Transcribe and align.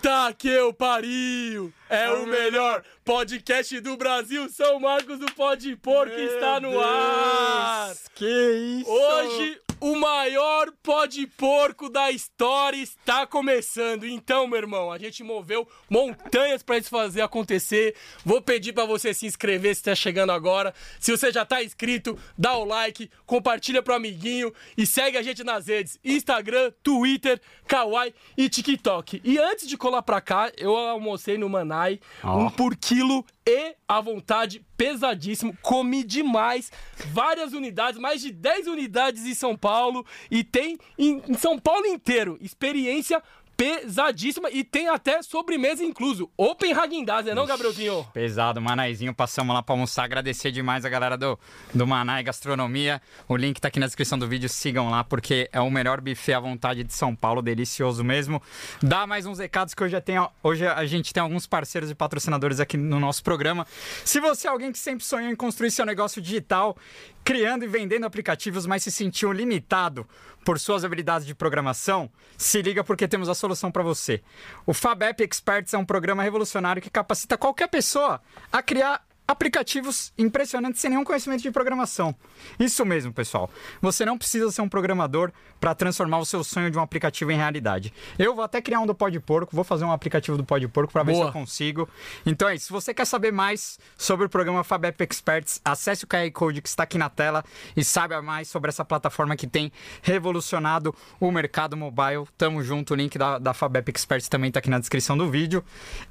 Puta 0.00 0.32
que 0.32 0.48
eu 0.48 0.72
pariu! 0.72 1.72
É 1.90 2.08
o 2.10 2.24
melhor 2.24 2.84
podcast 3.04 3.80
do 3.80 3.96
Brasil, 3.96 4.48
São 4.48 4.78
Marcos 4.78 5.18
do 5.18 5.26
Pode 5.32 5.74
Porco 5.74 6.14
está 6.14 6.60
no 6.60 6.78
ar! 6.78 7.92
Que 8.14 8.80
isso! 8.80 8.88
Hoje 8.88 9.60
o 9.80 9.96
maior 9.96 10.72
pode 10.82 11.26
porco 11.26 11.88
da 11.88 12.10
história 12.10 12.76
está 12.76 13.26
começando. 13.26 14.06
Então, 14.06 14.46
meu 14.46 14.58
irmão, 14.58 14.90
a 14.90 14.98
gente 14.98 15.22
moveu 15.22 15.68
montanhas 15.88 16.62
para 16.62 16.78
isso 16.78 16.90
fazer 16.90 17.20
acontecer. 17.20 17.94
Vou 18.24 18.40
pedir 18.40 18.72
para 18.72 18.84
você 18.84 19.14
se 19.14 19.26
inscrever 19.26 19.74
se 19.74 19.80
está 19.80 19.94
chegando 19.94 20.32
agora. 20.32 20.74
Se 20.98 21.10
você 21.10 21.30
já 21.30 21.42
está 21.42 21.62
inscrito, 21.62 22.18
dá 22.36 22.56
o 22.56 22.64
like, 22.64 23.10
compartilha 23.24 23.82
pro 23.82 23.94
amiguinho 23.94 24.52
e 24.76 24.86
segue 24.86 25.16
a 25.16 25.22
gente 25.22 25.44
nas 25.44 25.66
redes: 25.66 25.98
Instagram, 26.04 26.72
Twitter, 26.82 27.40
Kawaii 27.66 28.14
e 28.36 28.48
TikTok. 28.48 29.20
E 29.24 29.38
antes 29.38 29.68
de 29.68 29.76
colar 29.76 30.02
pra 30.02 30.20
cá, 30.20 30.50
eu 30.56 30.76
almocei 30.76 31.38
no 31.38 31.48
Manai, 31.48 32.00
um 32.24 32.50
por 32.50 32.76
quilo 32.76 33.24
e 33.48 33.76
à 33.88 33.98
vontade, 34.02 34.62
pesadíssimo. 34.76 35.56
Comi 35.62 36.04
demais, 36.04 36.70
várias 37.06 37.54
unidades, 37.54 37.98
mais 37.98 38.20
de 38.20 38.30
10 38.30 38.66
unidades 38.66 39.24
em 39.24 39.32
São 39.32 39.56
Paulo. 39.56 40.04
E 40.30 40.44
tem 40.44 40.76
em, 40.98 41.22
São 41.32 41.58
Paulo 41.58 41.86
inteiro 41.86 42.36
experiência 42.42 43.22
pesadíssima 43.58 44.48
e 44.52 44.62
tem 44.62 44.88
até 44.88 45.20
sobremesa 45.20 45.82
incluso. 45.82 46.30
Open 46.36 46.72
Hagendaz, 46.72 47.26
é 47.26 47.34
não, 47.34 47.44
Gabrielzinho? 47.44 48.06
Pesado, 48.14 48.60
Manaizinho, 48.60 49.12
passamos 49.12 49.52
lá 49.52 49.60
pra 49.60 49.74
almoçar. 49.74 50.04
Agradecer 50.04 50.52
demais 50.52 50.84
a 50.84 50.88
galera 50.88 51.18
do, 51.18 51.36
do 51.74 51.84
Manai 51.84 52.22
Gastronomia. 52.22 53.02
O 53.28 53.36
link 53.36 53.60
tá 53.60 53.66
aqui 53.66 53.80
na 53.80 53.86
descrição 53.86 54.16
do 54.16 54.28
vídeo, 54.28 54.48
sigam 54.48 54.88
lá, 54.88 55.02
porque 55.02 55.50
é 55.52 55.60
o 55.60 55.68
melhor 55.68 56.00
buffet 56.00 56.34
à 56.34 56.40
vontade 56.40 56.84
de 56.84 56.94
São 56.94 57.16
Paulo, 57.16 57.42
delicioso 57.42 58.04
mesmo. 58.04 58.40
Dá 58.80 59.08
mais 59.08 59.26
uns 59.26 59.40
recados 59.40 59.74
que 59.74 59.82
hoje, 59.82 59.90
já 59.90 60.00
tem, 60.00 60.14
hoje 60.40 60.64
a 60.64 60.86
gente 60.86 61.12
tem 61.12 61.20
alguns 61.20 61.44
parceiros 61.44 61.90
e 61.90 61.96
patrocinadores 61.96 62.60
aqui 62.60 62.76
no 62.76 63.00
nosso 63.00 63.24
programa. 63.24 63.66
Se 64.04 64.20
você 64.20 64.46
é 64.46 64.50
alguém 64.50 64.70
que 64.70 64.78
sempre 64.78 65.04
sonhou 65.04 65.32
em 65.32 65.34
construir 65.34 65.72
seu 65.72 65.84
negócio 65.84 66.22
digital, 66.22 66.76
criando 67.28 67.62
e 67.62 67.68
vendendo 67.68 68.06
aplicativos, 68.06 68.64
mas 68.64 68.82
se 68.82 68.90
sentiu 68.90 69.30
limitado 69.32 70.08
por 70.42 70.58
suas 70.58 70.82
habilidades 70.82 71.26
de 71.26 71.34
programação, 71.34 72.10
se 72.38 72.62
liga 72.62 72.82
porque 72.82 73.06
temos 73.06 73.28
a 73.28 73.34
solução 73.34 73.70
para 73.70 73.82
você. 73.82 74.22
O 74.64 74.72
FabApp 74.72 75.22
Experts 75.22 75.74
é 75.74 75.78
um 75.78 75.84
programa 75.84 76.22
revolucionário 76.22 76.80
que 76.80 76.88
capacita 76.88 77.36
qualquer 77.36 77.68
pessoa 77.68 78.22
a 78.50 78.62
criar 78.62 79.06
aplicativos 79.28 80.10
impressionantes 80.16 80.80
sem 80.80 80.88
nenhum 80.88 81.04
conhecimento 81.04 81.42
de 81.42 81.50
programação. 81.50 82.14
Isso 82.58 82.82
mesmo, 82.86 83.12
pessoal. 83.12 83.50
Você 83.82 84.06
não 84.06 84.16
precisa 84.16 84.50
ser 84.50 84.62
um 84.62 84.68
programador 84.68 85.30
para 85.60 85.74
transformar 85.74 86.18
o 86.18 86.24
seu 86.24 86.42
sonho 86.42 86.70
de 86.70 86.78
um 86.78 86.80
aplicativo 86.80 87.30
em 87.30 87.36
realidade. 87.36 87.92
Eu 88.18 88.34
vou 88.34 88.42
até 88.42 88.62
criar 88.62 88.80
um 88.80 88.86
do 88.86 88.94
Pode 88.94 89.20
Porco, 89.20 89.54
vou 89.54 89.64
fazer 89.64 89.84
um 89.84 89.92
aplicativo 89.92 90.38
do 90.38 90.44
Pode 90.44 90.66
Porco 90.66 90.90
para 90.90 91.02
ver 91.02 91.14
se 91.14 91.20
eu 91.20 91.30
consigo. 91.30 91.86
Então 92.24 92.48
é 92.48 92.54
isso. 92.54 92.66
Se 92.66 92.72
você 92.72 92.94
quer 92.94 93.04
saber 93.04 93.30
mais 93.30 93.78
sobre 93.98 94.24
o 94.24 94.30
programa 94.30 94.64
FabApp 94.64 95.04
Experts, 95.04 95.60
acesse 95.62 96.04
o 96.04 96.08
QR 96.08 96.30
Code 96.32 96.62
que 96.62 96.68
está 96.68 96.84
aqui 96.84 96.96
na 96.96 97.10
tela 97.10 97.44
e 97.76 97.84
saiba 97.84 98.22
mais 98.22 98.48
sobre 98.48 98.70
essa 98.70 98.84
plataforma 98.84 99.36
que 99.36 99.46
tem 99.46 99.70
revolucionado 100.00 100.94
o 101.20 101.30
mercado 101.30 101.76
mobile. 101.76 102.24
Tamo 102.38 102.62
junto, 102.62 102.94
o 102.94 102.96
link 102.96 103.18
da, 103.18 103.38
da 103.38 103.52
FabApp 103.52 103.90
Experts 103.94 104.28
também 104.28 104.48
está 104.48 104.60
aqui 104.60 104.70
na 104.70 104.78
descrição 104.78 105.18
do 105.18 105.30
vídeo. 105.30 105.62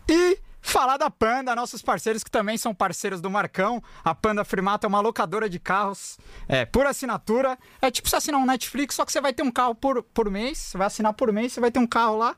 E 0.07 0.37
Falar 0.61 0.97
da 0.97 1.09
Panda, 1.09 1.55
nossos 1.55 1.81
parceiros 1.81 2.23
que 2.23 2.31
também 2.31 2.57
são 2.57 2.73
parceiros 2.73 3.21
do 3.21 3.29
Marcão. 3.29 3.81
A 4.03 4.13
Panda 4.13 4.43
Frimato 4.43 4.85
é 4.85 4.89
uma 4.89 4.99
locadora 4.99 5.49
de 5.49 5.59
carros 5.59 6.17
é, 6.47 6.65
por 6.65 6.85
assinatura. 6.85 7.57
É 7.81 7.89
tipo 7.89 8.09
você 8.09 8.17
assinar 8.17 8.41
um 8.41 8.45
Netflix, 8.45 8.95
só 8.95 9.05
que 9.05 9.11
você 9.11 9.21
vai 9.21 9.33
ter 9.33 9.43
um 9.43 9.51
carro 9.51 9.75
por, 9.75 10.03
por 10.03 10.29
mês. 10.29 10.57
Você 10.57 10.77
vai 10.77 10.87
assinar 10.87 11.13
por 11.13 11.31
mês, 11.31 11.53
você 11.53 11.59
vai 11.59 11.71
ter 11.71 11.79
um 11.79 11.87
carro 11.87 12.17
lá. 12.17 12.35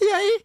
E 0.00 0.04
aí, 0.04 0.44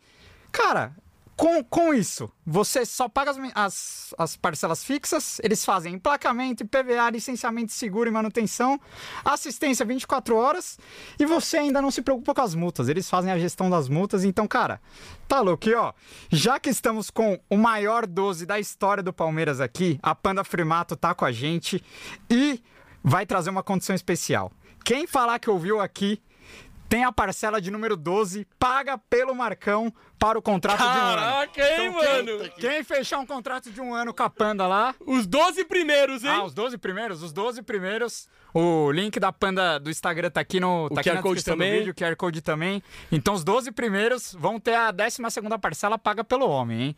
cara, 0.51 0.95
com, 1.39 1.63
com 1.63 1.93
isso, 1.93 2.29
você 2.45 2.85
só 2.85 3.07
paga 3.07 3.31
as, 3.31 3.39
as, 3.55 4.15
as 4.17 4.35
parcelas 4.35 4.83
fixas, 4.83 5.39
eles 5.41 5.63
fazem 5.63 5.93
emplacamento, 5.93 6.63
IPVA, 6.63 7.09
licenciamento, 7.09 7.71
seguro 7.71 8.09
e 8.09 8.11
manutenção, 8.11 8.77
assistência 9.23 9.85
24 9.85 10.35
horas 10.35 10.77
e 11.17 11.25
você 11.25 11.55
ainda 11.55 11.81
não 11.81 11.91
se 11.91 12.01
preocupa 12.01 12.35
com 12.35 12.41
as 12.41 12.53
multas, 12.53 12.89
eles 12.89 13.09
fazem 13.09 13.31
a 13.31 13.39
gestão 13.39 13.69
das 13.69 13.87
multas. 13.87 14.25
Então, 14.25 14.45
cara, 14.45 14.81
tá 15.29 15.39
louco? 15.39 15.69
E 15.69 15.73
ó, 15.73 15.93
já 16.29 16.59
que 16.59 16.69
estamos 16.69 17.09
com 17.09 17.39
o 17.49 17.55
maior 17.55 18.05
12 18.05 18.45
da 18.45 18.59
história 18.59 19.01
do 19.01 19.13
Palmeiras 19.13 19.61
aqui, 19.61 19.97
a 20.03 20.13
Panda 20.13 20.43
Frimato 20.43 20.97
tá 20.97 21.15
com 21.15 21.23
a 21.23 21.31
gente 21.31 21.81
e 22.29 22.61
vai 23.01 23.25
trazer 23.25 23.49
uma 23.49 23.63
condição 23.63 23.95
especial. 23.95 24.51
Quem 24.83 25.07
falar 25.07 25.39
que 25.39 25.49
ouviu 25.49 25.79
aqui 25.79 26.21
tem 26.89 27.05
a 27.05 27.11
parcela 27.11 27.61
de 27.61 27.69
número 27.69 27.95
12, 27.95 28.45
paga 28.57 28.97
pelo 28.97 29.35
Marcão 29.35 29.93
para 30.17 30.37
o 30.37 30.41
contrato 30.41 30.79
de 30.79 30.83
um 30.83 30.87
ano. 30.89 31.15
Caraca, 31.21 31.61
hein, 31.61 31.87
Então, 31.87 32.01
quem- 32.01 32.23
mano? 32.35 32.49
Quem 32.57 32.83
fechar 32.83 33.19
um 33.19 33.25
contrato 33.25 33.71
de 33.71 33.79
um 33.79 33.93
ano 33.93 34.13
com 34.13 34.23
a 34.23 34.29
Panda 34.29 34.67
lá. 34.67 34.93
Os 35.05 35.25
12 35.25 35.63
primeiros, 35.63 36.23
hein? 36.25 36.31
Ah, 36.31 36.43
os 36.43 36.53
12 36.53 36.77
primeiros? 36.77 37.21
Os 37.23 37.31
12 37.31 37.61
primeiros. 37.61 38.27
O 38.53 38.91
link 38.91 39.17
da 39.19 39.31
Panda 39.31 39.79
do 39.79 39.89
Instagram 39.89 40.29
tá 40.31 40.41
aqui 40.41 40.59
no 40.59 40.87
O 40.87 40.89
tá 40.89 40.99
aqui 41.01 41.09
QR 41.11 41.15
na 41.15 41.21
Code 41.21 41.35
descrição 41.35 41.55
do 41.57 41.63
também. 41.63 41.77
vídeo, 41.79 41.91
o 41.91 41.95
QR 41.95 42.15
Code 42.17 42.41
também. 42.41 42.83
Então 43.11 43.33
os 43.35 43.43
12 43.43 43.71
primeiros 43.71 44.33
vão 44.37 44.59
ter 44.59 44.73
a 44.73 44.91
12 44.91 45.17
segunda 45.29 45.57
parcela 45.59 45.97
paga 45.97 46.23
pelo 46.23 46.49
homem, 46.49 46.81
hein? 46.81 46.95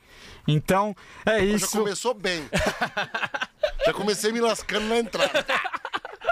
Então, 0.47 0.95
é 1.25 1.39
Já 1.39 1.43
isso. 1.45 1.77
começou 1.77 2.13
bem. 2.13 2.47
Já 3.85 3.93
comecei 3.93 4.31
me 4.31 4.39
lascando 4.39 4.87
na 4.87 4.97
entrada. 4.97 5.45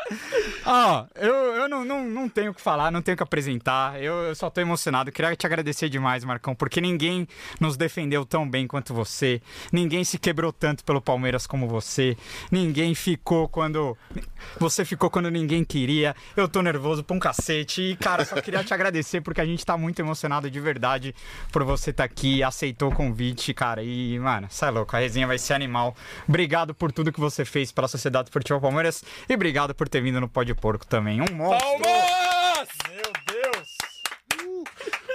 Ó, 0.65 1.05
eu, 1.15 1.33
eu 1.33 1.69
não, 1.69 1.85
não, 1.85 2.05
não 2.05 2.29
tenho 2.29 2.51
o 2.51 2.53
que 2.53 2.61
falar, 2.61 2.91
não 2.91 3.01
tenho 3.01 3.13
o 3.13 3.17
que 3.17 3.23
apresentar. 3.23 4.01
Eu, 4.01 4.13
eu 4.23 4.35
só 4.35 4.49
tô 4.49 4.61
emocionado. 4.61 5.11
Queria 5.11 5.35
te 5.35 5.45
agradecer 5.45 5.89
demais, 5.89 6.23
Marcão, 6.23 6.55
porque 6.55 6.81
ninguém 6.81 7.27
nos 7.59 7.77
defendeu 7.77 8.25
tão 8.25 8.49
bem 8.49 8.67
quanto 8.67 8.93
você. 8.93 9.41
Ninguém 9.71 10.03
se 10.03 10.17
quebrou 10.17 10.51
tanto 10.51 10.83
pelo 10.83 11.01
Palmeiras 11.01 11.45
como 11.45 11.67
você. 11.67 12.17
Ninguém 12.51 12.95
ficou 12.95 13.47
quando. 13.47 13.97
Você 14.59 14.83
ficou 14.83 15.09
quando 15.09 15.29
ninguém 15.29 15.63
queria. 15.63 16.15
Eu 16.35 16.47
tô 16.47 16.62
nervoso 16.62 17.03
pra 17.03 17.15
um 17.15 17.19
cacete. 17.19 17.81
E, 17.81 17.95
cara, 17.95 18.25
só 18.25 18.39
queria 18.41 18.63
te 18.63 18.73
agradecer 18.73 19.21
porque 19.21 19.41
a 19.41 19.45
gente 19.45 19.65
tá 19.65 19.77
muito 19.77 20.00
emocionado 20.00 20.50
de 20.50 20.59
verdade 20.59 21.15
por 21.51 21.63
você 21.63 21.91
estar 21.91 22.03
aqui. 22.03 22.44
Aceitou 22.44 22.91
o 22.91 22.95
convite, 22.95 23.53
cara. 23.53 23.83
E, 23.83 24.17
mano, 24.19 24.47
sai 24.50 24.71
louco. 24.71 24.95
A 24.95 25.00
resenha 25.00 25.27
vai 25.27 25.38
ser 25.38 25.53
animal. 25.53 25.95
Obrigado 26.27 26.73
por 26.73 26.91
tudo 26.91 27.12
que 27.12 27.19
você 27.19 27.45
fez 27.45 27.71
pela 27.71 27.88
Sociedade 27.88 28.27
Esportiva 28.27 28.59
Palmeiras. 28.59 29.03
E 29.27 29.33
obrigado 29.33 29.73
por 29.73 29.88
ter 29.88 29.99
vindo 30.01 30.19
no 30.19 30.28
Pode 30.30 30.54
Porco 30.54 30.86
também. 30.86 31.22
Um 31.22 31.34
monstro. 31.34 31.68
Palmas! 31.81 32.68
Meu 32.90 33.12
Deus! 33.25 33.90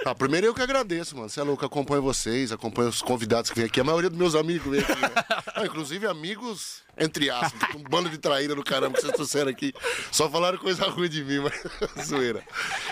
Ah, 0.05 0.13
primeiro 0.13 0.45
eu 0.45 0.53
que 0.53 0.61
agradeço, 0.61 1.15
mano. 1.15 1.27
Você 1.29 1.39
é 1.39 1.43
louco, 1.43 1.65
acompanho 1.65 2.01
vocês, 2.01 2.51
acompanho 2.51 2.89
os 2.89 3.01
convidados 3.01 3.49
que 3.49 3.57
vêm 3.57 3.65
aqui. 3.65 3.79
A 3.79 3.83
maioria 3.83 4.07
dos 4.07 4.19
meus 4.19 4.35
amigos 4.35 4.71
vem 4.71 4.81
aqui, 4.81 5.01
né? 5.01 5.09
Ah, 5.57 5.65
inclusive 5.65 6.05
amigos, 6.05 6.83
entre 6.97 7.29
aspas, 7.29 7.73
um 7.75 7.81
bando 7.81 8.09
de 8.09 8.17
traíra 8.17 8.53
do 8.53 8.61
caramba 8.61 8.95
que 8.95 9.01
vocês 9.01 9.13
trouxeram 9.13 9.49
aqui. 9.49 9.73
Só 10.11 10.29
falaram 10.29 10.57
coisa 10.57 10.85
ruim 10.89 11.07
de 11.07 11.23
mim, 11.23 11.39
mas 11.39 11.63
zoeira. 12.05 12.43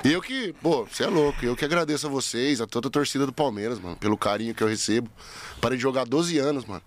E 0.04 0.14
eu 0.14 0.22
que, 0.22 0.54
pô, 0.54 0.86
você 0.86 1.04
é 1.04 1.08
louco. 1.08 1.46
Eu 1.46 1.58
que 1.58 1.66
agradeço 1.66 2.08
a 2.08 2.10
vocês, 2.10 2.62
a 2.62 2.66
toda 2.66 2.88
a 2.88 2.92
torcida 2.92 3.26
do 3.26 3.34
Palmeiras, 3.34 3.80
mano, 3.80 3.98
pelo 3.98 4.18
carinho 4.18 4.56
que 4.56 4.64
eu 4.64 4.68
recebo. 4.68 5.12
Parei 5.60 5.78
de 5.78 5.82
jogar 5.84 6.02
há 6.04 6.06
12 6.06 6.40
anos, 6.40 6.64
mano. 6.66 6.82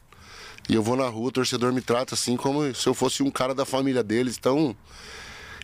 E 0.69 0.75
eu 0.75 0.83
vou 0.83 0.97
na 0.97 1.07
rua, 1.09 1.29
o 1.29 1.33
torcedor 1.33 1.73
me 1.73 1.81
trata 1.81 2.15
assim 2.15 2.37
como 2.37 2.75
se 2.75 2.87
eu 2.89 2.95
fosse 2.95 3.23
um 3.23 3.31
cara 3.31 3.55
da 3.55 3.65
família 3.65 4.03
deles. 4.03 4.37
Então, 4.39 4.75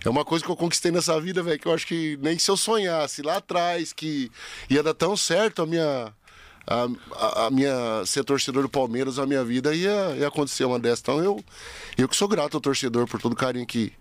é 0.04 0.08
uma 0.08 0.24
coisa 0.24 0.44
que 0.44 0.50
eu 0.50 0.56
conquistei 0.56 0.92
nessa 0.92 1.20
vida, 1.20 1.42
velho, 1.42 1.58
que 1.58 1.66
eu 1.66 1.74
acho 1.74 1.86
que 1.86 2.18
nem 2.22 2.38
se 2.38 2.50
eu 2.50 2.56
sonhasse 2.56 3.20
lá 3.22 3.36
atrás 3.36 3.92
que 3.92 4.30
ia 4.70 4.82
dar 4.82 4.94
tão 4.94 5.16
certo 5.16 5.62
a 5.62 5.66
minha. 5.66 6.12
A, 6.64 6.86
a- 7.16 7.46
a 7.46 7.50
minha 7.50 8.04
ser 8.06 8.22
torcedor 8.22 8.62
do 8.62 8.68
Palmeiras, 8.68 9.18
a 9.18 9.26
minha 9.26 9.42
vida 9.44 9.74
ia, 9.74 10.14
ia 10.16 10.28
acontecer 10.28 10.64
uma 10.64 10.78
dessas. 10.78 11.00
Então 11.00 11.18
eu, 11.22 11.44
eu 11.98 12.08
que 12.08 12.14
sou 12.16 12.28
grato 12.28 12.56
ao 12.56 12.60
torcedor 12.60 13.08
por 13.08 13.20
todo 13.20 13.32
o 13.32 13.36
carinho 13.36 13.66
que, 13.66 13.92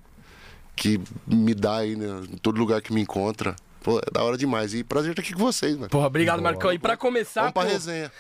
que 0.75 1.01
me 1.25 1.55
dá 1.55 1.77
aí, 1.77 1.95
né, 1.95 2.21
em 2.31 2.37
todo 2.37 2.59
lugar 2.59 2.79
que 2.83 2.93
me 2.93 3.01
encontra. 3.01 3.55
Pô, 3.81 3.97
é 3.97 4.11
da 4.13 4.21
hora 4.23 4.37
demais. 4.37 4.75
E 4.75 4.83
prazer 4.83 5.09
estar 5.09 5.23
aqui 5.23 5.33
com 5.33 5.39
vocês, 5.39 5.75
mano. 5.75 5.89
Porra, 5.89 6.05
obrigado, 6.05 6.39
Marcão. 6.39 6.71
E 6.71 6.77
pra 6.77 6.95
começar, 6.95 7.41
Vamos 7.41 7.53
pra 7.55 7.63
pô, 7.63 7.69
resenha. 7.69 8.11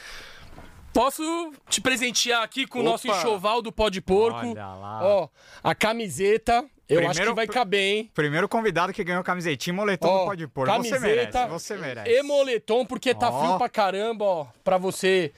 Posso 0.93 1.51
te 1.69 1.79
presentear 1.81 2.43
aqui 2.43 2.65
com 2.67 2.79
o 2.79 2.83
nosso 2.83 3.07
Opa. 3.07 3.17
enxoval 3.17 3.61
do 3.61 3.71
pó 3.71 3.89
de 3.89 4.01
porco. 4.01 4.39
Olha 4.51 4.65
lá. 4.67 4.99
Ó, 5.03 5.27
a 5.63 5.73
camiseta. 5.75 6.65
Eu 6.89 6.99
acho 6.99 7.09
Primeiro- 7.11 7.31
que 7.31 7.35
vai 7.35 7.47
caber, 7.47 7.79
hein? 7.79 8.11
Primeiro 8.13 8.49
convidado 8.49 8.91
que 8.91 9.01
ganhou 9.01 9.23
camisetinha 9.23 9.73
e 9.73 9.75
moletom 9.77 10.07
Ó, 10.09 10.19
do 10.19 10.25
Pode 10.25 10.47
Pôr. 10.49 10.65
Você 10.67 10.71
camiseta 10.73 10.99
merece, 10.99 11.47
você 11.47 11.77
merece. 11.77 12.09
E 12.11 12.21
moletom, 12.23 12.85
porque 12.85 13.15
tá 13.15 13.29
Ó. 13.29 13.39
frio 13.45 13.57
pra 13.57 13.69
caramba, 13.69 14.25
ó. 14.25 14.47
Pra 14.61 14.77
você 14.77 15.31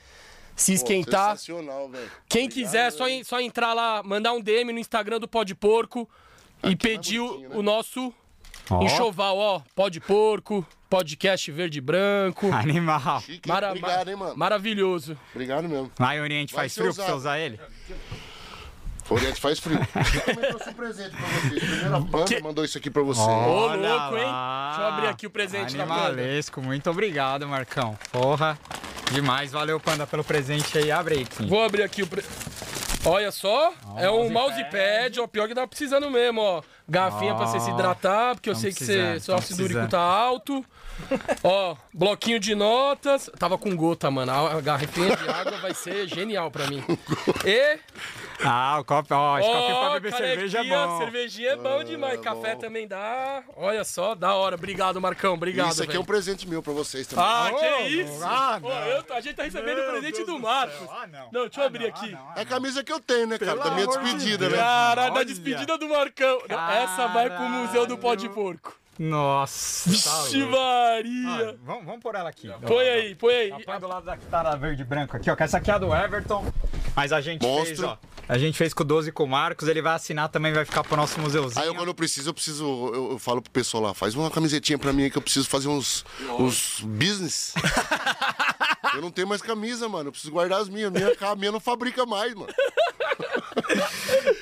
se 0.56 0.72
Pô, 0.72 0.76
esquentar. 0.76 1.36
Sensacional, 1.36 1.88
velho. 1.88 2.10
Quem 2.28 2.46
Obrigado, 2.46 2.66
quiser, 2.66 2.90
só, 2.90 3.04
só 3.22 3.40
entrar 3.40 3.72
lá, 3.72 4.02
mandar 4.02 4.32
um 4.32 4.40
DM 4.40 4.72
no 4.72 4.80
Instagram 4.80 5.20
do 5.20 5.28
Pó 5.28 5.44
de 5.44 5.54
Porco 5.54 6.08
e 6.64 6.68
Aqui 6.68 6.76
pedir 6.76 7.20
mais 7.20 7.30
o, 7.30 7.34
bonitinho, 7.34 7.50
né? 7.50 7.56
o 7.56 7.62
nosso 7.62 8.14
Ó. 8.70 8.82
enxoval, 8.82 9.36
ó. 9.38 9.60
Pó 9.74 9.88
de 9.88 10.00
Porco, 10.00 10.66
podcast 10.88 11.50
verde 11.52 11.78
e 11.78 11.80
branco. 11.80 12.50
Animal. 12.52 13.20
Chique, 13.20 13.48
Mara- 13.48 13.68
Obrigado, 13.70 14.08
hein, 14.08 14.16
mano. 14.16 14.36
Maravilhoso. 14.36 15.16
Obrigado 15.34 15.68
mesmo. 15.68 15.90
Lá 15.98 16.16
em 16.16 16.20
Oriente 16.20 16.54
Vai 16.54 16.64
faz 16.64 16.74
frio 16.74 16.94
pra 16.94 17.04
você 17.06 17.12
usar 17.12 17.38
ele? 17.38 17.60
Oriente 19.10 19.38
faz 19.38 19.58
frio. 19.58 19.78
Eu 20.16 20.20
também 20.34 20.48
trouxe 20.50 20.70
um 20.70 20.72
presente 20.72 21.10
pra 21.14 21.26
vocês. 21.26 21.62
Primeiro 21.62 21.94
a 21.96 22.00
banda 22.00 22.24
Que- 22.24 22.42
mandou 22.42 22.64
isso 22.64 22.78
aqui 22.78 22.90
pra 22.90 23.02
você. 23.02 23.20
Ô, 23.20 23.26
louco, 23.76 24.16
hein? 24.16 24.24
lá. 24.24 24.68
Deixa 24.70 24.82
eu 24.82 24.94
abrir 24.94 25.06
aqui 25.08 25.26
o 25.26 25.30
presente 25.30 25.76
da 25.76 25.84
banda. 25.84 26.00
Animalesco, 26.06 26.62
muito 26.62 26.88
obrigado, 26.90 27.46
Marcão. 27.46 27.98
Porra, 28.10 28.58
demais. 29.12 29.52
Valeu, 29.52 29.78
Panda, 29.78 30.06
pelo 30.06 30.24
presente 30.24 30.78
aí. 30.78 30.90
Abre 30.90 31.16
aí, 31.16 31.24
Kim. 31.26 31.46
Vou 31.46 31.62
abrir 31.62 31.82
aqui 31.82 32.02
o. 32.02 32.06
Pre... 32.06 32.22
Olha 33.06 33.30
só, 33.30 33.72
é 33.98 34.10
um 34.10 34.30
mousepad. 34.30 35.20
ó, 35.20 35.26
pior 35.26 35.46
que 35.46 35.54
tá 35.54 35.66
precisando 35.66 36.10
mesmo, 36.10 36.40
ó. 36.40 36.62
Garrafinha 36.88 37.34
pra 37.34 37.46
você 37.46 37.60
se 37.60 37.70
hidratar, 37.70 38.34
porque 38.34 38.48
eu 38.48 38.54
sei 38.54 38.72
que 38.72 38.82
você, 38.82 39.20
seu 39.20 39.34
ácido 39.34 39.62
úrico 39.62 39.86
tá 39.88 40.00
alto. 40.00 40.64
ó, 41.42 41.76
bloquinho 41.92 42.40
de 42.40 42.54
notas. 42.54 43.30
Tava 43.38 43.58
com 43.58 43.76
gota, 43.76 44.10
mano. 44.10 44.32
A 44.32 44.60
garrafinha 44.60 45.14
de 45.16 45.28
água 45.28 45.58
vai 45.58 45.74
ser 45.74 46.06
genial 46.06 46.50
pra 46.50 46.66
mim. 46.66 46.82
E, 47.44 47.78
Ah, 48.42 48.78
o 48.80 48.84
copo, 48.84 49.14
ó, 49.14 49.38
esse 49.38 49.48
copinho 49.48 49.76
pra 49.78 49.88
ó, 49.88 49.92
beber 49.94 50.12
cerveja 50.12 50.58
é 50.60 50.64
bom. 50.64 50.98
cervejinha 50.98 51.50
é 51.50 51.56
bom 51.56 51.84
demais. 51.84 52.20
Café 52.20 52.56
também 52.56 52.86
dá. 52.88 53.42
Olha 53.56 53.84
só, 53.84 54.14
da 54.14 54.34
hora. 54.34 54.56
Obrigado, 54.56 55.00
Marcão. 55.00 55.34
Obrigado, 55.34 55.70
isso 55.72 55.82
aqui 55.82 55.90
é 55.90 55.92
velho. 55.92 56.02
um 56.02 56.06
presente 56.06 56.48
meu 56.48 56.62
pra 56.62 56.72
vocês 56.72 57.06
também. 57.06 57.24
Ah, 57.24 57.48
Não, 57.50 57.58
que 57.58 57.86
isso? 57.88 58.24
ah, 58.24 58.58
não. 58.60 58.70
eu 58.70 59.02
tô- 59.02 59.12
a 59.14 59.20
gente 59.20 59.34
tá 59.36 59.42
recebendo 59.44 59.78
o 59.80 59.84
presente 59.90 60.14
Deus 60.16 60.26
do 60.26 60.32
do 60.34 60.40
Marcos. 60.40 60.76
céu. 60.78 60.90
Ah, 60.92 61.06
não. 61.06 61.28
Não, 61.32 61.42
deixa 61.42 61.60
eu 61.60 61.64
abrir 61.66 61.86
aqui. 61.86 62.16
É 62.36 62.40
a 62.40 62.44
camisa 62.46 62.82
que 62.82 62.92
eu 62.92 63.00
tenho, 63.00 63.26
né, 63.26 63.38
cara? 63.38 63.52
Pelo 63.52 63.64
Da 63.64 63.70
minha 63.70 63.86
de 63.86 63.92
despedida, 63.92 64.38
Deus. 64.48 64.52
né? 64.52 64.58
Cara, 64.58 65.08
da 65.10 65.22
despedida 65.22 65.78
do 65.78 65.88
Marcão. 65.88 66.38
Não, 66.48 66.70
Essa 66.70 67.06
vai 67.08 67.30
pro 67.30 67.48
Museu 67.48 67.86
do 67.86 67.96
Pó 67.96 68.14
de 68.14 68.28
Porco. 68.28 68.74
Nossa. 68.98 69.90
tá 69.90 70.22
Vixe 70.22 70.38
louco. 70.42 70.56
Maria. 70.56 71.50
Ah, 71.50 71.54
vamos, 71.64 71.84
vamos 71.84 72.00
pôr 72.02 72.14
ela 72.14 72.28
aqui. 72.28 72.48
Põe 72.66 72.88
aí, 72.88 73.14
põe 73.14 73.34
aí. 73.34 73.50
Ela 73.50 73.60
Põe 73.64 73.80
do 73.80 73.88
lado 73.88 74.06
da 74.06 74.16
que 74.16 74.26
tá 74.26 74.42
na 74.42 74.54
verde 74.56 74.82
e 74.82 74.84
branco 74.84 75.16
aqui, 75.16 75.30
ó. 75.30 75.36
Que 75.36 75.42
essa 75.42 75.58
aqui 75.58 75.70
é 75.70 75.74
a 75.74 75.78
do 75.78 75.94
Everton. 75.94 76.44
Mas 76.94 77.12
a 77.12 77.20
gente 77.20 77.40
fez, 77.44 77.68
Monstro. 77.70 77.88
ó. 77.88 77.96
A 78.28 78.38
gente 78.38 78.56
fez 78.56 78.72
com 78.72 78.82
o 78.82 78.86
12 78.86 79.08
e 79.08 79.12
com 79.12 79.24
o 79.24 79.28
Marcos. 79.28 79.68
Ele 79.68 79.82
vai 79.82 79.94
assinar 79.94 80.28
também, 80.28 80.52
vai 80.52 80.64
ficar 80.64 80.82
pro 80.84 80.96
nosso 80.96 81.20
museuzinho. 81.20 81.60
Aí 81.60 81.68
eu, 81.68 81.74
quando 81.74 81.88
eu 81.88 81.94
preciso, 81.94 82.30
eu 82.30 82.34
preciso. 82.34 82.64
Eu, 82.94 83.10
eu 83.12 83.18
falo 83.18 83.42
pro 83.42 83.50
pessoal 83.50 83.82
lá, 83.82 83.94
faz 83.94 84.14
uma 84.14 84.30
camisetinha 84.30 84.78
pra 84.78 84.92
mim 84.92 85.04
aí 85.04 85.10
que 85.10 85.18
eu 85.18 85.22
preciso 85.22 85.48
fazer 85.48 85.68
uns, 85.68 86.04
uns 86.38 86.80
business. 86.80 87.52
eu 88.94 89.02
não 89.02 89.10
tenho 89.10 89.26
mais 89.26 89.42
camisa, 89.42 89.88
mano. 89.88 90.08
Eu 90.08 90.12
preciso 90.12 90.32
guardar 90.32 90.60
as 90.60 90.68
minhas. 90.68 90.90
Minha, 90.92 91.12
a 91.20 91.36
minha 91.36 91.52
não 91.52 91.60
fabrica 91.60 92.06
mais, 92.06 92.32
mano. 92.34 92.52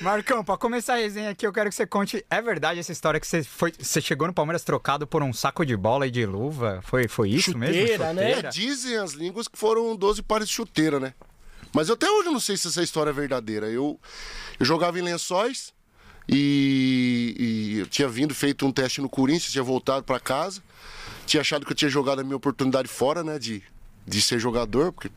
Marcão, 0.01 0.45
pra 0.45 0.57
começar 0.57 0.95
a 0.95 0.97
resenha 0.97 1.31
aqui, 1.31 1.47
eu 1.47 1.53
quero 1.53 1.69
que 1.69 1.77
você 1.77 1.87
conte. 1.87 2.25
É 2.31 2.41
verdade 2.41 2.81
essa 2.81 2.93
história 2.93 3.21
que 3.21 3.27
você, 3.27 3.43
foi, 3.43 3.73
você 3.79 4.01
chegou 4.01 4.27
no 4.27 4.35
Palmeiras 4.35 4.65
trocado 4.65 5.07
por 5.07 5.23
um 5.23 5.33
saco 5.33 5.65
de 5.65 5.77
bola 5.77 6.07
e 6.07 6.11
de 6.11 6.27
luva? 6.27 6.81
Foi, 6.83 7.09
foi 7.09 7.31
isso 7.31 7.57
mesmo? 7.57 7.75
Chuteira, 7.75 8.13
né? 8.13 8.33
É, 8.33 8.43
dizem 8.49 8.97
as 8.97 9.13
línguas 9.13 9.49
que 9.49 9.59
foram 9.59 9.95
12 9.97 10.23
pares 10.23 10.49
de 10.49 10.55
chuteira, 10.55 10.99
né? 10.99 11.15
Mas 11.73 11.89
eu 11.89 11.95
até 11.95 12.11
hoje 12.11 12.29
não 12.29 12.41
sei 12.41 12.57
se 12.57 12.69
essa 12.69 12.83
história 12.83 13.11
é 13.11 13.15
verdadeira. 13.15 13.67
Eu, 13.67 13.99
eu 14.59 14.67
jogava 14.67 14.99
em 14.99 15.03
lençóis 15.03 15.73
e, 16.29 17.35
e 17.39 17.79
eu 17.79 17.87
tinha 17.87 18.09
vindo, 18.09 18.35
feito 18.35 18.67
um 18.67 18.73
teste 18.73 19.01
no 19.01 19.09
Corinthians, 19.09 19.53
tinha 19.53 19.65
voltado 19.65 20.05
pra 20.05 20.21
casa. 20.21 20.63
Tinha 21.25 21.41
achado 21.41 21.65
que 21.65 21.73
eu 21.73 21.77
tinha 21.77 21.91
jogado 21.91 22.21
a 22.21 22.25
minha 22.25 22.37
oportunidade 22.37 22.89
fora, 22.89 23.25
né? 23.25 23.39
De, 23.39 23.63
de 24.07 24.21
ser 24.21 24.39
jogador, 24.39 24.93
porque 24.93 25.11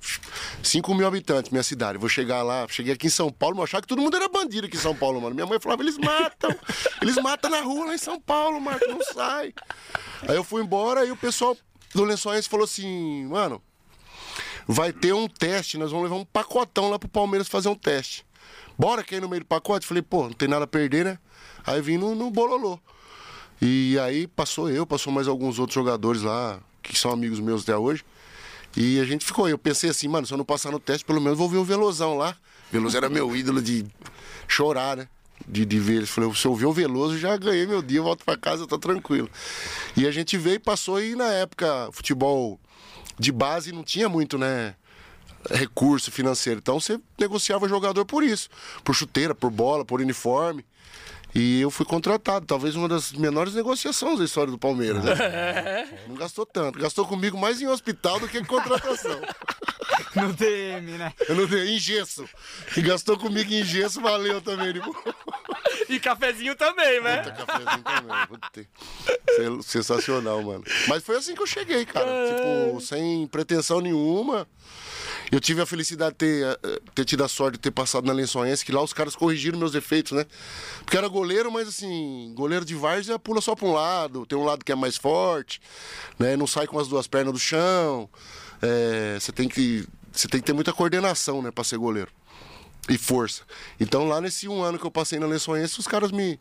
5 0.61 0.93
mil 0.93 1.07
habitantes, 1.07 1.51
minha 1.51 1.63
cidade. 1.63 1.97
Vou 1.97 2.09
chegar 2.09 2.43
lá, 2.43 2.67
cheguei 2.69 2.93
aqui 2.93 3.07
em 3.07 3.09
São 3.09 3.31
Paulo, 3.31 3.57
eu 3.57 3.63
achava 3.63 3.81
que 3.81 3.87
todo 3.87 4.01
mundo 4.01 4.15
era 4.15 4.29
bandido 4.29 4.67
aqui 4.67 4.77
em 4.77 4.79
São 4.79 4.95
Paulo, 4.95 5.19
mano. 5.19 5.33
Minha 5.33 5.47
mãe 5.47 5.59
falava, 5.59 5.81
eles 5.81 5.97
matam, 5.97 6.55
eles 7.01 7.15
matam 7.15 7.49
na 7.49 7.61
rua 7.61 7.87
lá 7.87 7.95
em 7.95 7.99
São 7.99 8.19
Paulo, 8.19 8.61
Marco, 8.61 8.85
não 8.87 9.01
sai. 9.03 9.53
Aí 10.27 10.35
eu 10.35 10.43
fui 10.43 10.61
embora 10.61 11.05
e 11.05 11.11
o 11.11 11.17
pessoal 11.17 11.57
do 11.93 12.03
Lençóis 12.03 12.45
falou 12.45 12.65
assim, 12.65 13.25
mano, 13.25 13.61
vai 14.67 14.93
ter 14.93 15.13
um 15.13 15.27
teste, 15.27 15.77
nós 15.77 15.91
vamos 15.91 16.09
levar 16.09 16.21
um 16.21 16.25
pacotão 16.25 16.89
lá 16.89 16.99
pro 16.99 17.09
Palmeiras 17.09 17.47
fazer 17.47 17.69
um 17.69 17.75
teste. 17.75 18.25
Bora 18.77 19.05
aí 19.09 19.19
no 19.19 19.29
meio 19.29 19.41
do 19.41 19.45
pacote? 19.45 19.87
Falei, 19.87 20.03
pô, 20.03 20.23
não 20.23 20.33
tem 20.33 20.47
nada 20.47 20.65
a 20.65 20.67
perder, 20.67 21.05
né? 21.05 21.19
Aí 21.65 21.81
vim 21.81 21.97
no, 21.97 22.13
no 22.13 22.29
bololô. 22.29 22.77
E 23.61 23.97
aí 23.99 24.27
passou 24.27 24.69
eu, 24.69 24.85
passou 24.85 25.13
mais 25.13 25.27
alguns 25.27 25.59
outros 25.59 25.75
jogadores 25.75 26.21
lá, 26.21 26.59
que 26.83 26.97
são 26.97 27.11
amigos 27.11 27.39
meus 27.39 27.63
até 27.63 27.75
hoje. 27.77 28.03
E 28.75 28.99
a 28.99 29.05
gente 29.05 29.25
ficou. 29.25 29.47
Eu 29.47 29.57
pensei 29.57 29.89
assim, 29.89 30.07
mano, 30.07 30.27
se 30.27 30.33
eu 30.33 30.37
não 30.37 30.45
passar 30.45 30.71
no 30.71 30.79
teste, 30.79 31.05
pelo 31.05 31.21
menos 31.21 31.37
vou 31.37 31.49
ver 31.49 31.57
o 31.57 31.63
Velozão 31.63 32.17
lá. 32.17 32.35
Veloso 32.71 32.97
era 32.97 33.09
meu 33.09 33.35
ídolo 33.35 33.61
de 33.61 33.85
chorar, 34.47 34.97
né? 34.97 35.07
De, 35.47 35.65
de 35.65 35.79
ver. 35.79 35.97
Ele 35.97 36.05
falou, 36.05 36.33
se 36.35 36.45
eu 36.45 36.55
ver 36.55 36.65
o 36.65 36.73
Veloso, 36.73 37.17
já 37.17 37.37
ganhei 37.37 37.65
meu 37.65 37.81
dia, 37.81 38.01
volto 38.01 38.25
pra 38.25 38.35
casa, 38.35 38.67
tô 38.67 38.77
tranquilo. 38.77 39.29
E 39.95 40.05
a 40.05 40.11
gente 40.11 40.37
veio 40.37 40.55
e 40.55 40.59
passou 40.59 41.01
e 41.01 41.15
na 41.15 41.31
época, 41.31 41.89
futebol 41.91 42.59
de 43.17 43.31
base 43.31 43.71
não 43.71 43.83
tinha 43.83 44.09
muito, 44.09 44.37
né? 44.37 44.75
Recurso 45.49 46.11
financeiro. 46.11 46.59
Então 46.59 46.79
você 46.79 46.99
negociava 47.19 47.69
jogador 47.69 48.03
por 48.03 48.23
isso. 48.23 48.49
Por 48.83 48.95
chuteira, 48.95 49.33
por 49.35 49.51
bola, 49.51 49.85
por 49.85 50.01
uniforme. 50.01 50.65
E 51.37 51.59
eu 51.59 51.69
fui 51.69 51.85
contratado, 51.85 52.45
talvez 52.45 52.75
uma 52.75 52.87
das 52.87 53.11
menores 53.11 53.53
negociações 53.53 54.19
da 54.19 54.23
história 54.23 54.49
do 54.49 54.57
Palmeiras. 54.57 55.03
Né? 55.03 55.13
Não 56.07 56.15
gastou 56.15 56.45
tanto. 56.45 56.79
Gastou 56.79 57.05
comigo 57.05 57.37
mais 57.37 57.61
em 57.61 57.67
hospital 57.67 58.21
do 58.21 58.27
que 58.29 58.37
em 58.37 58.45
contratação. 58.45 59.19
No 60.15 60.31
DM, 60.33 60.97
né? 60.97 61.13
Eu 61.27 61.35
não 61.35 61.45
dei 61.45 61.75
em 61.75 61.77
gesso. 61.79 62.27
E 62.75 62.81
gastou 62.81 63.17
comigo 63.17 63.51
em 63.53 63.63
gesso, 63.63 64.01
valeu 64.01 64.41
também. 64.41 64.73
Tipo, 64.73 64.95
E 65.89 65.99
cafezinho 65.99 66.55
também, 66.55 67.01
né? 67.01 67.17
puta, 67.21 67.45
cafezinho 67.45 67.83
também. 67.83 69.61
Sensacional, 69.61 70.41
mano. 70.41 70.63
Mas 70.87 71.03
foi 71.03 71.17
assim 71.17 71.35
que 71.35 71.41
eu 71.41 71.47
cheguei, 71.47 71.85
cara. 71.85 72.05
Tipo, 72.05 72.81
sem 72.81 73.27
pretensão 73.27 73.79
nenhuma. 73.81 74.47
Eu 75.31 75.39
tive 75.39 75.61
a 75.61 75.65
felicidade 75.65 76.11
de 76.11 76.17
ter, 76.17 76.45
eh, 76.63 76.79
ter 76.93 77.05
tido 77.05 77.23
a 77.23 77.27
sorte 77.27 77.53
de 77.53 77.59
ter 77.59 77.71
passado 77.71 78.05
na 78.05 78.13
Lençoense, 78.13 78.63
que 78.63 78.71
lá 78.71 78.81
os 78.81 78.93
caras 78.93 79.15
corrigiram 79.15 79.57
meus 79.57 79.71
defeitos, 79.71 80.11
né? 80.11 80.25
Porque 80.79 80.97
era 80.97 81.07
goleiro, 81.07 81.51
mas 81.51 81.67
assim, 81.67 82.31
goleiro 82.35 82.63
de 82.63 82.75
várzea 82.75 83.17
pula 83.17 83.41
só 83.41 83.55
pra 83.55 83.65
um 83.67 83.73
lado, 83.73 84.25
tem 84.25 84.37
um 84.37 84.43
lado 84.43 84.63
que 84.63 84.71
é 84.71 84.75
mais 84.75 84.97
forte, 84.97 85.59
né? 86.19 86.37
Não 86.37 86.47
sai 86.47 86.67
com 86.67 86.79
as 86.79 86.87
duas 86.87 87.07
pernas 87.07 87.33
do 87.33 87.39
chão. 87.39 88.09
É, 88.61 89.17
Você 89.19 89.31
tem 89.31 89.49
que. 89.49 89.85
Você 90.11 90.27
tem 90.27 90.39
que 90.39 90.45
ter 90.45 90.53
muita 90.53 90.71
coordenação, 90.71 91.41
né, 91.41 91.51
pra 91.51 91.63
ser 91.63 91.77
goleiro. 91.77 92.09
E 92.87 92.97
força. 92.97 93.41
Então 93.79 94.07
lá 94.07 94.21
nesse 94.21 94.47
um 94.47 94.61
ano 94.63 94.77
que 94.79 94.85
eu 94.85 94.91
passei 94.91 95.19
na 95.19 95.25
Lençoense, 95.25 95.79
os 95.79 95.87
caras 95.87 96.11
me, 96.11 96.39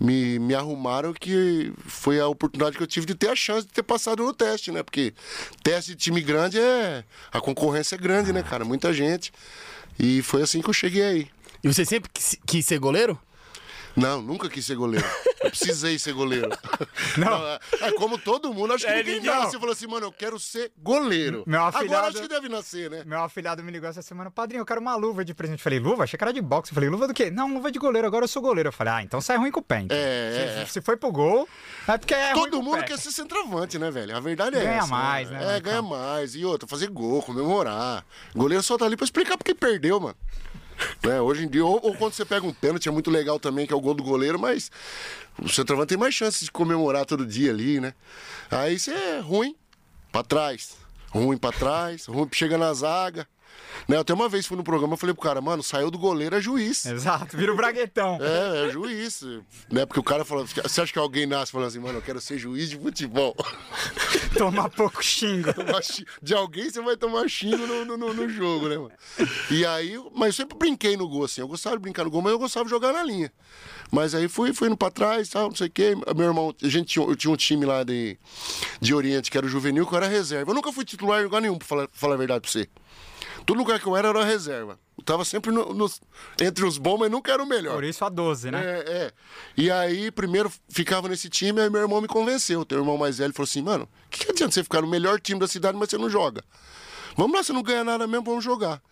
me, 0.00 0.38
me 0.38 0.54
arrumaram 0.54 1.12
que 1.12 1.72
foi 1.86 2.20
a 2.20 2.26
oportunidade 2.26 2.76
que 2.76 2.82
eu 2.82 2.86
tive 2.86 3.06
de 3.06 3.14
ter 3.14 3.30
a 3.30 3.36
chance 3.36 3.66
de 3.66 3.72
ter 3.72 3.82
passado 3.82 4.22
no 4.22 4.32
teste, 4.32 4.70
né? 4.70 4.82
Porque 4.82 5.14
teste 5.62 5.92
de 5.92 5.96
time 5.96 6.20
grande 6.20 6.58
é. 6.58 7.04
A 7.32 7.40
concorrência 7.40 7.94
é 7.94 7.98
grande, 7.98 8.32
né, 8.32 8.42
cara? 8.42 8.64
Muita 8.64 8.92
gente. 8.92 9.32
E 9.98 10.22
foi 10.22 10.42
assim 10.42 10.60
que 10.60 10.68
eu 10.68 10.74
cheguei 10.74 11.02
aí. 11.02 11.28
E 11.62 11.68
você 11.72 11.84
sempre 11.84 12.10
quis, 12.12 12.36
quis 12.46 12.66
ser 12.66 12.78
goleiro? 12.78 13.18
Não, 13.96 14.20
nunca 14.20 14.48
quis 14.48 14.64
ser 14.66 14.74
goleiro. 14.76 15.06
Eu 15.42 15.50
precisei 15.50 15.98
ser 15.98 16.12
goleiro. 16.14 16.48
Não. 17.16 17.46
é, 17.46 17.58
é 17.82 17.92
como 17.92 18.18
todo 18.18 18.52
mundo, 18.52 18.72
acho 18.74 18.84
que 18.84 18.90
É, 18.90 18.96
ninguém 18.98 19.14
ninguém- 19.16 19.30
nasce 19.30 19.56
e 19.56 19.58
falou 19.58 19.72
assim, 19.72 19.86
mano, 19.86 20.06
eu 20.06 20.12
quero 20.12 20.38
ser 20.40 20.72
goleiro. 20.76 21.44
Meu 21.46 21.60
Agora 21.60 21.78
afilhado- 21.78 22.06
acho 22.08 22.22
que 22.22 22.28
deve 22.28 22.48
nascer, 22.48 22.90
né? 22.90 23.02
Meu 23.06 23.22
afilhado 23.22 23.62
me 23.62 23.70
ligou 23.70 23.88
essa 23.88 24.02
semana, 24.02 24.30
padrinho, 24.30 24.62
eu 24.62 24.66
quero 24.66 24.80
uma 24.80 24.96
luva 24.96 25.24
de 25.24 25.32
presente. 25.34 25.58
Eu 25.58 25.62
falei, 25.62 25.78
luva? 25.78 26.04
Achei 26.04 26.16
que 26.18 26.24
era 26.24 26.32
de 26.32 26.40
boxe. 26.40 26.72
Eu 26.72 26.74
falei, 26.74 26.88
luva 26.90 27.06
do 27.06 27.14
quê? 27.14 27.30
Não, 27.30 27.52
luva 27.54 27.70
de 27.70 27.78
goleiro, 27.78 28.06
agora 28.08 28.24
eu 28.24 28.28
sou 28.28 28.42
goleiro. 28.42 28.68
Eu 28.68 28.72
falei, 28.72 28.92
ah, 28.94 29.02
então 29.02 29.20
sai 29.20 29.36
ruim 29.36 29.50
com 29.52 29.60
o 29.60 29.62
pé. 29.62 29.80
então. 29.82 29.96
É, 29.96 30.54
se, 30.56 30.62
é. 30.62 30.66
se 30.66 30.80
foi 30.80 30.96
pro 30.96 31.12
gol, 31.12 31.48
é 31.86 31.96
porque 31.98 32.14
é 32.14 32.32
ruim 32.32 32.50
Todo 32.50 32.62
mundo 32.62 32.82
quer 32.84 32.98
ser 32.98 33.12
centroavante, 33.12 33.78
né, 33.78 33.90
velho? 33.90 34.16
A 34.16 34.20
verdade 34.20 34.56
é 34.56 34.60
Ganha 34.62 34.78
essa. 34.78 34.86
mais, 34.88 35.30
né, 35.30 35.36
É, 35.42 35.46
Marcão? 35.46 35.60
ganha 35.62 35.82
mais. 35.82 36.34
E 36.34 36.44
outra, 36.44 36.68
fazer 36.68 36.88
gol, 36.88 37.22
comemorar. 37.22 38.04
Goleiro 38.34 38.62
só 38.62 38.76
tá 38.76 38.84
ali 38.86 38.96
pra 38.96 39.04
explicar 39.04 39.36
porque 39.36 39.54
perdeu, 39.54 40.00
mano. 40.00 40.16
Né? 41.04 41.20
Hoje 41.20 41.44
em 41.44 41.48
dia, 41.48 41.64
ou, 41.64 41.78
ou 41.82 41.94
quando 41.94 42.14
você 42.14 42.24
pega 42.24 42.46
um 42.46 42.52
pênalti, 42.52 42.88
é 42.88 42.92
muito 42.92 43.10
legal 43.10 43.38
também, 43.38 43.66
que 43.66 43.72
é 43.72 43.76
o 43.76 43.80
gol 43.80 43.94
do 43.94 44.02
goleiro, 44.02 44.38
mas 44.38 44.70
o 45.38 45.48
centroavante 45.48 45.90
tem 45.90 45.98
mais 45.98 46.14
chances 46.14 46.44
de 46.44 46.50
comemorar 46.50 47.04
todo 47.04 47.26
dia 47.26 47.50
ali, 47.50 47.78
né? 47.78 47.92
Aí 48.50 48.78
você 48.78 48.92
é 48.92 49.20
ruim 49.20 49.54
pra 50.10 50.22
trás, 50.22 50.76
ruim 51.10 51.36
pra 51.36 51.52
trás, 51.52 52.06
ruim 52.06 52.28
chega 52.32 52.56
na 52.56 52.72
zaga. 52.72 53.26
Né? 53.88 53.98
Até 53.98 54.12
uma 54.14 54.28
vez 54.28 54.46
fui 54.46 54.56
no 54.56 54.64
programa, 54.64 54.94
eu 54.94 54.96
falei 54.96 55.14
pro 55.14 55.22
cara, 55.22 55.40
mano, 55.40 55.62
saiu 55.62 55.90
do 55.90 55.98
goleiro 55.98 56.36
é 56.36 56.40
juiz. 56.40 56.86
Exato, 56.86 57.36
vira 57.36 57.52
o 57.52 57.56
braguetão. 57.56 58.18
É, 58.20 58.66
é 58.66 58.70
juiz. 58.70 59.22
Né? 59.70 59.84
Porque 59.86 60.00
o 60.00 60.02
cara 60.02 60.24
falou, 60.24 60.46
você 60.46 60.80
acha 60.80 60.92
que 60.92 60.98
alguém 60.98 61.26
nasce 61.26 61.52
falando 61.52 61.68
assim, 61.68 61.78
mano, 61.78 61.98
eu 61.98 62.02
quero 62.02 62.20
ser 62.20 62.38
juiz 62.38 62.70
de 62.70 62.78
futebol? 62.78 63.34
Tomar 64.36 64.68
pouco 64.70 65.02
xingo. 65.04 65.48
De 66.22 66.34
alguém 66.34 66.70
você 66.70 66.80
vai 66.80 66.96
tomar 66.96 67.28
xingo 67.28 67.66
no, 67.66 67.84
no, 67.84 67.96
no- 67.96 68.14
no 68.14 68.28
jogo, 68.28 68.68
né, 68.68 68.76
mano? 68.76 68.92
E 69.50 69.64
aí, 69.66 69.96
mas 70.14 70.28
eu 70.28 70.32
sempre 70.44 70.56
brinquei 70.58 70.96
no 70.96 71.08
gol, 71.08 71.24
assim. 71.24 71.40
Eu 71.40 71.48
gostava 71.48 71.76
de 71.76 71.82
brincar 71.82 72.04
no 72.04 72.10
gol, 72.10 72.22
mas 72.22 72.32
eu 72.32 72.38
gostava 72.38 72.64
de 72.64 72.70
jogar 72.70 72.92
na 72.92 73.02
linha. 73.02 73.30
Mas 73.90 74.14
aí 74.14 74.28
fui, 74.28 74.52
fui 74.52 74.68
indo 74.68 74.76
pra 74.76 74.90
trás, 74.90 75.28
tal, 75.28 75.48
não 75.48 75.54
sei 75.56 75.68
o 75.68 75.70
quê. 75.70 75.94
Meu 76.16 76.26
irmão, 76.26 76.54
a 76.62 76.68
gente 76.68 76.88
tinha, 76.94 77.04
eu 77.06 77.14
tinha 77.14 77.32
um 77.32 77.36
time 77.36 77.64
lá 77.64 77.84
de, 77.84 78.18
de 78.80 78.94
Oriente, 78.94 79.30
que 79.30 79.36
era 79.36 79.46
o 79.46 79.48
juvenil, 79.48 79.86
que 79.86 79.92
eu 79.92 79.98
era 79.98 80.08
reserva. 80.08 80.50
Eu 80.50 80.54
nunca 80.54 80.72
fui 80.72 80.84
titular 80.84 81.20
em 81.20 81.24
lugar 81.24 81.40
nenhum, 81.40 81.58
pra 81.58 81.66
falar, 81.66 81.88
pra 81.88 81.98
falar 81.98 82.14
a 82.14 82.18
verdade 82.18 82.40
pra 82.40 82.50
você. 82.50 82.68
Todo 83.46 83.56
lugar 83.58 83.78
que 83.80 83.86
eu 83.86 83.96
era, 83.96 84.08
era 84.08 84.24
reserva. 84.24 84.78
Eu 84.96 85.04
tava 85.04 85.24
sempre 85.24 85.50
no- 85.50 85.74
nos- 85.74 86.00
entre 86.40 86.64
os 86.64 86.78
bons, 86.78 86.98
mas 86.98 87.10
nunca 87.10 87.32
era 87.32 87.42
o 87.42 87.46
melhor. 87.46 87.74
Por 87.74 87.84
isso 87.84 88.04
a 88.04 88.08
12, 88.08 88.50
né? 88.50 88.62
É, 88.64 88.78
é. 88.92 89.12
E 89.56 89.70
aí, 89.70 90.10
primeiro 90.10 90.50
ficava 90.68 91.08
nesse 91.08 91.28
time, 91.28 91.60
aí 91.60 91.68
meu 91.68 91.80
irmão 91.82 92.00
me 92.00 92.08
convenceu. 92.08 92.64
Teu 92.64 92.78
irmão 92.78 92.96
mais 92.96 93.18
velho 93.18 93.32
falou 93.34 93.44
assim: 93.44 93.62
mano, 93.62 93.84
o 94.06 94.10
que, 94.10 94.24
que 94.24 94.30
adianta 94.32 94.52
você 94.54 94.62
ficar 94.62 94.80
no 94.80 94.88
melhor 94.88 95.20
time 95.20 95.38
da 95.38 95.46
cidade, 95.48 95.76
mas 95.76 95.90
você 95.90 95.98
não 95.98 96.08
joga? 96.08 96.42
Vamos 97.16 97.36
lá, 97.36 97.42
você 97.44 97.52
não 97.52 97.62
ganha 97.62 97.84
nada 97.84 98.06
mesmo, 98.06 98.24
vamos 98.24 98.42
jogar. 98.42 98.82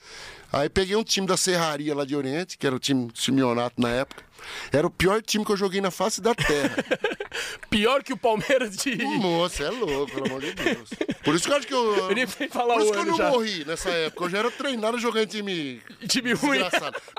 Aí 0.52 0.68
peguei 0.68 0.94
um 0.94 1.02
time 1.02 1.26
da 1.26 1.36
Serraria 1.36 1.94
lá 1.94 2.04
de 2.04 2.14
Oriente, 2.14 2.56
que 2.58 2.66
era 2.66 2.76
o 2.76 2.78
time 2.78 3.08
Simeonato 3.14 3.80
na 3.80 3.88
época. 3.88 4.22
Era 4.70 4.86
o 4.86 4.90
pior 4.90 5.22
time 5.22 5.44
que 5.44 5.52
eu 5.52 5.56
joguei 5.56 5.80
na 5.80 5.90
face 5.90 6.20
da 6.20 6.34
terra. 6.34 6.76
Pior 7.70 8.02
que 8.02 8.12
o 8.12 8.16
Palmeiras 8.16 8.76
de. 8.76 8.94
Moça, 8.96 9.64
é 9.64 9.70
louco, 9.70 10.12
pelo 10.12 10.26
amor 10.26 10.42
de 10.42 10.52
Deus. 10.52 10.90
Por 11.24 11.34
isso 11.34 11.46
que 11.46 11.52
eu 11.52 11.56
acho 11.56 11.66
que 11.66 11.72
eu. 11.72 11.96
Eu 11.96 12.14
nem 12.14 12.26
falar 12.26 12.74
Por 12.74 12.82
isso 12.82 12.92
que 12.92 12.98
eu 12.98 13.04
não 13.06 13.16
já. 13.16 13.30
morri 13.30 13.64
nessa 13.64 13.88
época. 13.88 14.24
Eu 14.26 14.30
já 14.30 14.38
era 14.38 14.50
treinado 14.50 14.98
jogando 14.98 15.24
em 15.24 15.26
time 15.26 15.82
Time 16.06 16.32
ruim. 16.34 16.58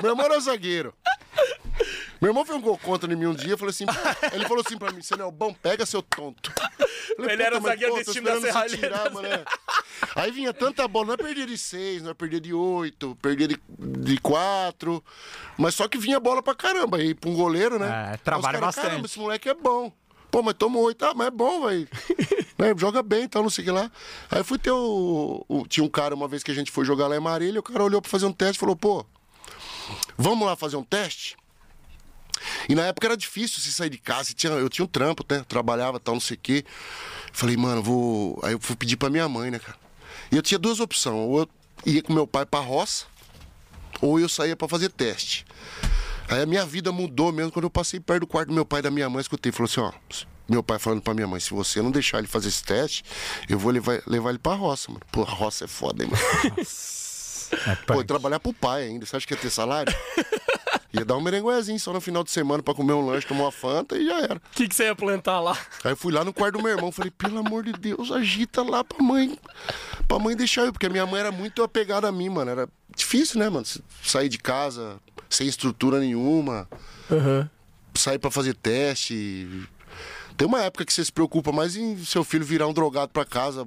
Meu 0.01 0.11
irmão 0.11 0.25
era 0.25 0.39
zagueiro. 0.39 0.93
Meu 2.23 2.29
irmão 2.29 2.45
fez 2.45 2.57
um 2.57 2.61
gol 2.61 2.77
contra 2.77 3.11
em 3.11 3.17
mim 3.17 3.25
um 3.25 3.33
dia, 3.35 3.51
eu 3.51 3.57
falei 3.57 3.71
assim, 3.71 3.83
ele 4.31 4.45
falou 4.47 4.63
assim 4.65 4.77
pra 4.77 4.93
mim, 4.93 5.01
você 5.01 5.13
não 5.17 5.27
é 5.27 5.31
bom, 5.31 5.53
pega 5.53 5.85
seu 5.85 6.01
tonto. 6.01 6.53
Falei, 7.17 7.33
Ele 7.33 7.43
era 7.43 7.57
"Puta, 7.57 7.61
mas, 7.67 7.71
zagueiro 7.73 7.95
desse 7.95 8.13
time 8.13 8.25
da 8.31 8.39
Serralheira." 8.39 8.77
tirar, 8.77 9.11
mano, 9.11 9.27
é. 9.27 9.43
Aí 10.15 10.31
vinha 10.31 10.53
tanta 10.53 10.87
bola, 10.87 11.07
nós 11.07 11.17
perdia 11.17 11.45
de 11.45 11.57
seis, 11.57 12.01
nós 12.01 12.13
perdia 12.13 12.39
de 12.39 12.53
oito, 12.53 13.13
perdia 13.21 13.45
de, 13.49 13.59
de 13.77 14.17
quatro, 14.21 15.03
mas 15.57 15.75
só 15.75 15.85
que 15.89 15.97
vinha 15.97 16.17
bola 16.17 16.41
pra 16.41 16.55
caramba, 16.55 16.95
aí 16.95 17.13
pra 17.13 17.29
um 17.29 17.33
goleiro, 17.35 17.77
né? 17.77 18.13
É, 18.13 18.17
trabalha 18.17 18.53
caras, 18.53 18.61
bastante. 18.67 18.85
Caramba, 18.87 19.05
esse 19.05 19.19
moleque 19.19 19.49
é 19.49 19.53
bom. 19.53 19.91
Pô, 20.31 20.41
mas 20.41 20.53
toma 20.53 20.79
oito, 20.79 21.03
ah, 21.03 21.13
mas 21.13 21.27
é 21.27 21.31
bom, 21.31 21.65
velho. 21.67 21.89
né? 22.57 22.73
Joga 22.77 23.03
bem 23.03 23.23
e 23.23 23.27
tal, 23.27 23.43
não 23.43 23.49
sei 23.49 23.63
o 23.63 23.65
que 23.65 23.71
lá. 23.71 23.91
Aí 24.31 24.39
eu 24.39 24.45
fui 24.45 24.57
ter 24.57 24.71
o, 24.71 25.43
o- 25.49 25.67
Tinha 25.67 25.83
um 25.83 25.89
cara 25.89 26.15
uma 26.15 26.29
vez 26.29 26.41
que 26.41 26.51
a 26.51 26.55
gente 26.55 26.71
foi 26.71 26.85
jogar 26.85 27.07
lá 27.07 27.17
em 27.17 27.19
Marília, 27.19 27.59
o 27.59 27.63
cara 27.63 27.83
olhou 27.83 28.01
pra 28.01 28.09
fazer 28.09 28.27
um 28.27 28.31
teste 28.31 28.55
e 28.55 28.59
falou, 28.61 28.77
pô, 28.77 29.05
vamos 30.17 30.47
lá 30.47 30.55
fazer 30.55 30.77
um 30.77 30.83
teste? 30.85 31.35
E 32.67 32.75
na 32.75 32.83
época 32.83 33.07
era 33.07 33.17
difícil 33.17 33.59
se 33.59 33.71
sair 33.71 33.89
de 33.89 33.97
casa, 33.97 34.33
tinha, 34.33 34.53
eu 34.53 34.69
tinha 34.69 34.85
um 34.85 34.87
trampo, 34.87 35.25
né? 35.29 35.43
Trabalhava 35.47 35.99
tal, 35.99 36.15
não 36.15 36.21
sei 36.21 36.35
o 36.35 36.39
quê. 36.41 36.65
Falei, 37.31 37.57
mano, 37.57 37.81
vou. 37.81 38.39
Aí 38.43 38.53
eu 38.53 38.59
fui 38.59 38.75
pedir 38.75 38.97
pra 38.97 39.09
minha 39.09 39.27
mãe, 39.27 39.51
né, 39.51 39.59
cara? 39.59 39.77
E 40.31 40.35
eu 40.35 40.41
tinha 40.41 40.59
duas 40.59 40.79
opções. 40.79 41.15
Ou 41.15 41.39
eu 41.39 41.49
ia 41.85 42.01
com 42.01 42.13
meu 42.13 42.27
pai 42.27 42.45
pra 42.45 42.59
roça, 42.59 43.05
ou 44.01 44.19
eu 44.19 44.29
saía 44.29 44.55
pra 44.55 44.67
fazer 44.67 44.89
teste. 44.89 45.45
Aí 46.27 46.41
a 46.41 46.45
minha 46.45 46.65
vida 46.65 46.91
mudou 46.91 47.31
mesmo 47.31 47.51
quando 47.51 47.65
eu 47.65 47.69
passei 47.69 47.99
perto 47.99 48.21
do 48.21 48.27
quarto 48.27 48.47
do 48.47 48.53
meu 48.53 48.65
pai 48.65 48.79
e 48.79 48.83
da 48.83 48.91
minha 48.91 49.09
mãe, 49.09 49.21
escutei, 49.21 49.51
falou 49.51 49.69
assim, 49.69 49.81
ó, 49.81 49.91
meu 50.47 50.63
pai 50.63 50.79
falando 50.79 51.01
pra 51.01 51.13
minha 51.13 51.27
mãe, 51.27 51.39
se 51.39 51.51
você 51.51 51.81
não 51.81 51.91
deixar 51.91 52.19
ele 52.19 52.27
fazer 52.27 52.47
esse 52.47 52.63
teste, 52.63 53.03
eu 53.49 53.59
vou 53.59 53.71
levar, 53.71 54.01
levar 54.07 54.29
ele 54.29 54.39
pra 54.39 54.53
roça, 54.53 54.91
mano. 54.91 55.01
Pô, 55.11 55.23
a 55.23 55.29
roça 55.29 55.65
é 55.65 55.67
foda, 55.67 56.03
hein, 56.03 56.09
mano? 56.09 56.55
Pô, 57.85 58.03
trabalhar 58.03 58.39
pro 58.39 58.53
pai 58.53 58.83
ainda, 58.83 59.05
você 59.05 59.15
acha 59.15 59.27
que 59.27 59.33
ia 59.33 59.39
ter 59.39 59.49
salário? 59.49 59.93
Ia 60.93 61.03
dar 61.03 61.17
um 61.17 61.21
merenguezinho 61.21 61.79
só 61.79 61.91
no 61.91 61.99
final 61.99 62.23
de 62.23 62.29
semana 62.29 62.61
pra 62.61 62.73
comer 62.73 62.93
um 62.93 63.03
lanche, 63.03 63.25
tomar 63.25 63.45
uma 63.45 63.51
fanta 63.51 63.97
e 63.97 64.05
já 64.05 64.19
era. 64.21 64.35
O 64.35 64.41
que, 64.51 64.67
que 64.67 64.75
você 64.75 64.83
ia 64.83 64.95
plantar 64.95 65.39
lá? 65.39 65.57
Aí 65.83 65.91
eu 65.91 65.97
fui 65.97 66.13
lá 66.13 66.23
no 66.23 66.31
quarto 66.31 66.57
do 66.57 66.63
meu 66.63 66.71
irmão, 66.71 66.91
falei, 66.91 67.09
pelo 67.09 67.39
amor 67.39 67.63
de 67.63 67.71
Deus, 67.71 68.11
agita 68.11 68.61
lá 68.61 68.83
pra 68.83 69.03
mãe. 69.03 69.37
Pra 70.07 70.19
mãe 70.19 70.35
deixar 70.35 70.65
eu, 70.65 70.71
porque 70.71 70.85
a 70.85 70.89
minha 70.89 71.05
mãe 71.07 71.19
era 71.19 71.31
muito 71.31 71.63
apegada 71.63 72.07
a 72.07 72.11
mim, 72.11 72.29
mano. 72.29 72.51
Era 72.51 72.69
difícil, 72.95 73.39
né, 73.39 73.49
mano? 73.49 73.65
Sair 74.03 74.29
de 74.29 74.37
casa 74.37 74.99
sem 75.27 75.47
estrutura 75.47 75.99
nenhuma, 75.99 76.69
sair 77.95 78.19
pra 78.19 78.29
fazer 78.29 78.53
teste. 78.53 79.67
Tem 80.37 80.47
uma 80.47 80.61
época 80.61 80.85
que 80.85 80.93
você 80.93 81.03
se 81.03 81.11
preocupa 81.11 81.51
mais 81.51 81.75
em 81.75 81.97
seu 82.05 82.23
filho 82.23 82.45
virar 82.45 82.67
um 82.67 82.73
drogado 82.73 83.11
pra 83.11 83.25
casa, 83.25 83.65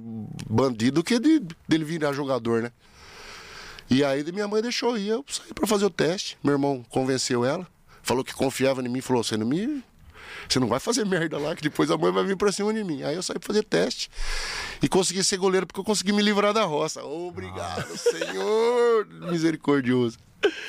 bandido, 0.49 1.01
do 1.01 1.03
que 1.03 1.19
de, 1.19 1.41
dele 1.67 1.83
virar 1.83 2.13
jogador, 2.13 2.61
né? 2.61 2.71
E 3.89 4.03
aí 4.03 4.23
minha 4.31 4.47
mãe 4.47 4.61
deixou 4.61 4.97
ir, 4.97 5.07
eu 5.09 5.25
saí 5.27 5.53
pra 5.53 5.67
fazer 5.67 5.85
o 5.85 5.89
teste. 5.89 6.37
Meu 6.43 6.53
irmão 6.53 6.83
convenceu 6.89 7.45
ela, 7.45 7.65
falou 8.03 8.23
que 8.23 8.33
confiava 8.33 8.81
em 8.81 8.89
mim, 8.89 9.01
falou: 9.01 9.23
você 9.23 9.37
não 9.37 9.45
me. 9.45 9.83
Você 10.47 10.59
não 10.59 10.67
vai 10.67 10.79
fazer 10.79 11.05
merda 11.07 11.37
lá, 11.37 11.55
que 11.55 11.61
depois 11.61 11.89
a 11.91 11.97
mãe 11.97 12.11
vai 12.11 12.23
vir 12.23 12.37
pra 12.37 12.51
cima 12.51 12.73
de 12.73 12.83
mim. 12.83 13.03
Aí 13.03 13.15
eu 13.15 13.23
saí 13.23 13.39
pra 13.39 13.47
fazer 13.47 13.63
teste 13.63 14.09
e 14.81 14.87
consegui 14.87 15.23
ser 15.23 15.37
goleiro 15.37 15.65
porque 15.65 15.79
eu 15.79 15.83
consegui 15.83 16.11
me 16.13 16.21
livrar 16.21 16.53
da 16.53 16.63
roça. 16.63 17.03
Obrigado, 17.03 17.97
Senhor 17.97 19.07
misericordioso. 19.31 20.17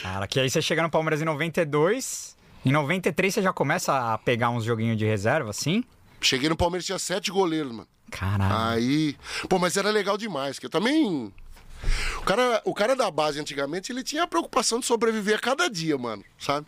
Cara, 0.03 0.27
que 0.27 0.41
aí 0.41 0.49
você 0.51 0.63
chega 0.63 0.83
no 0.83 0.91
Palmeiras 0.91 1.21
em 1.21 1.25
92. 1.25 2.37
Em 2.65 2.73
93 2.73 3.35
você 3.35 3.43
já 3.43 3.53
começa 3.53 4.13
a 4.13 4.19
pegar 4.19 4.51
uns 4.51 4.65
joguinhos 4.65 4.97
de 4.97 5.05
reserva, 5.05 5.51
assim? 5.51 5.85
Cheguei 6.21 6.49
no 6.49 6.57
Palmeiras, 6.57 6.85
tinha 6.85 6.99
sete 6.99 7.31
goleiros, 7.31 7.71
mano. 7.71 7.89
Caralho. 8.11 8.75
Aí. 8.75 9.17
Pô, 9.49 9.59
mas 9.59 9.77
era 9.77 9.91
legal 9.91 10.17
demais, 10.17 10.59
que 10.59 10.67
eu 10.67 10.71
também. 10.71 11.33
O 12.19 12.23
cara, 12.23 12.63
o 12.65 12.75
cara 12.75 12.97
da 12.97 13.11
base 13.11 13.41
antigamente, 13.41 13.93
ele 13.93 14.03
tinha 14.03 14.25
a 14.25 14.27
preocupação 14.27 14.81
de 14.81 14.87
sobreviver 14.87 15.37
a 15.37 15.41
cada 15.41 15.69
dia, 15.69 15.97
mano, 15.97 16.25
sabe? 16.39 16.67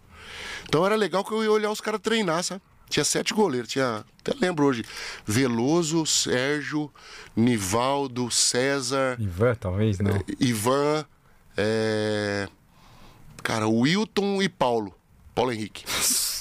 Então 0.65 0.85
era 0.85 0.95
legal 0.95 1.25
que 1.25 1.33
eu 1.33 1.43
ia 1.43 1.51
olhar 1.51 1.71
os 1.71 1.81
caras 1.81 2.01
treinar, 2.01 2.43
sabe? 2.43 2.63
Tinha 2.89 3.05
sete 3.05 3.33
goleiros, 3.33 3.71
tinha. 3.71 4.05
Até 4.21 4.35
lembro 4.41 4.67
hoje. 4.67 4.85
Veloso, 5.25 6.05
Sérgio, 6.05 6.93
Nivaldo, 7.37 8.31
César, 8.31 9.17
Ivan, 9.21 9.55
talvez, 9.55 9.99
não. 10.01 10.21
Ivan, 10.41 11.07
é... 11.57 12.49
cara, 13.43 13.69
Wilton 13.69 14.43
e 14.43 14.49
Paulo. 14.49 14.93
Paulo 15.35 15.53
Henrique. 15.53 15.85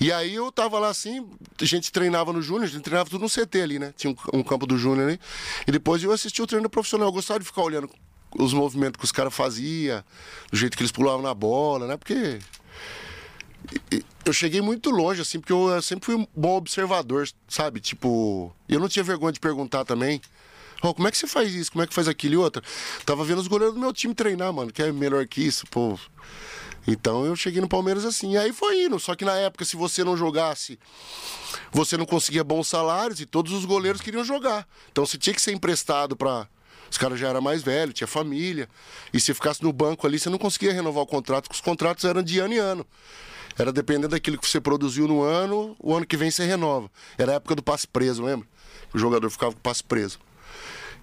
E 0.00 0.12
aí 0.12 0.34
eu 0.34 0.52
tava 0.52 0.78
lá 0.78 0.88
assim, 0.88 1.28
a 1.60 1.64
gente 1.64 1.90
treinava 1.90 2.32
no 2.32 2.40
Júnior, 2.40 2.64
a 2.64 2.68
gente 2.68 2.82
treinava 2.82 3.10
tudo 3.10 3.22
no 3.22 3.28
CT 3.28 3.60
ali, 3.60 3.78
né? 3.78 3.92
Tinha 3.96 4.12
um, 4.12 4.38
um 4.38 4.42
campo 4.42 4.66
do 4.66 4.78
Júnior 4.78 5.08
ali. 5.08 5.20
E 5.66 5.72
depois 5.72 6.02
eu 6.02 6.12
assisti 6.12 6.40
o 6.40 6.46
treino 6.46 6.70
profissional. 6.70 7.08
Eu 7.08 7.12
gostava 7.12 7.40
de 7.40 7.46
ficar 7.46 7.62
olhando 7.62 7.90
os 8.38 8.52
movimentos 8.52 8.98
que 8.98 9.04
os 9.04 9.12
caras 9.12 9.34
faziam, 9.34 10.04
do 10.50 10.56
jeito 10.56 10.76
que 10.76 10.82
eles 10.82 10.92
pulavam 10.92 11.22
na 11.22 11.34
bola, 11.34 11.86
né? 11.86 11.96
Porque 11.96 12.38
eu 14.24 14.32
cheguei 14.32 14.60
muito 14.60 14.90
longe, 14.90 15.20
assim, 15.22 15.40
porque 15.40 15.52
eu 15.52 15.80
sempre 15.82 16.06
fui 16.06 16.14
um 16.14 16.26
bom 16.36 16.56
observador, 16.56 17.28
sabe? 17.48 17.80
Tipo, 17.80 18.54
eu 18.68 18.78
não 18.78 18.88
tinha 18.88 19.02
vergonha 19.02 19.32
de 19.32 19.40
perguntar 19.40 19.84
também. 19.84 20.20
"Ó, 20.82 20.92
como 20.94 21.08
é 21.08 21.10
que 21.10 21.18
você 21.18 21.26
faz 21.26 21.52
isso? 21.54 21.72
Como 21.72 21.82
é 21.82 21.86
que 21.86 21.94
faz 21.94 22.06
aquilo 22.06 22.34
e 22.34 22.36
outra? 22.36 22.62
Tava 23.04 23.24
vendo 23.24 23.40
os 23.40 23.48
goleiros 23.48 23.74
do 23.74 23.80
meu 23.80 23.92
time 23.92 24.14
treinar, 24.14 24.52
mano, 24.52 24.72
que 24.72 24.82
é 24.82 24.92
melhor 24.92 25.26
que 25.26 25.40
isso, 25.40 25.66
pô. 25.66 25.98
Então 26.90 27.26
eu 27.26 27.36
cheguei 27.36 27.60
no 27.60 27.68
Palmeiras 27.68 28.06
assim. 28.06 28.32
E 28.32 28.38
aí 28.38 28.50
foi 28.50 28.84
indo. 28.84 28.98
Só 28.98 29.14
que 29.14 29.22
na 29.22 29.36
época, 29.36 29.62
se 29.66 29.76
você 29.76 30.02
não 30.02 30.16
jogasse, 30.16 30.78
você 31.70 31.98
não 31.98 32.06
conseguia 32.06 32.42
bons 32.42 32.66
salários 32.66 33.20
e 33.20 33.26
todos 33.26 33.52
os 33.52 33.66
goleiros 33.66 34.00
queriam 34.00 34.24
jogar. 34.24 34.66
Então 34.90 35.04
você 35.04 35.18
tinha 35.18 35.34
que 35.34 35.42
ser 35.42 35.52
emprestado 35.52 36.16
pra. 36.16 36.48
Os 36.90 36.96
caras 36.96 37.20
já 37.20 37.28
eram 37.28 37.42
mais 37.42 37.62
velhos, 37.62 37.94
tinha 37.94 38.08
família. 38.08 38.66
E 39.12 39.20
se 39.20 39.34
ficasse 39.34 39.62
no 39.62 39.70
banco 39.70 40.06
ali, 40.06 40.18
você 40.18 40.30
não 40.30 40.38
conseguia 40.38 40.72
renovar 40.72 41.02
o 41.02 41.06
contrato, 41.06 41.44
porque 41.44 41.56
os 41.56 41.60
contratos 41.60 42.04
eram 42.04 42.22
de 42.22 42.38
ano 42.38 42.54
em 42.54 42.58
ano. 42.58 42.86
Era 43.58 43.70
dependendo 43.70 44.08
daquilo 44.08 44.38
que 44.38 44.48
você 44.48 44.58
produziu 44.58 45.06
no 45.06 45.22
ano, 45.22 45.76
o 45.78 45.94
ano 45.94 46.06
que 46.06 46.16
vem 46.16 46.30
você 46.30 46.46
renova. 46.46 46.90
Era 47.18 47.32
a 47.32 47.34
época 47.34 47.54
do 47.54 47.62
passe 47.62 47.86
preso, 47.86 48.22
lembra? 48.22 48.48
O 48.94 48.98
jogador 48.98 49.28
ficava 49.28 49.52
com 49.52 49.58
o 49.58 49.62
passe 49.62 49.84
preso. 49.84 50.18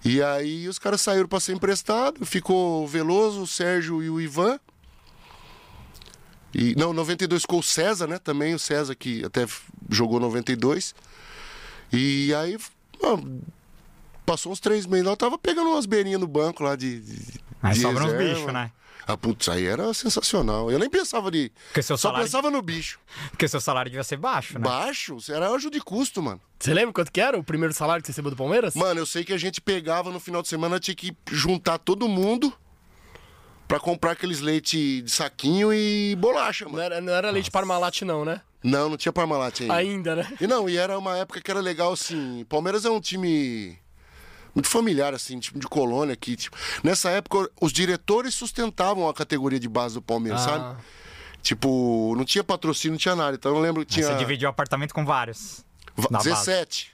E 0.04 0.20
aí 0.20 0.66
os 0.66 0.80
caras 0.80 1.00
saíram 1.00 1.28
para 1.28 1.38
ser 1.38 1.52
emprestado, 1.52 2.26
ficou 2.26 2.82
o 2.82 2.88
Veloso, 2.88 3.42
o 3.42 3.46
Sérgio 3.46 4.02
e 4.02 4.10
o 4.10 4.20
Ivan. 4.20 4.58
E, 6.58 6.74
não, 6.74 6.92
92 6.94 7.42
ficou 7.42 7.58
o 7.58 7.62
César, 7.62 8.06
né? 8.06 8.18
Também 8.18 8.54
o 8.54 8.58
César 8.58 8.94
que 8.94 9.22
até 9.24 9.46
jogou 9.90 10.18
92. 10.18 10.94
E 11.92 12.32
aí, 12.34 12.56
ó, 13.02 13.18
passou 14.24 14.50
uns 14.52 14.60
três 14.60 14.86
meses 14.86 15.04
lá, 15.06 15.12
eu 15.12 15.16
tava 15.16 15.36
pegando 15.38 15.70
umas 15.70 15.86
beirinhas 15.86 16.20
no 16.20 16.26
banco 16.26 16.62
lá 16.64 16.74
de. 16.76 17.00
de 17.00 17.40
Aí 17.62 17.74
de 17.74 17.80
sobram 17.80 18.06
uns 18.06 18.12
reserva. 18.12 18.34
bichos, 18.34 18.52
né? 18.52 18.70
Ah, 19.08 19.16
putz, 19.16 19.48
aí 19.48 19.64
era 19.66 19.94
sensacional. 19.94 20.68
Eu 20.70 20.78
nem 20.80 20.90
pensava 20.90 21.30
de. 21.30 21.52
Porque 21.68 21.82
seu 21.82 21.96
Só 21.96 22.08
salário- 22.08 22.26
pensava 22.26 22.50
no 22.50 22.60
bicho. 22.60 22.98
Porque 23.30 23.46
seu 23.46 23.60
salário 23.60 23.88
devia 23.90 24.02
ser 24.02 24.16
baixo, 24.16 24.54
né? 24.54 24.60
Baixo, 24.60 25.18
era 25.28 25.48
anjo 25.48 25.70
de 25.70 25.80
custo, 25.80 26.20
mano. 26.20 26.40
Você 26.58 26.74
lembra 26.74 26.92
quanto 26.92 27.12
que 27.12 27.20
era 27.20 27.38
o 27.38 27.44
primeiro 27.44 27.72
salário 27.72 28.02
que 28.02 28.06
você 28.08 28.12
recebeu 28.12 28.32
do 28.32 28.36
Palmeiras? 28.36 28.74
Mano, 28.74 28.98
eu 28.98 29.06
sei 29.06 29.24
que 29.24 29.32
a 29.32 29.38
gente 29.38 29.60
pegava 29.60 30.10
no 30.10 30.18
final 30.18 30.42
de 30.42 30.48
semana, 30.48 30.80
tinha 30.80 30.94
que 30.94 31.14
juntar 31.30 31.78
todo 31.78 32.08
mundo 32.08 32.52
pra 33.66 33.80
comprar 33.80 34.12
aqueles 34.12 34.40
leite 34.40 35.02
de 35.02 35.10
saquinho 35.10 35.72
e 35.72 36.14
bolacha, 36.16 36.64
Não 36.64 36.72
mano. 36.72 36.84
era, 36.84 37.00
não 37.00 37.12
era 37.12 37.30
leite 37.30 37.50
Parmalat, 37.50 38.02
não, 38.02 38.24
né? 38.24 38.40
Não, 38.62 38.88
não 38.88 38.96
tinha 38.96 39.12
Parmalat 39.12 39.60
ainda. 39.60 39.74
Ainda, 39.74 40.16
né? 40.16 40.32
E 40.40 40.46
não, 40.46 40.68
e 40.68 40.76
era 40.76 40.98
uma 40.98 41.16
época 41.16 41.40
que 41.40 41.50
era 41.50 41.60
legal, 41.60 41.92
assim. 41.92 42.44
Palmeiras 42.48 42.84
é 42.84 42.90
um 42.90 43.00
time 43.00 43.78
muito 44.54 44.68
familiar, 44.68 45.12
assim, 45.14 45.38
tipo 45.38 45.58
de 45.58 45.66
colônia 45.66 46.14
aqui. 46.14 46.34
Tipo. 46.36 46.56
Nessa 46.82 47.10
época, 47.10 47.50
os 47.60 47.72
diretores 47.72 48.34
sustentavam 48.34 49.08
a 49.08 49.14
categoria 49.14 49.60
de 49.60 49.68
base 49.68 49.94
do 49.94 50.02
Palmeiras, 50.02 50.42
Ah. 50.42 50.44
sabe? 50.44 50.82
Tipo, 51.42 52.14
não 52.16 52.24
tinha 52.24 52.42
patrocínio, 52.42 52.92
não 52.92 52.98
tinha 52.98 53.14
nada. 53.14 53.36
Então 53.36 53.54
eu 53.54 53.60
lembro 53.60 53.84
que 53.84 53.92
tinha 53.94 54.06
Você 54.06 54.14
dividiu 54.16 54.48
o 54.48 54.50
apartamento 54.50 54.92
com 54.94 55.04
vários. 55.04 55.64
Na 56.10 56.18
base. 56.18 56.30
17. 56.30 56.92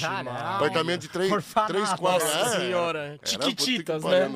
Caralho. 0.00 0.30
Apartamento 0.30 1.00
de 1.02 1.08
três, 1.08 1.32
Orfanato. 1.32 1.72
três 1.72 1.92
quadros. 1.94 2.34
Nossa 2.34 2.56
É, 2.56 2.60
senhora. 2.60 2.98
era, 3.06 3.18
Tiquititas, 3.18 4.04
né? 4.04 4.30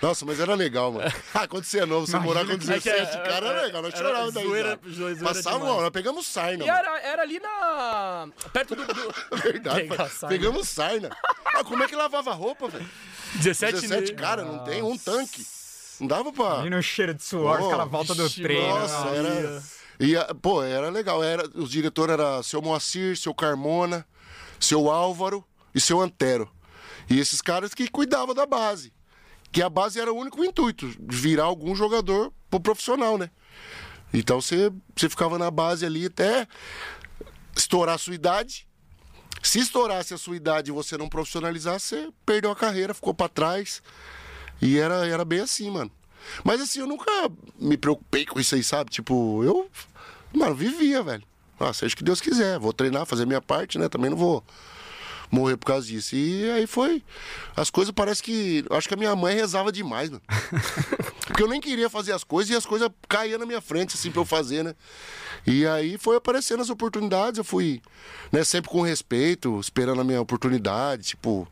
Nossa, 0.00 0.24
mas 0.24 0.40
era 0.40 0.54
legal, 0.54 0.92
mano. 0.92 1.10
Ah, 1.34 1.46
quando 1.46 1.64
você 1.64 1.80
é 1.80 1.86
novo, 1.86 2.06
você 2.06 2.18
morar 2.18 2.40
com 2.44 2.52
que- 2.52 2.58
17, 2.58 2.88
É 2.88 3.06
que 3.06 3.16
é- 3.16 3.20
cara, 3.22 3.46
era 3.48 3.62
legal. 3.62 3.82
Nós 3.82 3.94
chorávamos 3.94 4.34
daí. 4.34 4.46
zoeira- 4.46 4.78
zoeira 4.88 5.20
Passava, 5.24 5.58
demais. 5.58 5.74
ó, 5.76 5.80
nós 5.82 5.90
pegamos 5.90 6.26
Sarna. 6.26 6.64
E 6.64 6.68
era, 6.68 7.00
era 7.00 7.22
ali 7.22 7.38
na. 7.40 8.28
Perto 8.52 8.74
do. 8.76 8.84
do... 8.86 9.14
Verdade. 9.42 9.88
Pegamos 10.28 10.68
Sarna. 10.68 11.10
Ah, 11.54 11.64
como 11.64 11.82
é 11.82 11.86
que 11.88 11.94
lavava 11.96 12.32
roupa, 12.32 12.68
velho? 12.68 12.88
17, 13.34 13.80
17, 13.82 14.12
ne- 14.12 14.18
cara, 14.18 14.42
não 14.44 14.64
tem 14.64 14.82
um 14.82 14.96
tanque. 14.96 15.44
Não 16.00 16.06
dava 16.06 16.32
pra. 16.32 16.44
Imagina 16.44 16.78
o 16.78 16.82
cheiro 16.82 17.12
de 17.14 17.22
suor, 17.22 17.60
Oh, 17.60 17.66
aquela 17.66 17.84
volta 17.84 18.14
do 18.14 18.30
treino. 18.30 18.68
Nossa, 18.68 19.08
era. 19.08 19.62
E, 19.98 20.16
a- 20.16 20.34
pô, 20.34 20.62
era 20.62 20.90
legal. 20.90 21.22
Era, 21.22 21.48
os 21.54 21.70
diretores 21.70 22.12
eram 22.14 22.42
seu 22.42 22.62
Moacir, 22.62 23.16
seu 23.16 23.34
Carmona, 23.34 24.06
seu 24.60 24.90
Álvaro 24.90 25.44
e 25.74 25.80
seu 25.80 26.00
Antero. 26.00 26.50
E 27.10 27.18
esses 27.18 27.40
caras 27.40 27.74
que 27.74 27.88
cuidavam 27.88 28.34
da 28.34 28.46
base. 28.46 28.92
Que 29.50 29.62
a 29.62 29.68
base 29.70 29.98
era 29.98 30.12
o 30.12 30.16
único 30.16 30.44
intuito, 30.44 30.86
virar 31.00 31.44
algum 31.44 31.74
jogador 31.74 32.32
pro 32.50 32.60
profissional, 32.60 33.16
né? 33.16 33.30
Então 34.12 34.40
você, 34.40 34.70
você 34.94 35.08
ficava 35.08 35.38
na 35.38 35.50
base 35.50 35.86
ali 35.86 36.06
até 36.06 36.46
estourar 37.56 37.94
a 37.94 37.98
sua 37.98 38.14
idade. 38.14 38.68
Se 39.42 39.58
estourasse 39.58 40.12
a 40.12 40.18
sua 40.18 40.36
idade 40.36 40.70
e 40.70 40.74
você 40.74 40.98
não 40.98 41.08
profissionalizasse, 41.08 41.86
você 41.88 42.12
perdeu 42.26 42.50
a 42.50 42.56
carreira, 42.56 42.92
ficou 42.92 43.14
pra 43.14 43.28
trás. 43.28 43.82
E 44.60 44.78
era, 44.78 45.06
era 45.06 45.24
bem 45.24 45.40
assim, 45.40 45.70
mano. 45.70 45.90
Mas 46.44 46.60
assim, 46.60 46.80
eu 46.80 46.86
nunca 46.86 47.10
me 47.58 47.76
preocupei 47.76 48.26
com 48.26 48.38
isso 48.40 48.54
aí, 48.54 48.62
sabe? 48.62 48.90
Tipo, 48.90 49.42
eu, 49.44 49.68
mano, 50.32 50.54
vivia, 50.54 51.02
velho. 51.02 51.22
Ah, 51.58 51.72
seja 51.72 51.94
o 51.94 51.96
que 51.96 52.04
Deus 52.04 52.20
quiser, 52.20 52.58
vou 52.58 52.72
treinar, 52.72 53.04
fazer 53.04 53.26
minha 53.26 53.42
parte, 53.42 53.78
né? 53.78 53.88
Também 53.88 54.10
não 54.10 54.16
vou 54.16 54.44
morrer 55.30 55.56
por 55.56 55.66
causa 55.66 55.86
disso. 55.86 56.14
E 56.14 56.50
aí 56.50 56.66
foi. 56.66 57.02
As 57.56 57.70
coisas 57.70 57.92
parece 57.92 58.22
que. 58.22 58.64
Acho 58.70 58.88
que 58.88 58.94
a 58.94 58.96
minha 58.96 59.14
mãe 59.14 59.34
rezava 59.34 59.70
demais, 59.70 60.10
mano. 60.10 60.22
Porque 61.26 61.42
eu 61.42 61.48
nem 61.48 61.60
queria 61.60 61.90
fazer 61.90 62.12
as 62.12 62.24
coisas 62.24 62.50
e 62.50 62.56
as 62.56 62.66
coisas 62.66 62.88
caíam 63.08 63.38
na 63.38 63.46
minha 63.46 63.60
frente, 63.60 63.94
assim, 63.94 64.10
pra 64.10 64.20
eu 64.20 64.24
fazer, 64.24 64.64
né? 64.64 64.74
E 65.46 65.66
aí 65.66 65.98
foi 65.98 66.16
aparecendo 66.16 66.60
as 66.60 66.70
oportunidades, 66.70 67.38
eu 67.38 67.44
fui, 67.44 67.80
né, 68.32 68.42
sempre 68.44 68.70
com 68.70 68.82
respeito, 68.82 69.58
esperando 69.60 70.00
a 70.00 70.04
minha 70.04 70.20
oportunidade, 70.20 71.08
tipo. 71.08 71.46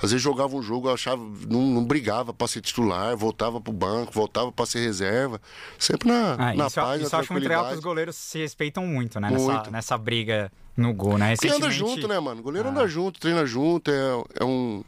Às 0.00 0.10
vezes 0.12 0.22
jogava 0.22 0.54
um 0.56 0.62
jogo, 0.62 0.88
achava, 0.88 1.22
não, 1.48 1.60
não 1.62 1.84
brigava 1.84 2.32
pra 2.32 2.46
ser 2.46 2.60
titular, 2.60 3.16
voltava 3.16 3.60
pro 3.60 3.72
banco, 3.72 4.12
voltava 4.12 4.52
pra 4.52 4.64
ser 4.64 4.78
reserva. 4.80 5.40
Sempre 5.78 6.08
na, 6.08 6.34
Ah, 6.34 6.54
na 6.54 6.66
isso, 6.66 6.74
paz, 6.76 7.02
isso 7.02 7.10
na 7.12 7.18
eu 7.18 7.20
acho 7.22 7.32
muito 7.32 7.42
legal 7.48 7.68
que 7.68 7.74
os 7.74 7.80
goleiros 7.80 8.14
se 8.16 8.38
respeitam 8.38 8.86
muito, 8.86 9.18
né? 9.20 9.30
Nessa, 9.30 9.44
Muito. 9.52 9.70
nessa 9.72 9.98
briga 9.98 10.52
no 10.76 10.94
gol, 10.94 11.18
né? 11.18 11.34
Porque 11.34 11.48
anda 11.48 11.66
Recentemente- 11.66 11.96
junto, 11.96 12.08
né, 12.08 12.20
mano? 12.20 12.40
Goleiro 12.42 12.68
Ah. 12.68 12.70
anda 12.70 12.86
junto, 12.86 13.18
treina 13.18 13.44
junto, 13.44 13.90
é, 13.90 14.24
é 14.40 14.44
um. 14.44 14.84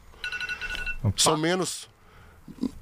São 1.16 1.36
menos. 1.36 1.88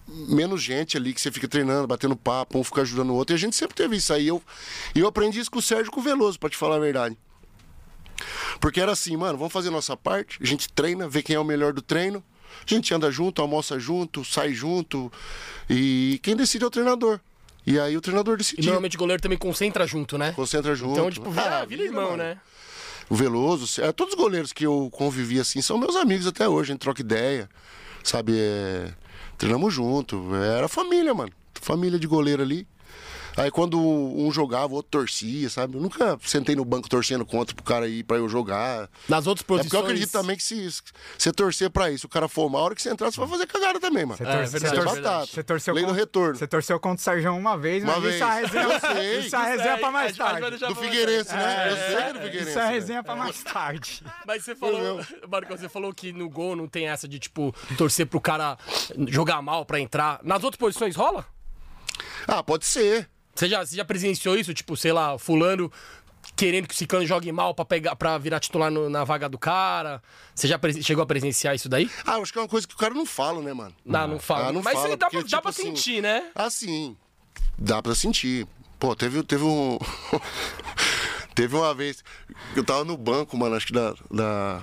Menos 0.07 0.63
gente 0.63 0.97
ali 0.97 1.13
que 1.13 1.21
você 1.21 1.31
fica 1.31 1.47
treinando, 1.47 1.87
batendo 1.87 2.17
papo, 2.17 2.59
um 2.59 2.65
fica 2.65 2.81
ajudando 2.83 3.11
o 3.11 3.15
outro. 3.15 3.35
E 3.35 3.37
a 3.37 3.39
gente 3.39 3.55
sempre 3.55 3.75
teve 3.77 3.97
isso 3.97 4.13
aí. 4.13 4.27
Eu, 4.27 4.43
e 4.95 5.01
eu 5.01 5.07
aprendi 5.07 5.39
isso 5.39 5.51
com 5.51 5.59
o 5.59 5.63
Sérgio 5.63 5.93
com 5.93 6.01
o 6.01 6.03
Veloso, 6.03 6.39
pra 6.39 6.49
te 6.49 6.57
falar 6.57 6.77
a 6.77 6.79
verdade. 6.81 7.17
Porque 8.61 8.81
era 8.81 8.93
assim, 8.93 9.17
mano, 9.17 9.39
vamos 9.39 9.53
fazer 9.53 9.71
nossa 9.71 9.97
parte, 9.97 10.39
a 10.43 10.47
gente 10.47 10.69
treina, 10.69 11.09
vê 11.09 11.23
quem 11.23 11.37
é 11.37 11.41
o 11.41 11.45
melhor 11.45 11.73
do 11.73 11.83
treino, 11.83 12.23
a 12.69 12.75
gente 12.75 12.93
anda 12.93 13.11
junto, 13.11 13.41
almoça 13.43 13.79
junto, 13.79 14.25
sai 14.25 14.53
junto, 14.53 15.11
e 15.69 16.19
quem 16.23 16.35
decide 16.37 16.65
é 16.65 16.67
o 16.67 16.71
treinador. 16.71 17.21
E 17.67 17.79
aí 17.79 17.97
o 17.97 18.01
treinador 18.01 18.35
E 18.35 18.39
decidiu. 18.39 18.65
normalmente 18.65 18.97
o 18.97 18.99
goleiro 18.99 19.23
também 19.23 19.37
concentra 19.37 19.87
junto, 19.87 20.17
né? 20.17 20.33
Concentra 20.33 20.75
junto. 20.75 20.93
Então, 20.93 21.11
tipo, 21.11 21.31
vira, 21.31 21.61
Ah, 21.61 21.65
vira 21.65 21.83
irmão, 21.83 22.17
né? 22.17 22.39
O 23.11 23.15
Veloso, 23.15 23.81
é, 23.83 23.93
todos 23.93 24.15
os 24.15 24.21
goleiros 24.21 24.53
que 24.53 24.65
eu 24.67 24.89
convivi 24.93 25.39
assim 25.41 25.61
são 25.63 25.77
meus 25.79 25.95
amigos 25.97 26.27
até 26.27 26.49
hoje, 26.49 26.71
a 26.71 26.75
gente 26.75 26.81
troca 26.81 27.01
ideia, 27.01 27.49
sabe? 28.03 28.33
É, 28.37 28.93
treinamos 29.37 29.73
junto, 29.73 30.35
era 30.35 30.69
família, 30.69 31.13
mano. 31.15 31.33
Família 31.61 31.99
de 31.99 32.07
goleiro 32.07 32.43
ali. 32.43 32.67
Aí 33.39 33.51
quando 33.53 33.79
um 33.81 34.31
jogava, 34.33 34.73
o 34.73 34.77
outro 34.77 34.91
torcia, 34.91 35.49
sabe? 35.49 35.77
Eu 35.77 35.81
nunca 35.81 36.19
sentei 36.25 36.57
no 36.57 36.65
banco 36.65 36.89
torcendo 36.89 37.25
contra 37.25 37.55
pro 37.55 37.65
cara 37.65 37.87
ir 37.87 38.03
pra 38.03 38.17
eu 38.17 38.29
jogar. 38.29 38.91
Nas 39.09 39.27
outras 39.29 39.45
É 39.45 39.47
porque 39.47 39.63
posições. 39.63 39.73
eu 39.73 39.81
acredito 39.87 40.11
também 40.11 40.37
que 40.37 40.43
se 40.43 40.71
se 40.73 40.83
você 41.17 41.33
torcer 41.33 41.71
pra 41.71 41.89
isso, 41.91 42.07
o 42.07 42.11
cara 42.11 42.27
for 42.29 42.51
mal, 42.51 42.63
a 42.63 42.65
hora 42.65 42.75
que 42.75 42.83
você 42.83 42.91
entrar, 42.91 43.11
você 43.13 43.21
vai 43.21 43.29
fazer 43.29 43.47
cagada 43.47 43.79
também, 43.79 44.05
mano. 44.05 44.17
Você, 44.17 44.25
É, 44.25 44.27
tor- 44.27 44.35
verdade, 44.37 44.51
você, 44.51 44.67
Isso 44.67 44.75
é 44.77 44.85
batata. 45.03 45.27
você 45.27 45.43
torceu 45.45 45.75
Lei 45.75 45.87
do 45.87 45.93
retorno. 45.93 46.37
Você 46.37 46.47
torceu 46.49 46.81
contra 46.81 46.99
o 47.01 47.05
Sérgio 47.05 47.33
uma 47.35 47.57
vez, 47.57 47.85
mas 47.85 47.97
Uma 47.97 48.09
isso 48.11 48.23
é 48.25 48.27
a 48.27 48.35
vez. 48.35 48.51
resenha, 48.51 48.65
Eu 48.75 48.81
sei. 48.81 49.19
isso 49.21 49.37
é 49.37 49.39
a 49.39 49.45
resenha 49.45 49.79
pra 49.79 49.91
mais 49.93 50.21
a 50.21 50.25
tarde. 50.25 50.59
Do 50.59 50.75
Figueirense, 50.75 51.33
né? 51.33 51.69
Eu 51.71 51.77
É, 51.77 51.87
sei 51.87 51.97
que 51.97 52.03
é 52.03 52.13
do 52.13 52.19
Figueirense. 52.21 52.51
Isso 52.51 52.59
é 52.59 52.63
a 52.63 52.67
né? 52.67 52.73
resenha 52.73 53.03
pra 53.05 53.15
mais 53.17 53.43
tarde. 53.45 54.03
Mas 54.27 54.45
você 54.45 54.57
falou, 54.57 55.01
Marcão, 55.31 55.57
você 55.57 55.69
falou 55.69 55.95
que 55.95 56.13
no 56.13 56.29
gol 56.29 56.57
não 56.57 56.67
tem 56.67 56.89
essa 56.89 57.07
de, 57.07 57.19
tipo, 57.21 57.55
torcer 57.77 58.05
pro 58.07 58.21
cara 58.21 58.59
jogar 59.07 59.41
mal 59.43 59.65
pra 59.65 59.79
entrar. 59.79 60.19
Nas 60.25 60.43
outras 60.43 60.59
posições 60.59 60.97
rola? 60.97 61.25
Ah, 62.27 62.43
pode 62.43 62.67
ser. 62.67 63.09
Você 63.39 63.49
já, 63.49 63.65
você 63.65 63.77
já 63.77 63.85
presenciou 63.85 64.37
isso? 64.37 64.53
Tipo, 64.53 64.77
sei 64.77 64.93
lá, 64.93 65.17
fulano 65.17 65.71
querendo 66.35 66.67
que 66.67 66.75
o 66.75 66.77
Cicano 66.77 67.07
jogue 67.07 67.31
mal 67.31 67.55
pra, 67.55 67.65
pegar, 67.65 67.95
pra 67.95 68.19
virar 68.19 68.41
titular 68.41 68.69
no- 68.69 68.91
na 68.91 69.05
vaga 69.05 69.29
do 69.29 69.39
cara. 69.39 70.03
Você 70.35 70.49
já 70.49 70.59
chegou 70.83 71.05
a 71.05 71.07
presenciar 71.07 71.55
isso 71.55 71.69
daí? 71.69 71.89
Ah, 72.05 72.17
eu 72.17 72.23
acho 72.23 72.33
que 72.33 72.39
é 72.39 72.43
uma 72.43 72.49
coisa 72.49 72.67
que 72.67 72.75
o 72.75 72.77
cara 72.77 72.93
não 72.93 73.07
fala, 73.07 73.41
né, 73.41 73.53
mano? 73.53 73.73
Não, 73.85 74.09
não 74.09 74.19
fala. 74.19 74.49
Ah, 74.49 74.53
não 74.53 74.61
Mas 74.61 74.75
fala, 74.75 74.97
dá, 74.97 75.07
porque, 75.07 75.19
pra, 75.19 75.23
dá 75.23 75.29
tipo 75.29 75.43
pra 75.43 75.51
assim, 75.51 75.63
sentir, 75.63 76.03
né? 76.03 76.31
Ah, 76.35 76.51
sim. 76.51 76.97
Dá 77.57 77.81
pra 77.81 77.95
sentir. 77.95 78.45
Pô, 78.77 78.97
teve, 78.97 79.23
teve 79.23 79.45
um. 79.45 79.79
teve 81.33 81.55
uma 81.55 81.73
vez. 81.73 82.03
Eu 82.57 82.65
tava 82.65 82.85
no 82.85 82.97
banco, 82.97 83.37
mano, 83.37 83.55
acho 83.55 83.69
que 83.69 83.73
da. 83.73 83.95
da... 84.11 84.63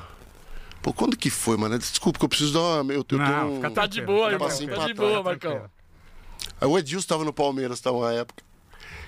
Pô, 0.81 0.93
quando 0.93 1.15
que 1.15 1.29
foi, 1.29 1.55
mano? 1.55 1.79
Desculpa, 1.79 2.19
que 2.19 2.25
eu 2.25 2.29
preciso 2.29 2.53
dar 2.53 2.81
uma. 2.81 2.91
Eu, 2.91 2.97
eu 2.99 3.03
tenho 3.05 3.21
Não, 3.21 3.53
um... 3.53 3.55
fica 3.55 3.71
Tá 3.71 3.85
de 3.85 4.01
boa, 4.01 4.31
irmão. 4.33 4.49
Tá 4.49 4.87
de 4.87 4.93
boa, 4.93 5.23
Marcão. 5.23 5.69
Aí 6.59 6.67
o 6.67 6.77
Edilson 6.77 7.07
tava 7.07 7.23
no 7.23 7.31
Palmeiras, 7.33 7.79
tava 7.79 7.97
uma 7.97 8.13
época. 8.13 8.43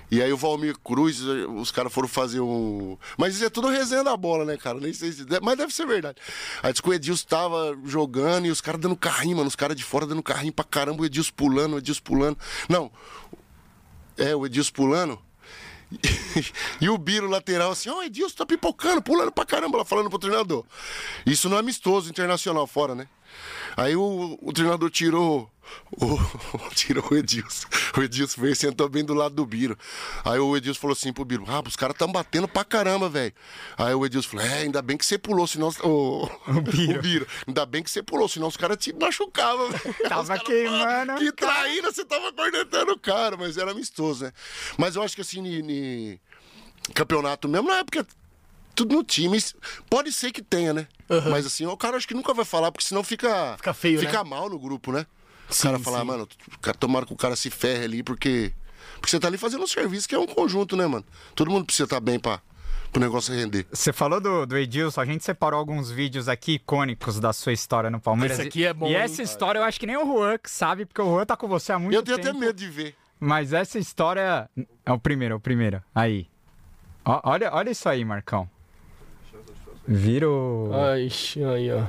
E 0.09 0.21
aí 0.21 0.31
o 0.31 0.37
Valmir 0.37 0.77
Cruz, 0.79 1.21
os 1.21 1.69
caras 1.69 1.91
foram 1.91 2.07
fazer 2.07 2.39
um. 2.39 2.97
Mas 3.17 3.35
isso 3.35 3.45
é 3.45 3.49
tudo 3.49 3.67
resenha 3.67 4.03
da 4.03 4.15
bola, 4.15 4.45
né, 4.45 4.55
cara? 4.55 4.79
Nem 4.79 4.93
sei 4.93 5.11
se. 5.11 5.25
Mas 5.41 5.57
deve 5.57 5.73
ser 5.73 5.85
verdade. 5.85 6.17
Aí 6.63 6.71
disse 6.71 6.81
que 6.81 6.89
o 6.89 6.93
Edilson 6.93 7.25
tava 7.27 7.77
jogando 7.83 8.45
e 8.45 8.51
os 8.51 8.61
caras 8.61 8.79
dando 8.79 8.95
carrinho, 8.95 9.37
mano. 9.37 9.49
Os 9.49 9.55
caras 9.55 9.75
de 9.75 9.83
fora 9.83 10.05
dando 10.05 10.23
carrinho 10.23 10.53
pra 10.53 10.63
caramba, 10.63 11.01
o 11.01 11.05
Edilson 11.05 11.33
pulando, 11.35 11.75
o 11.75 11.77
Edilson 11.79 12.01
pulando. 12.03 12.37
Não. 12.69 12.89
É, 14.17 14.33
o 14.33 14.45
Edilson 14.45 14.71
pulando. 14.71 15.19
e 16.81 16.89
o 16.89 16.97
Biro 16.97 17.29
lateral 17.29 17.71
assim, 17.71 17.89
ó, 17.89 17.99
o 17.99 18.03
Edilson 18.03 18.35
tá 18.35 18.45
pipocando, 18.45 19.01
pulando 19.01 19.31
pra 19.31 19.45
caramba, 19.45 19.79
lá 19.79 19.85
falando 19.85 20.09
pro 20.09 20.19
treinador. 20.19 20.65
Isso 21.25 21.49
no 21.49 21.57
amistoso 21.57 22.09
internacional 22.09 22.67
fora, 22.67 22.95
né? 22.95 23.07
Aí 23.77 23.95
o, 23.95 24.37
o 24.41 24.51
treinador 24.51 24.89
tirou 24.89 25.49
o, 26.01 26.17
tirou 26.73 27.05
o 27.11 27.15
Edilson. 27.15 27.67
O 27.97 28.01
Edilson 28.01 28.41
veio 28.41 28.53
e 28.53 28.55
sentou 28.55 28.89
bem 28.89 29.03
do 29.05 29.13
lado 29.13 29.35
do 29.35 29.45
Biro. 29.45 29.77
Aí 30.25 30.39
o 30.39 30.55
Edilson 30.57 30.79
falou 30.81 30.93
assim 30.93 31.13
pro 31.13 31.23
Biro: 31.23 31.43
Ah, 31.47 31.61
os 31.65 31.75
caras 31.75 31.95
tão 31.97 32.11
batendo 32.11 32.47
pra 32.47 32.63
caramba, 32.65 33.07
velho. 33.09 33.33
Aí 33.77 33.93
o 33.93 34.05
Edilson 34.05 34.29
falou: 34.29 34.45
É, 34.45 34.59
ainda 34.59 34.81
bem 34.81 34.97
que 34.97 35.05
você 35.05 35.17
pulou, 35.17 35.45
senão. 35.45 35.69
O, 35.83 36.25
o, 36.25 36.61
Biro. 37.01 37.27
Ainda 37.45 37.65
bem 37.65 37.83
que 37.83 37.91
você 37.91 38.01
pulou, 38.01 38.27
senão 38.27 38.47
os 38.47 38.57
caras 38.57 38.77
te 38.77 38.93
machucavam. 38.93 39.69
Tava 40.09 40.21
Os 40.21 40.27
caras 40.27 40.43
queimando 40.43 41.13
o 41.13 41.17
Que 41.17 41.31
traíra, 41.33 41.91
você 41.91 42.03
tava 42.05 42.33
cornetando 42.33 42.91
o 42.93 42.99
cara, 42.99 43.37
mas 43.37 43.57
era 43.57 43.71
amistoso, 43.71 44.23
né? 44.25 44.31
Mas 44.77 44.95
eu 44.95 45.03
acho 45.03 45.15
que 45.15 45.21
assim, 45.21 45.41
ni- 45.41 45.61
ni- 45.61 46.21
campeonato 46.93 47.47
mesmo, 47.49 47.67
na 47.67 47.79
época 47.79 48.07
tudo 48.77 48.95
no 48.95 49.03
time. 49.03 49.37
Pode 49.89 50.11
ser 50.11 50.31
que 50.31 50.41
tenha, 50.41 50.73
né? 50.73 50.87
Mas 51.29 51.45
assim, 51.45 51.65
o 51.65 51.75
cara 51.75 51.97
acho 51.97 52.07
que 52.07 52.13
nunca 52.13 52.33
vai 52.33 52.45
falar, 52.45 52.71
porque 52.71 52.85
senão 52.87 53.03
fica. 53.03 53.55
Fica 53.57 53.73
feio, 53.73 53.99
Fica 53.99 54.23
né? 54.23 54.29
mal 54.29 54.49
no 54.49 54.59
grupo, 54.59 54.91
né? 54.91 55.05
O 55.49 55.53
Sim, 55.53 55.63
cara 55.63 55.79
falar, 55.79 55.99
sim. 56.01 56.05
mano, 56.05 56.23
o 56.23 56.73
tomara 56.77 57.05
que 57.05 57.13
o 57.13 57.17
cara 57.17 57.35
se 57.35 57.49
ferre 57.49 57.85
ali, 57.85 58.03
porque. 58.03 58.53
Porque 58.95 59.09
você 59.09 59.19
tá 59.19 59.27
ali 59.27 59.37
fazendo 59.37 59.63
um 59.63 59.67
serviço 59.67 60.07
que 60.07 60.15
é 60.15 60.19
um 60.19 60.25
conjunto, 60.27 60.75
né, 60.75 60.85
mano? 60.87 61.05
Todo 61.35 61.49
mundo 61.51 61.65
precisa 61.65 61.83
estar 61.85 61.99
bem 61.99 62.19
pra, 62.19 62.41
pro 62.91 62.99
negócio 63.01 63.33
render. 63.33 63.65
Você 63.71 63.93
falou 63.93 64.19
do, 64.19 64.45
do 64.45 64.57
Edilson, 64.57 65.01
a 65.01 65.05
gente 65.05 65.23
separou 65.23 65.59
alguns 65.59 65.89
vídeos 65.91 66.27
aqui 66.27 66.53
icônicos 66.53 67.19
da 67.19 67.31
sua 67.33 67.53
história 67.53 67.89
no 67.89 67.99
Palmeiras. 67.99 68.39
Esse 68.39 68.47
aqui 68.47 68.65
é 68.65 68.73
bom, 68.73 68.87
E 68.87 68.91
hein? 68.91 68.97
essa 68.97 69.21
história 69.21 69.59
eu 69.59 69.63
acho 69.63 69.79
que 69.79 69.85
nem 69.85 69.95
o 69.97 70.05
Juan 70.05 70.37
que 70.37 70.49
sabe, 70.49 70.85
porque 70.85 71.01
o 71.01 71.05
Juan 71.05 71.25
tá 71.25 71.37
com 71.37 71.47
você 71.47 71.71
há 71.71 71.79
muito 71.79 71.93
E 71.93 71.95
eu 71.95 72.03
tenho 72.03 72.17
tempo. 72.17 72.29
até 72.29 72.39
medo 72.39 72.55
de 72.57 72.67
ver. 72.69 72.95
Mas 73.19 73.53
essa 73.53 73.77
história. 73.79 74.49
É 74.85 74.91
o 74.91 74.99
primeiro, 74.99 75.33
é 75.33 75.37
o 75.37 75.39
primeiro. 75.39 75.81
Aí. 75.93 76.27
Ó, 77.05 77.21
olha, 77.23 77.51
olha 77.53 77.69
isso 77.69 77.87
aí, 77.87 78.03
Marcão. 78.03 78.49
Vira 79.87 80.29
o. 80.29 80.71
Ai, 80.73 81.09
aí, 81.49 81.71
ó. 81.71 81.83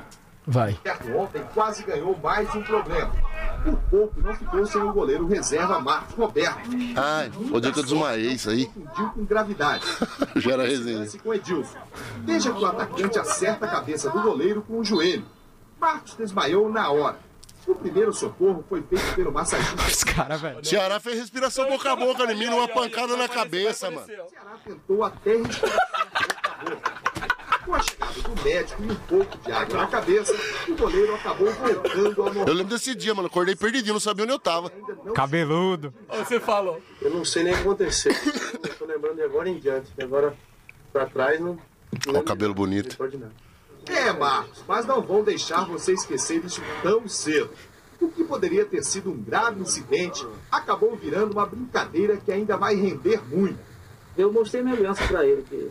Vai. 0.47 0.79
Ontem 1.15 1.43
quase 1.53 1.83
ganhou 1.83 2.17
mais 2.23 2.49
um 2.55 2.63
problema. 2.63 3.13
por 3.63 3.77
pouco 3.91 4.21
não 4.21 4.35
ficou 4.35 4.65
sem 4.65 4.81
o 4.81 4.93
goleiro 4.93 5.27
reserva 5.27 5.79
Marcos 5.81 6.15
Roberto. 6.15 6.71
Ai, 6.97 7.31
o 7.53 7.61
dia 7.61 7.73
que 7.73 7.81
eu 7.81 7.83
desmaiei 7.83 8.33
isso 8.33 8.49
aí. 8.49 8.65
Confundiu 8.67 9.11
com 9.11 9.25
gravidade. 9.27 9.85
Já 10.37 10.53
era 10.53 10.63
resenha. 10.63 11.07
Com 11.23 11.35
Edilson. 11.35 11.77
Veja 12.25 12.53
que 12.53 12.63
o 12.63 12.67
atacante 12.67 13.19
acerta 13.19 13.67
a 13.67 13.69
cabeça 13.69 14.09
do 14.09 14.23
goleiro 14.23 14.63
com 14.63 14.79
o 14.79 14.85
joelho. 14.85 15.27
Marcos 15.79 16.15
desmaiou 16.15 16.71
na 16.71 16.89
hora. 16.91 17.19
O 17.67 17.75
primeiro 17.75 18.15
socorro 18.15 18.65
foi 18.69 18.81
feito 18.81 19.15
pelo 19.17 19.31
massagista. 19.31 19.83
Os 19.83 20.05
caras, 20.05 20.41
velho. 20.41 20.65
Ceará 20.65 20.99
fez 20.99 21.19
respiração 21.19 21.69
boca 21.69 21.93
a 21.93 21.97
boca 21.97 22.33
em 22.33 22.39
mim, 22.39 22.47
numa 22.47 22.69
pancada 22.69 23.17
na 23.17 23.29
cabeça, 23.29 23.91
mano. 23.91 24.07
O 24.07 24.31
Ceará 24.31 24.57
tentou 24.65 25.05
até 25.05 25.37
respirar 25.37 25.77
boca 26.15 26.39
a 26.45 26.65
boca. 26.65 27.08
Com 27.69 27.75
a 27.75 27.83
chegada 27.83 28.13
do 28.23 28.43
médico 28.43 28.83
e 28.83 28.91
um 28.91 28.95
pouco 28.95 29.37
de 29.45 29.53
água 29.53 29.77
na 29.77 29.87
cabeça, 29.89 30.35
o 30.67 30.75
goleiro 30.75 31.15
acabou 31.15 31.53
voltando 31.53 32.23
ao 32.23 32.29
Eu 32.29 32.35
normal. 32.35 32.55
lembro 32.55 32.65
desse 32.75 32.95
dia, 32.95 33.15
mano. 33.15 33.29
Acordei 33.29 33.55
perdidinho, 33.55 33.93
não 33.93 34.01
sabia 34.01 34.25
onde 34.25 34.33
eu 34.33 34.39
tava. 34.39 34.71
Cabeludo. 35.15 35.93
Você 36.09 36.41
falou. 36.41 36.81
Eu 37.03 37.11
não 37.11 37.27
sei 37.27 37.43
nem 37.43 37.53
o 37.53 37.57
que 37.57 37.63
aconteceu. 37.65 38.11
Eu 38.63 38.75
tô 38.75 38.87
lembrando 38.87 39.17
de 39.17 39.23
agora 39.23 39.51
em 39.51 39.59
diante. 39.59 39.93
Agora 40.03 40.35
pra 40.91 41.05
trás 41.05 41.39
não. 41.39 41.59
Ó, 42.09 42.19
o 42.19 42.23
cabelo 42.23 42.55
bonito. 42.55 42.89
Não 42.89 42.97
pode 42.97 43.19
nada. 43.19 43.33
É, 43.87 44.13
Marcos, 44.15 44.65
mas 44.67 44.87
não 44.87 45.03
vão 45.03 45.23
deixar 45.23 45.67
você 45.67 45.93
esquecer 45.93 46.43
isso 46.43 46.63
tão 46.83 47.07
cedo. 47.07 47.51
O 48.01 48.09
que 48.09 48.25
poderia 48.25 48.65
ter 48.65 48.83
sido 48.83 49.11
um 49.11 49.17
grave 49.23 49.61
incidente 49.61 50.27
acabou 50.51 50.97
virando 50.97 51.33
uma 51.33 51.45
brincadeira 51.45 52.17
que 52.17 52.33
ainda 52.33 52.57
vai 52.57 52.75
render 52.75 53.21
muito. 53.29 53.59
Eu 54.19 54.33
mostrei 54.33 54.65
minha 54.65 54.75
aliança 54.75 55.07
pra 55.07 55.25
ele. 55.25 55.43
Que. 55.43 55.69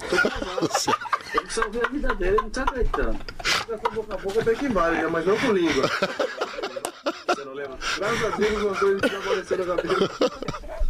Eu 1.34 1.50
salvei 1.50 1.82
a 1.84 1.90
vida 1.90 2.16
dele, 2.16 2.38
ele 2.38 2.42
não 2.44 2.50
tá 2.50 2.64
acreditando. 2.64 3.20
Já 3.44 3.78
foi 3.78 3.92
boca 3.92 4.14
a 4.14 4.18
boca 4.18 4.42
até 4.42 4.56
que 4.56 4.70
vale, 4.70 5.02
né? 5.02 5.08
Mas 5.08 5.26
não 5.26 5.38
com 5.38 5.52
língua. 5.52 5.84
Você 7.28 7.44
não 7.44 7.54
lembra? 7.54 7.78
Graças 7.98 8.34
a 8.34 8.38
Deus, 8.38 8.64
os 8.64 8.80
dois 8.80 9.02
já 9.02 9.20
apareceram 9.20 9.66
na 9.66 9.76
cabeça. 9.76 10.87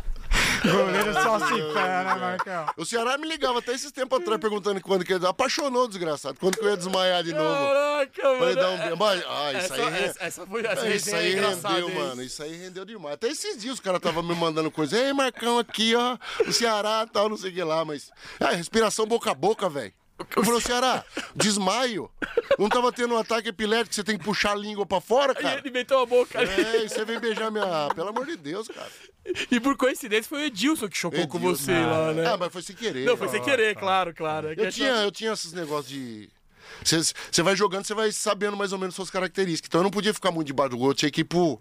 Goleiro 0.72 1.14
só 1.14 1.40
se 1.40 1.54
pé, 1.74 2.04
né, 2.04 2.16
Marcão? 2.16 2.66
O 2.78 2.86
Ceará 2.86 3.18
me 3.18 3.28
ligava 3.28 3.60
até 3.60 3.74
esses 3.74 3.92
tempos 3.92 4.20
atrás 4.20 4.40
perguntando 4.40 4.80
quando 4.82 5.04
que 5.06 5.14
ia. 5.14 5.30
Apaixonou 5.30 5.86
o 5.86 5.88
desgraçado. 5.88 6.38
Quando 6.40 6.58
que 6.58 6.66
eu 6.66 6.70
ia 6.70 6.78
desmaiar 6.78 7.24
de 7.24 7.34
novo. 7.34 7.56
Caraca, 7.74 8.24
mano. 8.24 8.40
Falei, 8.40 8.56
dar 8.56 8.70
um. 8.70 8.96
Mas, 8.96 9.24
ah, 9.28 9.54
isso 9.54 9.74
essa, 9.74 9.76
aí. 9.76 9.90
re- 9.92 10.06
essa, 10.06 10.24
essa 10.24 10.46
foi 10.48 10.66
essa 10.66 10.88
É, 10.88 10.96
isso 10.96 11.16
aí 11.16 11.34
é 11.36 11.40
rendeu, 11.40 11.90
hein? 11.90 11.96
mano. 11.96 12.24
Isso 12.24 12.44
aí 12.44 12.56
rendeu 12.56 12.86
demais. 12.86 13.16
Até 13.16 13.28
esses 13.28 13.58
dias 13.58 13.76
os 13.76 13.80
caras 13.80 13.98
estavam 14.00 14.24
me 14.24 14.36
mandando 14.36 14.70
coisa. 14.72 14.98
Ei, 14.98 15.14
Marcão, 15.14 15.58
aqui, 15.60 15.96
ó. 15.96 16.18
O 16.48 16.52
Ceará 16.54 17.06
tal, 17.12 17.30
não 17.30 17.38
sei 17.38 17.52
o 17.52 17.54
que 17.54 17.64
lá. 17.64 17.84
Mas. 17.86 18.12
Ah, 18.40 18.52
respiração 18.52 19.06
boca 19.06 19.32
a 19.32 19.34
boca, 19.34 19.70
velho. 19.70 19.94
Eu 20.36 20.44
falei, 20.44 20.62
Ceará, 20.62 21.06
desmaio. 21.36 22.10
Não 22.58 22.68
tava 22.70 22.92
tendo 22.92 23.14
um 23.14 23.18
ataque 23.20 23.50
epilético, 23.50 23.94
você 23.94 24.04
tem 24.04 24.18
que 24.18 24.24
puxar 24.26 24.54
a 24.54 24.56
língua 24.56 24.84
pra 24.84 25.00
fora, 25.00 25.34
Aí 25.38 25.44
cara. 25.44 25.60
ele 25.60 25.70
meteu 25.70 26.00
a 26.00 26.06
boca 26.08 26.40
ali. 26.40 26.50
É, 26.60 26.84
e 26.86 26.90
você 26.90 27.06
vem 27.06 27.20
beijar 27.20 27.52
minha. 27.52 27.90
Pelo 27.94 28.10
amor 28.10 28.26
de 28.26 28.36
Deus, 28.36 28.68
cara. 28.68 28.90
E 29.52 29.60
por 29.60 29.76
coincidência 29.76 30.30
foi 30.30 30.42
o 30.42 30.46
Edilson 30.46 30.88
que 30.88 30.98
chocou 30.98 31.28
com 31.28 31.38
Edilson. 31.38 31.64
você 31.66 31.72
lá, 31.74 32.14
né? 32.14 32.26
Ah, 32.28 32.38
mas 32.38 32.52
foi 32.52 32.62
sem 32.62 32.76
querer. 32.76 33.06
Não, 33.06 33.18
foi 33.18 33.28
sem 33.28 33.42
querer, 33.42 33.76
claro, 33.76 34.14
claro. 34.14 34.50
É 34.50 34.54
Eu 34.58 34.68
a 34.68 34.72
tinha, 34.72 34.90
eu 34.90 35.12
tinha 35.12 35.32
esses 35.34 35.54
negócios 35.54 35.88
de. 35.90 36.30
Você 36.84 37.42
vai 37.44 37.56
jogando, 37.56 37.86
você 37.86 37.94
vai 37.94 38.12
sabendo 38.12 38.56
mais 38.58 38.74
ou 38.74 38.78
menos 38.80 38.94
suas 38.96 39.10
características. 39.10 39.68
Então 39.70 39.80
eu 39.80 39.84
não 39.84 39.92
podia 39.92 40.14
ficar 40.14 40.32
muito 40.32 40.48
debaixo 40.48 40.72
do 40.72 40.78
gol, 40.78 40.90
eu 40.90 40.94
tinha 40.94 41.10
que 41.10 41.22
ir 41.22 41.24
pro, 41.24 41.60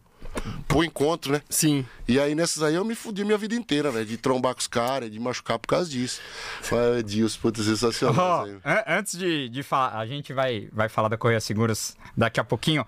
pro 0.67 0.83
encontro, 0.85 1.33
né? 1.33 1.43
Sim. 1.49 1.87
E 2.09 2.19
aí 2.19 2.35
nessas 2.35 2.63
aí 2.63 2.75
eu 2.75 2.85
me 2.85 2.95
fudi 2.95 3.25
minha 3.25 3.39
vida 3.39 3.55
inteira, 3.55 3.91
velho. 3.91 4.05
De 4.05 4.17
trombar 4.17 4.53
com 4.55 4.61
os 4.61 4.67
caras, 4.67 5.11
de 5.11 5.19
machucar 5.21 5.59
por 5.59 5.69
causa 5.69 5.89
disso. 5.89 6.21
Foi 6.61 6.99
Edilson, 6.99 7.39
puta, 7.41 7.63
sensacional. 7.63 8.47
An- 8.65 8.85
antes 8.87 9.17
de, 9.19 9.49
de 9.49 9.63
falar, 9.63 9.97
a 9.99 10.07
gente 10.07 10.33
vai, 10.33 10.69
vai 10.73 10.89
falar 10.89 11.09
da 11.09 11.17
Correia 11.17 11.41
Seguros 11.41 11.97
daqui 12.17 12.41
a 12.41 12.45
pouquinho. 12.45 12.85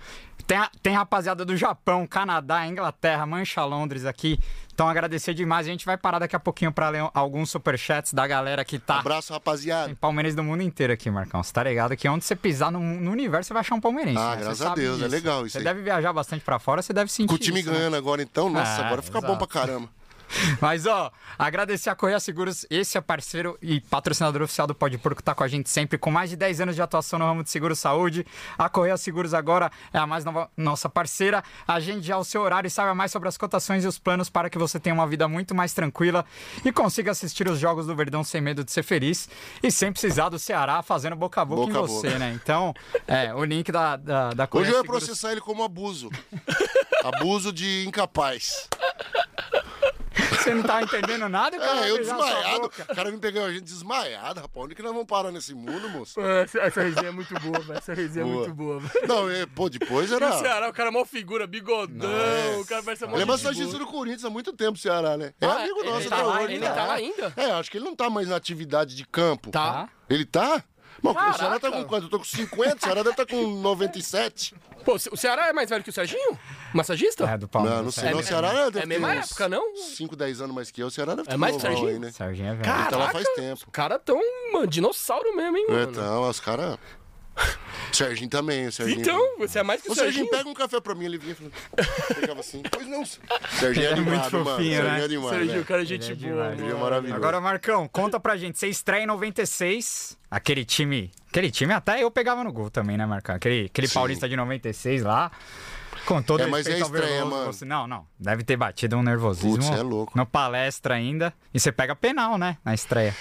Tem, 0.46 0.58
tem 0.82 0.94
rapaziada 0.94 1.44
do 1.44 1.56
Japão, 1.56 2.06
Canadá, 2.06 2.66
Inglaterra, 2.66 3.24
Mancha 3.26 3.64
Londres 3.64 4.04
aqui. 4.04 4.38
Então 4.78 4.88
agradecer 4.88 5.34
demais. 5.34 5.66
A 5.66 5.70
gente 5.70 5.84
vai 5.84 5.96
parar 5.96 6.20
daqui 6.20 6.36
a 6.36 6.38
pouquinho 6.38 6.70
pra 6.70 6.88
ler 6.88 7.02
alguns 7.12 7.50
superchats 7.50 8.12
da 8.12 8.24
galera 8.28 8.64
que 8.64 8.78
tá. 8.78 9.00
Abraço, 9.00 9.32
rapaziada. 9.32 9.86
Tem 9.86 9.94
palmeirense 9.96 10.36
do 10.36 10.44
mundo 10.44 10.62
inteiro 10.62 10.92
aqui, 10.92 11.10
Marcão. 11.10 11.42
Você 11.42 11.52
tá 11.52 11.64
ligado 11.64 11.96
que 11.96 12.08
onde 12.08 12.24
você 12.24 12.36
pisar 12.36 12.70
no, 12.70 12.78
no 12.78 13.10
universo 13.10 13.48
você 13.48 13.54
vai 13.54 13.62
achar 13.62 13.74
um 13.74 13.80
palmeirense. 13.80 14.16
Ah, 14.22 14.36
né? 14.36 14.42
Graças 14.42 14.62
a 14.62 14.74
Deus, 14.76 15.02
é 15.02 15.08
legal 15.08 15.44
isso 15.44 15.54
Você 15.54 15.58
aí. 15.58 15.64
deve 15.64 15.82
viajar 15.82 16.12
bastante 16.12 16.44
pra 16.44 16.60
fora, 16.60 16.80
você 16.80 16.92
deve 16.92 17.10
sentir 17.10 17.26
Com 17.28 17.34
o 17.34 17.38
time 17.38 17.58
isso, 17.58 17.72
né? 17.72 17.76
ganhando 17.76 17.96
agora, 17.96 18.22
então, 18.22 18.48
nossa, 18.48 18.82
É, 18.82 18.84
agora 18.86 19.02
fica 19.02 19.20
bom 19.20 19.26
exato. 19.34 19.48
pra 19.48 19.60
caramba. 19.60 19.88
Mas, 20.61 20.87
ó, 20.87 21.11
agradecer 21.38 21.90
a 21.90 21.94
Correia 21.94 22.20
Seguros. 22.20 22.66
Esse 22.70 22.96
é 22.98 23.01
parceiro 23.01 23.59
e 23.62 23.81
patrocinador 23.81 24.42
oficial 24.42 24.66
do 24.66 24.74
Pode 24.74 24.98
Porco, 24.98 25.22
tá 25.22 25.35
com 25.35 25.44
a 25.44 25.48
gente 25.48 25.68
sempre, 25.70 25.98
com 25.98 26.11
mais 26.11 26.31
de 26.31 26.37
10 26.37 26.61
anos 26.62 26.74
de 26.74 26.83
atuação 26.83 27.18
no 27.18 27.24
ramo 27.24 27.42
de 27.44 27.51
seguro 27.51 27.74
saúde. 27.77 28.27
A 28.57 28.68
Correia 28.68 28.96
Seguros 28.96 29.35
agora 29.35 29.70
é 29.92 29.98
a 29.98 30.07
mais 30.07 30.24
nova 30.24 30.51
nossa 30.57 30.88
parceira. 30.88 31.42
Agende 31.66 32.07
já 32.07 32.16
o 32.18 32.24
seu 32.24 32.42
horário 32.42 32.66
e 32.66 32.70
saiba 32.70 32.94
mais 32.94 33.11
sobre 33.12 33.29
as 33.29 33.37
cotações 33.37 33.85
e 33.85 33.87
os 33.87 33.98
planos 33.98 34.29
para 34.29 34.51
que 34.51 34.59
você 34.59 34.79
tenha 34.81 34.94
uma 34.94 35.07
vida 35.07 35.27
muito 35.29 35.55
mais 35.55 35.72
tranquila 35.72 36.24
e 36.64 36.72
consiga 36.72 37.11
assistir 37.11 37.48
os 37.48 37.59
jogos 37.59 37.87
do 37.87 37.94
Verdão 37.94 38.22
sem 38.24 38.40
medo 38.40 38.64
de 38.64 38.70
ser 38.72 38.83
feliz 38.83 39.29
e 39.62 39.70
sem 39.70 39.92
precisar 39.92 40.29
do 40.29 40.38
Ceará 40.38 40.83
fazendo 40.83 41.16
boca 41.16 41.40
a 41.40 41.44
boca, 41.44 41.72
Boca 41.72 41.79
em 41.79 41.81
você, 41.96 42.07
boca. 42.09 42.18
né? 42.18 42.33
Então, 42.42 42.74
é, 43.07 43.35
o 43.35 43.44
link 43.44 43.70
da, 43.72 43.96
da, 43.96 44.31
da 44.31 44.46
Correia 44.46 44.68
Hoje 44.70 44.74
eu 44.74 44.79
ia 44.79 44.83
Seguros- 44.83 45.05
processar 45.05 45.33
ele 45.33 45.40
como 45.40 45.62
abuso. 45.62 46.11
abuso 47.05 47.53
de 47.53 47.85
incapaz. 47.87 48.68
Você 50.30 50.54
não 50.54 50.62
tá 50.62 50.82
entendendo 50.82 51.28
nada, 51.28 51.56
o 51.56 51.60
cara 51.60 51.86
É, 51.86 51.90
eu 51.90 51.98
desmaiado. 51.98 52.66
O 52.66 52.94
cara 52.94 53.10
me 53.10 53.18
pegou 53.18 53.44
a 53.44 53.50
gente 53.52 53.62
desmaiado, 53.64 54.40
rapaz. 54.40 54.64
Onde 54.64 54.74
que 54.74 54.82
nós 54.82 54.92
vamos 54.92 55.06
parar 55.06 55.30
nesse 55.30 55.54
mundo, 55.54 55.88
moço? 55.88 56.20
Essa, 56.20 56.58
essa 56.60 56.82
resenha 56.82 57.08
é 57.08 57.10
muito 57.10 57.34
boa, 57.40 57.58
velho. 57.60 57.78
Essa 57.78 57.94
resenha 57.94 58.24
é 58.24 58.28
Boa. 58.28 58.38
muito 58.40 58.54
boa, 58.54 58.80
velho. 58.80 59.08
Não, 59.08 59.30
é, 59.30 59.46
pô, 59.46 59.68
depois 59.68 60.10
E 60.10 60.14
era. 60.14 60.34
O 60.34 60.38
Ceará, 60.38 60.68
o 60.68 60.72
cara 60.72 60.88
é 60.88 60.92
mó 60.92 61.04
figura, 61.04 61.46
bigodão, 61.46 62.60
o 62.60 62.66
cara 62.66 62.82
parece 62.82 63.04
mó 63.06 63.16
é 63.18 63.24
boa. 63.24 63.38
do 63.38 63.86
Corinthians 63.86 64.24
há 64.24 64.30
muito 64.30 64.52
tempo, 64.52 64.78
Ceará, 64.78 65.16
né? 65.16 65.32
É 65.40 65.46
Ah, 65.46 65.52
amigo 65.60 65.80
ele 65.80 65.90
nosso 65.90 66.08
tá 66.08 66.22
lá- 66.22 66.34
hoje. 66.40 66.44
ele 66.54 66.58
né? 66.58 66.72
tá 66.72 66.84
lá 66.84 66.94
ainda? 66.94 67.32
É, 67.36 67.50
acho 67.52 67.70
que 67.70 67.78
ele 67.78 67.84
não 67.84 67.94
tá 67.96 68.10
mais 68.10 68.28
na 68.28 68.36
atividade 68.36 68.94
de 68.94 69.04
campo. 69.06 69.50
Tá. 69.50 69.88
Ele 70.08 70.24
tá? 70.24 70.62
Bom, 71.00 71.10
o 71.10 71.14
Caraca. 71.14 71.38
Ceará 71.38 71.60
tá 71.60 71.70
com 71.70 71.84
quanto? 71.84 72.06
Eu 72.06 72.10
tô 72.10 72.18
com 72.18 72.24
50, 72.24 72.76
o 72.76 72.80
Ceará 72.80 73.02
deve 73.04 73.10
estar 73.10 73.26
com 73.26 73.46
97. 73.60 74.52
Pô, 74.84 74.94
o 74.94 74.98
Ce- 74.98 75.10
Ceará 75.16 75.46
é 75.48 75.52
mais 75.52 75.70
velho 75.70 75.84
que 75.84 75.90
o 75.90 75.92
Serginho? 75.92 76.36
Massagista? 76.74 77.24
É, 77.24 77.38
do 77.38 77.48
Palmeiras. 77.48 77.78
Não, 77.78 77.85
não 77.87 77.90
sei. 77.92 78.04
É 78.04 78.11
não, 78.11 78.14
o 78.18 78.20
me- 78.20 78.26
Ceará 78.26 78.52
deve 78.52 78.78
é 78.78 78.81
ter 78.83 78.87
mesma 78.87 79.09
uns 79.09 79.26
época, 79.26 79.48
não? 79.48 79.76
5, 79.76 80.16
10 80.16 80.40
anos 80.40 80.54
mais 80.54 80.70
que 80.70 80.83
eu. 80.83 80.87
O 80.88 80.90
Ceará 80.90 81.14
deve 81.14 81.28
ter 81.28 81.35
É 81.35 81.37
mais 81.37 81.54
novão 81.54 81.70
Serginho? 81.70 81.88
aí, 81.88 81.98
né? 81.98 82.11
Serginho 82.12 82.48
é 82.48 82.54
velho. 82.54 82.61
Ele 82.74 82.85
tá 82.90 82.96
lá 82.96 83.07
Caraca. 83.07 83.12
faz 83.12 83.28
tempo. 83.35 83.54
Os 83.66 83.72
caras 83.72 84.00
tão, 84.04 84.20
mano, 84.52 84.66
dinossauro 84.66 85.35
mesmo, 85.37 85.57
hein, 85.57 85.66
mano? 85.68 85.90
Então, 85.90 86.28
os 86.28 86.40
caras... 86.40 86.78
Serginho 87.92 88.28
também, 88.28 88.66
o 88.66 88.72
Serginho. 88.72 89.00
Então, 89.00 89.38
você 89.38 89.61
é 89.61 89.62
mais 89.62 89.81
que 89.81 89.88
o 89.88 89.92
O 89.92 89.94
Serginho 89.94 90.24
Serginho. 90.24 90.37
pega 90.37 90.48
um 90.50 90.54
café 90.54 90.81
pra 90.81 90.92
mim, 90.94 91.04
ele 91.04 91.18
vinha 91.18 91.33
e 91.33 91.35
falava- 91.37 92.04
pegava 92.20 92.40
assim. 92.40 92.62
Pois 92.70 92.87
não. 92.87 93.04
Serginho 93.04 93.87
é 93.87 93.92
Ele 93.92 94.00
é 94.00 94.04
muito 94.04 94.09
animado, 94.11 94.33
mano. 94.33 94.44
fofinho, 94.57 94.76
Serginho 94.76 94.85
né? 94.98 95.04
é 95.04 95.09
demais, 95.09 95.28
Serginho, 95.31 95.50
velho. 95.52 95.62
o 95.62 95.64
cara 95.64 95.83
é 95.83 95.85
gente 95.85 96.11
Ele 96.12 96.26
é 96.26 96.31
boa. 96.33 96.48
Serginho 96.48 96.70
é 96.70 96.74
maravilhoso. 96.81 97.16
Agora, 97.16 97.40
Marcão, 97.40 97.88
conta 97.88 98.18
pra 98.20 98.37
gente. 98.37 98.59
Você 98.59 98.66
estreia 98.68 99.04
em 99.04 99.07
96, 99.07 100.18
aquele 100.31 100.64
time. 100.64 101.11
Aquele 101.28 101.50
time 101.50 101.72
até 101.72 102.02
eu 102.02 102.11
pegava 102.11 102.42
no 102.42 102.52
gol 102.52 102.70
também, 102.70 102.96
né, 102.98 103.07
Marcão? 103.07 103.37
Aquele, 103.37 103.66
aquele 103.66 103.87
Sim. 103.87 103.94
paulista 103.94 104.28
de 104.28 104.37
96 104.37 105.02
lá. 105.04 105.31
Com 106.09 106.23
todo 106.23 106.40
É, 106.40 106.47
mas 106.47 106.66
respeito 106.66 106.79
é 106.79 106.83
ao 106.88 106.94
estreia, 106.94 107.16
Veloso, 107.18 107.37
mano. 107.37 107.53
você- 107.53 107.64
Não, 107.66 107.87
não. 107.87 108.07
Deve 108.18 108.42
ter 108.42 108.57
batido 108.57 108.97
um 108.97 109.03
nervosismo. 109.03 109.57
Putz, 109.59 109.68
é 109.71 109.83
louco. 109.83 110.16
No 110.16 110.25
palestra 110.25 110.94
ainda. 110.94 111.35
E 111.53 111.61
você 111.61 111.71
pega 111.71 111.94
penal, 111.94 112.38
né? 112.38 112.57
Na 112.64 112.73
estreia. 112.73 113.14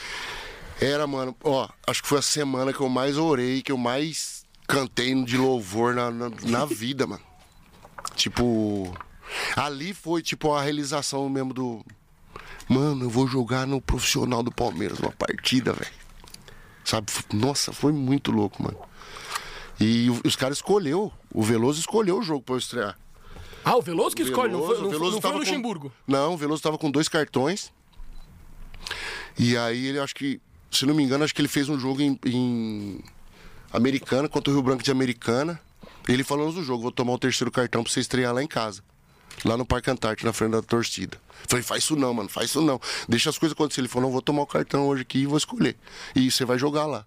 Era, 0.79 1.05
mano, 1.05 1.35
ó, 1.43 1.67
acho 1.85 2.01
que 2.01 2.07
foi 2.07 2.19
a 2.19 2.21
semana 2.21 2.71
que 2.71 2.79
eu 2.79 2.87
mais 2.87 3.17
orei, 3.17 3.61
que 3.61 3.73
eu 3.73 3.77
mais 3.77 4.45
cantei 4.65 5.13
de 5.25 5.35
louvor 5.37 5.93
na, 5.93 6.09
na, 6.09 6.29
na 6.43 6.65
vida, 6.65 7.05
mano. 7.05 7.21
Tipo, 8.15 8.93
ali 9.55 9.93
foi, 9.93 10.21
tipo, 10.21 10.53
a 10.53 10.61
realização 10.61 11.27
mesmo 11.29 11.53
do. 11.53 11.85
Mano, 12.69 13.03
eu 13.05 13.09
vou 13.09 13.27
jogar 13.27 13.67
no 13.67 13.81
profissional 13.81 14.41
do 14.41 14.51
Palmeiras, 14.51 14.99
uma 14.99 15.11
partida, 15.11 15.73
velho. 15.73 15.91
Sabe? 16.85 17.11
Nossa, 17.33 17.73
foi 17.73 17.91
muito 17.91 18.31
louco, 18.31 18.63
mano. 18.63 18.77
E 19.79 20.09
os 20.25 20.35
caras 20.35 20.57
escolheu, 20.57 21.11
o 21.33 21.43
Veloso 21.43 21.79
escolheu 21.79 22.17
o 22.19 22.23
jogo 22.23 22.41
pra 22.43 22.55
eu 22.55 22.59
estrear. 22.59 22.97
Ah, 23.63 23.75
o 23.75 23.81
Veloso 23.81 24.15
que 24.15 24.23
escolhe, 24.23 24.51
não 24.51 24.59
foi, 24.65 24.75
Veloso- 24.77 24.81
não, 24.81 24.87
o 24.87 24.91
Veloso 24.91 25.11
não 25.15 25.21
foi 25.21 25.29
o 25.29 25.33
tava 25.33 25.33
com- 25.33 25.39
Luxemburgo. 25.51 25.91
Não, 26.07 26.33
o 26.33 26.37
Veloso 26.37 26.63
tava 26.63 26.77
com 26.77 26.89
dois 26.89 27.07
cartões. 27.07 27.71
E 29.37 29.55
aí 29.57 29.87
ele 29.87 29.99
acho 29.99 30.15
que, 30.15 30.39
se 30.71 30.85
não 30.85 30.95
me 30.95 31.03
engano, 31.03 31.23
acho 31.23 31.33
que 31.35 31.41
ele 31.41 31.47
fez 31.47 31.69
um 31.69 31.79
jogo 31.79 32.01
em, 32.01 32.19
em 32.25 32.99
Americana, 33.71 34.27
contra 34.27 34.49
o 34.51 34.53
Rio 34.53 34.63
Branco 34.63 34.83
de 34.83 34.91
Americana. 34.91 35.59
Ele 36.07 36.23
falou 36.23 36.51
do 36.51 36.63
jogo, 36.63 36.83
vou 36.83 36.91
tomar 36.91 37.13
o 37.13 37.19
terceiro 37.19 37.51
cartão 37.51 37.83
pra 37.83 37.91
você 37.91 37.99
estrear 37.99 38.33
lá 38.33 38.41
em 38.41 38.47
casa. 38.47 38.81
Lá 39.45 39.55
no 39.57 39.65
Parque 39.65 39.91
Antártico, 39.91 40.25
na 40.25 40.33
frente 40.33 40.51
da 40.51 40.61
torcida. 40.61 41.19
Falei, 41.47 41.61
faz 41.63 41.83
isso 41.83 41.95
não, 41.95 42.13
mano, 42.13 42.29
faz 42.29 42.49
isso 42.49 42.61
não. 42.61 42.79
Deixa 43.07 43.29
as 43.29 43.37
coisas 43.37 43.53
acontecer. 43.53 43.81
Ele 43.81 43.87
falou, 43.87 44.07
não, 44.07 44.11
vou 44.13 44.21
tomar 44.21 44.41
o 44.41 44.47
cartão 44.47 44.87
hoje 44.87 45.03
aqui 45.03 45.19
e 45.19 45.25
vou 45.27 45.37
escolher. 45.37 45.75
E 46.15 46.31
você 46.31 46.43
vai 46.45 46.57
jogar 46.57 46.85
lá. 46.87 47.05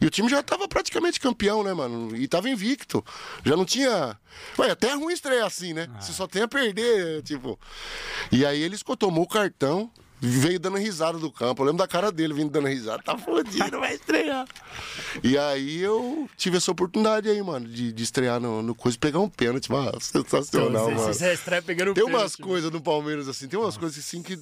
E 0.00 0.06
o 0.06 0.10
time 0.10 0.28
já 0.28 0.42
tava 0.42 0.66
praticamente 0.68 1.20
campeão, 1.20 1.62
né, 1.62 1.72
mano? 1.72 2.14
E 2.16 2.26
tava 2.28 2.48
invicto. 2.48 3.04
Já 3.44 3.56
não 3.56 3.64
tinha. 3.64 4.18
Ué, 4.58 4.70
até 4.70 4.88
é 4.88 4.94
ruim 4.94 5.12
estrear 5.12 5.46
assim, 5.46 5.72
né? 5.72 5.88
Você 6.00 6.12
só 6.12 6.26
tem 6.26 6.42
a 6.42 6.48
perder, 6.48 7.22
tipo. 7.22 7.58
E 8.30 8.44
aí 8.46 8.60
ele 8.62 8.74
esco- 8.74 8.96
tomou 8.96 9.24
o 9.24 9.28
cartão. 9.28 9.90
veio 10.24 10.60
dando 10.60 10.76
risada 10.76 11.18
do 11.18 11.32
campo. 11.32 11.62
Eu 11.62 11.66
lembro 11.66 11.78
da 11.78 11.88
cara 11.88 12.12
dele 12.12 12.32
vindo 12.32 12.48
dando 12.50 12.68
risada. 12.68 13.02
Tá 13.02 13.18
fodido, 13.18 13.78
vai 13.80 13.94
estrear. 13.94 14.46
E 15.22 15.36
aí 15.36 15.80
eu 15.80 16.28
tive 16.36 16.58
essa 16.58 16.70
oportunidade 16.70 17.28
aí, 17.28 17.42
mano, 17.42 17.66
de, 17.68 17.92
de 17.92 18.02
estrear 18.04 18.38
no, 18.40 18.62
no 18.62 18.72
coisa 18.72 18.96
e 18.96 19.00
pegar 19.00 19.18
um 19.18 19.28
pênalti. 19.28 19.68
Mano, 19.72 20.00
sensacional, 20.00 20.84
Você- 20.84 20.94
mano. 20.94 21.12
Você 21.14 21.32
estreia 21.32 21.60
pegando 21.60 21.92
Tem 21.92 22.04
pênalti. 22.04 22.22
umas 22.22 22.36
coisas 22.36 22.70
no 22.70 22.80
Palmeiras 22.80 23.26
assim, 23.26 23.48
tem 23.48 23.58
umas 23.58 23.76
coisas 23.76 23.98
assim 23.98 24.22
que. 24.22 24.38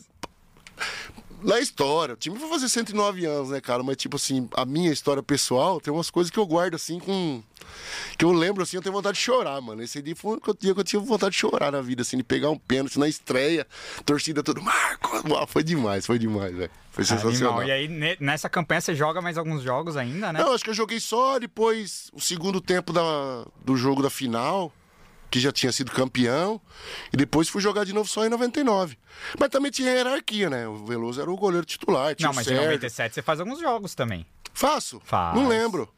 Na 1.42 1.58
história, 1.60 2.14
o 2.14 2.16
time 2.16 2.38
vai 2.38 2.48
fazer 2.48 2.68
109 2.68 3.24
anos, 3.24 3.50
né, 3.50 3.60
cara? 3.60 3.82
Mas, 3.82 3.96
tipo 3.96 4.16
assim, 4.16 4.48
a 4.54 4.64
minha 4.64 4.92
história 4.92 5.22
pessoal, 5.22 5.80
tem 5.80 5.92
umas 5.92 6.10
coisas 6.10 6.30
que 6.30 6.38
eu 6.38 6.46
guardo 6.46 6.74
assim 6.74 6.98
com. 6.98 7.42
Que 8.18 8.24
eu 8.24 8.32
lembro 8.32 8.62
assim, 8.62 8.76
eu 8.76 8.82
tenho 8.82 8.94
vontade 8.94 9.16
de 9.16 9.22
chorar, 9.22 9.60
mano. 9.60 9.82
Esse 9.82 10.00
dia 10.02 10.16
foi 10.16 10.36
o 10.38 10.54
dia 10.58 10.74
que 10.74 10.80
eu 10.80 10.84
tive 10.84 11.04
vontade 11.04 11.32
de 11.32 11.38
chorar 11.38 11.70
na 11.72 11.80
vida, 11.80 12.02
assim, 12.02 12.16
de 12.16 12.22
pegar 12.24 12.50
um 12.50 12.58
pênalti 12.58 12.98
na 12.98 13.08
estreia, 13.08 13.66
torcida 14.04 14.42
toda, 14.42 14.60
Marco! 14.60 15.10
Ah, 15.40 15.46
Foi 15.46 15.62
demais, 15.62 16.04
foi 16.06 16.18
demais, 16.18 16.54
velho. 16.54 16.70
Foi 16.90 17.04
sensacional. 17.04 17.58
Animal. 17.60 17.68
E 17.68 17.70
aí, 17.72 17.88
ne- 17.88 18.16
nessa 18.18 18.48
campanha, 18.48 18.80
você 18.80 18.94
joga 18.94 19.20
mais 19.22 19.38
alguns 19.38 19.62
jogos 19.62 19.96
ainda, 19.96 20.32
né? 20.32 20.40
Não, 20.42 20.52
acho 20.52 20.64
que 20.64 20.70
eu 20.70 20.74
joguei 20.74 20.98
só 20.98 21.38
depois 21.38 22.10
o 22.12 22.20
segundo 22.20 22.60
tempo 22.60 22.92
da, 22.92 23.44
do 23.64 23.76
jogo 23.76 24.02
da 24.02 24.10
final, 24.10 24.72
que 25.30 25.38
já 25.38 25.52
tinha 25.52 25.70
sido 25.70 25.92
campeão, 25.92 26.60
e 27.12 27.16
depois 27.16 27.48
fui 27.48 27.60
jogar 27.62 27.84
de 27.84 27.92
novo 27.92 28.08
só 28.08 28.26
em 28.26 28.28
99. 28.28 28.98
Mas 29.38 29.48
também 29.48 29.70
tinha 29.70 29.92
hierarquia, 29.92 30.50
né? 30.50 30.66
O 30.66 30.84
Veloso 30.84 31.20
era 31.20 31.30
o 31.30 31.36
goleiro 31.36 31.64
titular, 31.64 32.14
tinha 32.14 32.28
Não, 32.28 32.34
mas 32.34 32.46
em 32.46 32.50
Sérgio. 32.50 32.66
97 32.66 33.14
você 33.14 33.22
faz 33.22 33.40
alguns 33.40 33.60
jogos 33.60 33.94
também. 33.94 34.26
Faço? 34.52 35.00
Faz. 35.04 35.34
Não 35.36 35.46
lembro. 35.46 35.88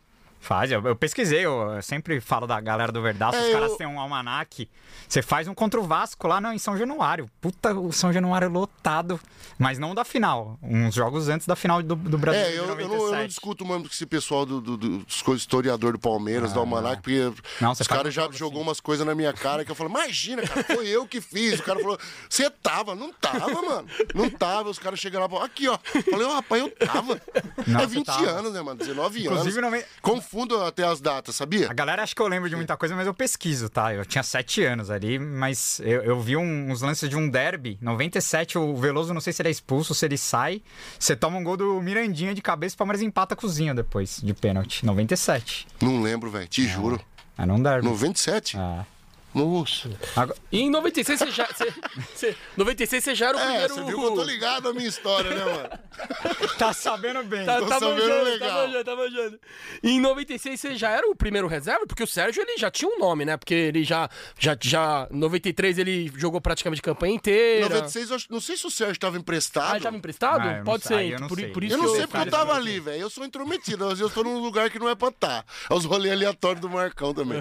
Faz, 0.43 0.73
eu, 0.73 0.85
eu 0.85 0.97
pesquisei, 0.97 1.47
eu, 1.47 1.71
eu 1.75 1.83
sempre 1.83 2.21
falo 2.21 2.49
da 2.49 2.61
galera 2.61 2.91
do 2.91 3.01
Verdaço, 3.01 3.37
É, 3.39 3.47
os 3.47 3.53
caras 3.53 3.71
eu- 3.71 3.77
têm 3.79 3.87
um 3.87 4.01
almanac. 4.01 4.69
Você 5.09 5.23
faz 5.23 5.47
um 5.47 5.55
contra 5.55 5.79
o 5.81 5.85
Vasco 5.85 6.27
lá 6.27 6.41
no, 6.41 6.53
em 6.53 6.59
São 6.59 6.77
Januário. 6.77 7.31
Puta, 7.41 7.73
o 7.73 7.93
São 7.93 8.13
Januário 8.13 8.49
lotado. 8.51 9.21
Mas 9.59 9.79
não 9.79 9.95
da 9.95 10.05
final. 10.05 10.59
Uns 10.61 10.95
jogos 10.95 11.29
antes 11.29 11.47
da 11.47 11.55
final 11.55 11.81
do, 11.81 11.95
do 11.95 12.19
Brasil. 12.19 12.41
É, 12.43 12.51
eu, 12.59 12.65
eu, 12.65 12.67
não, 12.67 12.77
97. 12.77 13.05
eu 13.05 13.13
não 13.21 13.27
discuto 13.29 13.65
muito 13.65 13.89
com 13.89 13.95
esse 13.95 14.05
pessoal 14.07 14.45
do, 14.45 14.61
do, 14.61 14.77
do- 14.77 14.99
dos 15.05 15.23
coisas 15.23 15.43
historiador 15.43 15.93
do 15.93 15.99
Palmeiras, 15.99 16.53
do 16.53 16.59
Almanac, 16.59 17.01
porque 17.03 17.33
Ah. 17.33 17.43
Não, 17.61 17.71
os 17.73 17.79
caras 17.87 18.13
já 18.13 18.23
jogo 18.23 18.37
jogou 18.37 18.61
assim. 18.61 18.69
umas 18.69 18.81
coisas 18.81 19.07
na 19.07 19.15
minha 19.15 19.33
cara 19.33 19.65
que 19.65 19.71
eu 19.71 19.75
falo, 19.77 19.91
imagina, 19.91 20.43
cara, 20.43 20.65
foi 20.65 20.89
eu 20.89 21.07
que 21.07 21.21
fiz. 21.21 21.61
O 21.61 21.63
cara 21.63 21.79
falou, 21.79 21.99
você 22.29 22.51
tava, 22.51 22.95
não 22.97 23.13
tava, 23.13 23.63
mano. 23.63 23.89
Não 24.15 24.29
tava. 24.29 24.71
Os 24.71 24.79
caras 24.79 24.99
chegam 24.99 25.21
lá 25.21 25.29
e 25.41 25.45
aqui, 25.45 25.69
ó. 25.69 25.79
Falei, 26.11 26.27
ó, 26.27 26.35
rapaz, 26.35 26.61
eu 26.63 26.71
tava. 26.71 27.21
Não, 27.67 27.81
é 27.81 27.87
você 27.87 27.95
20 27.95 28.07
tava. 28.07 28.27
anos, 28.31 28.53
né, 28.53 28.61
mano? 28.63 28.79
19 28.79 29.21
Inclusive, 29.25 29.59
anos. 29.59 29.63
não 29.63 29.71
me- 29.71 29.85
Confundo 30.33 30.63
até 30.63 30.83
as 30.87 30.99
datas, 30.99 31.37
sabia? 31.37 31.71
A 31.71 31.75
galera 31.75 32.03
acha 32.03 32.15
que 32.15 32.23
eu 32.23 32.27
lembro 32.27 32.49
de 32.49 32.57
muita 32.57 32.75
coisa, 32.75 32.97
mas 32.97 33.07
eu 33.07 33.13
pesquiso, 33.13 33.69
tá? 33.69 33.93
Eu 33.93 34.03
tinha 34.07 34.23
sete 34.23 34.65
anos 34.65 34.91
ali, 34.91 35.19
mas 35.19 35.79
eu, 35.85 36.03
eu 36.05 36.19
vi 36.23 36.39
um- 36.39 36.71
uns 36.71 36.81
lances 36.81 37.07
de 37.11 37.15
um 37.15 37.29
derby. 37.29 37.77
97, 37.83 38.57
o 38.57 38.75
Veloso, 38.75 39.13
não 39.13 39.21
sei 39.21 39.31
se 39.35 39.43
ele 39.43 39.51
é 39.51 39.53
expulso, 39.53 39.95
se 39.95 40.07
ele 40.07 40.17
sai. 40.17 40.63
Você 40.99 41.15
toma 41.15 41.37
um 41.37 41.45
gol 41.45 41.59
do 41.59 41.79
Mirandinha 41.83 42.35
de 42.35 42.41
cabeça, 42.41 42.75
o 42.75 42.79
Palmeiras 42.79 43.03
empata 43.03 43.35
a 43.35 43.37
cozinha 43.37 43.75
depois, 43.75 44.21
de 44.23 44.33
pênalti. 44.33 44.87
97. 44.87 45.67
Não 45.83 46.01
lembro, 46.01 46.31
velho. 46.31 46.49
Te 46.49 46.67
juro. 46.67 46.99
É 47.37 47.45
num 47.45 47.63
derby. 47.63 47.87
97? 47.87 48.57
Ah. 48.57 48.87
Nossa. 49.35 49.91
Agora- 50.15 50.37
E 50.51 50.61
em 50.61 50.71
96 50.71 51.19
você 51.19 51.31
já. 51.31 51.47
Você, 51.47 51.75
você, 52.15 52.37
96 52.57 53.03
você 53.05 53.15
já 53.15 53.29
era 53.29 53.37
o 53.37 53.41
É, 53.41 53.45
primeiro. 53.45 53.75
você 53.75 53.85
viu 53.85 53.99
que 53.99 54.05
eu 54.05 54.15
tô 54.15 54.23
ligado 54.25 54.69
à 54.69 54.73
minha 54.73 54.89
história, 54.89 55.31
né, 55.35 55.45
mano? 55.45 55.69
Tá 56.59 56.73
sabendo 56.73 57.23
bem. 57.25 57.45
Tá, 57.45 57.59
Tô 57.59 57.67
tá 57.67 57.79
sabendo 57.81 58.01
manjando, 58.01 58.25
legal. 58.25 58.49
tá 58.49 58.55
manjando, 58.67 58.85
tá 58.85 58.97
manjando. 58.97 59.41
E 59.83 59.91
em 59.91 60.01
96 60.01 60.61
você 60.61 60.75
já 60.77 60.91
era 60.91 61.09
o 61.11 61.15
primeiro 61.17 61.47
reserva? 61.49 61.87
Porque 61.87 62.03
o 62.03 62.07
Sérgio 62.07 62.43
ele 62.43 62.57
já 62.59 62.71
tinha 62.71 62.91
um 62.91 62.99
nome, 62.99 63.25
né? 63.25 63.37
Porque 63.37 63.55
ele 63.55 63.85
já. 63.85 64.09
já, 64.39 64.57
já 64.61 65.09
93 65.11 65.79
ele 65.79 66.13
jogou 66.17 66.41
praticamente 66.41 66.81
a 66.81 66.85
campanha 66.85 67.15
inteira. 67.15 67.69
96, 67.69 68.11
eu 68.11 68.17
acho- 68.17 68.27
não 68.31 68.41
sei 68.41 68.57
se 68.57 68.67
o 68.67 68.71
Sérgio 68.71 68.99
tava 68.99 69.17
emprestado. 69.19 69.77
Ah, 69.77 69.81
tava 69.81 69.97
emprestado? 69.97 70.41
Ah, 70.49 70.53
eu 70.53 70.57
não 70.59 70.65
Pode 70.65 70.85
sei, 70.85 71.09
ser. 71.09 71.15
eu 71.15 71.21
não 71.21 71.29
por, 71.29 71.39
sei. 71.39 71.49
por 71.49 71.65
isso 71.65 71.75
Eu 71.75 71.79
não 71.79 71.89
sei 71.95 72.07
porque 72.07 72.29
eu 72.29 72.31
tava 72.31 72.55
ali, 72.55 72.81
velho. 72.81 73.01
Eu 73.03 73.11
sou 73.11 73.25
intrometido. 73.25 73.85
Às 73.85 73.99
vezes 73.99 74.03
eu 74.03 74.11
tô 74.11 74.23
num 74.23 74.39
lugar 74.39 74.71
que 74.71 74.79
não 74.79 74.89
é 74.89 74.95
pra 74.95 75.09
estar. 75.09 75.45
É 75.71 75.75
os 75.75 75.85
rolês 75.85 76.13
aleatórios 76.15 76.61
do 76.61 76.69
Marcão 76.71 77.13
também. 77.15 77.41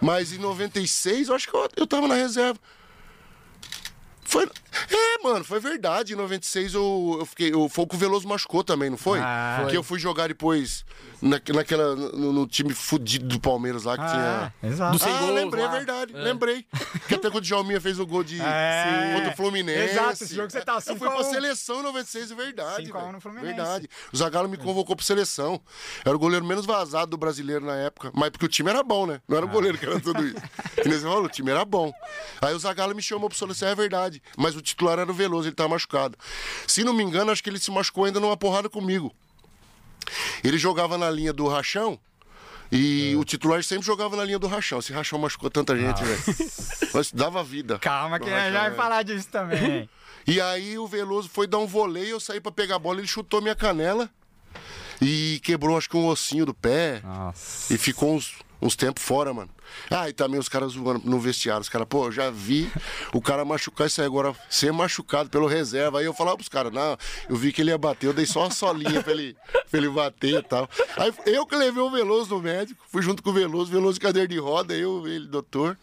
Mas 0.00 0.32
em 0.32 0.38
96, 0.38 1.28
eu 1.28 1.34
acho 1.34 1.48
que 1.48 1.54
eu, 1.54 1.68
eu 1.76 1.86
tava 1.86 2.06
na 2.06 2.14
reserva. 2.14 2.58
Foi. 4.22 4.44
É, 4.90 5.22
mano, 5.22 5.44
foi 5.44 5.60
verdade. 5.60 6.12
Em 6.12 6.16
96 6.16 6.74
eu, 6.74 7.16
eu 7.20 7.26
fiquei. 7.26 7.52
Eu, 7.52 7.68
foi 7.68 7.84
o 7.84 7.88
que 7.88 7.94
o 7.94 7.98
Veloso 7.98 8.26
machucou 8.26 8.64
também, 8.64 8.90
não 8.90 8.98
foi? 8.98 9.20
Ah, 9.20 9.66
que 9.70 9.76
eu 9.76 9.82
fui 9.82 9.98
jogar 9.98 10.28
depois 10.28 10.84
na, 11.22 11.40
naquela, 11.54 11.94
no, 11.96 12.32
no 12.32 12.46
time 12.46 12.72
fudido 12.74 13.26
do 13.26 13.40
Palmeiras 13.40 13.84
lá 13.84 13.96
que 13.96 14.02
Ah, 14.04 14.52
tinha. 14.60 14.70
exato. 14.72 14.92
Do 14.92 14.98
sem 15.02 15.12
ah, 15.12 15.18
gols 15.18 15.34
lembrei, 15.34 15.64
lá. 15.64 15.68
é 15.70 15.76
verdade, 15.76 16.12
lembrei. 16.12 16.66
Que 17.08 17.14
até 17.14 17.28
quando 17.30 17.36
o 17.36 17.40
Djalminha 17.40 17.80
fez 17.80 17.98
o 17.98 18.06
gol 18.06 18.22
de 18.24 18.40
É. 18.40 19.12
contra 19.14 19.32
o 19.32 19.36
Fluminense. 19.36 19.92
Exato, 19.92 20.24
esse 20.24 20.34
jogo 20.34 20.46
que 20.48 20.52
você 20.52 20.60
tá 20.62 20.74
Eu 20.76 20.80
fui 20.82 20.92
5 20.94 21.04
a 21.06 21.10
pra 21.10 21.20
1. 21.26 21.30
seleção 21.30 21.80
em 21.80 21.82
96, 21.82 22.30
é 22.30 22.34
verdade. 22.34 22.86
5 22.86 22.96
a 22.96 23.00
1 23.00 23.02
velho. 23.02 23.12
no 23.14 23.20
Fluminense. 23.20 23.54
Verdade. 23.54 23.88
O 24.12 24.16
Zagallo 24.16 24.48
me 24.48 24.56
convocou 24.56 24.94
pra 24.96 25.04
seleção. 25.04 25.60
Era 26.04 26.14
o 26.14 26.18
goleiro 26.18 26.44
menos 26.44 26.66
vazado 26.66 27.10
do 27.10 27.16
brasileiro 27.16 27.64
na 27.64 27.76
época. 27.76 28.10
Mas 28.14 28.30
porque 28.30 28.46
o 28.46 28.48
time 28.48 28.70
era 28.70 28.82
bom, 28.82 29.06
né? 29.06 29.20
Não 29.28 29.36
era 29.36 29.46
o 29.46 29.48
goleiro 29.48 29.78
que 29.78 29.86
era 29.86 30.00
tudo 30.00 30.24
isso. 30.26 30.36
Que 30.82 30.88
nem 30.88 30.98
você 30.98 31.04
falou, 31.06 31.24
o 31.24 31.28
time 31.28 31.50
era 31.50 31.64
bom. 31.64 31.92
Aí 32.40 32.54
o 32.54 32.58
Zagallo 32.58 32.94
me 32.94 33.02
chamou 33.02 33.28
pra 33.28 33.38
seleção, 33.38 33.68
é 33.68 33.74
verdade. 33.74 34.22
Mas 34.36 34.54
o 34.54 34.60
titular 34.60 34.98
era 34.98 35.10
o 35.10 35.14
Veloso, 35.14 35.48
ele 35.48 35.54
tava 35.56 35.70
machucado. 35.70 36.16
Se 36.66 36.84
não 36.84 36.92
me 36.92 37.02
engano, 37.02 37.30
acho 37.32 37.42
que 37.42 37.48
ele 37.50 37.58
se 37.58 37.70
machucou 37.70 38.04
ainda 38.04 38.20
numa 38.20 38.36
porrada 38.36 38.68
comigo. 38.68 39.12
Ele 40.44 40.58
jogava 40.58 40.96
na 40.98 41.10
linha 41.10 41.32
do 41.32 41.46
rachão. 41.48 41.98
E 42.72 43.12
É. 43.12 43.16
o 43.16 43.24
titular 43.24 43.62
sempre 43.62 43.86
jogava 43.86 44.16
na 44.16 44.24
linha 44.24 44.38
do 44.40 44.46
rachão. 44.48 44.80
Esse 44.80 44.92
rachão 44.92 45.18
machucou 45.18 45.48
tanta 45.48 45.76
gente, 45.76 46.02
velho. 46.02 46.20
Mas 46.92 47.12
dava 47.12 47.42
vida. 47.44 47.78
Calma, 47.78 48.18
que 48.18 48.24
No 48.24 48.30
já 48.32 48.36
rachão, 48.38 48.52
vai 48.54 48.62
velho. 48.64 48.76
falar 48.76 49.02
disso 49.02 49.28
também. 49.30 49.88
E 50.28 50.40
aí 50.40 50.76
o 50.76 50.88
Veloso 50.88 51.28
foi 51.28 51.46
dar 51.46 51.58
um 51.58 51.68
voleio, 51.68 52.08
eu 52.16 52.18
saí 52.18 52.40
pra 52.40 52.50
pegar 52.50 52.74
a 52.74 52.78
bola, 52.80 52.98
ele 52.98 53.06
chutou 53.06 53.40
minha 53.40 53.54
canela 53.54 54.10
e 55.00 55.40
quebrou 55.44 55.78
acho 55.78 55.88
que 55.88 55.96
um 55.96 56.06
ossinho 56.06 56.44
do 56.44 56.52
pé. 56.52 57.00
Nossa. 57.04 57.72
E 57.72 57.78
ficou 57.78 58.16
uns, 58.16 58.32
uns 58.60 58.76
tempos 58.76 59.02
fora, 59.02 59.32
mano. 59.32 59.50
Ah, 59.90 60.08
e 60.08 60.12
também 60.12 60.38
os 60.38 60.48
caras 60.48 60.74
no 60.74 61.20
vestiário. 61.20 61.60
Os 61.60 61.68
caras, 61.68 61.86
pô, 61.88 62.06
eu 62.06 62.12
já 62.12 62.30
vi 62.30 62.70
o 63.12 63.20
cara 63.20 63.44
machucar 63.44 63.86
isso 63.86 64.00
aí 64.00 64.06
agora, 64.06 64.34
ser 64.48 64.72
machucado 64.72 65.28
pelo 65.28 65.46
reserva. 65.46 65.98
Aí 65.98 66.04
eu 66.04 66.14
falava 66.14 66.36
pros 66.36 66.48
caras, 66.48 66.72
não, 66.72 66.96
eu 67.28 67.36
vi 67.36 67.52
que 67.52 67.60
ele 67.60 67.70
ia 67.70 67.78
bater, 67.78 68.06
eu 68.06 68.12
dei 68.12 68.26
só 68.26 68.40
uma 68.40 68.50
solinha 68.50 69.02
pra 69.02 69.12
ele, 69.12 69.36
pra 69.70 69.78
ele 69.78 69.88
bater 69.88 70.34
e 70.34 70.42
tal. 70.42 70.68
Aí 70.96 71.12
eu 71.26 71.46
que 71.46 71.56
levei 71.56 71.82
o 71.82 71.90
Veloso 71.90 72.34
no 72.34 72.40
médico, 72.40 72.84
fui 72.90 73.02
junto 73.02 73.22
com 73.22 73.30
o 73.30 73.32
Veloso, 73.32 73.70
Veloso 73.70 73.94
de 73.94 74.00
cadeira 74.00 74.28
de 74.28 74.38
roda, 74.38 74.74
eu, 74.74 75.06
ele, 75.06 75.26
doutor. 75.26 75.76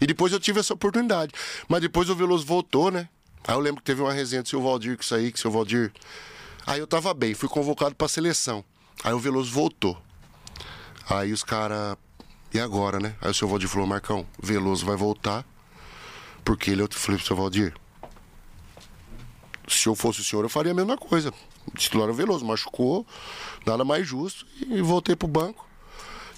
E 0.00 0.06
depois 0.06 0.32
eu 0.32 0.40
tive 0.40 0.60
essa 0.60 0.74
oportunidade. 0.74 1.32
Mas 1.68 1.80
depois 1.80 2.08
o 2.08 2.14
Veloso 2.14 2.46
voltou, 2.46 2.90
né? 2.90 3.08
Aí 3.46 3.54
eu 3.54 3.60
lembro 3.60 3.80
que 3.80 3.86
teve 3.86 4.02
uma 4.02 4.12
resenha 4.12 4.42
do 4.42 4.48
seu 4.48 4.62
Valdir 4.62 4.96
com 4.96 5.02
isso 5.02 5.14
aí, 5.14 5.30
que 5.30 5.38
o 5.38 5.40
seu 5.40 5.50
Valdir. 5.50 5.92
Aí 6.66 6.78
eu 6.78 6.86
tava 6.86 7.12
bem, 7.14 7.34
fui 7.34 7.48
convocado 7.48 7.94
pra 7.94 8.08
seleção. 8.08 8.64
Aí 9.02 9.12
o 9.12 9.18
Veloso 9.18 9.50
voltou. 9.50 10.00
Aí 11.10 11.32
os 11.32 11.42
caras. 11.42 11.96
E 12.54 12.60
agora, 12.60 13.00
né? 13.00 13.14
Aí 13.20 13.30
o 13.30 13.34
seu 13.34 13.48
Valdir 13.48 13.68
falou: 13.68 13.86
Marcão, 13.86 14.24
Veloso 14.40 14.86
vai 14.86 14.96
voltar. 14.96 15.44
Porque 16.44 16.70
ele, 16.70 16.82
eu 16.82 16.88
falei 16.90 17.18
pro 17.18 17.26
seu 17.26 17.36
Valdir. 17.36 17.74
Se 19.68 19.88
eu 19.88 19.94
fosse 19.94 20.20
o 20.20 20.24
senhor, 20.24 20.44
eu 20.44 20.48
faria 20.48 20.72
a 20.72 20.74
mesma 20.74 20.96
coisa. 20.96 21.32
O 21.66 21.76
titular 21.76 22.04
era 22.04 22.12
o 22.12 22.14
Veloso, 22.14 22.44
machucou, 22.44 23.06
nada 23.66 23.84
mais 23.84 24.06
justo. 24.06 24.46
E 24.66 24.80
voltei 24.80 25.14
pro 25.14 25.28
banco. 25.28 25.68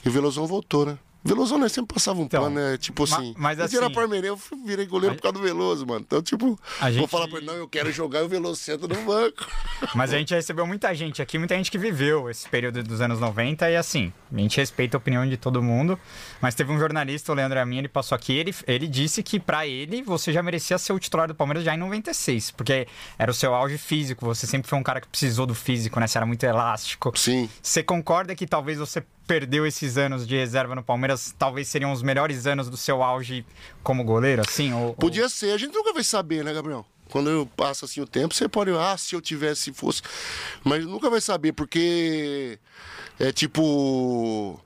E 0.04 0.08
o 0.08 0.12
Velozão 0.12 0.46
voltou, 0.46 0.84
né? 0.84 0.98
Velozão, 1.24 1.58
né? 1.58 1.68
Sempre 1.68 1.94
passava 1.94 2.20
um 2.20 2.24
Então, 2.24 2.42
pano, 2.44 2.56
né? 2.56 2.76
Tipo 2.76 3.04
assim. 3.04 3.34
mas 3.38 3.58
eu 3.58 3.64
era 3.78 3.86
assim- 3.86 3.94
parmeirense, 3.94 4.42
eu 4.52 4.58
virei 4.64 4.86
goleiro 4.86 5.14
por 5.16 5.22
causa 5.22 5.38
do 5.38 5.42
Veloso, 5.44 5.86
mano. 5.86 6.00
Então, 6.00 6.22
tipo, 6.22 6.58
A 6.80 6.84
vou 6.84 6.92
gente- 6.92 7.08
falar 7.10 7.28
pra 7.28 7.38
ele, 7.38 7.46
não, 7.46 7.54
eu 7.54 7.68
quero 7.68 7.92
jogar 7.92 8.20
e 8.20 8.24
o 8.24 8.28
Veloso 8.28 8.60
senta 8.60 8.88
no 8.88 8.94
banco. 9.04 9.46
Mas 9.94 10.12
a 10.12 10.18
gente 10.18 10.34
recebeu 10.34 10.66
muita 10.66 10.94
gente 10.94 11.20
aqui, 11.22 11.38
muita 11.38 11.54
gente 11.56 11.70
que 11.70 11.78
viveu 11.78 12.28
esse 12.30 12.48
período 12.48 12.82
dos 12.82 13.00
anos 13.00 13.20
90 13.20 13.70
e 13.70 13.76
assim, 13.76 14.12
a 14.32 14.38
gente 14.38 14.56
respeita 14.56 14.96
a 14.96 14.98
opinião 14.98 15.28
de 15.28 15.36
todo 15.36 15.62
mundo, 15.62 15.98
mas 16.40 16.54
teve 16.54 16.72
um 16.72 16.78
jornalista, 16.78 17.30
o 17.32 17.34
Leandro 17.34 17.58
Amin, 17.60 17.78
ele 17.78 17.88
passou 17.88 18.16
aqui, 18.16 18.32
ele, 18.32 18.54
ele 18.66 18.86
disse 18.88 19.22
que 19.22 19.38
pra 19.38 19.66
ele 19.66 20.02
você 20.02 20.32
já 20.32 20.42
merecia 20.42 20.78
ser 20.78 20.92
o 20.92 20.98
titular 20.98 21.28
do 21.28 21.34
Palmeiras 21.34 21.64
já 21.64 21.74
em 21.74 21.78
96, 21.78 22.50
porque 22.52 22.86
era 23.18 23.30
o 23.30 23.34
seu 23.34 23.54
auge 23.54 23.78
físico, 23.78 24.24
você 24.24 24.46
sempre 24.46 24.68
foi 24.68 24.78
um 24.78 24.82
cara 24.82 25.00
que 25.00 25.08
precisou 25.08 25.46
do 25.46 25.54
físico, 25.54 25.98
né? 26.00 26.06
Você 26.06 26.18
era 26.18 26.26
muito 26.26 26.42
elástico. 26.44 27.12
Sim. 27.16 27.48
Você 27.62 27.82
concorda 27.82 28.34
que 28.34 28.46
talvez 28.46 28.78
você 28.78 29.02
perdeu 29.26 29.66
esses 29.66 29.96
anos 29.96 30.26
de 30.26 30.36
reserva 30.36 30.74
no 30.74 30.82
Palmeiras, 30.82 31.34
talvez 31.38 31.68
seriam 31.68 31.92
os 31.92 32.02
melhores 32.02 32.46
anos 32.46 32.68
do 32.68 32.76
seu 32.76 33.02
auge 33.02 33.44
como 33.82 34.02
goleiro, 34.04 34.42
assim? 34.46 34.72
Ou, 34.72 34.88
ou- 34.88 34.94
Podia 34.94 35.28
ser, 35.28 35.52
a 35.52 35.58
gente 35.58 35.72
nunca 35.74 35.92
vai 35.92 36.04
saber, 36.04 36.44
né, 36.44 36.52
Gabriel? 36.52 36.84
Quando 37.10 37.28
eu 37.28 37.46
passo 37.56 37.84
assim 37.84 38.00
o 38.00 38.06
tempo, 38.06 38.34
você 38.34 38.48
pode, 38.48 38.70
ah, 38.70 38.96
se 38.96 39.14
eu 39.14 39.20
tivesse, 39.20 39.62
se 39.62 39.72
fosse. 39.72 40.00
Mas 40.64 40.84
nunca 40.86 41.10
vai 41.10 41.20
saber, 41.20 41.52
porque 41.52 42.58
é 43.20 43.30
tipo. 43.30 44.58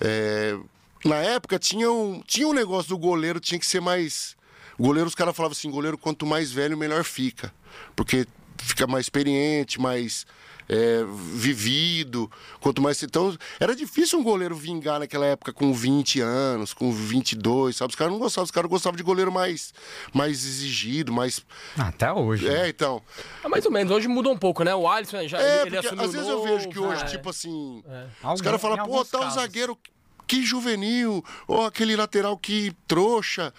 é, 0.00 0.56
na 1.04 1.16
época 1.16 1.58
tinha 1.58 1.90
um, 1.92 2.22
tinha 2.26 2.48
um 2.48 2.54
negócio 2.54 2.88
do 2.88 2.98
goleiro, 2.98 3.38
tinha 3.38 3.58
que 3.58 3.66
ser 3.66 3.80
mais. 3.80 4.34
Goleiro, 4.78 5.08
os 5.08 5.14
caras 5.14 5.36
falavam 5.36 5.52
assim: 5.52 5.70
goleiro, 5.70 5.98
quanto 5.98 6.24
mais 6.24 6.50
velho, 6.50 6.76
melhor 6.76 7.04
fica. 7.04 7.52
Porque 7.94 8.26
fica 8.56 8.86
mais 8.86 9.04
experiente, 9.06 9.78
mais 9.78 10.26
é, 10.68 11.04
vivido. 11.34 12.30
Quanto 12.60 12.80
mais. 12.82 13.02
Então, 13.02 13.36
era 13.58 13.74
difícil 13.74 14.18
um 14.18 14.22
goleiro 14.22 14.54
vingar 14.54 14.98
naquela 15.00 15.26
época 15.26 15.52
com 15.52 15.72
20 15.72 16.20
anos, 16.20 16.72
com 16.74 16.92
22, 16.92 17.76
sabe? 17.76 17.90
Os 17.90 17.96
caras 17.96 18.12
não 18.12 18.18
gostavam, 18.20 18.44
os 18.44 18.50
caras 18.50 18.70
gostavam 18.70 18.96
de 18.96 19.02
goleiro 19.02 19.32
mais, 19.32 19.72
mais 20.12 20.44
exigido, 20.44 21.12
mais. 21.12 21.44
Até 21.76 22.12
hoje. 22.12 22.46
né? 22.48 22.66
É, 22.66 22.68
então. 22.68 23.02
Ah, 23.42 23.48
mais 23.48 23.64
ou 23.64 23.72
menos, 23.72 23.90
hoje 23.92 24.08
mudou 24.08 24.32
um 24.32 24.38
pouco, 24.38 24.62
né? 24.64 24.74
O 24.74 24.86
Alisson 24.88 25.26
já 25.26 25.40
É, 25.40 25.60
ele, 25.62 25.68
ele 25.68 25.70
porque 25.76 25.86
assumiu 25.86 26.04
às 26.04 26.12
vezes 26.12 26.28
eu 26.28 26.42
vejo 26.42 26.68
que 26.68 26.76
novo, 26.76 26.88
hoje, 26.88 27.02
é. 27.02 27.06
tipo 27.06 27.30
assim. 27.30 27.82
Os 27.86 28.24
Algum- 28.24 28.42
caras 28.44 28.60
falam, 28.60 28.84
pô, 28.86 29.04
tá 29.04 29.18
um 29.18 29.22
casos. 29.22 29.40
zagueiro 29.40 29.78
que 30.26 30.44
juvenil, 30.44 31.24
ou 31.46 31.64
aquele 31.64 31.96
lateral 31.96 32.36
que 32.36 32.72
trouxa. 32.86 33.52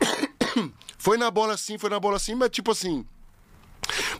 Foi 0.96 1.16
na 1.16 1.30
bola 1.30 1.54
assim, 1.54 1.78
foi 1.78 1.90
na 1.90 2.00
bola 2.00 2.16
assim, 2.16 2.34
mas 2.34 2.50
tipo 2.50 2.70
assim. 2.72 3.04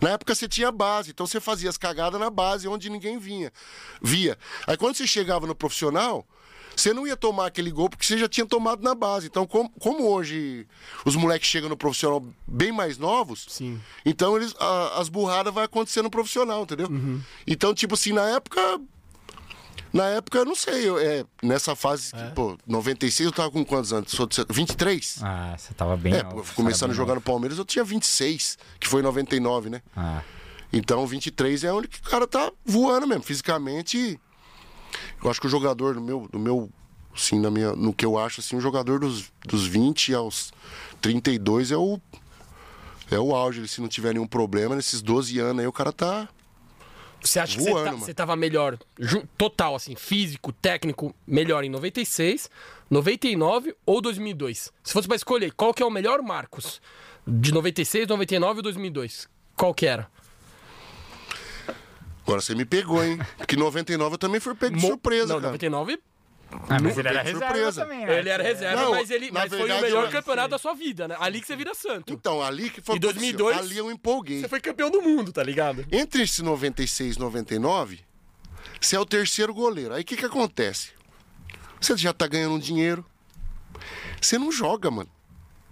Na 0.00 0.10
época 0.10 0.34
você 0.34 0.48
tinha 0.48 0.70
base, 0.72 1.10
então 1.10 1.26
você 1.26 1.40
fazia 1.40 1.68
as 1.68 1.76
cagadas 1.76 2.18
na 2.20 2.30
base, 2.30 2.66
onde 2.68 2.88
ninguém 2.88 3.18
vinha, 3.18 3.52
via. 4.00 4.38
Aí 4.66 4.76
quando 4.76 4.96
você 4.96 5.06
chegava 5.06 5.46
no 5.46 5.54
profissional, 5.54 6.26
você 6.74 6.92
não 6.94 7.06
ia 7.06 7.16
tomar 7.16 7.46
aquele 7.46 7.70
gol 7.72 7.90
porque 7.90 8.04
você 8.06 8.16
já 8.16 8.28
tinha 8.28 8.46
tomado 8.46 8.82
na 8.82 8.94
base. 8.94 9.26
Então, 9.26 9.46
como, 9.46 9.68
como 9.80 10.08
hoje 10.08 10.66
os 11.04 11.16
moleques 11.16 11.48
chegam 11.48 11.68
no 11.68 11.76
profissional 11.76 12.24
bem 12.46 12.70
mais 12.70 12.96
novos, 12.98 13.46
Sim. 13.48 13.80
então 14.06 14.36
eles, 14.36 14.54
a- 14.60 15.00
as 15.00 15.08
burradas 15.08 15.52
vai 15.52 15.64
acontecer 15.64 16.02
no 16.02 16.10
profissional, 16.10 16.62
entendeu? 16.62 16.88
Então, 17.46 17.74
tipo 17.74 17.94
assim, 17.94 18.12
na 18.12 18.28
época. 18.30 18.60
Na 19.92 20.04
época, 20.04 20.38
eu 20.38 20.44
não 20.44 20.54
sei, 20.54 20.88
eu, 20.88 20.98
é, 20.98 21.24
nessa 21.42 21.74
fase, 21.74 22.12
que, 22.12 22.34
pô, 22.34 22.58
96 22.66 23.26
eu 23.26 23.32
tava 23.32 23.50
com 23.50 23.64
quantos 23.64 23.92
anos? 23.92 24.10
Sou 24.10 24.26
de 24.26 24.44
23? 24.48 25.20
Ah, 25.22 25.54
você 25.56 25.72
tava 25.74 25.96
bem. 25.96 26.14
É, 26.14 26.20
alto, 26.22 26.54
começando 26.54 26.90
a 26.90 26.94
jogar 26.94 27.14
no. 27.14 27.20
Palmeiras, 27.20 27.58
eu 27.58 27.64
tinha 27.64 27.84
26, 27.84 28.58
que 28.78 28.86
foi 28.88 29.00
em 29.00 29.04
99, 29.04 29.70
né? 29.70 29.82
Ah. 29.96 30.22
Então, 30.72 31.06
23 31.06 31.64
é 31.64 31.72
onde 31.72 31.88
que 31.88 31.98
o 31.98 32.10
cara 32.10 32.26
tá 32.26 32.52
voando 32.64 33.06
mesmo, 33.06 33.22
fisicamente. 33.22 34.20
Eu 35.22 35.30
acho 35.30 35.40
que 35.40 35.46
o 35.46 35.50
jogador, 35.50 35.94
no 35.94 36.00
meu, 36.00 36.28
no 36.32 36.38
meu 36.38 36.70
assim, 37.14 37.38
na 37.38 37.50
minha, 37.50 37.72
no 37.74 37.92
que 37.92 38.04
eu 38.04 38.18
acho, 38.18 38.40
assim, 38.40 38.56
o 38.56 38.60
jogador 38.60 39.00
dos, 39.00 39.32
dos 39.46 39.66
20 39.66 40.14
aos 40.14 40.52
32 41.00 41.72
é 41.72 41.76
o 41.76 42.00
é 43.10 43.18
o 43.18 43.34
auge, 43.34 43.66
se 43.66 43.80
não 43.80 43.88
tiver 43.88 44.12
nenhum 44.12 44.26
problema, 44.26 44.76
nesses 44.76 45.00
12 45.00 45.38
anos 45.38 45.60
aí 45.60 45.66
o 45.66 45.72
cara 45.72 45.92
tá 45.92 46.28
Você 47.20 47.40
acha 47.40 47.58
que 47.58 47.64
Voando, 47.64 47.74
você, 47.78 47.84
tá- 47.84 47.92
mano. 47.92 48.04
você 48.04 48.14
tava 48.14 48.36
melhor, 48.36 48.78
ju- 48.98 49.26
total, 49.36 49.74
assim, 49.74 49.94
físico, 49.96 50.52
técnico, 50.52 51.14
melhor 51.26 51.64
em 51.64 51.68
96, 51.68 52.48
99 52.88 53.74
ou 53.84 54.00
2002? 54.00 54.72
Se 54.82 54.92
fosse 54.92 55.06
pra 55.08 55.16
escolher, 55.16 55.52
qual 55.52 55.74
que 55.74 55.82
é 55.82 55.86
o 55.86 55.90
melhor 55.90 56.22
Marcos? 56.22 56.80
De 57.26 57.52
96, 57.52 58.06
99 58.06 58.58
ou 58.58 58.62
2002? 58.62 59.28
Qual 59.56 59.74
que 59.74 59.86
era? 59.86 60.08
Agora 62.22 62.40
você 62.40 62.54
me 62.54 62.64
pegou, 62.64 63.02
hein? 63.02 63.18
Porque 63.38 63.56
99 63.56 64.14
eu 64.14 64.18
também 64.18 64.38
fui 64.40 64.54
pego 64.54 64.76
de 64.76 64.82
Mo- 64.82 64.88
surpresa, 64.88 65.28
Não, 65.34 65.40
cara. 65.40 65.52
99 65.52 65.98
Ah, 66.68 66.78
mas 66.80 66.96
ele 66.96 67.08
era 67.08 67.22
reserva 67.22 67.46
surpresa. 67.46 67.82
também, 67.82 68.06
né? 68.06 68.18
ele 68.18 68.28
era 68.30 68.42
reserva, 68.42 68.82
Não, 68.82 68.90
mas, 68.92 69.10
ele, 69.10 69.30
mas 69.30 69.48
foi 69.48 69.58
o 69.58 69.62
verdade, 69.62 69.82
melhor 69.82 70.10
campeonato 70.10 70.48
da 70.48 70.58
sua 70.58 70.72
vida, 70.74 71.06
né? 71.06 71.16
Ali 71.20 71.40
que 71.40 71.46
você 71.46 71.54
vira 71.56 71.74
santo. 71.74 72.12
Então, 72.12 72.42
ali 72.42 72.70
que 72.70 72.80
foi 72.80 72.94
E 72.94 72.98
aconteceu. 72.98 73.36
2002? 73.36 73.58
Ali 73.58 73.76
eu 73.78 73.90
empolguei. 73.90 74.40
Você 74.40 74.48
foi 74.48 74.60
campeão 74.60 74.90
do 74.90 75.02
mundo, 75.02 75.30
tá 75.32 75.42
ligado? 75.42 75.84
Entre 75.92 76.22
esse 76.22 76.42
96 76.42 77.16
e 77.16 77.18
99, 77.18 78.00
você 78.80 78.96
é 78.96 79.00
o 79.00 79.04
terceiro 79.04 79.52
goleiro. 79.52 79.92
Aí 79.94 80.02
o 80.02 80.04
que 80.04 80.16
que 80.16 80.24
acontece? 80.24 80.90
Você 81.80 81.96
já 81.98 82.12
tá 82.14 82.26
ganhando 82.26 82.54
um 82.54 82.58
dinheiro. 82.58 83.04
Você 84.20 84.38
não 84.38 84.50
joga, 84.50 84.90
mano. 84.90 85.08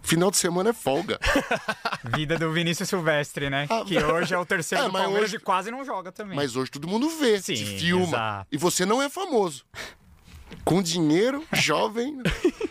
Final 0.02 0.30
de 0.30 0.36
semana 0.36 0.70
é 0.70 0.72
folga. 0.72 1.18
Vida 2.14 2.38
do 2.38 2.52
Vinícius 2.52 2.88
Silvestre, 2.88 3.50
né? 3.50 3.66
Ah, 3.68 3.82
que 3.84 3.98
hoje 3.98 4.32
é 4.34 4.38
o 4.38 4.46
terceiro 4.46 4.84
É, 4.84 4.86
do 4.86 4.92
mas 4.92 5.02
Palmeiras 5.02 5.30
hoje- 5.30 5.36
e 5.36 5.40
quase 5.40 5.70
não 5.70 5.84
joga 5.84 6.12
também. 6.12 6.36
Mas 6.36 6.54
hoje 6.54 6.70
todo 6.70 6.86
mundo 6.86 7.08
vê, 7.18 7.40
Sim, 7.42 7.54
te 7.54 7.64
filma. 7.78 8.04
exato. 8.06 8.46
E 8.52 8.56
você 8.56 8.86
não 8.86 9.02
é 9.02 9.08
famoso. 9.08 9.64
Com 10.64 10.82
dinheiro, 10.82 11.44
jovem. 11.54 12.20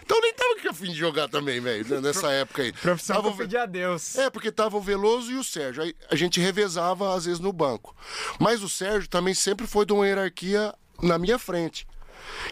Então 0.02 0.20
nem 0.22 0.34
tava 0.34 0.56
a 0.70 0.74
fim 0.74 0.92
de 0.92 0.96
jogar 0.96 1.28
também, 1.28 1.60
velho, 1.60 2.02
nessa 2.02 2.32
época 2.32 2.64
aí. 2.64 2.74
Profissão 2.74 3.18
Tava 3.18 3.28
que 3.30 3.34
eu 3.34 3.38
pedi 3.38 3.58
a 3.58 3.66
Deus. 3.66 4.16
É, 4.16 4.30
porque 4.30 4.52
tava 4.52 4.78
o 4.78 4.82
Veloso 4.82 5.32
e 5.32 5.36
o 5.36 5.44
Sérgio. 5.44 5.84
Aí 5.84 5.96
a 6.10 6.16
gente 6.16 6.40
revezava, 6.40 7.14
às 7.16 7.26
vezes, 7.26 7.40
no 7.40 7.54
banco. 7.54 7.96
Mas 8.40 8.64
o 8.64 8.70
Sérgio 8.70 9.10
também 9.10 9.34
sempre 9.34 9.68
foi 9.68 9.86
de 9.86 9.94
uma 9.94 10.08
hierarquia 10.08 10.74
na 11.02 11.18
minha 11.18 11.38
frente. 11.38 11.88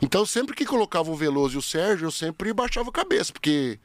Então, 0.01 0.25
sempre 0.25 0.55
que 0.55 0.65
colocava 0.65 1.09
o 1.09 1.15
Veloso 1.15 1.55
e 1.55 1.57
o 1.57 1.62
Sérgio, 1.62 2.05
eu 2.05 2.12
sempre 2.12 2.53
baixava 2.53 2.89
a 2.89 2.93
cabeça, 2.93 3.33
porque 3.33 3.79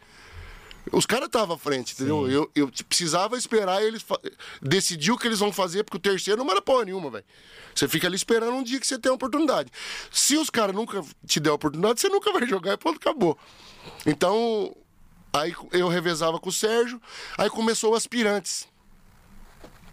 os 0.93 1.07
caras 1.07 1.27
estavam 1.27 1.57
à 1.57 1.59
frente, 1.59 1.95
entendeu? 1.95 2.31
Eu, 2.31 2.51
eu 2.55 2.71
precisava 2.89 3.37
esperar 3.37 3.83
eles 3.83 4.05
decidir 4.63 5.13
o 5.13 5.19
que 5.19 5.27
eles 5.27 5.39
vão 5.39 5.53
fazer, 5.53 5.85
porque 5.85 5.97
o 5.97 6.01
terceiro 6.01 6.39
não 6.39 6.47
manda 6.47 6.63
porra 6.63 6.85
nenhuma, 6.85 7.11
velho. 7.11 7.25
Você 7.75 7.87
fica 7.87 8.07
ali 8.07 8.17
esperando 8.17 8.55
um 8.55 8.63
dia 8.63 8.81
que 8.81 8.87
você 8.87 8.99
tem 8.99 9.11
a 9.11 9.15
oportunidade. 9.15 9.71
Se 10.11 10.37
os 10.37 10.51
caras 10.51 10.75
nunca 10.75 11.03
te 11.27 11.39
der 11.39 11.51
a 11.51 11.55
oportunidade, 11.55 12.01
você 12.01 12.09
nunca 12.09 12.33
vai 12.33 12.47
jogar 12.47 12.73
e 12.73 12.77
pronto, 12.77 12.97
acabou. 12.97 13.39
Então, 14.07 14.75
aí 15.33 15.55
eu 15.73 15.89
revezava 15.89 16.39
com 16.39 16.49
o 16.49 16.53
Sérgio, 16.53 17.01
aí 17.37 17.51
começou 17.51 17.93
o 17.93 17.95
aspirantes. 17.95 18.67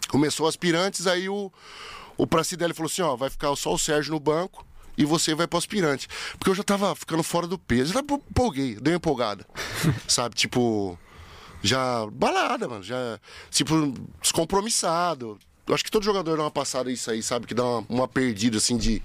Começou 0.07 0.45
o 0.45 0.49
aspirantes, 0.49 1.07
aí 1.07 1.27
o, 1.27 1.51
o 2.17 2.25
Pracidelli 2.25 2.73
falou 2.73 2.89
assim: 2.89 3.01
ó, 3.01 3.15
vai 3.15 3.29
ficar 3.29 3.55
só 3.55 3.73
o 3.73 3.77
Sérgio 3.77 4.13
no 4.13 4.19
banco 4.19 4.65
e 4.97 5.05
você 5.05 5.33
vai 5.35 5.47
pro 5.47 5.57
aspirante. 5.57 6.07
Porque 6.37 6.49
eu 6.49 6.55
já 6.55 6.63
tava 6.63 6.95
ficando 6.95 7.23
fora 7.23 7.47
do 7.47 7.57
peso, 7.57 7.93
já 7.93 8.01
tava 8.03 8.21
empolguei, 8.29 8.75
dei 8.75 8.93
uma 8.93 8.97
empolgada. 8.97 9.45
Sabe, 10.07 10.35
tipo, 10.35 10.97
já 11.61 12.05
balada, 12.11 12.67
mano, 12.67 12.83
já, 12.83 13.19
tipo, 13.49 13.93
descompromissado. 14.21 15.37
Eu 15.67 15.73
acho 15.73 15.83
que 15.83 15.91
todo 15.91 16.03
jogador 16.03 16.37
dá 16.37 16.43
uma 16.43 16.51
passada 16.51 16.91
isso 16.91 17.09
aí, 17.09 17.23
sabe, 17.23 17.47
que 17.47 17.53
dá 17.53 17.63
uma, 17.63 17.85
uma 17.89 18.07
perdida 18.07 18.57
assim 18.57 18.77
de. 18.77 19.01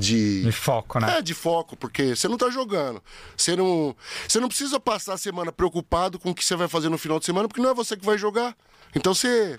De, 0.00 0.44
De 0.44 0.52
foco, 0.52 1.00
né? 1.00 1.18
é, 1.18 1.22
de 1.22 1.34
foco, 1.34 1.76
porque 1.76 2.14
você 2.14 2.28
não 2.28 2.36
tá 2.36 2.48
jogando. 2.50 3.02
Você 3.36 3.56
não, 3.56 3.96
você 4.28 4.38
não 4.38 4.46
precisa 4.46 4.78
passar 4.78 5.14
a 5.14 5.18
semana 5.18 5.50
preocupado 5.50 6.20
com 6.20 6.30
o 6.30 6.34
que 6.36 6.44
você 6.44 6.54
vai 6.54 6.68
fazer 6.68 6.88
no 6.88 6.96
final 6.96 7.18
de 7.18 7.24
semana, 7.26 7.48
porque 7.48 7.60
não 7.60 7.70
é 7.70 7.74
você 7.74 7.96
que 7.96 8.06
vai 8.06 8.16
jogar. 8.16 8.56
Então 8.94 9.12
você 9.12 9.58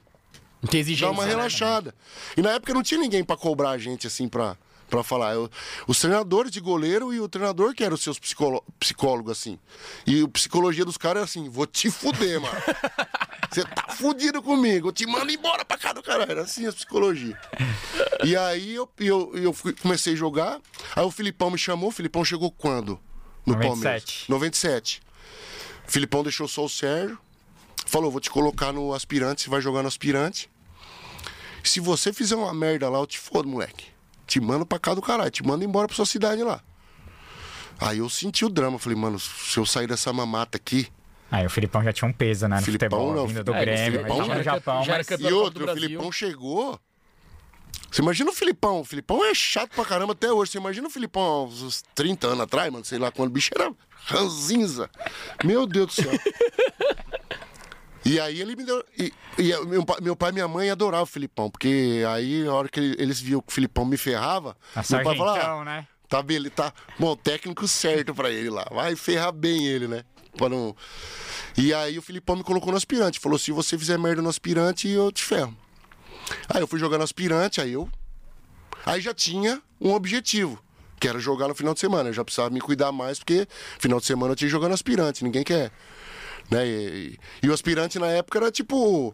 Não 0.62 0.70
tem 0.70 0.80
exigência. 0.80 1.08
dá 1.08 1.12
uma 1.12 1.24
né? 1.26 1.30
relaxada. 1.30 1.94
E 2.38 2.42
na 2.42 2.52
época 2.52 2.74
não 2.74 2.82
tinha 2.82 3.02
ninguém 3.02 3.22
pra 3.22 3.36
cobrar 3.36 3.72
a 3.72 3.78
gente 3.78 4.08
assim 4.08 4.30
pra, 4.30 4.56
pra 4.90 5.04
falar. 5.04 5.34
Eu- 5.34 5.50
os 5.88 6.00
treinadores 6.00 6.52
de 6.52 6.60
goleiro 6.60 7.14
e 7.14 7.20
o 7.20 7.30
treinador 7.30 7.74
que 7.74 7.84
eram 7.84 7.96
os 7.96 8.02
seus 8.02 8.20
psicólogos 8.20 9.32
assim. 9.32 9.58
E 10.06 10.24
a 10.24 10.28
psicologia 10.28 10.84
dos 10.86 10.98
caras 10.98 11.22
é 11.22 11.24
assim: 11.26 11.50
vou 11.50 11.66
te 11.66 11.90
fuder, 11.92 12.42
mano. 12.42 12.56
Você 13.52 13.64
tá 13.64 13.96
fudido 13.96 14.44
comigo, 14.44 14.90
eu 14.90 14.92
te 14.92 15.08
mando 15.08 15.32
embora 15.32 15.66
pra 15.66 15.76
cá 15.78 15.92
do 15.92 16.04
caralho. 16.04 16.32
Era 16.32 16.42
assim 16.44 16.68
a 16.68 16.72
psicologia. 16.72 17.36
E 18.24 18.36
aí 18.36 18.76
eu, 18.76 18.88
eu, 19.00 19.32
eu 19.36 19.56
comecei 19.82 20.14
a 20.14 20.16
jogar. 20.16 20.60
Aí 20.96 21.04
o 21.04 21.10
Filipão 21.10 21.50
me 21.50 21.58
chamou. 21.58 21.90
O 21.90 21.92
Filipão 21.92 22.24
chegou 22.24 22.52
quando? 22.52 23.00
No 23.46 23.54
97. 23.54 23.68
Palmeiras. 23.68 24.24
97. 24.28 25.02
O 25.88 25.92
Filipão 25.92 26.22
deixou 26.22 26.48
só 26.48 26.64
o 26.66 26.70
Sérgio. 26.70 27.18
Falou, 27.88 28.12
vou 28.12 28.22
te 28.22 28.30
colocar 28.30 28.72
no 28.72 28.94
aspirante, 28.94 29.42
você 29.42 29.50
vai 29.50 29.62
jogar 29.62 29.82
no 29.82 29.88
aspirante. 29.88 30.48
Se 31.64 31.80
você 31.80 32.14
fizer 32.14 32.36
uma 32.36 32.54
merda 32.54 32.88
lá, 32.88 33.00
eu 33.00 33.08
te 33.08 33.18
fodo, 33.18 33.50
moleque. 33.50 33.88
Te 34.30 34.40
mando 34.40 34.64
pra 34.64 34.78
cá 34.78 34.94
do 34.94 35.02
caralho, 35.02 35.32
te 35.32 35.44
mando 35.44 35.66
embora 35.66 35.88
pra 35.88 35.96
sua 35.96 36.06
cidade 36.06 36.44
lá. 36.44 36.62
Aí 37.80 37.98
eu 37.98 38.08
senti 38.08 38.46
o 38.46 38.50
drama, 38.50 38.78
falei, 38.78 38.96
mano, 38.96 39.20
se 39.20 39.58
eu 39.58 39.66
sair 39.66 39.88
dessa 39.88 40.14
mamata 40.14 40.56
aqui. 40.56 40.88
Aí 41.32 41.48
o 41.48 41.50
Filipão 41.50 41.84
já 41.84 41.92
tinha 41.92 42.08
um 42.08 42.14
peso, 42.14 42.48
né? 42.48 42.58
No 42.58 42.62
Filipão 42.62 42.90
futebol, 42.90 43.16
não, 43.16 43.26
vindo 43.26 43.44
do 43.44 43.54
É, 43.56 43.62
Grêmio, 43.62 43.92
Filipão 44.00 44.18
tava 44.18 44.30
já 44.30 44.36
no 44.36 44.44
Japão, 44.44 44.84
já 44.84 44.98
mas... 44.98 45.10
E 45.10 45.34
outro, 45.34 45.66
o. 45.66 45.74
Filipão 45.74 46.12
chegou. 46.12 46.80
Você 47.90 48.04
imagina 48.04 48.30
o 48.30 48.34
Filipão? 48.34 48.82
O 48.82 48.86
Filipão 48.86 49.26
é 49.26 49.34
chato 49.34 49.72
pra 49.72 49.84
caramba 49.84 50.14
até 50.14 50.32
hoje. 50.32 50.52
Você 50.52 50.58
imagina 50.60 50.88
o 50.88 50.92
Filipão 50.92 51.24
há 51.24 51.44
uns 51.46 51.84
30 51.96 52.28
anos 52.28 52.42
atrás, 52.42 52.72
mano, 52.72 52.86
sei 52.86 53.00
lá, 53.00 53.12
quando 53.12 53.30
o 53.30 53.34
bicho 53.34 53.50
era 53.56 53.74
ranzinza. 54.06 54.90
Meu 55.44 55.66
Deus 55.66 55.88
do 55.88 55.94
céu. 55.94 56.12
E 58.06 58.20
aí 58.20 58.40
ele 58.42 58.56
me 58.56 58.64
deu. 58.64 58.84
E, 58.98 59.14
e 59.38 59.50
eu- 59.52 59.68
meu, 59.68 59.86
pai- 59.86 59.98
meu 60.02 60.16
pai 60.16 60.30
e 60.30 60.34
minha 60.34 60.48
mãe 60.48 60.70
adoravam 60.70 61.04
o 61.04 61.08
Filipão, 61.08 61.50
porque 61.50 62.04
aí 62.08 62.48
a 62.48 62.54
hora 62.54 62.70
que 62.70 62.80
ele- 62.80 62.96
eles 62.98 63.20
viam 63.20 63.42
que 63.42 63.50
o 63.50 63.54
Filipão 63.54 63.86
me 63.86 63.98
ferrava, 63.98 64.56
A 64.76 64.80
meu 64.80 65.04
pai 65.04 65.18
falava, 65.18 65.62
ah, 65.62 65.66
né? 65.66 65.88
Tá 66.08 66.24
bem, 66.24 66.38
ele 66.38 66.50
tá. 66.50 66.74
Bom, 66.98 67.16
técnico 67.16 67.68
certo 67.68 68.16
pra 68.16 68.32
ele 68.32 68.50
lá. 68.50 68.66
Vai 68.72 68.96
ferrar 68.96 69.32
bem 69.32 69.68
ele, 69.68 69.88
né? 69.88 70.04
Pra 70.38 70.50
não... 70.50 70.76
E 71.58 71.74
aí 71.74 71.98
o 72.00 72.02
Filipão 72.02 72.36
me 72.36 72.44
colocou 72.44 72.72
no 72.72 72.78
aspirante. 72.78 73.20
Falou: 73.20 73.38
se 73.38 73.52
você 73.52 73.78
fizer 73.78 73.98
merda 74.00 74.22
no 74.22 74.30
aspirante, 74.30 74.88
eu 74.88 75.12
te 75.12 75.24
ferro. 75.24 75.56
Aí 76.48 76.62
eu 76.62 76.68
fui 76.68 76.80
jogar 76.80 76.98
no 76.98 77.04
aspirante, 77.04 77.60
aí 77.62 77.74
eu. 77.74 77.88
Aí 78.86 79.02
já 79.02 79.14
tinha 79.14 79.62
um 79.80 79.92
objetivo, 79.94 80.60
que 81.00 81.08
era 81.08 81.20
jogar 81.20 81.48
no 81.48 81.54
final 81.56 81.74
de 81.74 81.80
semana. 81.80 82.10
Eu 82.10 82.14
já 82.14 82.24
precisava 82.24 82.50
me 82.50 82.62
cuidar 82.62 82.92
mais, 82.92 83.20
porque 83.20 83.48
final 83.78 84.00
de 84.00 84.06
semana 84.06 84.32
eu 84.32 84.36
tinha 84.36 84.48
que 84.48 84.52
jogar 84.52 84.68
no 84.70 84.74
aspirante, 84.74 85.24
ninguém 85.24 85.44
quer. 85.44 85.72
Né? 86.50 86.68
E, 86.68 86.72
e- 86.72 87.20
e 87.44 87.50
o 87.50 87.54
aspirante 87.54 88.00
na 88.00 88.08
época 88.08 88.40
era 88.40 88.52
tipo. 88.52 89.14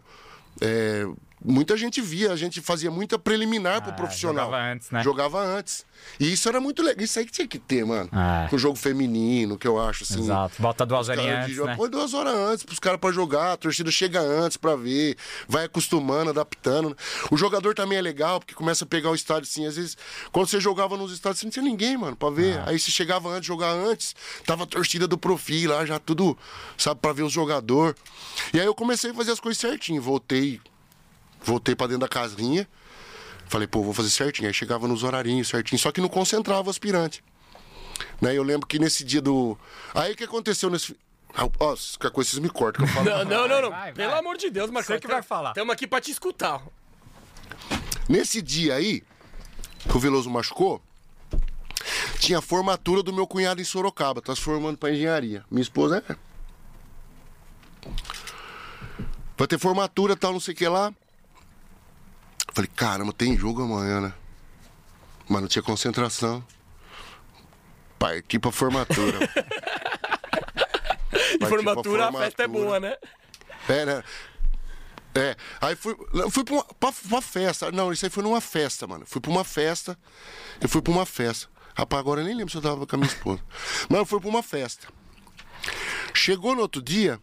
é, 0.60 1.04
muita 1.46 1.76
gente 1.76 2.00
via, 2.00 2.32
a 2.32 2.36
gente 2.36 2.60
fazia 2.60 2.90
muita 2.90 3.18
preliminar 3.18 3.80
pro 3.82 3.90
Ah, 3.90 3.94
profissional. 3.94 4.46
jogava 4.46 4.62
antes, 4.72 4.90
né? 4.90 5.02
Jogava 5.02 5.40
antes. 5.40 5.86
E 6.20 6.32
isso 6.32 6.48
era 6.48 6.60
muito 6.60 6.82
legal. 6.82 7.04
Isso 7.04 7.18
aí 7.18 7.24
que 7.24 7.32
tinha 7.32 7.46
que 7.48 7.58
ter, 7.58 7.84
mano. 7.84 8.10
É. 8.12 8.48
Com 8.48 8.58
jogo 8.58 8.76
feminino, 8.76 9.56
que 9.56 9.66
eu 9.66 9.80
acho, 9.80 10.04
assim. 10.04 10.20
Exato. 10.20 10.60
Bota 10.60 10.84
duas 10.84 11.06
de 11.06 11.12
antes, 11.12 11.54
jogo- 11.54 11.68
né? 11.68 11.76
Põe 11.76 11.88
duas 11.90 12.12
horas 12.14 12.34
antes 12.34 12.64
pros 12.64 12.78
caras 12.78 13.00
pra 13.00 13.10
jogar, 13.12 13.52
a 13.52 13.56
torcida 13.56 13.90
chega 13.90 14.20
antes 14.20 14.56
pra 14.56 14.76
ver, 14.76 15.16
vai 15.48 15.64
acostumando, 15.64 16.30
adaptando. 16.30 16.96
O 17.30 17.36
jogador 17.36 17.74
também 17.74 17.98
é 17.98 18.02
legal, 18.02 18.40
porque 18.40 18.54
começa 18.54 18.84
a 18.84 18.86
pegar 18.86 19.10
o 19.10 19.14
estádio 19.14 19.48
assim. 19.48 19.66
Às 19.66 19.76
vezes, 19.76 19.96
quando 20.32 20.48
você 20.48 20.60
jogava 20.60 20.96
nos 20.96 21.12
estádios, 21.12 21.40
você 21.40 21.46
não 21.46 21.50
tinha 21.52 21.64
ninguém, 21.64 21.96
mano, 21.96 22.16
pra 22.16 22.30
ver. 22.30 22.60
Aí 22.66 22.78
você 22.78 22.90
chegava 22.90 23.28
antes, 23.28 23.46
jogar 23.46 23.70
antes, 23.72 24.14
tava 24.44 24.64
a 24.64 24.66
torcida 24.66 25.06
do 25.06 25.16
Profi 25.16 25.66
lá, 25.66 25.84
já 25.86 25.98
tudo, 25.98 26.36
sabe, 26.76 27.00
pra 27.00 27.12
ver 27.12 27.22
os 27.22 27.32
jogadores. 27.32 27.96
E 28.52 28.60
aí 28.60 28.66
eu 28.66 28.74
comecei 28.74 29.10
a 29.10 29.14
fazer 29.14 29.32
as 29.32 29.40
coisas 29.40 29.58
certinho. 29.60 30.00
Voltei, 30.02 30.60
voltei 31.46 31.74
pra 31.74 31.86
dentro 31.86 32.00
da 32.00 32.08
casinha. 32.08 32.68
Falei, 33.48 33.66
pô, 33.68 33.82
vou 33.82 33.94
fazer 33.94 34.10
certinho. 34.10 34.48
Aí 34.48 34.54
chegava 34.54 34.88
nos 34.88 35.02
horarinhos 35.04 35.48
certinho, 35.48 35.78
só 35.78 35.92
que 35.92 36.00
não 36.00 36.08
concentrava 36.08 36.66
o 36.66 36.70
aspirante. 36.70 37.22
Né? 38.20 38.34
Eu 38.36 38.42
lembro 38.42 38.66
que 38.66 38.78
nesse 38.78 39.04
dia 39.04 39.22
do. 39.22 39.56
Aí 39.94 40.12
o 40.12 40.16
que 40.16 40.24
aconteceu 40.24 40.68
nesse. 40.68 40.96
Ah, 41.34 41.48
Ó, 41.60 41.76
se 41.76 41.98
qualquer 41.98 42.14
coisa 42.14 42.30
vocês 42.30 42.42
me 42.42 42.48
cortam 42.48 42.84
que 42.84 42.90
eu 42.90 42.94
falo. 42.94 43.08
Não, 43.10 43.24
não, 43.24 43.48
não, 43.48 43.62
não. 43.62 43.70
vai, 43.70 43.92
Pelo 43.92 44.10
vai. 44.10 44.18
amor 44.20 44.36
de 44.36 44.50
Deus, 44.50 44.70
Marcão. 44.70 44.96
Você 44.96 45.00
que 45.00 45.06
vai 45.06 45.22
falar. 45.22 45.50
Estamos 45.50 45.72
aqui 45.72 45.86
pra 45.86 46.00
te 46.00 46.10
escutar. 46.10 46.60
Nesse 48.08 48.40
dia 48.42 48.74
aí, 48.74 49.02
que 49.88 49.96
o 49.96 50.00
Veloso 50.00 50.30
machucou, 50.30 50.82
tinha 52.18 52.38
a 52.38 52.42
formatura 52.42 53.02
do 53.02 53.12
meu 53.12 53.26
cunhado 53.26 53.60
em 53.60 53.64
Sorocaba, 53.64 54.22
tá 54.22 54.34
se 54.34 54.40
formando 54.40 54.78
pra 54.78 54.90
engenharia. 54.90 55.44
Minha 55.50 55.62
esposa 55.62 56.02
é. 56.08 56.16
Vai 59.36 59.46
ter 59.46 59.58
formatura 59.58 60.14
e 60.14 60.16
tal, 60.16 60.32
não 60.32 60.40
sei 60.40 60.54
o 60.54 60.56
que 60.56 60.66
lá. 60.66 60.92
Falei, 62.56 62.70
caramba, 62.74 63.12
tem 63.12 63.36
jogo 63.36 63.62
amanhã, 63.62 64.00
né? 64.00 64.14
Mas 65.28 65.42
não 65.42 65.46
tinha 65.46 65.62
concentração. 65.62 66.42
Parti 67.98 68.38
pra 68.38 68.50
formatura. 68.50 69.18
E 71.34 71.38
pra 71.38 71.48
formatura, 71.48 72.08
a 72.08 72.12
festa 72.12 72.44
é 72.44 72.46
formatura. 72.46 72.48
boa, 72.48 72.80
né? 72.80 72.96
É, 73.68 73.84
né? 73.84 74.04
É, 75.14 75.36
aí 75.60 75.76
fui, 75.76 75.94
fui 76.30 76.44
pra 76.44 76.54
uma, 76.54 76.64
pra, 76.64 77.20
festa. 77.20 77.70
Não, 77.72 77.92
isso 77.92 78.06
aí 78.06 78.10
foi 78.10 78.22
numa 78.22 78.40
festa, 78.40 78.86
mano. 78.86 79.04
Fui 79.06 79.20
pra 79.20 79.30
uma 79.30 79.44
festa. 79.44 79.98
Eu 80.60 80.68
fui 80.68 80.80
pra 80.80 80.92
uma 80.92 81.04
festa. 81.04 81.48
Rapaz, 81.74 82.00
agora 82.00 82.20
eu 82.20 82.24
nem 82.24 82.34
lembro 82.34 82.50
se 82.50 82.56
eu 82.56 82.62
tava 82.62 82.86
com 82.86 82.96
a 82.96 82.98
minha 82.98 83.08
esposa. 83.08 83.42
Mas 83.88 83.98
eu 83.98 84.06
fui 84.06 84.20
pra 84.20 84.28
uma 84.28 84.42
festa. 84.42 84.88
Chegou 86.14 86.54
no 86.54 86.62
outro 86.62 86.80
dia, 86.80 87.20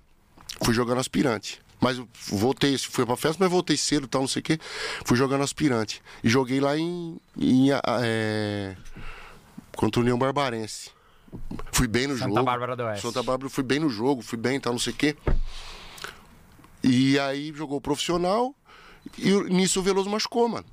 fui 0.64 0.74
jogando 0.74 1.00
aspirante. 1.00 1.63
Mas 1.84 2.02
voltei, 2.30 2.78
fui 2.78 3.06
pra 3.06 3.18
festa, 3.18 3.38
mas 3.44 3.52
voltei 3.52 3.76
cedo 3.76 4.08
tal, 4.08 4.22
não 4.22 4.28
sei 4.28 4.40
o 4.40 4.44
quê. 4.44 4.58
Fui 5.04 5.18
jogando 5.18 5.44
aspirante. 5.44 6.02
E 6.24 6.30
joguei 6.30 6.62
lá 6.62 6.78
em. 6.78 7.20
em 7.38 7.72
é, 8.02 8.78
contra 9.76 10.00
o 10.00 10.04
União 10.04 10.18
Barbarense. 10.18 10.92
Fui 11.74 11.88
bem 11.88 12.08
no 12.08 12.14
Santa 12.14 12.30
jogo. 12.30 12.44
Bárbara 12.44 12.76
do 12.76 12.84
Oeste. 12.84 13.02
Santa 13.02 13.22
Bárbara, 13.22 13.50
fui 13.50 13.64
bem 13.64 13.80
no 13.80 13.90
jogo, 13.90 14.22
fui 14.22 14.38
bem 14.38 14.62
tal, 14.62 14.72
não 14.72 14.80
sei 14.80 14.94
o 14.94 14.96
quê. 14.96 15.18
E 16.82 17.20
aí 17.20 17.52
jogou 17.54 17.82
profissional 17.82 18.56
e 19.18 19.32
nisso 19.50 19.82
o 19.82 19.84
Veloso 19.84 20.10
machucou, 20.10 20.48
mano. 20.48 20.66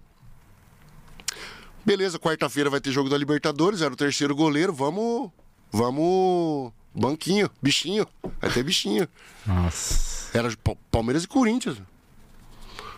Beleza, 1.85 2.21
quarta-feira 2.21 2.71
vai 2.71 2.81
ter 2.81 2.93
jogo 2.93 3.09
da 3.09 3.19
Libertadores, 3.19 3.83
era 3.83 3.93
o 3.93 3.97
terceiro 3.97 4.37
goleiro, 4.37 4.73
vamos. 4.73 5.31
Vamos. 5.73 6.73
Banquinho, 6.95 7.51
bichinho. 7.61 8.07
Vai 8.41 8.51
ter 8.51 8.63
bichinho. 8.63 9.09
Nossa. 9.47 10.20
Era 10.35 10.55
Pa- 10.57 10.77
Palmeiras 10.91 11.25
e 11.25 11.29
Corinthians. 11.29 11.79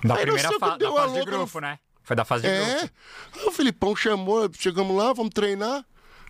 Da 0.04 0.14
Aí 0.16 0.22
primeira 0.22 0.48
fa 0.58 0.76
da 0.76 0.88
a 0.88 0.92
fase 0.92 1.14
de 1.20 1.24
grupo, 1.24 1.60
no- 1.60 1.66
né? 1.66 1.78
Foi 2.02 2.16
da 2.16 2.24
fase 2.24 2.42
de 2.42 2.48
É. 2.48 2.78
grupo. 2.80 2.92
Aí 3.38 3.46
o 3.46 3.52
Filipão 3.52 3.94
chamou, 3.96 4.50
chegamos 4.58 4.96
lá, 4.96 5.12
vamos 5.12 5.30
treinar. 5.32 5.84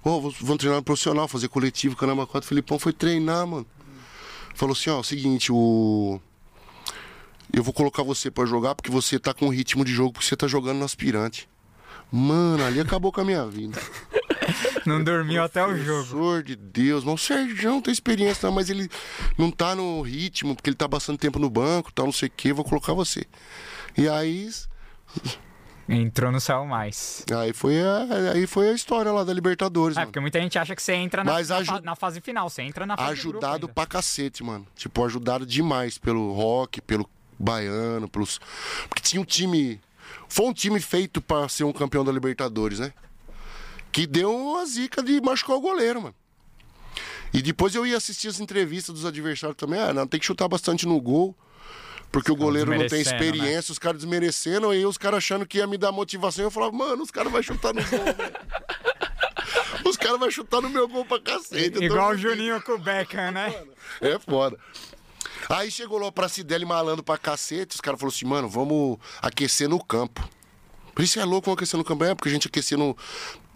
Ô, 0.04 0.20
vamos- 0.20 0.58
treinar 0.58 0.78
no 0.78 0.84
profissional, 0.84 1.26
fazer 1.28 1.48
coletivo, 1.48 1.96
caramba, 1.96 2.26
quatro. 2.26 2.44
O 2.46 2.48
Filipão 2.48 2.78
foi 2.78 2.92
treinar, 2.92 3.46
mano. 3.46 3.66
Falou 4.54 4.74
assim, 4.74 4.90
ó, 4.90 4.96
é 4.96 5.00
o 5.00 5.02
seguinte, 5.04 5.50
o. 5.50 6.20
Eu 7.52 7.62
vou 7.62 7.72
colocar 7.72 8.02
você 8.02 8.30
pra 8.30 8.44
jogar 8.46 8.74
porque 8.74 8.90
você 8.90 9.18
tá 9.18 9.32
com 9.32 9.48
ritmo 9.48 9.84
de 9.84 9.92
jogo, 9.92 10.12
porque 10.12 10.26
você 10.26 10.36
tá 10.36 10.46
jogando 10.46 10.78
no 10.78 10.84
aspirante. 10.84 11.48
Mano, 12.10 12.62
ali 12.64 12.80
acabou 12.80 13.10
com 13.12 13.20
a 13.22 13.24
minha 13.24 13.46
vida. 13.46 13.78
Não 14.86 15.02
dormiu 15.02 15.42
até 15.42 15.64
o 15.64 15.76
jogo. 15.76 16.04
Senhor 16.08 16.42
de 16.42 16.56
Deus, 16.56 17.04
mas 17.04 17.14
o 17.14 17.18
Sérgio 17.18 17.80
tem 17.82 17.92
experiência, 17.92 18.46
não, 18.48 18.54
mas 18.54 18.68
ele 18.70 18.88
não 19.38 19.50
tá 19.50 19.74
no 19.74 20.02
ritmo, 20.02 20.54
porque 20.56 20.70
ele 20.70 20.76
tá 20.76 20.88
bastante 20.88 21.20
tempo 21.20 21.38
no 21.38 21.48
banco, 21.48 21.92
tal, 21.92 22.06
não 22.06 22.12
sei 22.12 22.28
o 22.28 22.32
quê, 22.36 22.52
vou 22.52 22.64
colocar 22.64 22.92
você. 22.92 23.24
E 23.96 24.08
aí, 24.08 24.48
Entrou 25.88 26.30
no 26.30 26.40
céu 26.40 26.64
mais. 26.64 27.24
aí 27.36 27.52
foi 27.52 27.80
a, 27.82 28.32
aí 28.34 28.46
foi 28.46 28.70
a 28.70 28.72
história 28.72 29.10
lá 29.12 29.24
da 29.24 29.32
Libertadores, 29.32 29.96
É, 29.96 30.00
mano. 30.00 30.08
porque 30.08 30.20
muita 30.20 30.40
gente 30.40 30.58
acha 30.58 30.74
que 30.76 30.82
você 30.82 30.92
entra 30.94 31.22
na, 31.24 31.34
aju- 31.34 31.80
na 31.82 31.96
fase 31.96 32.20
final. 32.20 32.48
Você 32.48 32.62
entra 32.62 32.86
na 32.86 32.96
fase 32.96 33.10
ajudado 33.12 33.68
pra 33.68 33.84
cacete, 33.84 34.42
mano. 34.44 34.66
Tipo, 34.76 35.04
ajudado 35.04 35.44
demais 35.44 35.98
pelo 35.98 36.32
rock, 36.32 36.80
pelo 36.80 37.08
baiano, 37.38 38.08
pelos. 38.08 38.38
Porque 38.88 39.02
tinha 39.02 39.20
um 39.20 39.24
time. 39.24 39.80
Foi 40.28 40.46
um 40.46 40.52
time 40.52 40.80
feito 40.80 41.20
pra 41.20 41.48
ser 41.48 41.64
um 41.64 41.72
campeão 41.72 42.04
da 42.04 42.12
Libertadores, 42.12 42.78
né? 42.78 42.92
Que 43.92 44.06
deu 44.06 44.34
uma 44.34 44.64
zica 44.64 45.02
de 45.02 45.20
machucar 45.20 45.56
o 45.56 45.60
goleiro, 45.60 46.00
mano. 46.02 46.14
E 47.32 47.40
depois 47.40 47.74
eu 47.74 47.86
ia 47.86 47.96
assistir 47.96 48.28
as 48.28 48.40
entrevistas 48.40 48.94
dos 48.94 49.06
adversários 49.06 49.56
também. 49.56 49.80
Ah, 49.80 49.92
não, 49.92 50.06
tem 50.06 50.18
que 50.18 50.26
chutar 50.26 50.48
bastante 50.48 50.86
no 50.86 51.00
gol. 51.00 51.36
Porque 52.10 52.30
o 52.30 52.36
goleiro 52.36 52.70
não 52.70 52.78
tem 52.78 52.88
desmerecendo, 53.02 53.24
experiência, 53.24 53.72
os 53.72 53.78
caras 53.78 53.98
desmerecendo, 53.98 54.68
aí 54.68 54.84
os 54.84 54.98
caras 54.98 55.18
achando 55.18 55.46
que 55.46 55.56
ia 55.56 55.66
me 55.66 55.78
dar 55.78 55.90
motivação. 55.90 56.44
Eu 56.44 56.50
falava, 56.50 56.72
mano, 56.72 57.02
os 57.02 57.10
caras 57.10 57.32
vão 57.32 57.42
chutar 57.42 57.72
no 57.72 57.82
gol. 57.82 58.00
Os 59.84 59.96
caras 59.96 60.18
vão 60.18 60.30
chutar 60.30 60.62
no 60.62 60.70
meu 60.70 60.88
gol 60.88 61.04
pra 61.04 61.20
cacete. 61.20 61.84
Igual 61.84 62.12
o 62.12 62.16
Juninho 62.16 62.62
com 62.62 62.72
o 62.72 62.78
Beckham, 62.78 63.32
né? 63.32 63.52
é 64.00 64.18
foda. 64.18 64.56
Aí 65.48 65.70
chegou 65.70 65.98
lá 65.98 66.10
pra 66.10 66.28
Cidelli 66.28 66.64
malando 66.64 67.02
pra 67.02 67.18
cacete, 67.18 67.74
os 67.74 67.80
caras 67.80 68.00
falaram 68.00 68.16
assim, 68.16 68.24
mano, 68.24 68.48
vamos 68.48 68.98
aquecer 69.20 69.68
no 69.68 69.82
campo. 69.82 70.26
Por 70.94 71.02
isso 71.02 71.18
é 71.18 71.24
louco, 71.24 71.50
aquecer 71.50 71.76
no 71.76 71.84
campo. 71.84 72.04
É, 72.04 72.14
porque 72.14 72.28
a 72.28 72.32
gente 72.32 72.48
aquecia 72.48 72.76
no, 72.76 72.96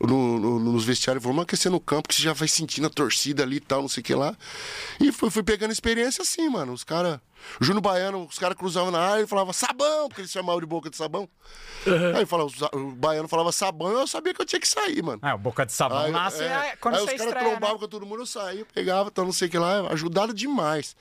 no- 0.01 0.39
no- 0.39 0.59
nos 0.59 0.85
vestiários, 0.85 1.23
vamos 1.25 1.43
aquecer 1.43 1.71
no 1.71 1.81
campo, 1.81 2.09
que 2.09 2.15
você 2.15 2.23
já 2.23 2.33
vai 2.33 2.49
sentindo 2.49 2.87
a 2.87 2.91
torcida 2.91 3.43
ali 3.43 3.57
e 3.57 3.61
tal, 3.61 3.81
não 3.83 3.89
sei 3.89 4.01
o 4.01 4.05
que 4.05 4.15
lá. 4.15 4.37
E 5.01 5.11
fui, 5.13 5.31
fui 5.31 5.43
pegando 5.43 5.73
experiência 5.73 6.23
assim, 6.23 6.49
mano. 6.49 6.73
Os 6.73 6.85
caras. 6.85 7.19
Júnior 7.61 7.83
Baiano, 7.83 8.25
os 8.25 8.39
caras 8.39 8.57
cruzavam 8.57 8.91
na 8.91 8.99
área 8.99 9.23
e 9.23 9.27
falavam 9.27 9.53
sabão, 9.53 10.09
porque 10.09 10.23
eles 10.23 10.33
chamavam 10.33 10.59
de 10.59 10.67
boca 10.67 10.89
de 10.91 10.97
sabão. 10.97 11.29
Aí 12.17 12.27
falava, 12.27 12.51
o 12.73 12.91
baiano 12.93 13.29
falava 13.29 13.53
sabão, 13.53 13.93
eu 14.01 14.07
sabia 14.07 14.35
que 14.35 14.41
eu 14.41 14.47
tinha 14.47 14.59
que 14.59 14.67
sair, 14.67 15.01
mano. 15.03 15.21
O 15.35 15.39
Boca 15.39 15.65
de 15.65 15.73
Sabão 15.73 15.99
Aí, 15.99 16.11
nasce 16.11 16.43
é, 16.43 16.47
é, 16.73 16.77
quando 16.77 16.95
aí 16.97 17.01
você 17.03 17.13
os 17.13 17.19
caras 17.19 17.27
estreia, 17.35 17.51
trombavam 17.51 17.77
né? 17.77 17.81
com 17.83 17.89
todo 17.89 18.07
mundo, 18.07 18.23
eu 18.23 18.27
saía, 18.27 18.61
eu 18.61 18.67
pegava, 18.67 19.11
então 19.11 19.25
não 19.25 19.33
sei 19.33 19.47
o 19.47 19.51
que 19.51 19.59
lá, 19.59 19.87
ajudaram 19.93 20.35
demais. 20.35 20.97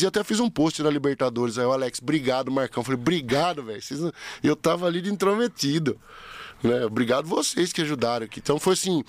Eu 0.00 0.08
até 0.08 0.24
fiz 0.24 0.40
um 0.40 0.48
post 0.48 0.80
da 0.82 0.88
Libertadores, 0.88 1.58
aí 1.58 1.66
o 1.66 1.72
Alex, 1.72 1.98
obrigado, 2.00 2.50
Marcão. 2.50 2.80
Eu 2.80 2.84
falei, 2.84 2.98
obrigado, 3.00 3.62
velho. 3.62 3.82
vocês 3.82 4.00
Eu 4.42 4.56
tava 4.56 4.86
ali 4.86 5.02
de 5.02 5.10
intrometido. 5.10 6.00
Né? 6.62 6.84
Obrigado 6.84 7.26
vocês 7.26 7.72
que 7.72 7.82
ajudaram 7.82 8.26
aqui. 8.26 8.40
Então 8.40 8.58
foi 8.58 8.74
assim. 8.74 9.02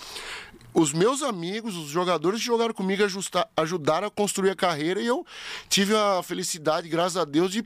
Os 0.74 0.93
meus 0.93 1.22
amigos, 1.22 1.76
os 1.76 1.89
jogadores 1.89 2.39
que 2.39 2.45
jogaram 2.45 2.74
comigo 2.74 3.04
ajusta- 3.04 3.45
ajudaram 3.58 4.08
a 4.08 4.10
construir 4.10 4.52
a 4.52 4.56
carreira 4.56 5.02
e 5.02 5.06
eu 5.06 5.26
tive 5.68 5.93
a 5.93 6.24
felicidade, 6.24 6.88
graças 6.88 7.18
a 7.18 7.26
Deus, 7.26 7.52
de 7.52 7.62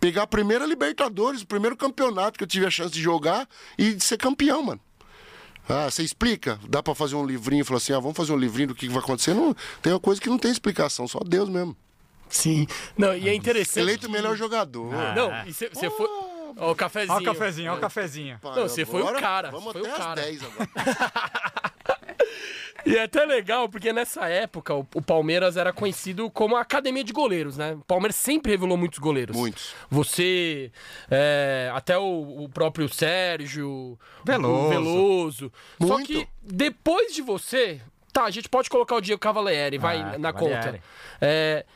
pegar 0.00 0.22
a 0.22 0.26
primeira 0.26 0.64
Libertadores, 0.64 1.42
o 1.42 1.46
primeiro 1.46 1.76
campeonato 1.76 2.38
que 2.38 2.44
eu 2.44 2.48
tive 2.48 2.64
a 2.64 2.70
chance 2.70 2.90
de 2.94 3.02
jogar 3.02 3.46
e 3.76 3.92
de 3.92 4.02
ser 4.02 4.16
campeão, 4.16 4.62
mano. 4.62 4.80
Ah, 5.68 5.90
você 5.90 6.02
explica? 6.02 6.58
Dá 6.66 6.82
pra 6.82 6.94
fazer 6.94 7.14
um 7.16 7.26
livrinho? 7.26 7.62
Falar 7.62 7.76
assim, 7.76 7.92
ah, 7.92 7.98
vamos 8.00 8.16
fazer 8.16 8.32
um 8.32 8.38
livrinho 8.38 8.68
do 8.68 8.74
que 8.74 8.86
que 8.86 8.92
vai 8.92 9.02
acontecer? 9.02 9.34
Não, 9.34 9.54
tem 9.82 9.92
uma 9.92 10.00
coisa 10.00 10.18
que 10.18 10.30
não 10.30 10.38
tem 10.38 10.50
explicação, 10.50 11.06
só 11.06 11.18
Deus 11.26 11.50
mesmo. 11.50 11.76
Sim. 12.28 12.66
Não, 12.96 13.14
e 13.14 13.28
é 13.28 13.34
interessante. 13.34 13.80
Eleito 13.80 14.06
o 14.06 14.10
melhor 14.10 14.34
jogador. 14.34 14.90
Não, 15.14 15.46
e 15.46 15.52
você 15.52 15.90
foi. 15.90 16.08
Ó, 16.56 16.72
o 16.72 16.74
cafezinho. 16.74 17.14
Ó 17.16 17.20
o 17.20 17.24
cafezinho, 17.24 17.72
ó 17.72 17.76
o 17.76 17.80
cafezinho. 17.80 18.40
Não, 18.42 18.54
você 18.68 18.84
foi 18.84 19.02
o 19.02 19.12
cara, 19.14 19.50
Vamos 19.50 19.72
foi 19.72 19.80
até 19.82 19.90
o 19.90 19.92
às 19.92 19.98
cara. 19.98 20.22
10 20.22 20.42
agora. 20.44 20.68
E 22.84 22.94
é 22.96 23.02
até 23.02 23.24
legal, 23.24 23.68
porque 23.68 23.92
nessa 23.92 24.28
época 24.28 24.72
o, 24.72 24.86
o 24.94 25.02
Palmeiras 25.02 25.56
era 25.56 25.72
conhecido 25.72 26.30
como 26.30 26.54
a 26.54 26.60
academia 26.60 27.02
de 27.02 27.12
goleiros, 27.12 27.56
né? 27.56 27.72
O 27.72 27.84
Palmeiras 27.84 28.14
sempre 28.14 28.52
revelou 28.52 28.76
muitos 28.76 29.00
goleiros. 29.00 29.36
Muitos. 29.36 29.74
Você, 29.90 30.70
é, 31.10 31.68
até 31.74 31.98
o, 31.98 32.44
o 32.44 32.48
próprio 32.48 32.88
Sérgio, 32.88 33.98
Veloso. 34.24 34.64
o 34.66 34.68
Veloso. 34.68 35.52
Só 35.82 35.94
Muito. 35.94 36.06
que 36.06 36.28
depois 36.40 37.12
de 37.12 37.22
você, 37.22 37.80
tá, 38.12 38.22
a 38.24 38.30
gente 38.30 38.48
pode 38.48 38.70
colocar 38.70 38.94
o 38.94 39.00
Diego 39.00 39.20
Cavalieri, 39.20 39.78
vai 39.78 40.00
Ah, 40.00 40.16
na 40.16 40.32
Cavalieri. 40.32 40.64
conta. 40.64 40.80
É, 41.20 41.66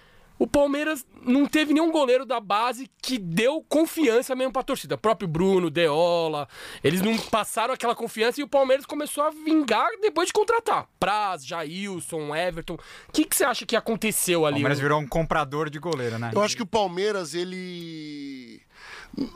o 0.41 0.47
Palmeiras 0.47 1.05
não 1.22 1.45
teve 1.45 1.74
nenhum 1.74 1.93
goleiro 1.93 2.24
da 2.24 2.41
base 2.41 2.91
que 3.03 3.18
deu 3.18 3.62
confiança 3.68 4.34
mesmo 4.34 4.51
pra 4.51 4.62
torcida. 4.62 4.95
O 4.95 4.99
próprio 4.99 5.28
Bruno, 5.28 5.68
Deola, 5.68 6.49
eles 6.82 7.03
não 7.03 7.14
passaram 7.18 7.74
aquela 7.74 7.95
confiança 7.95 8.41
e 8.41 8.43
o 8.43 8.49
Palmeiras 8.49 8.86
começou 8.86 9.22
a 9.22 9.28
vingar 9.28 9.91
depois 10.01 10.28
de 10.28 10.32
contratar. 10.32 10.88
Praz, 10.99 11.47
Jailson, 11.47 12.34
Everton. 12.34 12.72
O 12.72 13.12
que, 13.12 13.26
que 13.26 13.36
você 13.36 13.45
acha 13.45 13.66
que 13.66 13.76
aconteceu 13.76 14.41
O 14.41 14.47
ali? 14.47 14.55
Palmeiras 14.55 14.80
virou 14.80 14.99
um 14.99 15.07
comprador 15.07 15.68
de 15.68 15.78
goleiro, 15.78 16.18
né? 16.18 16.30
Eu 16.34 16.43
acho 16.43 16.57
que 16.57 16.62
o 16.62 16.66
Palmeiras, 16.66 17.34
ele. 17.34 18.62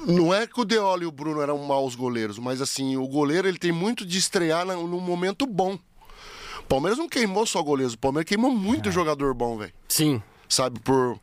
Não 0.06 0.32
é 0.32 0.46
que 0.46 0.58
o 0.58 0.64
Deola 0.64 1.02
e 1.02 1.06
o 1.06 1.12
Bruno 1.12 1.42
eram 1.42 1.58
maus 1.58 1.94
goleiros, 1.94 2.38
mas 2.38 2.62
assim, 2.62 2.96
o 2.96 3.06
goleiro 3.06 3.46
ele 3.46 3.58
tem 3.58 3.72
muito 3.72 4.06
de 4.06 4.16
estrear 4.16 4.64
num 4.64 5.00
momento 5.00 5.44
bom. 5.44 5.78
O 6.60 6.66
Palmeiras 6.66 6.98
não 6.98 7.10
queimou 7.10 7.44
só 7.44 7.62
goleiros, 7.62 7.92
o 7.92 7.98
Palmeiras 7.98 8.26
queimou 8.26 8.50
muito 8.50 8.90
jogador 8.90 9.34
bom, 9.34 9.58
velho. 9.58 9.72
Sim. 9.86 10.22
Sabe, 10.48 10.80
por, 10.80 11.18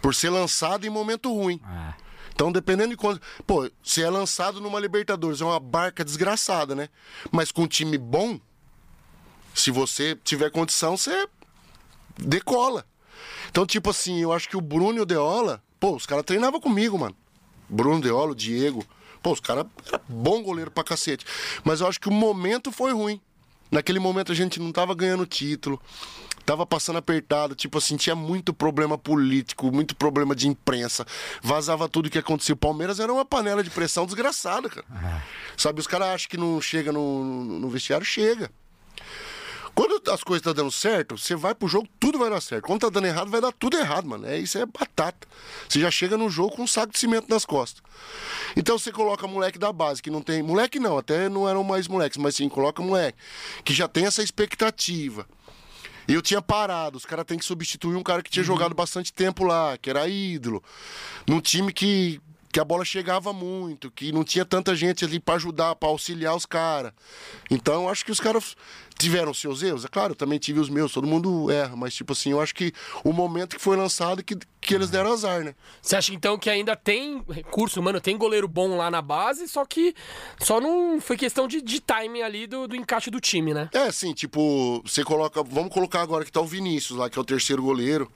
por 0.00 0.14
ser 0.14 0.30
lançado 0.30 0.86
em 0.86 0.90
momento 0.90 1.32
ruim. 1.32 1.60
É. 1.64 2.06
Então, 2.34 2.52
dependendo 2.52 2.90
de 2.90 2.96
quando. 2.96 3.20
Pô, 3.46 3.70
se 3.82 4.02
é 4.02 4.10
lançado 4.10 4.60
numa 4.60 4.78
Libertadores, 4.78 5.40
é 5.40 5.44
uma 5.44 5.58
barca 5.58 6.04
desgraçada, 6.04 6.74
né? 6.74 6.88
Mas 7.32 7.50
com 7.50 7.62
um 7.62 7.66
time 7.66 7.96
bom, 7.96 8.38
se 9.54 9.70
você 9.70 10.14
tiver 10.22 10.50
condição, 10.50 10.98
você 10.98 11.26
decola. 12.18 12.84
Então, 13.48 13.64
tipo 13.64 13.88
assim, 13.88 14.20
eu 14.20 14.32
acho 14.32 14.48
que 14.50 14.56
o 14.56 14.60
Bruno 14.60 14.98
e 14.98 15.00
o 15.00 15.06
Deola, 15.06 15.62
pô, 15.80 15.96
os 15.96 16.04
caras 16.04 16.24
treinavam 16.24 16.60
comigo, 16.60 16.98
mano. 16.98 17.16
Bruno, 17.68 18.02
Deola, 18.02 18.32
o 18.32 18.34
Diego. 18.34 18.84
Pô, 19.22 19.32
os 19.32 19.40
caras 19.40 19.64
eram 19.86 20.00
bom 20.06 20.42
goleiro 20.42 20.70
pra 20.70 20.84
cacete. 20.84 21.24
Mas 21.64 21.80
eu 21.80 21.86
acho 21.86 21.98
que 21.98 22.08
o 22.08 22.12
momento 22.12 22.70
foi 22.70 22.92
ruim. 22.92 23.18
Naquele 23.70 23.98
momento 23.98 24.30
a 24.30 24.34
gente 24.34 24.60
não 24.60 24.70
tava 24.72 24.94
ganhando 24.94 25.26
título. 25.26 25.80
Tava 26.46 26.64
passando 26.64 26.96
apertado, 26.96 27.56
tipo 27.56 27.76
assim, 27.76 27.96
tinha 27.96 28.14
muito 28.14 28.54
problema 28.54 28.96
político, 28.96 29.72
muito 29.72 29.96
problema 29.96 30.32
de 30.32 30.46
imprensa. 30.46 31.04
Vazava 31.42 31.88
tudo 31.88 32.08
que 32.08 32.18
acontecia. 32.18 32.54
O 32.54 32.56
Palmeiras 32.56 33.00
era 33.00 33.12
uma 33.12 33.24
panela 33.24 33.64
de 33.64 33.70
pressão 33.70 34.06
desgraçada, 34.06 34.68
cara. 34.68 34.86
Sabe, 35.56 35.80
os 35.80 35.88
caras 35.88 36.08
acham 36.08 36.28
que 36.28 36.36
não 36.36 36.60
chega 36.60 36.92
no, 36.92 37.24
no 37.24 37.68
vestiário, 37.68 38.06
chega. 38.06 38.48
Quando 39.76 40.10
as 40.10 40.24
coisas 40.24 40.40
estão 40.40 40.54
dando 40.54 40.70
certo, 40.70 41.18
você 41.18 41.34
vai 41.36 41.54
pro 41.54 41.68
jogo, 41.68 41.86
tudo 42.00 42.18
vai 42.18 42.30
dar 42.30 42.40
certo. 42.40 42.64
Quando 42.64 42.80
tá 42.80 42.88
dando 42.88 43.08
errado, 43.08 43.30
vai 43.30 43.42
dar 43.42 43.52
tudo 43.52 43.76
errado, 43.76 44.08
mano. 44.08 44.26
É, 44.26 44.38
isso 44.38 44.56
é 44.56 44.64
batata. 44.64 45.28
Você 45.68 45.78
já 45.80 45.90
chega 45.90 46.16
no 46.16 46.30
jogo 46.30 46.56
com 46.56 46.62
um 46.62 46.66
saco 46.66 46.92
de 46.92 46.98
cimento 46.98 47.28
nas 47.28 47.44
costas. 47.44 47.82
Então 48.56 48.78
você 48.78 48.90
coloca 48.90 49.26
moleque 49.26 49.58
da 49.58 49.70
base, 49.70 50.00
que 50.00 50.10
não 50.10 50.22
tem. 50.22 50.42
Moleque 50.42 50.78
não, 50.78 50.96
até 50.96 51.28
não 51.28 51.46
eram 51.46 51.62
mais 51.62 51.88
moleques, 51.88 52.16
mas 52.16 52.36
sim, 52.36 52.48
coloca 52.48 52.82
moleque, 52.82 53.18
que 53.64 53.74
já 53.74 53.86
tem 53.86 54.06
essa 54.06 54.22
expectativa. 54.22 55.26
E 56.08 56.14
eu 56.14 56.22
tinha 56.22 56.40
parado, 56.40 56.96
os 56.96 57.04
caras 57.04 57.24
têm 57.24 57.38
que 57.38 57.44
substituir 57.44 57.96
um 57.96 58.02
cara 58.02 58.22
que 58.22 58.30
tinha 58.30 58.44
jogado 58.44 58.74
bastante 58.74 59.12
tempo 59.12 59.44
lá, 59.44 59.76
que 59.76 59.90
era 59.90 60.08
ídolo. 60.08 60.62
Num 61.26 61.40
time 61.40 61.72
que, 61.72 62.20
que 62.56 62.60
a 62.60 62.64
bola 62.64 62.86
chegava 62.86 63.34
muito, 63.34 63.90
que 63.90 64.10
não 64.10 64.24
tinha 64.24 64.42
tanta 64.42 64.74
gente 64.74 65.04
ali 65.04 65.20
pra 65.20 65.34
ajudar, 65.34 65.76
pra 65.76 65.90
auxiliar 65.90 66.34
os 66.34 66.46
caras. 66.46 66.90
Então 67.50 67.82
eu 67.82 67.88
acho 67.90 68.02
que 68.02 68.10
os 68.10 68.18
caras 68.18 68.56
tiveram 68.98 69.34
seus 69.34 69.62
erros. 69.62 69.84
É 69.84 69.88
claro, 69.88 70.12
eu 70.12 70.16
também 70.16 70.38
tive 70.38 70.58
os 70.58 70.70
meus, 70.70 70.90
todo 70.90 71.06
mundo 71.06 71.50
erra, 71.50 71.76
mas 71.76 71.94
tipo 71.94 72.14
assim, 72.14 72.30
eu 72.30 72.40
acho 72.40 72.54
que 72.54 72.72
o 73.04 73.12
momento 73.12 73.56
que 73.56 73.62
foi 73.62 73.76
lançado 73.76 74.24
que, 74.24 74.38
que 74.58 74.74
eles 74.74 74.88
deram 74.88 75.12
azar, 75.12 75.44
né? 75.44 75.54
Você 75.82 75.96
acha 75.96 76.14
então 76.14 76.38
que 76.38 76.48
ainda 76.48 76.74
tem 76.74 77.22
recurso, 77.28 77.82
mano? 77.82 78.00
Tem 78.00 78.16
goleiro 78.16 78.48
bom 78.48 78.74
lá 78.78 78.90
na 78.90 79.02
base, 79.02 79.46
só 79.48 79.66
que 79.66 79.94
só 80.40 80.58
não 80.58 80.98
foi 80.98 81.18
questão 81.18 81.46
de, 81.46 81.60
de 81.60 81.78
timing 81.78 82.22
ali 82.22 82.46
do, 82.46 82.66
do 82.66 82.74
encaixe 82.74 83.10
do 83.10 83.20
time, 83.20 83.52
né? 83.52 83.68
É, 83.74 83.88
assim, 83.88 84.14
tipo, 84.14 84.80
você 84.82 85.04
coloca. 85.04 85.42
Vamos 85.42 85.70
colocar 85.70 86.00
agora 86.00 86.24
que 86.24 86.32
tá 86.32 86.40
o 86.40 86.46
Vinícius 86.46 86.98
lá, 86.98 87.10
que 87.10 87.18
é 87.18 87.20
o 87.20 87.24
terceiro 87.24 87.62
goleiro. 87.62 88.10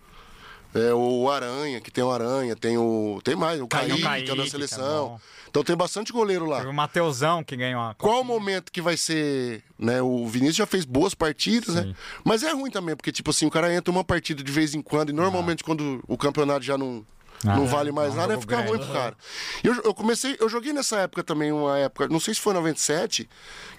É 0.72 0.94
o 0.94 1.28
Aranha, 1.28 1.80
que 1.80 1.90
tem 1.90 2.04
o 2.04 2.10
Aranha, 2.10 2.54
tem 2.54 2.78
o. 2.78 3.20
Tem 3.24 3.34
mais, 3.34 3.60
o 3.60 3.66
Kaique, 3.66 4.00
Kaique, 4.00 4.26
que 4.26 4.32
é 4.32 4.36
da 4.36 4.44
é 4.44 4.48
seleção. 4.48 5.08
bom. 5.08 5.20
então 5.48 5.64
tem 5.64 5.76
bastante 5.76 6.12
goleiro 6.12 6.46
lá. 6.46 6.58
Teve 6.58 6.68
o 6.68 6.72
Mateusão 6.72 7.42
que 7.42 7.56
ganhou 7.56 7.80
a 7.82 7.92
Qual 7.94 8.20
o 8.20 8.24
momento 8.24 8.70
que 8.70 8.80
vai 8.80 8.96
ser, 8.96 9.64
né? 9.76 10.00
O 10.00 10.28
Vinícius 10.28 10.56
já 10.56 10.66
fez 10.66 10.84
boas 10.84 11.12
partidas, 11.12 11.74
né? 11.74 11.92
Mas 12.22 12.44
é 12.44 12.52
ruim 12.52 12.70
também, 12.70 12.94
porque, 12.94 13.10
tipo 13.10 13.30
assim, 13.30 13.46
o 13.46 13.50
cara 13.50 13.74
entra 13.74 13.90
uma 13.90 14.04
partida 14.04 14.44
de 14.44 14.52
vez 14.52 14.72
em 14.72 14.80
quando, 14.80 15.10
e 15.10 15.12
normalmente 15.12 15.64
quando 15.64 16.00
o 16.06 16.16
campeonato 16.16 16.64
já 16.64 16.78
não, 16.78 17.04
Ah, 17.44 17.56
não 17.56 17.64
é, 17.64 17.68
vale 17.68 17.90
mais 17.90 18.10
é 18.10 18.12
um 18.12 18.16
nada, 18.16 18.32
jogo 18.34 18.42
fica 18.42 18.60
ruim 18.60 18.78
pro 18.78 18.92
cara. 18.92 19.16
Eu, 19.64 19.74
eu 19.82 19.92
comecei, 19.92 20.36
eu 20.38 20.48
joguei 20.48 20.72
nessa 20.72 21.00
época 21.00 21.24
também, 21.24 21.50
uma 21.50 21.78
época, 21.78 22.06
não 22.06 22.20
sei 22.20 22.32
se 22.32 22.40
foi 22.40 22.54
97, 22.54 23.28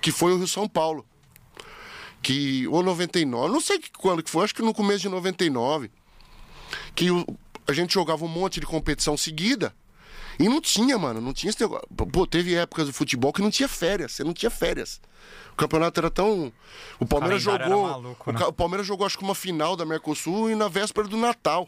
que 0.01 0.11
foi 0.11 0.33
o 0.33 0.37
Rio 0.37 0.47
São 0.47 0.67
Paulo. 0.67 1.05
Que, 2.21 2.67
ou 2.67 2.83
99, 2.83 3.51
não 3.51 3.61
sei 3.61 3.79
quando 3.97 4.21
que 4.21 4.29
foi, 4.29 4.43
acho 4.43 4.53
que 4.53 4.61
no 4.61 4.73
começo 4.73 4.99
de 4.99 5.09
99. 5.09 5.89
Que 6.95 7.11
o- 7.11 7.25
a 7.67 7.73
gente 7.73 7.93
jogava 7.93 8.23
um 8.25 8.27
monte 8.27 8.59
de 8.59 8.65
competição 8.65 9.15
seguida. 9.17 9.73
E 10.39 10.47
não 10.49 10.59
tinha, 10.61 10.97
mano, 10.97 11.21
não 11.21 11.33
tinha 11.33 11.49
esse 11.51 11.61
negócio. 11.61 11.87
Pô, 12.11 12.25
teve 12.25 12.55
épocas 12.55 12.87
do 12.87 12.93
futebol 12.93 13.31
que 13.31 13.41
não 13.41 13.51
tinha 13.51 13.67
férias, 13.67 14.13
você 14.13 14.23
não 14.23 14.33
tinha 14.33 14.49
férias. 14.49 14.99
O 15.53 15.55
campeonato 15.55 15.99
era 15.99 16.09
tão. 16.09 16.51
O 16.99 17.05
Palmeiras 17.05 17.43
calendário 17.43 17.71
jogou. 17.73 17.87
maluco, 17.89 18.29
o, 18.29 18.33
né? 18.33 18.45
o 18.45 18.53
Palmeiras 18.53 18.87
jogou, 18.87 19.05
acho 19.05 19.17
que 19.17 19.23
uma 19.23 19.35
final 19.35 19.75
da 19.75 19.85
Mercosul 19.85 20.49
e 20.49 20.55
na 20.55 20.67
véspera 20.67 21.07
do 21.07 21.17
Natal. 21.17 21.67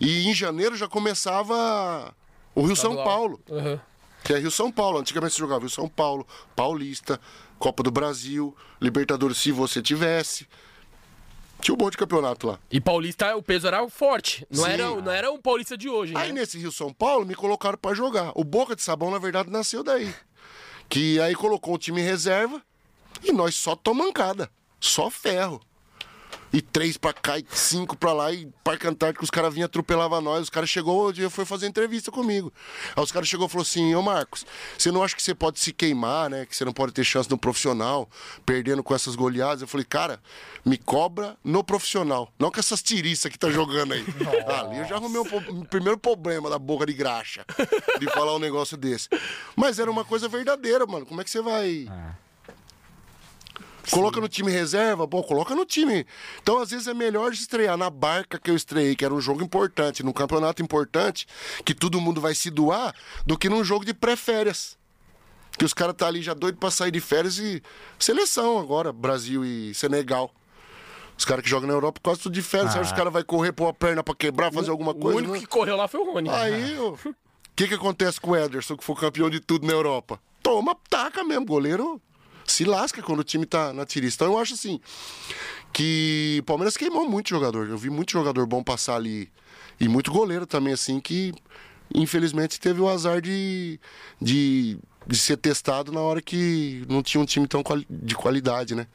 E 0.00 0.26
em 0.28 0.34
janeiro 0.34 0.74
já 0.76 0.88
começava 0.88 2.12
o 2.54 2.62
Rio 2.62 2.74
São. 2.74 2.96
Paulo. 2.96 3.40
Aham. 3.50 3.80
Que 4.24 4.32
é 4.32 4.38
Rio 4.38 4.50
São 4.50 4.72
Paulo. 4.72 4.98
Antigamente 4.98 5.34
você 5.34 5.40
jogava 5.40 5.60
Rio 5.60 5.70
São 5.70 5.88
Paulo, 5.88 6.26
Paulista, 6.56 7.20
Copa 7.58 7.82
do 7.82 7.90
Brasil, 7.90 8.56
Libertadores, 8.80 9.36
se 9.36 9.52
você 9.52 9.80
tivesse. 9.82 10.48
Tinha 11.64 11.74
um 11.74 11.78
monte 11.78 11.92
de 11.92 11.96
campeonato 11.98 12.46
lá. 12.46 12.58
E 12.70 12.78
Paulista, 12.78 13.34
o 13.34 13.42
peso 13.42 13.66
era 13.66 13.88
forte. 13.88 14.46
Não 14.50 14.64
Sim. 14.64 14.70
era, 14.70 14.90
não 15.00 15.10
era 15.10 15.32
um 15.32 15.40
Paulista 15.40 15.78
de 15.78 15.88
hoje, 15.88 16.12
Aí 16.14 16.30
né? 16.30 16.40
nesse 16.40 16.58
Rio 16.58 16.70
São 16.70 16.92
Paulo 16.92 17.24
me 17.24 17.34
colocaram 17.34 17.78
pra 17.78 17.94
jogar. 17.94 18.32
O 18.34 18.44
Boca 18.44 18.76
de 18.76 18.82
Sabão, 18.82 19.10
na 19.10 19.18
verdade, 19.18 19.48
nasceu 19.48 19.82
daí. 19.82 20.14
Que 20.90 21.18
aí 21.20 21.34
colocou 21.34 21.74
um 21.74 21.78
time 21.78 22.02
em 22.02 22.04
reserva 22.04 22.60
e 23.22 23.32
nós 23.32 23.54
só 23.54 23.74
tomancada. 23.74 24.50
Só 24.78 25.08
ferro. 25.08 25.58
E 26.54 26.62
três 26.62 26.96
pra 26.96 27.12
cá, 27.12 27.36
e 27.36 27.44
cinco 27.50 27.96
pra 27.96 28.12
lá, 28.12 28.32
e 28.32 28.46
Parque 28.62 28.86
Antártico, 28.86 29.24
os 29.24 29.30
caras 29.30 29.52
vinham 29.52 29.66
atropelavam 29.66 30.20
nós. 30.20 30.42
Os 30.42 30.50
caras 30.50 30.70
chegou, 30.70 31.12
dia 31.12 31.28
foi 31.28 31.44
fazer 31.44 31.66
entrevista 31.66 32.12
comigo. 32.12 32.52
Aí 32.94 33.02
os 33.02 33.10
caras 33.10 33.26
chegou 33.28 33.48
e 33.48 33.50
falou 33.50 33.62
assim, 33.62 33.92
ô 33.96 34.00
Marcos, 34.00 34.46
você 34.78 34.92
não 34.92 35.02
acha 35.02 35.16
que 35.16 35.22
você 35.22 35.34
pode 35.34 35.58
se 35.58 35.72
queimar, 35.72 36.30
né? 36.30 36.46
Que 36.46 36.54
você 36.54 36.64
não 36.64 36.72
pode 36.72 36.92
ter 36.92 37.02
chance 37.02 37.28
no 37.28 37.36
profissional, 37.36 38.08
perdendo 38.46 38.84
com 38.84 38.94
essas 38.94 39.16
goleadas? 39.16 39.62
Eu 39.62 39.66
falei, 39.66 39.84
cara, 39.84 40.20
me 40.64 40.78
cobra 40.78 41.36
no 41.42 41.64
profissional. 41.64 42.32
Não 42.38 42.52
com 42.52 42.60
essas 42.60 42.80
tiriças 42.80 43.32
que 43.32 43.38
tá 43.38 43.50
jogando 43.50 43.94
aí. 43.94 44.04
Ali 44.46 44.78
eu 44.78 44.84
já 44.84 44.94
arrumei 44.94 45.20
o, 45.20 45.64
primeiro 45.64 45.98
problema 45.98 46.48
da 46.48 46.56
boca 46.56 46.86
de 46.86 46.92
graxa. 46.92 47.44
De 47.98 48.06
falar 48.12 48.32
um 48.32 48.38
negócio 48.38 48.76
desse. 48.76 49.08
Mas 49.56 49.80
era 49.80 49.90
uma 49.90 50.04
coisa 50.04 50.28
verdadeira, 50.28 50.86
mano. 50.86 51.04
Como 51.04 51.20
é 51.20 51.24
que 51.24 51.30
você 51.32 51.42
vai. 51.42 51.88
Coloca 53.90 54.20
no 54.20 54.28
time 54.28 54.50
reserva, 54.50 55.06
bom, 55.06 55.22
coloca 55.22 55.54
no 55.54 55.64
time. 55.64 56.06
Então, 56.42 56.58
às 56.58 56.70
vezes, 56.70 56.86
é 56.86 56.94
melhor 56.94 57.32
estrear 57.32 57.76
na 57.76 57.90
barca 57.90 58.38
que 58.38 58.50
eu 58.50 58.56
estreiei, 58.56 58.96
que 58.96 59.04
era 59.04 59.12
um 59.12 59.20
jogo 59.20 59.42
importante, 59.42 60.02
num 60.02 60.12
campeonato 60.12 60.62
importante, 60.62 61.26
que 61.64 61.74
todo 61.74 62.00
mundo 62.00 62.20
vai 62.20 62.34
se 62.34 62.50
doar, 62.50 62.94
do 63.26 63.36
que 63.36 63.48
num 63.48 63.62
jogo 63.62 63.84
de 63.84 63.92
pré-férias. 63.92 64.76
Que 65.58 65.64
os 65.64 65.72
caras 65.74 65.94
tá 65.94 66.06
ali 66.06 66.20
já 66.22 66.34
doido 66.34 66.58
pra 66.58 66.70
sair 66.70 66.90
de 66.90 67.00
férias 67.00 67.38
e. 67.38 67.62
Seleção 67.98 68.58
agora, 68.58 68.92
Brasil 68.92 69.44
e 69.44 69.72
Senegal. 69.74 70.32
Os 71.16 71.24
caras 71.24 71.44
que 71.44 71.48
jogam 71.50 71.68
na 71.68 71.74
Europa 71.74 72.00
quase 72.02 72.22
tudo 72.22 72.32
de 72.32 72.42
férias. 72.42 72.72
Você 72.72 72.78
acha 72.80 72.88
que 72.88 72.92
os 72.94 72.98
caras 72.98 73.12
vão 73.12 73.22
correr, 73.22 73.52
pôr 73.52 73.68
a 73.68 73.72
perna 73.72 74.02
pra 74.02 74.16
quebrar, 74.16 74.52
fazer 74.52 74.70
alguma 74.70 74.90
O 74.90 74.96
coisa? 74.96 75.18
único 75.18 75.34
né? 75.34 75.38
que 75.40 75.46
correu 75.46 75.76
lá 75.76 75.86
foi 75.86 76.00
o 76.00 76.12
Rony. 76.12 76.28
Aí, 76.28 76.76
o 76.80 76.98
que, 77.54 77.68
que 77.68 77.74
acontece 77.74 78.20
com 78.20 78.32
o 78.32 78.36
Ederson, 78.36 78.76
que 78.76 78.82
foi 78.82 78.96
campeão 78.96 79.30
de 79.30 79.38
tudo 79.38 79.64
na 79.64 79.72
Europa? 79.72 80.18
Toma, 80.42 80.76
taca 80.90 81.22
mesmo. 81.22 81.46
Goleiro 81.46 82.02
se 82.46 82.64
lasca 82.64 83.02
quando 83.02 83.20
o 83.20 83.24
time 83.24 83.46
tá 83.46 83.72
na 83.72 83.84
tirista. 83.86 84.24
Então 84.24 84.34
eu 84.34 84.40
acho 84.40 84.54
assim 84.54 84.80
que 85.72 86.38
o 86.40 86.44
Palmeiras 86.44 86.76
queimou 86.76 87.08
muito 87.08 87.28
jogador. 87.30 87.68
Eu 87.68 87.78
vi 87.78 87.90
muito 87.90 88.12
jogador 88.12 88.46
bom 88.46 88.62
passar 88.62 88.96
ali. 88.96 89.30
E 89.80 89.88
muito 89.88 90.12
goleiro 90.12 90.46
também, 90.46 90.72
assim, 90.72 91.00
que 91.00 91.32
infelizmente 91.92 92.60
teve 92.60 92.80
o 92.80 92.88
azar 92.88 93.20
de, 93.20 93.78
de, 94.20 94.78
de 95.06 95.16
ser 95.18 95.36
testado 95.36 95.90
na 95.90 96.00
hora 96.00 96.22
que 96.22 96.84
não 96.88 97.02
tinha 97.02 97.20
um 97.20 97.24
time 97.26 97.46
tão 97.48 97.62
quali- 97.62 97.86
de 97.90 98.14
qualidade, 98.14 98.74
né? 98.74 98.86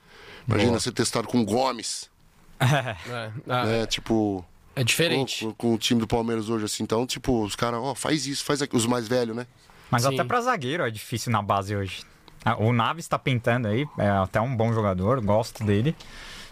Imagina 0.48 0.80
ser 0.80 0.92
testado 0.94 1.28
com 1.28 1.44
Gomes, 1.46 2.10
É, 2.60 3.32
ah, 3.48 3.66
né? 3.66 3.86
Tipo. 3.86 4.44
é 4.76 4.84
diferente. 4.84 5.46
Com, 5.46 5.54
com 5.54 5.74
o 5.76 5.78
time 5.78 6.00
do 6.00 6.08
Palmeiras 6.08 6.50
hoje, 6.50 6.66
assim. 6.66 6.84
Então, 6.84 7.06
tipo, 7.06 7.44
os 7.44 7.56
caras, 7.56 7.80
ó, 7.82 7.94
faz 7.94 8.26
isso, 8.26 8.44
faz 8.44 8.62
aquilo. 8.62 8.80
Os 8.80 8.86
mais 8.86 9.08
velhos, 9.08 9.36
né? 9.36 9.46
Mas 9.92 10.04
Sim. 10.04 10.14
até 10.14 10.24
pra 10.24 10.42
zagueiro 10.42 10.84
é 10.84 10.90
difícil 10.90 11.32
na 11.32 11.42
base 11.42 11.76
hoje. 11.76 12.04
Ah, 12.46 12.56
O 12.58 12.72
Naves 12.72 13.08
tá 13.08 13.20
pintando 13.20 13.68
aí, 13.68 13.86
é 13.98 14.10
até 14.10 14.40
um 14.40 14.56
bom 14.56 14.72
jogador, 14.74 15.22
gosto 15.22 15.64
dele. 15.64 15.96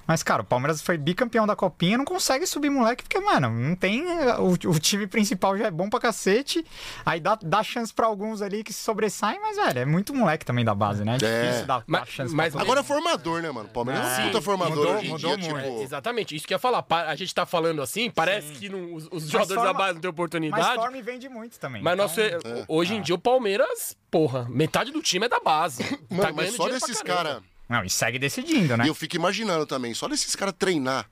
Mas, 0.08 0.24
cara, 0.24 0.42
o 0.42 0.46
Palmeiras 0.46 0.82
foi 0.82 0.98
bicampeão 0.98 1.46
da 1.46 1.56
Copinha, 1.56 1.98
não 1.98 2.06
consegue 2.06 2.48
subir 2.48 2.70
moleque, 2.70 3.04
porque, 3.04 3.20
mano, 3.20 3.50
não 3.50 3.76
tem. 3.76 4.06
O, 4.40 4.52
o 4.72 4.80
time 4.80 5.06
principal 5.06 5.58
já 5.58 5.66
é 5.68 5.72
bom 5.72 5.90
pra 5.90 6.00
cacete. 6.00 6.66
Aí 7.06 7.20
dá, 7.20 7.38
dá 7.42 7.62
chance 7.62 7.94
pra 7.94 8.06
alguns 8.08 8.42
ali 8.42 8.64
que 8.64 8.72
se 8.72 8.80
sobressaem, 8.82 9.40
mas, 9.42 9.58
velho, 9.58 9.80
é 9.80 9.86
muito 9.86 10.14
moleque 10.14 10.46
também 10.46 10.64
da 10.64 10.74
base, 10.74 11.04
né? 11.04 11.18
É 11.22 11.26
É. 11.26 11.42
difícil 11.44 11.66
dar, 11.68 11.84
Mas- 11.86 12.02
dar 12.02 12.08
chance 12.08 12.34
mas- 12.36 12.54
pra 12.54 12.62
Agora 12.62 12.80
é 12.80 12.84
formador, 12.84 13.42
né, 13.42 13.52
mano? 13.52 13.68
O 13.68 13.72
Palmeiras 13.72 14.18
é, 14.18 14.22
um 14.22 14.26
puta 14.28 14.42
formador 14.42 14.76
mudou- 14.78 14.96
hoje 14.96 15.06
em 15.06 15.10
mudou 15.10 15.38
dia, 15.38 15.50
muito. 15.54 15.66
tipo. 15.68 15.82
Exatamente, 15.82 16.36
isso 16.36 16.48
que 16.48 16.54
eu 16.54 16.56
ia 16.56 16.60
falar. 16.60 16.86
A 16.90 17.16
gente 17.16 17.36
tá 17.36 17.46
falando 17.46 17.82
assim, 17.82 18.10
parece 18.10 18.54
que 18.54 18.70
não- 18.70 18.94
os, 18.94 19.08
os 19.12 19.28
jogadores 19.30 19.62
da 19.62 19.68
forma- 19.70 19.74
base 19.80 19.94
não 19.96 20.02
têm 20.02 20.08
Mas 20.10 20.14
oportunidade. 20.14 20.70
Storm 20.80 21.02
vende 21.02 21.28
muito 21.30 21.60
também. 21.60 21.82
Mas 21.84 21.94
então- 21.94 22.06
nosso, 22.50 22.66
hoje 22.70 22.96
em 22.96 23.02
dia 23.02 23.16
o 23.16 23.20
Palmeiras, 23.20 23.96
porra, 24.10 24.48
metade 24.50 24.92
do 24.92 25.02
time 25.02 25.26
é 25.26 25.30
da 25.30 25.40
base. 25.40 25.84
Mano, 26.10 26.22
tá 26.24 26.32
mas 26.34 26.54
só 26.56 26.70
desses 26.70 27.02
caras. 27.02 27.42
Não, 27.70 27.84
e 27.84 27.90
segue 27.90 28.18
decidindo, 28.18 28.78
né? 28.78 28.86
E 28.86 28.88
eu 28.88 28.96
fico 28.96 29.16
imaginando 29.16 29.66
também, 29.66 29.94
só 29.94 30.08
desses 30.08 30.36
caras 30.36 30.54
treinar 30.58 31.10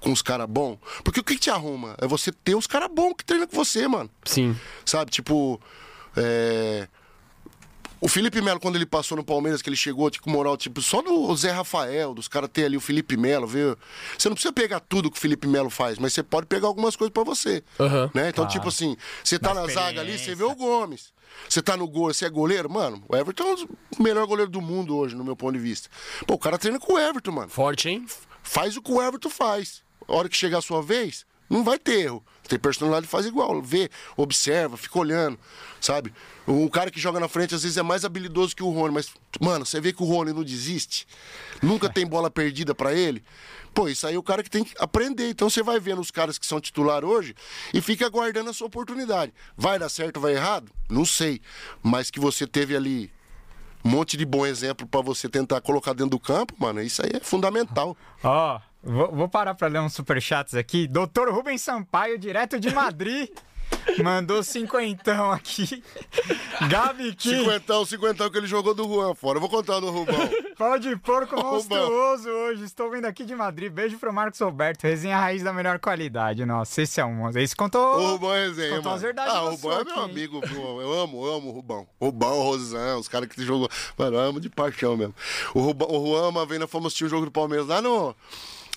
com 0.00 0.12
os 0.12 0.20
caras 0.22 0.46
bons. 0.46 0.78
Porque 1.02 1.20
o 1.20 1.24
que, 1.24 1.34
que 1.34 1.40
te 1.40 1.50
arruma? 1.50 1.94
É 1.98 2.06
você 2.06 2.30
ter 2.30 2.54
os 2.54 2.66
caras 2.66 2.90
bons 2.92 3.14
que 3.16 3.24
treinam 3.24 3.46
com 3.46 3.56
você, 3.56 3.86
mano. 3.88 4.10
Sim. 4.24 4.56
Sabe? 4.84 5.10
Tipo, 5.10 5.60
É, 6.16 6.86
O 8.04 8.08
Felipe 8.08 8.42
Melo, 8.42 8.60
quando 8.60 8.76
ele 8.76 8.84
passou 8.84 9.16
no 9.16 9.24
Palmeiras, 9.24 9.62
que 9.62 9.68
ele 9.70 9.76
chegou 9.78 10.10
tipo, 10.10 10.24
com 10.24 10.30
moral, 10.30 10.58
tipo, 10.58 10.82
só 10.82 11.00
do 11.00 11.34
Zé 11.34 11.50
Rafael, 11.50 12.12
dos 12.12 12.28
caras 12.28 12.50
ter 12.52 12.66
ali 12.66 12.76
o 12.76 12.80
Felipe 12.80 13.16
Melo, 13.16 13.46
viu? 13.46 13.78
Você 14.18 14.28
não 14.28 14.34
precisa 14.34 14.52
pegar 14.52 14.78
tudo 14.80 15.10
que 15.10 15.16
o 15.16 15.20
Felipe 15.20 15.48
Melo 15.48 15.70
faz, 15.70 15.98
mas 15.98 16.12
você 16.12 16.22
pode 16.22 16.46
pegar 16.46 16.66
algumas 16.66 16.96
coisas 16.96 17.14
pra 17.14 17.24
você. 17.24 17.64
Aham. 17.80 18.10
Né? 18.12 18.28
Então, 18.28 18.46
tipo 18.46 18.68
assim, 18.68 18.94
você 19.24 19.38
tá 19.38 19.54
na 19.54 19.66
zaga 19.68 20.02
ali, 20.02 20.18
você 20.18 20.34
vê 20.34 20.44
o 20.44 20.54
Gomes. 20.54 21.14
Você 21.48 21.62
tá 21.62 21.78
no 21.78 21.88
gol, 21.88 22.12
você 22.12 22.26
é 22.26 22.28
goleiro, 22.28 22.68
mano. 22.68 23.02
O 23.08 23.16
Everton 23.16 23.42
é 23.42 23.54
o 23.98 24.02
melhor 24.02 24.26
goleiro 24.26 24.50
do 24.50 24.60
mundo 24.60 24.94
hoje, 24.94 25.14
no 25.14 25.24
meu 25.24 25.34
ponto 25.34 25.54
de 25.54 25.58
vista. 25.58 25.88
Pô, 26.26 26.34
o 26.34 26.38
cara 26.38 26.58
treina 26.58 26.78
com 26.78 26.92
o 26.92 26.98
Everton, 26.98 27.32
mano 27.32 27.48
Forte, 27.48 27.88
hein? 27.88 28.04
faz 28.42 28.76
o 28.76 28.82
que 28.82 28.92
o 28.92 29.00
Everton 29.00 29.30
faz. 29.30 29.82
A 30.06 30.12
hora 30.12 30.28
que 30.28 30.36
chegar 30.36 30.58
a 30.58 30.62
sua 30.62 30.82
vez, 30.82 31.24
não 31.48 31.64
vai 31.64 31.78
ter 31.78 32.00
erro. 32.00 32.22
Tem 32.48 32.58
personalidade, 32.58 33.06
faz 33.06 33.24
igual. 33.26 33.62
Vê, 33.62 33.90
observa, 34.16 34.76
fica 34.76 34.98
olhando, 34.98 35.38
sabe? 35.80 36.12
O 36.46 36.68
cara 36.68 36.90
que 36.90 37.00
joga 37.00 37.18
na 37.18 37.28
frente, 37.28 37.54
às 37.54 37.62
vezes, 37.62 37.78
é 37.78 37.82
mais 37.82 38.04
habilidoso 38.04 38.54
que 38.54 38.62
o 38.62 38.70
Rony, 38.70 38.92
mas, 38.92 39.10
mano, 39.40 39.64
você 39.64 39.80
vê 39.80 39.92
que 39.92 40.02
o 40.02 40.06
Rony 40.06 40.32
não 40.32 40.44
desiste, 40.44 41.06
nunca 41.62 41.88
tem 41.88 42.06
bola 42.06 42.30
perdida 42.30 42.74
pra 42.74 42.92
ele. 42.92 43.24
Pô, 43.72 43.88
isso 43.88 44.06
aí 44.06 44.14
é 44.14 44.18
o 44.18 44.22
cara 44.22 44.42
que 44.42 44.50
tem 44.50 44.62
que 44.62 44.74
aprender. 44.78 45.30
Então 45.30 45.50
você 45.50 45.62
vai 45.62 45.80
vendo 45.80 46.00
os 46.00 46.10
caras 46.10 46.38
que 46.38 46.46
são 46.46 46.60
titular 46.60 47.04
hoje 47.04 47.34
e 47.72 47.80
fica 47.80 48.06
aguardando 48.06 48.50
a 48.50 48.52
sua 48.52 48.68
oportunidade. 48.68 49.32
Vai 49.56 49.78
dar 49.78 49.88
certo, 49.88 50.20
vai 50.20 50.34
errado? 50.34 50.70
Não 50.88 51.04
sei. 51.04 51.40
Mas 51.82 52.08
que 52.08 52.20
você 52.20 52.46
teve 52.46 52.76
ali 52.76 53.10
um 53.84 53.88
monte 53.90 54.16
de 54.16 54.24
bom 54.24 54.46
exemplo 54.46 54.86
pra 54.86 55.00
você 55.00 55.28
tentar 55.28 55.60
colocar 55.60 55.92
dentro 55.92 56.10
do 56.10 56.20
campo, 56.20 56.54
mano, 56.56 56.80
isso 56.80 57.02
aí 57.02 57.10
é 57.14 57.20
fundamental. 57.20 57.96
Ó, 58.22 58.60
vou, 58.84 59.12
vou 59.12 59.28
parar 59.28 59.54
pra 59.54 59.68
ler 59.68 59.80
uns 59.80 59.94
superchats 59.94 60.54
aqui. 60.54 60.86
Doutor 60.86 61.28
Rubens 61.32 61.62
Sampaio, 61.62 62.18
direto 62.18 62.58
de 62.60 62.72
Madrid, 62.72 63.28
mandou 64.02 64.42
cinquentão 64.42 65.32
aqui. 65.32 65.82
Gabi 66.68 67.14
Kim, 67.14 67.38
Cinquentão, 67.38 67.84
cinquentão 67.84 68.30
que 68.30 68.38
ele 68.38 68.46
jogou 68.46 68.74
do 68.74 68.84
Juan 68.84 69.14
fora. 69.14 69.36
Eu 69.36 69.40
vou 69.40 69.50
contar 69.50 69.80
do 69.80 69.90
Rubão. 69.90 70.14
pau 70.56 70.78
de 70.78 70.94
porco 70.96 71.34
monstruoso 71.36 72.28
hoje. 72.28 72.64
Estou 72.64 72.90
vindo 72.90 73.06
aqui 73.06 73.24
de 73.24 73.34
Madrid. 73.34 73.72
Beijo 73.72 73.98
pro 73.98 74.12
Marcos 74.12 74.38
Roberto. 74.40 74.84
Resenha 74.84 75.16
raiz 75.16 75.42
da 75.42 75.52
melhor 75.52 75.78
qualidade. 75.80 76.44
Nossa, 76.46 76.82
esse 76.82 77.00
é 77.00 77.04
um... 77.04 77.28
Esse 77.36 77.56
contou... 77.56 77.98
O 77.98 78.10
Rubão 78.12 78.34
é 78.34 78.46
resenha, 78.46 78.68
Contou 78.76 78.84
mano. 78.84 78.94
as 78.96 79.02
verdades 79.02 79.34
Ah, 79.34 79.42
o 79.42 79.50
Rubão 79.50 79.72
é 79.72 79.84
meu 79.84 79.92
aqui, 79.94 80.10
amigo, 80.10 80.40
viu? 80.46 80.80
Eu 80.80 80.92
amo, 81.00 81.26
eu 81.26 81.34
amo 81.34 81.48
o 81.48 81.52
Rubão. 81.52 81.86
Rubão, 82.00 82.42
Rosan, 82.42 82.96
os 82.98 83.08
caras 83.08 83.28
que 83.28 83.42
jogou. 83.42 83.68
Mano, 83.98 84.16
eu 84.16 84.20
amo 84.20 84.40
de 84.40 84.48
paixão 84.48 84.96
mesmo. 84.96 85.14
O, 85.54 85.60
Rubão, 85.60 85.88
o 85.90 86.06
Juan, 86.06 86.28
uma 86.28 86.46
vez 86.46 86.60
nós 86.60 86.70
fomos 86.70 86.88
assistir 86.88 87.04
o 87.04 87.08
jogo 87.08 87.24
do 87.24 87.32
Palmeiras 87.32 87.66
lá 87.66 87.82
no. 87.82 88.14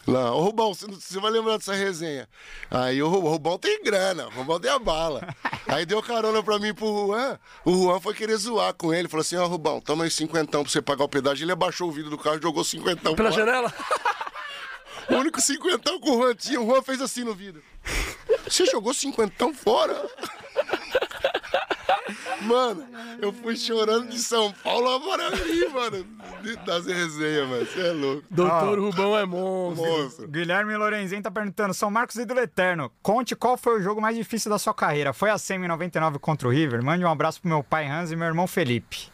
Lá, 0.08 0.34
ô 0.34 0.42
Rubão, 0.42 0.74
você, 0.74 1.20
vai 1.20 1.30
lembrar 1.30 1.58
dessa 1.58 1.74
resenha. 1.74 2.30
Aí 2.72 3.04
o, 3.04 3.10
Ru- 3.10 3.26
o 3.26 3.30
Rubão 3.30 3.58
tem 3.58 3.84
grana, 3.84 4.28
o 4.28 4.30
Rubão 4.30 4.58
tem 4.60 4.72
a 4.72 4.80
bala. 4.80 5.28
Aí 5.68 5.86
deu 5.86 6.02
carona 6.02 6.42
pra 6.42 6.58
mim 6.60 6.74
pro 6.74 6.86
Juan. 7.08 7.38
O 7.66 7.74
Juan 7.74 8.00
foi 8.00 8.14
querer 8.14 8.38
zoar 8.38 8.74
com 8.74 8.94
ele. 8.94 9.10
Falou 9.10 9.22
assim: 9.22 9.36
Ó, 9.36 9.46
Rubão, 9.48 9.82
toma 9.82 10.06
aí 10.06 10.10
cinquentão 10.12 10.64
pra 10.64 10.72
você 10.72 10.82
pagar 10.82 11.04
o 11.04 11.10
pedágio. 11.10 11.44
Ele 11.44 11.52
abaixou 11.52 11.90
o 11.90 11.92
vidro 11.92 12.10
do 12.10 12.18
carro 12.18 12.38
e 12.38 12.42
jogou 12.42 12.64
cinquentão 12.64 13.16
Pela 13.16 13.32
fora. 13.32 13.46
janela? 13.46 13.74
O 15.10 15.16
único 15.16 15.40
cinquentão 15.40 16.02
que 16.02 16.10
o 16.10 16.18
Juan 16.18 16.36
tinha, 16.36 16.60
o 16.60 16.66
Juan 16.66 16.82
fez 16.82 17.00
assim 17.00 17.24
no 17.24 17.34
vidro. 17.34 17.64
Você 18.46 18.66
jogou 18.66 18.94
cinquentão 18.94 19.54
fora? 19.54 20.06
Mano, 22.42 22.86
eu 23.22 23.32
fui 23.34 23.56
chorando 23.58 24.08
de 24.10 24.20
São 24.20 24.52
Paulo 24.64 24.90
a 24.90 25.00
Morali, 25.00 25.68
mano. 25.70 26.06
de- 26.42 26.56
Das 26.58 26.86
resenhas, 26.86 27.48
mano. 27.48 27.66
Você 27.66 27.80
é 27.88 27.92
louco. 27.92 28.24
Doutor 28.30 28.80
Rubão 28.80 29.18
é 29.18 29.26
monstro. 29.26 29.86
Monstro. 29.86 30.28
Guilherme 30.28 30.76
Lorenzen 30.78 31.22
tá 31.22 31.32
perguntando, 31.32 31.74
São 31.74 31.90
Marcos 31.90 32.16
Ídolo 32.16 32.40
Eterno, 32.40 32.92
conte 33.02 33.36
qual 33.36 33.58
foi 33.58 33.80
o 33.80 33.82
jogo 33.82 34.02
mais 34.02 34.16
difícil 34.16 34.50
da 34.52 34.60
sua 34.60 34.74
carreira. 34.74 35.14
Foi 35.14 35.30
a 35.30 35.38
Semi 35.38 35.68
99 35.68 36.20
contra 36.20 36.48
o 36.48 36.52
River? 36.52 36.84
Mande 36.84 37.04
um 37.04 37.10
abraço 37.10 37.42
pro 37.42 37.50
meu 37.50 37.64
pai 37.64 37.88
Hans 37.88 38.12
e 38.12 38.16
meu 38.16 38.28
irmão 38.28 38.48
Felipe. 38.48 39.10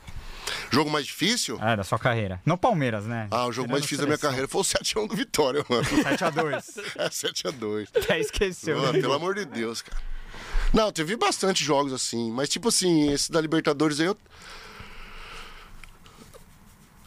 Jogo 0.70 0.90
mais 0.90 1.06
difícil? 1.06 1.58
É, 1.62 1.76
da 1.76 1.84
sua 1.84 1.98
carreira. 1.98 2.42
No 2.46 2.58
Palmeiras, 2.58 3.06
né? 3.06 3.28
Ah, 3.32 3.46
o 3.46 3.52
jogo 3.52 3.70
mais 3.72 3.84
difícil 3.84 4.04
da 4.04 4.08
minha 4.08 4.18
carreira 4.18 4.48
foi 4.48 4.62
o 4.62 4.64
7x1 4.64 5.08
do 5.08 5.16
Vitória, 5.16 5.64
mano. 5.70 5.84
7x2. 5.84 6.84
É 7.00 7.10
7x2. 7.10 7.88
Até 7.96 8.20
esqueceu. 8.20 8.78
Mano, 8.78 8.94
né? 8.94 9.00
pelo 9.02 9.14
amor 9.14 9.36
de 9.36 9.46
Deus, 9.46 9.82
cara. 9.82 10.02
Não, 10.74 10.92
teve 10.92 11.16
bastante 11.16 11.64
jogos 11.64 11.94
assim, 11.94 12.32
mas 12.32 12.50
tipo 12.50 12.70
assim, 12.70 13.12
esse 13.12 13.32
da 13.32 13.40
Libertadores 13.40 14.00
aí 14.00 14.08
eu. 14.08 14.18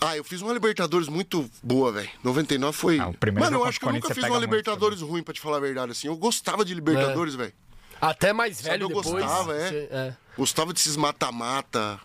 Ah, 0.00 0.16
eu 0.16 0.22
fiz 0.22 0.40
uma 0.42 0.52
Libertadores 0.52 1.08
muito 1.08 1.50
boa, 1.62 1.90
velho. 1.90 2.08
99 2.22 2.76
foi. 2.76 2.98
Ah, 3.00 3.08
o 3.08 3.14
primeiro 3.14 3.44
Mano, 3.46 3.62
eu 3.62 3.64
acho 3.68 3.80
que 3.80 3.86
eu 3.86 3.92
nunca 3.92 4.08
fiz 4.14 4.22
uma 4.24 4.28
muito 4.28 4.42
Libertadores 4.42 5.00
ruim, 5.00 5.22
pra 5.22 5.32
te 5.34 5.40
falar 5.40 5.56
a 5.56 5.60
verdade, 5.60 5.92
assim. 5.92 6.06
Eu 6.06 6.16
gostava 6.16 6.64
de 6.64 6.74
Libertadores, 6.74 7.34
velho. 7.34 7.52
Até 8.00 8.32
mais 8.32 8.58
Sabe, 8.58 8.68
velho 8.70 8.82
eu 8.84 8.88
depois. 8.88 9.06
gostava, 9.08 9.56
é. 9.56 9.68
você- 9.68 9.88
é. 9.90 10.16
Gostava 10.36 10.72
desses 10.72 10.96
mata-mata. 10.96 11.98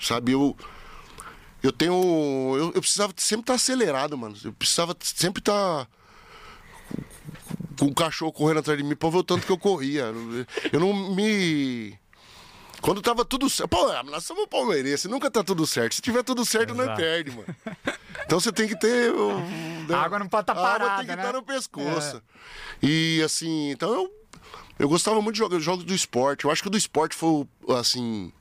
Sabe, 0.00 0.32
eu. 0.32 0.56
Eu 1.62 1.70
tenho. 1.70 1.94
Eu, 2.58 2.72
eu 2.74 2.80
precisava 2.80 3.12
sempre 3.16 3.44
estar 3.44 3.54
acelerado, 3.54 4.18
mano. 4.18 4.36
Eu 4.44 4.52
precisava 4.52 4.96
sempre 5.00 5.40
estar. 5.40 5.86
Com 7.78 7.86
o 7.86 7.94
cachorro 7.94 8.32
correndo 8.32 8.58
atrás 8.58 8.78
de 8.78 8.84
mim 8.84 8.94
pra 8.94 9.10
ver 9.10 9.18
o 9.18 9.22
tanto 9.24 9.46
que 9.46 9.52
eu 9.52 9.58
corria. 9.58 10.12
Eu 10.72 10.80
não 10.80 10.92
me. 11.14 11.98
Quando 12.80 13.00
tava 13.00 13.24
tudo 13.24 13.48
certo. 13.48 13.68
Pô, 13.68 13.86
nós 14.04 14.24
somos 14.24 14.46
palmeirenses, 14.46 15.08
nunca 15.08 15.30
tá 15.30 15.44
tudo 15.44 15.64
certo. 15.66 15.94
Se 15.94 16.02
tiver 16.02 16.24
tudo 16.24 16.44
certo, 16.44 16.74
não 16.74 16.82
Exato. 16.84 17.00
perde, 17.00 17.30
mano. 17.30 17.56
Então 18.24 18.40
você 18.40 18.50
tem 18.50 18.66
que 18.66 18.76
ter. 18.78 19.12
um, 19.12 19.84
né? 19.88 19.94
A 19.94 20.02
água 20.02 20.18
não 20.18 20.28
pode 20.28 20.46
tá 20.46 20.52
A 20.52 20.56
água 20.56 20.70
parada, 20.78 20.96
tem 20.96 21.06
que 21.06 21.16
né? 21.16 21.22
estar 21.22 21.32
no 21.32 21.42
pescoço. 21.44 22.20
E 22.82 23.22
assim, 23.24 23.70
então 23.70 23.92
eu. 23.92 24.12
Eu 24.78 24.88
gostava 24.88 25.20
muito 25.22 25.34
de 25.34 25.38
jogos, 25.38 25.62
jogos 25.62 25.84
do 25.84 25.94
esporte. 25.94 26.44
Eu 26.44 26.50
acho 26.50 26.60
que 26.60 26.66
o 26.66 26.70
do 26.70 26.76
esporte 26.78 27.14
foi, 27.14 27.46
assim. 27.78 28.32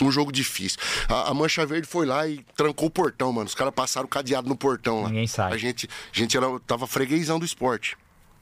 Um 0.00 0.10
jogo 0.10 0.32
difícil. 0.32 0.78
A, 1.08 1.30
a 1.30 1.34
Mancha 1.34 1.66
Verde 1.66 1.86
foi 1.86 2.06
lá 2.06 2.26
e 2.26 2.42
trancou 2.56 2.88
o 2.88 2.90
portão, 2.90 3.30
mano. 3.32 3.46
Os 3.46 3.54
caras 3.54 3.74
passaram 3.74 4.08
cadeado 4.08 4.48
no 4.48 4.56
portão 4.56 5.02
lá. 5.02 5.08
Ninguém 5.08 5.26
sai. 5.26 5.52
A 5.52 5.56
gente, 5.58 5.86
a 5.86 6.18
gente 6.18 6.34
era, 6.36 6.46
tava 6.60 6.86
freguesão 6.86 7.38
do 7.38 7.44
esporte. 7.44 7.98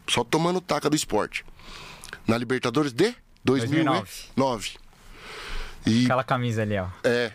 Só 0.08 0.24
tomando 0.24 0.60
taca 0.60 0.88
do 0.90 0.96
esporte. 0.96 1.44
Na 2.26 2.36
Libertadores 2.36 2.92
de 2.92 3.14
2009. 3.44 4.06
2009. 4.36 4.70
E 5.86 6.04
Aquela 6.04 6.24
camisa 6.24 6.62
ali, 6.62 6.78
ó. 6.78 6.88
é. 7.04 7.32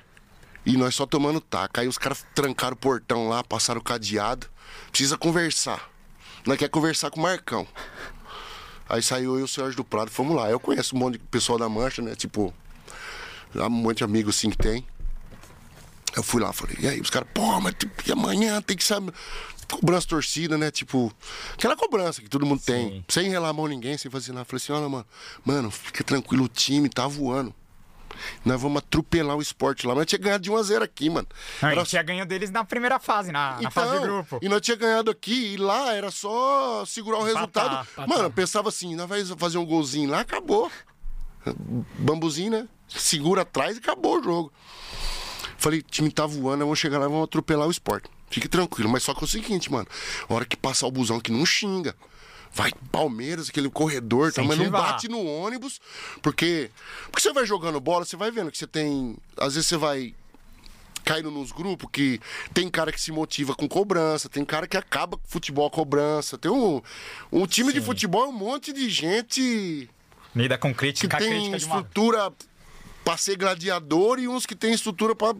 E 0.65 0.75
nós 0.77 0.95
só 0.95 1.05
tomando 1.05 1.39
taca. 1.39 1.81
Aí 1.81 1.87
os 1.87 1.97
caras 1.97 2.25
trancaram 2.33 2.73
o 2.73 2.77
portão 2.77 3.29
lá, 3.29 3.43
passaram 3.43 3.79
o 3.79 3.83
cadeado. 3.83 4.47
Precisa 4.89 5.15
conversar. 5.15 5.89
Nós 6.43 6.57
quer 6.57 6.69
conversar 6.69 7.11
com 7.11 7.19
o 7.19 7.23
Marcão. 7.23 7.67
Aí 8.89 9.01
saiu 9.03 9.35
eu 9.35 9.41
e 9.41 9.43
o 9.43 9.47
Sérgio 9.47 9.75
do 9.77 9.83
Prado, 9.83 10.09
fomos 10.09 10.35
lá. 10.35 10.49
Eu 10.49 10.59
conheço 10.59 10.95
um 10.95 10.99
monte 10.99 11.13
de 11.13 11.19
pessoal 11.19 11.59
da 11.59 11.69
Mancha, 11.69 12.01
né? 12.01 12.15
Tipo, 12.15 12.51
um 13.55 13.69
monte 13.69 13.97
de 13.99 14.03
amigos 14.03 14.35
assim 14.35 14.49
que 14.49 14.57
tem. 14.57 14.85
Eu 16.15 16.23
fui 16.23 16.41
lá, 16.41 16.53
falei, 16.53 16.77
e 16.79 16.87
aí, 16.87 17.01
os 17.01 17.09
caras, 17.09 17.27
pô, 17.33 17.59
mas 17.59 17.75
e 18.05 18.11
amanhã 18.11 18.61
tem 18.61 18.77
que 18.77 18.83
saber. 18.83 19.13
Cobrança 19.71 20.07
torcida, 20.07 20.57
né? 20.57 20.69
Tipo, 20.71 21.11
aquela 21.53 21.75
cobrança 21.75 22.21
que 22.21 22.29
todo 22.29 22.45
mundo 22.45 22.61
tem. 22.63 23.03
Sem 23.07 23.29
relar 23.29 23.49
a 23.49 23.53
mão 23.53 23.67
ninguém, 23.67 23.97
sem 23.97 24.09
fazer 24.11 24.31
nada. 24.31 24.45
Falei 24.45 24.61
assim, 24.63 24.73
olha, 24.73 24.87
mano, 24.89 25.05
mano, 25.43 25.71
fica 25.71 26.03
tranquilo, 26.03 26.45
o 26.45 26.47
time 26.47 26.87
tá 26.89 27.07
voando. 27.07 27.53
Nós 28.45 28.61
vamos 28.61 28.77
atropelar 28.79 29.35
o 29.35 29.41
esporte 29.41 29.85
lá. 29.85 29.93
Mas 29.95 30.05
tinha 30.05 30.19
ganhado 30.19 30.43
de 30.43 30.49
1 30.51 30.55
a 30.55 30.63
0 30.63 30.83
aqui, 30.85 31.09
mano. 31.09 31.27
Não, 31.61 31.69
Era 31.69 31.83
tinha 31.83 32.01
ganho 32.01 32.25
deles 32.25 32.49
na 32.49 32.63
primeira 32.63 32.99
fase, 32.99 33.31
na, 33.31 33.59
na 33.61 33.69
fase 33.71 33.93
de 33.99 33.99
grupo. 33.99 34.39
e 34.41 34.47
nós 34.47 34.61
tinha 34.61 34.77
ganhado 34.77 35.11
aqui 35.11 35.53
e 35.53 35.57
lá 35.57 35.93
era 35.93 36.09
só 36.11 36.85
segurar 36.85 37.19
o 37.19 37.23
resultado. 37.23 37.87
Mano, 38.07 38.23
eu 38.23 38.31
pensava 38.31 38.69
assim, 38.69 38.95
nós 38.95 39.07
vai 39.09 39.23
fazer 39.25 39.57
um 39.57 39.65
golzinho 39.65 40.09
lá, 40.09 40.21
acabou. 40.21 40.71
Bambuzinho, 41.99 42.51
né? 42.51 42.67
Segura 42.87 43.41
atrás 43.41 43.75
e 43.75 43.79
acabou 43.79 44.19
o 44.19 44.23
jogo. 44.23 44.53
Falei, 45.57 45.81
time 45.81 46.11
tá 46.11 46.25
voando, 46.25 46.63
vamos 46.63 46.79
chegar 46.79 46.99
lá 46.99 47.05
e 47.05 47.09
vamos 47.09 47.23
atropelar 47.25 47.67
o 47.67 47.71
esporte. 47.71 48.09
Fique 48.29 48.47
tranquilo, 48.47 48.89
mas 48.89 49.03
só 49.03 49.13
que 49.13 49.21
é 49.21 49.25
o 49.25 49.27
seguinte, 49.27 49.71
mano. 49.71 49.87
A 50.27 50.33
hora 50.33 50.45
que 50.45 50.57
passar 50.57 50.87
o 50.87 50.91
busão 50.91 51.19
que 51.19 51.31
não 51.31 51.45
xinga. 51.45 51.95
Vai 52.53 52.71
Palmeiras, 52.89 53.49
aquele 53.49 53.69
corredor, 53.69 54.31
tá, 54.31 54.41
mas 54.41 54.57
não 54.57 54.69
bate 54.69 55.09
no 55.09 55.25
ônibus, 55.25 55.81
porque 56.21 56.71
porque 57.07 57.21
você 57.21 57.33
vai 57.33 57.45
jogando 57.45 57.81
bola, 57.81 58.05
você 58.05 58.15
vai 58.15 58.31
vendo 58.31 58.49
que 58.49 58.57
você 58.57 58.65
tem, 58.65 59.17
às 59.35 59.55
vezes 59.55 59.67
você 59.67 59.75
vai 59.75 60.15
caindo 61.03 61.29
nos 61.29 61.51
grupos 61.51 61.89
que 61.91 62.19
tem 62.53 62.69
cara 62.69 62.93
que 62.93 62.99
se 62.99 63.11
motiva 63.11 63.53
com 63.53 63.67
cobrança, 63.67 64.29
tem 64.29 64.45
cara 64.45 64.67
que 64.67 64.77
acaba 64.77 65.17
com 65.17 65.27
futebol 65.27 65.67
a 65.67 65.69
cobrança. 65.69 66.37
Tem 66.37 66.49
um, 66.49 66.81
um 67.29 67.45
time 67.45 67.73
de 67.73 67.81
futebol 67.81 68.23
é 68.23 68.27
um 68.29 68.31
monte 68.31 68.71
de 68.71 68.89
gente 68.89 69.89
Lida 70.35 70.57
com 70.57 70.73
que 70.73 70.79
crítica, 70.79 71.17
tem 71.17 71.29
crítica 71.29 71.57
de 71.57 71.65
uma... 71.65 71.77
estrutura 71.77 72.33
pra 73.05 73.15
ser 73.15 73.37
gladiador 73.37 74.19
e 74.19 74.27
uns 74.27 74.45
que 74.45 74.55
tem 74.55 74.73
estrutura 74.73 75.15
pra. 75.15 75.33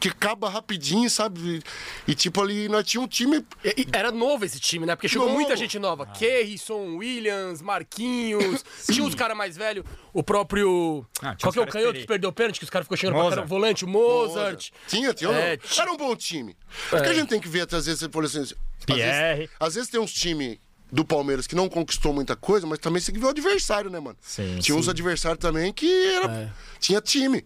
Que 0.00 0.08
acaba 0.08 0.48
rapidinho, 0.48 1.08
sabe? 1.10 1.62
E, 2.08 2.14
tipo 2.14 2.40
ali, 2.40 2.68
nós 2.68 2.84
tinha 2.86 3.00
um 3.02 3.06
time. 3.06 3.44
E- 3.64 3.82
e 3.82 3.86
Era 3.92 4.10
novo 4.10 4.44
esse 4.44 4.58
time, 4.58 4.86
né? 4.86 4.96
Porque 4.96 5.08
chegou 5.08 5.26
Novo. 5.26 5.38
muita 5.38 5.54
gente 5.56 5.78
nova. 5.78 6.06
Kerrison, 6.06 6.96
Williams, 6.96 7.60
Marquinhos. 7.62 8.64
tinha 8.90 9.04
uns 9.04 9.14
caras 9.14 9.36
mais 9.36 9.56
velhos. 9.56 9.84
O 10.12 10.22
próprio. 10.22 11.06
Ah, 11.22 11.36
Qual 11.40 11.52
que 11.52 11.58
é 11.58 11.62
o 11.62 11.66
canhoto 11.66 11.98
que 12.00 12.06
perdeu 12.06 12.30
o 12.30 12.32
pênalti? 12.32 12.58
Que 12.58 12.64
os 12.64 12.70
caras 12.70 12.86
ficou 12.86 12.96
chegando 12.96 13.12
pra 13.14 13.22
Mozart. 13.24 13.36
caramba. 13.42 13.48
Volante, 13.54 13.84
o 13.84 13.88
Mozart. 13.88 14.70
Tinha, 14.88 15.12
tinha. 15.12 15.30
É, 15.30 15.56
não. 15.58 15.82
Era 15.82 15.92
um 15.92 15.96
bom 15.96 16.16
time. 16.16 16.56
Porque 16.88 17.08
a 17.08 17.14
gente 17.14 17.28
tem 17.28 17.40
que 17.40 17.48
ver, 17.48 17.62
às 17.72 17.84
vezes, 17.86 18.00
você 18.00 18.08
falou 18.08 18.26
assim. 18.26 18.40
às 18.40 18.54
Pierre. 18.86 19.36
vezes, 19.40 19.50
às 19.60 19.74
vezes 19.74 19.90
tem 19.90 20.00
uns 20.00 20.12
times 20.12 20.58
do 20.90 21.04
Palmeiras 21.04 21.46
que 21.46 21.54
não 21.54 21.68
conquistou 21.68 22.12
muita 22.12 22.34
coisa, 22.34 22.66
mas 22.66 22.78
também 22.78 23.00
você 23.00 23.06
tem 23.12 23.14
que 23.14 23.20
ver 23.20 23.26
o 23.26 23.30
adversário, 23.30 23.90
né, 23.90 24.00
mano? 24.00 24.16
Sim, 24.20 24.58
Tinha 24.60 24.76
uns 24.76 24.88
adversários 24.88 25.38
também 25.38 25.72
que 25.72 25.86
era, 26.14 26.52
tinha 26.80 27.00
time. 27.00 27.44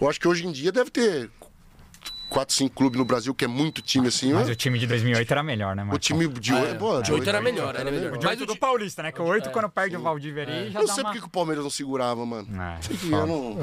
Eu 0.00 0.08
acho 0.08 0.20
que 0.20 0.28
hoje 0.28 0.46
em 0.46 0.52
dia 0.52 0.70
deve 0.70 0.90
ter 0.90 1.30
quatro, 2.34 2.54
cinco 2.54 2.74
clubes 2.74 2.98
no 2.98 3.04
Brasil 3.04 3.32
que 3.34 3.44
é 3.44 3.48
muito 3.48 3.80
time 3.80 4.08
assim. 4.08 4.32
Mas 4.32 4.48
ó. 4.48 4.52
o 4.52 4.54
time 4.56 4.78
de 4.78 4.86
2008 4.86 5.30
era 5.30 5.42
melhor, 5.42 5.76
né, 5.76 5.82
O 5.82 5.86
Marcão? 5.86 5.98
time 6.00 6.26
de 6.28 6.52
hoje, 6.52 6.74
pô, 6.76 7.00
De 7.00 7.12
oito 7.12 7.28
era 7.28 7.40
melhor, 7.40 7.74
era 7.76 7.90
melhor. 7.90 8.18
De 8.18 8.24
Mas 8.26 8.40
o 8.40 8.46
do 8.46 8.52
de- 8.54 8.58
Paulista, 8.58 9.02
né? 9.02 9.12
Que 9.12 9.22
o 9.22 9.24
8, 9.24 9.50
quando 9.50 9.68
perde 9.68 9.96
o 9.96 10.02
Valdívia 10.02 10.42
ali, 10.42 10.70
já 10.70 10.80
Eu 10.80 10.86
não 10.86 10.94
sei 10.94 11.02
uma... 11.04 11.10
porque 11.10 11.20
que 11.20 11.26
o 11.26 11.30
Palmeiras 11.30 11.62
não 11.62 11.70
segurava, 11.70 12.26
mano. 12.26 12.48
É, 12.60 12.78
eu 13.06 13.26
não 13.26 13.56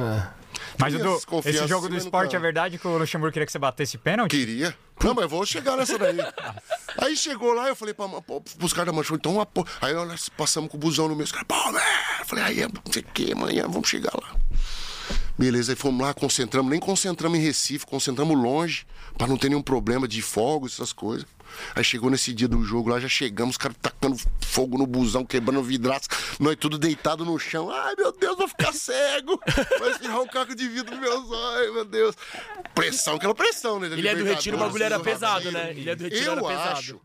Mas 0.77 0.95
o 0.95 1.25
confianças 1.25 1.61
esse 1.61 1.67
jogo 1.69 1.89
do 1.89 1.97
esporte 1.97 2.35
é 2.35 2.39
verdade 2.39 2.77
que 2.77 2.87
o 2.87 2.97
Luxemburgo 2.97 3.33
queria 3.33 3.45
que 3.45 3.51
você 3.51 3.59
batesse 3.59 3.97
pênalti? 3.97 4.31
queria. 4.31 4.73
Não, 5.03 5.13
mas 5.13 5.23
eu 5.23 5.29
vou 5.29 5.45
chegar 5.45 5.75
nessa 5.75 5.97
daí. 5.97 6.17
Aí 6.97 7.17
chegou 7.17 7.53
lá, 7.53 7.67
eu 7.67 7.75
falei 7.75 7.93
pra, 7.93 8.07
pô, 8.07 8.39
pros 8.41 8.71
caras 8.71 8.87
da 8.87 8.93
manchão, 8.95 9.15
então, 9.15 9.33
uma 9.33 9.45
pô- 9.45 9.65
aí 9.81 9.93
nós 9.93 10.29
passamos 10.29 10.69
com 10.69 10.77
o 10.77 10.79
busão 10.79 11.07
no 11.07 11.15
meio, 11.15 11.25
os 11.25 11.31
caras, 11.31 11.47
pô, 11.47 11.55
velho. 11.71 11.83
Eu 12.19 12.25
falei, 12.25 12.43
aí, 12.45 12.61
não 12.61 12.91
sei 12.91 13.01
o 13.01 13.05
que, 13.05 13.31
amanhã 13.33 13.63
vamos 13.67 13.89
chegar 13.89 14.11
lá. 14.13 14.35
Beleza, 15.41 15.71
aí 15.71 15.75
fomos 15.75 16.05
lá, 16.05 16.13
concentramos, 16.13 16.69
nem 16.69 16.79
concentramos 16.79 17.39
em 17.39 17.41
Recife, 17.41 17.83
concentramos 17.83 18.37
longe, 18.37 18.85
pra 19.17 19.25
não 19.25 19.35
ter 19.35 19.49
nenhum 19.49 19.61
problema 19.63 20.07
de 20.07 20.21
fogos, 20.21 20.73
essas 20.73 20.93
coisas. 20.93 21.25
Aí 21.75 21.83
chegou 21.83 22.11
nesse 22.11 22.31
dia 22.31 22.47
do 22.47 22.63
jogo 22.63 22.91
lá, 22.91 22.99
já 22.99 23.09
chegamos, 23.09 23.55
os 23.55 23.57
caras 23.57 23.75
tacando 23.81 24.15
fogo 24.39 24.77
no 24.77 24.85
busão, 24.85 25.25
quebrando 25.25 25.63
vidraço, 25.63 26.07
nós 26.39 26.55
tudo 26.57 26.77
deitado 26.77 27.25
no 27.25 27.39
chão. 27.39 27.71
Ai, 27.71 27.95
meu 27.97 28.11
Deus, 28.11 28.37
vou 28.37 28.47
ficar 28.47 28.71
cego. 28.71 29.41
Vai 29.79 29.89
espirrar 29.89 30.21
um 30.21 30.27
caco 30.27 30.53
de 30.53 30.69
vidro 30.69 30.95
nos 30.95 31.01
meus 31.01 31.31
olhos, 31.31 31.73
meu 31.73 31.85
Deus. 31.85 32.15
Pressão, 32.75 33.15
aquela 33.15 33.33
pressão, 33.33 33.79
né? 33.79 33.89
da 33.89 33.97
Ilha 33.97 34.15
do 34.15 34.23
Retiro, 34.23 34.57
o 34.57 34.59
Libertadores, 34.59 34.67
bagulho 34.67 34.83
era 34.83 34.97
do 34.99 35.03
pesado, 35.03 35.51
né? 35.51 35.73
Ilha 35.73 35.95
do 35.95 36.03
Retiro 36.03 36.31
era 36.33 36.39
Eu 36.41 36.45
pesado. 36.45 36.77
acho. 36.77 37.01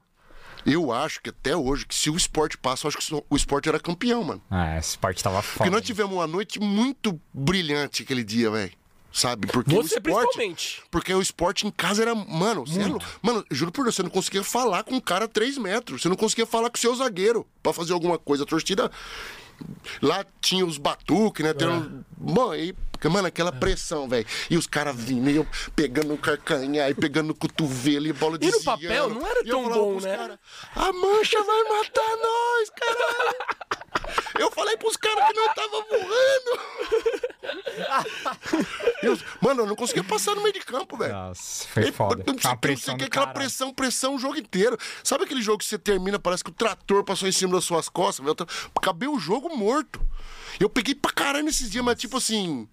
Eu 0.66 0.92
acho 0.92 1.20
que 1.22 1.30
até 1.30 1.56
hoje, 1.56 1.86
que 1.86 1.94
se 1.94 2.10
o 2.10 2.16
esporte 2.16 2.58
passa, 2.58 2.86
eu 2.86 2.88
acho 2.88 2.98
que 2.98 3.24
o 3.30 3.36
esporte 3.36 3.68
era 3.68 3.78
campeão, 3.78 4.24
mano. 4.24 4.42
É, 4.50 4.78
esse 4.78 4.90
esporte 4.90 5.22
tava 5.22 5.40
foda. 5.40 5.58
Porque 5.58 5.70
nós 5.70 5.82
tivemos 5.82 6.12
uma 6.12 6.26
noite 6.26 6.58
muito 6.60 7.18
brilhante 7.32 8.02
aquele 8.02 8.24
dia, 8.24 8.50
velho. 8.50 8.72
Sabe? 9.12 9.46
Porque 9.46 9.70
Você 9.70 9.78
o 9.80 9.86
esporte, 9.86 10.02
principalmente. 10.02 10.82
Porque 10.90 11.14
o 11.14 11.22
esporte 11.22 11.66
em 11.66 11.70
casa 11.70 12.02
era. 12.02 12.14
Mano, 12.14 12.66
você 12.66 12.82
é 12.82 12.86
lou- 12.86 13.00
mano, 13.22 13.42
juro 13.50 13.72
por 13.72 13.84
Deus, 13.84 13.94
você 13.94 14.02
não 14.02 14.10
conseguia 14.10 14.44
falar 14.44 14.82
com 14.84 14.94
um 14.96 15.00
cara 15.00 15.24
a 15.24 15.28
3 15.28 15.56
metros. 15.56 16.02
Você 16.02 16.08
não 16.10 16.16
conseguia 16.16 16.44
falar 16.44 16.68
com 16.68 16.76
o 16.76 16.80
seu 16.80 16.94
zagueiro 16.94 17.46
pra 17.62 17.72
fazer 17.72 17.94
alguma 17.94 18.18
coisa. 18.18 18.42
A 18.42 18.46
torcida. 18.46 18.90
Lá 20.02 20.22
tinha 20.40 20.66
os 20.66 20.76
batuques, 20.76 21.42
né? 21.42 21.54
Tem 21.54 21.66
um... 21.66 22.04
Bom, 22.16 22.50
aí, 22.50 22.74
mano, 23.10 23.28
aquela 23.28 23.52
pressão, 23.52 24.08
velho. 24.08 24.26
E 24.48 24.56
os 24.56 24.66
caras 24.66 24.96
vindo, 24.96 25.28
e 25.28 25.36
eu 25.36 25.46
pegando 25.74 26.08
no 26.08 26.18
carcanhar, 26.18 26.90
e 26.90 26.94
pegando 26.94 27.28
no 27.28 27.34
cotovelo, 27.34 28.06
e 28.06 28.12
bola 28.12 28.38
de 28.38 28.46
E 28.46 28.50
no 28.50 28.62
papel 28.62 29.10
não 29.10 29.26
era 29.26 29.44
tão 29.44 29.68
bom, 29.68 30.00
né? 30.00 30.38
A 30.74 30.92
mancha 30.92 31.42
vai 31.42 31.62
matar 31.64 32.16
nós, 32.16 32.70
caralho! 32.70 33.36
Eu 34.38 34.50
falei 34.50 34.76
pros 34.76 34.96
caras 34.96 35.26
que 35.26 35.32
não 35.32 35.54
tava 35.54 35.84
voando. 35.90 36.60
Eu- 39.02 39.18
mano, 39.40 39.62
eu 39.62 39.66
não 39.66 39.76
conseguia 39.76 40.04
passar 40.04 40.34
no 40.34 40.42
meio 40.42 40.52
de 40.54 40.60
campo, 40.60 40.96
velho. 40.96 41.12
Nossa, 41.12 41.66
foi 41.68 41.92
foda. 41.92 42.22
Uma 42.26 42.32
o 42.34 42.36
que, 42.36 42.56
pressão 42.56 42.94
o 42.94 42.96
aquela 42.96 43.08
caralho. 43.10 43.34
pressão, 43.34 43.72
pressão 43.74 44.14
o 44.14 44.18
jogo 44.18 44.36
inteiro. 44.36 44.76
Sabe 45.02 45.24
aquele 45.24 45.42
jogo 45.42 45.58
que 45.58 45.64
você 45.64 45.78
termina, 45.78 46.18
parece 46.18 46.42
que 46.44 46.50
o 46.50 46.54
trator 46.54 47.04
passou 47.04 47.28
em 47.28 47.32
cima 47.32 47.54
das 47.54 47.64
suas 47.64 47.88
costas, 47.88 48.24
velho? 48.24 48.36
Eu 48.38 48.46
Acabei 48.76 49.08
o 49.08 49.18
jogo 49.18 49.54
morto. 49.56 50.00
Eu 50.60 50.68
peguei 50.70 50.94
pra 50.94 51.12
caralho 51.12 51.44
nesses 51.44 51.70
dias, 51.70 51.84
mas 51.84 51.98
tipo 51.98 52.16
assim. 52.16 52.68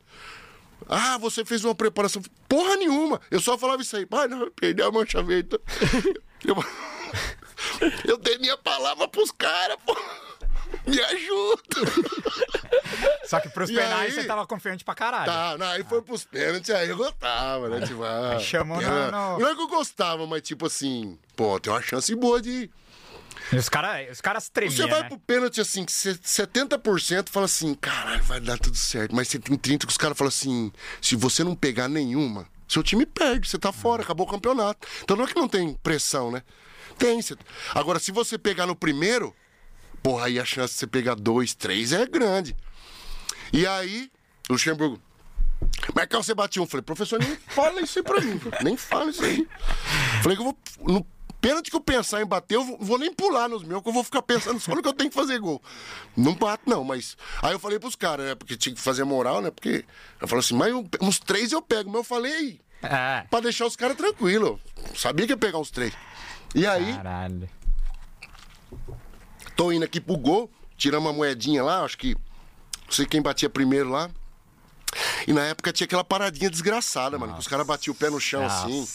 Ah, 0.87 1.17
você 1.17 1.45
fez 1.45 1.63
uma 1.63 1.73
preparação. 1.75 2.21
Porra 2.47 2.75
nenhuma. 2.75 3.21
Eu 3.31 3.39
só 3.39 3.57
falava 3.57 3.81
isso 3.81 3.95
aí. 3.95 4.05
Pai, 4.05 4.27
não, 4.27 4.51
perdeu 4.51 4.87
a 4.87 4.91
mancha 4.91 5.21
verde. 5.23 5.49
Eu, 6.45 6.57
eu 8.05 8.17
dei 8.17 8.37
minha 8.37 8.57
palavra 8.57 9.07
pros 9.07 9.31
caras, 9.31 9.77
pô. 9.85 9.95
Me 10.85 10.99
ajuda. 10.99 11.63
Só 13.25 13.39
que 13.39 13.47
pros 13.49 13.69
E 13.69 13.75
penais 13.75 14.01
aí? 14.17 14.21
você 14.21 14.27
tava 14.27 14.45
confiante 14.45 14.83
pra 14.83 14.93
caralho. 14.93 15.25
Tá, 15.31 15.57
não, 15.57 15.67
aí 15.67 15.83
foi 15.85 16.01
pros 16.01 16.25
pênaltis, 16.25 16.69
aí 16.71 16.89
eu 16.89 16.97
gostava, 16.97 17.69
né? 17.69 17.85
Tipo, 17.87 18.03
ah, 18.03 18.37
Chamou 18.39 18.81
era- 18.81 19.09
no- 19.11 19.39
Não 19.39 19.47
é 19.47 19.55
que 19.55 19.61
eu 19.61 19.67
gostava, 19.69 20.27
mas 20.27 20.41
tipo 20.41 20.65
assim, 20.65 21.17
pô, 21.35 21.57
tem 21.59 21.71
uma 21.71 21.81
chance 21.81 22.13
boa 22.15 22.41
de. 22.41 22.69
Os 23.59 23.69
caras 23.69 24.11
os 24.11 24.21
caras 24.21 24.49
tremiam, 24.49 24.75
Você 24.75 24.87
vai 24.87 25.01
né? 25.03 25.07
pro 25.09 25.17
pênalti 25.19 25.61
assim, 25.61 25.85
que 25.85 25.91
cê- 25.91 26.13
70% 26.15 27.29
fala 27.29 27.45
assim, 27.45 27.73
caralho, 27.75 28.23
vai 28.23 28.39
dar 28.39 28.57
tudo 28.57 28.75
certo. 28.77 29.15
Mas 29.15 29.27
você 29.27 29.39
tem 29.39 29.57
30% 29.57 29.79
que 29.85 29.91
os 29.91 29.97
caras 29.97 30.17
falam 30.17 30.29
assim, 30.29 30.71
se 31.01 31.15
você 31.15 31.43
não 31.43 31.55
pegar 31.55 31.87
nenhuma, 31.87 32.47
seu 32.67 32.81
time 32.83 33.05
perde, 33.05 33.47
você 33.47 33.57
tá 33.59 33.71
fora, 33.71 34.01
acabou 34.03 34.25
o 34.27 34.29
campeonato. 34.29 34.87
Então 35.03 35.15
não 35.15 35.25
é 35.25 35.27
que 35.27 35.35
não 35.35 35.47
tem 35.47 35.73
pressão, 35.83 36.31
né? 36.31 36.41
Tem. 36.97 37.19
Agora, 37.73 37.99
se 37.99 38.11
você 38.11 38.37
pegar 38.37 38.65
no 38.65 38.75
primeiro, 38.75 39.35
porra, 40.01 40.27
aí 40.27 40.39
a 40.39 40.45
chance 40.45 40.73
de 40.73 40.79
você 40.79 40.87
pegar 40.87 41.15
dois, 41.15 41.53
três 41.53 41.91
é 41.91 42.05
grande. 42.05 42.55
E 43.51 43.65
aí, 43.67 44.11
Luxemburgo. 44.49 45.01
Marcão, 45.95 46.19
um. 46.19 46.67
Falei, 46.67 46.81
professor, 46.83 47.19
nem 47.19 47.35
fala 47.47 47.81
isso 47.81 47.99
aí 47.99 48.03
pra 48.03 48.19
mim. 48.21 48.39
Nem 48.63 48.75
fala 48.75 49.09
isso 49.11 49.23
aí. 49.23 49.47
Falei 50.21 50.35
que 50.37 50.41
eu 50.43 50.45
vou. 50.45 50.57
No 50.81 51.05
pênalti 51.43 51.69
que 51.69 51.75
eu 51.75 51.81
pensar 51.81 52.21
em 52.21 52.25
bater, 52.25 52.55
eu 52.55 52.63
vou, 52.63 52.77
vou 52.79 52.97
nem 52.97 53.13
pular 53.13 53.49
nos 53.49 53.63
meus, 53.63 53.83
que 53.83 53.89
eu 53.89 53.93
vou 53.93 54.03
ficar 54.03 54.21
pensando 54.21 54.61
só 54.61 54.73
no 54.73 54.81
que 54.81 54.87
eu 54.87 54.93
tenho 54.93 55.09
que 55.09 55.15
fazer 55.15 55.37
gol. 55.39 55.61
Não 56.15 56.33
bato, 56.33 56.63
não, 56.69 56.85
mas. 56.85 57.17
Aí 57.41 57.51
eu 57.51 57.59
falei 57.59 57.77
pros 57.79 57.95
caras, 57.95 58.25
né? 58.25 58.35
Porque 58.35 58.55
tinha 58.55 58.73
que 58.73 58.79
fazer 58.79 59.03
moral, 59.03 59.41
né? 59.41 59.51
Porque. 59.51 59.83
Eu 60.21 60.27
falei 60.27 60.39
assim, 60.43 60.55
mas 60.55 60.73
uns 61.01 61.19
três 61.19 61.51
eu 61.51 61.61
pego. 61.61 61.89
Mas 61.89 61.97
eu 61.99 62.03
falei 62.05 62.61
É. 62.81 63.25
pra 63.29 63.41
deixar 63.41 63.65
os 63.65 63.75
caras 63.75 63.97
tranquilos. 63.97 64.57
Sabia 64.95 65.25
que 65.25 65.33
ia 65.33 65.37
pegar 65.37 65.57
uns 65.59 65.69
três. 65.69 65.93
E 66.55 66.65
aí, 66.65 66.93
Caralho. 66.93 67.49
tô 69.55 69.71
indo 69.71 69.83
aqui 69.83 69.99
pro 69.99 70.15
gol, 70.17 70.49
tiramos 70.77 71.07
uma 71.09 71.13
moedinha 71.15 71.61
lá, 71.61 71.83
acho 71.83 71.97
que. 71.97 72.15
Não 72.85 72.91
sei 72.91 73.05
quem 73.05 73.21
batia 73.21 73.49
primeiro 73.49 73.89
lá. 73.89 74.09
E 75.27 75.33
na 75.33 75.41
época 75.45 75.73
tinha 75.73 75.85
aquela 75.85 76.03
paradinha 76.03 76.49
desgraçada, 76.49 77.17
mano. 77.17 77.33
Que 77.33 77.39
os 77.39 77.47
caras 77.47 77.65
batiam 77.65 77.93
o 77.93 77.97
pé 77.97 78.09
no 78.09 78.19
chão 78.19 78.45
assim. 78.45 78.87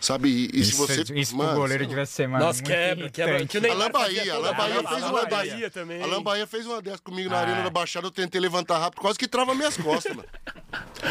Sabe? 0.00 0.28
E, 0.28 0.46
e 0.60 0.64
se 0.64 0.70
Isso, 0.70 0.76
você. 0.86 1.02
isso 1.14 1.34
pro 1.36 1.44
mano, 1.44 1.58
goleiro 1.60 1.82
lá. 1.82 1.88
devia 1.88 2.06
ser, 2.06 2.28
mano. 2.28 2.44
Nossa, 2.44 2.62
quebra, 2.62 3.10
quebra. 3.10 3.44
Que 3.46 3.58
o 3.58 3.60
Neymar 3.60 3.80
Alain 3.80 3.92
Bahia, 3.92 4.34
Alain 4.34 4.54
Bahia 4.54 4.82
fez 4.88 5.02
uma 5.04 5.26
Bahia 5.26 5.56
dessa. 5.56 5.70
também. 5.70 6.02
Alain 6.02 6.22
Bahia 6.22 6.46
fez 6.46 6.66
uma 6.66 6.80
dessa 6.80 6.98
comigo 7.02 7.28
na 7.28 7.36
Ah. 7.36 7.40
Arena 7.40 7.62
da 7.62 7.70
Baixada, 7.70 8.06
eu 8.06 8.10
tentei 8.12 8.40
levantar 8.40 8.78
rápido, 8.78 9.00
quase 9.00 9.18
que 9.18 9.26
trava 9.26 9.54
minhas 9.56 9.76
costas, 9.76 10.14
mano. 10.14 10.28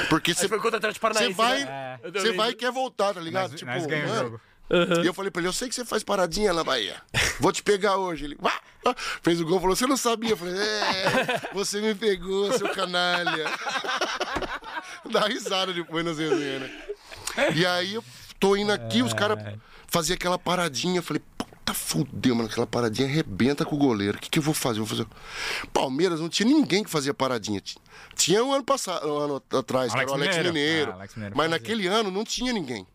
Porque 0.09 0.33
você 0.33 0.47
foi 0.47 0.57
contra 0.59 0.75
o 0.75 0.77
Atlético 0.77 1.01
Paranaense, 1.01 1.33
vai, 1.33 1.65
né? 1.65 1.99
Você 2.03 2.19
lembro. 2.19 2.37
vai 2.37 2.49
e 2.51 2.53
quer 2.55 2.71
voltar, 2.71 3.13
tá 3.13 3.19
ligado? 3.19 3.51
Nós- 3.51 3.61
nós 3.61 3.85
ganhamos 3.85 4.11
o 4.11 4.15
jogo. 4.23 4.41
E 5.03 5.07
eu 5.07 5.13
falei 5.13 5.31
pra 5.31 5.39
ele, 5.41 5.47
eu 5.47 5.53
sei 5.53 5.69
que 5.69 5.75
você 5.75 5.85
faz 5.85 6.03
paradinha 6.03 6.51
na 6.53 6.63
Bahia. 6.63 6.95
Vou 7.39 7.51
te 7.53 7.63
pegar 7.63 7.97
hoje. 7.97 8.25
Ele 8.25 8.37
fez 9.21 9.39
o 9.41 9.45
gol, 9.45 9.59
falou, 9.61 9.75
você 9.75 9.87
não 9.87 9.95
sabia. 9.97 10.31
Eu 10.31 10.37
falei, 10.37 10.55
é, 10.57 11.41
você 11.53 11.79
me 11.81 11.93
pegou, 11.95 12.51
seu 12.53 12.67
canalha. 12.69 13.45
Dá 15.11 15.21
risada 15.27 15.73
depois 15.73 16.03
nas 16.05 16.17
resenhas, 16.17 16.61
né? 16.61 16.71
E 17.55 17.65
aí 17.65 17.93
eu 17.95 18.03
tô 18.39 18.55
indo 18.55 18.71
aqui, 18.71 19.01
os 19.01 19.13
caras 19.13 19.39
faziam 19.87 20.15
aquela 20.15 20.37
paradinha. 20.37 21.01
Falei, 21.01 21.21
puta 21.37 21.73
fudeu, 21.73 22.35
mano, 22.35 22.49
aquela 22.49 22.67
paradinha 22.67 23.07
arrebenta 23.07 23.65
com 23.65 23.75
o 23.75 23.79
goleiro. 23.79 24.17
O 24.17 24.21
que, 24.21 24.29
que 24.29 24.39
eu 24.39 24.43
vou 24.43 24.53
fazer? 24.53 24.79
Eu 24.79 24.85
vou 24.85 24.97
fazer. 24.97 25.09
Palmeiras 25.73 26.19
não 26.19 26.29
tinha 26.29 26.47
ninguém 26.47 26.83
que 26.83 26.89
fazia 26.89 27.13
paradinha. 27.13 27.61
Tinha 28.15 28.43
um 28.43 28.53
ano 28.53 28.63
passado, 28.63 29.07
um 29.07 29.17
ano 29.17 29.43
atrás, 29.51 29.93
Alex 29.93 30.11
o 30.11 30.15
Alex 30.15 30.37
Mineiro. 30.37 30.53
Mineiro. 30.53 30.91
Ah, 30.91 30.95
Alex 30.95 31.15
Mineiro 31.15 31.35
mas 31.37 31.45
fazia. 31.45 31.59
naquele 31.59 31.87
ano 31.87 32.11
não 32.11 32.23
tinha 32.23 32.53
ninguém. 32.53 32.85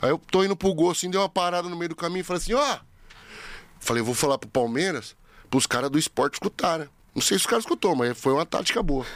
Aí 0.00 0.10
eu 0.10 0.18
tô 0.18 0.44
indo 0.44 0.56
pro 0.56 0.72
gol, 0.74 0.90
assim, 0.90 1.10
deu 1.10 1.20
uma 1.20 1.28
parada 1.28 1.68
no 1.68 1.76
meio 1.76 1.88
do 1.90 1.96
caminho 1.96 2.20
e 2.20 2.24
falei 2.24 2.42
assim, 2.42 2.54
ó. 2.54 2.78
Falei, 3.80 4.00
eu 4.00 4.04
vou 4.04 4.14
falar 4.14 4.38
pro 4.38 4.48
Palmeiras, 4.48 5.16
pros 5.50 5.66
caras 5.66 5.90
do 5.90 5.98
esporte 5.98 6.34
escutarem. 6.34 6.88
Não 7.14 7.22
sei 7.22 7.38
se 7.38 7.42
os 7.42 7.46
caras 7.46 7.64
escutou, 7.64 7.94
mas 7.94 8.18
foi 8.18 8.32
uma 8.32 8.46
tática 8.46 8.82
boa. 8.82 9.06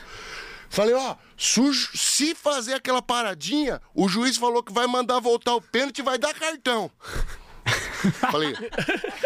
Falei, 0.70 0.94
ó, 0.94 1.16
sujo- 1.36 1.96
se 1.96 2.34
fazer 2.34 2.74
aquela 2.74 3.00
paradinha, 3.02 3.80
o 3.94 4.08
juiz 4.08 4.36
falou 4.36 4.62
que 4.62 4.72
vai 4.72 4.86
mandar 4.86 5.18
voltar 5.20 5.54
o 5.54 5.60
pênalti 5.60 5.98
e 5.98 6.02
vai 6.02 6.18
dar 6.18 6.34
cartão. 6.34 6.90
Falei, 8.30 8.54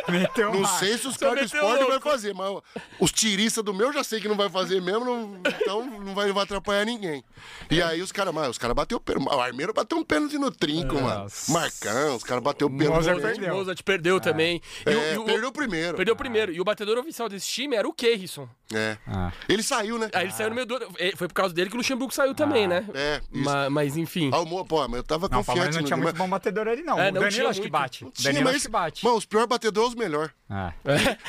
Meteu 0.09 0.53
não 0.53 0.65
sei 0.67 0.97
se 0.99 1.07
os 1.07 1.17
caras 1.17 1.51
do 1.51 1.57
esporte 1.57 1.85
vai 1.85 2.01
fazer, 2.01 2.35
mas 2.35 2.61
os 2.99 3.11
tiristas 3.13 3.63
do 3.65 3.75
meu 3.75 3.93
já 3.93 4.03
sei 4.05 4.21
que 4.21 4.29
não 4.29 4.37
vai 4.37 4.49
fazer 4.49 4.81
mesmo, 4.81 5.05
não- 5.05 5.41
então 5.45 5.85
não 6.01 6.15
vai, 6.15 6.27
não 6.29 6.35
vai 6.35 6.45
atrapalhar 6.45 6.85
ninguém. 6.85 7.23
E 7.71 7.81
aí 7.83 8.01
os 8.03 8.13
caras, 8.13 8.33
mas 8.35 8.49
os 8.49 8.59
caras 8.59 8.75
bateu 8.75 8.99
o 8.99 9.01
pênalti. 9.01 9.27
O 9.35 9.41
Armeiro 9.41 9.73
bateu 9.73 9.99
um 9.99 10.05
pênalti 10.05 10.39
no 10.39 10.51
trinco, 10.51 10.95
mano. 10.95 11.23
Nossa. 11.23 11.53
Marcão, 11.53 12.17
os 12.17 12.25
caras 12.25 12.43
bateu 12.43 12.67
o 12.67 12.71
pênalti. 12.71 12.97
Mozart 12.97 13.17
no- 13.17 13.23
perdeu. 13.23 13.55
Mozart 13.55 13.83
perdeu 13.83 14.21
também. 14.21 14.61
E 14.87 14.91
o- 14.91 14.93
É, 15.01 15.15
e 15.15 15.19
o- 15.19 15.25
perdeu 15.25 15.49
o 15.49 15.53
primeiro. 15.53 15.97
Perdeu 15.97 16.15
o 16.15 16.17
primeiro. 16.17 16.53
E 16.53 16.61
o 16.61 16.65
batedor 16.65 16.99
oficial 16.99 17.29
desse 17.29 17.47
time 17.49 17.77
era 17.77 17.87
o 17.89 17.93
Keirson. 17.93 18.49
É. 18.75 18.97
Ah. 19.07 19.31
Ele 19.49 19.63
saiu, 19.63 19.99
né? 19.99 20.09
Aí 20.15 20.25
ele 20.25 20.33
saiu 20.33 20.49
no 20.49 20.55
meio 20.55 20.67
do. 20.67 20.77
eh, 20.99 21.13
Foi 21.17 21.29
por 21.29 21.35
causa 21.35 21.55
dele 21.55 21.69
que 21.69 21.77
o 21.77 21.79
Luxemburgo 21.79 22.13
saiu 22.13 22.35
também, 22.35 22.67
né? 22.67 22.87
É, 22.95 23.21
isso. 23.33 23.45
Ma- 23.45 23.69
Mas, 23.69 23.97
enfim. 23.97 24.31
Ah, 24.33 24.41
o 24.41 24.65
pô, 24.65 24.87
mas 24.89 24.97
eu 24.99 25.03
tava 25.05 25.29
Não, 25.29 25.41
o 25.41 25.45
confiante 25.45 25.75
não 25.75 25.81
no 25.83 25.87
tinha 25.87 25.97
time, 25.97 26.03
muito 26.03 26.17
bom 26.17 26.29
batedor 26.29 26.67
ali, 26.69 26.83
não. 26.83 26.99
É, 26.99 27.11
o 27.11 27.13
não 27.13 27.21
Danilo 27.21 27.31
tinha 27.31 27.49
acho 27.51 27.61
que 27.61 27.69
bate. 27.71 27.99
Tinha, 28.13 28.33
Danilo 28.33 28.45
mas 28.51 28.62
que 28.63 28.69
bate. 28.69 29.05
Mano, 29.05 29.17
os 29.17 29.27
piores 29.27 29.49
batedores 29.49 29.91
os 29.91 29.95
melhores. 29.95 30.33
Ah. 30.49 30.73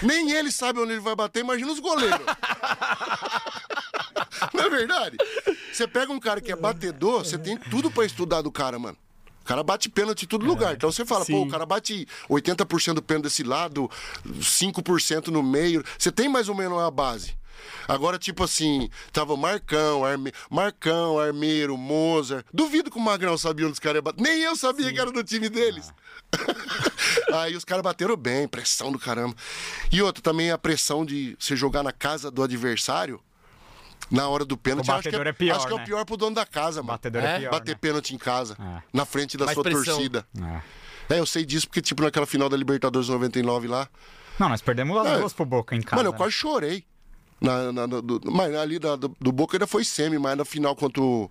Nem 0.02 0.32
ele 0.32 0.52
sabe 0.52 0.80
onde 0.80 0.94
ele 0.94 1.02
vai 1.02 1.16
bater, 1.16 1.42
imagina 1.42 1.72
os 1.72 1.80
goleiros. 1.80 2.20
Não 4.54 4.64
é 4.64 4.70
verdade? 4.70 5.18
Você 5.72 5.88
pega 5.88 6.12
um 6.12 6.20
cara 6.20 6.42
que 6.42 6.52
é 6.52 6.56
batedor, 6.56 7.24
você 7.24 7.38
tem 7.38 7.58
tudo 7.58 7.90
pra 7.90 8.06
estudar 8.06 8.42
do 8.42 8.52
cara, 8.52 8.78
mano. 8.78 8.98
O 9.42 9.46
cara 9.46 9.62
bate 9.62 9.90
pênalti 9.90 10.24
em 10.24 10.28
todo 10.28 10.46
lugar. 10.46 10.74
Então 10.74 10.92
você 10.92 11.06
fala, 11.06 11.26
pô, 11.26 11.34
sim. 11.34 11.46
o 11.46 11.50
cara 11.50 11.66
bate 11.66 12.08
80% 12.30 12.94
do 12.94 13.02
pênalti 13.02 13.26
desse 13.26 13.44
lado, 13.44 13.92
5% 14.26 15.28
no 15.28 15.44
meio. 15.44 15.84
Você 15.98 16.12
tem 16.12 16.30
mais 16.30 16.48
ou 16.48 16.56
menos 16.56 16.80
a 16.80 16.90
base. 16.90 17.36
Agora, 17.88 18.18
tipo 18.18 18.44
assim, 18.44 18.90
tava 19.12 19.36
Marcão, 19.36 20.04
Arme... 20.06 20.32
Marcão, 20.50 21.20
Armeiro, 21.20 21.78
Mozart. 21.78 22.46
Duvido 22.54 22.90
que 22.90 22.98
o 22.98 23.02
Magrão 23.02 23.38
sabia 23.38 23.66
onde 23.66 23.74
os 23.74 23.80
caras 23.80 23.98
iam 23.98 24.04
bater. 24.04 24.22
Nem 24.22 24.42
eu 24.42 24.56
sabia 24.56 24.92
que 24.92 25.00
era 25.00 25.12
do 25.12 25.24
time 25.24 25.50
deles. 25.50 25.92
Aí 27.34 27.56
os 27.56 27.66
caras 27.66 27.84
bateram 27.84 28.16
bem, 28.16 28.48
pressão 28.48 28.92
do 28.92 29.00
caramba. 29.00 29.36
E 29.92 30.02
outra, 30.02 30.22
também 30.22 30.52
a 30.52 30.58
pressão 30.58 31.06
de 31.06 31.36
você 31.40 31.56
jogar 31.56 31.84
na 31.84 31.92
casa 31.92 32.30
do 32.32 32.44
adversário. 32.44 33.20
Na 34.12 34.28
hora 34.28 34.44
do 34.46 34.58
pênalti, 34.58 34.92
acho 34.92 35.10
que, 35.10 35.16
é, 35.16 35.20
é 35.20 35.32
pior, 35.34 35.56
acho 35.56 35.66
que 35.66 35.74
é 35.74 35.78
né? 35.78 35.82
o 35.82 35.86
pior 35.86 36.06
pro 36.06 36.18
dono 36.18 36.36
da 36.36 36.46
casa, 36.46 36.82
mano. 36.82 36.94
Batedor 36.94 37.24
é, 37.24 37.36
É? 37.36 37.40
pior, 37.40 37.52
Bater 37.52 37.72
né? 37.72 37.78
pênalti 37.82 38.14
em 38.14 38.18
casa, 38.18 38.56
É. 38.60 38.82
na 38.92 39.06
frente 39.06 39.38
da 39.38 39.46
Mais 39.46 39.56
sua 39.56 39.64
pressão. 39.64 39.84
torcida. 39.96 40.28
É. 41.10 41.16
É, 41.16 41.20
eu 41.20 41.26
sei 41.26 41.46
disso 41.46 41.68
porque, 41.68 41.82
tipo, 41.82 42.02
naquela 42.04 42.26
final 42.26 42.50
da 42.50 42.56
Libertadores 42.58 43.08
99 43.10 43.68
lá. 43.68 43.88
Não, 44.40 44.50
nós 44.50 44.62
perdemos 44.62 44.98
as 45.06 45.20
duas 45.20 45.34
pro 45.34 45.46
Boca 45.46 45.76
em 45.76 45.82
casa. 45.82 45.96
Mano, 45.96 46.10
eu 46.10 46.12
né? 46.12 46.18
quase 46.18 46.34
chorei. 46.34 46.86
Na, 47.44 47.72
na- 47.74 47.88
na- 47.88 48.00
do, 48.02 48.22
mas 48.32 48.56
ali 48.56 48.80
da- 48.80 48.96
do, 48.96 49.14
do 49.20 49.32
Boca 49.32 49.58
ainda 49.58 49.68
foi 49.68 49.84
semi, 49.84 50.18
mas 50.18 50.38
na 50.38 50.46
final 50.46 50.76
contra 50.76 51.02
o. 51.04 51.30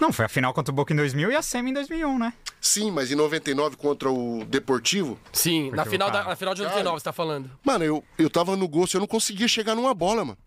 Não, 0.00 0.12
foi 0.12 0.24
a 0.26 0.28
final 0.28 0.52
contra 0.52 0.70
o 0.72 0.74
Boca 0.74 0.92
em 0.92 0.96
2000 0.96 1.30
e 1.32 1.36
a 1.36 1.40
Semi 1.40 1.70
em 1.70 1.72
2001, 1.72 2.18
né? 2.18 2.34
Sim, 2.60 2.90
mas 2.90 3.10
em 3.10 3.14
99 3.14 3.76
contra 3.76 4.10
o 4.10 4.44
Deportivo. 4.44 5.18
Sim, 5.32 5.70
na 5.70 5.76
Porque 5.84 5.90
final, 5.90 6.08
da, 6.10 6.18
cara- 6.18 6.28
na 6.30 6.36
final 6.36 6.54
de 6.54 6.62
99, 6.62 6.98
você 6.98 7.04
tá 7.04 7.12
falando. 7.14 7.50
Mano, 7.64 7.82
eu, 7.82 8.04
eu 8.18 8.28
tava 8.28 8.56
no 8.56 8.68
gol, 8.68 8.86
eu 8.92 9.00
não 9.00 9.06
conseguia 9.06 9.48
chegar 9.48 9.74
numa 9.74 9.94
bola, 9.94 10.22
mano. 10.22 10.38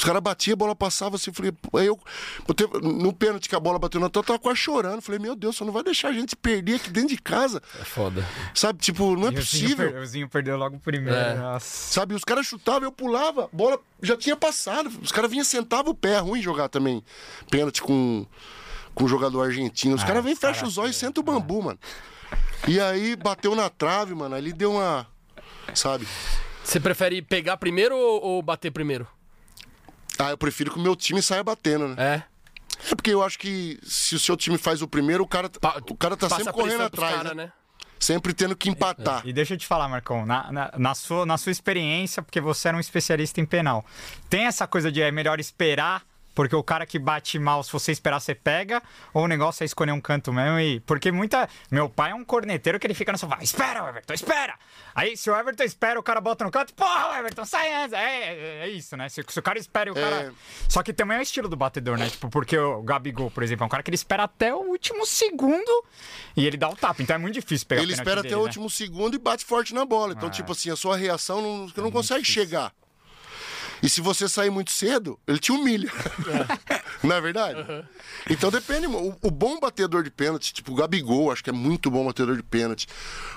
Os 0.00 0.04
caras 0.04 0.22
batiam, 0.22 0.54
a 0.54 0.56
bola 0.56 0.74
passava 0.74 1.16
assim, 1.16 1.30
falei, 1.30 1.52
pô, 1.52 1.76
aí 1.76 1.84
eu, 1.86 2.00
eu 2.48 2.54
teve- 2.54 2.80
no 2.80 3.12
pênalti 3.12 3.50
que 3.50 3.54
a 3.54 3.60
bola 3.60 3.78
bateu 3.78 4.00
na 4.00 4.08
tua, 4.08 4.20
eu 4.20 4.24
tava 4.24 4.38
quase 4.38 4.58
chorando. 4.58 5.02
Falei, 5.02 5.18
meu 5.18 5.36
Deus, 5.36 5.58
você 5.58 5.62
não 5.64 5.74
vai 5.74 5.82
deixar 5.82 6.08
a 6.08 6.12
gente 6.14 6.34
perder 6.34 6.76
aqui 6.76 6.88
dentro 6.88 7.10
de 7.10 7.20
casa. 7.20 7.60
É 7.78 7.84
foda. 7.84 8.26
Sabe, 8.54 8.78
tipo, 8.78 9.14
não 9.14 9.28
é 9.28 9.32
E 9.32 9.34
possível. 9.34 9.92
per- 9.92 10.00
O 10.00 10.06
Zinho 10.06 10.26
perdeu 10.26 10.56
logo 10.56 10.76
o 10.76 10.80
primeiro. 10.80 11.14
É. 11.14 11.34
Nossa. 11.34 11.92
Sabe, 11.92 12.14
os 12.14 12.24
caras 12.24 12.46
chutavam, 12.46 12.84
eu 12.84 12.92
pulava, 12.92 13.44
a 13.44 13.48
bola 13.52 13.78
já 14.02 14.16
tinha 14.16 14.34
passado. 14.34 14.90
Os 15.02 15.12
caras 15.12 15.30
vinham, 15.30 15.44
sentavam 15.44 15.92
o 15.92 15.94
pé, 15.94 16.14
é 16.14 16.18
ruim 16.18 16.40
jogar 16.40 16.70
também. 16.70 17.04
Pênalti 17.50 17.82
com, 17.82 18.24
com 18.94 19.04
o 19.04 19.08
jogador 19.08 19.42
argentino. 19.42 19.96
Os 19.96 20.02
Ah, 20.02 20.06
caras 20.06 20.24
vêm, 20.24 20.32
os 20.32 20.38
fecham 20.38 20.66
os 20.66 20.78
olhos 20.78 20.96
e 20.96 20.98
sentam 20.98 21.20
o 21.20 21.24
bambu, 21.26 21.62
mano. 21.62 21.78
E 22.66 22.80
aí 22.80 23.14
bateu 23.16 23.54
na 23.54 23.68
trave, 23.68 24.14
mano. 24.14 24.34
Ali 24.34 24.50
deu 24.54 24.72
uma. 24.72 25.06
Sabe? 25.74 26.06
Você 26.64 26.80
prefere 26.80 27.20
pegar 27.20 27.58
primeiro 27.58 27.94
ou 27.96 28.40
bater 28.42 28.70
primeiro? 28.70 29.06
Ah, 30.20 30.30
eu 30.30 30.38
prefiro 30.38 30.70
que 30.72 30.78
o 30.78 30.82
meu 30.82 30.94
time 30.96 31.22
saia 31.22 31.42
batendo, 31.42 31.88
né? 31.88 31.94
É. 31.98 32.22
É 32.90 32.94
porque 32.94 33.10
eu 33.10 33.22
acho 33.22 33.38
que 33.38 33.78
se 33.82 34.14
o 34.14 34.18
seu 34.18 34.36
time 34.36 34.56
faz 34.56 34.80
o 34.82 34.88
primeiro, 34.88 35.22
o 35.22 35.26
cara, 35.26 35.50
Pa- 35.50 35.80
o 35.90 35.94
cara 35.96 36.16
tá 36.16 36.28
sempre 36.30 36.52
correndo 36.52 36.82
atrás, 36.84 37.14
cara, 37.16 37.34
né? 37.34 37.52
Sempre 37.98 38.32
tendo 38.32 38.56
que 38.56 38.70
empatar. 38.70 39.20
E 39.26 39.32
deixa 39.32 39.52
eu 39.52 39.58
te 39.58 39.66
falar, 39.66 39.86
Marcão, 39.86 40.24
na, 40.24 40.50
na, 40.50 40.72
na 40.78 40.94
sua, 40.94 41.26
na 41.26 41.36
sua 41.36 41.52
experiência, 41.52 42.22
porque 42.22 42.40
você 42.40 42.68
era 42.68 42.76
um 42.76 42.80
especialista 42.80 43.40
em 43.40 43.44
penal, 43.44 43.84
tem 44.30 44.46
essa 44.46 44.66
coisa 44.66 44.90
de 44.90 45.02
é 45.02 45.10
melhor 45.10 45.38
esperar, 45.38 46.02
porque 46.34 46.54
o 46.54 46.62
cara 46.62 46.86
que 46.86 46.98
bate 46.98 47.38
mal, 47.38 47.62
se 47.62 47.72
você 47.72 47.92
esperar, 47.92 48.20
você 48.20 48.34
pega, 48.34 48.82
ou 49.12 49.24
o 49.24 49.28
negócio 49.28 49.62
é 49.62 49.66
escolher 49.66 49.92
um 49.92 50.00
canto 50.00 50.32
mesmo 50.32 50.58
e. 50.58 50.80
Porque 50.80 51.10
muita. 51.10 51.48
Meu 51.70 51.88
pai 51.88 52.12
é 52.12 52.14
um 52.14 52.24
corneteiro 52.24 52.78
que 52.78 52.86
ele 52.86 52.94
fica 52.94 53.12
no 53.12 53.18
sofá, 53.18 53.38
espera, 53.42 53.88
Everton, 53.88 54.14
espera! 54.14 54.54
Aí, 54.94 55.16
se 55.16 55.30
o 55.30 55.36
Everton 55.36 55.64
espera, 55.64 55.98
o 55.98 56.02
cara 56.02 56.20
bota 56.20 56.44
no 56.44 56.50
canto, 56.50 56.74
porra, 56.74 57.18
Everton, 57.18 57.44
sai 57.44 57.72
antes! 57.72 57.92
É, 57.92 58.32
é, 58.32 58.58
é 58.62 58.68
isso, 58.68 58.96
né? 58.96 59.08
Se, 59.08 59.24
se 59.26 59.38
o 59.38 59.42
cara 59.42 59.58
espera 59.58 59.90
e 59.90 59.92
o 59.92 59.94
cara. 59.94 60.16
É. 60.22 60.32
Só 60.68 60.82
que 60.82 60.92
também 60.92 61.16
é 61.16 61.20
o 61.20 61.22
estilo 61.22 61.48
do 61.48 61.56
batedor, 61.56 61.98
né? 61.98 62.08
Tipo, 62.08 62.28
porque 62.28 62.56
o 62.58 62.82
Gabigol, 62.82 63.30
por 63.30 63.42
exemplo, 63.42 63.64
é 63.64 63.66
um 63.66 63.70
cara 63.70 63.82
que 63.82 63.90
ele 63.90 63.96
espera 63.96 64.24
até 64.24 64.54
o 64.54 64.58
último 64.58 65.04
segundo 65.06 65.84
e 66.36 66.46
ele 66.46 66.56
dá 66.56 66.68
o 66.68 66.76
tapa. 66.76 67.02
Então 67.02 67.16
é 67.16 67.18
muito 67.18 67.34
difícil 67.34 67.66
pegar 67.66 67.82
Ele 67.82 67.92
espera 67.92 68.20
até 68.20 68.30
dele, 68.30 68.36
o 68.36 68.38
né? 68.38 68.44
último 68.44 68.70
segundo 68.70 69.14
e 69.14 69.18
bate 69.18 69.44
forte 69.44 69.74
na 69.74 69.84
bola. 69.84 70.12
Então, 70.12 70.30
tipo 70.30 70.52
assim, 70.52 70.70
a 70.70 70.76
sua 70.76 70.96
reação 70.96 71.40
não, 71.40 71.72
não 71.76 71.90
consegue 71.90 72.24
chegar. 72.24 72.72
E 73.82 73.88
se 73.88 74.00
você 74.00 74.28
sair 74.28 74.50
muito 74.50 74.70
cedo, 74.70 75.18
ele 75.26 75.38
te 75.38 75.52
humilha. 75.52 75.90
não 77.02 77.16
é 77.16 77.20
verdade? 77.20 77.64
Então 78.28 78.50
depende. 78.50 78.86
O, 78.86 79.16
o 79.22 79.30
bom 79.30 79.58
batedor 79.58 80.02
de 80.02 80.10
pênalti, 80.10 80.52
tipo 80.52 80.72
o 80.72 80.74
Gabigol, 80.74 81.30
acho 81.32 81.42
que 81.42 81.50
é 81.50 81.52
muito 81.52 81.90
bom 81.90 82.04
batedor 82.04 82.36
de 82.36 82.42
pênalti. 82.42 82.86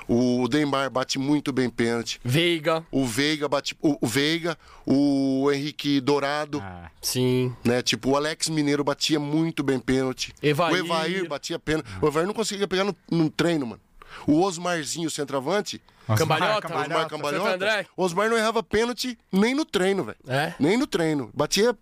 O 0.07 0.47
Neymar 0.47 0.89
bate 0.89 1.17
muito 1.17 1.53
bem 1.53 1.69
pênalti. 1.69 2.19
Veiga. 2.23 2.85
O 2.91 3.05
Veiga 3.05 3.47
bate. 3.47 3.75
O, 3.81 3.97
o 4.01 4.07
Veiga, 4.07 4.57
o 4.85 5.49
Henrique 5.51 6.01
Dourado. 6.01 6.59
Ah, 6.61 6.91
Sim. 7.01 7.55
Né? 7.63 7.81
Tipo, 7.81 8.11
o 8.11 8.15
Alex 8.17 8.49
Mineiro 8.49 8.83
batia 8.83 9.19
muito 9.19 9.63
bem 9.63 9.79
pênalti. 9.79 10.33
Evair. 10.41 10.73
O 10.73 10.77
Evair 10.77 11.27
batia 11.27 11.57
pênalti. 11.57 11.87
O 12.01 12.07
Evair 12.07 12.27
não 12.27 12.33
conseguia 12.33 12.67
pegar 12.67 12.83
no, 12.83 12.95
no 13.09 13.29
treino, 13.29 13.65
mano. 13.65 13.81
O 14.27 14.41
Osmarzinho, 14.41 15.09
centroavante, 15.09 15.81
Cambalhota. 16.17 16.67
Osmar 16.67 17.07
Cambalhota, 17.09 17.53
André. 17.55 17.87
o 17.95 18.03
Osmar 18.03 18.29
não 18.29 18.37
errava 18.37 18.61
pênalti 18.61 19.17
nem 19.31 19.55
no 19.55 19.65
treino, 19.65 20.03
velho. 20.03 20.17
É? 20.27 20.53
Nem 20.59 20.77
no 20.77 20.85
treino. 20.85 21.29
Batia. 21.33 21.77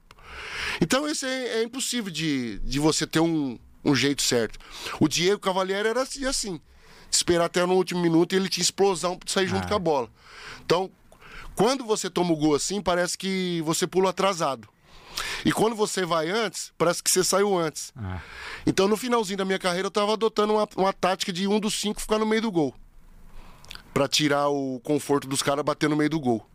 Então, 0.80 1.08
isso 1.08 1.26
é, 1.26 1.60
é 1.60 1.64
impossível 1.64 2.12
de, 2.12 2.60
de 2.60 2.80
você 2.80 3.06
ter 3.08 3.20
um, 3.20 3.58
um 3.84 3.96
jeito 3.96 4.22
certo. 4.22 4.60
O 5.00 5.08
Diego 5.08 5.40
Cavalieri 5.40 5.90
era 5.90 6.02
assim, 6.02 6.26
assim. 6.26 6.62
Esperar 7.10 7.46
até 7.46 7.66
no 7.66 7.74
último 7.74 8.02
minuto 8.02 8.34
e 8.34 8.36
ele 8.38 8.48
tinha 8.48 8.62
explosão 8.62 9.18
pra 9.18 9.32
sair 9.32 9.48
junto 9.48 9.68
com 9.68 9.74
a 9.74 9.80
bola. 9.80 10.10
Então, 10.64 10.90
quando 11.56 11.84
você 11.84 12.10
toma 12.10 12.32
o 12.32 12.38
gol 12.38 12.56
assim, 12.56 12.82
parece 12.82 13.18
que 13.18 13.62
você 13.66 13.86
pula 13.86 14.12
atrasado. 14.12 14.68
E 15.46 15.52
quando 15.52 15.76
você 15.76 16.06
vai 16.06 16.30
antes, 16.30 16.72
parece 16.78 17.02
que 17.02 17.10
você 17.10 17.24
saiu 17.24 17.58
antes. 17.58 17.94
Então, 18.66 18.88
no 18.88 18.96
finalzinho 18.98 19.38
da 19.38 19.46
minha 19.46 19.60
carreira, 19.60 19.88
eu 19.88 19.92
tava 19.92 20.14
adotando 20.14 20.54
uma, 20.54 20.68
uma 20.76 20.94
tática 20.94 21.32
de 21.34 21.48
um 21.48 21.60
dos 21.60 21.74
cinco 21.80 22.02
ficar 22.02 22.18
no 22.20 22.26
meio 22.26 22.42
do 22.42 22.52
gol. 22.52 22.74
Pra 23.94 24.08
tirar 24.08 24.48
o 24.50 24.80
conforto 24.84 25.28
dos 25.28 25.42
caras 25.42 25.66
bater 25.66 25.90
no 25.90 25.96
meio 25.96 26.10
do 26.10 26.20
gol. 26.20 26.46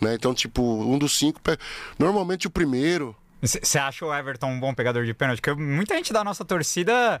Né? 0.00 0.14
Então, 0.14 0.32
tipo, 0.32 0.62
um 0.62 0.98
dos 0.98 1.16
cinco. 1.16 1.40
Normalmente 1.98 2.46
o 2.46 2.50
primeiro. 2.50 3.14
Você 3.42 3.78
acha 3.78 4.04
o 4.04 4.14
Everton 4.14 4.48
um 4.48 4.60
bom 4.60 4.74
pegador 4.74 5.04
de 5.04 5.14
pênalti? 5.14 5.40
Porque 5.40 5.60
muita 5.60 5.94
gente 5.94 6.12
da 6.12 6.22
nossa 6.22 6.44
torcida. 6.44 7.20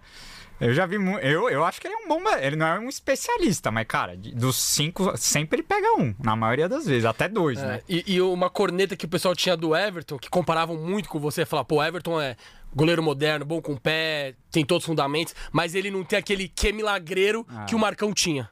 Eu 0.60 0.74
já 0.74 0.84
vi. 0.84 0.96
Eu, 1.22 1.48
eu 1.48 1.64
acho 1.64 1.80
que 1.80 1.86
ele 1.86 1.94
é 1.94 1.96
um 2.04 2.08
bom. 2.08 2.20
Ele 2.38 2.56
não 2.56 2.66
é 2.66 2.78
um 2.78 2.88
especialista, 2.88 3.70
mas, 3.70 3.86
cara, 3.86 4.14
dos 4.16 4.56
cinco, 4.56 5.16
sempre 5.16 5.56
ele 5.56 5.62
pega 5.62 5.94
um. 5.94 6.14
Na 6.22 6.36
maioria 6.36 6.68
das 6.68 6.84
vezes. 6.84 7.06
Até 7.06 7.28
dois, 7.28 7.58
É, 7.58 7.66
né? 7.66 7.80
e, 7.88 8.14
e 8.14 8.20
uma 8.20 8.50
corneta 8.50 8.94
que 8.94 9.06
o 9.06 9.08
pessoal 9.08 9.34
tinha 9.34 9.56
do 9.56 9.74
Everton, 9.74 10.18
que 10.18 10.28
comparavam 10.28 10.76
muito 10.76 11.08
com 11.08 11.18
você, 11.18 11.46
falar, 11.46 11.64
pô, 11.64 11.76
o 11.76 11.82
Everton 11.82 12.20
é 12.20 12.36
goleiro 12.74 13.02
moderno, 13.02 13.44
bom 13.44 13.60
com 13.62 13.72
o 13.72 13.80
pé, 13.80 14.34
tem 14.52 14.64
todos 14.64 14.84
os 14.84 14.86
fundamentos, 14.86 15.34
mas 15.50 15.74
ele 15.74 15.90
não 15.90 16.04
tem 16.04 16.18
aquele 16.18 16.46
que 16.46 16.72
milagreiro 16.72 17.46
que 17.66 17.74
o 17.74 17.78
Marcão 17.78 18.12
tinha. 18.12 18.48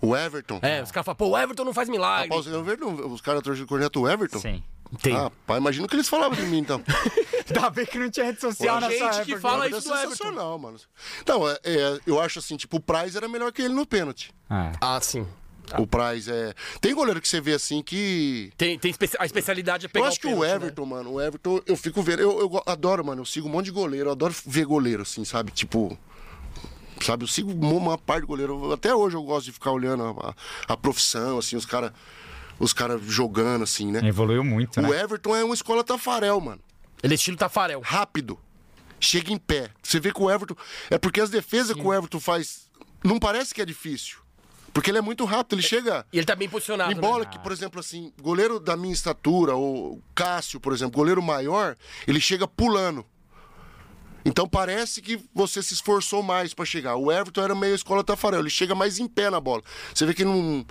O 0.00 0.16
Everton. 0.16 0.58
É, 0.62 0.82
os 0.82 0.90
caras 0.90 1.04
falam, 1.06 1.16
pô, 1.16 1.28
o 1.28 1.38
Everton 1.38 1.64
não 1.64 1.72
faz 1.72 1.88
milagre. 1.88 2.28
Rapaz, 2.28 2.46
eu 2.52 2.64
vejo 2.64 2.84
os 2.86 3.20
caras 3.20 3.40
torcendo 3.40 3.68
corneta 3.68 4.00
o 4.00 4.08
Everton. 4.10 4.40
Sim. 4.40 4.64
Tem. 5.00 5.16
Ah, 5.16 5.30
pá, 5.46 5.56
imagina 5.56 5.86
o 5.86 5.88
que 5.88 5.96
eles 5.96 6.08
falavam 6.08 6.36
de 6.36 6.42
mim, 6.42 6.58
então. 6.58 6.82
Ainda 7.48 7.70
bem 7.70 7.86
que 7.86 7.98
não 7.98 8.10
tinha 8.10 8.26
rede 8.26 8.40
social 8.40 8.78
Tem 8.80 8.88
nessa 8.90 9.12
gente 9.12 9.24
que 9.26 9.32
época. 9.32 9.40
fala 9.48 9.66
Era 9.66 9.78
isso 9.78 9.88
do 9.88 9.94
Everton. 9.94 10.10
sensacional, 10.10 10.58
mano. 10.58 10.78
Não, 11.26 11.48
é, 11.48 11.58
é, 11.64 12.00
eu 12.06 12.20
acho 12.20 12.38
assim, 12.38 12.56
tipo, 12.56 12.76
o 12.76 12.80
Price 12.80 13.16
era 13.16 13.28
melhor 13.28 13.50
que 13.52 13.62
ele 13.62 13.74
no 13.74 13.86
pênalti. 13.86 14.32
É. 14.50 14.72
Ah, 14.80 15.00
sim. 15.00 15.26
O 15.78 15.86
Price 15.86 16.30
é. 16.30 16.52
Tem 16.80 16.94
goleiro 16.94 17.20
que 17.20 17.28
você 17.28 17.40
vê 17.40 17.54
assim 17.54 17.82
que. 17.82 18.52
Tem, 18.58 18.78
tem 18.78 18.90
espe- 18.90 19.10
a 19.18 19.24
especialidade 19.24 19.86
é 19.86 19.88
pegar 19.88 20.04
eu 20.06 20.08
acho 20.08 20.20
que 20.20 20.26
o 20.26 20.30
pênalti, 20.30 20.48
né? 20.50 20.56
Everton, 20.56 20.84
mano, 20.86 21.12
o 21.12 21.20
Everton, 21.20 21.60
eu 21.66 21.76
fico 21.76 22.02
vendo. 22.02 22.20
Eu, 22.20 22.38
eu 22.40 22.62
adoro, 22.66 23.04
mano, 23.04 23.22
eu 23.22 23.26
sigo 23.26 23.48
um 23.48 23.50
monte 23.50 23.66
de 23.66 23.70
goleiro, 23.70 24.08
eu 24.08 24.12
adoro 24.12 24.34
ver 24.46 24.64
goleiro, 24.66 25.02
assim, 25.02 25.24
sabe? 25.24 25.50
Tipo. 25.52 25.96
Sabe, 27.00 27.24
eu 27.24 27.28
sigo 27.28 27.50
uma 27.52 27.98
parte 27.98 28.20
de 28.20 28.26
goleiro. 28.28 28.72
Até 28.72 28.94
hoje 28.94 29.16
eu 29.16 29.22
gosto 29.24 29.46
de 29.46 29.52
ficar 29.52 29.72
olhando 29.72 30.04
a, 30.20 30.34
a 30.68 30.76
profissão, 30.76 31.38
assim, 31.38 31.56
os 31.56 31.66
caras 31.66 31.90
os 32.58 32.72
cara 32.72 32.98
jogando, 32.98 33.62
assim, 33.62 33.90
né? 33.90 34.00
Evoluiu 34.06 34.44
muito, 34.44 34.78
O 34.80 34.82
né? 34.82 35.00
Everton 35.00 35.34
é 35.36 35.44
uma 35.44 35.54
escola 35.54 35.82
Tafarel, 35.82 36.40
mano. 36.40 36.60
Ele 37.02 37.14
é 37.14 37.16
estilo 37.16 37.36
Tafarel. 37.36 37.80
Rápido. 37.80 38.38
Chega 39.00 39.32
em 39.32 39.38
pé. 39.38 39.70
Você 39.82 39.98
vê 39.98 40.12
que 40.12 40.22
o 40.22 40.30
Everton. 40.30 40.54
É 40.88 40.96
porque 40.96 41.20
as 41.20 41.30
defesas 41.30 41.74
que 41.74 41.82
o 41.82 41.92
Everton 41.92 42.20
faz. 42.20 42.68
Não 43.02 43.18
parece 43.18 43.52
que 43.52 43.60
é 43.60 43.64
difícil. 43.64 44.18
Porque 44.72 44.90
ele 44.90 44.98
é 44.98 45.02
muito 45.02 45.24
rápido, 45.24 45.54
ele 45.56 45.62
chega. 45.66 46.06
E 46.12 46.18
ele 46.18 46.24
tá 46.24 46.34
bem 46.34 46.48
posicionado, 46.48 46.90
Em 46.92 46.94
bola 46.94 47.24
né? 47.24 47.30
que, 47.30 47.38
por 47.40 47.52
exemplo, 47.52 47.78
assim, 47.78 48.12
goleiro 48.22 48.58
da 48.58 48.74
minha 48.76 48.94
estatura, 48.94 49.54
ou 49.54 50.00
Cássio, 50.14 50.58
por 50.58 50.72
exemplo, 50.72 50.96
goleiro 50.96 51.20
maior, 51.20 51.76
ele 52.06 52.20
chega 52.20 52.48
pulando. 52.48 53.04
Então 54.24 54.48
parece 54.48 55.02
que 55.02 55.20
você 55.34 55.62
se 55.62 55.74
esforçou 55.74 56.22
mais 56.22 56.54
pra 56.54 56.64
chegar. 56.64 56.94
O 56.96 57.10
Everton 57.10 57.42
era 57.42 57.54
meio 57.54 57.74
escola 57.74 58.04
Tafarel, 58.04 58.40
ele 58.40 58.50
chega 58.50 58.74
mais 58.74 58.98
em 58.98 59.08
pé 59.08 59.28
na 59.28 59.40
bola. 59.40 59.62
Você 59.92 60.06
vê 60.06 60.14
que 60.14 60.24
não. 60.24 60.64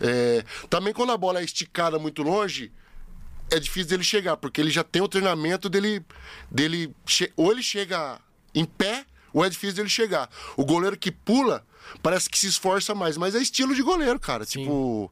É, 0.00 0.44
Também 0.68 0.92
quando 0.92 1.12
a 1.12 1.16
bola 1.16 1.40
é 1.40 1.44
esticada 1.44 1.98
muito 1.98 2.22
longe, 2.22 2.72
é 3.50 3.58
difícil 3.58 3.88
dele 3.88 4.04
chegar, 4.04 4.36
porque 4.36 4.60
ele 4.60 4.70
já 4.70 4.84
tem 4.84 5.02
o 5.02 5.08
treinamento 5.08 5.68
dele. 5.68 6.04
dele 6.50 6.94
Ou 7.36 7.50
ele 7.50 7.62
chega 7.62 8.20
em 8.54 8.64
pé, 8.64 9.04
ou 9.32 9.44
é 9.44 9.48
difícil 9.48 9.76
dele 9.76 9.88
chegar. 9.88 10.28
O 10.56 10.64
goleiro 10.64 10.96
que 10.96 11.10
pula, 11.10 11.64
parece 12.02 12.28
que 12.28 12.38
se 12.38 12.46
esforça 12.46 12.94
mais, 12.94 13.16
mas 13.16 13.34
é 13.34 13.38
estilo 13.38 13.74
de 13.74 13.82
goleiro, 13.82 14.18
cara. 14.18 14.44
Tipo. 14.44 15.10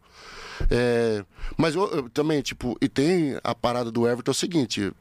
é, 0.70 1.24
Mas 1.56 1.74
eu, 1.74 1.86
eu 1.90 2.10
também, 2.10 2.42
tipo, 2.42 2.76
e 2.80 2.88
tem 2.88 3.38
a 3.42 3.54
parada 3.54 3.90
do 3.90 4.06
Everton 4.06 4.30
é 4.30 4.32
o 4.32 4.34
seguinte. 4.34 4.92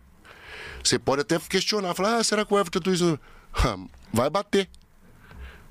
Você 0.83 0.99
pode 0.99 1.21
até 1.21 1.39
questionar, 1.39 1.95
falar, 1.95 2.17
ah, 2.17 2.23
será 2.23 2.45
que 2.45 2.53
o 2.53 2.59
Everton 2.59 2.79
tudo 2.79 2.93
isso. 2.93 3.19
Ah, 3.57 3.77
Vai 4.13 4.29
bater. 4.29 4.69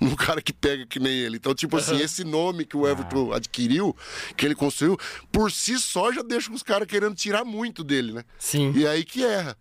Num 0.01 0.15
cara 0.17 0.41
que 0.43 0.53
pega 0.53 0.87
que 0.87 0.99
nem 0.99 1.13
ele. 1.13 1.37
Então, 1.37 1.55
tipo 1.55 1.77
assim, 1.77 1.97
esse 2.01 2.25
nome 2.25 2.65
que 2.65 2.77
o 2.77 2.87
Everton 2.87 3.33
adquiriu, 3.33 3.97
que 4.37 4.45
ele 4.45 4.55
construiu, 4.55 4.99
por 5.33 5.51
si 5.51 5.79
só 5.79 6.13
já 6.13 6.23
deixa 6.23 6.53
os 6.53 6.63
caras 6.63 6.87
querendo 6.87 7.15
tirar 7.15 7.45
muito 7.45 7.83
dele, 7.85 8.13
né? 8.13 8.25
Sim. 8.39 8.73
E 8.75 8.87
aí 8.87 9.05
que 9.05 9.25
erra. 9.25 9.57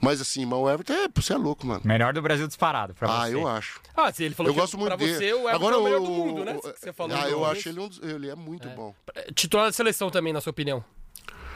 Mas 0.00 0.20
assim, 0.20 0.44
mas 0.44 0.58
o 0.58 0.68
Everton 0.70 0.92
é, 0.92 1.08
você 1.14 1.32
é 1.32 1.36
louco, 1.36 1.66
mano. 1.66 1.80
Melhor 1.84 2.12
do 2.12 2.20
Brasil 2.20 2.46
disparado 2.46 2.92
pra 2.94 3.08
Ah, 3.08 3.26
você. 3.28 3.34
eu 3.34 3.48
acho. 3.48 3.80
Ah, 3.96 4.12
sim, 4.12 4.24
ele 4.24 4.34
falou 4.34 4.50
Eu 4.50 4.54
que 4.54 4.60
gosto 4.60 4.76
muito 4.76 4.88
pra 4.88 4.96
dele. 4.96 5.14
você 5.14 5.32
o 5.32 5.38
Everton 5.40 5.56
Agora 5.56 5.74
é 5.74 5.78
o 5.78 5.84
melhor 5.84 6.00
o- 6.00 6.04
do 6.04 6.10
mundo, 6.10 6.44
né? 6.44 6.54
Que 6.54 6.80
você 6.80 6.92
falou 6.92 7.16
Ah, 7.16 7.22
no 7.22 7.28
eu 7.28 7.44
acho 7.46 7.68
ele 7.68 7.80
um 7.80 7.88
dos- 7.88 8.00
ele 8.02 8.28
é 8.28 8.34
muito 8.34 8.68
bom. 8.70 8.94
Titular 9.34 9.66
da 9.66 9.72
seleção 9.72 10.10
também, 10.10 10.32
na 10.32 10.40
sua 10.42 10.50
opinião. 10.50 10.84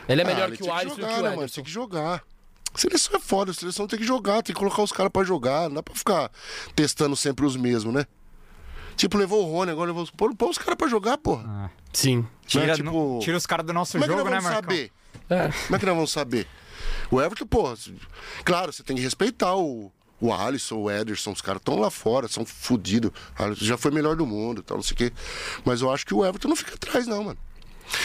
Ele 0.09 0.23
é 0.23 0.25
melhor 0.25 0.45
Ah, 0.45 0.49
ele 0.49 0.57
que 0.57 0.63
o 0.65 0.73
Alisson 0.73 0.95
e 0.99 1.01
jogar, 1.03 1.15
que 1.15 1.21
o 1.21 1.23
né, 1.23 1.37
mano? 1.37 1.49
Tem 1.51 1.65
que 1.65 1.71
jogar. 1.71 2.23
Seleção 2.75 3.17
é 3.17 3.21
foda, 3.21 3.53
seleção 3.53 3.87
tem 3.87 3.99
que 3.99 4.05
jogar, 4.07 4.43
tem 4.43 4.55
que 4.55 4.59
colocar 4.59 4.83
os 4.83 4.93
caras 4.93 5.13
pra 5.13 5.23
jogar. 5.25 5.69
Não 5.69 5.75
dá 5.77 5.83
pra 5.83 5.95
ficar 5.95 6.31
testando 6.75 7.15
sempre 7.17 7.45
os 7.45 7.57
mesmos, 7.57 7.93
né? 7.93 8.07
Tipo, 9.01 9.17
levou 9.17 9.43
o 9.49 9.51
Rony, 9.51 9.71
agora 9.71 9.87
levou 9.89 10.03
os. 10.03 10.11
Pô, 10.11 10.35
põe 10.35 10.51
os 10.51 10.59
caras 10.59 10.75
pra 10.77 10.87
jogar, 10.87 11.17
porra. 11.17 11.73
Sim. 11.91 12.27
Tira, 12.47 12.67
Né, 12.67 12.75
tipo, 12.75 12.91
no- 12.91 13.19
tira 13.21 13.35
os 13.39 13.47
caras 13.47 13.65
do 13.65 13.73
nosso 13.73 13.93
Como 13.93 14.05
é 14.05 14.07
que 14.09 14.13
jogo, 14.13 14.25
nós 14.29 14.33
né, 14.35 14.41
vamos 14.41 14.55
Marcão? 14.55 14.71
saber? 14.77 14.93
É. 15.31 15.49
Como 15.67 15.77
é 15.77 15.79
que 15.79 15.87
nós 15.87 15.95
vamos 15.95 16.13
saber? 16.13 16.47
O 17.11 17.19
Everton, 17.19 17.47
pô, 17.47 17.73
claro, 18.45 18.71
você 18.75 18.83
tem 18.83 18.95
que 18.95 19.01
respeitar 19.03 19.57
o, 19.57 19.91
o 20.21 20.33
Alisson, 20.35 20.77
o 20.77 20.91
Ederson, 20.91 21.33
os 21.33 21.41
caras 21.41 21.61
estão 21.63 21.79
lá 21.81 21.91
fora, 21.91 22.29
são 22.29 22.45
fodidos. 22.45 23.11
Alisson 23.39 23.65
já 23.65 23.79
foi 23.79 23.91
melhor 23.91 24.17
do 24.17 24.27
mundo, 24.27 24.63
tal, 24.63 24.77
não 24.77 24.85
sei 24.85 24.93
o 24.93 24.97
quê. 24.99 25.13
Mas 25.65 25.81
eu 25.81 25.91
acho 25.91 26.05
que 26.05 26.13
o 26.13 26.23
Everton 26.23 26.49
não 26.49 26.57
fica 26.57 26.75
atrás, 26.75 27.07
não, 27.07 27.25
mano. 27.25 27.39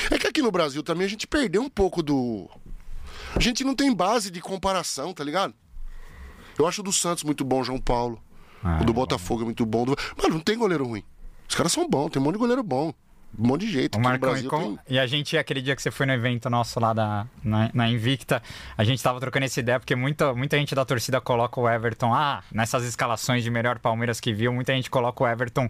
É 0.09 0.17
que 0.17 0.27
aqui 0.27 0.41
no 0.41 0.49
Brasil 0.49 0.81
também 0.81 1.05
a 1.05 1.09
gente 1.09 1.27
perdeu 1.27 1.61
um 1.61 1.69
pouco 1.69 2.01
do. 2.01 2.49
A 3.35 3.39
gente 3.41 3.65
não 3.65 3.75
tem 3.75 3.93
base 3.93 4.31
de 4.31 4.39
comparação, 4.39 5.13
tá 5.13 5.25
ligado? 5.25 5.53
Eu 6.57 6.65
acho 6.65 6.79
o 6.79 6.83
do 6.85 6.93
Santos 6.93 7.25
muito 7.25 7.43
bom, 7.43 7.65
João 7.65 7.79
Paulo. 7.81 8.21
Ah, 8.67 8.79
o 8.81 8.83
do 8.83 8.93
Botafogo 8.93 9.43
é 9.43 9.45
muito 9.45 9.63
bom. 9.65 9.85
Do- 9.85 9.95
Mano, 10.17 10.33
não 10.35 10.39
tem 10.41 10.57
goleiro 10.57 10.85
ruim. 10.87 11.03
Os 11.47 11.53
caras 11.53 11.71
são 11.71 11.87
bons, 11.87 12.09
tem 12.09 12.19
um 12.19 12.25
monte 12.25 12.33
de 12.33 12.39
goleiro 12.39 12.63
bom. 12.63 12.91
Um 13.37 13.47
monte 13.47 13.65
de 13.65 13.71
jeito. 13.73 13.99
Marcão, 13.99 14.29
Brasil 14.31 14.47
e, 14.47 14.49
com- 14.49 14.77
tem- 14.77 14.79
e 14.95 14.97
a 14.97 15.05
gente, 15.05 15.37
aquele 15.37 15.61
dia 15.61 15.75
que 15.75 15.81
você 15.81 15.91
foi 15.91 16.05
no 16.05 16.13
evento 16.13 16.49
nosso 16.49 16.79
lá 16.79 16.93
da, 16.93 17.27
na, 17.43 17.69
na 17.73 17.89
Invicta, 17.89 18.41
a 18.77 18.83
gente 18.85 19.03
tava 19.03 19.19
trocando 19.19 19.43
essa 19.45 19.59
ideia, 19.59 19.77
porque 19.77 19.93
muita, 19.93 20.33
muita 20.33 20.57
gente 20.57 20.73
da 20.73 20.85
torcida 20.85 21.19
coloca 21.19 21.59
o 21.59 21.69
Everton, 21.69 22.13
ah, 22.13 22.41
nessas 22.49 22.85
escalações 22.85 23.43
de 23.43 23.51
melhor 23.51 23.77
Palmeiras 23.77 24.21
que 24.21 24.33
viu, 24.33 24.53
muita 24.53 24.73
gente 24.73 24.89
coloca 24.89 25.21
o 25.21 25.27
Everton 25.27 25.67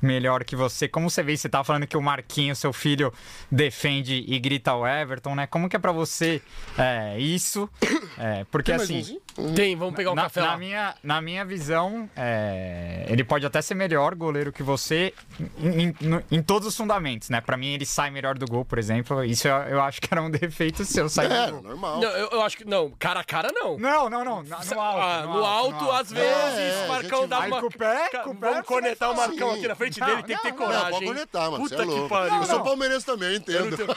melhor 0.00 0.44
que 0.44 0.54
você. 0.54 0.86
Como 0.86 1.10
você 1.10 1.20
vê, 1.24 1.36
você 1.36 1.48
tava 1.48 1.64
falando 1.64 1.88
que 1.88 1.96
o 1.96 2.00
Marquinho, 2.02 2.54
seu 2.54 2.72
filho, 2.72 3.12
defende 3.50 4.24
e 4.26 4.38
grita 4.38 4.72
o 4.74 4.86
Everton, 4.86 5.34
né? 5.34 5.46
Como 5.48 5.68
que 5.68 5.74
é 5.74 5.78
pra 5.78 5.90
você 5.92 6.40
é, 6.78 7.18
isso? 7.18 7.68
É, 8.16 8.44
porque 8.50 8.70
assim. 8.70 8.98
umzinho? 9.00 9.20
Tem, 9.54 9.76
vamos 9.76 9.94
pegar 9.94 10.12
um 10.12 10.14
na, 10.14 10.22
café 10.22 10.40
na 10.40 10.46
lá. 10.48 10.56
minha, 10.58 10.94
na 11.02 11.20
minha 11.20 11.44
visão, 11.44 12.08
é, 12.16 13.04
ele 13.08 13.22
pode 13.24 13.46
até 13.46 13.60
ser 13.62 13.74
melhor 13.74 14.14
goleiro 14.14 14.52
que 14.52 14.62
você 14.62 15.12
em, 15.58 15.88
em- 16.00 16.24
em 16.30 16.42
todos 16.42 16.66
os 16.68 16.76
fundamentos, 16.76 17.28
né? 17.30 17.40
Pra 17.40 17.56
mim, 17.56 17.68
ele 17.74 17.86
sai 17.86 18.10
melhor 18.10 18.36
do 18.36 18.46
gol, 18.46 18.64
por 18.64 18.78
exemplo. 18.78 19.24
Isso 19.24 19.46
eu, 19.46 19.54
eu 19.54 19.80
acho 19.82 20.00
que 20.00 20.08
era 20.10 20.20
um 20.22 20.30
defeito 20.30 20.84
seu, 20.84 21.08
sair 21.08 21.30
É, 21.32 21.46
do 21.46 21.52
gol. 21.52 21.62
normal. 21.62 22.00
Não, 22.00 22.08
eu, 22.10 22.28
eu 22.30 22.42
acho 22.42 22.56
que. 22.56 22.64
Não, 22.64 22.90
cara 22.98 23.20
a 23.20 23.24
cara 23.24 23.50
não. 23.52 23.78
Não, 23.78 24.10
não, 24.10 24.24
não. 24.24 24.42
na- 24.42 24.58
No 24.64 24.80
alto. 24.80 25.00
Ah, 25.00 25.22
no 25.22 25.32
no 25.34 25.44
alto, 25.44 25.74
alto, 25.74 25.84
no 25.84 25.90
às 25.92 26.10
vezes, 26.10 26.74
É, 26.74 26.84
o 26.84 26.88
Marcão 26.88 27.28
dá 27.28 27.40
uma. 27.40 27.60
com 27.60 27.66
o 27.66 27.70
pé, 27.70 28.08
com 28.24 28.30
o 28.30 28.34
pé, 28.36 28.40
Vamos 28.50 28.56
você 28.58 28.62
conectar 28.64 29.10
o 29.10 29.16
Marcão 29.16 29.50
aqui 29.52 29.68
na 29.68 29.74
frente 29.74 30.00
Não, 30.00 30.06
dele, 30.06 30.22
tem 30.24 30.36
que 30.36 30.42
ter 30.42 30.50
não, 30.52 30.58
Não, 30.58 30.66
coragem. 30.66 30.90
pode 30.92 31.04
conectar, 31.06 31.50
mano. 31.50 31.64
Você 31.68 31.76
Puta 31.76 31.82
é 31.82 31.86
louco. 31.86 32.02
que 32.02 32.08
pariu. 32.08 32.34
eu 32.36 32.44
sou 32.44 32.56
não. 32.58 32.64
palmeirense 32.64 33.06
também, 33.06 33.28
eu 33.30 33.36
entendo. 33.36 33.76
Não, 33.78 33.96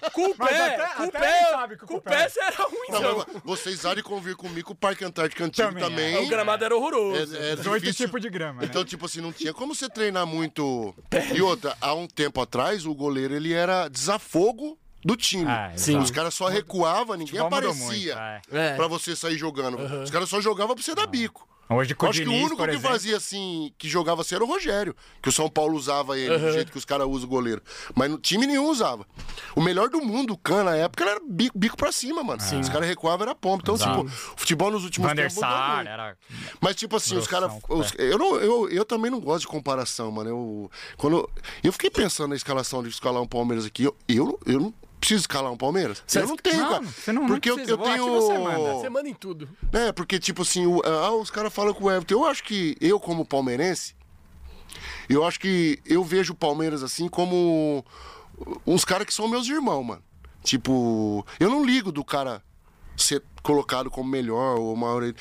com, 0.00 0.10
com 0.10 0.30
o 0.30 0.34
Mas 0.38 0.48
pé, 0.50 0.74
até- 0.74 0.94
com 0.94 1.02
o 1.04 1.12
pé, 1.12 1.38
ele 1.42 1.50
sabe 1.50 1.76
que 1.76 1.86
com 1.86 1.94
o 1.96 2.00
pé 2.00 2.28
você 2.28 2.40
era 2.40 2.56
ruim, 2.64 2.88
Não, 2.90 3.00
não. 3.02 3.16
mas 3.18 3.26
vocês 3.44 3.84
há 3.84 3.94
de 3.94 4.02
convir 4.02 4.36
comigo 4.36 4.69
o 4.72 4.74
Parque 4.74 5.04
Antártico 5.04 5.42
Antigo 5.42 5.68
Também, 5.68 5.82
também. 5.82 6.14
é. 6.14 6.20
O 6.20 6.28
gramado 6.28 6.64
era 6.64 6.76
horroroso. 6.76 7.36
É, 7.36 7.52
é 7.52 7.56
18 7.56 7.80
difícil. 7.82 8.06
tipos 8.06 8.20
de 8.20 8.30
grama, 8.30 8.60
né? 8.60 8.66
Então, 8.68 8.84
tipo 8.84 9.06
assim, 9.06 9.20
não 9.20 9.32
tinha 9.32 9.52
como 9.52 9.74
você 9.74 9.88
treinar 9.88 10.26
muito. 10.26 10.94
E 11.34 11.42
outra, 11.42 11.76
há 11.80 11.94
um 11.94 12.06
tempo 12.06 12.40
atrás, 12.40 12.86
o 12.86 12.94
goleiro 12.94 13.34
ele 13.34 13.52
era 13.52 13.88
desafogo 13.88 14.78
do 15.04 15.16
time. 15.16 15.46
Ah, 15.50 15.72
Sim. 15.76 15.98
Os 15.98 16.10
caras 16.10 16.34
só 16.34 16.46
recuavam, 16.48 17.16
ninguém 17.16 17.40
aparecia 17.40 18.16
muito, 18.16 18.56
é. 18.56 18.74
pra 18.74 18.86
você 18.86 19.16
sair 19.16 19.36
jogando. 19.38 19.78
Os 20.02 20.10
caras 20.10 20.28
só 20.28 20.40
jogavam 20.40 20.74
pra 20.74 20.84
você 20.84 20.94
dar 20.94 21.06
bico. 21.06 21.48
Hoje 21.72 21.94
com 21.94 22.06
acho 22.06 22.20
que 22.20 22.26
o 22.26 22.30
Diniz, 22.30 22.46
único 22.46 22.64
que 22.64 22.70
exemplo... 22.70 22.90
fazia 22.90 23.16
assim, 23.16 23.72
que 23.78 23.88
jogava 23.88 24.22
assim 24.22 24.34
era 24.34 24.42
o 24.42 24.46
Rogério. 24.46 24.94
Que 25.22 25.28
o 25.28 25.32
São 25.32 25.48
Paulo 25.48 25.76
usava 25.76 26.18
ele 26.18 26.36
do 26.36 26.52
jeito 26.52 26.72
que 26.72 26.78
os 26.78 26.84
caras 26.84 27.06
usam 27.06 27.28
o 27.28 27.30
goleiro. 27.30 27.62
Mas 27.94 28.10
no 28.10 28.18
time 28.18 28.44
nenhum 28.44 28.68
usava. 28.68 29.06
O 29.54 29.60
melhor 29.60 29.88
do 29.88 30.00
mundo, 30.00 30.32
o 30.32 30.36
Can, 30.36 30.64
na 30.64 30.74
época, 30.74 31.04
era 31.04 31.20
bico, 31.24 31.56
bico 31.56 31.76
pra 31.76 31.92
cima, 31.92 32.24
mano. 32.24 32.42
Os 32.42 32.68
caras 32.68 32.88
recuavam, 32.88 33.24
era 33.24 33.34
pompa. 33.36 33.62
Então, 33.62 33.76
Exato. 33.76 34.04
tipo, 34.04 34.34
o 34.34 34.36
futebol 34.36 34.70
nos 34.72 34.82
últimos 34.84 35.08
Van 35.08 35.14
tempos 35.14 35.34
Sar, 35.34 35.76
muito. 35.76 35.88
era... 35.88 36.16
Mas, 36.60 36.74
tipo 36.74 36.96
assim, 36.96 37.16
os 37.16 37.28
caras. 37.28 37.52
Eu, 37.96 38.18
não, 38.18 38.36
eu, 38.36 38.68
eu 38.68 38.84
também 38.84 39.10
não 39.10 39.20
gosto 39.20 39.42
de 39.42 39.48
comparação, 39.48 40.10
mano. 40.10 40.28
Eu, 40.28 40.70
quando 40.96 41.18
eu, 41.18 41.30
eu 41.62 41.72
fiquei 41.72 41.90
pensando 41.90 42.30
na 42.30 42.36
escalação 42.36 42.82
de 42.82 42.88
escalar 42.88 43.22
um 43.22 43.28
Palmeiras 43.28 43.64
aqui. 43.64 43.84
Eu, 43.84 43.96
eu, 44.08 44.40
eu 44.44 44.60
não 44.60 44.74
preciso 45.00 45.22
escalar 45.22 45.50
um 45.50 45.56
Palmeiras. 45.56 46.02
eu 46.14 46.26
não 46.28 46.36
tenho, 46.36 46.58
Não, 46.60 46.68
cara. 46.68 46.82
você 46.84 47.12
não- 47.12 47.22
não 47.22 47.28
porque 47.28 47.50
eu, 47.50 47.54
precisa. 47.54 47.74
eu 47.76 47.80
aqui, 47.82 47.92
tenho. 47.92 48.06
você 48.12 48.38
manda. 48.38 48.74
Você 48.74 48.88
manda 48.90 49.08
em 49.08 49.14
tudo. 49.14 49.48
É, 49.72 49.90
porque, 49.92 50.18
tipo 50.18 50.42
assim, 50.42 50.66
o- 50.66 50.82
ah, 50.84 51.10
os 51.16 51.30
caras 51.30 51.52
falam 51.52 51.72
com 51.74 51.84
o 51.84 51.90
Everton. 51.90 52.14
Eu 52.14 52.24
acho 52.26 52.44
que 52.44 52.76
eu, 52.80 53.00
como 53.00 53.24
palmeirense, 53.24 53.94
eu 55.08 55.24
acho 55.24 55.40
que 55.40 55.80
eu 55.84 56.04
vejo 56.04 56.32
o 56.32 56.36
Palmeiras 56.36 56.82
assim 56.82 57.08
como 57.08 57.84
uns 58.66 58.84
caras 58.84 59.06
que 59.06 59.14
são 59.14 59.26
meus 59.26 59.48
irmãos, 59.48 59.82
mano. 59.82 60.02
Tipo, 60.42 61.26
eu 61.38 61.50
não 61.50 61.64
ligo 61.64 61.90
do 61.92 62.04
cara 62.04 62.42
ser 62.96 63.22
colocado 63.42 63.90
como 63.90 64.08
melhor 64.08 64.58
ou 64.58 64.76
maior. 64.76 65.02
E 65.04 65.14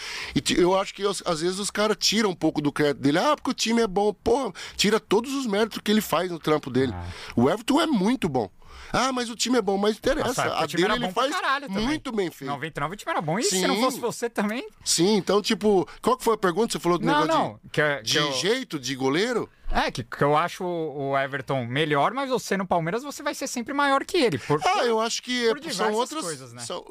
eu 0.57 0.77
acho 0.79 0.93
que 0.93 1.03
às 1.25 1.39
vezes 1.41 1.59
os 1.59 1.71
caras 1.71 1.97
tiram 1.99 2.29
um 2.31 2.35
pouco 2.35 2.61
do 2.61 2.71
crédito 2.71 3.01
dele. 3.01 3.17
Ah, 3.19 3.35
porque 3.35 3.49
o 3.51 3.53
time 3.53 3.81
é 3.81 3.87
bom. 3.87 4.13
Porra, 4.13 4.53
tira 4.75 4.99
todos 4.99 5.33
os 5.33 5.45
méritos 5.47 5.79
que 5.83 5.89
ele 5.91 6.01
faz 6.01 6.29
no 6.29 6.39
trampo 6.39 6.69
dele. 6.69 6.93
O 7.35 7.49
Everton 7.49 7.81
é 7.81 7.87
muito 7.87 8.27
bom. 8.29 8.49
Ah, 8.91 9.11
mas 9.11 9.29
o 9.29 9.35
time 9.35 9.57
é 9.57 9.61
bom, 9.61 9.77
mas 9.77 9.97
interessa. 9.97 10.27
Nossa, 10.27 10.43
a 10.63 10.65
dele 10.65 10.91
ele 10.93 11.11
faz 11.11 11.31
caralho 11.31 11.69
muito 11.69 12.11
bem 12.11 12.29
feito. 12.31 12.49
99 12.51 12.93
o 12.93 12.97
time 12.97 13.11
era 13.11 13.21
bom. 13.21 13.37
E 13.39 13.43
se 13.43 13.59
Sim. 13.59 13.67
não 13.67 13.79
fosse 13.79 13.99
você 13.99 14.29
também? 14.29 14.67
Sim, 14.83 15.15
então, 15.15 15.41
tipo, 15.41 15.87
qual 16.01 16.17
que 16.17 16.23
foi 16.23 16.33
a 16.33 16.37
pergunta? 16.37 16.71
Você 16.73 16.79
falou 16.79 16.97
do 16.97 17.05
Não, 17.05 17.21
negócio 17.21 17.41
não. 17.43 17.59
Que, 17.71 17.81
que 17.97 18.01
de, 18.03 18.11
de 18.11 18.17
eu- 18.17 18.31
jeito, 18.33 18.79
de 18.79 18.95
goleiro? 18.95 19.49
É, 19.71 19.91
que, 19.91 20.03
que 20.03 20.23
eu 20.23 20.35
acho 20.35 20.63
o 20.65 21.15
Everton 21.15 21.63
melhor, 21.65 22.11
mas 22.11 22.29
você 22.31 22.57
no 22.57 22.65
Palmeiras 22.65 23.03
você 23.03 23.21
vai 23.21 23.35
ser 23.35 23.45
sempre 23.47 23.71
maior 23.73 24.03
que 24.03 24.17
ele. 24.17 24.39
Por... 24.39 24.59
Ah, 24.65 24.83
eu 24.85 24.99
acho 24.99 25.21
que 25.21 25.47
é- 25.47 25.71
são 25.71 25.93
outras. 25.93 26.23
coisas, 26.23 26.51
né? 26.53 26.61
são- 26.63 26.83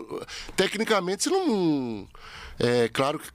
tecnicamente, 0.57 1.25
você 1.25 1.31
não. 1.31 2.07
É 2.59 2.89
claro 2.89 3.19
que. 3.19 3.29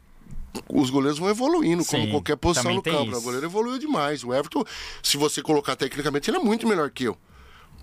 Os 0.69 0.91
goleiros 0.91 1.17
vão 1.17 1.29
evoluindo, 1.29 1.83
como 1.83 2.03
Sim, 2.03 2.11
qualquer 2.11 2.35
posição 2.37 2.75
no 2.75 2.83
campo. 2.83 3.05
né? 3.05 3.07
isso. 3.09 3.17
O 3.17 3.23
goleiro 3.23 3.45
evoluiu 3.47 3.79
demais. 3.79 4.23
O 4.23 4.31
Everton, 4.31 4.63
se 5.01 5.17
você 5.17 5.41
colocar 5.41 5.75
tecnicamente, 5.75 6.29
ele 6.29 6.37
é 6.37 6.39
muito 6.39 6.67
melhor 6.67 6.91
que 6.91 7.05
eu. 7.05 7.17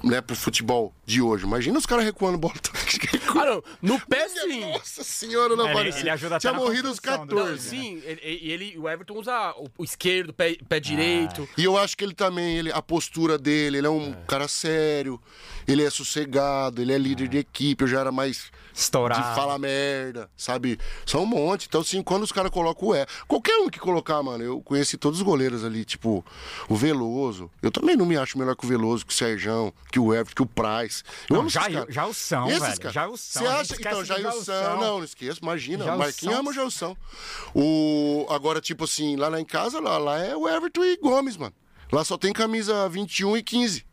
Né, 0.02 0.20
pro 0.20 0.34
futebol 0.36 0.94
de 1.04 1.20
hoje. 1.20 1.44
Imagina 1.44 1.78
os 1.78 1.86
caras 1.86 2.04
recuando 2.04 2.38
bola. 2.38 2.54
Ah, 3.40 3.44
não. 3.46 3.62
No 3.80 4.00
pé, 4.06 4.28
sim. 4.28 4.60
Nossa 4.60 5.02
senhora, 5.02 5.56
não 5.56 5.64
Ele- 5.64 5.72
aparecia. 5.72 6.00
ele 6.02 6.10
ajuda 6.10 6.38
Tinha 6.38 6.52
morrido 6.52 6.90
os 6.90 6.98
construção 7.00 7.26
do 7.26 7.36
14. 7.36 7.76
Não, 7.76 7.82
time, 7.84 8.00
sim, 8.00 8.02
ele, 8.04 8.20
ele- 8.52 8.78
o 8.78 8.86
Everton 8.88 9.14
usa 9.14 9.54
o, 9.56 9.66
o 9.78 9.84
esquerdo, 9.84 10.32
pé, 10.34 10.56
pé 10.68 10.78
direito. 10.78 11.48
E 11.56 11.64
eu 11.64 11.78
acho 11.78 11.96
que 11.96 12.04
ele 12.04 12.12
também, 12.12 12.58
ele, 12.58 12.70
a 12.72 12.82
postura 12.82 13.38
dele, 13.38 13.78
ele 13.78 13.86
é 13.86 13.90
um 13.90 14.12
cara 14.26 14.46
sério, 14.46 15.18
ele 15.66 15.82
é 15.82 15.88
sossegado, 15.88 16.82
ele 16.82 16.92
é 16.92 16.98
líder 16.98 17.28
de 17.28 17.38
equipe, 17.38 17.84
eu 17.84 17.88
já 17.88 18.00
era 18.00 18.12
mais 18.12 18.50
Estourado. 18.80 19.28
de 19.28 19.34
falar 19.34 19.58
merda, 19.58 20.30
sabe? 20.36 20.78
São 21.06 21.22
um 21.22 21.26
monte. 21.26 21.66
Então, 21.68 21.80
assim, 21.80 22.02
quando 22.02 22.22
os 22.22 22.32
caras 22.32 22.50
colocam 22.50 22.88
o 22.88 22.94
E, 22.94 23.06
qualquer 23.28 23.56
um 23.58 23.68
que 23.68 23.78
colocar, 23.78 24.22
mano, 24.22 24.42
eu 24.44 24.60
conheci 24.62 24.96
todos 24.96 25.18
os 25.20 25.24
goleiros 25.24 25.64
ali, 25.64 25.84
tipo, 25.84 26.24
o 26.68 26.76
Veloso. 26.76 27.50
Eu 27.62 27.70
também 27.70 27.96
não 27.96 28.06
me 28.06 28.16
acho 28.16 28.38
melhor 28.38 28.56
que 28.56 28.64
o 28.64 28.68
Veloso, 28.68 29.04
que 29.06 29.12
o 29.12 29.16
Serjão, 29.16 29.72
que 29.92 29.98
o 30.00 30.12
Everton, 30.14 30.34
que 30.34 30.42
o 30.42 30.46
Price. 30.46 31.02
Eu 31.28 31.34
Não, 31.34 31.40
amo 31.40 31.48
esses 31.48 31.60
Jair- 31.62 31.78
caras. 31.78 31.94
Jailson, 31.94 32.46
Esses 32.48 32.60
velho, 32.60 32.80
caras. 32.80 32.94
Jailson, 32.94 33.16
Você 33.16 33.38
a 33.38 33.42
gente 33.42 33.50
acha? 33.52 33.62
esquece 33.74 33.80
Então, 33.88 33.98
do 34.00 34.04
Jailson, 34.06 34.44
Jailson. 34.52 34.76
não, 34.80 34.98
não 34.98 35.04
esqueça, 35.04 35.38
imagina. 35.42 35.84
Jailson. 35.84 35.98
Marquinhos 36.04 36.34
ama 36.36 36.50
o 36.50 36.52
Jailson. 36.52 36.96
O, 37.54 38.26
agora, 38.30 38.60
tipo 38.60 38.84
assim, 38.84 39.16
lá, 39.16 39.28
lá 39.28 39.40
em 39.40 39.44
casa, 39.44 39.80
lá, 39.80 39.98
lá 39.98 40.18
é 40.18 40.36
o 40.36 40.48
Everton 40.48 40.84
e 40.84 40.96
Gomes, 40.96 41.36
mano. 41.36 41.54
Lá 41.92 42.04
só 42.04 42.16
tem 42.16 42.32
camisa 42.32 42.88
21 42.88 43.36
e 43.36 43.42
15. 43.42 43.84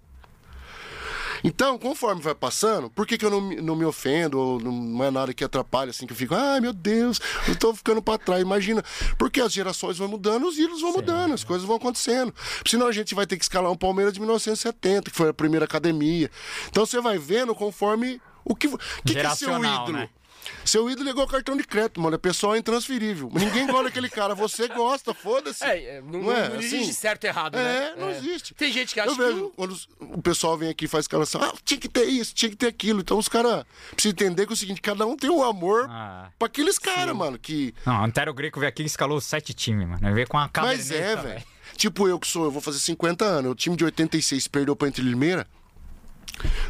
Então, 1.44 1.78
conforme 1.78 2.22
vai 2.22 2.34
passando, 2.36 2.90
por 2.90 3.06
que, 3.06 3.18
que 3.18 3.26
eu 3.26 3.30
não, 3.30 3.42
me- 3.42 3.62
não 3.62 3.76
me 3.76 3.86
ofendo, 3.86 4.40
ou 4.40 4.60
não, 4.60 5.04
é 5.04 5.12
nada 5.12 5.34
que 5.34 5.44
atrapalhe, 5.44 5.92
assim, 5.92 6.06
que 6.08 6.14
eu 6.14 6.18
fico, 6.18 6.34
ai 6.36 6.60
meu 6.60 6.74
Deus, 6.74 7.20
eu 7.48 7.56
tô 7.56 7.74
ficando 7.74 8.02
pra 8.02 8.18
trás, 8.18 8.42
imagina. 8.42 8.84
Porque 9.18 9.40
as 9.42 9.52
gerações 9.54 9.98
vão 9.98 10.08
mudando, 10.08 10.48
os 10.48 10.58
ídolos 10.58 10.82
vão 10.82 10.94
mudando, 10.94 11.34
as 11.34 11.44
coisas 11.44 11.66
vão 11.68 11.76
acontecendo. 11.78 12.34
Senão 12.66 12.88
a 12.88 12.92
gente 12.92 13.14
vai 13.16 13.26
ter 13.28 13.38
que 13.38 13.44
escalar 13.44 13.72
um 13.72 13.76
Palmeiras 13.78 14.14
de 14.14 14.20
1970, 14.20 15.12
que 15.12 15.16
foi 15.18 15.30
a 15.30 15.34
primeira 15.34 15.66
academia. 15.66 16.30
Então 16.70 16.86
você 16.86 17.00
vai 17.02 17.18
vendo 17.18 17.54
conforme 17.56 18.22
o 18.44 18.56
que, 18.56 18.68
que, 18.70 18.78
que 19.14 19.20
é 19.20 19.36
seu 19.36 19.50
ídolo. 19.74 19.98
né? 20.00 20.10
Seu 20.66 20.90
ídolo 20.90 21.08
é 21.10 21.12
igual 21.12 21.28
cartão 21.28 21.56
de 21.58 21.64
crédito, 21.64 22.00
mano. 22.02 22.16
É 22.16 22.18
pessoal 22.18 22.56
intransferível. 22.56 23.30
Ninguém 23.34 23.66
gosta 23.68 23.86
daquele 23.86 24.10
cara. 24.10 24.36
Você 24.36 24.68
gosta, 24.68 25.14
foda-se. 25.14 25.64
É, 25.64 25.98
é, 25.98 26.02
não, 26.02 26.22
Não 26.24 26.32
é? 26.32 26.50
não 26.50 26.56
existe 26.60 26.84
Assim? 26.84 26.94
certo 26.94 27.24
e 27.24 27.28
errado, 27.28 27.56
né? 27.56 27.94
É, 27.94 27.96
não 27.96 28.10
existe. 28.10 28.54
Tem 28.54 28.72
gente 28.72 28.94
que 28.94 29.00
acha 29.00 29.10
Eu 29.12 29.16
vejo 29.16 29.50
que... 29.50 29.56
quando 29.56 29.78
o 30.02 30.22
pessoal 30.22 30.58
vem 30.58 30.70
aqui 30.70 30.86
e 30.86 30.88
faz 30.88 31.04
escalação, 31.06 31.42
ah, 31.42 31.54
tinha 31.64 31.80
que 31.80 31.88
ter 31.90 32.06
isso, 32.06 32.34
tinha 32.34 32.50
que 32.50 32.56
ter 32.58 32.68
aquilo. 32.68 33.00
Então 33.02 33.18
os 33.18 33.28
caras 33.28 33.64
precisam 33.92 34.12
entender 34.14 34.46
que 34.46 34.52
é 34.52 34.56
o 34.56 34.58
seguinte, 34.58 34.82
cada 34.82 35.06
um 35.06 35.16
tem 35.16 35.30
um 35.30 35.44
amor 35.44 35.88
Ah. 35.90 36.30
pra 36.38 36.48
aqueles 36.48 36.78
caras, 36.80 37.16
mano, 37.16 37.38
que... 37.40 37.74
Não, 37.86 38.04
Antero 38.04 38.34
Greco 38.34 38.60
veio 38.60 38.70
aqui 38.70 38.84
e 38.84 38.86
escalou 38.86 39.20
sete 39.22 39.54
times, 39.54 39.88
mano. 39.88 40.14
Veio 40.14 40.28
com 40.28 40.38
uma 40.38 40.44
Mas 40.56 40.88
caderneta, 40.88 40.96
é, 40.96 41.16
velho. 41.16 41.44
Tipo 41.76 42.08
eu 42.08 42.18
que 42.20 42.28
sou, 42.28 42.46
eu 42.46 42.52
vou 42.52 42.62
fazer 42.62 42.80
50 42.80 43.24
anos. 43.26 43.52
O 43.52 43.56
time 43.56 43.76
de 43.76 43.84
86 43.86 44.48
perdeu 44.48 44.76
pra 44.76 44.88
Entre 44.88 45.04
Limeira. 45.04 45.46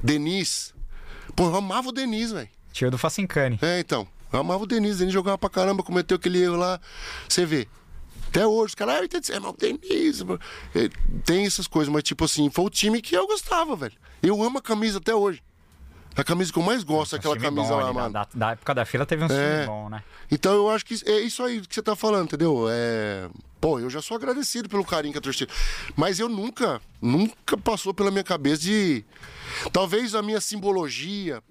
Denis. 0.03 0.73
Pô, 1.35 1.45
eu 1.45 1.55
amava 1.55 1.89
o 1.89 1.91
Denis, 1.91 2.31
velho. 2.31 2.49
Tio 2.77 2.91
do 2.91 2.97
Facincani. 2.97 3.57
É, 3.61 3.79
então. 3.79 4.07
Eu 4.31 4.39
amava 4.39 4.63
o 4.63 4.67
Denis. 4.67 4.97
Denis 4.99 5.13
jogava 5.13 5.37
pra 5.37 5.49
caramba, 5.49 5.81
cometeu 5.81 6.15
aquele 6.15 6.39
erro 6.41 6.57
lá. 6.57 6.79
Você 7.27 7.43
vê. 7.45 7.67
Até 8.27 8.45
hoje, 8.45 8.65
os 8.67 8.75
caras, 8.75 8.95
ah, 9.03 9.07
tem 9.07 9.35
é, 9.35 9.39
mas 9.39 9.51
o 9.51 9.57
Denis. 9.57 10.21
mano." 10.21 10.39
É, 10.75 10.89
Tem 11.25 11.45
essas 11.45 11.65
coisas, 11.65 11.91
mas 11.91 12.03
tipo 12.03 12.25
assim, 12.25 12.49
foi 12.51 12.65
o 12.65 12.69
time 12.69 13.01
que 13.01 13.15
eu 13.15 13.25
gostava, 13.25 13.75
velho. 13.75 13.93
Eu 14.21 14.43
amo 14.43 14.59
a 14.59 14.61
camisa 14.61 14.99
até 14.99 15.15
hoje. 15.15 15.41
A 16.15 16.23
camisa 16.23 16.51
que 16.51 16.59
eu 16.59 16.63
mais 16.63 16.83
gosto 16.83 17.15
é 17.15 17.19
aquela 17.19 17.37
camisa 17.37 17.67
bom 17.69 17.79
lá, 17.79 17.93
mano. 17.93 18.13
Da, 18.13 18.27
da 18.33 18.51
época 18.51 18.75
da 18.75 18.85
fila 18.85 19.05
teve 19.05 19.23
um 19.23 19.27
É. 19.27 19.29
time 19.29 19.65
bom, 19.67 19.89
né? 19.89 20.03
Então 20.31 20.53
eu 20.53 20.69
acho 20.69 20.83
que 20.85 20.95
é 21.05 21.19
isso 21.19 21.43
aí 21.43 21.61
que 21.61 21.73
você 21.73 21.81
tá 21.81 21.95
falando, 21.95 22.25
entendeu? 22.25 22.65
É... 22.69 23.29
Pô, 23.61 23.79
eu 23.79 23.89
já 23.89 24.01
sou 24.01 24.17
agradecido 24.17 24.67
pelo 24.67 24.83
carinho 24.83 25.13
que 25.13 25.19
a 25.19 25.21
torcida. 25.21 25.51
Mas 25.95 26.19
eu 26.19 26.27
nunca, 26.29 26.79
nunca 27.01 27.57
passou 27.57 27.93
pela 27.93 28.11
minha 28.11 28.23
cabeça 28.23 28.61
de. 28.61 29.03
Talvez 29.71 30.13
a 30.15 30.21
minha 30.21 30.41
simbologia, 30.41 31.41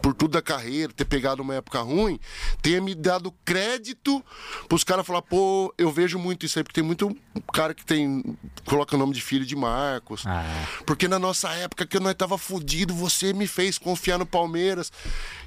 por 0.00 0.14
tudo 0.14 0.32
da 0.32 0.42
carreira, 0.42 0.92
ter 0.92 1.04
pegado 1.04 1.42
uma 1.42 1.54
época 1.54 1.80
ruim, 1.80 2.18
tenha 2.62 2.80
me 2.80 2.94
dado 2.94 3.32
crédito 3.44 4.24
pros 4.68 4.84
caras 4.84 5.06
falar, 5.06 5.22
pô, 5.22 5.72
eu 5.76 5.90
vejo 5.90 6.18
muito 6.18 6.46
isso 6.46 6.58
aí, 6.58 6.62
porque 6.62 6.80
tem 6.80 6.84
muito 6.84 7.16
cara 7.52 7.74
que 7.74 7.84
tem. 7.84 8.22
coloca 8.64 8.94
o 8.94 8.98
nome 8.98 9.12
de 9.12 9.20
filho 9.20 9.44
de 9.44 9.56
Marcos. 9.56 10.24
Ah. 10.26 10.44
Porque 10.84 11.08
na 11.08 11.18
nossa 11.18 11.50
época 11.52 11.86
que 11.86 11.98
nós 11.98 12.14
tava 12.14 12.38
fudido, 12.38 12.94
você 12.94 13.32
me 13.32 13.46
fez 13.46 13.78
confiar 13.78 14.18
no 14.18 14.26
Palmeiras. 14.26 14.92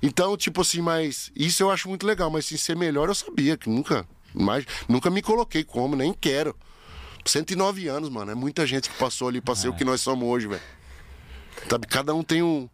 Então, 0.01 0.35
tipo 0.35 0.61
assim, 0.61 0.81
mas 0.81 1.31
isso 1.35 1.63
eu 1.63 1.71
acho 1.71 1.89
muito 1.89 2.05
legal, 2.05 2.29
mas 2.29 2.51
em 2.51 2.57
ser 2.57 2.75
melhor 2.75 3.09
eu 3.09 3.15
sabia 3.15 3.57
que 3.57 3.69
nunca, 3.69 4.05
mas 4.33 4.65
nunca 4.87 5.09
me 5.09 5.21
coloquei 5.21 5.63
como, 5.63 5.95
nem 5.95 6.13
quero. 6.13 6.55
109 7.25 7.87
anos, 7.87 8.09
mano, 8.09 8.31
é 8.31 8.35
muita 8.35 8.65
gente 8.65 8.89
que 8.89 8.97
passou 8.97 9.27
ali 9.27 9.41
pra 9.41 9.55
ser 9.55 9.67
o 9.67 9.73
que 9.73 9.85
nós 9.85 10.01
somos 10.01 10.27
hoje, 10.27 10.47
velho. 10.47 10.61
Sabe, 11.69 11.85
cada 11.87 12.13
um 12.13 12.23
tem 12.23 12.41
um, 12.41 12.69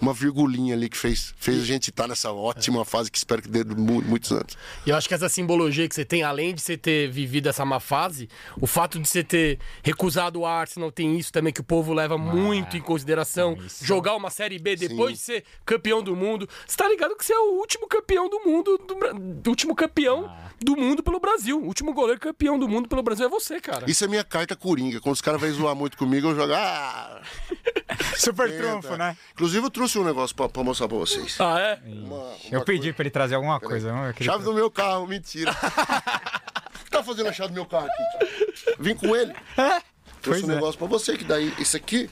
uma 0.00 0.12
virgulinha 0.14 0.74
ali 0.74 0.88
que 0.88 0.96
fez, 0.96 1.34
fez 1.36 1.60
a 1.62 1.64
gente 1.64 1.90
estar 1.90 2.08
nessa 2.08 2.32
ótima 2.32 2.84
fase 2.84 3.10
que 3.10 3.18
espero 3.18 3.42
que 3.42 3.48
dê 3.48 3.62
mu- 3.64 4.02
muitos 4.02 4.30
anos. 4.32 4.56
E 4.86 4.90
eu 4.90 4.96
acho 4.96 5.06
que 5.08 5.14
essa 5.14 5.28
simbologia 5.28 5.88
que 5.88 5.94
você 5.94 6.04
tem, 6.04 6.22
além 6.22 6.54
de 6.54 6.62
você 6.62 6.76
ter 6.76 7.10
vivido 7.10 7.48
essa 7.48 7.64
má 7.64 7.78
fase, 7.80 8.28
o 8.60 8.66
fato 8.66 8.98
de 8.98 9.08
você 9.08 9.22
ter 9.22 9.58
recusado 9.82 10.40
o 10.40 10.46
Arsenal 10.46 10.90
tem 10.90 11.18
isso 11.18 11.32
também 11.32 11.52
que 11.52 11.60
o 11.60 11.64
povo 11.64 11.92
leva 11.92 12.16
muito 12.16 12.76
em 12.76 12.80
consideração. 12.80 13.56
Jogar 13.82 14.14
uma 14.16 14.30
Série 14.30 14.58
B 14.58 14.76
depois 14.76 15.12
de 15.18 15.18
ser 15.18 15.44
campeão 15.64 16.02
do 16.02 16.16
mundo. 16.16 16.48
Você 16.66 16.76
tá 16.76 16.88
ligado 16.88 17.16
que 17.16 17.24
você 17.24 17.32
é 17.32 17.38
o 17.38 17.58
último 17.58 17.86
campeão 17.86 18.28
do 18.28 18.40
mundo, 18.40 18.78
do, 18.78 18.94
do 19.42 19.50
último 19.50 19.74
campeão 19.74 20.30
do 20.60 20.76
mundo 20.76 21.02
pelo 21.02 21.20
Brasil. 21.20 21.58
O 21.60 21.66
último 21.66 21.92
goleiro 21.92 22.20
campeão 22.20 22.58
do 22.58 22.68
mundo 22.68 22.88
pelo 22.88 23.02
Brasil 23.02 23.26
é 23.26 23.28
você, 23.28 23.60
cara. 23.60 23.90
Isso 23.90 24.04
é 24.04 24.08
minha 24.08 24.24
carta 24.24 24.54
coringa. 24.56 25.00
Quando 25.00 25.14
os 25.14 25.20
caras 25.20 25.40
vão 25.40 25.52
zoar 25.52 25.74
muito 25.74 25.96
comigo, 25.96 26.28
eu 26.28 26.34
jogo. 26.34 26.52
Ah! 26.54 27.20
Super 28.16 28.56
trunfo, 28.56 28.96
né? 28.96 29.16
Inclusive, 29.32 29.64
eu 29.66 29.70
trouxe 29.70 29.89
um 29.98 30.04
negócio 30.04 30.34
pra, 30.36 30.48
pra 30.48 30.62
mostrar 30.62 30.88
pra 30.88 30.96
vocês. 30.98 31.36
Ah, 31.40 31.58
é? 31.58 31.80
Uma- 31.86 32.32
Eu 32.50 32.58
uma 32.60 32.64
pedi 32.64 32.92
pra 32.92 33.02
ele 33.02 33.10
trazer 33.10 33.34
alguma 33.34 33.58
coisa. 33.60 33.88
vamos 33.88 34.04
ver 34.04 34.10
o 34.10 34.14
que 34.14 34.22
ele 34.22 34.30
Chave 34.30 34.44
do 34.44 34.52
meu 34.54 34.70
carro, 34.70 35.06
mentira. 35.06 35.50
O 35.52 35.54
que 36.84 36.90
tá 36.90 37.02
fazendo 37.02 37.28
a 37.28 37.32
chave 37.32 37.48
do 37.50 37.54
meu 37.54 37.66
carro 37.66 37.86
aqui? 37.86 38.74
Vim 38.78 38.94
com 38.94 39.14
ele. 39.16 39.32
Trouxe 39.54 40.42
Pois 40.42 40.44
um 40.44 40.52
é. 40.52 40.54
negócio 40.54 40.78
pra 40.78 40.86
você, 40.86 41.16
que 41.16 41.24
daí, 41.24 41.52
isso 41.58 41.76
aqui, 41.76 42.10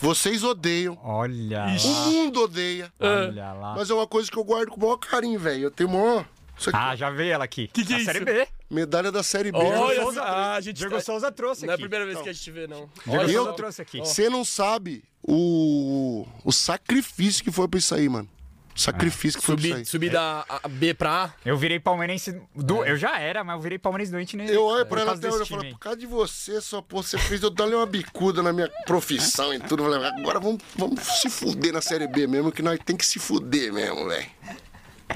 vocês 0.00 0.44
odeiam. 0.44 0.98
Olha 1.02 1.64
O 1.64 1.88
lá. 2.00 2.06
mundo 2.06 2.42
odeia. 2.42 2.92
Olha 3.00 3.52
lá. 3.52 3.74
Mas 3.76 3.90
é 3.90 3.94
uma 3.94 4.06
coisa 4.06 4.30
que 4.30 4.36
eu 4.36 4.44
guardo 4.44 4.68
com 4.70 4.76
o 4.76 4.80
maior 4.80 4.96
carinho, 4.98 5.38
velho. 5.38 5.64
Eu 5.64 5.70
tenho 5.70 5.88
maior. 5.90 6.24
Ah, 6.72 6.94
já 6.96 7.10
veio 7.10 7.32
ela 7.32 7.44
aqui. 7.44 7.68
Que 7.68 7.84
que 7.84 7.92
é 7.92 7.96
A 7.96 7.98
isso? 8.00 8.12
Série 8.12 8.24
B. 8.24 8.46
medalha 8.70 9.10
da 9.12 9.22
Série 9.22 9.50
B. 9.52 9.58
Olha, 9.58 10.02
Souza- 10.02 10.22
ah, 10.22 10.54
a 10.54 10.60
gente 10.60 10.76
Diego 10.76 10.94
tá- 10.94 11.00
Souza 11.00 11.30
trouxe 11.32 11.62
Não 11.66 11.70
é 11.70 11.72
a 11.72 11.74
aqui. 11.74 11.82
primeira 11.82 12.06
vez 12.06 12.20
que 12.20 12.28
a 12.28 12.32
gente 12.32 12.50
vê, 12.50 12.66
não. 12.66 12.88
Diego 13.06 13.30
Souza 13.32 13.52
trouxe 13.54 13.82
aqui. 13.82 13.98
Você 13.98 14.28
não 14.30 14.44
sabe 14.44 15.04
o, 15.22 16.26
o 16.44 16.52
sacrifício 16.52 17.42
que 17.44 17.50
foi 17.50 17.66
pra 17.68 17.78
isso 17.78 17.94
aí, 17.94 18.08
mano. 18.08 18.28
O 18.76 18.80
sacrifício 18.80 19.38
que 19.38 19.46
foi 19.46 19.54
pra 19.56 19.64
isso 19.66 19.72
Subir, 19.72 19.78
aí. 19.78 19.84
subir 19.84 20.10
da 20.10 20.44
A- 20.48 20.68
B 20.68 20.92
pra 20.94 21.26
A. 21.26 21.32
Eu 21.48 21.56
virei 21.56 21.78
palmeirense. 21.78 22.40
Do... 22.56 22.84
Eu 22.84 22.96
já 22.96 23.20
era, 23.20 23.44
mas 23.44 23.54
eu 23.54 23.62
virei 23.62 23.78
palmeirense 23.78 24.10
doente 24.10 24.36
nele. 24.36 24.52
Eu 24.52 24.64
olho 24.64 24.84
pra 24.84 25.00
ela 25.02 25.12
até 25.12 25.28
hoje 25.28 25.44
e 25.44 25.46
falo, 25.46 25.64
por 25.70 25.78
causa 25.78 25.96
de 25.98 26.06
você, 26.06 26.60
só 26.60 26.82
pô, 26.82 27.00
você 27.00 27.16
fez 27.16 27.40
eu 27.40 27.50
dar 27.50 27.68
uma 27.68 27.86
bicuda 27.86 28.42
na 28.42 28.52
minha 28.52 28.68
profissão 28.84 29.54
e 29.54 29.60
tudo. 29.60 29.84
Eu 29.84 29.92
falei, 29.92 30.08
agora 30.08 30.40
vamos, 30.40 30.60
vamos 30.76 31.00
se 31.04 31.30
fuder 31.30 31.72
na 31.72 31.80
Série 31.80 32.08
B 32.08 32.26
mesmo, 32.26 32.50
que 32.50 32.62
nós 32.62 32.80
tem 32.84 32.96
que 32.96 33.06
se 33.06 33.20
fuder 33.20 33.72
mesmo, 33.72 34.08
velho. 34.08 34.26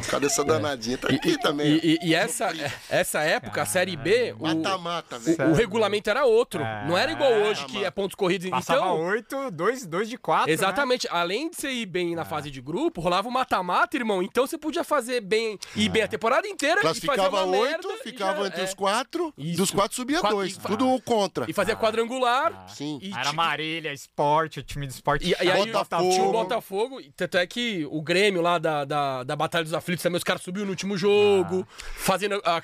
Cadê 0.08 0.26
essa 0.26 0.44
danadinha? 0.44 0.98
Tá 0.98 1.08
aqui 1.08 1.38
também. 1.38 1.80
E, 1.82 1.98
e- 2.02 2.08
e 2.08 2.14
essa, 2.14 2.50
essa 2.88 3.20
época, 3.22 3.62
a 3.62 3.66
Série 3.66 3.96
B, 3.96 4.34
o, 4.38 4.42
Mata-mata, 4.42 5.18
velho. 5.18 5.48
o, 5.48 5.52
o 5.52 5.54
regulamento 5.54 6.08
era 6.10 6.24
outro. 6.24 6.60
Não 6.86 6.96
era 6.96 7.10
igual 7.12 7.32
hoje, 7.32 7.64
que 7.66 7.74
mano. 7.74 7.86
é 7.86 7.90
pontos 7.90 8.14
corridos. 8.14 8.48
Passava 8.50 8.80
então, 8.80 9.00
oito, 9.06 9.50
dois, 9.50 9.86
dois 9.86 10.08
de 10.08 10.16
quatro. 10.18 10.46
né? 10.48 10.52
Exatamente. 10.52 11.08
Além 11.10 11.50
de 11.50 11.56
você 11.56 11.70
ir 11.70 11.86
bem 11.86 12.14
na 12.14 12.24
fase 12.24 12.50
de 12.50 12.60
grupo, 12.60 13.00
rolava 13.00 13.28
o 13.28 13.32
mata-mata, 13.32 13.96
irmão. 13.96 14.22
Então 14.22 14.46
você 14.46 14.56
podia 14.58 14.84
fazer 14.84 15.20
bem, 15.20 15.58
ir 15.74 15.88
bem 15.88 16.02
a 16.02 16.08
temporada 16.08 16.46
inteira 16.46 16.80
e 16.80 16.82
fazer 16.82 17.00
Classificava 17.06 17.44
uma 17.44 17.56
oito, 17.58 17.88
merda 17.88 18.00
e 18.00 18.02
ficava 18.10 18.40
já- 18.42 18.46
entre 18.48 18.60
é. 18.60 18.64
os 18.64 18.74
quatro, 18.74 19.34
Isso. 19.38 19.56
dos 19.56 19.70
quatro 19.70 19.96
subia 19.96 20.20
Quatro- 20.20 20.36
dois. 20.38 20.54
e- 20.54 20.60
Tudo 20.60 21.00
contra. 21.02 21.46
E 21.48 21.52
fazia 21.52 21.74
quadrangular. 21.76 22.66
Sim. 22.68 22.98
E, 23.02 23.12
Era 23.12 23.32
Marília, 23.32 23.92
esporte, 23.92 24.60
o 24.60 24.62
time 24.62 24.86
do 24.86 24.90
esporte. 24.90 25.26
E, 25.26 25.30
e 25.44 25.50
aí 25.50 25.72
Botafogo. 25.72 26.10
tinha 26.12 26.24
o 26.24 26.32
Botafogo, 26.32 27.00
tanto 27.16 27.36
é 27.38 27.46
que 27.46 27.86
o 27.90 28.00
Grêmio 28.02 28.40
lá 28.42 28.58
da, 28.58 28.84
da, 28.84 29.22
da 29.24 29.36
Batalha 29.36 29.64
dos 29.64 29.74
Aflitos 29.78 30.02
também, 30.02 30.18
os 30.18 30.24
caras 30.24 30.42
subiu 30.42 30.64
no 30.64 30.70
último 30.70 30.96
jogo, 30.96 31.66
fazendo 31.96 32.40
a, 32.44 32.62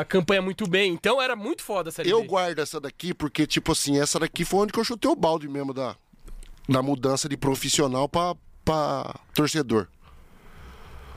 a 0.00 0.04
campanha 0.04 0.42
muito 0.42 0.66
bem. 0.68 0.92
Então 0.92 1.20
era 1.22 1.34
muito 1.34 1.62
foda 1.62 1.88
a 1.88 1.92
Série 1.92 2.10
Eu 2.10 2.20
B. 2.22 2.26
guardo 2.28 2.58
essa 2.58 2.78
daqui 2.80 3.14
porque, 3.14 3.46
tipo 3.46 3.72
assim, 3.72 3.98
essa 4.00 4.18
daqui 4.18 4.44
foi 4.44 4.60
onde 4.60 4.72
que 4.72 4.78
eu 4.78 4.84
chutei 4.84 5.10
o 5.10 5.16
balde 5.16 5.48
mesmo 5.48 5.72
da, 5.72 5.96
da 6.68 6.82
mudança 6.82 7.28
de 7.28 7.36
profissional 7.36 8.08
pra, 8.08 8.34
pra 8.64 9.14
torcedor. 9.34 9.88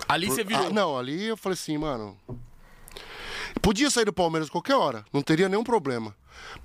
Ali 0.08 0.28
você 0.28 0.44
virou. 0.44 0.68
Ah, 0.68 0.70
não, 0.70 0.98
ali 0.98 1.26
eu 1.28 1.38
falei 1.38 1.54
assim, 1.54 1.78
mano. 1.78 2.18
Podia 3.62 3.90
sair 3.90 4.06
do 4.06 4.14
Palmeiras 4.14 4.50
qualquer 4.50 4.76
hora, 4.76 5.06
não 5.12 5.22
teria 5.22 5.50
nenhum 5.50 5.64
problema. 5.64 6.16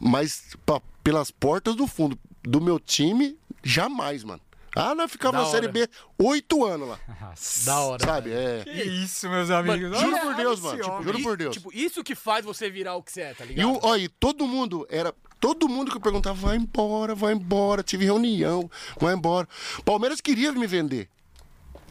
Mas 0.00 0.56
pa- 0.64 0.80
pelas 1.02 1.30
portas 1.30 1.74
do 1.74 1.86
fundo 1.86 2.18
do 2.42 2.60
meu 2.60 2.78
time, 2.80 3.36
jamais, 3.62 4.22
mano. 4.24 4.40
Ah, 4.76 4.94
nós 4.94 5.10
ficava 5.10 5.38
Da 5.38 5.44
na 5.44 5.50
Série. 5.50 5.68
B 5.68 5.88
oito 6.18 6.64
anos 6.64 6.88
lá. 6.88 6.98
Da 7.64 7.80
hora. 7.80 8.04
Sabe? 8.04 8.30
É. 8.30 8.62
Que 8.62 8.82
isso, 8.82 9.28
meus 9.28 9.50
amigos. 9.50 9.98
Juro 9.98 10.14
Olha 10.14 10.20
por 10.20 10.34
Deus, 10.34 10.60
mano. 10.60 10.82
Tipo, 10.82 11.02
juro 11.02 11.18
E, 11.18 11.22
por 11.22 11.36
Deus. 11.36 11.54
Tipo, 11.56 11.72
isso 11.72 12.04
que 12.04 12.14
faz 12.14 12.44
você 12.44 12.68
virar 12.70 12.94
o 12.94 13.02
que 13.02 13.10
você 13.10 13.22
é, 13.22 13.34
tá 13.34 13.44
E, 13.44 13.48
ligado? 13.48 13.70
o, 13.72 13.80
ó, 13.82 13.96
e 13.96 14.08
todo 14.08 14.46
mundo 14.46 14.86
era. 14.90 15.14
Todo 15.40 15.68
mundo 15.68 15.90
que 15.90 15.96
eu 15.96 16.00
perguntava, 16.00 16.38
vai 16.38 16.56
embora, 16.56 17.14
vai 17.14 17.32
embora. 17.34 17.82
Tive 17.82 18.04
reunião, 18.04 18.70
vai 18.98 19.14
embora. 19.14 19.48
Palmeiras 19.84 20.20
queria 20.20 20.52
me 20.52 20.66
vender. 20.66 21.08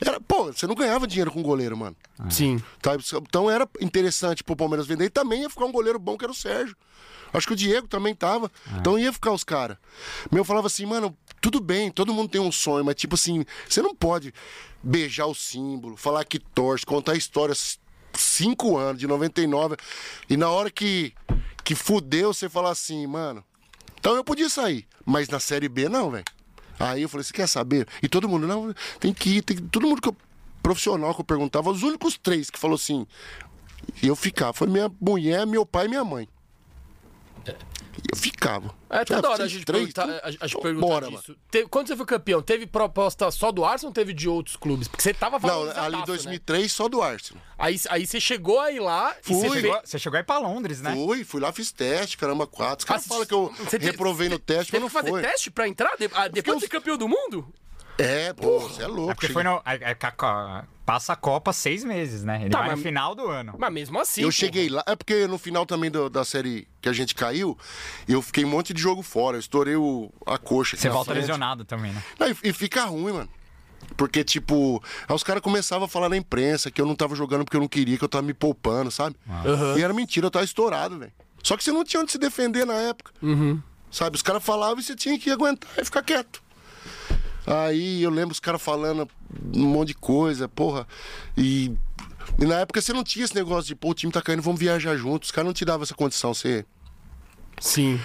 Era, 0.01 0.19
pô, 0.19 0.45
você 0.51 0.67
não 0.67 0.75
ganhava 0.75 1.07
dinheiro 1.07 1.31
com 1.31 1.41
goleiro, 1.41 1.77
mano. 1.77 1.95
Sim. 2.29 2.61
Tá? 2.81 2.95
Então 3.21 3.49
era 3.49 3.67
interessante 3.79 4.43
pro 4.43 4.55
Palmeiras 4.55 4.85
vender. 4.87 5.05
E 5.05 5.09
também 5.09 5.41
ia 5.43 5.49
ficar 5.49 5.65
um 5.65 5.71
goleiro 5.71 5.97
bom, 5.97 6.17
que 6.17 6.25
era 6.25 6.31
o 6.31 6.35
Sérgio. 6.35 6.75
Acho 7.35 7.47
que 7.47 7.53
o 7.53 7.55
Diego 7.55 7.87
também 7.87 8.15
tava. 8.15 8.51
Então 8.77 8.97
ia 8.97 9.11
ficar 9.11 9.31
os 9.31 9.43
caras. 9.43 9.77
Meu 10.31 10.43
falava 10.45 10.67
assim, 10.67 10.85
mano, 10.85 11.15
tudo 11.41 11.59
bem, 11.59 11.91
todo 11.91 12.13
mundo 12.13 12.29
tem 12.29 12.39
um 12.41 12.51
sonho, 12.51 12.83
mas 12.85 12.95
tipo 12.95 13.15
assim, 13.15 13.45
você 13.67 13.81
não 13.81 13.93
pode 13.95 14.33
beijar 14.81 15.25
o 15.27 15.35
símbolo, 15.35 15.97
falar 15.97 16.23
que 16.25 16.39
torce, 16.39 16.85
contar 16.85 17.11
a 17.13 17.17
história 17.17 17.51
s- 17.51 17.77
cinco 18.13 18.77
anos, 18.77 18.99
de 18.99 19.07
99, 19.07 19.75
e 20.29 20.37
na 20.37 20.49
hora 20.49 20.69
que, 20.71 21.13
que 21.63 21.75
fudeu, 21.75 22.33
você 22.33 22.47
falar 22.47 22.71
assim, 22.71 23.05
mano. 23.05 23.43
Então 23.99 24.15
eu 24.15 24.23
podia 24.23 24.47
sair, 24.49 24.87
mas 25.05 25.27
na 25.27 25.39
Série 25.39 25.67
B 25.67 25.89
não, 25.89 26.11
velho. 26.11 26.23
Aí 26.79 27.01
eu 27.01 27.09
falei, 27.09 27.23
você 27.23 27.33
quer 27.33 27.47
saber? 27.47 27.87
E 28.03 28.07
todo 28.07 28.29
mundo, 28.29 28.45
não, 28.47 28.73
tem 28.99 29.13
que 29.13 29.37
ir, 29.37 29.41
tem 29.41 29.57
que... 29.57 29.63
todo 29.63 29.87
mundo 29.87 30.01
que 30.01 30.09
eu, 30.09 30.15
profissional 30.61 31.13
que 31.13 31.21
eu 31.21 31.25
perguntava, 31.25 31.69
os 31.71 31.83
únicos 31.83 32.17
três 32.17 32.49
que 32.49 32.59
falou 32.59 32.75
assim, 32.75 33.05
eu 34.03 34.15
ficava, 34.15 34.53
foi 34.53 34.67
minha 34.67 34.91
mulher, 35.01 35.45
meu 35.47 35.65
pai 35.65 35.85
e 35.85 35.89
minha 35.89 36.03
mãe. 36.03 36.27
E 37.53 38.01
eu 38.11 38.17
ficava. 38.17 38.73
É 38.89 38.97
até 38.99 39.21
da 39.21 39.29
hora 39.29 39.43
a 39.43 39.47
gente 39.47 39.63
três, 39.65 39.91
perguntar, 39.93 40.19
a, 40.23 40.27
a 40.27 40.31
gente 40.31 40.45
então 40.45 40.61
perguntar 40.61 40.85
bora, 40.87 41.07
disso. 41.09 41.35
Te- 41.49 41.65
quando 41.67 41.87
você 41.87 41.95
foi 41.95 42.05
campeão, 42.05 42.41
teve 42.41 42.67
proposta 42.67 43.29
só 43.31 43.51
do 43.51 43.63
Arsenal 43.63 43.89
ou 43.89 43.93
teve 43.93 44.13
de 44.13 44.27
outros 44.27 44.55
clubes? 44.55 44.87
Porque 44.87 45.01
você 45.01 45.13
tava 45.13 45.37
Não, 45.39 45.47
valorizadaço, 45.47 45.85
ali 45.87 45.95
em 45.95 45.99
né? 45.99 46.05
2003, 46.05 46.71
só 46.71 46.87
do 46.89 47.01
Arsenal. 47.01 47.41
Aí, 47.57 47.79
aí 47.89 48.05
você 48.05 48.19
chegou 48.19 48.59
aí 48.59 48.79
lá 48.79 49.15
Fui. 49.21 49.35
você 49.35 49.47
Você 49.49 49.61
chegou, 49.61 49.81
você 49.83 49.99
chegou 49.99 50.17
aí 50.17 50.23
pra 50.23 50.37
Londres, 50.39 50.81
né? 50.81 50.93
Fui, 50.93 51.23
fui 51.23 51.39
lá, 51.41 51.51
fiz 51.53 51.71
teste, 51.71 52.17
caramba, 52.17 52.45
quatro. 52.45 52.79
Os 52.79 52.85
caras 52.85 53.05
Ah, 53.05 53.07
falam 53.07 53.25
que 53.25 53.33
eu 53.33 53.53
você 53.59 53.79
te- 53.79 53.85
reprovei 53.85 54.27
no 54.29 54.39
teste, 54.39 54.71
Teve 54.71 54.83
mas 54.83 54.91
que 54.91 54.95
não 54.97 55.01
fazer 55.01 55.09
foi. 55.09 55.21
teste 55.21 55.49
pra 55.51 55.67
entrar? 55.67 55.95
De- 55.97 56.09
ah, 56.13 56.27
depois 56.27 56.57
de 56.57 56.63
ser 56.65 56.69
campeão 56.69 56.97
do 56.97 57.07
mundo? 57.07 57.47
É, 57.97 58.33
pô, 58.33 58.59
você 58.59 58.83
é 58.83 58.87
louco. 58.87 59.11
É 59.11 59.13
porque 59.15 59.27
cheguei- 59.27 59.43
foi 59.43 59.51
no. 59.51 59.61
é- 59.65 59.91
é 59.91 59.97
a 60.07 60.63
passa 60.85 61.13
a 61.13 61.15
Copa 61.15 61.51
seis 61.53 61.83
meses, 61.83 62.23
né? 62.23 62.41
Ele 62.41 62.49
Tá, 62.49 62.59
vai 62.59 62.67
mas- 62.69 62.77
no 62.77 62.83
final 62.83 63.15
do 63.15 63.27
ano. 63.27 63.55
Mas 63.57 63.73
mesmo 63.73 63.99
assim. 63.99 64.21
eu 64.21 64.27
pô. 64.27 64.31
cheguei 64.31 64.69
lá, 64.69 64.83
é 64.85 64.95
porque 64.95 65.25
no 65.27 65.37
final 65.37 65.65
também 65.65 65.89
do- 65.89 66.09
da 66.09 66.23
série 66.25 66.67
que 66.81 66.89
a 66.89 66.93
gente 66.93 67.15
caiu, 67.15 67.57
eu 68.07 68.21
fiquei 68.21 68.43
um 68.45 68.49
monte 68.49 68.73
de 68.73 68.81
jogo 68.81 69.01
fora, 69.01 69.37
eu 69.37 69.39
estourei 69.39 69.75
o, 69.75 70.11
a 70.25 70.37
coxa. 70.37 70.75
Você 70.77 70.89
volta 70.89 71.11
frente. 71.11 71.21
lesionado 71.21 71.63
também, 71.65 71.91
né? 71.93 72.03
Não, 72.19 72.27
e, 72.27 72.35
e 72.43 72.53
fica 72.53 72.83
ruim, 72.85 73.13
mano. 73.13 73.29
Porque, 73.95 74.23
tipo, 74.23 74.83
aí 75.07 75.15
os 75.15 75.23
caras 75.23 75.41
começavam 75.41 75.85
a 75.85 75.87
falar 75.87 76.09
na 76.09 76.17
imprensa 76.17 76.69
que 76.71 76.81
eu 76.81 76.85
não 76.85 76.95
tava 76.95 77.15
jogando 77.15 77.45
porque 77.45 77.55
eu 77.55 77.61
não 77.61 77.67
queria, 77.67 77.97
que 77.97 78.03
eu 78.03 78.09
tava 78.09 78.23
me 78.23 78.33
poupando, 78.33 78.89
sabe? 78.91 79.15
E 79.77 79.81
era 79.83 79.93
mentira, 79.93 80.25
eu 80.25 80.31
tava 80.31 80.43
estourado, 80.43 80.97
velho. 80.99 81.11
Só 81.43 81.55
que 81.55 81.63
você 81.63 81.71
não 81.71 81.83
tinha 81.83 82.01
onde 82.01 82.11
se 82.11 82.17
defender 82.17 82.65
na 82.65 82.73
época. 82.73 83.11
Sabe? 83.91 84.15
Os 84.17 84.21
caras 84.23 84.43
falavam 84.43 84.79
e 84.79 84.83
você 84.83 84.95
tinha 84.95 85.17
que 85.19 85.29
aguentar 85.29 85.69
e 85.77 85.85
ficar 85.85 86.01
quieto. 86.03 86.43
Aí 87.45 88.01
eu 88.01 88.09
lembro 88.09 88.31
os 88.31 88.39
caras 88.39 88.61
falando 88.61 89.07
um 89.53 89.65
monte 89.67 89.89
de 89.89 89.93
coisa, 89.95 90.47
porra. 90.47 90.87
E, 91.37 91.71
e 92.39 92.45
na 92.45 92.59
época 92.61 92.81
você 92.81 92.91
não 92.93 93.03
tinha 93.03 93.25
esse 93.25 93.35
negócio 93.35 93.67
de, 93.67 93.75
pô, 93.75 93.89
o 93.89 93.93
time 93.93 94.11
tá 94.11 94.21
caindo, 94.21 94.41
vamos 94.41 94.59
viajar 94.59 94.95
juntos. 94.97 95.29
Os 95.29 95.31
caras 95.31 95.45
não 95.47 95.53
te 95.53 95.63
davam 95.65 95.83
essa 95.83 95.93
condição. 95.95 96.33
Você... 96.33 96.65
Sim. 97.59 97.99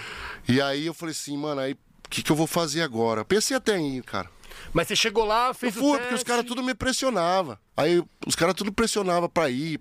E 0.48 0.60
aí 0.60 0.86
eu 0.86 0.94
falei 0.94 1.12
assim, 1.12 1.36
mano, 1.36 1.60
aí 1.60 1.72
o 1.72 2.08
que, 2.08 2.22
que 2.22 2.30
eu 2.32 2.36
vou 2.36 2.46
fazer 2.46 2.82
agora? 2.82 3.24
Pensei 3.24 3.56
até 3.56 3.78
em 3.78 3.96
ir, 3.98 4.02
cara. 4.02 4.28
Mas 4.72 4.88
você 4.88 4.96
chegou 4.96 5.24
lá, 5.24 5.48
Eu 5.48 5.54
fez 5.54 5.76
o 5.76 5.80
fui, 5.80 5.90
teste. 5.92 6.02
porque 6.02 6.14
os 6.16 6.22
caras 6.24 6.44
tudo 6.44 6.62
me 6.62 6.74
pressionavam. 6.74 7.56
Aí 7.76 8.02
os 8.26 8.34
caras 8.34 8.54
tudo 8.54 8.72
pressionavam 8.72 9.28
pra 9.28 9.48
ir. 9.48 9.80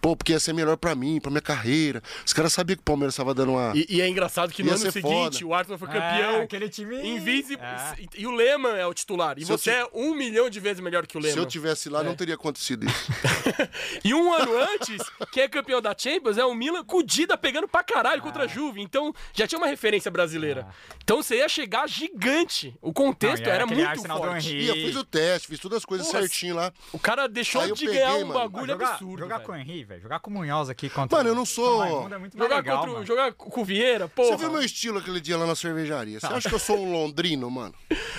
Pô, 0.00 0.16
porque 0.16 0.32
ia 0.32 0.40
ser 0.40 0.52
melhor 0.52 0.76
pra 0.76 0.94
mim, 0.94 1.20
pra 1.20 1.30
minha 1.30 1.40
carreira. 1.40 2.02
Os 2.24 2.32
caras 2.32 2.52
sabiam 2.52 2.76
que 2.76 2.82
o 2.82 2.84
Palmeiras 2.84 3.14
tava 3.14 3.34
dando 3.34 3.52
uma. 3.52 3.72
E, 3.74 3.86
e 3.88 4.00
é 4.00 4.08
engraçado 4.08 4.52
que 4.52 4.62
no 4.62 4.68
Ia 4.70 4.74
ano 4.74 4.90
seguinte 4.92 5.02
foda. 5.40 5.46
o 5.46 5.54
Arsenal 5.54 5.78
foi 5.78 5.88
campeão. 5.88 6.30
É, 6.36 6.42
aquele 6.42 6.68
time- 6.68 7.00
Invisível. 7.06 7.64
É. 7.64 7.94
E, 8.16 8.26
o 8.26 8.30
Lehmann 8.30 8.76
é 8.76 8.86
o 8.86 8.94
titular. 8.94 9.38
E 9.38 9.42
Se 9.44 9.46
você 9.50 9.70
é 9.70 9.86
um 9.94 10.14
milhão 10.14 10.48
de 10.50 10.60
vezes 10.60 10.80
melhor 10.80 11.06
que 11.06 11.16
o 11.16 11.22
Se 11.22 11.36
eu 11.38 11.46
tivesse 11.46 11.88
lá, 11.88 12.02
não 12.02 12.14
teria 12.14 12.34
acontecido 12.34 12.86
isso. 12.86 13.10
E 14.04 14.14
um 14.14 14.32
ano 14.32 14.52
antes, 14.58 14.98
quem 15.32 15.42
é 15.42 15.48
campeão 15.48 15.80
da 15.80 15.94
Champions 15.96 16.38
é 16.38 16.44
o 16.44 16.54
Milan 16.54 16.84
com 16.84 16.98
o 16.98 17.02
Dida 17.02 17.36
pegando 17.36 17.68
pra 17.68 17.82
caralho 17.82 18.22
contra 18.22 18.44
a 18.44 18.46
Juve. 18.46 18.80
Então 18.80 19.12
já 19.32 19.46
tinha 19.46 19.58
uma 19.58 19.66
referência 19.66 20.10
brasileira. 20.10 20.66
Então 21.02 21.22
você 21.22 21.36
ia 21.36 21.48
chegar 21.48 21.88
gigante. 21.88 22.74
O 22.80 22.92
contexto 22.92 23.44
Não, 23.44 23.52
era 23.52 23.66
muito 23.66 24.02
forte. 24.06 24.56
E 24.56 24.66
eu 24.68 24.74
fiz 24.74 24.96
o 24.96 25.04
teste, 25.04 25.48
fiz 25.48 25.58
todas 25.58 25.78
as 25.78 25.84
coisas 25.84 26.06
Porra, 26.06 26.20
certinho 26.20 26.54
lá. 26.56 26.72
O 26.92 26.98
cara 26.98 27.28
deixou 27.28 27.60
Aí 27.62 27.72
de 27.72 27.84
peguei, 27.84 28.00
ganhar 28.00 28.14
um 28.16 28.26
mano. 28.26 28.34
bagulho 28.34 28.66
jogar, 28.72 28.90
absurdo. 28.92 29.18
jogar 29.18 29.40
com 29.40 29.52
Henry, 29.60 29.84
velho. 29.84 30.00
Jogar 30.02 30.20
com 30.20 30.30
o 30.30 30.32
Munhoz 30.34 30.68
aqui 30.68 30.88
contra 30.90 31.18
Mano, 31.18 31.30
eu 31.30 31.34
não 31.34 31.44
sou- 31.46 31.78
Raimundo 31.80 32.14
é 32.14 32.18
muito 32.18 32.36
mais 32.38 32.48
Jogar, 32.50 32.62
legal, 32.62 32.76
contra, 32.78 32.90
o- 32.90 32.94
mano. 32.94 33.06
jogar 33.06 33.32
com 33.32 33.60
o 33.60 33.64
Vieira, 33.64 34.08
porra. 34.08 34.28
Você 34.30 34.36
viu 34.36 34.50
meu 34.50 34.62
estilo 34.62 34.98
aquele 34.98 35.20
dia 35.20 35.36
lá 35.38 35.46
na 35.46 35.54
cervejaria? 35.54 36.18
Você 36.20 36.26
acha 36.26 36.48
que 36.48 36.54
eu 36.54 36.58
sou 36.58 36.78
um 36.78 36.92
londrino, 36.92 37.50
mano? 37.50 37.74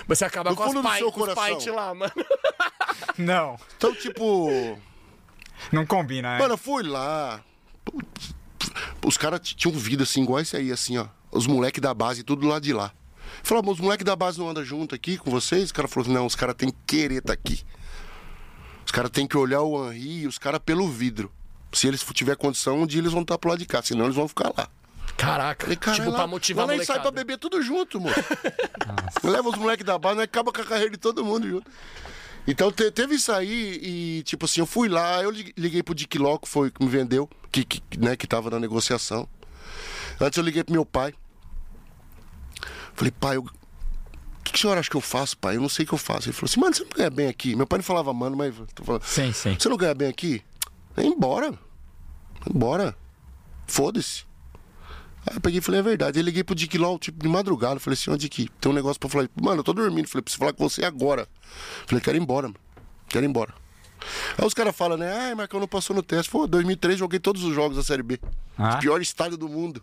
Mas 0.08 0.18
você 0.20 0.26
acaba 0.26 0.50
No 0.52 0.56
com, 0.56 0.64
as 0.64 0.70
fundo 0.70 0.82
do 0.82 0.88
pai, 0.88 1.00
seu 1.00 1.12
com 1.12 1.22
os 1.22 1.34
coração. 1.34 1.76
lá, 1.76 1.94
mano. 1.94 2.14
Não, 3.18 3.58
Então, 3.78 3.94
tipo. 3.96 4.78
não 5.72 5.86
combina, 5.86 6.34
né? 6.34 6.40
Mano, 6.40 6.54
eu 6.54 6.58
fui 6.58 6.84
lá. 6.84 7.42
Putz, 7.86 8.34
Os 9.06 9.18
caras 9.18 9.40
t- 9.42 9.56
tinham 9.56 9.76
vida 9.78 10.04
assim, 10.04 10.24
igual 10.24 10.40
esse 10.40 10.56
aí, 10.56 10.72
assim, 10.72 10.98
ó. 10.98 11.08
Os 11.32 11.48
moleques 11.48 11.82
da 11.82 11.94
base, 11.94 12.24
tudo 12.24 12.48
lá 12.48 12.60
de 12.60 12.74
lá. 12.74 12.92
Falou, 13.44 13.64
mas 13.64 13.76
os 13.76 13.80
moleques 13.80 14.06
da 14.06 14.16
base 14.16 14.38
não 14.40 14.50
andam 14.50 14.64
junto 14.64 14.94
aqui 14.94 15.18
com 15.18 15.32
vocês? 15.32 15.70
O 15.70 15.74
cara 15.74 15.88
falou, 15.88 16.10
não, 16.10 16.26
os 16.26 16.36
caras 16.36 16.56
têm 16.56 16.70
que 16.70 16.78
querer 16.86 17.20
estar 17.20 17.34
aqui. 17.34 17.64
Os 18.92 18.94
caras 18.94 19.10
têm 19.10 19.26
que 19.26 19.38
olhar 19.38 19.62
o 19.62 19.90
Henri 19.90 20.24
e 20.24 20.28
os 20.28 20.38
caras 20.38 20.60
pelo 20.60 20.86
vidro. 20.86 21.32
Se 21.72 21.88
eles 21.88 22.04
tiver 22.14 22.36
condição, 22.36 22.82
um 22.82 22.86
dia 22.86 23.00
eles 23.00 23.14
vão 23.14 23.22
estar 23.22 23.38
pro 23.38 23.50
lado 23.50 23.60
de 23.60 23.66
cá, 23.66 23.82
senão 23.82 24.04
eles 24.04 24.18
vão 24.18 24.28
ficar 24.28 24.52
lá. 24.58 24.68
Caraca. 25.16 25.64
Falei, 25.64 25.78
cara, 25.78 25.96
tipo, 25.96 26.10
lá, 26.10 26.18
pra 26.18 26.28
motivar 26.28 26.68
lá 26.68 26.74
a 26.74 26.84
sai 26.84 27.00
pra 27.00 27.10
beber 27.10 27.38
tudo 27.38 27.62
junto, 27.62 28.02
mano. 28.02 28.14
Leva 29.24 29.48
os 29.48 29.56
moleques 29.56 29.86
da 29.86 29.98
base, 29.98 30.16
nós 30.16 30.26
acaba 30.26 30.52
com 30.52 30.60
a 30.60 30.66
carreira 30.66 30.92
de 30.92 30.98
todo 30.98 31.24
mundo 31.24 31.48
junto. 31.50 31.72
Então 32.46 32.70
te- 32.70 32.92
teve 32.92 33.16
isso 33.16 33.32
aí 33.32 33.80
e, 33.82 34.24
tipo 34.24 34.44
assim, 34.44 34.60
eu 34.60 34.66
fui 34.66 34.90
lá, 34.90 35.24
eu 35.24 35.32
li- 35.32 35.54
liguei 35.58 35.82
pro 35.82 35.96
Dick 35.96 36.18
Loco, 36.18 36.46
foi 36.46 36.70
que 36.70 36.84
me 36.84 36.90
vendeu, 36.90 37.30
que, 37.50 37.64
que, 37.64 37.82
né, 37.98 38.18
que 38.18 38.28
tava 38.28 38.50
na 38.50 38.60
negociação. 38.60 39.26
Antes 40.20 40.36
eu 40.38 40.44
liguei 40.44 40.66
pro 40.66 40.74
meu 40.74 40.86
pai. 40.86 41.14
Falei, 42.94 43.12
pai, 43.18 43.38
eu- 43.38 43.46
que, 44.42 44.52
que 44.54 44.58
o 44.58 44.62
senhor 44.62 44.78
acha 44.78 44.90
que 44.90 44.96
eu 44.96 45.02
faço, 45.02 45.38
pai? 45.38 45.56
Eu 45.58 45.62
não 45.62 45.70
sei 45.70 45.86
o 45.86 45.88
que 45.88 45.94
eu 45.94 45.98
faço. 45.98 46.28
Ele 46.28 46.34
falou 46.34 46.50
assim, 46.50 46.60
mano, 46.60 46.76
você 46.76 46.84
não 46.84 46.90
ganha 46.96 47.10
bem 47.10 47.28
aqui. 47.28 47.56
Meu 47.56 47.68
pai 47.68 47.78
não 47.78 47.84
falava, 47.84 48.14
mano, 48.14 48.36
mas. 48.36 48.56
Tô 48.74 48.84
falando, 48.84 49.04
Sim, 49.04 49.32
sim. 49.34 49.56
Você 49.58 49.70
não 49.70 49.78
ganha 49.78 49.94
bem 49.94 50.08
aqui? 50.08 50.42
Vai 50.96 51.06
embora. 51.06 51.54
Embora. 52.50 52.96
Foda-se. 53.68 54.26
Aí 55.26 55.36
eu 55.36 55.42
peguei 55.42 55.60
e 55.60 55.62
falei, 55.62 55.80
é 55.80 55.84
verdade. 55.84 56.18
Aí 56.18 56.24
liguei 56.24 56.44
pro 56.44 56.56
Dick 56.56 56.78
Law, 56.78 56.98
tipo, 56.98 57.22
de 57.22 57.30
madrugada. 57.30 57.80
Falei 57.80 57.94
assim, 57.94 58.10
ó, 58.10 58.18
Dick, 58.18 58.50
tem 58.60 58.72
um 58.72 58.76
negócio 58.76 59.00
pra 59.00 59.08
falar. 59.10 59.30
Mano, 59.40 59.60
eu 59.60 59.64
tô 59.64 59.74
dormindo. 59.74 60.08
Falei, 60.08 60.24
preciso 60.24 60.40
falar 60.40 60.54
com 60.54 60.68
você 60.68 60.84
agora. 60.84 61.28
Falei, 61.86 62.02
quero 62.04 62.18
ir 62.18 62.22
embora, 62.22 62.48
mano. 62.48 62.60
Quero 63.08 63.24
ir 63.26 63.30
embora. 63.30 63.54
Aí 64.38 64.46
os 64.46 64.54
caras 64.54 64.76
falam, 64.76 64.98
né? 64.98 65.12
Ai, 65.12 65.36
Marcão 65.36 65.60
não 65.60 65.68
passou 65.68 65.96
no 65.96 66.02
teste. 66.02 66.32
Pô, 66.32 66.48
2003 66.48 66.98
joguei 66.98 67.20
todos 67.20 67.44
os 67.44 67.54
jogos 67.54 67.78
da 67.78 67.84
Série 67.84 68.02
B. 68.02 68.20
Ah? 68.58 68.78
Pior 68.78 69.00
estádio 69.02 69.38
do 69.38 69.48
mundo. 69.48 69.82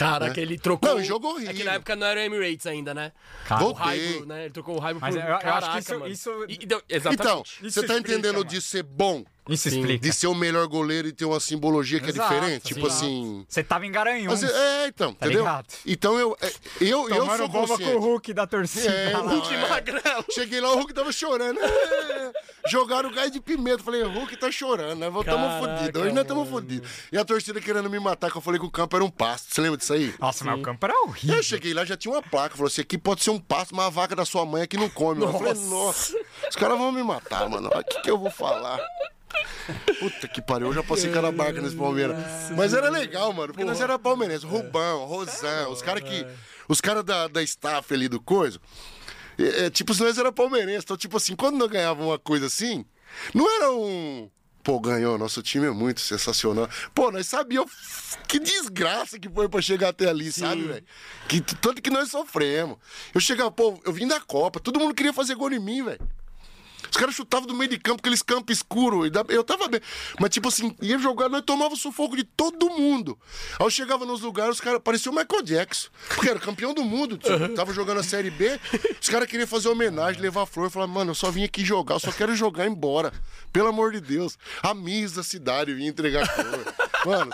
Caraca, 0.00 0.40
ele 0.40 0.58
trocou. 0.58 0.94
Não, 0.94 1.02
jogo 1.04 1.28
horrível. 1.28 1.50
É 1.50 1.54
que 1.54 1.62
na 1.64 1.72
época 1.74 1.94
não 1.94 2.06
era 2.06 2.20
o 2.20 2.22
Emirates 2.22 2.66
ainda, 2.66 2.94
né? 2.94 3.12
Cara, 3.46 3.64
O. 3.64 3.72
Raibo, 3.72 4.24
né? 4.26 4.44
Ele 4.46 4.50
trocou 4.50 4.76
o 4.76 4.78
Raibo 4.78 4.98
Mas 5.00 5.14
por. 5.14 5.20
eu- 5.22 5.26
eu 5.28 5.34
acho 5.34 5.44
que 5.44 5.50
Caraca, 5.50 5.78
isso- 5.78 5.92
mano. 5.98 6.08
isso- 6.08 6.44
E- 6.48 6.66
deu- 6.66 6.82
Então, 6.88 6.96
exatamente. 7.12 7.50
Isso 7.66 7.80
você 7.80 7.86
tá 7.86 7.94
explica, 7.94 7.98
entendendo 8.18 8.36
mano. 8.38 8.44
de 8.48 8.60
ser 8.62 8.82
bom? 8.82 9.24
Isso 9.48 9.68
explica. 9.68 9.98
De 9.98 10.12
ser 10.12 10.26
o 10.28 10.34
melhor 10.34 10.66
goleiro 10.68 11.08
e 11.08 11.12
ter 11.12 11.24
uma 11.24 11.40
simbologia 11.40 11.98
que 11.98 12.10
Exato, 12.10 12.32
é 12.32 12.36
diferente? 12.38 12.62
Tipo 12.68 12.86
exato. 12.86 12.94
assim... 13.04 13.44
Você 13.48 13.64
tava 13.64 13.86
em 13.86 13.92
Garanhuns. 13.92 14.42
Mas, 14.42 14.42
é, 14.44 14.86
então, 14.88 15.12
Tá 15.14 15.26
entendeu? 15.26 15.44
ligado? 15.44 15.66
Então 15.86 16.18
eu, 16.18 16.36
é, 16.40 16.52
eu, 16.80 17.08
eu 17.08 17.16
Tomando 17.20 17.36
sou 17.38 17.48
bomba 17.48 17.68
consciente. 17.68 17.92
com 17.92 17.98
o 17.98 18.00
Hulk 18.00 18.32
da 18.34 18.46
torcida. 18.46 18.90
É, 18.92 19.16
lá. 19.16 19.40
Que 19.40 19.54
é. 19.54 19.68
magrelo. 19.68 20.24
Cheguei 20.32 20.60
lá, 20.60 20.72
o 20.72 20.76
Hulk 20.76 20.92
tava 20.94 21.10
chorando. 21.12 21.58
É. 21.60 22.32
Jogaram 22.68 23.10
gás 23.10 23.30
de 23.32 23.40
pimenta. 23.40 23.82
Falei, 23.82 24.02
o 24.02 24.10
Hulk 24.12 24.36
tá 24.36 24.50
chorando, 24.52 24.98
nós 24.98 25.08
estamos 25.20 25.48
Caraca, 25.48 25.76
fodidos. 25.78 26.02
Hoje 26.02 26.12
nós 26.12 26.22
estamos 26.22 26.48
fodidos. 26.48 26.90
E 27.10 27.18
a 27.18 27.24
torcida 27.24 27.60
querendo 27.60 27.90
me 27.90 27.98
matar, 27.98 28.30
que 28.30 28.36
eu 28.36 28.42
falei 28.42 28.60
que 28.60 28.66
o 28.66 28.70
campo 28.70 28.94
era 28.96 29.04
um 29.04 29.10
pasto. 29.10 29.54
Você 29.54 29.60
lembra 29.60 29.78
disso 29.78 29.92
aí? 29.92 30.14
Nossa, 30.18 30.44
mas 30.44 30.58
o 30.58 30.62
campo 30.62 30.86
era 30.86 30.94
horrível. 31.02 31.36
Eu 31.36 31.42
cheguei 31.42 31.74
lá, 31.74 31.84
já 31.84 31.96
tinha 31.96 32.12
uma 32.12 32.22
placa. 32.22 32.54
Falou 32.54 32.68
assim: 32.68 32.82
aqui 32.82 32.96
pode 32.98 33.22
ser 33.24 33.30
um 33.30 33.40
pasto, 33.40 33.74
mas 33.74 33.86
a 33.86 33.90
vaca 33.90 34.14
da 34.14 34.24
sua 34.24 34.44
mãe 34.44 34.62
aqui 34.62 34.76
não 34.76 34.88
come. 34.90 35.20
mano. 35.20 35.32
Eu 35.32 35.38
falei, 35.38 35.54
nossa, 35.68 36.16
os 36.48 36.56
caras 36.56 36.78
vão 36.78 36.92
me 36.92 37.02
matar, 37.02 37.48
mano. 37.48 37.68
O 37.68 37.84
que, 37.84 38.02
que 38.02 38.10
eu 38.10 38.18
vou 38.18 38.30
falar? 38.30 38.78
Puta 39.98 40.28
que 40.28 40.42
pariu, 40.42 40.68
eu 40.68 40.74
já 40.74 40.82
passei 40.82 41.10
cada 41.10 41.30
barca 41.30 41.60
nesse 41.60 41.76
Palmeiras. 41.76 42.16
Mas 42.56 42.74
era 42.74 42.88
legal, 42.90 43.32
mano, 43.32 43.52
porque 43.52 43.64
nós 43.64 43.80
era 43.80 43.98
palmeirense. 43.98 44.46
Rubão, 44.46 45.04
Rosão, 45.04 45.70
os 45.70 45.82
caras 45.82 46.02
que. 46.02 46.26
Os 46.68 46.80
caras 46.80 47.04
da, 47.04 47.26
da 47.26 47.42
staff 47.42 47.92
ali 47.92 48.08
do 48.08 48.20
coisa. 48.20 48.60
É, 49.38 49.66
é, 49.66 49.70
tipo, 49.70 49.92
nós 50.02 50.18
era 50.18 50.30
palmeirense. 50.30 50.84
Então, 50.84 50.96
tipo 50.96 51.16
assim, 51.16 51.34
quando 51.34 51.56
nós 51.56 51.68
ganhávamos 51.68 52.06
uma 52.06 52.18
coisa 52.18 52.46
assim, 52.46 52.84
não 53.34 53.50
era 53.50 53.72
um. 53.72 54.30
Pô, 54.62 54.78
ganhou, 54.78 55.16
nosso 55.16 55.42
time 55.42 55.66
é 55.66 55.70
muito 55.70 56.02
sensacional. 56.02 56.68
Pô, 56.94 57.10
nós 57.10 57.26
sabíamos 57.26 57.72
que 58.28 58.38
desgraça 58.38 59.18
que 59.18 59.28
foi 59.28 59.48
pra 59.48 59.62
chegar 59.62 59.88
até 59.88 60.06
ali, 60.08 60.30
sabe, 60.30 60.64
velho? 60.64 60.84
Que 61.26 61.40
tanto 61.40 61.80
que 61.80 61.88
nós 61.88 62.10
sofremos. 62.10 62.76
Eu 63.14 63.20
chegava, 63.22 63.50
pô, 63.50 63.80
eu 63.86 63.92
vim 63.92 64.06
da 64.06 64.20
Copa, 64.20 64.60
todo 64.60 64.78
mundo 64.78 64.94
queria 64.94 65.14
fazer 65.14 65.34
gol 65.34 65.50
em 65.50 65.58
mim, 65.58 65.82
velho. 65.82 66.00
Os 66.90 66.96
caras 66.96 67.14
chutavam 67.14 67.46
do 67.46 67.54
meio 67.54 67.70
de 67.70 67.78
campo, 67.78 68.00
aqueles 68.00 68.22
campos 68.22 68.56
escuros. 68.56 69.08
e 69.08 69.34
Eu 69.34 69.44
tava 69.44 69.68
bem. 69.68 69.80
Mas, 70.18 70.30
tipo 70.30 70.48
assim, 70.48 70.74
ia 70.80 70.98
jogar, 70.98 71.28
nós 71.28 71.42
tomava 71.42 71.74
o 71.74 71.76
sufoco 71.76 72.16
de 72.16 72.24
todo 72.24 72.70
mundo. 72.70 73.18
Aí 73.58 73.66
eu 73.66 73.70
chegava 73.70 74.04
nos 74.06 74.20
lugares, 74.20 74.56
os 74.56 74.60
caras 74.60 74.80
pareciam 74.82 75.12
o 75.12 75.16
Michael 75.16 75.42
Jackson. 75.42 75.88
Porque 76.08 76.30
era 76.30 76.38
campeão 76.38 76.72
do 76.72 76.84
mundo. 76.84 77.18
tio. 77.18 77.54
Tava 77.54 77.72
jogando 77.72 78.00
a 78.00 78.02
Série 78.02 78.30
B. 78.30 78.58
Os 79.00 79.08
caras 79.08 79.28
queriam 79.28 79.46
fazer 79.46 79.68
homenagem, 79.68 80.20
levar 80.20 80.46
flor. 80.46 80.66
Eu 80.66 80.70
falava, 80.70 80.92
mano, 80.92 81.10
eu 81.10 81.14
só 81.14 81.30
vim 81.30 81.44
aqui 81.44 81.64
jogar, 81.64 81.96
eu 81.96 82.00
só 82.00 82.12
quero 82.12 82.34
jogar 82.34 82.64
e 82.64 82.68
ir 82.68 82.70
embora. 82.70 83.12
Pelo 83.52 83.68
amor 83.68 83.92
de 83.92 84.00
Deus. 84.00 84.38
A 84.62 84.74
Miss 84.74 85.12
da 85.12 85.22
cidade 85.22 85.74
vinha 85.74 85.88
entregar 85.90 86.26
flor. 86.26 86.74
Mano, 87.06 87.30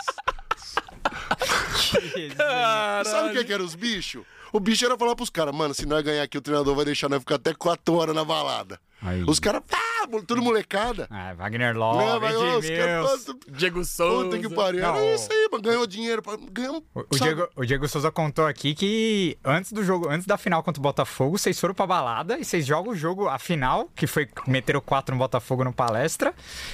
sabe 3.05 3.29
o 3.29 3.31
que, 3.33 3.43
que 3.43 3.53
era 3.53 3.63
os 3.63 3.75
bichos? 3.75 4.23
O 4.51 4.59
bicho 4.59 4.85
era 4.85 4.97
falar 4.97 5.15
pros 5.15 5.29
caras, 5.29 5.53
mano, 5.53 5.73
se 5.73 5.85
nós 5.85 6.03
ganhar 6.03 6.23
aqui, 6.23 6.37
o 6.37 6.41
treinador 6.41 6.73
vai 6.75 6.85
deixar 6.85 7.09
nós 7.09 7.19
ficar 7.19 7.35
até 7.35 7.53
4 7.53 7.93
horas 7.93 8.15
na 8.15 8.23
balada. 8.23 8.79
Aí. 9.01 9.23
Os 9.27 9.39
caras, 9.39 9.61
ah, 9.71 10.07
tudo 10.25 10.41
molecada. 10.41 11.07
Ah, 11.11 11.33
Wagner 11.35 11.77
Love, 11.77 12.19
vai, 12.19 12.35
ó, 12.35 12.57
os 12.57 12.67
caras, 12.67 13.25
Diego 13.47 13.85
Souza. 13.85 14.25
Puta 14.25 14.39
que 14.39 14.49
pariu. 14.55 14.81
Não, 14.81 14.95
Era 14.95 15.13
isso 15.15 15.31
aí, 15.31 15.47
mano. 15.51 15.63
Ganhou 15.63 15.85
dinheiro. 15.85 16.21
pá, 16.23 16.35
Ganhamos. 16.51 16.81
O, 16.95 17.01
o? 17.01 17.05
Diego, 17.19 17.47
o 17.55 17.63
Diego 17.65 17.87
Souza 17.87 18.11
contou 18.11 18.45
aqui 18.47 18.73
que 18.73 19.37
antes 19.45 19.71
do 19.71 19.83
jogo, 19.83 20.09
antes 20.09 20.25
da 20.25 20.35
final 20.37 20.63
contra 20.63 20.79
o 20.79 20.83
Botafogo, 20.83 21.37
vocês 21.37 21.59
foram 21.59 21.75
pra 21.75 21.85
balada 21.85 22.39
e 22.39 22.43
vocês 22.43 22.65
jogam 22.65 22.93
o 22.93 22.95
jogo, 22.95 23.27
a 23.27 23.37
final, 23.37 23.87
que 23.95 24.07
foi 24.07 24.27
meteram 24.47 24.81
quatro 24.81 25.13
no 25.13 25.19
Botafogo 25.19 25.63
no 25.63 25.71
palestra, 25.71 26.33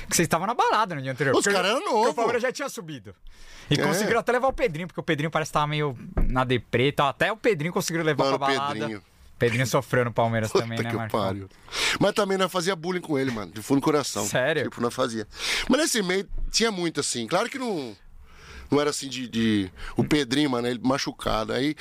que 0.10 0.16
vocês 0.16 0.26
estavam 0.26 0.48
na 0.48 0.54
balada 0.54 0.96
no 0.96 1.02
dia 1.02 1.12
anterior. 1.12 1.36
Os 1.36 1.44
caras 1.46 1.72
o- 1.74 1.76
eram 1.78 1.86
novos. 1.92 2.12
O 2.12 2.14
Palmeiras 2.14 2.42
já 2.42 2.52
tinha 2.54 2.70
subido. 2.70 3.14
E 3.70 3.74
É. 3.74 3.84
conseguiram 3.84 4.20
até 4.22 4.32
levar 4.32 4.48
o 4.48 4.54
Pedrinho, 4.54 4.88
porque 4.88 5.00
o 5.00 5.04
Pedrinho 5.04 5.30
parece 5.32 5.50
que 5.50 5.54
tava 5.54 5.68
meio 5.68 5.98
na 6.30 6.44
deprê 6.46 6.88
e 6.88 6.92
tal. 6.94 7.08
Até 7.08 7.32
o 7.32 7.38
Pedrinho 7.38 7.74
conseguiu 7.74 8.02
levar 8.04 8.26
Mano, 8.26 8.38
pra 8.40 8.48
balada. 8.48 8.74
Pedrinho. 8.74 9.02
Pedrinho 9.46 9.68
sofreu 9.68 10.06
no 10.06 10.14
Palmeiras 10.14 10.52
Puta 10.52 10.64
também, 10.64 10.80
né, 10.82 10.90
que 10.90 10.96
Marcão? 10.96 11.20
pariu. 11.20 11.50
Mas 12.00 12.14
também 12.14 12.38
nós 12.38 12.52
fazia 12.52 12.76
bullying 12.76 13.02
com 13.02 13.18
ele, 13.18 13.32
mano. 13.32 13.52
De 13.52 13.62
fundo 13.62 13.80
do 13.82 13.84
coração. 13.84 14.26
Sério? 14.26 14.64
Tipo, 14.64 14.82
nós 14.82 14.94
fazia. 14.94 15.28
Mas 15.70 15.80
nesse 15.82 16.02
meio 16.02 16.28
tinha 16.52 16.72
muito 16.72 17.00
assim. 17.00 17.28
Claro 17.28 17.50
que 17.50 17.58
não. 17.60 17.96
Não 18.72 18.80
era 18.82 18.90
assim 18.90 19.08
de. 19.08 19.28
de- 19.28 19.72
o 19.96 20.04
Pedrinho, 20.04 20.50
mano, 20.50 20.68
ele 20.68 20.80
machucado. 20.84 21.54
Aí. 21.54 21.76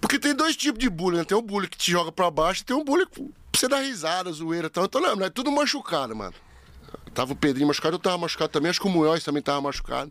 Porque 0.00 0.18
tem 0.18 0.34
dois 0.34 0.56
tipos 0.56 0.78
de 0.78 0.88
bullying, 0.88 1.18
né? 1.18 1.24
Tem 1.24 1.36
o 1.36 1.42
bullying 1.42 1.68
que 1.68 1.76
te 1.76 1.90
joga 1.90 2.10
pra 2.10 2.30
baixo 2.30 2.62
e 2.62 2.64
tem 2.64 2.74
um 2.76 2.84
bullying 2.84 3.06
pra 3.06 3.22
você 3.54 3.68
dar 3.68 3.80
risada, 3.80 4.30
zoeira 4.32 4.68
e 4.68 4.70
tal. 4.70 4.84
Então, 4.86 5.00
não, 5.00 5.16
não 5.16 5.26
é 5.26 5.30
tudo 5.30 5.50
machucado, 5.52 6.14
mano. 6.16 6.34
Tava 7.12 7.32
o 7.32 7.36
Pedrinho 7.36 7.66
machucado, 7.68 7.96
eu 7.96 7.98
tava 7.98 8.16
machucado 8.16 8.50
também. 8.50 8.70
Acho 8.70 8.80
que 8.80 8.86
o 8.86 8.90
Munhoz 8.90 9.22
também 9.24 9.42
tava 9.42 9.60
machucado. 9.60 10.10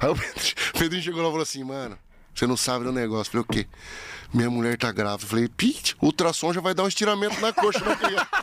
Aí 0.00 0.08
o 0.08 0.14
Pedrinho, 0.14 0.54
o 0.74 0.78
Pedrinho 0.78 1.02
chegou 1.02 1.20
lá 1.20 1.28
e 1.28 1.30
falou 1.30 1.42
assim, 1.42 1.62
mano, 1.64 1.98
você 2.34 2.46
não 2.46 2.56
sabe 2.56 2.84
do 2.84 2.92
negócio. 2.92 3.32
Falei, 3.32 3.44
o 3.48 3.52
quê? 3.52 3.66
Minha 4.32 4.50
mulher 4.50 4.76
tá 4.78 4.92
grávida. 4.92 5.28
Falei, 5.28 5.48
Pete, 5.48 5.96
o 6.00 6.06
ultrassom 6.06 6.52
já 6.52 6.60
vai 6.60 6.74
dar 6.74 6.84
um 6.84 6.88
estiramento 6.88 7.40
na 7.40 7.52
coxa 7.52 7.80
da 7.80 7.96
criança. 7.96 8.28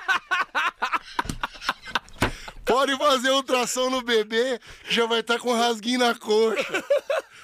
Pode 2.66 2.98
fazer 2.98 3.32
ultrassom 3.32 3.90
no 3.90 4.02
bebê, 4.02 4.60
já 4.90 5.06
vai 5.06 5.22
estar 5.22 5.40
com 5.40 5.54
rasguinho 5.54 6.00
na 6.00 6.14
coxa. 6.14 6.84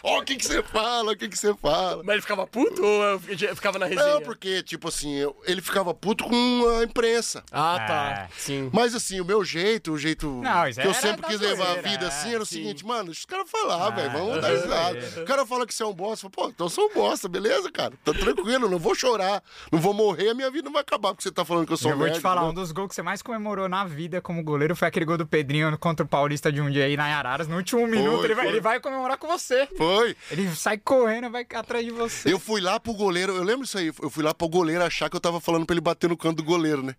Ó, 0.05 0.19
o 0.19 0.23
que 0.23 0.35
que 0.35 0.45
você 0.45 0.61
fala, 0.61 1.13
o 1.13 1.15
que 1.15 1.29
que 1.29 1.37
você 1.37 1.53
fala. 1.55 2.03
Mas 2.03 2.13
ele 2.15 2.21
ficava 2.21 2.45
puto 2.45 2.83
ou 2.85 3.03
eu 3.03 3.19
ficava 3.55 3.79
na 3.79 3.85
resenha? 3.85 4.15
Não, 4.15 4.21
porque, 4.21 4.61
tipo 4.61 4.89
assim, 4.89 5.13
eu- 5.15 5.35
ele 5.45 5.61
ficava 5.61 5.93
puto 5.93 6.25
com 6.25 6.77
a 6.79 6.83
imprensa. 6.83 7.41
Ah, 7.51 7.83
tá. 7.87 8.09
É. 8.23 8.27
Sim. 8.37 8.69
Mas 8.73 8.93
assim, 8.93 9.21
o 9.21 9.25
meu 9.25 9.43
jeito, 9.45 9.93
o 9.93 9.97
jeito 9.97 10.27
Não, 10.43 10.71
que 10.71 10.81
eu 10.85 10.93
sempre 10.93 11.25
quis 11.27 11.39
levar 11.39 11.71
a 11.71 11.81
vida 11.81 12.05
é, 12.05 12.07
assim, 12.09 12.33
era 12.33 12.43
o 12.43 12.45
sim. 12.45 12.55
seguinte, 12.55 12.85
mano, 12.85 13.05
deixa 13.05 13.21
os 13.21 13.25
caras 13.25 13.49
falar, 13.49 13.89
velho, 13.91 14.11
vamos 14.11 14.41
dar 14.41 14.49
risada. 14.49 15.21
O 15.21 15.25
cara 15.25 15.45
fala 15.45 15.65
que 15.65 15.73
você 15.73 15.83
é 15.83 15.85
um 15.85 15.93
bosta, 15.93 16.25
eu 16.25 16.29
pô, 16.29 16.49
então 16.49 16.65
eu 16.65 16.69
sou 16.69 16.89
um 16.89 16.93
bosta, 16.93 17.29
beleza, 17.29 17.71
cara? 17.71 17.93
Tá 18.03 18.13
tranquilo, 18.13 18.69
não 18.69 18.77
vou 18.79 18.93
chorar, 18.95 19.41
não 19.71 19.79
vou 19.79 19.93
morrer, 19.93 20.29
a 20.31 20.33
minha 20.33 20.51
vida 20.51 20.65
não 20.65 20.73
vai 20.73 20.81
acabar 20.81 21.09
porque 21.13 21.23
você 21.23 21.31
tá 21.31 21.45
falando 21.45 21.65
que 21.65 21.71
eu 21.73 21.77
sou 21.77 21.91
Eu 21.91 21.95
um 21.95 21.99
vou 21.99 22.07
te 22.07 22.11
merda, 22.11 22.21
falar, 22.21 22.41
um 22.41 22.45
entendeu? 22.47 22.63
dos 22.63 22.71
gols 22.73 22.89
que 22.89 22.95
você 22.95 23.01
mais 23.01 23.21
comemorou 23.21 23.69
na 23.69 23.85
vida 23.85 24.19
como 24.21 24.43
goleiro 24.43 24.75
foi 24.75 24.89
aquele 24.89 25.05
gol 25.05 25.17
do 25.17 25.25
Pedrinho 25.25 25.77
contra 25.77 26.05
o 26.05 26.09
Paulista 26.09 26.51
de 26.51 26.59
um 26.59 26.69
dia 26.69 26.85
aí 26.85 26.97
na 26.97 27.05
Araras. 27.05 27.47
No 27.47 27.55
último 27.55 27.87
minuto, 27.87 28.25
ele, 28.25 28.33
vai, 28.35 28.45
foi. 28.45 28.53
ele 28.53 28.61
vai 28.61 28.79
comemorar 28.81 29.17
com 29.17 29.27
você. 29.27 29.65
Foi. 29.77 29.92
Ele 30.31 30.55
sai 30.55 30.77
correndo, 30.77 31.29
vai 31.29 31.45
atrás 31.53 31.85
de 31.85 31.91
você. 31.91 32.31
Eu 32.31 32.39
fui 32.39 32.61
lá 32.61 32.79
pro 32.79 32.93
goleiro, 32.93 33.35
eu 33.35 33.43
lembro 33.43 33.65
isso 33.65 33.77
aí, 33.77 33.87
eu 33.87 34.09
fui 34.09 34.23
lá 34.23 34.33
pro 34.33 34.47
goleiro 34.47 34.83
achar 34.83 35.09
que 35.09 35.15
eu 35.15 35.21
tava 35.21 35.39
falando 35.39 35.65
pra 35.65 35.73
ele 35.73 35.81
bater 35.81 36.09
no 36.09 36.17
canto 36.17 36.37
do 36.37 36.43
goleiro, 36.43 36.83
né? 36.83 36.95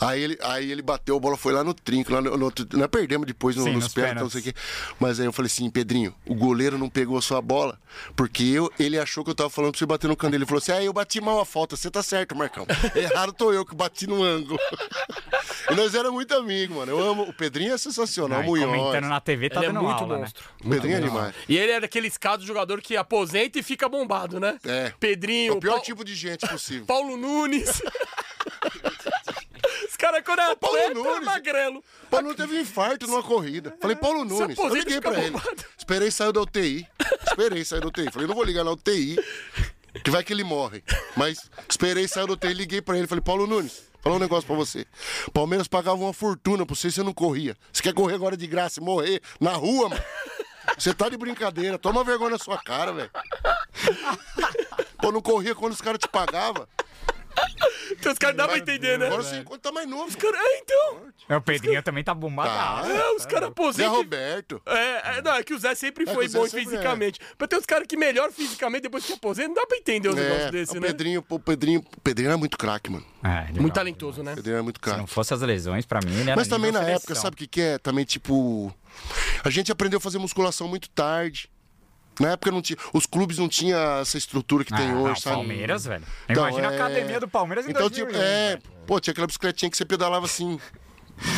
Aí 0.00 0.20
ele, 0.22 0.38
aí 0.42 0.70
ele 0.72 0.82
bateu, 0.82 1.16
a 1.16 1.20
bola 1.20 1.36
foi 1.36 1.52
lá 1.52 1.62
no 1.62 1.72
trinco, 1.74 2.12
lá 2.12 2.20
no, 2.20 2.36
no 2.36 2.44
outro- 2.46 2.66
nós 2.72 2.88
perdemos 2.88 3.26
depois 3.26 3.54
no- 3.56 3.64
Sim, 3.64 3.72
nos 3.74 3.84
nos 3.84 3.94
pênaltis, 3.94 4.22
não 4.22 4.30
sei 4.30 4.40
o 4.40 4.44
quê. 4.44 4.54
Mas 4.98 5.20
aí 5.20 5.26
eu 5.26 5.32
falei 5.32 5.46
assim, 5.46 5.70
Pedrinho, 5.70 6.14
o 6.26 6.34
goleiro 6.34 6.76
não 6.78 6.88
pegou 6.88 7.16
a 7.18 7.22
sua 7.22 7.40
bola, 7.40 7.78
porque 8.16 8.42
eu, 8.42 8.70
ele 8.78 8.98
achou 8.98 9.22
que 9.24 9.30
eu 9.30 9.34
tava 9.34 9.50
falando 9.50 9.72
pra 9.72 9.78
você 9.78 9.86
bater 9.86 10.08
no 10.08 10.16
canto 10.16 10.32
dele. 10.32 10.42
Ele 10.44 10.48
falou 10.48 10.58
assim, 10.58 10.72
ah, 10.72 10.82
eu 10.82 10.92
bati 10.92 11.20
mal 11.20 11.40
a 11.40 11.44
falta, 11.46 11.76
você 11.76 11.90
tá 11.90 12.02
certo, 12.02 12.34
Marcão. 12.34 12.66
Errado 12.94 13.32
tô 13.32 13.52
eu 13.52 13.64
que 13.64 13.74
bati 13.74 14.06
no 14.06 14.22
ângulo. 14.22 14.58
e 15.70 15.74
nós 15.74 15.94
éramos 15.94 16.14
muito 16.14 16.34
amigos, 16.34 16.76
mano. 16.76 16.90
Eu 16.92 17.00
amo, 17.00 17.22
o 17.22 17.32
Pedrinho 17.32 17.72
é 17.72 17.78
sensacional, 17.78 18.40
Não, 18.42 18.46
comentando 18.48 19.08
na 19.08 19.20
TV, 19.20 19.50
tá 19.50 19.60
Ele 19.60 19.66
é 19.66 19.68
dando 19.72 19.82
muito 19.84 20.00
aula, 20.02 20.14
né? 20.16 20.20
monstro. 20.22 20.44
O 20.64 20.68
Pedrinho 20.70 20.96
é 20.96 21.00
demais. 21.00 21.34
E 21.48 21.56
ele 21.56 21.72
é 21.72 21.80
daqueles 21.80 22.16
casos 22.18 22.40
do 22.40 22.46
jogador 22.46 22.80
que 22.80 22.96
aposenta 22.96 23.58
e 23.58 23.62
fica 23.62 23.88
bombado, 23.88 24.40
né? 24.40 24.58
É. 24.64 24.92
Pedrinho, 24.98 25.52
É 25.52 25.56
o 25.56 25.60
pior 25.60 25.74
Pau- 25.74 25.82
tipo 25.82 26.04
de 26.04 26.14
gente 26.14 26.46
possível. 26.48 26.86
Paulo 26.86 27.16
Nunes. 27.16 27.80
Os 30.02 30.08
caras, 30.10 30.24
quando 30.24 30.40
é 30.40 30.56
Paulo 30.56 30.76
atleta, 30.76 30.90
é 30.90 30.94
Nunes. 30.94 31.24
magrelo. 31.24 31.84
Paulo 32.10 32.24
Nunes 32.24 32.36
teve 32.36 32.56
um 32.56 32.60
infarto 32.60 33.06
numa 33.06 33.22
corrida. 33.22 33.72
Falei, 33.80 33.94
Paulo 33.94 34.24
Nunes, 34.24 34.58
eu 34.58 34.74
liguei 34.74 35.00
pra 35.00 35.16
ele. 35.22 35.36
Esperei 35.78 36.10
sair 36.10 36.32
da 36.32 36.40
UTI. 36.40 36.88
Esperei 37.28 37.64
sair 37.64 37.80
da 37.80 37.86
UTI. 37.86 38.10
Falei, 38.10 38.26
não 38.26 38.34
vou 38.34 38.42
ligar 38.42 38.64
na 38.64 38.72
UTI, 38.72 39.16
que 40.02 40.10
vai 40.10 40.24
que 40.24 40.32
ele 40.32 40.42
morre. 40.42 40.82
Mas 41.16 41.48
esperei 41.68 42.08
sair 42.08 42.26
da 42.26 42.32
UTI, 42.32 42.52
liguei 42.52 42.82
pra 42.82 42.98
ele. 42.98 43.06
Falei, 43.06 43.22
Paulo 43.22 43.46
Nunes, 43.46 43.84
falar 44.00 44.16
um 44.16 44.18
negócio 44.18 44.44
pra 44.44 44.56
você. 44.56 44.84
Palmeiras 45.32 45.68
pagava 45.68 45.96
uma 45.98 46.12
fortuna 46.12 46.66
pra 46.66 46.74
você 46.74 46.88
e 46.88 46.90
você 46.90 47.04
não 47.04 47.12
corria. 47.12 47.56
Você 47.72 47.80
quer 47.80 47.94
correr 47.94 48.16
agora 48.16 48.36
de 48.36 48.48
graça 48.48 48.80
e 48.80 48.82
morrer 48.82 49.22
na 49.38 49.52
rua, 49.52 49.88
mano? 49.88 50.02
Você 50.76 50.92
tá 50.92 51.08
de 51.08 51.16
brincadeira. 51.16 51.78
Toma 51.78 52.02
vergonha 52.02 52.30
na 52.30 52.38
sua 52.38 52.58
cara, 52.58 52.92
velho. 52.92 53.10
Pô, 55.00 55.12
não 55.12 55.22
corria 55.22 55.54
quando 55.54 55.72
os 55.74 55.80
caras 55.80 56.00
te 56.00 56.08
pagavam. 56.08 56.66
Então 57.92 58.10
os 58.12 58.18
caras 58.18 58.36
dá 58.36 58.48
pra 58.48 58.58
entender, 58.58 58.98
né? 58.98 59.06
Agora 59.06 59.22
você 59.22 59.44
tá 59.60 59.70
mais 59.70 59.88
novo. 59.88 60.16
Cara, 60.16 60.36
é, 60.36 60.58
então. 60.58 61.02
É, 61.28 61.36
o 61.36 61.40
Pedrinho 61.40 61.82
também 61.82 62.02
tá 62.02 62.12
bombado. 62.14 62.48
Tá. 62.50 62.88
É, 62.90 63.10
os 63.12 63.24
caras 63.26 63.44
Zé 63.44 63.46
aposentam. 63.52 63.94
e- 63.94 63.96
Roberto. 63.96 64.62
É, 64.66 65.18
é, 65.18 65.22
não, 65.22 65.34
é 65.34 65.42
que 65.42 65.54
o 65.54 65.58
Zé 65.58 65.74
sempre 65.74 66.08
É 66.08 66.12
foi 66.14 66.26
Zé 66.26 66.38
bom 66.38 66.46
sempre 66.46 66.64
fisicamente. 66.64 67.20
Mas 67.38 67.48
tem 67.48 67.58
uns 67.58 67.66
caras 67.66 67.86
que 67.86 67.96
melhor 67.96 68.32
fisicamente 68.32 68.82
depois 68.82 69.04
que 69.04 69.12
aposenta, 69.12 69.48
não 69.48 69.54
dá 69.54 69.66
pra 69.66 69.76
entender 69.76 70.08
os 70.08 70.14
negócios 70.16 70.46
É, 70.46 70.50
desses, 70.50 70.74
o 70.74 70.80
né? 70.80 70.86
Pedrinho, 70.88 71.24
o 71.28 71.38
Pedrinho, 71.38 71.80
o 71.80 72.00
Pedrinho 72.00 72.28
era 72.28 72.38
muito 72.38 72.56
craque, 72.58 72.90
mano. 72.90 73.04
É, 73.22 73.42
ele 73.50 73.60
Muito 73.60 73.62
não- 73.62 73.70
talentoso, 73.70 74.22
né? 74.22 74.32
O 74.32 74.36
Pedrinho 74.36 74.54
era 74.54 74.62
muito 74.62 74.80
Se 74.82 74.88
não 74.90 74.96
craque. 74.96 75.10
fosse 75.12 75.34
as 75.34 75.40
lesões, 75.42 75.84
pra 75.86 76.00
mim, 76.04 76.22
era 76.22 76.34
Mas 76.34 76.48
também 76.48 76.72
na 76.72 76.80
seleção. 76.80 76.96
época, 76.96 77.14
sabe 77.14 77.34
o 77.34 77.38
que, 77.38 77.46
que 77.46 77.60
é? 77.60 77.78
Também, 77.78 78.04
tipo. 78.04 78.74
A 79.44 79.50
gente 79.50 79.70
aprendeu 79.70 79.98
a 79.98 80.00
fazer 80.00 80.18
musculação 80.18 80.66
muito 80.66 80.88
tarde. 80.90 81.48
Na 82.22 82.32
época 82.32 82.50
não 82.50 82.62
tinha. 82.62 82.76
Os 82.92 83.04
clubes 83.06 83.38
não 83.38 83.48
tinham 83.48 83.78
essa 84.00 84.16
estrutura 84.16 84.64
que 84.64 84.72
Ah, 84.72 84.76
tem 84.76 84.88
não, 84.88 85.02
hoje, 85.02 85.20
sabe? 85.20 85.36
Palmeiras, 85.36 85.84
velho. 85.84 86.04
Então, 86.28 86.46
Imagina 86.48 86.68
a 86.68 86.72
é- 86.72 86.74
academia 86.76 87.20
do 87.20 87.28
Palmeiras 87.28 87.66
em 87.66 87.70
Então, 87.70 87.82
2001, 87.82 88.06
tipo, 88.12 88.18
é. 88.22 88.48
velho. 88.50 88.62
Pô, 88.86 89.00
tinha 89.00 89.12
aquela 89.12 89.26
bicicletinha 89.26 89.70
que 89.70 89.76
você 89.76 89.84
pedalava 89.84 90.26
assim. 90.26 90.58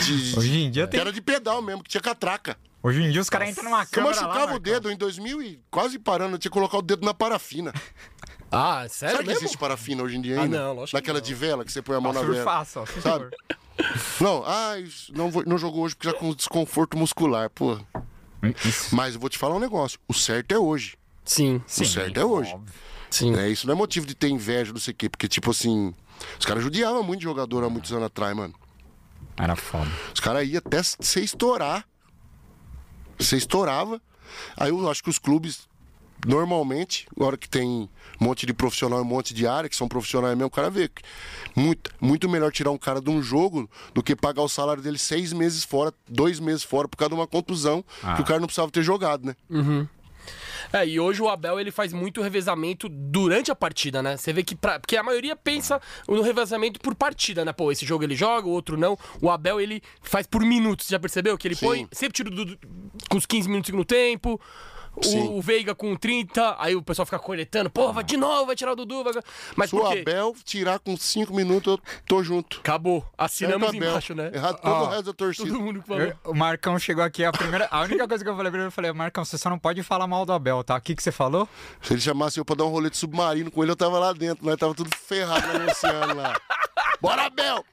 de- 0.04 0.38
Hoje 0.38 0.58
em 0.60 0.70
dia 0.70 0.84
que 0.84 0.92
tem... 0.92 1.00
era 1.00 1.12
de 1.12 1.20
pedal 1.20 1.60
mesmo, 1.60 1.82
que 1.82 1.90
tinha 1.90 2.00
catraca. 2.00 2.56
Hoje 2.82 3.02
em 3.02 3.10
dia 3.10 3.20
os 3.20 3.28
caras 3.30 3.48
entram 3.48 3.64
numa 3.64 3.82
Eu 3.82 3.86
câmera 3.86 4.14
lá, 4.16 4.22
machucava 4.22 4.44
o 4.44 4.48
Marcão. 4.54 4.60
dedo 4.72 4.90
em 4.90 4.96
2000 4.96 5.42
e 5.42 5.60
quase 5.70 5.98
parando, 5.98 6.34
eu 6.34 6.38
tinha 6.38 6.50
que 6.50 6.54
colocar 6.54 6.78
o 6.78 6.82
dedo 6.82 7.04
na 7.04 7.12
parafina. 7.14 7.72
Ah, 8.52 8.86
sério 8.88 9.16
Sabe 9.16 9.24
que 9.24 9.30
mesmo? 9.30 9.40
existe 9.46 9.58
parafina 9.58 10.02
hoje 10.02 10.16
em 10.16 10.20
dia 10.20 10.38
Ah, 10.38 10.42
ainda? 10.44 10.58
não, 10.58 10.68
lógico 10.74 10.90
que 10.90 10.94
Naquela 10.96 11.18
não. 11.18 11.24
de 11.26 11.34
vela 11.34 11.64
que 11.64 11.72
você 11.72 11.82
põe 11.82 11.96
a 11.96 12.00
mão 12.00 12.12
na 12.12 12.22
vela. 12.22 12.64
só, 12.66 12.84
se 12.86 13.00
Sabe? 13.00 13.26
Não, 14.20 14.44
ah, 14.46 14.74
não, 15.12 15.30
vou- 15.30 15.44
não 15.44 15.58
jogou 15.58 15.82
hoje 15.84 15.96
porque 15.96 16.08
já 16.10 16.14
com 16.16 16.32
desconforto 16.34 16.96
muscular, 16.96 17.50
pô. 17.50 17.78
Isso. 18.64 18.94
Mas 18.94 19.14
eu 19.14 19.20
vou 19.20 19.28
te 19.30 19.38
falar 19.38 19.54
um 19.56 19.60
negócio. 19.60 19.98
O 20.08 20.14
certo 20.14 20.52
é 20.52 20.58
hoje. 20.58 20.96
Sim, 21.24 21.62
o 21.66 21.84
certo 21.84 22.18
é 22.20 22.24
hoje. 22.24 22.52
óbvio. 22.52 22.74
sim. 23.10 23.34
É, 23.36 23.48
isso 23.48 23.66
não 23.66 23.74
é 23.74 23.76
motivo 23.76 24.06
de 24.06 24.14
ter 24.14 24.28
inveja, 24.28 24.72
não 24.72 24.80
sei 24.80 24.92
o 24.92 24.96
quê. 24.96 25.08
Porque, 25.08 25.26
tipo 25.28 25.50
assim, 25.50 25.94
os 26.38 26.44
caras 26.44 26.62
judiavam 26.62 27.02
muito 27.02 27.20
de 27.20 27.24
jogador 27.24 27.64
há 27.64 27.70
muitos 27.70 27.92
anos 27.92 28.04
atrás, 28.04 28.36
mano. 28.36 28.54
Era 29.36 29.56
foda. 29.56 29.90
Os 30.12 30.20
caras 30.20 30.46
iam 30.48 30.58
até 30.64 30.82
você 30.82 31.20
estourar. 31.20 31.86
Você 33.18 33.36
estourava. 33.36 34.00
Aí 34.56 34.70
eu 34.70 34.90
acho 34.90 35.02
que 35.02 35.10
os 35.10 35.18
clubes, 35.18 35.68
normalmente, 36.26 37.06
agora 37.16 37.36
que 37.36 37.48
tem 37.48 37.88
um 38.20 38.24
monte 38.24 38.46
de 38.46 38.54
profissional 38.54 38.98
e 38.98 39.02
um 39.02 39.06
monte 39.06 39.34
de 39.34 39.46
área, 39.46 39.68
que 39.68 39.76
são 39.76 39.88
profissionais 39.88 40.36
mesmo, 40.36 40.48
o 40.48 40.50
cara 40.50 40.70
vê 40.70 40.88
que 40.88 41.02
muito, 41.54 41.90
muito 42.00 42.28
melhor 42.28 42.52
tirar 42.52 42.70
um 42.70 42.78
cara 42.78 43.00
de 43.00 43.10
um 43.10 43.22
jogo 43.22 43.68
do 43.92 44.02
que 44.02 44.14
pagar 44.14 44.42
o 44.42 44.48
salário 44.48 44.82
dele 44.82 44.98
seis 44.98 45.32
meses 45.32 45.64
fora, 45.64 45.92
dois 46.08 46.40
meses 46.40 46.62
fora, 46.62 46.88
por 46.88 46.96
causa 46.96 47.10
de 47.10 47.20
uma 47.20 47.26
contusão 47.26 47.84
que 48.16 48.22
o 48.22 48.24
cara 48.24 48.40
não 48.40 48.46
precisava 48.46 48.70
ter 48.70 48.82
jogado, 48.82 49.26
né? 49.26 49.34
É, 50.72 50.86
e 50.86 50.98
hoje 50.98 51.22
o 51.22 51.28
Abel 51.28 51.60
ele 51.60 51.70
faz 51.70 51.92
muito 51.92 52.22
revezamento 52.22 52.88
durante 52.88 53.50
a 53.50 53.54
partida, 53.54 54.02
né? 54.02 54.16
Você 54.16 54.32
vê 54.32 54.42
que. 54.42 54.54
Pra, 54.54 54.80
porque 54.80 54.96
a 54.96 55.02
maioria 55.02 55.36
pensa 55.36 55.80
no 56.08 56.22
revezamento 56.22 56.80
por 56.80 56.94
partida, 56.94 57.44
né? 57.44 57.52
Pô, 57.52 57.70
esse 57.70 57.84
jogo 57.84 58.04
ele 58.04 58.16
joga, 58.16 58.48
o 58.48 58.50
outro 58.50 58.76
não. 58.76 58.98
O 59.20 59.30
Abel 59.30 59.60
ele 59.60 59.82
faz 60.02 60.26
por 60.26 60.42
minutos, 60.42 60.88
já 60.88 60.98
percebeu? 60.98 61.36
Que 61.38 61.48
ele 61.48 61.54
Sim. 61.54 61.66
põe. 61.66 61.88
Sempre 61.92 62.14
tira 62.14 62.28
o 62.28 62.32
Dudu 62.32 62.58
com 63.08 63.16
os 63.16 63.26
15 63.26 63.48
minutos 63.48 63.72
no 63.72 63.84
tempo. 63.84 64.40
O, 64.96 65.38
o 65.38 65.42
Veiga 65.42 65.74
com 65.74 65.96
30, 65.96 66.56
aí 66.58 66.76
o 66.76 66.82
pessoal 66.82 67.04
fica 67.04 67.18
coletando, 67.18 67.68
pô, 67.68 67.92
vai 67.92 68.04
de 68.04 68.16
novo, 68.16 68.46
vai 68.46 68.54
tirar 68.56 68.72
o 68.72 68.76
Dudu. 68.76 69.02
Vai... 69.02 69.12
Mas 69.56 69.70
Se 69.70 69.76
o? 69.76 69.84
Abel 69.84 70.34
tirar 70.44 70.78
com 70.78 70.96
cinco 70.96 71.34
minutos, 71.34 71.72
eu 71.74 71.80
tô 72.06 72.22
junto. 72.22 72.60
Acabou. 72.60 73.04
Assinamos 73.18 73.68
Abel. 73.68 73.90
embaixo, 73.90 74.14
né? 74.14 74.30
Errado 74.32 74.60
todo 74.60 74.72
Ó, 74.72 74.84
o 74.84 74.86
resto 74.90 75.04
da 75.06 75.12
torcida. 75.12 75.48
Todo 75.48 75.60
mundo 75.60 75.80
que 75.82 75.88
falou. 75.88 76.02
Eu- 76.02 76.16
o 76.24 76.34
Marcão 76.34 76.78
chegou 76.78 77.02
aqui, 77.02 77.24
a 77.24 77.32
primeira. 77.32 77.66
A 77.70 77.80
única 77.82 78.06
coisa 78.06 78.22
que 78.22 78.30
eu 78.30 78.36
falei 78.36 78.50
pra 78.50 78.60
ele, 78.60 78.68
eu 78.68 78.72
falei, 78.72 78.92
Marcão, 78.92 79.24
você 79.24 79.36
só 79.36 79.50
não 79.50 79.58
pode 79.58 79.82
falar 79.82 80.06
mal 80.06 80.24
do 80.24 80.32
Abel, 80.32 80.62
tá? 80.62 80.76
O 80.76 80.80
que, 80.80 80.94
que 80.94 81.02
você 81.02 81.10
falou? 81.12 81.48
Se 81.82 81.92
ele 81.94 82.00
chamasse 82.00 82.38
eu 82.38 82.44
pra 82.44 82.54
dar 82.54 82.64
um 82.64 82.68
rolê 82.70 82.88
de 82.88 82.96
submarino 82.96 83.50
com 83.50 83.62
ele, 83.62 83.72
eu 83.72 83.76
tava 83.76 83.98
lá 83.98 84.12
dentro. 84.12 84.44
Nós 84.46 84.56
tava 84.56 84.74
tudo 84.74 84.90
ferrado 84.96 85.58
no 85.58 85.70
oceano 85.70 86.14
lá. 86.14 86.38
Bora, 87.00 87.26
Abel! 87.26 87.64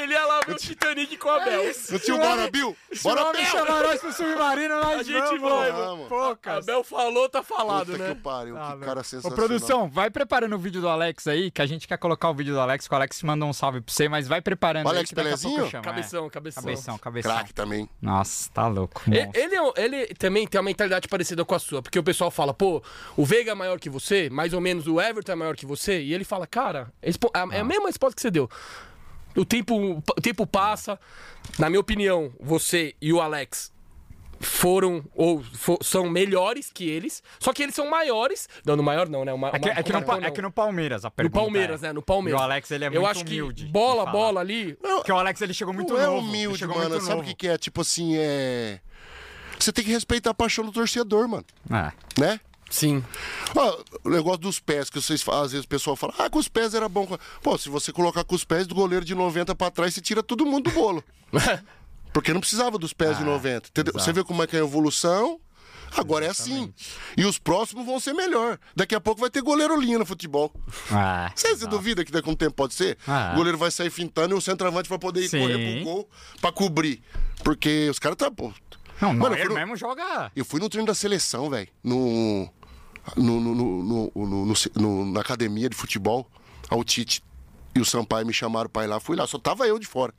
Ele 0.00 0.12
ia 0.12 0.24
lá 0.26 0.40
ver 0.46 0.52
o 0.52 0.56
Titanic 0.56 1.16
com 1.16 1.28
o 1.28 1.32
Abel. 1.32 1.64
Não 1.90 1.98
tinha 1.98 2.16
o 2.16 2.18
Bora, 2.18 2.50
Bill? 2.50 2.76
Bora, 3.02 3.28
Abel! 3.30 3.44
chamar 3.46 3.82
nós 3.82 4.00
pro 4.00 4.12
submarino, 4.12 4.80
nós 4.80 5.00
A 5.00 5.02
gente 5.02 5.38
vamos. 5.38 5.40
vai, 5.50 5.72
mano. 5.72 6.06
Pô, 6.08 6.36
cara. 6.36 6.58
Abel 6.58 6.84
falou, 6.84 7.28
tá 7.28 7.42
falado, 7.42 7.92
Puta 7.92 7.98
né? 7.98 8.14
que 8.14 8.20
pariu, 8.20 8.54
Tá, 8.54 8.62
que 8.66 8.70
velho. 8.72 8.84
cara 8.84 9.00
Ô, 9.00 9.04
sensacional. 9.04 9.36
produção, 9.36 9.88
vai 9.90 10.10
preparando 10.10 10.54
o 10.54 10.58
vídeo 10.58 10.80
do 10.80 10.88
Alex 10.88 11.26
aí, 11.26 11.50
que 11.50 11.60
a 11.62 11.66
gente 11.66 11.86
quer 11.86 11.98
colocar 11.98 12.30
o 12.30 12.34
vídeo 12.34 12.54
do 12.54 12.60
Alex, 12.60 12.86
que 12.88 12.94
o 12.94 12.96
Alex 12.96 13.22
mandou 13.22 13.48
um 13.48 13.52
salve 13.52 13.80
pra 13.80 13.92
você, 13.92 14.08
mas 14.08 14.26
vai 14.28 14.40
preparando 14.40 14.86
O 14.86 14.90
aí, 14.90 14.96
Alex 14.96 15.08
que 15.10 15.14
daqui 15.14 15.28
a 15.28 15.32
pouco 15.32 15.46
eu 15.46 15.52
Pelezinho? 15.54 15.70
chamo, 15.70 15.82
é. 15.82 15.84
Cabeção, 15.84 16.30
cabeção. 16.30 16.62
Cabeção, 16.62 16.98
cabeção. 16.98 17.32
Craque 17.32 17.54
também. 17.54 17.88
Nossa, 18.00 18.50
tá 18.52 18.66
louco. 18.66 19.02
E- 19.06 19.10
monstro. 19.24 19.40
Ele, 19.42 19.54
é 19.54 19.62
um- 19.62 19.72
ele 19.76 20.06
também 20.14 20.46
tem 20.46 20.58
uma 20.60 20.64
mentalidade 20.64 21.08
parecida 21.08 21.44
com 21.44 21.54
a 21.54 21.58
sua, 21.58 21.82
porque 21.82 21.98
o 21.98 22.02
pessoal 22.02 22.30
fala, 22.30 22.54
pô, 22.54 22.82
o 23.16 23.24
Veiga 23.24 23.52
é 23.52 23.54
maior 23.54 23.78
que 23.78 23.90
você, 23.90 24.28
mais 24.30 24.52
ou 24.52 24.60
menos 24.60 24.86
o 24.86 25.00
Everton 25.00 25.32
é 25.32 25.34
maior 25.34 25.56
que 25.56 25.66
você, 25.66 26.00
e 26.00 26.14
ele 26.14 26.24
fala, 26.24 26.46
cara, 26.46 26.92
expo- 27.02 27.30
a- 27.34 27.46
é 27.52 27.60
a 27.60 27.64
mesma 27.64 27.86
resposta 27.86 28.14
que 28.16 28.22
você 28.22 28.30
deu. 28.30 28.48
O 29.36 29.44
tempo, 29.44 29.74
o 30.16 30.20
tempo 30.20 30.46
passa, 30.46 30.98
na 31.58 31.68
minha 31.68 31.80
opinião, 31.80 32.32
você 32.40 32.94
e 33.00 33.12
o 33.12 33.20
Alex 33.20 33.72
foram 34.40 35.04
ou 35.14 35.42
fo- 35.42 35.78
são 35.82 36.08
melhores 36.08 36.70
que 36.72 36.88
eles, 36.88 37.22
só 37.40 37.52
que 37.52 37.62
eles 37.62 37.74
são 37.74 37.90
maiores. 37.90 38.48
Não, 38.64 38.76
no 38.76 38.82
maior 38.82 39.08
não, 39.08 39.24
né? 39.24 39.32
Uma, 39.32 39.48
É 39.48 39.58
que, 39.58 39.68
é 39.68 39.82
que 39.82 39.92
no, 39.92 40.02
Pa- 40.02 40.18
é 40.22 40.30
que 40.30 40.40
no 40.42 40.50
Palmeiras 40.52 41.04
a 41.04 41.08
no 41.08 41.12
pergunta 41.12 41.40
Palmeiras, 41.40 41.82
é. 41.82 41.86
né? 41.88 41.92
No 41.92 42.02
Palmeiras. 42.02 42.40
E 42.40 42.42
o 42.42 42.44
Alex, 42.44 42.70
ele 42.70 42.84
é 42.84 42.86
Eu 42.88 42.92
muito 42.92 43.06
acho 43.06 43.20
humilde. 43.22 43.64
que 43.64 43.70
bola, 43.70 44.06
bola 44.06 44.40
ali. 44.40 44.74
Porque 44.80 45.10
o 45.12 45.18
Alex, 45.18 45.40
ele 45.40 45.52
chegou 45.54 45.74
muito 45.74 45.92
não 45.92 46.00
é 46.00 46.06
novo. 46.06 46.18
ele 46.18 46.28
humilde, 46.28 46.58
chegou 46.58 46.76
mano. 46.76 46.90
muito 46.90 47.04
Sabe 47.04 47.20
o 47.20 47.24
que, 47.24 47.34
que 47.34 47.48
é? 47.48 47.58
Tipo 47.58 47.80
assim, 47.80 48.16
é. 48.16 48.80
Você 49.58 49.72
tem 49.72 49.84
que 49.84 49.90
respeitar 49.90 50.30
a 50.30 50.34
paixão 50.34 50.64
do 50.64 50.70
torcedor, 50.70 51.26
mano. 51.28 51.44
É. 51.70 52.20
Né? 52.20 52.40
Sim. 52.70 53.02
O 54.04 54.10
negócio 54.10 54.38
dos 54.38 54.60
pés, 54.60 54.90
que 54.90 55.00
vocês 55.00 55.24
às 55.28 55.52
vezes 55.52 55.64
o 55.64 55.68
pessoal 55.68 55.96
fala, 55.96 56.14
ah, 56.18 56.28
com 56.28 56.38
os 56.38 56.48
pés 56.48 56.74
era 56.74 56.88
bom. 56.88 57.06
Pô, 57.42 57.56
se 57.56 57.68
você 57.68 57.92
colocar 57.92 58.24
com 58.24 58.34
os 58.34 58.44
pés 58.44 58.66
do 58.66 58.74
goleiro 58.74 59.04
de 59.04 59.14
90 59.14 59.54
pra 59.54 59.70
trás, 59.70 59.94
você 59.94 60.00
tira 60.00 60.22
todo 60.22 60.44
mundo 60.46 60.64
do 60.70 60.74
bolo. 60.74 61.02
Porque 62.12 62.32
não 62.32 62.40
precisava 62.40 62.78
dos 62.78 62.92
pés 62.92 63.18
de 63.18 63.24
90. 63.24 63.68
Entendeu? 63.68 63.92
Você 63.94 64.12
vê 64.12 64.24
como 64.24 64.42
é 64.42 64.46
que 64.46 64.56
é 64.56 64.60
a 64.60 64.64
evolução. 64.64 65.40
Agora 65.96 66.26
é 66.26 66.28
assim. 66.28 66.72
E 67.16 67.24
os 67.24 67.38
próximos 67.38 67.86
vão 67.86 67.98
ser 67.98 68.12
melhor. 68.12 68.58
Daqui 68.76 68.94
a 68.94 69.00
pouco 69.00 69.20
vai 69.22 69.30
ter 69.30 69.40
goleiro 69.40 69.78
linha 69.80 69.98
no 69.98 70.04
futebol. 70.04 70.52
Ah, 70.90 71.32
Você, 71.34 71.54
duvida 71.66 72.04
que 72.04 72.12
daqui 72.12 72.28
a 72.28 72.32
um 72.32 72.36
tempo 72.36 72.52
pode 72.54 72.74
ser? 72.74 72.98
Ah. 73.06 73.30
O 73.32 73.36
goleiro 73.36 73.56
vai 73.56 73.70
sair 73.70 73.88
fintando 73.90 74.34
e 74.34 74.38
o 74.38 74.40
centroavante 74.40 74.88
vai 74.88 74.98
poder 74.98 75.22
ir 75.22 75.28
Sim. 75.30 75.40
correr 75.40 75.76
pro 75.76 75.84
gol 75.84 76.08
pra 76.42 76.52
cobrir. 76.52 77.02
Porque 77.42 77.88
os 77.90 77.98
caras 77.98 78.18
tá. 78.18 78.30
Pô, 78.30 78.52
Não, 79.00 79.14
Mano, 79.14 79.34
Neuer 79.34 79.48
no- 79.48 79.54
mesmo 79.54 79.76
joga. 79.76 80.30
Eu 80.36 80.44
fui 80.44 80.60
no 80.60 80.68
treino 80.68 80.86
da 80.86 80.94
seleção, 80.94 81.48
velho. 81.48 81.68
No, 81.82 82.50
no, 83.16 83.40
no, 83.40 84.12
no, 84.74 85.12
na 85.12 85.20
academia 85.20 85.68
de 85.68 85.76
futebol. 85.76 86.28
Ao 86.68 86.84
Tite 86.84 87.22
e 87.74 87.80
o 87.80 87.84
Sampaio 87.84 88.26
me 88.26 88.32
chamaram 88.32 88.68
pra 88.68 88.84
ir 88.84 88.88
lá. 88.88 89.00
Fui 89.00 89.16
lá, 89.16 89.26
só 89.26 89.38
tava 89.38 89.66
eu 89.66 89.78
de 89.78 89.86
fora. 89.86 90.12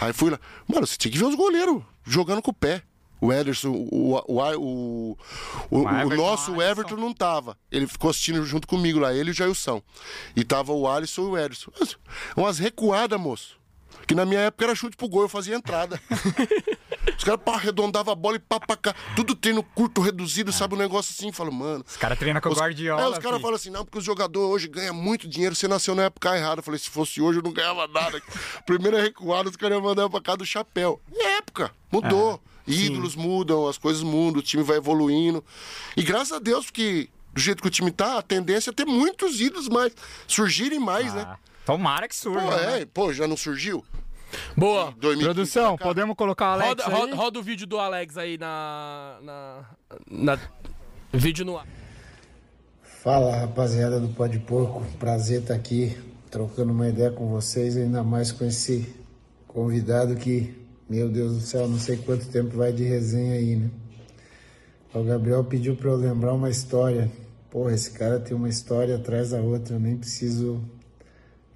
Aí 0.00 0.12
fui 0.12 0.30
lá. 0.30 0.38
Mano, 0.68 0.86
você 0.86 0.96
tinha 0.96 1.10
que 1.10 1.18
ver 1.18 1.24
os 1.24 1.34
goleiros 1.34 1.82
jogando 2.04 2.42
com 2.42 2.50
o 2.50 2.54
pé. 2.54 2.82
O 3.18 3.32
Ederson, 3.32 3.70
o, 3.70 4.14
o, 4.14 5.16
o, 5.70 6.16
nosso. 6.16 6.60
Everton 6.60 6.96
não 6.96 7.14
tava. 7.14 7.56
Ele 7.72 7.86
ficou 7.86 8.10
assistindo 8.10 8.44
junto 8.44 8.68
comigo 8.68 8.98
lá, 8.98 9.14
ele 9.14 9.30
e 9.30 9.32
o 9.32 9.34
Jailson. 9.34 9.82
E 10.36 10.44
tava 10.44 10.72
o 10.72 10.86
Alisson 10.86 11.22
e 11.22 11.26
o 11.28 11.38
Ederson. 11.38 11.70
Mas, 11.80 11.96
Umas 12.36 12.58
recuadas, 12.58 13.18
moço. 13.18 13.55
Que 14.06 14.14
na 14.14 14.24
minha 14.24 14.40
época 14.40 14.64
era 14.64 14.74
chute 14.74 14.96
pro 14.96 15.08
gol, 15.08 15.22
eu 15.22 15.28
fazia 15.28 15.54
entrada. 15.56 16.00
Os 17.16 17.24
caras 17.24 17.40
arredondavam 17.46 18.12
a 18.12 18.14
bola 18.16 18.36
e 18.36 18.38
pá 18.38 18.60
pra 18.60 18.76
cá. 18.76 18.94
Tudo 19.14 19.34
treino 19.34 19.62
curto, 19.62 20.00
reduzido, 20.00 20.52
sabe? 20.52 20.74
Um 20.74 20.78
negócio 20.78 21.12
assim. 21.16 21.32
Falo, 21.32 21.50
mano. 21.52 21.84
Os 21.86 21.96
caras 21.96 22.18
treinam 22.18 22.40
com 22.40 22.48
o 22.48 22.52
Os- 22.52 22.58
Guardiola. 22.58 23.02
É, 23.02 23.08
os 23.08 23.18
caras 23.18 23.40
falam 23.40 23.56
assim, 23.56 23.70
não, 23.70 23.84
porque 23.84 23.98
o 23.98 24.02
jogador 24.02 24.48
hoje 24.48 24.68
ganha 24.68 24.92
muito 24.92 25.26
dinheiro, 25.28 25.54
você 25.54 25.66
nasceu 25.66 25.94
na 25.94 26.04
época 26.04 26.36
errada. 26.36 26.60
Eu 26.60 26.62
falei, 26.62 26.78
se 26.78 26.90
fosse 26.90 27.20
hoje 27.20 27.38
eu 27.38 27.42
não 27.42 27.52
ganhava 27.52 27.86
nada. 27.88 28.20
Primeira 28.66 29.00
recuada, 29.00 29.48
os 29.48 29.56
caras 29.56 29.76
iam 29.76 29.82
mandar 29.84 30.08
pra 30.10 30.20
cá 30.20 30.36
do 30.36 30.44
chapéu. 30.44 31.00
É 31.14 31.38
época, 31.38 31.70
mudou. 31.90 32.40
Ídolos 32.66 33.14
mudam, 33.14 33.68
as 33.68 33.78
coisas 33.78 34.02
mudam, 34.02 34.40
o 34.40 34.42
time 34.42 34.62
vai 34.64 34.76
evoluindo. 34.76 35.42
E 35.96 36.02
graças 36.02 36.32
a 36.32 36.38
Deus, 36.40 36.66
porque 36.66 37.08
do 37.32 37.40
jeito 37.40 37.62
que 37.62 37.68
o 37.68 37.70
time 37.70 37.92
tá, 37.92 38.18
a 38.18 38.22
tendência 38.22 38.70
é 38.70 38.72
ter 38.72 38.84
muitos 38.84 39.40
ídolos 39.40 39.68
mais, 39.68 39.92
surgirem 40.26 40.80
mais, 40.80 41.14
né? 41.14 41.36
Tomara 41.66 42.06
que 42.06 42.14
surja. 42.14 42.46
Pô, 42.46 42.50
né? 42.52 42.80
é, 42.80 42.86
pô, 42.86 43.12
já 43.12 43.26
não 43.26 43.36
surgiu? 43.36 43.84
Boa. 44.56 44.94
2015 45.00 45.24
Produção, 45.24 45.76
podemos 45.76 46.14
colocar 46.14 46.50
o 46.50 46.52
Alex 46.52 46.68
Roda, 46.68 46.84
aí? 46.86 46.92
roda, 46.92 47.14
roda 47.16 47.38
o 47.40 47.42
vídeo 47.42 47.66
do 47.66 47.78
Alex 47.78 48.16
aí 48.16 48.38
na. 48.38 49.18
na. 49.20 49.64
na 50.08 50.38
vídeo 51.12 51.44
no 51.44 51.58
ar. 51.58 51.66
Fala 53.02 53.36
rapaziada 53.36 53.98
do 53.98 54.08
Pó 54.08 54.28
de 54.28 54.38
Porco, 54.38 54.84
prazer 54.98 55.42
estar 55.42 55.54
aqui 55.54 55.96
trocando 56.30 56.72
uma 56.72 56.88
ideia 56.88 57.10
com 57.10 57.28
vocês, 57.28 57.76
ainda 57.76 58.02
mais 58.02 58.30
com 58.30 58.44
esse 58.44 58.94
convidado 59.48 60.14
que, 60.14 60.54
meu 60.88 61.08
Deus 61.08 61.34
do 61.34 61.40
céu, 61.40 61.68
não 61.68 61.78
sei 61.78 61.96
quanto 61.96 62.28
tempo 62.28 62.56
vai 62.56 62.72
de 62.72 62.84
resenha 62.84 63.34
aí, 63.34 63.56
né? 63.56 63.70
O 64.94 65.02
Gabriel 65.02 65.42
pediu 65.44 65.74
para 65.74 65.90
eu 65.90 65.96
lembrar 65.96 66.32
uma 66.32 66.48
história. 66.48 67.10
Porra, 67.50 67.74
esse 67.74 67.90
cara 67.90 68.20
tem 68.20 68.36
uma 68.36 68.48
história 68.48 68.94
atrás 68.96 69.30
da 69.30 69.40
outra, 69.40 69.74
eu 69.74 69.80
nem 69.80 69.96
preciso 69.96 70.64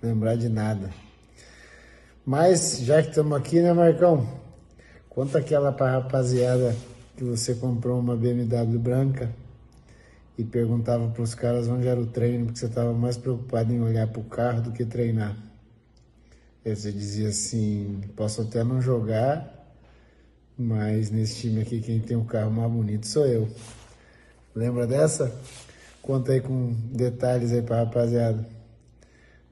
lembrar 0.03 0.37
de 0.37 0.49
nada. 0.49 0.91
Mas 2.25 2.81
já 2.81 3.03
que 3.03 3.11
estamos 3.11 3.37
aqui, 3.37 3.61
né, 3.61 3.73
Marcão? 3.73 4.27
Conta 5.09 5.39
aquela 5.39 5.73
pra 5.73 5.93
rapaziada 5.93 6.75
que 7.17 7.25
você 7.25 7.55
comprou 7.55 7.99
uma 7.99 8.17
BMW 8.17 8.79
branca 8.79 9.31
e 10.39 10.45
perguntava 10.45 11.09
para 11.09 11.23
os 11.23 11.35
caras 11.35 11.69
onde 11.69 11.87
era 11.87 12.01
o 12.01 12.07
treino, 12.07 12.47
porque 12.47 12.59
você 12.61 12.67
estava 12.67 12.93
mais 12.93 13.17
preocupado 13.17 13.73
em 13.73 13.81
olhar 13.81 14.07
para 14.07 14.21
o 14.21 14.25
carro 14.25 14.63
do 14.63 14.73
que 14.73 14.85
treinar. 14.85 15.37
Aí 16.65 16.75
você 16.75 16.93
dizia 16.93 17.29
assim: 17.29 18.01
posso 18.17 18.43
até 18.43 18.63
não 18.63 18.81
jogar, 18.81 19.75
mas 20.57 21.11
nesse 21.11 21.41
time 21.41 21.63
aqui 21.63 21.81
quem 21.81 22.01
tem 22.01 22.17
o 22.17 22.25
carro 22.25 22.51
mais 22.51 22.71
bonito 22.71 23.07
sou 23.07 23.27
eu. 23.27 23.49
Lembra 24.55 24.87
dessa? 24.87 25.35
Conta 26.01 26.33
aí 26.33 26.41
com 26.41 26.73
detalhes 26.93 27.53
aí 27.53 27.63
para 27.63 27.81
rapaziada. 27.81 28.60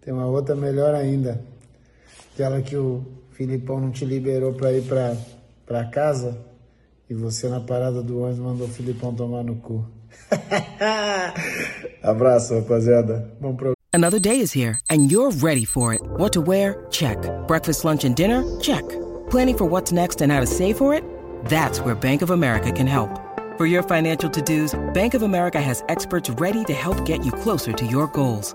Tem 0.09 0.14
uma 0.14 0.24
outra 0.24 0.56
melhor 0.56 0.94
ainda, 0.94 1.39
aquela 2.32 2.62
que 2.62 2.74
o 2.74 3.05
Filipão 3.32 3.78
não 3.78 3.90
te 3.90 4.06
liberou 4.06 4.55
para 4.55 4.72
ir 4.72 4.82
para 5.66 5.85
casa 5.85 6.35
e 7.10 7.12
você 7.12 7.47
na 7.47 7.60
parada 7.60 8.02
do 8.02 8.22
ônibus 8.22 8.39
mandou 8.39 8.66
o 8.68 8.70
Filipão 8.70 9.14
tomar 9.14 9.44
no 9.44 9.56
cu. 9.56 9.85
Abraço, 12.02 12.55
rapaziada. 12.55 13.30
Bom 13.39 13.55
programa. 13.55 13.74
Another 13.93 14.18
day 14.18 14.40
is 14.40 14.51
here, 14.51 14.78
and 14.89 15.12
you're 15.12 15.30
ready 15.43 15.66
for 15.66 15.93
it. 15.93 16.01
What 16.16 16.32
to 16.32 16.40
wear? 16.40 16.86
Check. 16.90 17.18
Breakfast, 17.47 17.85
lunch, 17.85 18.06
and 18.06 18.16
dinner? 18.16 18.43
Check. 18.62 18.89
Planning 19.28 19.59
for 19.59 19.66
what's 19.66 19.93
next 19.93 20.22
and 20.22 20.32
how 20.32 20.40
to 20.40 20.47
save 20.47 20.78
for 20.78 20.94
it? 20.94 21.05
That's 21.51 21.82
where 21.82 21.94
Bank 21.94 22.22
of 22.22 22.30
America 22.30 22.72
can 22.72 22.86
help. 22.86 23.10
For 23.59 23.66
your 23.66 23.82
financial 23.82 24.30
to 24.30 24.40
dos, 24.40 24.74
Bank 24.94 25.12
of 25.12 25.22
America 25.22 25.60
has 25.60 25.85
experts 25.90 26.30
ready 26.40 26.64
to 26.64 26.72
help 26.72 27.05
get 27.05 27.26
you 27.26 27.32
closer 27.32 27.74
to 27.74 27.85
your 27.85 28.06
goals. 28.06 28.55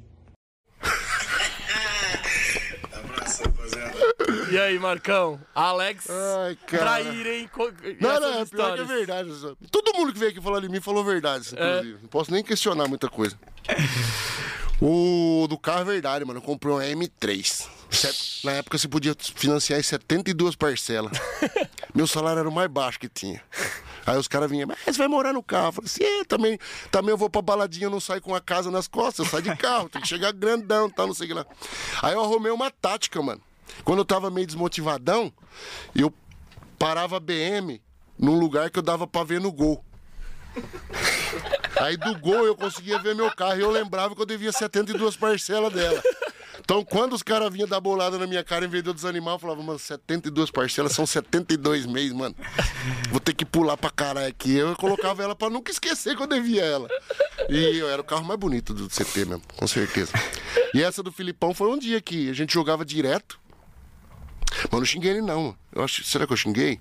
E 4.51 4.57
aí, 4.59 4.77
Marcão? 4.79 5.39
Alex. 5.55 6.07
Ai, 6.09 6.55
cara. 6.67 6.83
Co- 7.51 7.71
Não, 7.99 8.19
não, 8.19 8.39
é 8.41 8.45
pior 8.45 8.75
que 8.75 8.81
é 8.81 8.83
verdade. 8.83 9.29
Todo 9.71 9.93
mundo 9.93 10.11
que 10.13 10.19
veio 10.19 10.31
aqui 10.31 10.41
falar 10.41 10.59
de 10.59 10.69
mim 10.69 10.81
falou 10.81 11.03
verdade, 11.03 11.49
inclusive. 11.53 11.99
Não 12.01 12.09
posso 12.09 12.31
nem 12.31 12.43
questionar 12.43 12.87
muita 12.87 13.09
coisa. 13.09 13.37
O 14.81 15.45
do 15.47 15.57
carro 15.57 15.81
é 15.81 15.85
verdade, 15.85 16.25
mano. 16.25 16.39
Eu 16.39 16.43
comprei 16.43 16.73
um 16.73 16.79
M3. 16.79 17.67
Set- 17.91 18.41
Na 18.45 18.53
época 18.53 18.77
você 18.77 18.87
podia 18.87 19.13
financiar 19.19 19.79
em 19.79 19.83
72 19.83 20.55
parcelas. 20.55 21.11
Meu 21.93 22.07
salário 22.07 22.39
era 22.39 22.49
o 22.49 22.51
mais 22.51 22.69
baixo 22.69 22.99
que 22.99 23.09
tinha. 23.09 23.41
Aí 24.05 24.17
os 24.17 24.27
caras 24.27 24.49
vinham, 24.49 24.67
mas 24.67 24.79
você 24.83 24.97
vai 24.97 25.07
morar 25.07 25.33
no 25.33 25.43
carro. 25.43 25.67
Eu 25.67 25.71
falei 25.73 25.85
assim, 25.87 26.03
é, 26.03 26.23
também, 26.23 26.57
também 26.89 27.11
eu 27.11 27.17
vou 27.17 27.29
pra 27.29 27.41
baladinha, 27.41 27.85
eu 27.85 27.89
não 27.91 27.99
saio 27.99 28.21
com 28.21 28.33
a 28.33 28.41
casa 28.41 28.71
nas 28.71 28.87
costas, 28.87 29.25
eu 29.25 29.29
saio 29.31 29.43
de 29.43 29.55
carro, 29.55 29.87
tem 29.89 30.01
que 30.01 30.07
chegar 30.07 30.31
grandão, 30.31 30.89
tal, 30.89 31.05
não 31.05 31.13
sei 31.13 31.25
o 31.25 31.27
que 31.29 31.33
lá. 31.35 31.45
Aí 32.01 32.13
eu 32.13 32.21
arrumei 32.23 32.51
uma 32.51 32.71
tática, 32.71 33.21
mano. 33.21 33.41
Quando 33.83 33.99
eu 33.99 34.05
tava 34.05 34.29
meio 34.29 34.47
desmotivadão, 34.47 35.31
eu 35.95 36.13
parava 36.77 37.17
a 37.17 37.19
BM 37.19 37.81
num 38.17 38.37
lugar 38.39 38.69
que 38.69 38.79
eu 38.79 38.83
dava 38.83 39.07
pra 39.07 39.23
ver 39.23 39.39
no 39.39 39.51
gol. 39.51 39.83
Aí 41.79 41.97
do 41.97 42.17
gol 42.19 42.45
eu 42.45 42.55
conseguia 42.55 42.99
ver 42.99 43.15
meu 43.15 43.31
carro 43.31 43.57
e 43.57 43.61
eu 43.61 43.71
lembrava 43.71 44.15
que 44.15 44.21
eu 44.21 44.25
devia 44.25 44.51
72 44.51 45.15
parcelas 45.15 45.73
dela. 45.73 46.01
Então 46.59 46.83
quando 46.85 47.13
os 47.13 47.23
caras 47.23 47.51
vinham 47.51 47.67
dar 47.67 47.79
bolada 47.79 48.17
na 48.19 48.27
minha 48.27 48.43
cara, 48.43 48.65
em 48.65 48.67
vez 48.67 48.83
de 48.83 48.89
eu 48.89 48.93
desanimar, 48.93 49.35
eu 49.35 49.39
falava, 49.39 49.63
mano, 49.63 49.79
72 49.79 50.51
parcelas 50.51 50.91
são 50.91 51.05
72 51.07 51.85
meses, 51.85 52.13
mano. 52.13 52.35
Vou 53.09 53.19
ter 53.19 53.33
que 53.33 53.45
pular 53.45 53.77
pra 53.77 53.89
caralho 53.89 54.27
aqui. 54.27 54.55
Eu 54.55 54.75
colocava 54.75 55.23
ela 55.23 55.35
pra 55.35 55.49
nunca 55.49 55.71
esquecer 55.71 56.15
que 56.15 56.21
eu 56.21 56.27
devia 56.27 56.63
ela. 56.63 56.87
E 57.49 57.77
eu 57.77 57.89
era 57.89 58.01
o 58.01 58.05
carro 58.05 58.23
mais 58.23 58.39
bonito 58.39 58.73
do 58.73 58.87
CT 58.87 59.25
mesmo, 59.25 59.41
com 59.57 59.67
certeza. 59.67 60.11
E 60.73 60.83
essa 60.83 61.01
do 61.01 61.11
Filipão 61.11 61.53
foi 61.53 61.69
um 61.69 61.79
dia 61.79 61.99
que 61.99 62.29
a 62.29 62.33
gente 62.33 62.53
jogava 62.53 62.85
direto. 62.85 63.39
Mas 64.51 64.71
eu 64.73 64.79
não 64.79 64.85
xinguei 64.85 65.11
ele, 65.11 65.21
não. 65.21 65.55
Eu 65.71 65.83
acho, 65.83 66.03
será 66.03 66.27
que 66.27 66.33
eu 66.33 66.37
xinguei? 66.37 66.79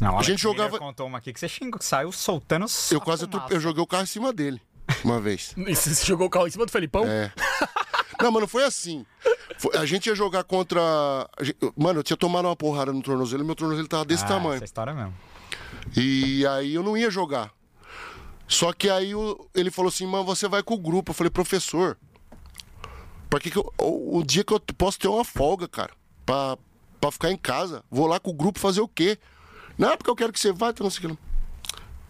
Não, 0.00 0.18
A 0.18 0.22
gente 0.22 0.42
jogava- 0.42 0.78
contou 0.78 1.06
uma 1.06 1.18
aqui 1.18 1.32
que 1.32 1.40
você 1.40 1.48
xingou, 1.48 1.80
saiu 1.80 2.12
soltando 2.12 2.66
Eu 2.90 3.00
quase 3.00 3.24
atrope- 3.24 3.54
eu 3.54 3.60
joguei 3.60 3.82
o 3.82 3.86
carro 3.86 4.02
em 4.02 4.06
cima 4.06 4.32
dele 4.32 4.60
uma 5.04 5.20
vez. 5.20 5.54
E 5.56 5.74
Você 5.74 6.04
jogou 6.04 6.26
o 6.26 6.30
carro 6.30 6.46
em 6.46 6.50
cima 6.50 6.66
do 6.66 6.72
Felipão? 6.72 7.04
É. 7.06 7.32
Não, 8.20 8.30
mano, 8.32 8.46
foi 8.46 8.64
assim. 8.64 9.06
Foi- 9.58 9.76
a 9.76 9.86
gente 9.86 10.06
ia 10.06 10.14
jogar 10.14 10.44
contra. 10.44 10.80
Mano, 11.76 12.00
eu 12.00 12.02
tinha 12.04 12.16
tomado 12.16 12.46
uma 12.46 12.56
porrada 12.56 12.92
no 12.92 13.02
tornozelo 13.02 13.42
e 13.42 13.46
meu 13.46 13.54
tornozelo 13.54 13.88
tava 13.88 14.04
desse 14.04 14.24
ah, 14.24 14.28
tamanho. 14.28 14.56
Essa 14.56 14.64
história 14.64 14.92
mesmo. 14.92 15.14
E 15.96 16.46
aí 16.46 16.74
eu 16.74 16.82
não 16.82 16.96
ia 16.96 17.10
jogar. 17.10 17.50
Só 18.48 18.72
que 18.72 18.88
aí 18.90 19.14
o- 19.14 19.48
ele 19.54 19.70
falou 19.70 19.88
assim, 19.88 20.06
mano, 20.06 20.24
você 20.24 20.46
vai 20.46 20.62
com 20.62 20.74
o 20.74 20.78
grupo. 20.78 21.10
Eu 21.10 21.14
falei, 21.14 21.30
professor, 21.30 21.96
pra 23.30 23.40
que, 23.40 23.50
que 23.50 23.56
eu, 23.58 23.72
o 23.78 24.22
dia 24.22 24.44
que 24.44 24.52
eu 24.52 24.60
posso 24.60 24.98
ter 24.98 25.08
uma 25.08 25.24
folga, 25.24 25.66
cara, 25.66 25.92
pra, 26.26 26.58
pra 27.00 27.10
ficar 27.12 27.30
em 27.30 27.36
casa, 27.36 27.82
vou 27.90 28.06
lá 28.06 28.20
com 28.20 28.30
o 28.30 28.34
grupo 28.34 28.58
fazer 28.58 28.80
o 28.82 28.88
quê? 28.88 29.16
Não, 29.78 29.96
porque 29.96 30.10
eu 30.10 30.16
quero 30.16 30.32
que 30.32 30.40
você 30.40 30.52
vá, 30.52 30.70
então 30.70 30.84
não 30.84 30.90
sei 30.90 31.06
o 31.06 31.10
que. 31.10 31.18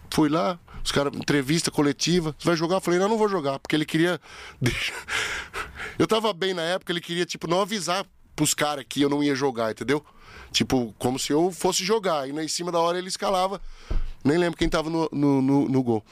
Fui 0.09 0.27
lá, 0.29 0.57
os 0.83 0.91
caras, 0.91 1.13
entrevista 1.15 1.69
coletiva, 1.69 2.35
você 2.39 2.45
vai 2.47 2.55
jogar? 2.55 2.77
Eu 2.77 2.81
falei, 2.81 2.99
não, 2.99 3.07
não 3.09 3.17
vou 3.17 3.29
jogar, 3.29 3.59
porque 3.59 3.75
ele 3.75 3.85
queria. 3.85 4.19
Eu 5.99 6.07
tava 6.07 6.31
bem 6.33 6.53
na 6.53 6.61
época, 6.61 6.91
ele 6.91 7.01
queria, 7.01 7.25
tipo, 7.25 7.47
não 7.47 7.59
avisar 7.61 8.05
pros 8.35 8.53
caras 8.53 8.85
que 8.87 9.01
eu 9.01 9.09
não 9.09 9.23
ia 9.23 9.33
jogar, 9.33 9.71
entendeu? 9.71 10.05
Tipo, 10.51 10.93
como 10.99 11.17
se 11.17 11.33
eu 11.33 11.51
fosse 11.51 11.83
jogar. 11.83 12.29
E 12.29 12.31
na- 12.31 12.43
em 12.43 12.47
cima 12.47 12.71
da 12.71 12.79
hora 12.79 12.97
ele 12.99 13.07
escalava. 13.07 13.59
Nem 14.23 14.37
lembro 14.37 14.57
quem 14.57 14.69
tava 14.69 14.89
no, 14.91 15.09
no, 15.11 15.41
no- 15.41 15.67
no 15.67 15.83
gol. 15.83 16.05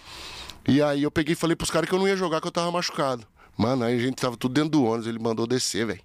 E 0.67 0.81
aí 0.81 1.03
eu 1.03 1.11
peguei 1.11 1.33
e 1.33 1.35
falei 1.35 1.55
pros 1.55 1.69
caras 1.69 1.87
que 1.87 1.93
eu 1.93 1.99
não 1.99 2.07
ia 2.07 2.17
jogar, 2.17 2.41
que 2.41 2.47
eu 2.47 2.51
tava 2.51 2.71
machucado. 2.71 3.27
Mano, 3.55 3.85
aí 3.85 3.95
a 3.95 3.99
gente 4.01 4.15
tava 4.15 4.35
tudo 4.35 4.55
dentro 4.55 4.71
do 4.71 4.83
ônibus, 4.83 5.05
ele 5.05 5.19
mandou 5.19 5.45
descer, 5.45 5.85
velho. 5.85 6.01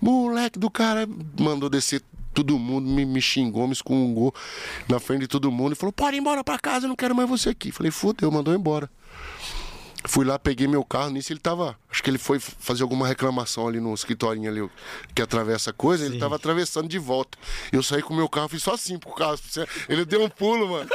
Moleque 0.00 0.58
do 0.58 0.70
cara 0.70 1.08
mandou 1.38 1.68
descer 1.68 2.02
todo 2.34 2.58
mundo, 2.58 2.86
me, 2.86 3.04
me 3.06 3.20
xingou, 3.20 3.66
me 3.66 3.72
excungou 3.72 4.34
na 4.88 5.00
frente 5.00 5.22
de 5.22 5.28
todo 5.28 5.50
mundo 5.50 5.72
e 5.72 5.74
falou: 5.74 5.92
pode 5.92 6.16
ir 6.16 6.20
embora 6.20 6.44
pra 6.44 6.58
casa, 6.58 6.84
eu 6.84 6.88
não 6.88 6.96
quero 6.96 7.14
mais 7.14 7.28
você 7.28 7.48
aqui. 7.48 7.72
Falei, 7.72 7.90
fudeu, 7.90 8.30
mandou 8.30 8.54
embora. 8.54 8.90
Fui 10.08 10.24
lá, 10.24 10.38
peguei 10.38 10.68
meu 10.68 10.84
carro, 10.84 11.10
nisso 11.10 11.32
ele 11.32 11.40
tava. 11.40 11.76
Acho 11.90 12.02
que 12.02 12.08
ele 12.08 12.18
foi 12.18 12.38
fazer 12.38 12.82
alguma 12.82 13.08
reclamação 13.08 13.66
ali 13.66 13.80
no 13.80 13.92
escritorinho 13.92 14.48
ali 14.48 14.70
que 15.14 15.20
atravessa 15.20 15.70
a 15.70 15.72
coisa, 15.72 16.04
ele 16.04 16.18
tava 16.18 16.36
atravessando 16.36 16.86
de 16.86 16.98
volta. 16.98 17.36
Eu 17.72 17.82
saí 17.82 18.02
com 18.02 18.14
o 18.14 18.16
meu 18.16 18.28
carro, 18.28 18.48
fiz 18.48 18.62
só 18.62 18.74
assim 18.74 18.98
pro 18.98 19.12
carro. 19.12 19.36
Ele 19.88 20.04
deu 20.04 20.22
um 20.22 20.28
pulo, 20.28 20.68
mano. 20.68 20.88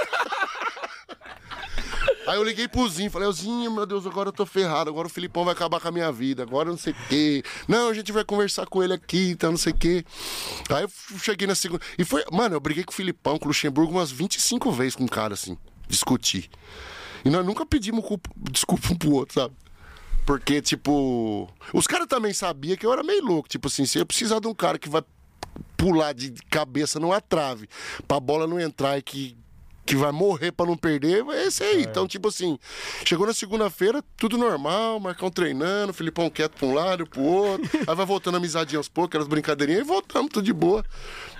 Aí 2.28 2.38
eu 2.38 2.44
liguei 2.44 2.68
pro 2.68 2.88
Zinho, 2.88 3.10
falei, 3.10 3.32
Zinho, 3.32 3.72
meu 3.72 3.86
Deus, 3.86 4.06
agora 4.06 4.30
eu 4.30 4.34
tô 4.34 4.46
ferrado, 4.46 4.90
agora 4.90 5.08
o 5.08 5.10
Filipão 5.10 5.44
vai 5.44 5.54
acabar 5.54 5.80
com 5.80 5.88
a 5.88 5.92
minha 5.92 6.12
vida, 6.12 6.44
agora 6.44 6.70
não 6.70 6.78
sei 6.78 6.94
o 6.94 6.96
quê. 7.10 7.44
Não, 7.68 7.90
a 7.90 7.94
gente 7.94 8.12
vai 8.12 8.24
conversar 8.24 8.68
com 8.68 8.84
ele 8.84 8.94
aqui, 8.94 9.32
então 9.32 9.52
não 9.52 9.58
sei 9.58 9.74
o 9.74 9.76
quê. 9.76 10.06
Aí 10.70 10.84
eu 10.84 10.92
cheguei 11.20 11.48
na 11.48 11.56
segunda. 11.56 11.84
E 11.98 12.06
foi, 12.06 12.24
mano, 12.32 12.56
eu 12.56 12.60
briguei 12.60 12.84
com 12.84 12.92
o 12.92 12.96
Filipão, 12.96 13.40
com 13.40 13.46
o 13.46 13.48
Luxemburgo 13.48 13.92
umas 13.92 14.12
25 14.12 14.72
vezes 14.72 14.96
com 14.96 15.06
o 15.06 15.10
cara, 15.10 15.34
assim, 15.34 15.58
discutir. 15.88 16.50
E 17.26 17.30
nós 17.30 17.46
nunca 17.46 17.66
pedimos 17.66 18.06
culpa, 18.06 18.30
desculpa 18.52 18.88
um 18.92 18.96
pro 18.96 19.14
outro, 19.14 19.36
sabe? 19.36 19.56
Porque, 20.26 20.62
tipo. 20.62 21.50
Os 21.74 21.88
caras 21.88 22.08
também 22.08 22.34
sabiam 22.34 22.78
que 22.78 22.86
eu 22.86 22.94
era 22.94 23.04
meio 23.04 23.26
louco. 23.26 23.50
Tipo 23.50 23.68
assim, 23.68 23.86
se 23.86 23.98
eu 23.98 24.06
precisar 24.06 24.40
de 24.40 24.48
um 24.48 24.54
cara 24.54 24.78
que 24.78 24.90
vai 24.90 25.04
pular 25.76 26.14
de 26.14 26.32
cabeça 26.50 27.00
numa 27.00 27.20
trave 27.20 27.68
pra 28.08 28.20
bola 28.20 28.46
não 28.46 28.60
entrar 28.60 28.98
e 28.98 29.02
que 29.02 29.36
que 29.92 29.96
vai 29.98 30.12
morrer 30.12 30.54
pra 30.54 30.66
não 30.66 30.78
perder, 30.78 31.26
é 31.32 31.48
esse 31.48 31.62
aí. 31.62 31.82
Então, 31.82 32.08
tipo 32.08 32.30
assim, 32.30 32.58
chegou 33.06 33.28
na 33.28 33.34
segunda-feira, 33.34 34.02
tudo 34.16 34.38
normal, 34.38 35.00
Marcão 35.02 35.30
treinando, 35.30 35.94
Filipão 35.94 36.30
quieto 36.30 36.54
pra 36.54 36.66
um 36.66 36.74
lado, 36.74 37.06
pro 37.06 37.22
outro. 37.22 37.70
aí 37.86 37.96
vai 37.96 38.06
voltando 38.06 38.38
amizadinha 38.38 38.80
aos 38.80 38.88
poucos, 38.88 39.10
aquelas 39.10 39.28
brincadeirinhas, 39.28 39.82
e 39.82 39.84
voltamos, 39.84 40.32
tudo 40.32 40.46
de 40.46 40.54
boa. 40.54 40.86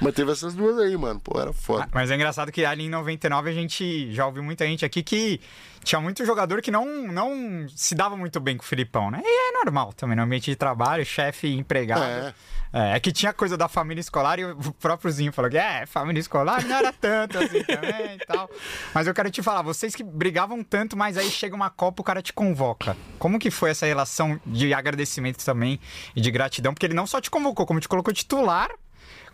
Mas 0.02 0.14
teve 0.14 0.32
essas 0.32 0.54
duas 0.54 0.78
aí, 0.80 0.98
mano. 0.98 1.22
Pô, 1.22 1.40
era 1.40 1.54
foda. 1.54 1.88
Mas 1.94 2.12
é 2.12 2.16
engraçado 2.16 2.52
que 2.52 2.66
ali 2.66 2.86
em 2.86 2.90
99 2.90 3.50
a 3.50 3.54
gente 3.54 4.14
já 4.14 4.26
ouviu 4.26 4.44
muita 4.44 4.66
gente 4.66 4.84
aqui 4.84 5.02
que 5.02 5.40
tinha 5.84 6.02
muito 6.02 6.26
jogador 6.26 6.62
que 6.62 6.72
não, 6.72 7.08
não 7.08 7.66
se 7.70 7.96
dava 7.96 8.18
muito 8.18 8.40
bem 8.40 8.58
com 8.58 8.64
o 8.64 8.68
Filipão, 8.68 9.10
né? 9.10 9.22
E 9.24 9.50
é 9.50 9.64
normal 9.64 9.94
também, 9.94 10.18
no 10.18 10.24
ambiente 10.24 10.52
de 10.52 10.58
trabalho, 10.58 11.06
chefe, 11.06 11.48
empregado. 11.48 12.04
É. 12.04 12.34
É, 12.74 12.96
é 12.96 13.00
que 13.02 13.12
tinha 13.12 13.34
coisa 13.34 13.58
da 13.58 13.68
família 13.68 14.00
escolar 14.00 14.40
e 14.40 14.46
o 14.46 14.56
própriozinho 14.80 15.34
falou 15.34 15.52
que 15.52 15.58
é, 15.58 15.86
família 15.86 16.22
escolar 16.22 16.66
não 16.66 16.76
era 16.78 16.94
tanto 16.94 17.38
assim 17.38 17.62
também 17.64 18.16
e 18.16 18.26
tal. 18.26 18.50
Mas 18.94 19.08
eu 19.08 19.14
quero 19.14 19.30
te 19.30 19.44
falar, 19.44 19.62
vocês 19.62 19.94
que 19.94 20.04
brigavam 20.04 20.64
tanto, 20.64 20.96
mas 20.96 21.18
aí 21.18 21.30
chega 21.30 21.54
uma 21.56 21.70
Copa 21.70 22.02
o 22.02 22.06
cara 22.06 22.22
te 22.22 22.32
convoca. 22.32 22.96
Como 23.20 23.38
que 23.38 23.52
foi 23.52 23.72
essa 23.72 23.86
relação 23.86 24.40
de 24.46 24.74
agradecimento 24.74 25.44
também 25.44 25.80
e 26.16 26.22
de 26.22 26.32
gratidão? 26.32 26.74
Porque 26.74 26.86
ele 26.86 26.94
não 26.94 27.06
só 27.06 27.20
te 27.20 27.30
convocou, 27.30 27.66
como 27.66 27.80
te 27.82 27.90
colocou 27.90 28.14
titular 28.14 28.70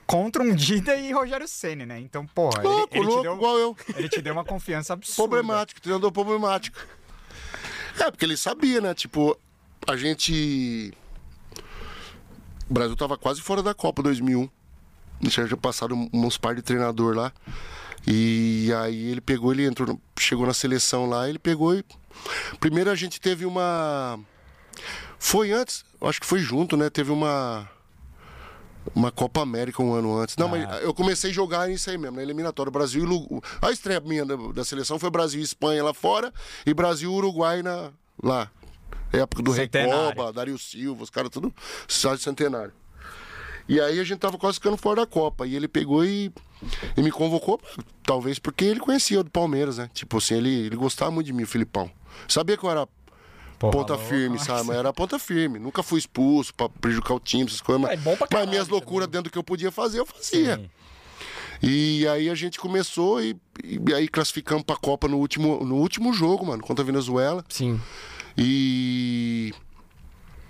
contra 0.07 0.41
um 0.41 0.55
Dida 0.55 0.95
e 0.95 1.11
Rogério 1.11 1.47
Ceni, 1.47 1.85
né? 1.85 1.99
Então, 1.99 2.25
porra, 2.25 2.59
ele- 2.61 2.67
Louco, 2.69 2.95
ele, 2.95 3.03
te 3.03 3.07
louco, 3.07 3.21
deu, 3.23 3.35
igual 3.35 3.57
eu. 3.59 3.77
ele 3.95 4.09
te 4.09 4.21
deu 4.21 4.33
uma 4.33 4.45
confiança 4.45 4.93
absurda. 4.93 5.29
Problemático, 5.29 5.79
treinador 5.81 6.11
problemático. 6.11 6.79
É, 7.99 8.09
porque 8.09 8.25
ele 8.25 8.37
sabia, 8.37 8.79
né? 8.81 8.93
Tipo, 8.95 9.37
a 9.87 9.95
gente. 9.95 10.91
O 12.69 12.73
Brasil 12.73 12.95
tava 12.95 13.17
quase 13.17 13.41
fora 13.41 13.63
da 13.63 13.73
Copa 13.73 14.03
2001. 14.03 14.49
Já 15.23 15.47
tinha 15.47 15.57
passado 15.57 15.95
uns 16.13 16.37
par 16.37 16.55
de 16.55 16.61
treinador 16.61 17.15
lá. 17.15 17.31
E 18.05 18.71
aí 18.77 19.09
ele 19.11 19.21
pegou, 19.21 19.51
ele 19.51 19.65
entrou, 19.65 19.99
chegou 20.17 20.45
na 20.45 20.53
seleção 20.53 21.07
lá, 21.07 21.27
ele 21.27 21.39
pegou 21.39 21.75
e. 21.75 21.83
Primeiro 22.59 22.89
a 22.89 22.95
gente 22.95 23.19
teve 23.19 23.45
uma. 23.45 24.19
Foi 25.19 25.51
antes, 25.51 25.83
acho 26.01 26.21
que 26.21 26.25
foi 26.25 26.39
junto, 26.39 26.77
né? 26.77 26.89
Teve 26.89 27.11
uma. 27.11 27.69
Uma 28.95 29.11
Copa 29.11 29.41
América 29.41 29.83
um 29.83 29.93
ano 29.93 30.17
antes. 30.17 30.37
Não, 30.37 30.47
mas 30.47 30.81
eu 30.81 30.93
comecei 30.93 31.29
a 31.29 31.33
jogar 31.33 31.69
isso 31.69 31.89
aí 31.89 31.97
mesmo, 31.97 32.15
na 32.15 32.23
eliminatória. 32.23 32.71
Brasil 32.71 33.03
e 33.03 33.05
Uruguai. 33.05 33.41
A 33.61 33.69
estreia 33.69 33.99
minha 33.99 34.25
da, 34.25 34.37
da 34.53 34.63
seleção 34.63 34.97
foi 34.97 35.09
Brasil 35.09 35.41
e 35.41 35.43
Espanha 35.43 35.83
lá 35.83 35.93
fora 35.93 36.33
e 36.65 36.73
Brasil 36.73 37.11
e 37.11 37.13
Uruguai 37.13 37.61
na, 37.61 37.91
lá. 38.23 38.49
Época 39.11 39.41
do 39.41 39.53
Centenário. 39.53 40.09
Recoba, 40.09 40.33
Dario 40.33 40.57
Silva, 40.57 41.03
os 41.03 41.09
caras 41.09 41.29
tudo 41.29 41.53
cidade 41.87 42.21
centenário. 42.21 42.73
E 43.67 43.81
aí 43.81 43.99
a 43.99 44.03
gente 44.03 44.19
tava 44.19 44.37
quase 44.37 44.55
ficando 44.55 44.77
fora 44.77 45.01
da 45.01 45.05
Copa. 45.07 45.45
E 45.45 45.55
ele 45.55 45.67
pegou 45.67 46.05
e, 46.05 46.31
e 46.95 47.01
me 47.01 47.11
convocou, 47.11 47.59
talvez 48.03 48.39
porque 48.39 48.63
ele 48.63 48.79
conhecia 48.79 49.19
o 49.19 49.23
do 49.23 49.29
Palmeiras, 49.29 49.77
né? 49.77 49.89
Tipo 49.93 50.17
assim, 50.17 50.35
ele, 50.35 50.67
ele 50.67 50.75
gostava 50.75 51.11
muito 51.11 51.27
de 51.27 51.33
mim, 51.33 51.43
o 51.43 51.47
Filipão. 51.47 51.91
Sabia 52.27 52.57
que 52.57 52.63
eu 52.63 52.71
era 52.71 52.87
Porra, 53.59 53.73
ponta 53.73 53.97
firme, 53.97 54.39
sabe? 54.39 54.67
Mas 54.67 54.77
era 54.77 54.93
ponta 54.93 55.19
firme. 55.19 55.59
Nunca 55.59 55.83
fui 55.83 55.99
expulso 55.99 56.53
pra 56.53 56.69
prejudicar 56.69 57.15
o 57.15 57.19
time, 57.19 57.45
essas 57.45 57.61
coisas. 57.61 57.81
Mas, 57.81 57.91
É 57.91 57.97
bom 57.97 58.15
pra 58.15 58.19
mas 58.21 58.29
caralho 58.29 58.49
minhas 58.49 58.67
loucuras 58.67 59.07
dentro 59.07 59.29
do 59.29 59.31
que 59.31 59.37
eu 59.37 59.43
podia 59.43 59.71
fazer, 59.71 59.99
eu 59.99 60.05
fazia. 60.05 60.57
Sim. 60.57 60.69
E 61.61 62.07
aí 62.07 62.29
a 62.29 62.35
gente 62.35 62.59
começou 62.59 63.21
e, 63.21 63.35
e 63.63 63.93
aí 63.93 64.07
classificamos 64.07 64.63
pra 64.63 64.75
Copa 64.75 65.07
no 65.07 65.17
último, 65.17 65.65
no 65.65 65.75
último 65.75 66.13
jogo, 66.13 66.45
mano, 66.45 66.61
contra 66.61 66.83
a 66.83 66.85
Venezuela. 66.85 67.43
Sim. 67.49 67.81
E. 68.37 69.53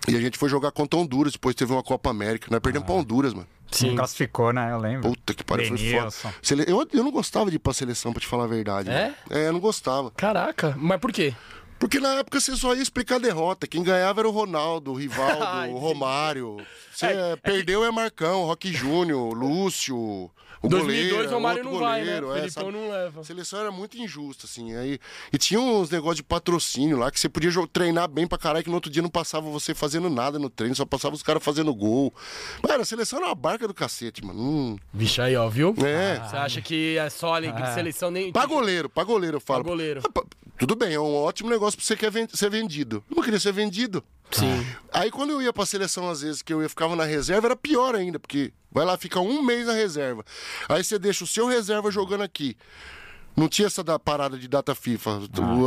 E 0.07 0.15
a 0.15 0.21
gente 0.21 0.37
foi 0.37 0.47
jogar 0.49 0.71
contra 0.71 0.97
Honduras, 0.99 1.33
depois 1.33 1.53
teve 1.55 1.71
uma 1.73 1.83
Copa 1.83 2.09
América. 2.09 2.47
Nós 2.49 2.59
perdemos 2.61 2.85
pra 2.85 2.95
Honduras, 2.95 3.33
mano. 3.33 3.47
Sim. 3.69 3.95
Classificou, 3.95 4.53
né? 4.53 4.71
Eu 4.71 4.77
lembro. 4.77 5.09
Puta 5.09 5.33
que 5.33 5.43
pariu, 5.43 5.67
foi 5.67 5.77
foda. 5.91 6.33
Sele- 6.41 6.63
Eu, 6.67 6.87
eu 6.93 7.03
não 7.03 7.11
gostava 7.11 7.49
de 7.49 7.57
ir 7.57 7.59
pra 7.59 7.73
seleção, 7.73 8.13
pra 8.13 8.21
te 8.21 8.27
falar 8.27 8.45
a 8.45 8.47
verdade. 8.47 8.89
É? 8.89 9.03
mano. 9.03 9.15
É, 9.29 9.47
eu 9.49 9.53
não 9.53 9.59
gostava. 9.59 10.09
Caraca, 10.11 10.73
mas 10.77 10.99
por 11.01 11.11
quê? 11.11 11.35
Porque 11.77 11.99
na 11.99 12.15
época 12.15 12.39
você 12.39 12.55
só 12.55 12.73
ia 12.73 12.81
explicar 12.81 13.15
a 13.15 13.19
derrota. 13.19 13.67
Quem 13.67 13.83
ganhava 13.83 14.21
era 14.21 14.27
o 14.29 14.31
Ronaldo, 14.31 14.93
o 14.93 14.95
Ah, 14.95 14.99
Rivaldo, 14.99 15.73
o. 15.75 15.77
Romário. 15.77 16.57
Você 16.93 17.05
É, 17.07 17.31
é 17.33 17.35
que- 17.35 17.41
perdeu 17.41 17.83
é 17.83 17.91
Marcão, 17.91 18.45
Roque 18.45 18.71
Júnior, 18.71 19.33
Lúcio. 19.33 20.31
O 20.61 20.67
2002 20.67 21.09
goleiro, 21.11 21.29
o 21.29 21.33
Romário 21.33 21.63
outro 21.63 21.73
não 21.73 21.79
vai, 21.79 21.99
né? 21.99 22.19
goleiro, 22.19 22.27
O 22.27 22.35
é, 22.37 22.71
não 22.71 22.89
leva. 22.91 23.21
A 23.21 23.23
seleção 23.23 23.59
era 23.59 23.71
muito 23.71 23.97
injusta, 23.97 24.45
assim. 24.45 24.75
Aí, 24.75 24.99
e 25.31 25.37
tinha 25.37 25.59
uns 25.59 25.89
negócios 25.89 26.17
de 26.17 26.23
patrocínio 26.23 26.97
lá 26.97 27.11
que 27.11 27.19
você 27.19 27.29
podia 27.29 27.51
treinar 27.71 28.07
bem 28.07 28.27
pra 28.27 28.37
caralho, 28.37 28.63
que 28.63 28.69
no 28.69 28.75
outro 28.75 28.91
dia 28.91 29.01
não 29.01 29.09
passava 29.09 29.49
você 29.49 29.73
fazendo 29.75 30.09
nada 30.09 30.39
no 30.39 30.49
treino, 30.49 30.75
só 30.75 30.85
passava 30.85 31.15
os 31.15 31.23
caras 31.23 31.43
fazendo 31.43 31.73
gol. 31.73 32.13
Mano, 32.67 32.81
a 32.81 32.85
seleção 32.85 33.19
era 33.19 33.27
uma 33.27 33.35
barca 33.35 33.67
do 33.67 33.73
cacete, 33.73 34.25
mano. 34.25 34.39
Hum, 34.39 34.77
Vixe, 34.93 35.21
aí, 35.21 35.35
ó, 35.35 35.47
viu? 35.49 35.75
É. 35.85 36.19
Você 36.19 36.35
acha 36.35 36.61
que 36.61 36.97
é 36.97 37.09
só 37.09 37.33
ali 37.33 37.51
de 37.51 37.73
seleção 37.73 38.09
nem. 38.11 38.31
Pra 38.31 38.45
goleiro, 38.45 38.89
pra 38.89 39.03
goleiro 39.03 39.37
eu 39.37 39.41
falo. 39.41 39.63
Pra 39.63 39.71
goleiro. 39.71 40.01
Ah, 40.03 40.21
Tudo 40.57 40.75
bem, 40.75 40.93
é 40.93 40.99
um 40.99 41.15
ótimo 41.15 41.49
negócio 41.49 41.77
pra 41.77 41.85
você 41.85 41.95
quer 41.95 42.11
ser 42.33 42.49
vendido. 42.49 43.03
Eu 43.09 43.15
não 43.17 43.23
queria 43.23 43.39
ser 43.39 43.51
vendido. 43.51 44.03
Sim. 44.31 44.65
Aí 44.91 45.09
quando 45.09 45.31
eu 45.31 45.41
ia 45.41 45.53
pra 45.53 45.65
seleção, 45.65 46.09
às 46.09 46.21
vezes, 46.21 46.41
que 46.41 46.53
eu 46.53 46.61
ia, 46.61 46.69
ficava 46.69 46.95
na 46.95 47.05
reserva, 47.05 47.47
era 47.47 47.55
pior 47.55 47.95
ainda, 47.95 48.19
porque 48.19 48.51
vai 48.77 48.85
lá, 48.85 48.97
fica 48.97 49.19
um 49.19 49.41
mês 49.41 49.65
na 49.67 49.73
reserva. 49.73 50.23
Aí 50.69 50.83
você 50.83 50.97
deixa 50.99 51.23
o 51.23 51.27
seu 51.27 51.47
reserva 51.47 51.89
jogando 51.91 52.21
aqui. 52.23 52.55
Não 53.35 53.47
tinha 53.47 53.67
essa 53.67 53.83
da 53.83 53.99
parada 53.99 54.35
de 54.37 54.47
data 54.47 54.73
FIFA. 54.73 55.19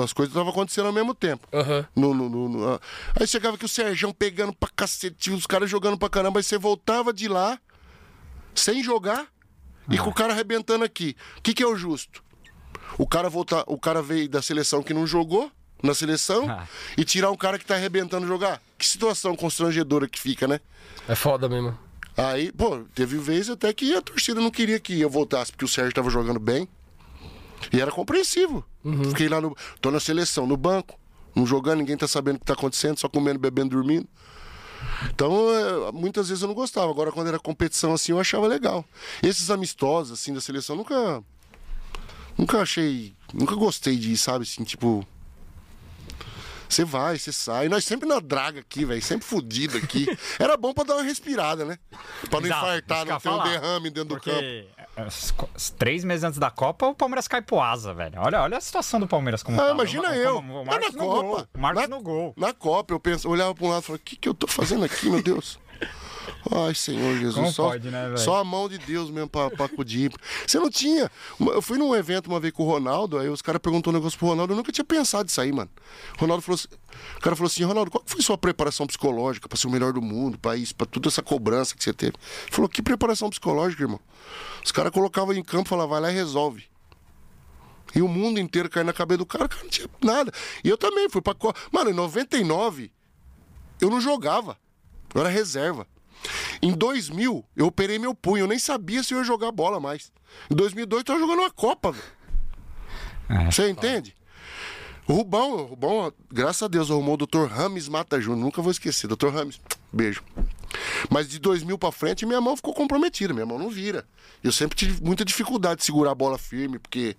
As 0.02 0.12
coisas 0.12 0.32
estavam 0.34 0.50
acontecendo 0.50 0.86
ao 0.86 0.92
mesmo 0.92 1.14
tempo. 1.14 1.46
Aham. 1.52 1.86
No, 1.94 2.12
no- 2.12 2.28
no- 2.28 2.48
no- 2.48 2.68
ah. 2.68 2.80
Aí 3.18 3.26
chegava 3.28 3.56
que 3.56 3.64
o 3.64 3.68
Serjão 3.68 4.12
pegando 4.12 4.52
pra 4.52 4.68
cacete, 4.74 5.30
os 5.30 5.46
caras 5.46 5.70
jogando 5.70 5.96
pra 5.96 6.08
caramba, 6.08 6.40
aí 6.40 6.42
você 6.42 6.58
voltava 6.58 7.12
de 7.12 7.28
lá, 7.28 7.58
sem 8.54 8.82
jogar, 8.82 9.26
e 9.88 9.96
com 9.98 10.10
o 10.10 10.14
cara 10.14 10.32
arrebentando 10.32 10.84
aqui. 10.84 11.16
O 11.38 11.42
que, 11.42 11.54
que 11.54 11.62
é 11.62 11.66
o 11.66 11.76
justo? 11.76 12.22
O 12.98 13.06
cara 13.06 13.28
voltar, 13.30 13.62
o 13.68 13.78
cara 13.78 14.02
veio 14.02 14.28
da 14.28 14.42
seleção 14.42 14.82
que 14.82 14.92
não 14.92 15.06
jogou 15.06 15.50
na 15.82 15.94
seleção 15.94 16.50
Ah. 16.50 16.66
e 16.98 17.04
tirar 17.04 17.30
um 17.30 17.36
cara 17.36 17.56
que 17.58 17.64
tá 17.64 17.74
arrebentando 17.76 18.26
jogar. 18.26 18.60
Que 18.76 18.84
situação 18.86 19.36
constrangedora 19.36 20.08
que 20.08 20.18
fica, 20.20 20.48
né? 20.48 20.60
É 21.08 21.14
foda 21.14 21.48
mesmo. 21.48 21.78
Aí, 22.16 22.52
pô, 22.52 22.80
teve 22.94 23.18
vez 23.18 23.48
até 23.48 23.72
que 23.72 23.94
a 23.94 24.02
torcida 24.02 24.40
não 24.40 24.50
queria 24.50 24.78
que 24.78 25.00
eu 25.00 25.08
voltasse, 25.08 25.52
porque 25.52 25.64
o 25.64 25.68
Sérgio 25.68 25.94
tava 25.94 26.10
jogando 26.10 26.40
bem. 26.40 26.68
E 27.72 27.80
era 27.80 27.90
compreensivo. 27.90 28.64
Fiquei 29.08 29.28
lá 29.28 29.40
no. 29.40 29.56
tô 29.80 29.90
na 29.90 30.00
seleção, 30.00 30.46
no 30.46 30.56
banco, 30.56 30.98
não 31.34 31.46
jogando, 31.46 31.78
ninguém 31.78 31.96
tá 31.96 32.08
sabendo 32.08 32.36
o 32.36 32.38
que 32.40 32.46
tá 32.46 32.54
acontecendo, 32.54 32.98
só 32.98 33.08
comendo, 33.08 33.38
bebendo, 33.38 33.70
dormindo. 33.70 34.08
Então, 35.12 35.32
é, 35.54 35.92
muitas 35.92 36.28
vezes 36.28 36.42
eu 36.42 36.48
não 36.48 36.54
gostava. 36.54 36.90
Agora, 36.90 37.12
quando 37.12 37.28
era 37.28 37.38
competição 37.38 37.92
assim, 37.92 38.12
eu 38.12 38.20
achava 38.20 38.46
legal. 38.46 38.84
Esses 39.22 39.50
amistosos, 39.50 40.18
assim, 40.18 40.32
da 40.32 40.40
seleção, 40.40 40.76
nunca. 40.76 41.22
Nunca 42.36 42.60
achei. 42.60 43.14
Nunca 43.32 43.54
gostei 43.54 43.96
de 43.96 44.12
ir, 44.12 44.16
sabe? 44.16 44.44
Assim, 44.44 44.64
tipo. 44.64 45.06
Você 46.70 46.84
vai, 46.84 47.18
você 47.18 47.32
sai. 47.32 47.68
Nós 47.68 47.84
sempre 47.84 48.08
na 48.08 48.20
draga 48.20 48.60
aqui, 48.60 48.84
velho. 48.84 49.02
Sempre 49.02 49.26
fudido 49.26 49.76
aqui. 49.76 50.06
Era 50.38 50.56
bom 50.56 50.72
pra 50.72 50.84
dar 50.84 50.94
uma 50.94 51.02
respirada, 51.02 51.64
né? 51.64 51.76
Pra 52.30 52.40
não 52.40 52.46
Exato, 52.46 52.64
infartar, 52.66 52.98
não 52.98 53.04
ter 53.06 53.14
um 53.14 53.20
falar. 53.20 53.44
derrame 53.50 53.90
dentro 53.90 54.10
do 54.16 54.20
campo. 54.20 54.36
Porque 54.38 54.66
os, 55.06 55.34
os 55.56 55.70
três 55.70 56.04
meses 56.04 56.22
antes 56.24 56.38
da 56.38 56.50
Copa, 56.50 56.86
o 56.86 56.94
Palmeiras 56.94 57.26
cai 57.26 57.42
pro 57.42 57.60
asa, 57.60 57.92
velho. 57.92 58.14
Olha, 58.18 58.40
olha 58.42 58.56
a 58.56 58.60
situação 58.60 59.00
do 59.00 59.08
Palmeiras 59.08 59.42
como 59.42 59.60
Ah, 59.60 59.66
tá. 59.66 59.70
imagina 59.72 60.14
eu. 60.16 60.38
O, 60.38 60.64
Marcos 60.64 60.94
na 60.94 61.02
no 61.02 61.08
Copa. 61.08 61.22
gol. 61.22 61.46
Marcos 61.58 61.82
na, 61.82 61.88
no 61.96 62.02
gol. 62.02 62.34
Na 62.36 62.52
Copa, 62.54 62.94
eu 62.94 63.00
penso, 63.00 63.28
olhava 63.28 63.52
pra 63.54 63.64
um 63.66 63.68
lado 63.70 63.82
e 63.82 63.86
falava, 63.86 64.00
o 64.00 64.04
que, 64.04 64.14
que 64.16 64.28
eu 64.28 64.34
tô 64.34 64.46
fazendo 64.46 64.84
aqui, 64.84 65.10
meu 65.10 65.22
Deus? 65.22 65.58
Ai, 66.50 66.74
Senhor 66.74 67.16
Jesus. 67.16 67.34
Como 67.34 67.52
só, 67.52 67.70
pode, 67.70 67.90
né, 67.90 68.16
só 68.16 68.36
a 68.38 68.44
mão 68.44 68.68
de 68.68 68.78
Deus 68.78 69.10
mesmo 69.10 69.28
pra, 69.28 69.50
pra 69.50 69.66
acudir. 69.66 70.12
Você 70.46 70.58
não 70.58 70.70
tinha. 70.70 71.10
Eu 71.38 71.60
fui 71.60 71.76
num 71.76 71.94
evento 71.94 72.28
uma 72.28 72.40
vez 72.40 72.52
com 72.52 72.62
o 72.62 72.66
Ronaldo, 72.66 73.18
aí 73.18 73.28
os 73.28 73.42
caras 73.42 73.60
perguntaram 73.60 73.96
um 73.96 74.00
negócio 74.00 74.18
pro 74.18 74.28
Ronaldo, 74.28 74.52
eu 74.52 74.56
nunca 74.56 74.72
tinha 74.72 74.84
pensado 74.84 75.24
nisso 75.24 75.40
aí, 75.40 75.52
mano. 75.52 75.70
O 76.16 76.20
Ronaldo 76.20 76.42
falou 76.42 76.54
assim, 76.54 76.68
o 77.16 77.20
cara 77.20 77.36
falou 77.36 77.46
assim, 77.46 77.62
Ronaldo, 77.64 77.90
qual 77.90 78.02
foi 78.06 78.22
sua 78.22 78.38
preparação 78.38 78.86
psicológica 78.86 79.48
pra 79.48 79.58
ser 79.58 79.66
o 79.66 79.70
melhor 79.70 79.92
do 79.92 80.00
mundo, 80.00 80.38
pra 80.38 80.56
isso, 80.56 80.74
pra 80.74 80.86
toda 80.86 81.08
essa 81.08 81.22
cobrança 81.22 81.74
que 81.74 81.84
você 81.84 81.92
teve? 81.92 82.14
Ele 82.46 82.52
falou, 82.52 82.68
que 82.68 82.80
preparação 82.82 83.28
psicológica, 83.28 83.82
irmão? 83.82 84.00
Os 84.64 84.72
caras 84.72 84.92
colocavam 84.92 85.34
em 85.34 85.42
campo 85.42 85.66
e 85.66 85.68
falavam, 85.68 85.90
vai 85.90 86.00
lá 86.00 86.10
e 86.10 86.14
resolve. 86.14 86.64
E 87.94 88.00
o 88.02 88.08
mundo 88.08 88.38
inteiro 88.38 88.70
caindo 88.70 88.86
na 88.86 88.92
cabeça 88.92 89.18
do 89.18 89.26
cara, 89.26 89.46
o 89.46 89.48
cara 89.48 89.62
não 89.62 89.70
tinha 89.70 89.88
nada. 90.02 90.32
E 90.62 90.68
eu 90.68 90.78
também 90.78 91.08
fui 91.08 91.20
pra. 91.20 91.34
Mano, 91.72 91.90
em 91.90 91.94
99, 91.94 92.92
eu 93.80 93.90
não 93.90 94.00
jogava. 94.00 94.56
Eu 95.14 95.20
era 95.22 95.30
reserva. 95.30 95.86
Em 96.62 96.72
2000, 96.72 97.44
eu 97.56 97.66
operei 97.66 97.98
meu 97.98 98.14
punho. 98.14 98.42
Eu 98.44 98.46
nem 98.48 98.58
sabia 98.58 99.02
se 99.02 99.14
eu 99.14 99.18
ia 99.18 99.24
jogar 99.24 99.50
bola 99.50 99.80
mais. 99.80 100.12
Em 100.50 100.54
2002, 100.54 101.00
eu 101.00 101.04
tava 101.04 101.18
jogando 101.18 101.38
uma 101.40 101.50
Copa. 101.50 101.94
É, 103.28 103.50
Você 103.50 103.68
entende? 103.70 104.14
O 105.06 105.14
Rubão, 105.14 105.52
o 105.54 105.64
Rubão, 105.64 106.12
graças 106.30 106.62
a 106.62 106.68
Deus, 106.68 106.90
arrumou 106.90 107.14
o 107.14 107.26
Dr. 107.26 107.46
Rames 107.46 107.88
Mata 107.88 108.20
Júnior. 108.20 108.44
Nunca 108.44 108.62
vou 108.62 108.70
esquecer. 108.70 109.08
Dr. 109.08 109.28
Rames, 109.28 109.60
beijo. 109.92 110.22
Mas 111.08 111.28
de 111.28 111.38
2000 111.38 111.76
pra 111.78 111.90
frente, 111.90 112.26
minha 112.26 112.40
mão 112.40 112.54
ficou 112.56 112.74
comprometida. 112.74 113.32
Minha 113.34 113.46
mão 113.46 113.58
não 113.58 113.70
vira. 113.70 114.06
Eu 114.44 114.52
sempre 114.52 114.76
tive 114.76 115.02
muita 115.02 115.24
dificuldade 115.24 115.80
de 115.80 115.86
segurar 115.86 116.12
a 116.12 116.14
bola 116.14 116.38
firme, 116.38 116.78
porque 116.78 117.16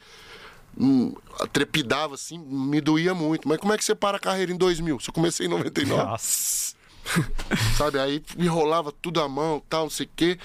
hum, 0.77 1.13
trepidava 1.51 2.15
assim, 2.15 2.37
me 2.37 2.79
doía 2.79 3.13
muito. 3.13 3.47
Mas 3.47 3.57
como 3.57 3.73
é 3.73 3.77
que 3.77 3.83
você 3.83 3.93
para 3.95 4.17
a 4.17 4.19
carreira 4.19 4.51
em 4.51 4.57
2000? 4.57 4.99
Se 4.99 5.09
eu 5.09 5.13
comecei 5.13 5.47
em 5.47 5.49
99. 5.49 6.03
Nossa. 6.03 6.75
Sabe? 7.77 7.99
Aí 7.99 8.23
enrolava 8.37 8.91
tudo 8.91 9.21
a 9.21 9.27
mão, 9.29 9.61
tal, 9.69 9.83
não 9.83 9.89
sei 9.89 10.05
o 10.05 10.09
quê, 10.15 10.37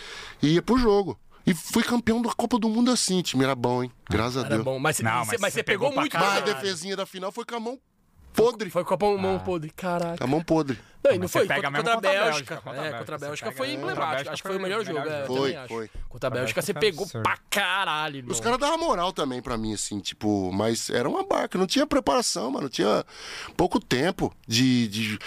e 0.43 0.55
ia 0.55 0.63
pro 0.63 0.79
jogo. 0.79 1.19
E 1.47 1.55
fui 1.55 1.83
campeão 1.85 2.21
da 2.21 2.33
Copa 2.35 2.59
do 2.59 2.69
Mundo 2.69 2.91
assim, 2.91 3.23
time 3.23 3.45
era 3.45 3.55
bom, 3.55 3.85
hein? 3.85 3.93
Graças 4.11 4.39
a 4.39 4.41
Era 4.41 4.49
Deus. 4.51 4.65
bom, 4.65 4.79
mas, 4.81 4.99
Não, 4.99 5.25
você- 5.25 5.33
mas 5.33 5.41
mas 5.41 5.55
você 5.55 5.63
pegou, 5.63 5.89
pegou 5.91 6.01
muito 6.01 6.17
Mas 6.19 6.39
a 6.39 6.41
defesinha 6.41 6.97
da 6.97 7.07
final 7.07 7.31
foi 7.31 7.45
com 7.45 7.55
a 7.55 7.61
mão 7.61 7.79
podre. 8.37 8.71
Foi 8.71 8.85
com 8.85 8.95
a 8.95 8.97
mão, 9.01 9.19
mão 9.19 9.39
podre, 9.41 9.71
caraca. 9.71 10.23
A 10.23 10.27
mão 10.27 10.43
podre. 10.43 10.79
Não, 11.03 11.13
e 11.13 11.19
não 11.19 11.29
foi. 11.29 11.47
pega 11.47 11.71
Contra, 11.71 11.79
contra 11.79 11.93
a 11.93 11.95
contra 11.95 12.11
a 12.11 12.25
Bélgica. 12.25 12.57
Contra 12.57 12.71
a 12.71 12.75
É, 12.75 12.77
Bélgica, 12.81 12.99
contra 12.99 13.15
a 13.15 13.19
Bélgica 13.19 13.53
foi 13.53 13.73
emblemático. 13.73 14.31
Acho 14.33 14.43
que 14.43 14.49
foi 14.49 14.57
o 14.57 14.61
melhor 14.61 14.85
jogo. 14.85 14.99
é. 14.99 15.25
Foi, 15.27 15.37
também 15.37 15.57
acho. 15.57 15.69
foi. 15.75 15.91
Contra 16.09 16.27
a 16.27 16.31
Bélgica 16.31 16.63
você 16.63 16.73
foi 16.73 16.81
pegou 16.81 17.07
pra 17.07 17.37
caralho. 17.49 18.25
Os 18.29 18.41
caras 18.41 18.59
davam 18.59 18.79
moral 18.79 19.13
também 19.13 19.41
pra 19.41 19.57
mim, 19.57 19.73
assim, 19.75 20.01
tipo, 20.01 20.51
mas 20.53 20.91
era 20.91 21.09
uma 21.09 21.25
barca, 21.25 21.57
não 21.59 21.67
tinha 21.67 21.87
preparação, 21.87 22.51
mano, 22.51 22.69
tinha 22.69 23.05
pouco 23.57 23.79
tempo 23.81 24.33
de. 24.47 25.19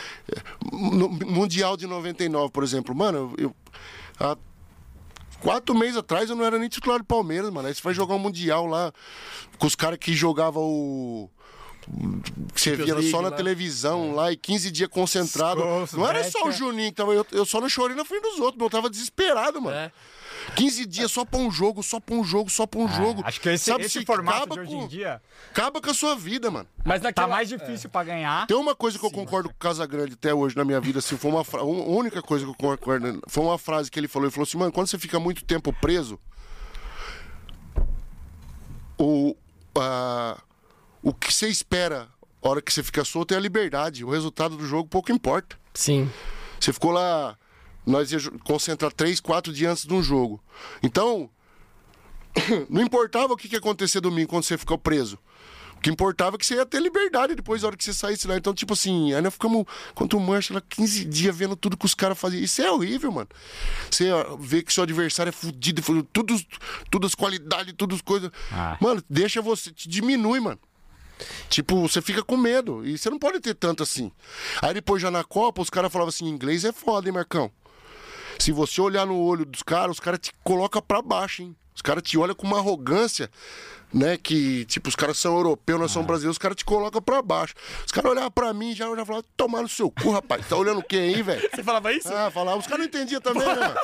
Mundial 0.71 1.77
de 1.77 1.87
99, 1.87 2.51
por 2.51 2.63
exemplo, 2.63 2.93
mano, 2.95 3.33
eu. 3.37 3.55
há 4.19 4.37
quatro 5.41 5.73
meses 5.73 5.95
atrás 5.97 6.29
eu 6.29 6.35
não 6.35 6.43
era 6.43 6.59
nem 6.59 6.67
titular 6.67 6.99
do 6.99 7.05
Palmeiras, 7.05 7.49
mano. 7.49 7.67
Aí 7.67 7.73
você 7.73 7.81
vai 7.81 7.93
jogar 7.93 8.15
um 8.15 8.19
Mundial 8.19 8.65
lá 8.65 8.91
com 9.57 9.65
os 9.67 9.75
caras 9.75 9.97
que 9.97 10.13
jogavam 10.13 10.63
o. 10.63 11.29
Que 12.53 12.61
você 12.61 12.75
via 12.75 12.93
League 12.93 13.09
só 13.09 13.21
na 13.21 13.29
lá. 13.29 13.35
televisão 13.35 14.13
lá 14.13 14.31
e 14.31 14.37
15 14.37 14.69
dias 14.71 14.89
concentrado. 14.89 15.61
Não 15.93 16.07
era 16.07 16.23
só 16.29 16.47
o. 16.47 16.51
Juninho 16.51 16.89
que 16.91 16.95
tava. 16.95 17.13
Eu, 17.13 17.25
eu 17.31 17.45
só 17.45 17.59
não 17.59 17.67
chorei 17.69 17.95
na 17.95 18.05
frente 18.05 18.21
dos 18.23 18.39
outros, 18.39 18.55
mas 18.57 18.65
eu 18.65 18.69
tava 18.69 18.89
desesperado, 18.89 19.61
mano. 19.61 19.75
É. 19.75 19.91
15 20.55 20.85
dias 20.85 21.11
só 21.11 21.25
pra 21.25 21.39
um 21.39 21.51
jogo, 21.51 21.83
só 21.83 21.99
pra 21.99 22.15
um 22.15 22.23
jogo, 22.23 22.49
só 22.49 22.65
pra 22.65 22.79
um 22.79 22.87
jogo. 22.87 23.21
É, 23.23 23.27
Acho 23.27 23.41
que 23.41 23.49
esse, 23.49 23.65
Sabe, 23.65 23.83
esse 23.85 23.99
se 23.99 24.05
formato 24.05 24.37
acaba 24.37 24.53
de 24.55 24.59
hoje 24.61 24.71
com- 24.75 24.83
em 24.83 24.87
dia 24.87 25.21
Acaba 25.51 25.81
com 25.81 25.89
a 25.89 25.93
sua 25.93 26.15
vida, 26.15 26.49
mano. 26.49 26.67
Mas 26.85 27.01
tá 27.01 27.09
naquela... 27.09 27.27
mais 27.27 27.49
difícil 27.49 27.89
pra 27.89 28.03
ganhar. 28.03 28.47
Tem 28.47 28.55
uma 28.55 28.73
coisa 28.75 28.97
que 28.97 29.05
eu 29.05 29.11
concordo 29.11 29.49
com 29.49 29.55
o 29.55 29.57
Casagrande 29.59 30.13
até 30.13 30.33
hoje 30.33 30.55
na 30.55 30.63
minha 30.63 30.79
vida, 30.79 30.99
assim, 30.99 31.17
foi 31.17 31.31
uma 31.31 31.43
fra... 31.43 31.63
única 31.63 32.21
coisa 32.21 32.45
que 32.45 32.51
eu 32.51 32.55
concordo, 32.55 33.21
foi 33.27 33.43
uma 33.43 33.57
frase 33.57 33.91
que 33.91 33.99
ele 33.99 34.07
falou, 34.07 34.27
ele 34.27 34.31
falou 34.33 34.43
assim, 34.47 34.57
mano, 34.57 34.71
quando 34.71 34.87
você 34.87 34.97
fica 34.97 35.19
muito 35.19 35.43
tempo 35.43 35.73
preso, 35.73 36.17
o, 38.97 39.35
a- 39.77 40.37
o 41.01 41.13
que 41.13 41.33
você 41.33 41.47
espera 41.47 42.07
a 42.41 42.49
hora 42.49 42.61
que 42.61 42.71
você 42.71 42.81
fica 42.81 43.03
solto 43.03 43.33
é 43.33 43.37
a 43.37 43.39
liberdade, 43.39 44.03
o 44.03 44.09
resultado 44.09 44.55
do 44.55 44.65
jogo 44.65 44.87
pouco 44.87 45.11
importa. 45.11 45.57
Sim. 45.73 46.09
Você 46.59 46.73
ficou 46.73 46.91
lá, 46.91 47.37
nós 47.85 48.11
ia 48.11 48.19
concentrar 48.43 48.91
três, 48.91 49.19
quatro 49.19 49.51
dias 49.51 49.71
antes 49.71 49.85
de 49.85 49.93
um 49.93 50.01
jogo. 50.01 50.41
Então, 50.81 51.29
não 52.69 52.81
importava 52.81 53.33
o 53.33 53.37
que 53.37 53.51
ia 53.51 53.59
acontecer 53.59 53.99
domingo 53.99 54.29
quando 54.29 54.43
você 54.43 54.57
ficou 54.57 54.77
preso. 54.77 55.19
O 55.75 55.81
que 55.81 55.89
importava 55.89 56.35
é 56.35 56.37
que 56.37 56.45
você 56.45 56.55
ia 56.55 56.65
ter 56.65 56.81
liberdade 56.81 57.35
depois 57.35 57.61
da 57.61 57.67
hora 57.67 57.77
que 57.77 57.83
você 57.85 57.93
saísse 57.93 58.27
lá. 58.27 58.35
Então, 58.35 58.53
tipo 58.53 58.73
assim, 58.73 59.13
aí 59.13 59.21
nós 59.21 59.31
ficamos 59.31 59.65
contra 59.95 60.17
o 60.17 60.21
Mancha 60.21 60.53
lá 60.53 60.61
15 60.61 61.05
dias 61.05 61.33
vendo 61.33 61.55
tudo 61.55 61.77
que 61.77 61.85
os 61.85 61.95
caras 61.95 62.19
faziam. 62.19 62.43
Isso 62.43 62.61
é 62.61 62.69
horrível, 62.69 63.09
mano. 63.13 63.29
Você 63.89 64.09
vê 64.41 64.61
que 64.61 64.73
seu 64.73 64.83
adversário 64.83 65.29
é 65.29 65.31
fudido, 65.31 65.81
fudido, 65.81 66.05
tudo, 66.11 66.35
tudo 66.91 67.07
as 67.07 67.15
qualidades, 67.15 67.73
tudo 67.77 67.95
as 67.95 68.01
coisas. 68.01 68.29
Ah. 68.51 68.77
Mano, 68.81 69.01
deixa 69.09 69.41
você, 69.41 69.71
te 69.71 69.87
diminui, 69.87 70.41
mano. 70.41 70.59
Tipo, 71.49 71.81
você 71.87 72.01
fica 72.01 72.23
com 72.23 72.37
medo. 72.37 72.85
E 72.85 72.97
você 72.97 73.09
não 73.09 73.19
pode 73.19 73.39
ter 73.39 73.53
tanto 73.53 73.83
assim. 73.83 74.11
Aí 74.61 74.73
depois 74.73 75.01
já 75.01 75.11
na 75.11 75.23
Copa, 75.23 75.61
os 75.61 75.69
caras 75.69 75.91
falavam 75.91 76.09
assim: 76.09 76.27
inglês 76.27 76.63
é 76.65 76.71
foda, 76.71 77.07
hein, 77.07 77.13
Marcão? 77.13 77.51
Se 78.37 78.51
você 78.51 78.79
olhar 78.79 79.05
no 79.05 79.19
olho 79.19 79.45
dos 79.45 79.61
caras, 79.61 79.97
os 79.97 79.99
caras 79.99 80.19
te 80.19 80.31
colocam 80.43 80.81
pra 80.81 81.01
baixo, 81.01 81.41
hein? 81.41 81.55
Os 81.75 81.81
caras 81.81 82.03
te 82.03 82.17
olham 82.17 82.35
com 82.35 82.45
uma 82.45 82.57
arrogância, 82.57 83.29
né? 83.93 84.17
Que, 84.17 84.65
tipo, 84.65 84.89
os 84.89 84.95
caras 84.95 85.17
são 85.17 85.35
europeus, 85.35 85.79
nós 85.79 85.91
somos 85.91 86.07
brasileiros, 86.07 86.35
os 86.35 86.37
caras 86.37 86.57
te 86.57 86.65
colocam 86.65 87.01
pra 87.01 87.21
baixo. 87.21 87.53
Os 87.85 87.91
caras 87.91 88.11
olhavam 88.11 88.31
pra 88.31 88.53
mim 88.53 88.75
já, 88.75 88.85
já 88.95 89.05
falavam, 89.05 89.23
tomar 89.35 89.61
no 89.61 89.69
seu 89.69 89.89
cu, 89.89 90.11
rapaz. 90.11 90.47
Tá 90.47 90.55
olhando 90.55 90.79
o 90.79 90.83
quê 90.83 90.97
aí, 90.97 91.21
velho? 91.21 91.49
Você 91.53 91.63
falava 91.63 91.93
isso? 91.93 92.13
Ah, 92.13 92.29
falava, 92.31 92.59
os 92.59 92.65
caras 92.67 92.79
não 92.79 92.85
entendiam 92.85 93.21
também, 93.21 93.45
né, 93.45 93.55
mano? 93.55 93.75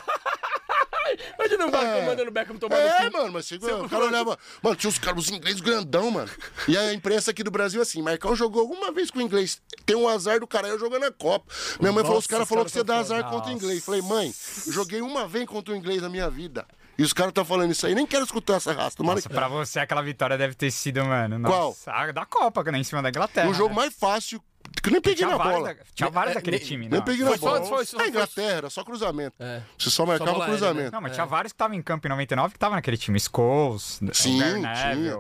Imagina 1.38 1.66
o 1.66 1.72
Marcão 1.72 1.90
É. 1.98 2.06
mandando 2.06 2.30
o 2.30 2.34
Beckham 2.34 2.58
tomar 2.58 2.76
É, 2.78 3.04
no 3.06 3.12
cu. 3.12 3.18
mano, 3.18 3.34
mas 3.34 3.46
você, 3.48 3.56
o 3.56 3.90
cara 3.90 4.06
olhava. 4.06 4.38
Mano, 4.62 4.76
tinha 4.76 4.90
os 4.90 4.98
caras, 4.98 5.24
os 5.26 5.30
ingleses 5.30 5.62
grandão, 5.62 6.10
mano. 6.12 6.30
E 6.68 6.78
a 6.78 6.94
imprensa 6.94 7.32
aqui 7.32 7.44
do 7.44 7.52
Brasil, 7.52 7.82
assim, 7.82 8.02
Marcão 8.02 8.36
jogou 8.36 8.62
alguma 8.62 8.92
vez 8.92 9.12
com 9.12 9.20
o 9.20 9.22
inglês. 9.22 9.62
Tem 9.86 9.96
um 9.96 10.08
azar 10.08 10.40
do 10.40 10.48
cara, 10.48 10.68
eu 10.68 10.80
jogando 10.80 11.02
na 11.04 11.12
Copa. 11.12 11.46
Minha 11.80 11.92
mãe 11.92 12.04
falou: 12.04 12.18
os 12.20 12.24
Nossa, 12.26 12.30
caras 12.30 12.48
falaram 12.48 12.66
que 12.66 12.72
você 12.72 12.84
dá 12.84 13.04
são 13.04 13.18
azar 13.18 13.30
contra 13.30 13.52
o 13.52 13.54
inglês. 13.54 13.84
Falei, 13.86 14.02
mãe, 14.02 14.34
joguei 14.68 15.02
uma 15.02 15.28
vez 15.28 15.46
contra 15.46 15.74
o 15.74 15.78
inglês 15.78 16.02
na 16.02 16.10
minha 16.10 16.30
vida. 16.30 16.66
E 16.98 17.04
os 17.04 17.12
caras 17.12 17.32
estão 17.32 17.44
falando 17.44 17.72
isso 17.72 17.86
aí, 17.86 17.94
nem 17.94 18.06
quero 18.08 18.24
escutar 18.24 18.56
essa 18.56 18.72
raça. 18.72 18.96
Tomara 18.96 19.18
Nossa, 19.18 19.28
que... 19.28 19.36
pra 19.36 19.50
você 19.50 19.80
aquela 19.80 20.02
vitória 20.02 20.38
deve 20.38 20.56
ter 20.56 20.72
sido, 20.72 21.04
mano. 21.04 21.42
Qual? 21.42 21.68
Nossa, 21.70 21.92
a 21.92 22.12
da 22.12 22.26
Copa, 22.26 22.64
né? 22.72 22.78
Em 22.78 22.84
cima 22.86 23.02
da 23.02 23.10
Inglaterra. 23.10 23.50
O 23.50 23.54
jogo 23.54 23.70
né? 23.70 23.76
mais 23.76 23.94
fácil, 23.94 24.42
que 24.82 24.90
eu 24.90 24.92
nem 24.92 25.02
peguei 25.02 25.16
tinha 25.18 25.30
na 25.30 25.38
vários, 25.38 25.56
bola. 25.62 25.74
da- 25.74 25.80
tinha 25.94 26.10
vários 26.10 26.32
É, 26.32 26.36
daquele 26.36 26.58
nem- 26.58 26.66
time, 26.66 26.90
Nem 26.90 27.00
não. 27.00 27.06
peguei 27.06 27.22
Foi 27.26 27.32
na 27.36 27.38
só- 27.38 27.50
bola. 27.60 27.66
foi 27.66 27.86
só- 27.86 28.00
a 28.00 28.08
Inglaterra, 28.08 28.52
era 28.58 28.70
só 28.70 28.84
cruzamento. 28.84 29.36
É. 29.40 29.62
Você 29.78 29.90
só 29.90 30.06
marcava 30.06 30.32
bola 30.32 30.46
aérea, 30.46 30.58
cruzamento. 30.60 30.92
Não, 30.92 31.02
mas 31.02 31.14
tinha 31.14 31.26
vários 31.26 31.52
que 31.52 31.56
estavam 31.56 31.76
em 31.76 31.82
campo 31.82 32.08
em 32.08 32.10
99 32.10 32.54
que 32.54 32.58
estavam 32.58 32.76
naquele 32.76 32.98
time. 32.98 33.20
Scholes, 33.20 34.00
Sim. 34.14 34.40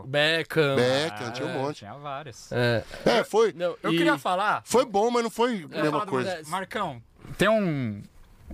Beckham. 0.06 0.76
Beckham, 0.76 1.32
tinha 1.32 1.48
um 1.48 1.52
É, 1.52 1.54
monte. 1.58 1.78
Tinha 1.80 1.94
vários. 1.96 2.52
É. 2.52 2.84
É, 3.06 3.24
foi. 3.24 3.54
Não, 3.54 3.76
Eu 3.82 3.94
e- 3.94 3.98
queria 3.98 4.18
falar. 4.18 4.62
Foi 4.66 4.86
bom, 4.86 5.10
mas 5.12 5.24
não 5.24 5.30
foi 5.30 5.68
a 5.72 5.82
mesma 5.82 6.00
do 6.02 6.06
coisa. 6.08 6.30
Moisés. 6.30 6.50
Marcão, 6.50 7.02
tem 7.38 7.50
um. 7.50 8.02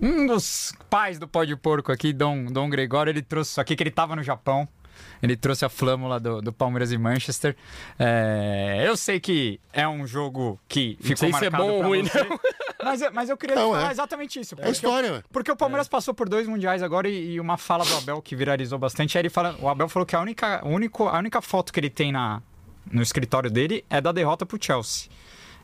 Um 0.00 0.26
dos 0.26 0.72
pais 0.88 1.18
do 1.18 1.28
pó 1.28 1.44
de 1.44 1.54
porco 1.54 1.92
aqui, 1.92 2.14
Dom, 2.14 2.46
Dom 2.46 2.68
Gregório, 2.70 3.10
ele 3.10 3.20
trouxe 3.20 3.50
isso 3.52 3.60
aqui, 3.60 3.76
que 3.76 3.82
ele 3.82 3.90
tava 3.90 4.16
no 4.16 4.22
Japão. 4.22 4.66
Ele 5.22 5.36
trouxe 5.36 5.64
a 5.64 5.68
flâmula 5.68 6.18
do, 6.18 6.42
do 6.42 6.52
Palmeiras 6.52 6.90
e 6.90 6.98
Manchester. 6.98 7.54
É, 7.98 8.82
eu 8.84 8.96
sei 8.96 9.20
que 9.20 9.60
é 9.72 9.86
um 9.86 10.04
jogo 10.06 10.58
que 10.66 10.98
ficou 11.00 11.16
sei 11.16 11.32
se 11.32 11.46
é 11.46 11.50
marcado 11.50 11.62
bom 11.64 11.70
ou 11.76 11.82
ruim, 11.82 12.02
você, 12.02 12.24
não. 12.24 12.40
Mas, 12.82 13.00
eu- 13.02 13.12
mas 13.12 13.28
eu 13.30 13.36
queria 13.36 13.54
Não, 13.54 13.70
falar 13.70 13.88
é. 13.88 13.92
exatamente 13.92 14.40
isso. 14.40 14.56
É 14.58 14.70
história, 14.70 15.12
ué. 15.12 15.22
Porque 15.32 15.50
o 15.52 15.56
Palmeiras 15.56 15.86
passou 15.86 16.12
por 16.12 16.28
dois 16.28 16.48
mundiais 16.48 16.82
agora 16.82 17.08
e, 17.08 17.34
e 17.34 17.40
uma 17.40 17.56
fala 17.56 17.84
do 17.84 17.96
Abel 17.96 18.20
que 18.20 18.34
viralizou 18.34 18.78
bastante. 18.78 19.16
Aí 19.16 19.22
ele 19.22 19.30
fala, 19.30 19.56
o 19.60 19.68
Abel 19.68 19.88
falou 19.88 20.04
que 20.04 20.16
a 20.16 20.20
única, 20.20 20.60
único, 20.66 21.06
a 21.06 21.16
única 21.18 21.40
foto 21.40 21.72
que 21.72 21.78
ele 21.78 21.90
tem 21.90 22.10
na, 22.10 22.42
no 22.90 23.00
escritório 23.00 23.48
dele 23.50 23.84
é 23.88 24.00
da 24.00 24.10
derrota 24.10 24.44
pro 24.44 24.58
Chelsea. 24.60 25.08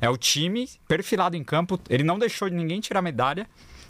É 0.01 0.09
o 0.09 0.17
time 0.17 0.69
perfilado 0.87 1.37
em 1.37 1.43
campo. 1.43 1.81
Ele 1.91 2.05
não 2.05 2.17
deixou 2.21 2.49
de 2.49 2.55
ninguém 2.55 2.81
tirar 2.81 3.03
medalha. 3.03 3.49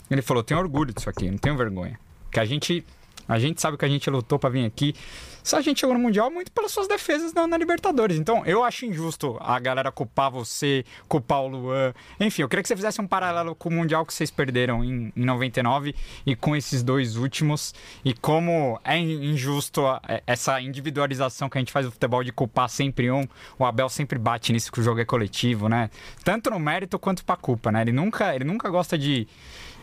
Ele 0.09 0.23
falou: 0.23 0.41
tenho 0.41 0.59
orgulho 0.59 0.91
disso 0.91 1.07
aqui, 1.07 1.29
não 1.29 1.37
tenho 1.37 1.55
vergonha. 1.55 1.99
Que 2.31 2.39
a 2.39 2.45
gente. 2.45 2.83
A 3.29 3.39
gente 3.39 3.61
sabe 3.61 3.77
que 3.77 3.85
a 3.85 3.87
gente 3.87 4.09
lutou 4.09 4.37
pra 4.39 4.49
vir 4.49 4.65
aqui. 4.65 4.93
Só 5.41 5.57
a 5.57 5.61
gente 5.61 5.79
chegou 5.79 5.95
no 5.95 6.01
Mundial 6.01 6.29
muito 6.29 6.51
pelas 6.51 6.71
suas 6.71 6.87
defesas 6.87 7.33
na, 7.33 7.47
na 7.47 7.57
Libertadores. 7.57 8.17
Então, 8.17 8.45
eu 8.45 8.63
acho 8.63 8.85
injusto 8.85 9.37
a 9.39 9.57
galera 9.57 9.89
culpar 9.91 10.29
você, 10.29 10.83
culpar 11.07 11.41
o 11.41 11.47
Luan. 11.47 11.93
Enfim, 12.19 12.41
eu 12.41 12.49
queria 12.49 12.61
que 12.61 12.67
você 12.67 12.75
fizesse 12.75 12.99
um 12.99 13.07
paralelo 13.07 13.55
com 13.55 13.69
o 13.69 13.71
Mundial 13.71 14.05
que 14.05 14.13
vocês 14.13 14.29
perderam 14.29 14.83
em, 14.83 15.13
em 15.15 15.25
99 15.25 15.95
e 16.25 16.35
com 16.35 16.55
esses 16.55 16.83
dois 16.83 17.15
últimos. 17.15 17.73
E 18.03 18.13
como 18.13 18.79
é 18.83 18.97
in- 18.97 19.31
injusto 19.31 19.85
a- 19.85 20.01
é- 20.07 20.21
essa 20.27 20.59
individualização 20.59 21.49
que 21.49 21.57
a 21.57 21.61
gente 21.61 21.71
faz 21.71 21.85
do 21.85 21.91
futebol 21.91 22.23
de 22.23 22.31
culpar 22.33 22.67
sempre 22.69 23.09
um. 23.09 23.25
O 23.57 23.65
Abel 23.65 23.87
sempre 23.89 24.19
bate 24.19 24.51
nisso 24.51 24.71
que 24.71 24.81
o 24.81 24.83
jogo 24.83 24.99
é 24.99 25.05
coletivo, 25.05 25.69
né? 25.69 25.89
Tanto 26.23 26.49
no 26.49 26.59
mérito 26.59 26.99
quanto 26.99 27.23
pra 27.23 27.37
culpa, 27.37 27.71
né? 27.71 27.81
Ele 27.81 27.91
nunca, 27.93 28.35
ele 28.35 28.43
nunca 28.43 28.69
gosta 28.69 28.97
de. 28.97 29.27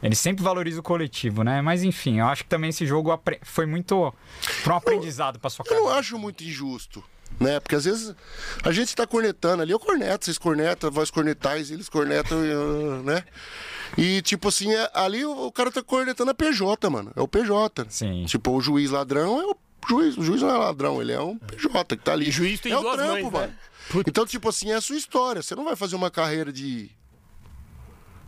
Ele 0.03 0.15
sempre 0.15 0.43
valoriza 0.45 0.81
o 0.81 0.83
coletivo, 0.83 1.43
né? 1.43 1.61
Mas 1.63 1.83
enfim, 1.83 2.21
eu 2.21 2.27
acho 2.27 2.45
que 2.45 2.49
também 2.51 2.71
esse 2.71 2.87
jogo 2.87 3.19
foi 3.43 3.67
muito. 3.67 4.13
Foi 4.41 4.73
um 4.73 4.77
aprendizado 4.77 5.39
pra 5.39 5.51
sua 5.51 5.65
Eu 5.69 5.77
não 5.85 5.89
acho 5.91 6.19
muito 6.19 6.45
injusto, 6.45 7.03
né? 7.41 7.59
Porque 7.61 7.75
às 7.75 7.85
vezes 7.85 8.15
a 8.63 8.73
gente 8.73 8.95
tá 8.95 9.07
cornetando 9.07 9.63
ali, 9.63 9.73
eu 9.73 9.79
corneto, 9.81 10.25
vocês 10.25 10.39
cornetam, 10.39 10.91
vós 10.91 11.11
cornetais, 11.11 11.71
eles 11.71 11.89
cornetam, 11.89 12.45
eu, 12.45 13.03
né? 13.03 13.25
E 13.97 14.21
tipo 14.23 14.49
assim, 14.49 14.73
é- 14.75 14.91
ali 14.95 15.25
o, 15.25 15.47
o 15.47 15.53
cara 15.53 15.71
tá 15.71 15.83
cornetando 15.83 16.31
a 16.31 16.35
PJ, 16.35 16.91
mano. 16.91 17.13
É 17.17 17.21
o 17.21 17.29
PJ. 17.29 17.87
Sim. 17.89 18.25
Tipo, 18.27 18.53
o 18.53 18.61
juiz 18.61 18.91
ladrão 18.91 19.41
é 19.41 19.45
o 19.47 19.57
juiz. 19.89 20.17
O 20.19 20.23
juiz 20.23 20.43
não 20.43 20.51
é 20.51 20.59
ladrão, 20.59 21.01
ele 21.01 21.13
é 21.13 21.21
um 21.21 21.39
PJ 21.39 21.97
que 21.97 22.03
tá 22.03 22.13
ali. 22.13 22.29
E 22.29 22.31
juiz 22.31 22.61
tem 22.61 22.73
é 22.73 22.79
o 22.79 22.83
trampo, 22.83 23.07
mães, 23.07 23.25
né? 23.25 23.31
mano. 23.31 23.55
Então, 24.07 24.27
tipo 24.27 24.49
assim, 24.49 24.71
é 24.73 24.75
a 24.75 24.81
sua 24.81 24.97
história. 24.97 25.43
Você 25.43 25.55
não 25.55 25.65
vai 25.65 25.77
fazer 25.77 25.95
uma 25.97 26.11
carreira 26.11 26.53
de 26.53 26.91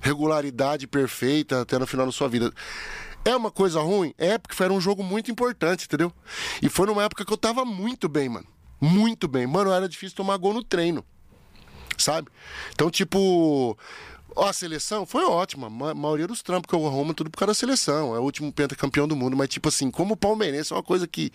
regularidade 0.00 0.86
perfeita 0.86 1.62
até 1.62 1.78
no 1.78 1.86
final 1.86 2.06
da 2.06 2.12
sua 2.12 2.28
vida. 2.28 2.52
É 3.24 3.34
uma 3.36 3.50
coisa 3.50 3.80
ruim? 3.80 4.14
É, 4.16 4.38
porque 4.38 4.54
foi 4.54 4.70
um 4.70 4.80
jogo 4.80 5.02
muito 5.02 5.30
importante, 5.30 5.84
entendeu? 5.84 6.12
E 6.62 6.68
foi 6.68 6.86
numa 6.86 7.04
época 7.04 7.24
que 7.24 7.32
eu 7.32 7.36
tava 7.36 7.64
muito 7.64 8.08
bem, 8.08 8.28
mano. 8.28 8.46
Muito 8.80 9.26
bem. 9.26 9.46
Mano, 9.46 9.72
era 9.72 9.88
difícil 9.88 10.16
tomar 10.16 10.36
gol 10.36 10.54
no 10.54 10.62
treino. 10.62 11.04
Sabe? 11.96 12.28
Então, 12.72 12.90
tipo. 12.90 13.76
Ó, 14.36 14.46
a 14.46 14.52
seleção 14.52 15.04
foi 15.04 15.24
ótima. 15.24 15.66
A 15.90 15.94
maioria 15.94 16.28
dos 16.28 16.42
trampos 16.42 16.68
que 16.68 16.74
eu 16.74 16.86
arrumo 16.86 17.12
tudo 17.12 17.28
por 17.28 17.38
causa 17.38 17.50
da 17.50 17.54
seleção. 17.54 18.14
É 18.14 18.20
o 18.20 18.22
último 18.22 18.52
pentacampeão 18.52 19.08
do 19.08 19.16
mundo. 19.16 19.36
Mas, 19.36 19.48
tipo 19.48 19.68
assim, 19.68 19.90
como 19.90 20.16
palmeirense 20.16 20.72
é 20.72 20.76
uma 20.76 20.82
coisa 20.82 21.08
que, 21.08 21.32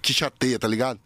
que 0.00 0.14
chateia, 0.14 0.58
tá 0.58 0.68
ligado? 0.68 1.00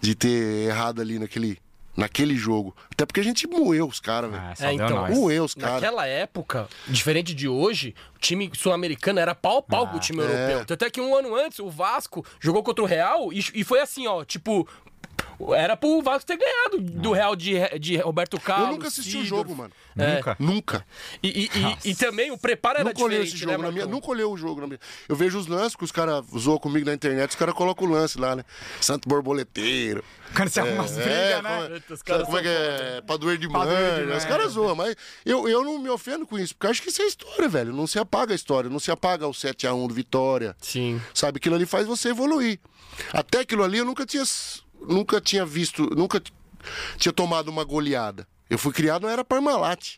De 0.00 0.14
ter 0.14 0.68
errado 0.68 1.00
ali 1.00 1.18
naquele, 1.18 1.58
naquele 2.00 2.34
jogo. 2.34 2.74
Até 2.90 3.04
porque 3.06 3.20
a 3.20 3.22
gente 3.22 3.46
moeu 3.46 3.86
os 3.86 4.00
caras, 4.00 4.30
velho. 4.30 4.42
Ah, 4.42 4.54
É, 4.58 4.72
então. 4.72 5.08
Moeu 5.08 5.44
os 5.44 5.54
caras. 5.54 5.74
Naquela 5.76 6.06
época, 6.06 6.68
diferente 6.88 7.34
de 7.34 7.46
hoje, 7.46 7.94
o 8.16 8.18
time 8.18 8.50
sul-americano 8.54 9.20
era 9.20 9.34
pau 9.34 9.58
a 9.58 9.62
pau 9.62 9.88
com 9.88 9.96
o 9.96 10.00
time 10.00 10.20
é. 10.20 10.24
europeu. 10.24 10.64
Tanto 10.64 10.84
é 10.84 10.90
que 10.90 11.00
um 11.00 11.14
ano 11.14 11.34
antes, 11.34 11.58
o 11.58 11.70
Vasco 11.70 12.24
jogou 12.40 12.62
contra 12.62 12.82
o 12.82 12.86
Real 12.86 13.32
e, 13.32 13.44
e 13.54 13.64
foi 13.64 13.80
assim, 13.80 14.06
ó, 14.06 14.24
tipo. 14.24 14.66
Era 15.54 15.76
pro 15.76 16.02
Vasco 16.02 16.26
ter 16.26 16.36
ganhado 16.36 16.78
do 16.80 17.12
Real 17.12 17.34
de, 17.34 17.54
de 17.78 17.96
Roberto 17.96 18.38
Carlos. 18.40 18.68
Eu 18.68 18.72
nunca 18.74 18.88
assisti 18.88 19.16
o 19.16 19.22
Sidorf. 19.22 19.28
jogo, 19.48 19.56
mano. 19.56 19.72
É. 19.98 20.16
Nunca. 20.16 20.36
Nunca. 20.38 20.86
E, 21.22 21.28
e- 21.28 21.50
e- 21.86 21.90
e 21.90 21.94
também 21.94 22.30
o 22.30 22.38
preparo 22.38 22.78
era 22.80 22.88
Nunca 22.88 23.02
olhei 23.02 23.18
diferente, 23.24 23.36
esse 23.36 23.46
né, 23.46 23.52
jogo 23.52 23.64
na 23.64 23.72
minha. 23.72 23.86
Nunca 23.86 24.10
olhei 24.10 24.24
o 24.24 24.36
jogo 24.36 24.60
na 24.60 24.66
minha. 24.66 24.80
Eu 25.08 25.16
vejo 25.16 25.38
os 25.38 25.46
lances 25.46 25.74
que 25.76 25.84
os 25.84 25.90
caras 25.92 26.24
zoam 26.38 26.58
comigo 26.58 26.84
na 26.86 26.94
internet, 26.94 27.30
os 27.30 27.36
caras 27.36 27.54
colocam 27.54 27.86
o 27.86 27.90
lance 27.90 28.18
lá, 28.18 28.36
né? 28.36 28.44
Santo 28.80 29.08
borboleteiro. 29.08 30.04
Quando 30.36 30.48
você 30.48 30.60
arruma 30.60 30.84
as 30.84 30.92
brigas, 30.92 31.10
É, 31.12 31.42
né? 31.42 31.68
como, 31.68 31.94
Os 31.94 32.02
caras 32.02 32.24
como 32.26 32.38
é 32.38 32.42
que 32.42 32.48
é? 32.48 33.00
Padoeiro 33.06 33.40
de 33.40 33.48
Padoeiro 33.48 34.00
de 34.02 34.06
mãe. 34.06 34.16
Os 34.16 34.22
mãe. 34.24 34.32
caras 34.32 34.52
zoam, 34.52 34.74
mas 34.76 34.94
eu, 35.26 35.48
eu 35.48 35.64
não 35.64 35.78
me 35.78 35.88
ofendo 35.88 36.26
com 36.26 36.38
isso, 36.38 36.54
porque 36.54 36.66
eu 36.66 36.70
acho 36.70 36.82
que 36.82 36.88
isso 36.90 37.02
é 37.02 37.06
história, 37.06 37.48
velho. 37.48 37.72
Não 37.72 37.86
se 37.86 37.98
apaga 37.98 38.32
a 38.32 38.36
história, 38.36 38.70
não 38.70 38.78
se 38.78 38.90
apaga 38.90 39.26
o 39.26 39.32
7x1 39.32 39.88
do 39.88 39.94
Vitória. 39.94 40.54
Sim. 40.60 41.00
Sabe, 41.12 41.38
aquilo 41.38 41.56
ali 41.56 41.66
faz 41.66 41.86
você 41.86 42.10
evoluir. 42.10 42.60
Até 43.12 43.40
aquilo 43.40 43.64
ali 43.64 43.78
eu 43.78 43.84
nunca 43.84 44.06
tinha, 44.06 44.22
nunca 44.80 45.20
tinha 45.20 45.44
visto, 45.46 45.82
nunca 45.94 46.22
tinha 46.98 47.12
tomado 47.12 47.48
uma 47.48 47.64
goleada. 47.64 48.26
Eu 48.48 48.58
fui 48.58 48.72
criado, 48.72 49.06
era 49.08 49.24
Parmalat. 49.24 49.96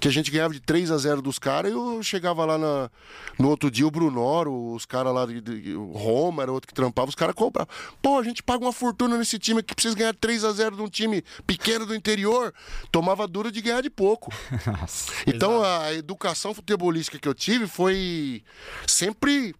Que 0.00 0.06
a 0.06 0.12
gente 0.12 0.30
ganhava 0.30 0.54
de 0.54 0.60
3 0.60 0.92
a 0.92 0.96
0 0.96 1.20
dos 1.20 1.40
caras 1.40 1.72
e 1.72 1.74
eu 1.74 2.00
chegava 2.04 2.44
lá 2.44 2.56
na- 2.56 2.88
no 3.36 3.48
outro 3.48 3.68
dia, 3.68 3.84
o 3.84 3.90
Brunoro, 3.90 4.72
os 4.72 4.86
caras 4.86 5.12
lá, 5.12 5.26
de, 5.26 5.40
de- 5.40 5.74
o 5.74 5.90
Roma 5.90 6.40
era 6.44 6.52
outro 6.52 6.68
que 6.68 6.74
trampava, 6.74 7.08
os 7.08 7.16
caras 7.16 7.34
cobravam. 7.34 7.68
Pô, 8.00 8.16
a 8.16 8.22
gente 8.22 8.40
paga 8.40 8.64
uma 8.64 8.72
fortuna 8.72 9.18
nesse 9.18 9.40
time 9.40 9.58
aqui, 9.58 9.74
precisa 9.74 9.96
ganhar 9.96 10.14
3 10.14 10.44
a 10.44 10.52
0 10.52 10.76
de 10.76 10.82
um 10.82 10.88
time 10.88 11.24
pequeno 11.44 11.84
do 11.84 11.96
interior. 11.96 12.54
Tomava 12.92 13.26
dura 13.26 13.50
de 13.50 13.60
ganhar 13.60 13.80
de 13.80 13.90
pouco. 13.90 14.32
Nossa. 14.80 15.10
Então 15.26 15.64
a 15.64 15.92
educação 15.92 16.54
futebolística 16.54 17.18
que 17.18 17.26
eu 17.28 17.34
tive 17.34 17.66
foi 17.66 18.44
sempre. 18.86 19.52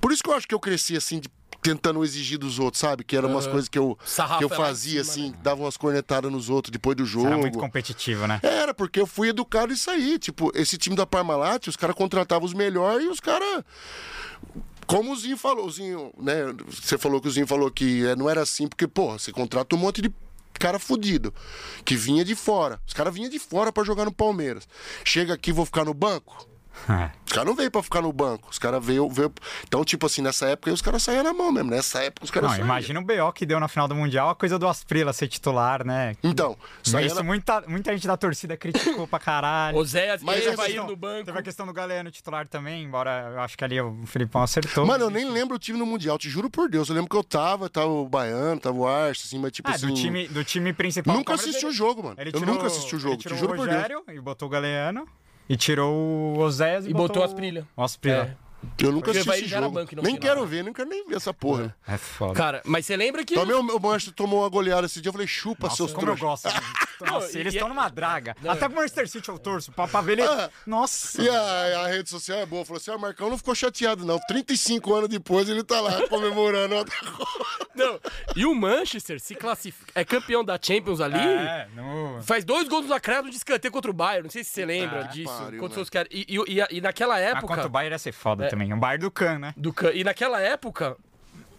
Por 0.00 0.12
isso 0.12 0.22
que 0.22 0.30
eu 0.30 0.34
acho 0.34 0.46
que 0.46 0.54
eu 0.54 0.60
cresci 0.60 0.96
assim, 0.96 1.18
de- 1.18 1.28
tentando 1.62 2.02
exigir 2.04 2.38
dos 2.38 2.58
outros, 2.58 2.80
sabe? 2.80 3.04
Que 3.04 3.16
eram 3.16 3.28
umas 3.30 3.46
coisas 3.46 3.68
que 3.68 3.78
eu, 3.78 3.98
que 4.38 4.44
eu 4.44 4.50
é 4.50 4.56
fazia 4.56 5.04
cima, 5.04 5.26
assim, 5.26 5.34
dava 5.42 5.62
umas 5.62 5.76
cornetadas 5.76 6.30
nos 6.30 6.48
outros 6.48 6.70
depois 6.70 6.96
do 6.96 7.04
jogo. 7.04 7.26
Era 7.26 7.36
muito 7.36 7.58
competitivo, 7.58 8.26
né? 8.26 8.40
Era, 8.42 8.72
porque 8.72 9.00
eu 9.00 9.06
fui 9.06 9.28
educado 9.28 9.72
isso 9.72 9.90
aí. 9.90 10.18
Tipo, 10.18 10.50
esse 10.54 10.76
time 10.78 10.96
da 10.96 11.06
Parmalat, 11.06 11.68
os 11.68 11.76
caras 11.76 11.96
contratavam 11.96 12.46
os 12.46 12.54
melhores 12.54 13.06
e 13.06 13.08
os 13.08 13.20
caras. 13.20 13.64
Como 14.86 15.12
o 15.12 15.16
Zinho 15.16 15.36
falou, 15.36 15.66
o 15.66 15.70
Zinho, 15.70 16.12
né? 16.18 16.52
Você 16.68 16.98
falou 16.98 17.20
que 17.20 17.28
o 17.28 17.30
Zinho 17.30 17.46
falou 17.46 17.70
que 17.70 18.04
eh, 18.06 18.16
não 18.16 18.28
era 18.28 18.42
assim, 18.42 18.66
porque, 18.66 18.88
pô, 18.88 19.12
você 19.12 19.30
contrata 19.30 19.76
um 19.76 19.78
monte 19.78 20.02
de 20.02 20.12
cara 20.60 20.78
fudido, 20.78 21.32
que 21.84 21.96
vinha 21.96 22.24
de 22.24 22.34
fora. 22.34 22.80
Os 22.86 22.92
caras 22.92 23.14
vinham 23.14 23.30
de 23.30 23.38
fora 23.38 23.72
pra 23.72 23.82
jogar 23.82 24.04
no 24.04 24.12
Palmeiras. 24.12 24.68
Chega 25.04 25.32
aqui, 25.32 25.52
vou 25.52 25.64
ficar 25.64 25.84
no 25.84 25.94
banco. 25.94 26.46
É. 26.88 27.10
Os 27.26 27.32
caras 27.32 27.46
não 27.46 27.54
veio 27.54 27.70
pra 27.70 27.82
ficar 27.82 28.00
no 28.02 28.12
banco. 28.12 28.48
Os 28.50 28.58
caras 28.58 28.84
veio, 28.84 29.08
veio. 29.08 29.32
Então, 29.66 29.84
tipo 29.84 30.06
assim, 30.06 30.22
nessa 30.22 30.46
época 30.48 30.70
aí 30.70 30.74
os 30.74 30.82
caras 30.82 31.02
saíam 31.02 31.22
na 31.22 31.32
mão 31.32 31.52
mesmo. 31.52 31.70
Nessa 31.70 32.02
época 32.02 32.24
os 32.24 32.30
caras 32.30 32.50
saíam. 32.52 32.64
imagina 32.64 32.98
o 33.00 33.04
BO 33.04 33.32
que 33.32 33.44
deu 33.46 33.60
na 33.60 33.68
final 33.68 33.86
do 33.86 33.94
Mundial, 33.94 34.30
a 34.30 34.34
coisa 34.34 34.58
do 34.58 34.66
Asprila 34.66 35.12
ser 35.12 35.28
titular, 35.28 35.84
né? 35.84 36.16
Então, 36.22 36.56
saía 36.82 37.06
Isso 37.06 37.14
na- 37.16 37.22
muita, 37.22 37.60
muita 37.68 37.92
gente 37.92 38.06
da 38.06 38.16
torcida 38.16 38.56
criticou 38.56 39.06
pra 39.06 39.18
caralho. 39.18 39.76
Oséias 39.76 40.22
Mas 40.22 40.36
e 40.36 40.40
essa 40.40 40.50
Evair 40.52 40.66
questão- 40.70 40.86
no 40.88 40.96
banco. 40.96 41.24
Teve 41.26 41.38
a 41.38 41.42
questão 41.42 41.66
do 41.66 41.72
Galeano 41.72 42.10
titular 42.10 42.48
também, 42.48 42.82
embora 42.84 43.30
eu 43.34 43.40
acho 43.40 43.56
que 43.56 43.64
ali 43.64 43.80
o 43.80 44.04
Filipão 44.06 44.42
acertou. 44.42 44.84
Mano, 44.86 45.04
eu 45.04 45.10
nem 45.10 45.28
lembro 45.30 45.56
o 45.56 45.58
time 45.58 45.78
no 45.78 45.86
Mundial, 45.86 46.18
te 46.18 46.28
juro 46.30 46.48
por 46.50 46.68
Deus. 46.68 46.88
Eu 46.88 46.94
lembro 46.94 47.10
que 47.10 47.16
eu 47.16 47.24
tava, 47.24 47.68
tava 47.68 47.88
o 47.88 48.08
Baiano, 48.08 48.60
tava 48.60 48.76
o 48.76 48.86
Arce, 48.88 49.22
assim, 49.26 49.38
mas 49.38 49.52
tipo 49.52 49.68
Ah, 49.70 49.74
assim. 49.74 49.86
do 49.86 49.94
time, 49.94 50.28
do 50.28 50.42
time 50.44 50.72
principal. 50.72 51.14
Nunca 51.16 51.34
assisti 51.34 51.64
o 51.64 51.68
ele- 51.68 51.76
jogo, 51.76 52.02
mano. 52.02 52.16
Ele 52.18 52.30
Eu 52.30 52.40
tirou- 52.40 52.54
nunca 52.54 52.66
assisti 52.66 52.96
o 52.96 52.98
jogo, 52.98 53.14
ele 53.14 53.22
te 53.22 53.28
juro 53.36 53.52
o 53.52 53.56
por 53.56 53.66
Deus. 53.68 53.76
Rogério 53.82 54.02
e 54.08 54.20
botou 54.20 54.48
o 54.48 54.50
Galeano. 54.50 55.06
E 55.50 55.56
tirou 55.56 55.92
o 55.92 56.38
Oséias 56.38 56.86
e, 56.86 56.90
E 56.90 56.94
botou 56.94 57.22
o 57.22 57.24
Asprilla. 57.24 57.66
O 57.76 57.82
Asprilla. 57.82 58.38
Eu 58.78 58.92
nunca 58.92 59.06
Porque 59.06 59.18
assisti 59.18 59.46
esse 59.46 59.48
jogo. 59.48 59.70
banco 59.70 59.96
nem 59.96 60.04
final, 60.04 60.20
quero 60.20 60.40
né? 60.42 60.46
ver, 60.46 60.62
nem 60.62 60.72
quero 60.72 60.88
nem 60.88 61.08
ver 61.08 61.16
essa 61.16 61.34
porra. 61.34 61.74
É, 61.88 61.96
foda. 61.96 62.34
Cara, 62.34 62.62
mas 62.64 62.86
você 62.86 62.96
lembra 62.96 63.24
que. 63.24 63.34
Também 63.34 63.56
o, 63.56 63.80
Manchester 63.80 64.14
tomou 64.14 64.42
uma 64.42 64.48
goleada 64.48 64.86
esse 64.86 65.00
dia, 65.00 65.08
eu 65.08 65.12
falei, 65.12 65.26
chupa, 65.26 65.64
Nossa, 65.64 65.76
seus 65.76 65.92
como 65.92 66.08
eu 66.08 66.14
trouxas. 66.16 66.52
gosto. 66.52 66.62
Nossa, 67.06 67.32
Não, 67.32 67.40
eles 67.40 67.54
estão 67.54 67.66
é- 67.68 67.70
numa 67.70 67.88
draga. 67.88 68.36
Até 68.46 68.66
pro 68.68 68.76
Manchester 68.76 69.08
City 69.08 69.28
eu 69.28 69.38
torço, 69.38 69.72
pra, 69.72 69.86
pra 69.88 70.00
ver 70.00 70.12
ele... 70.12 70.22
Ah. 70.22 70.50
Nossa. 70.66 71.20
E 71.22 71.28
a, 71.28 71.80
a 71.82 71.86
rede 71.88 72.08
social 72.10 72.38
é 72.38 72.46
boa, 72.46 72.64
falou 72.64 72.78
assim, 72.78 72.90
ah, 72.90 72.96
o 72.96 73.00
Marcão 73.00 73.30
não 73.30 73.38
ficou 73.38 73.54
chateado 73.54 74.04
não, 74.04 74.18
35 74.26 74.94
anos 74.94 75.08
depois 75.08 75.48
ele 75.48 75.62
tá 75.64 75.80
lá 75.80 76.06
comemorando 76.08 76.74
outra 76.74 76.96
coisa. 77.00 77.66
Não. 77.74 78.00
E 78.36 78.44
o 78.46 78.54
Manchester 78.54 79.20
se 79.20 79.34
classifica. 79.34 79.92
É 79.94 80.04
campeão 80.04 80.44
da 80.44 80.58
Champions 80.60 81.00
ali. 81.00 81.18
É, 81.18 81.68
no... 81.74 82.22
Faz 82.22 82.44
dois 82.44 82.68
gols 82.68 82.86
no 82.86 82.94
acréscimo 82.94 83.30
de 83.30 83.36
escanteio 83.36 83.72
contra 83.72 83.90
o 83.90 83.94
Bayern. 83.94 84.24
Não 84.24 84.30
sei 84.30 84.44
se 84.44 84.50
você 84.50 84.64
lembra 84.64 85.00
Ah, 85.00 85.08
disso. 85.08 85.32
pariu, 85.32 85.60
contra 85.60 85.76
né? 85.76 85.82
os 85.82 85.90
caras. 85.90 86.08
E, 86.12 86.26
e, 86.28 86.58
e, 86.60 86.66
e 86.76 86.80
naquela 86.80 87.14
Ah, 87.14 87.20
época. 87.20 87.46
contra 87.46 87.66
o 87.66 87.70
Bayern 87.70 87.94
ia 87.94 87.98
ser 87.98 88.12
foda 88.12 88.44
É. 88.46 88.48
também. 88.48 88.72
O 88.72 88.76
Bayern 88.76 89.02
do 89.04 89.10
Can, 89.10 89.38
né? 89.38 89.54
do 89.56 89.72
Can- 89.72 89.92
E 89.92 90.04
naquela 90.04 90.40
época. 90.40 90.96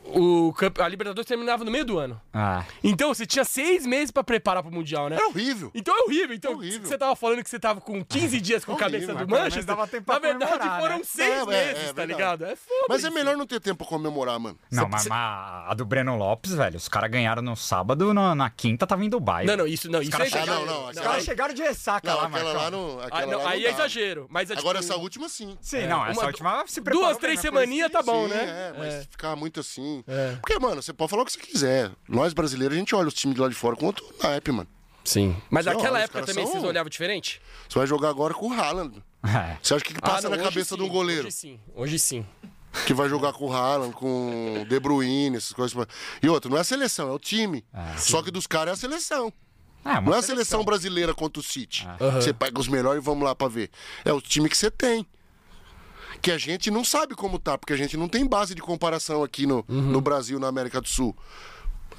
O, 0.03 0.51
campe- 0.53 0.81
a 0.81 0.87
Libertadores 0.87 1.27
terminava 1.27 1.63
no 1.63 1.71
meio 1.71 1.85
do 1.85 1.97
ano. 1.97 2.19
Ah. 2.33 2.65
Então 2.83 3.13
você 3.13 3.25
tinha 3.25 3.45
seis 3.45 3.85
meses 3.85 4.11
pra 4.11 4.23
preparar 4.23 4.61
pro 4.61 4.71
Mundial, 4.71 5.09
né? 5.09 5.15
Era 5.15 5.27
horrível. 5.27 5.71
Então 5.73 5.95
é 5.97 6.01
horrível. 6.03 6.35
Então, 6.35 6.53
Horrível. 6.53 6.85
você 6.87 6.97
tava 6.97 7.15
falando 7.15 7.43
que 7.43 7.49
você 7.49 7.59
tava 7.59 7.79
com 7.79 8.03
15 8.03 8.41
dias 8.41 8.65
com 8.65 8.71
a 8.71 8.75
Horrível, 8.75 8.91
cabeça 9.07 9.25
do 9.25 9.29
Manchester. 9.31 9.63
dava 9.63 9.87
tempo 9.87 10.03
pra 10.05 10.15
Na 10.15 10.19
verdade, 10.19 10.51
comemorar, 10.51 10.81
foram 10.81 10.97
né? 10.97 11.03
seis 11.05 11.29
É, 11.31 11.41
é, 11.41 11.45
meses, 11.45 11.89
é 11.89 11.93
tá 11.93 12.05
ligado? 12.05 12.43
É 12.45 12.55
foda. 12.55 12.85
Mas 12.89 13.03
é 13.03 13.07
isso. 13.07 13.15
melhor 13.15 13.37
não 13.37 13.45
ter 13.47 13.59
tempo 13.61 13.77
pra 13.77 13.87
comemorar, 13.87 14.37
mano. 14.39 14.57
Não, 14.71 14.89
mas, 14.89 15.05
mas 15.07 15.69
a 15.69 15.73
do 15.75 15.85
Breno 15.85 16.17
Lopes, 16.17 16.53
velho, 16.53 16.75
os 16.77 16.89
caras 16.89 17.09
ganharam 17.09 17.41
no 17.41 17.55
sábado, 17.55 18.13
na, 18.13 18.35
na 18.35 18.49
quinta 18.49 18.85
tava 18.85 19.05
em 19.05 19.09
Dubai. 19.09 19.45
Não, 19.45 19.55
não, 19.55 19.67
isso 19.67 19.89
não. 19.89 20.01
Isso 20.01 20.09
é 20.09 20.17
caras 20.17 20.33
Ah, 20.33 20.37
exagero. 20.43 20.65
não, 20.65 20.81
não. 20.81 20.89
Os 20.89 20.99
caras 20.99 21.23
chegaram 21.23 21.53
de 21.53 21.61
ressaca 21.61 22.13
lá, 22.13 22.25
aquela 22.25 22.29
Marcão. 22.29 22.53
lá 22.53 22.71
não. 22.71 22.99
Ah, 23.11 23.25
não, 23.25 23.43
lá 23.43 23.51
aí 23.51 23.65
é 23.65 23.69
exagero. 23.69 24.27
Mas 24.29 24.49
é, 24.51 24.57
Agora 24.57 24.79
tipo, 24.79 24.91
essa 24.91 24.99
última 25.01 25.29
sim. 25.29 25.57
Sim, 25.61 25.87
não, 25.87 26.05
essa 26.05 26.25
última 26.25 26.63
se 26.67 26.81
preparou 26.81 27.07
Duas, 27.07 27.17
três 27.17 27.37
né? 27.37 27.41
semaninhas 27.41 27.91
tá 27.91 28.01
bom, 28.01 28.27
né? 28.27 28.71
É, 28.73 28.77
mas 28.77 28.93
É. 28.95 29.01
ficar 29.09 29.35
muito 29.35 29.59
assim. 29.59 29.90
É. 30.07 30.35
Porque, 30.41 30.57
mano, 30.59 30.81
você 30.81 30.93
pode 30.93 31.09
falar 31.09 31.23
o 31.23 31.25
que 31.25 31.31
você 31.33 31.39
quiser. 31.39 31.91
Nós 32.07 32.33
brasileiros, 32.33 32.75
a 32.75 32.79
gente 32.79 32.95
olha 32.95 33.07
os 33.07 33.13
times 33.13 33.35
de 33.35 33.41
lá 33.41 33.47
de 33.49 33.55
fora 33.55 33.75
com 33.75 33.85
outro 33.85 34.05
naipe, 34.23 34.51
mano. 34.51 34.67
Sim. 35.03 35.35
Mas 35.49 35.65
Sei 35.65 35.73
naquela 35.73 35.99
época 35.99 36.23
também 36.25 36.43
são- 36.45 36.53
vocês 36.53 36.63
olhavam 36.63 36.89
diferente? 36.89 37.41
Você 37.67 37.79
vai 37.79 37.87
jogar 37.87 38.09
agora 38.09 38.33
com 38.33 38.47
o 38.49 38.53
Haaland. 38.53 39.01
É. 39.23 39.57
Você 39.61 39.73
acha 39.73 39.83
que 39.85 39.93
que 39.93 40.01
passa 40.01 40.27
Ah, 40.27 40.29
não, 40.29 40.37
na 40.37 40.43
cabeça 40.43 40.75
de 40.77 40.83
um 40.83 40.87
goleiro? 40.89 41.23
Hoje 41.27 41.31
sim. 41.31 41.59
Hoje 41.75 41.99
sim. 41.99 42.25
Que 42.85 42.93
vai 42.93 43.09
jogar 43.09 43.33
com 43.33 43.45
o 43.47 43.51
Haaland, 43.53 43.93
com 43.93 44.61
o 44.61 44.65
De 44.65 44.79
Bruyne, 44.79 45.35
essas 45.37 45.51
coisas. 45.53 45.75
E 46.23 46.29
outro, 46.29 46.49
não 46.49 46.57
é 46.57 46.61
a 46.61 46.63
seleção, 46.63 47.09
é 47.09 47.11
o 47.11 47.19
time. 47.19 47.65
Só 47.97 48.21
que 48.21 48.31
dos 48.31 48.47
caras 48.47 48.69
é 48.69 48.73
a 48.73 48.77
seleção. 48.77 49.33
Uma 49.83 49.99
Não 50.01 50.13
é 50.13 50.17
a 50.19 50.21
seleção 50.21 50.63
brasileira 50.63 51.13
contra 51.13 51.39
o 51.39 51.43
City. 51.43 51.87
Ah. 51.99 52.11
Você 52.11 52.31
pega 52.31 52.59
os 52.59 52.67
melhores 52.67 53.01
e 53.01 53.05
vamos 53.05 53.23
lá 53.23 53.33
pra 53.35 53.47
ver. 53.47 53.69
É 54.05 54.13
o 54.13 54.21
time 54.21 54.47
que 54.47 54.55
você 54.57 54.69
tem. 54.69 55.05
Que 56.21 56.31
a 56.31 56.37
gente 56.37 56.69
não 56.69 56.83
sabe 56.83 57.15
como 57.15 57.39
tá, 57.39 57.57
porque 57.57 57.73
a 57.73 57.77
gente 57.77 57.97
não 57.97 58.07
tem 58.07 58.25
base 58.27 58.53
de 58.53 58.61
comparação 58.61 59.23
aqui 59.23 59.45
no, 59.47 59.65
Uhum. 59.67 59.81
no 59.81 60.01
Brasil, 60.01 60.39
na 60.39 60.47
América 60.47 60.79
do 60.79 60.87
Sul. 60.87 61.15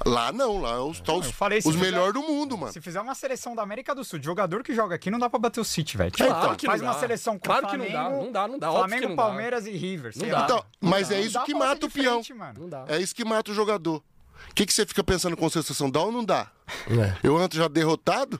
Lá 0.05 0.31
não, 0.31 0.59
lá 0.59 0.71
é 0.71 0.79
os, 0.79 0.99
tá 0.99 1.13
os, 1.13 1.29
falei, 1.31 1.59
os 1.59 1.65
fizer- 1.65 1.79
melhores 1.79 2.13
do 2.13 2.21
mundo, 2.23 2.57
mano. 2.57 2.73
Se 2.73 2.81
fizer 2.81 2.99
uma 2.99 3.13
seleção 3.13 3.53
da 3.55 3.61
América 3.61 3.93
do 3.93 4.03
Sul, 4.03 4.17
de 4.17 4.25
jogador 4.25 4.63
que 4.63 4.73
joga 4.73 4.95
aqui, 4.95 5.11
não 5.11 5.19
dá 5.19 5.29
pra 5.29 5.37
bater 5.39 5.59
o 5.59 5.63
City, 5.63 5.95
velho. 5.97 6.11
Então, 6.13 6.27
Claro 6.27 6.55
que 6.55 6.65
faz 6.65 6.81
não 6.81 6.87
uma 6.87 6.93
dá. 6.95 6.99
seleção 6.99 7.37
com 7.37 7.45
Claro 7.45 7.67
que 7.67 7.75
Flamengo, 7.77 7.93
não 7.93 8.01
dá, 8.03 8.09
não 8.09 8.31
dá, 8.31 8.47
não 8.47 8.59
dá, 8.59 8.71
Flamengo, 8.71 9.01
que 9.03 9.07
não 9.09 9.15
dá. 9.15 9.23
Palmeiras 9.23 9.65
e 9.67 9.71
River. 9.71 10.13
sei 10.13 10.29
dá. 10.29 10.43
Então, 10.45 10.65
mas 10.81 11.09
dá. 11.09 11.15
é 11.15 11.17
Não 11.19 11.25
isso 11.25 11.33
dá 11.35 11.43
que 11.43 11.53
mata 11.53 11.85
o 11.85 11.89
peão. 11.89 12.21
mano. 12.35 12.59
Não 12.61 12.69
dá. 12.69 12.85
É 12.87 12.99
isso 12.99 13.13
que 13.15 13.23
mata 13.23 13.51
o 13.51 13.53
jogador. 13.53 13.97
O 14.49 14.53
que, 14.55 14.65
que 14.65 14.73
você 14.73 14.85
fica 14.85 15.03
pensando 15.03 15.37
com 15.37 15.47
seleção? 15.49 15.89
Dá 15.89 16.01
ou 16.01 16.11
não 16.11 16.25
dá? 16.25 16.51
É. 16.89 17.15
Eu 17.23 17.41
entro 17.41 17.57
já 17.57 17.67
derrotado? 17.67 18.39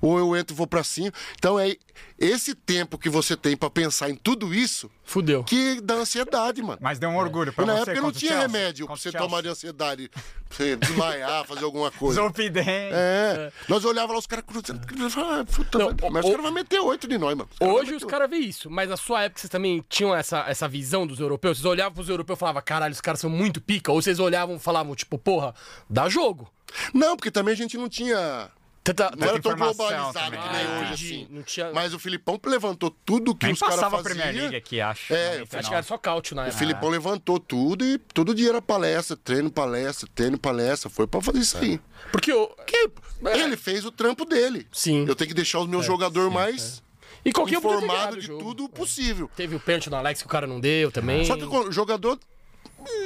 Ou 0.00 0.18
eu 0.18 0.36
entro 0.36 0.54
e 0.54 0.56
vou 0.56 0.66
pra 0.66 0.82
cima? 0.82 1.12
Então 1.38 1.58
é 1.58 1.76
esse 2.18 2.54
tempo 2.54 2.98
que 2.98 3.08
você 3.08 3.36
tem 3.36 3.56
pra 3.56 3.70
pensar 3.70 4.10
em 4.10 4.14
tudo 4.16 4.52
isso 4.54 4.90
Fudeu. 5.04 5.44
que 5.44 5.80
dá 5.80 5.94
ansiedade, 5.94 6.60
mano. 6.62 6.78
Mas 6.80 6.98
deu 6.98 7.08
um 7.10 7.16
orgulho 7.16 7.52
pra 7.52 7.64
E 7.64 7.66
na 7.66 7.74
você 7.76 7.90
época 7.90 8.00
não 8.00 8.12
tinha 8.12 8.32
Chelsea, 8.32 8.46
remédio 8.48 8.86
pra 8.86 8.96
você 8.96 9.10
Chelsea. 9.10 9.20
tomar 9.20 9.42
de 9.42 9.48
ansiedade, 9.48 10.08
pra 10.08 10.22
você 10.50 10.76
desmaiar, 10.76 11.44
fazer 11.46 11.64
alguma 11.64 11.90
coisa. 11.90 12.20
Zolpidem. 12.20 12.64
É. 12.66 13.52
Nós 13.68 13.84
olhávamos 13.84 14.14
lá 14.14 14.18
os 14.18 14.26
caras 14.26 14.44
cruzando. 14.46 14.80
Ah, 15.16 15.44
puta, 15.44 15.78
Não, 15.78 15.86
vai- 15.94 16.10
mas 16.10 16.24
o- 16.24 16.28
os 16.28 16.30
caras 16.32 16.42
vão 16.46 16.52
meter 16.52 16.80
oito 16.80 17.06
de 17.06 17.18
nós, 17.18 17.36
mano. 17.36 17.48
Os 17.60 17.68
Hoje 17.68 17.94
os 17.94 18.04
caras 18.04 18.28
veem 18.30 18.44
isso, 18.48 18.68
mas 18.70 18.88
na 18.88 18.96
sua 18.96 19.22
época 19.24 19.40
vocês 19.40 19.50
também 19.50 19.84
tinham 19.88 20.14
essa, 20.14 20.40
essa 20.48 20.66
visão 20.68 21.06
dos 21.06 21.20
europeus? 21.20 21.58
Vocês 21.58 21.64
olhavam 21.66 21.92
pros 21.94 22.08
europeus 22.08 22.38
e 22.38 22.40
falavam, 22.40 22.62
caralho, 22.64 22.92
os 22.92 23.00
caras 23.00 23.20
são 23.20 23.30
muito 23.30 23.60
pica? 23.60 23.92
Ou 23.92 24.00
vocês 24.02 24.18
olhavam 24.18 24.56
e 24.56 24.58
falavam, 24.58 24.94
tipo, 24.96 25.16
porra, 25.18 25.54
dá 25.88 26.08
jogo? 26.08 26.50
Não, 26.92 27.16
porque 27.16 27.30
também 27.30 27.52
a 27.54 27.56
gente 27.56 27.76
não 27.76 27.88
tinha 27.88 28.50
Tanta- 28.82 29.14
Não 29.16 29.26
era 29.26 29.40
tão 29.40 29.56
globalizado 29.56 30.36
que 30.36 30.36
nem 30.52 30.66
Ah, 30.66 30.80
hoje, 30.82 30.92
assim. 30.92 31.26
Não 31.30 31.42
tinha- 31.42 31.72
Mas 31.72 31.94
o 31.94 31.98
Filipão 31.98 32.38
levantou 32.44 32.90
tudo 32.90 33.34
que 33.34 33.46
Nem 33.46 33.54
os 33.54 33.58
caras 33.60 33.76
passava 33.76 33.96
faziam. 34.02 34.12
a 34.12 34.22
Premier 34.24 34.42
League 34.42 34.56
aqui, 34.56 34.78
acho. 34.78 35.14
É, 35.14 35.40
Acho 35.40 35.68
que 35.68 35.74
era 35.74 35.82
só 35.82 35.96
cálcio 35.96 36.36
na 36.36 36.42
O 36.42 36.44
época. 36.44 36.58
Filipão 36.58 36.90
levantou 36.90 37.40
tudo 37.40 37.82
e 37.82 37.96
todo 37.96 38.34
dia 38.34 38.50
era 38.50 38.60
palestra, 38.60 39.16
treino, 39.16 39.50
palestra, 39.50 40.06
treino, 40.14 40.38
palestra. 40.38 40.90
Foi 40.90 41.06
pra 41.06 41.22
fazer 41.22 41.38
isso 41.38 41.56
aí. 41.56 41.80
Porque 42.12 42.30
o. 42.30 42.46
Que 42.66 42.90
ele 43.24 43.56
fez 43.56 43.86
o 43.86 43.90
trampo 43.90 44.26
dele. 44.26 44.66
Sim. 44.70 45.06
Eu 45.08 45.16
tenho 45.16 45.28
que 45.28 45.34
deixar 45.34 45.60
os 45.60 45.66
meus 45.66 45.86
jogadores 45.86 46.30
mais 46.30 46.82
E 47.24 47.32
qualquer 47.32 47.56
um 47.56 47.62
podia 47.62 47.78
ter 47.78 47.84
informados 47.86 48.16
ganhado 48.16 48.34
o 48.34 48.38
de 48.38 48.44
tudo 48.44 48.68
possível. 48.68 49.30
Teve 49.34 49.56
o 49.56 49.60
pênalti 49.60 49.88
no 49.88 49.96
Alex 49.96 50.20
que 50.20 50.26
o 50.26 50.30
cara 50.30 50.46
não 50.46 50.60
deu 50.60 50.92
também. 50.92 51.24
Só 51.24 51.36
que 51.38 51.44
o 51.44 51.72
jogador. 51.72 52.18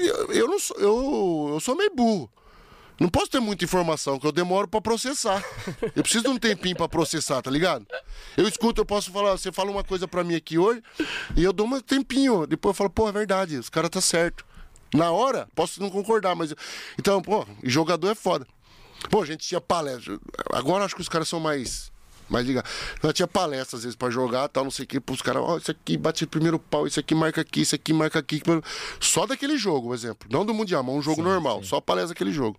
Eu, 0.00 0.32
eu 0.32 0.48
não 0.48 0.58
sou. 0.58 0.76
Eu, 0.76 1.50
eu 1.54 1.60
sou 1.60 1.76
meio 1.76 1.94
burro. 1.94 2.28
Não 3.00 3.08
posso 3.08 3.30
ter 3.30 3.40
muita 3.40 3.64
informação, 3.64 4.18
que 4.18 4.26
eu 4.26 4.32
demoro 4.32 4.66
pra 4.66 4.80
processar. 4.80 5.44
Eu 5.94 6.02
preciso 6.02 6.24
de 6.24 6.30
um 6.30 6.38
tempinho 6.38 6.76
pra 6.76 6.88
processar, 6.88 7.40
tá 7.40 7.50
ligado? 7.50 7.86
Eu 8.36 8.48
escuto, 8.48 8.80
eu 8.80 8.84
posso 8.84 9.12
falar, 9.12 9.32
você 9.32 9.52
fala 9.52 9.70
uma 9.70 9.84
coisa 9.84 10.08
pra 10.08 10.24
mim 10.24 10.34
aqui 10.34 10.58
hoje, 10.58 10.82
e 11.36 11.44
eu 11.44 11.52
dou 11.52 11.66
um 11.66 11.80
tempinho. 11.80 12.46
Depois 12.46 12.72
eu 12.72 12.76
falo, 12.76 12.90
pô, 12.90 13.08
é 13.08 13.12
verdade, 13.12 13.56
os 13.56 13.68
caras 13.68 13.90
tá 13.90 14.00
certo. 14.00 14.44
Na 14.94 15.10
hora, 15.10 15.48
posso 15.54 15.80
não 15.80 15.90
concordar, 15.90 16.34
mas. 16.34 16.54
Então, 16.98 17.20
pô, 17.20 17.46
jogador 17.62 18.10
é 18.10 18.14
foda. 18.14 18.46
Pô, 19.10 19.22
a 19.22 19.26
gente 19.26 19.46
tinha 19.46 19.60
palestra. 19.60 20.18
Agora 20.52 20.84
acho 20.84 20.94
que 20.94 21.02
os 21.02 21.08
caras 21.08 21.28
são 21.28 21.38
mais. 21.38 21.92
Mais 22.28 22.46
ligados. 22.46 22.70
Nós 23.02 23.14
tinha 23.14 23.26
palestra 23.26 23.76
às 23.76 23.84
vezes 23.84 23.96
pra 23.96 24.10
jogar 24.10 24.48
tal, 24.48 24.64
não 24.64 24.70
sei 24.70 24.84
o 24.84 24.88
que, 24.88 25.00
pros 25.00 25.22
caras, 25.22 25.42
ó, 25.44 25.56
isso 25.56 25.70
aqui 25.70 25.96
bate 25.96 26.24
o 26.24 26.28
primeiro 26.28 26.58
pau, 26.58 26.86
isso 26.86 27.00
aqui 27.00 27.14
marca 27.14 27.40
aqui, 27.40 27.62
isso 27.62 27.74
aqui 27.74 27.92
marca 27.92 28.18
aqui. 28.18 28.42
Só 29.00 29.26
daquele 29.26 29.56
jogo, 29.56 29.88
por 29.88 29.94
exemplo. 29.94 30.28
Não 30.30 30.44
do 30.44 30.52
Mundial, 30.52 30.82
mas 30.82 30.94
um 30.94 31.02
jogo 31.02 31.22
normal. 31.22 31.62
Só 31.64 31.80
palestra 31.80 32.14
daquele 32.14 32.32
jogo. 32.32 32.58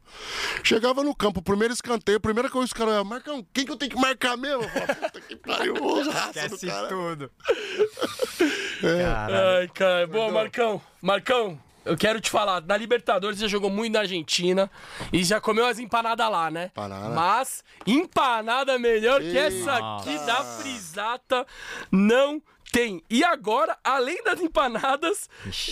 Chegava 0.64 1.04
no 1.04 1.16
campo, 1.16 1.40
o 1.40 1.44
primeiro 1.44 1.74
escanteio, 1.74 2.18
a 2.18 2.22
primeira 2.22 2.50
coisa 2.50 2.68
que 2.68 2.74
os 2.74 2.86
caras, 2.86 3.06
marcam, 3.06 3.46
quem 3.54 3.66
que 3.66 3.72
eu 3.72 3.78
tenho 3.78 3.92
que 3.92 4.00
marcar 4.00 4.36
mesmo? 4.38 4.64
Eu 4.64 4.70
falava, 4.70 4.96
puta 4.96 5.22
que 5.22 5.36
pariu, 5.36 5.74
raça 6.12 6.50
do 6.50 6.60
cara. 6.60 6.88
tudo. 6.88 7.32
Ai, 9.60 9.68
cara. 9.70 10.08
Boa, 10.08 10.32
Marcão. 10.32 10.82
Marcão, 11.02 11.60
eu 11.90 11.98
quero 11.98 12.22
te 12.22 12.30
falar. 12.30 12.62
Na 12.62 12.78
Libertadores 12.78 13.38
você 13.38 13.46
já 13.46 13.48
jogou 13.48 13.70
muito 13.70 13.94
na 13.94 14.02
Argentina 14.02 14.70
e 15.12 15.24
já 15.24 15.42
comeu 15.42 15.66
as 15.66 15.80
empanadas 15.80 16.30
lá, 16.30 16.52
né? 16.52 16.66
Empanada. 16.66 17.10
Mas 17.10 17.64
empanada 17.86 18.78
melhor 18.78 19.22
que 19.22 19.38
essa 19.38 19.98
aqui 19.98 20.18
da 20.26 20.44
Frisata 20.44 21.46
não 21.92 22.42
tem. 22.72 23.04
E 23.10 23.24
agora, 23.24 23.76
além 23.84 24.24
das 24.24 24.40
empanadas, 24.40 25.28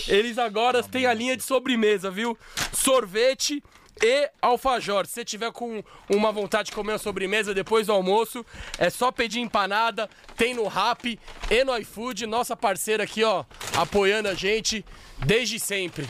eles 0.08 0.38
agora 0.38 0.82
têm 0.82 1.06
a 1.06 1.14
linha 1.14 1.36
de 1.36 1.44
sobremesa, 1.44 2.10
viu? 2.10 2.36
Sorvete 2.72 3.62
e 4.02 4.30
alfajor. 4.40 5.06
Se 5.06 5.12
você 5.14 5.24
tiver 5.24 5.50
com 5.52 5.82
uma 6.08 6.30
vontade 6.32 6.66
de 6.70 6.72
comer 6.72 6.92
uma 6.92 6.98
sobremesa 6.98 7.54
depois 7.54 7.86
do 7.86 7.92
almoço, 7.92 8.44
é 8.78 8.90
só 8.90 9.10
pedir 9.10 9.40
empanada. 9.40 10.08
Tem 10.36 10.54
no 10.54 10.66
Rap 10.68 11.18
e 11.50 11.64
no 11.64 11.76
iFood. 11.78 12.26
Nossa 12.26 12.56
parceira 12.56 13.04
aqui, 13.04 13.24
ó, 13.24 13.44
apoiando 13.76 14.28
a 14.28 14.34
gente 14.34 14.84
desde 15.18 15.58
sempre. 15.58 16.08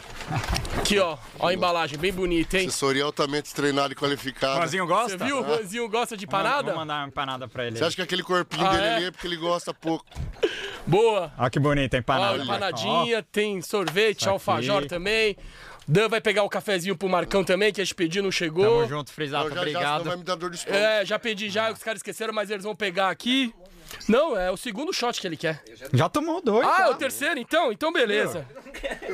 Aqui, 0.79 0.99
ó, 0.99 1.17
ó 1.39 1.49
a 1.49 1.55
embalagem, 1.55 1.99
bem 1.99 2.13
bonita, 2.13 2.59
hein? 2.59 2.69
Assessoria 2.69 3.05
altamente 3.05 3.55
treinada 3.55 3.93
e 3.93 3.97
qualificada. 3.97 4.61
Rosinho 4.61 4.87
gosta? 4.87 5.17
Você 5.19 5.25
viu? 5.25 5.39
O 5.39 5.43
Rosinho 5.43 5.89
gosta 5.89 6.17
de 6.17 6.25
empanada? 6.25 6.71
Vou 6.71 6.77
mandar 6.77 7.01
uma 7.01 7.09
empanada 7.09 7.49
pra 7.49 7.67
ele. 7.67 7.77
Você 7.79 7.85
acha 7.85 7.97
que 7.97 8.03
aquele 8.03 8.23
corpinho 8.23 8.67
Ah, 8.67 8.73
dele 8.73 8.85
é? 8.85 8.97
ali 8.97 9.05
é 9.07 9.11
porque 9.11 9.27
ele 9.27 9.37
gosta 9.37 9.73
pouco? 9.73 10.05
Boa. 10.87 11.33
Olha 11.39 11.51
que 11.51 11.59
bonita 11.59 11.97
a 11.97 11.99
Ó, 11.99 12.01
empanada. 12.01 12.43
empanadinha, 12.43 13.23
tem 13.23 13.61
sorvete, 13.63 14.29
alfajor 14.29 14.87
também. 14.87 15.37
Dan 15.89 16.09
vai 16.09 16.21
pegar 16.21 16.43
o 16.43 16.49
cafezinho 16.51 16.95
pro 16.97 17.09
Marcão 17.09 17.43
também, 17.43 17.73
que 17.73 17.81
a 17.81 17.85
gente 17.85 17.95
pediu, 17.95 18.23
não 18.23 18.31
chegou. 18.31 18.63
Tamo 18.65 18.87
junto, 18.89 19.11
Frisata. 19.13 19.47
Então, 19.47 19.57
já, 19.57 19.71
já, 19.71 19.71
Obrigado. 19.79 20.05
vai 20.05 20.17
me 20.17 20.23
dar 20.25 20.35
dor 20.35 20.51
de 20.51 20.57
estômago. 20.57 20.85
É, 20.85 21.05
já 21.07 21.19
pedi 21.19 21.49
já, 21.49 21.73
os 21.73 21.83
caras 21.83 22.01
esqueceram, 22.01 22.33
mas 22.35 22.51
eles 22.51 22.65
vão 22.65 22.77
pegar 22.77 23.09
aqui. 23.09 23.55
Não, 24.07 24.37
é 24.37 24.51
o 24.51 24.57
segundo 24.59 24.93
shot 24.93 25.19
que 25.19 25.27
ele 25.27 25.37
quer. 25.39 25.65
Já 25.95 26.11
tomou 26.11 26.43
dois. 26.43 26.67
Ah, 26.69 26.77
já. 26.77 26.85
é 26.85 26.91
o 26.91 26.95
terceiro 26.95 27.41
então? 27.41 27.73
Então 27.73 27.91
beleza. 27.91 28.47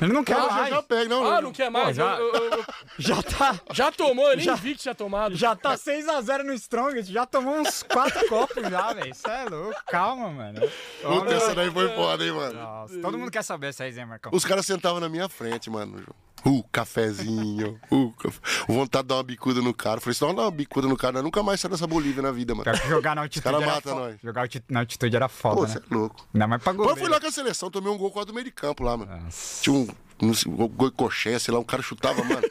Ele 0.02 0.12
não 0.12 0.24
quer 0.24 0.36
Não, 0.36 0.48
já, 0.48 0.52
mais. 0.56 0.68
já 0.70 0.82
pega, 0.82 1.08
não. 1.08 1.24
Ah, 1.32 1.40
não 1.40 1.52
quer 1.52 1.70
mais? 1.70 1.96
Pô, 1.96 2.02
já- 2.04 2.16
Eu- 2.18 2.34
eu- 2.34 2.50
eu- 2.50 2.64
Já 2.98 3.22
tá. 3.22 3.60
já 3.72 3.92
tomou, 3.92 4.28
eu 4.32 4.36
nem 4.36 4.52
vi 4.56 4.74
que 4.74 4.80
tinha 4.82 4.94
tomado. 4.94 5.36
Já 5.36 5.54
tá 5.54 5.76
6x0 5.76 6.42
no 6.42 6.52
Strongest, 6.54 7.08
já 7.08 7.24
tomou 7.24 7.54
uns 7.60 7.84
4 7.84 8.26
copos 8.28 8.68
já, 8.68 8.92
velho. 8.92 9.12
Isso 9.12 9.28
é 9.28 9.44
louco. 9.48 9.80
Calma, 9.86 10.28
mano. 10.30 10.60
Puta, 11.02 11.34
essa 11.34 11.54
daí 11.54 11.70
foi 11.70 11.88
foda, 11.94 12.24
hein, 12.24 12.32
mano. 12.32 12.54
Nossa, 12.60 12.98
todo 12.98 13.16
mundo 13.16 13.30
quer 13.30 13.44
saber 13.44 13.68
essa 13.68 13.84
resenha, 13.84 14.06
Marcão. 14.08 14.32
Os 14.34 14.44
caras 14.44 14.66
sentavam 14.66 14.98
na 14.98 15.08
minha 15.08 15.28
frente, 15.28 15.70
mano. 15.70 16.04
Uh, 16.46 16.62
cafezinho. 16.70 17.80
Uh, 17.90 18.12
café. 18.12 18.38
Vontade 18.68 19.04
de 19.04 19.08
dar 19.08 19.14
uma 19.16 19.22
bicuda 19.22 19.62
no 19.62 19.72
cara. 19.72 20.00
Falei, 20.00 20.14
se 20.14 20.22
não 20.22 20.34
dar 20.34 20.42
uma 20.42 20.50
bicuda 20.50 20.86
no 20.86 20.96
cara, 20.96 21.22
nunca 21.22 21.42
mais 21.42 21.60
saio 21.60 21.72
dessa 21.72 21.86
Bolívia 21.86 22.22
na 22.22 22.30
vida, 22.30 22.54
mano. 22.54 22.70
Jogar 22.86 23.14
na 23.16 23.22
altitude 23.22 23.44
caras 23.44 23.62
era 23.62 23.72
matam 23.74 23.94
foda. 23.94 24.06
nós. 24.10 24.20
Jogar 24.22 24.48
na 24.68 24.80
altitude 24.80 25.16
era 25.16 25.28
foda, 25.28 25.54
Pô, 25.56 25.62
né? 25.62 25.68
você 25.68 25.78
é 25.78 25.82
louco. 25.94 26.28
Ainda 26.34 26.46
mais 26.46 26.62
pra 26.62 26.74
Pô, 26.74 26.82
eu 26.82 26.84
fui 26.88 26.94
goleiro. 26.94 27.12
lá 27.14 27.20
com 27.20 27.26
a 27.26 27.32
seleção, 27.32 27.70
tomei 27.70 27.90
um 27.90 27.96
gol 27.96 28.10
quase 28.10 28.26
do 28.26 28.34
meio 28.34 28.44
de 28.44 28.50
campo 28.50 28.82
lá, 28.84 28.96
mano. 28.96 29.28
Tinha 29.62 29.74
um, 29.74 29.88
um 30.22 30.68
gol 30.68 30.90
de 30.90 30.96
coxé, 30.96 31.38
sei 31.38 31.54
lá, 31.54 31.60
um 31.60 31.64
cara 31.64 31.82
chutava, 31.82 32.22
mano. 32.22 32.42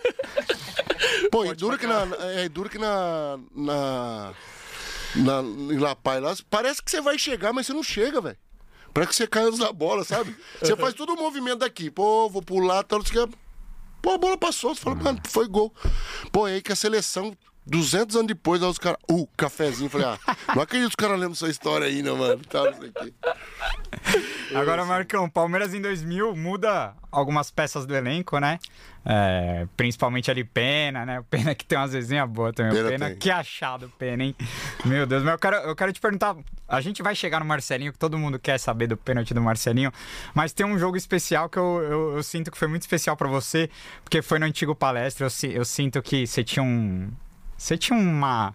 Pô, 1.32 1.46
e 1.46 1.54
duro 1.56 1.78
que 1.78 1.88
na. 1.88 2.08
É, 2.36 2.50
duro 2.50 2.70
que 2.70 2.78
na. 2.78 3.40
Na. 3.56 4.34
na 5.16 5.42
em 5.42 5.78
La 5.78 5.96
Paz 5.96 6.22
lá, 6.22 6.36
parece 6.50 6.82
que 6.82 6.90
você 6.90 7.02
vai 7.02 7.18
chegar, 7.20 7.54
mas 7.54 7.68
você 7.68 7.74
não 7.74 7.84
chega, 7.84 8.20
velho. 8.22 8.38
Parece 8.94 9.10
que 9.10 9.16
você 9.16 9.28
cai 9.28 9.44
antes 9.44 9.58
da 9.58 9.74
bola, 9.74 10.04
sabe? 10.04 10.36
Você 10.62 10.76
faz 10.76 10.94
todo 10.94 11.14
o 11.14 11.16
movimento 11.18 11.60
daqui. 11.60 11.90
Pô, 11.90 12.30
vou 12.30 12.44
pular, 12.44 12.84
tal, 12.84 13.00
não 13.00 13.06
sei 13.06 13.22
o 13.24 13.28
que. 13.28 13.43
Pô, 14.04 14.12
a 14.12 14.18
bola 14.18 14.38
passou. 14.38 14.76
Você 14.76 14.82
fala, 14.82 14.98
mano, 14.98 15.20
foi 15.26 15.48
gol. 15.48 15.74
Pô, 16.30 16.46
e 16.46 16.56
aí 16.56 16.62
que 16.62 16.74
a 16.74 16.76
seleção, 16.76 17.36
200 17.66 18.16
anos 18.16 18.28
depois, 18.28 18.62
lá 18.62 18.70
os 18.70 18.78
caras. 18.78 19.00
Uh, 19.10 19.28
cafezinho. 19.38 19.90
Falei, 19.90 20.08
ah, 20.08 20.20
não 20.56 20.62
acredito 20.62 20.90
que 20.90 20.96
os 21.02 21.08
caras 21.08 21.20
lembram 21.20 21.34
essa 21.34 21.48
história 21.48 21.88
ainda, 21.88 22.14
mano. 22.14 22.42
Tá, 22.46 22.64
não 22.66 22.74
sei 22.74 22.90
o 22.90 22.94
quê. 22.94 23.14
Agora, 24.56 24.86
Marcão, 24.86 25.30
Palmeiras 25.30 25.74
em 25.74 25.82
2000 25.82 26.36
muda 26.36 26.94
algumas 27.12 27.50
peças 27.52 27.86
do 27.86 27.96
elenco, 27.96 28.38
né? 28.40 28.60
É, 29.06 29.68
principalmente 29.76 30.32
ali 30.32 30.44
Pena, 30.44 31.06
né? 31.06 31.20
O 31.20 31.24
Pena 31.24 31.54
que 31.54 31.66
tem 31.66 31.78
umas 31.78 31.94
resenhas 31.94 32.30
boas 32.30 32.54
também. 32.54 32.74
Pena 32.74 32.90
Pena, 32.90 33.12
que 33.16 33.30
achado, 33.30 33.92
Pena, 33.98 34.24
hein? 34.24 34.36
Meu 34.86 35.06
Deus, 35.06 35.24
mas 35.24 35.34
eu 35.34 35.40
quero, 35.40 35.56
eu 35.58 35.76
quero 35.76 35.92
te 35.92 36.00
perguntar. 36.00 36.36
A 36.68 36.80
gente 36.80 37.04
vai 37.04 37.14
chegar 37.14 37.40
no 37.40 37.46
Marcelinho, 37.46 37.92
que 37.92 38.00
todo 38.00 38.18
mundo 38.18 38.40
quer 38.40 38.58
saber 38.58 38.88
do 38.88 38.96
pênalti 38.96 39.34
do 39.34 39.42
Marcelinho, 39.42 39.92
mas 40.34 40.54
tem 40.54 40.66
um 40.66 40.78
jogo 40.80 40.96
especial 40.96 41.50
que 41.50 41.58
eu, 41.58 41.82
eu, 41.84 42.16
eu 42.16 42.24
sinto 42.24 42.50
que 42.50 42.58
foi 42.58 42.68
muito 42.68 42.84
especial 42.84 43.18
pra 43.18 43.28
você, 43.28 43.70
porque 44.04 44.22
foi 44.22 44.40
no 44.40 44.46
antigo 44.46 44.74
palestra. 44.74 45.28
Eu, 45.28 45.52
eu 45.52 45.66
sinto 45.66 46.02
que 46.02 46.26
você 46.26 46.44
tinha 46.44 46.64
um. 46.64 47.12
Você 47.64 47.78
tinha 47.78 47.98
uma 47.98 48.54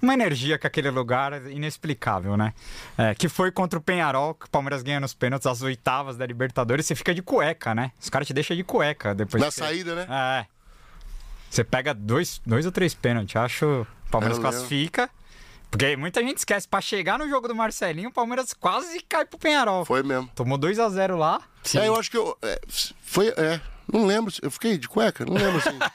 uma 0.00 0.12
energia 0.12 0.58
com 0.58 0.66
aquele 0.66 0.90
lugar 0.90 1.50
inexplicável, 1.50 2.36
né? 2.36 2.52
É, 2.96 3.14
que 3.14 3.26
foi 3.28 3.50
contra 3.50 3.78
o 3.78 3.82
Penharol, 3.82 4.34
que 4.34 4.46
o 4.46 4.50
Palmeiras 4.50 4.82
ganha 4.82 5.00
nos 5.00 5.12
pênaltis, 5.14 5.46
as 5.46 5.62
oitavas 5.62 6.16
da 6.16 6.24
Libertadores, 6.26 6.84
você 6.86 6.94
fica 6.94 7.12
de 7.14 7.22
cueca, 7.22 7.74
né? 7.74 7.90
Os 8.00 8.08
caras 8.10 8.28
te 8.28 8.34
deixam 8.34 8.54
de 8.56 8.62
cueca 8.62 9.14
depois. 9.14 9.42
Na 9.42 9.50
você- 9.50 9.60
saída, 9.60 9.94
né? 9.94 10.06
É. 10.10 10.46
Você 11.50 11.64
pega 11.64 11.94
dois, 11.94 12.40
dois 12.46 12.66
ou 12.66 12.70
três 12.70 12.92
pênaltis, 12.94 13.34
acho. 13.34 13.64
O 14.06 14.10
Palmeiras 14.10 14.36
lembro. 14.38 14.52
classifica. 14.52 15.08
Porque 15.70 15.96
muita 15.96 16.22
gente 16.22 16.36
esquece, 16.38 16.68
pra 16.68 16.80
chegar 16.82 17.18
no 17.18 17.28
jogo 17.28 17.48
do 17.48 17.54
Marcelinho, 17.54 18.10
o 18.10 18.12
Palmeiras 18.12 18.52
quase 18.52 19.00
cai 19.00 19.24
pro 19.24 19.38
Penharol. 19.38 19.84
Foi 19.86 20.02
mesmo. 20.02 20.30
Tomou 20.34 20.56
2 20.58 20.78
a 20.78 20.88
0 20.90 21.16
lá. 21.16 21.40
É, 21.74 21.88
eu 21.88 21.96
acho 21.98 22.10
que 22.10 22.16
eu. 22.16 22.36
é, 22.42 22.60
foi. 23.02 23.28
É, 23.36 23.58
não 23.92 24.06
lembro. 24.06 24.32
Eu 24.42 24.50
fiquei 24.50 24.76
de 24.78 24.88
cueca? 24.88 25.24
Não 25.24 25.34
lembro 25.34 25.58
assim. 25.58 25.78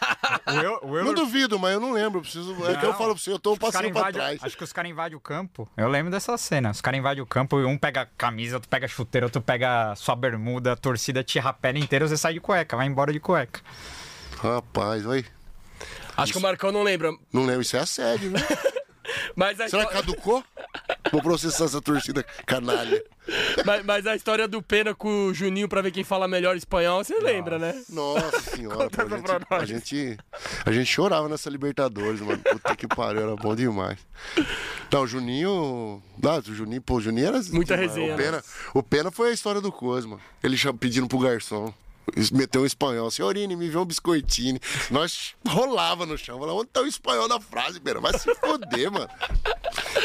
O 0.82 1.04
não 1.04 1.14
duvido, 1.14 1.58
mas 1.58 1.74
eu 1.74 1.80
não 1.80 1.92
lembro. 1.94 2.18
Eu 2.20 2.22
preciso, 2.22 2.52
é 2.68 2.76
que 2.76 2.86
eu 2.86 2.90
Não. 2.92 2.98
falo 2.98 3.14
pra 3.14 3.24
você, 3.24 3.32
eu 3.32 3.40
tô 3.40 3.54
um 3.54 3.58
cara 3.58 3.72
passinho 3.72 3.92
pra 3.92 4.02
invade- 4.02 4.18
trás. 4.18 4.40
Acho 4.44 4.58
que 4.58 4.64
os 4.64 4.74
caras 4.74 4.92
invadem 4.92 5.18
o 5.18 5.20
campo. 5.20 5.68
Eu 5.78 5.88
lembro 5.88 6.12
dessa 6.12 6.38
cena. 6.38 6.70
Os 6.72 6.82
caras 6.82 7.00
invadem 7.00 7.24
o 7.24 7.26
campo 7.26 7.60
e 7.60 7.66
um 7.66 7.78
pega 7.78 8.08
camisa, 8.18 8.58
outro 8.58 8.70
pega 8.70 8.88
chuteiro, 8.88 9.26
outro 9.28 9.42
pega 9.42 9.96
sua 9.96 10.16
bermuda, 10.16 10.74
a 10.74 10.76
torcida 10.76 11.24
te 11.24 11.40
rapela 11.40 11.80
inteira, 11.80 12.08
você 12.08 12.18
sai 12.18 12.34
de 12.34 12.40
cueca, 12.42 12.76
vai 12.76 12.88
embora 12.88 13.12
de 13.14 13.20
cueca. 13.20 13.62
Rapaz, 14.38 15.06
oi. 15.06 15.26
Acho 16.18 16.34
que 16.34 16.38
o 16.38 16.42
Marcão 16.42 16.72
não 16.72 16.84
lembra. 16.84 17.12
Não 17.32 17.46
lembro, 17.46 17.62
isso 17.62 17.78
é 17.78 17.80
assédio, 17.80 18.32
viu? 18.32 18.40
Mas 19.36 19.60
a, 19.60 19.68
Será 19.68 19.86
que 19.86 19.94
caducou? 19.94 20.44
Vou 21.12 21.22
processar 21.22 21.66
essa 21.66 21.82
torcida 21.82 22.24
canalha. 22.46 23.04
mas, 23.66 23.86
mas 23.86 24.08
a 24.08 24.16
história 24.16 24.48
do 24.48 24.62
Pena 24.62 24.94
com 24.94 25.28
o 25.28 25.34
Juninho 25.34 25.68
pra 25.68 25.82
ver 25.82 25.92
quem 25.92 26.04
fala 26.04 26.28
melhor 26.28 26.56
espanhol, 26.56 27.04
você 27.04 27.18
lembra, 27.20 27.58
né? 27.60 27.84
Nossa 27.90 28.40
senhora, 28.56 28.90
pô, 28.90 29.02
a, 29.02 29.08
gente, 29.08 29.46
a, 29.50 29.66
gente, 29.66 30.18
a 30.66 30.72
gente 30.72 30.88
chorava 30.88 31.30
nessa 31.30 31.50
Libertadores, 31.50 32.20
mano. 32.22 32.40
Puta 32.40 32.76
que 32.76 32.88
pariu, 32.88 33.22
era 33.22 33.36
bom 33.36 33.56
demais. 33.56 34.00
Não, 34.92 35.02
o 35.04 35.08
Juninho. 35.08 36.02
Não, 36.22 36.38
o 36.40 36.42
Juninho, 36.56 36.82
pô, 36.82 36.96
o 36.96 37.02
Juninho 37.02 37.28
era. 37.28 37.42
Muita 37.52 37.76
demais. 37.76 37.96
resenha, 37.96 38.14
O 38.14 38.18
né? 38.18 38.24
Pena, 38.24 38.44
o 38.74 38.84
Pena 38.84 39.12
foi 39.12 39.30
a 39.30 39.34
história 39.34 39.62
do 39.62 39.72
Coisa, 39.72 40.08
mano. 40.08 40.22
Ele 40.44 40.58
pedindo 40.80 41.08
pro 41.08 41.20
garçom. 41.20 41.74
Meteu 42.32 42.62
um 42.62 42.66
espanhol, 42.66 43.10
senhorine, 43.10 43.56
me 43.56 43.70
vê 43.70 43.78
um 43.78 43.86
biscoitine. 43.86 44.60
Nós 44.92 45.36
rolava 45.48 46.06
no 46.06 46.18
chão, 46.18 46.40
falava, 46.40 46.60
onde 46.60 46.70
tá 46.70 46.82
o 46.82 46.88
espanhol 46.88 47.28
da 47.28 47.40
frase, 47.40 47.80
Pena? 47.80 48.00
Vai 48.00 48.18
se 48.18 48.34
foder, 48.36 48.92
mano. 48.92 49.10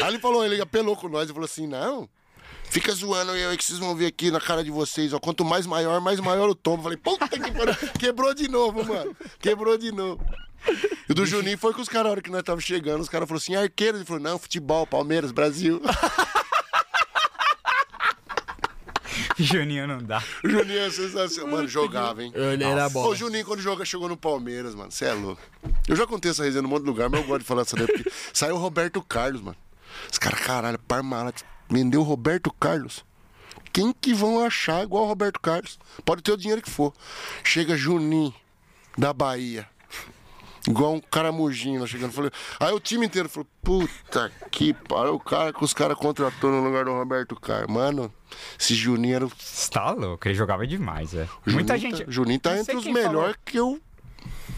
Aí 0.01 0.07
ele 0.07 0.19
falou, 0.19 0.43
ele 0.43 0.61
apelou 0.61 0.95
com 0.95 1.09
nós 1.09 1.29
e 1.29 1.33
falou 1.33 1.45
assim: 1.45 1.67
não. 1.67 2.09
Fica 2.69 2.93
zoando 2.93 3.35
eu 3.35 3.49
aí 3.49 3.57
que 3.57 3.63
vocês 3.63 3.79
vão 3.79 3.95
ver 3.95 4.05
aqui 4.05 4.29
na 4.29 4.39
cara 4.39 4.63
de 4.63 4.69
vocês, 4.69 5.11
ó. 5.11 5.19
Quanto 5.19 5.43
mais 5.43 5.65
maior, 5.65 5.99
mais 5.99 6.19
maior 6.19 6.47
o 6.47 6.55
tombo. 6.55 6.83
Falei, 6.83 6.97
puta 6.97 7.27
que 7.27 7.51
pariu. 7.51 7.75
Quebrou 7.99 8.33
de 8.33 8.47
novo, 8.47 8.85
mano. 8.85 9.15
Quebrou 9.39 9.75
de 9.75 9.91
novo. 9.91 10.23
E 11.09 11.13
do 11.13 11.25
Juninho 11.25 11.57
foi 11.57 11.73
com 11.73 11.81
os 11.81 11.89
caras, 11.89 12.07
a 12.07 12.11
hora 12.11 12.21
que 12.21 12.29
nós 12.29 12.43
tava 12.43 12.61
chegando, 12.61 13.01
os 13.01 13.09
caras 13.09 13.27
falaram 13.27 13.41
assim, 13.41 13.55
arqueiro. 13.55 13.97
Ele 13.97 14.05
falou, 14.05 14.21
não, 14.21 14.37
futebol, 14.37 14.85
Palmeiras, 14.85 15.31
Brasil. 15.31 15.81
Juninho 19.43 19.87
não 19.87 19.99
dá. 19.99 20.21
Juninho 20.43 20.79
é 20.79 20.89
sensacional. 20.89 21.51
Mano, 21.51 21.67
jogava, 21.67 22.21
hein? 22.21 22.31
Ele 22.35 22.63
era 22.63 22.89
bom. 22.89 23.05
Ô, 23.05 23.09
o 23.09 23.15
Juninho, 23.15 23.45
quando 23.45 23.61
joga, 23.61 23.85
chegou 23.85 24.09
no 24.09 24.17
Palmeiras, 24.17 24.75
mano. 24.75 24.91
Você 24.91 25.05
é 25.05 25.13
louco. 25.13 25.41
Eu 25.87 25.95
já 25.95 26.05
contei 26.05 26.31
essa 26.31 26.43
resenha 26.43 26.61
num 26.61 26.69
monte 26.69 26.83
de 26.83 26.89
lugar, 26.89 27.09
mas 27.09 27.21
eu 27.21 27.27
gosto 27.27 27.41
de 27.41 27.45
falar 27.45 27.61
essa 27.61 27.75
daí, 27.75 27.87
porque 27.87 28.11
saiu 28.33 28.55
o 28.55 28.59
Roberto 28.59 29.01
Carlos, 29.01 29.41
mano. 29.41 29.57
Os 30.11 30.17
caras, 30.17 30.39
caralho, 30.39 30.79
Parmalat 30.79 31.41
vendeu 31.69 32.01
o 32.01 32.03
Roberto 32.03 32.53
Carlos. 32.59 33.05
Quem 33.71 33.93
que 33.93 34.13
vão 34.13 34.43
achar 34.43 34.83
igual 34.83 35.05
o 35.05 35.07
Roberto 35.07 35.39
Carlos? 35.39 35.79
Pode 36.03 36.21
ter 36.21 36.31
o 36.31 36.37
dinheiro 36.37 36.61
que 36.61 36.69
for. 36.69 36.93
Chega 37.43 37.77
Juninho, 37.77 38.33
da 38.97 39.13
Bahia. 39.13 39.67
Igual 40.69 40.93
um 40.93 40.99
caramujinho 40.99 41.81
lá 41.81 41.87
chegando. 41.87 42.11
Falei, 42.11 42.29
aí 42.59 42.71
o 42.71 42.79
time 42.79 43.05
inteiro 43.05 43.27
falou: 43.27 43.47
puta 43.63 44.31
que 44.51 44.71
pariu, 44.73 45.15
o 45.15 45.19
cara 45.19 45.51
que 45.51 45.63
os 45.63 45.73
caras 45.73 45.97
contratou 45.97 46.51
no 46.51 46.63
lugar 46.63 46.85
do 46.85 46.91
Roberto 46.91 47.35
Carlos. 47.35 47.73
Mano, 47.73 48.13
esse 48.59 48.75
Juninho 48.75 49.15
era. 49.15 49.25
Você 49.27 49.71
tá 49.71 49.89
louco, 49.91 50.27
ele 50.27 50.35
jogava 50.35 50.67
demais, 50.67 51.13
é. 51.15 51.25
Juninho 51.45 51.55
Muita 51.55 51.73
tá- 51.73 51.77
gente. 51.77 52.05
Juninho 52.07 52.39
tá 52.39 52.51
Não 52.51 52.57
entre 52.59 52.75
os 52.75 52.85
melhores 52.85 53.35
que 53.43 53.57
eu. 53.57 53.81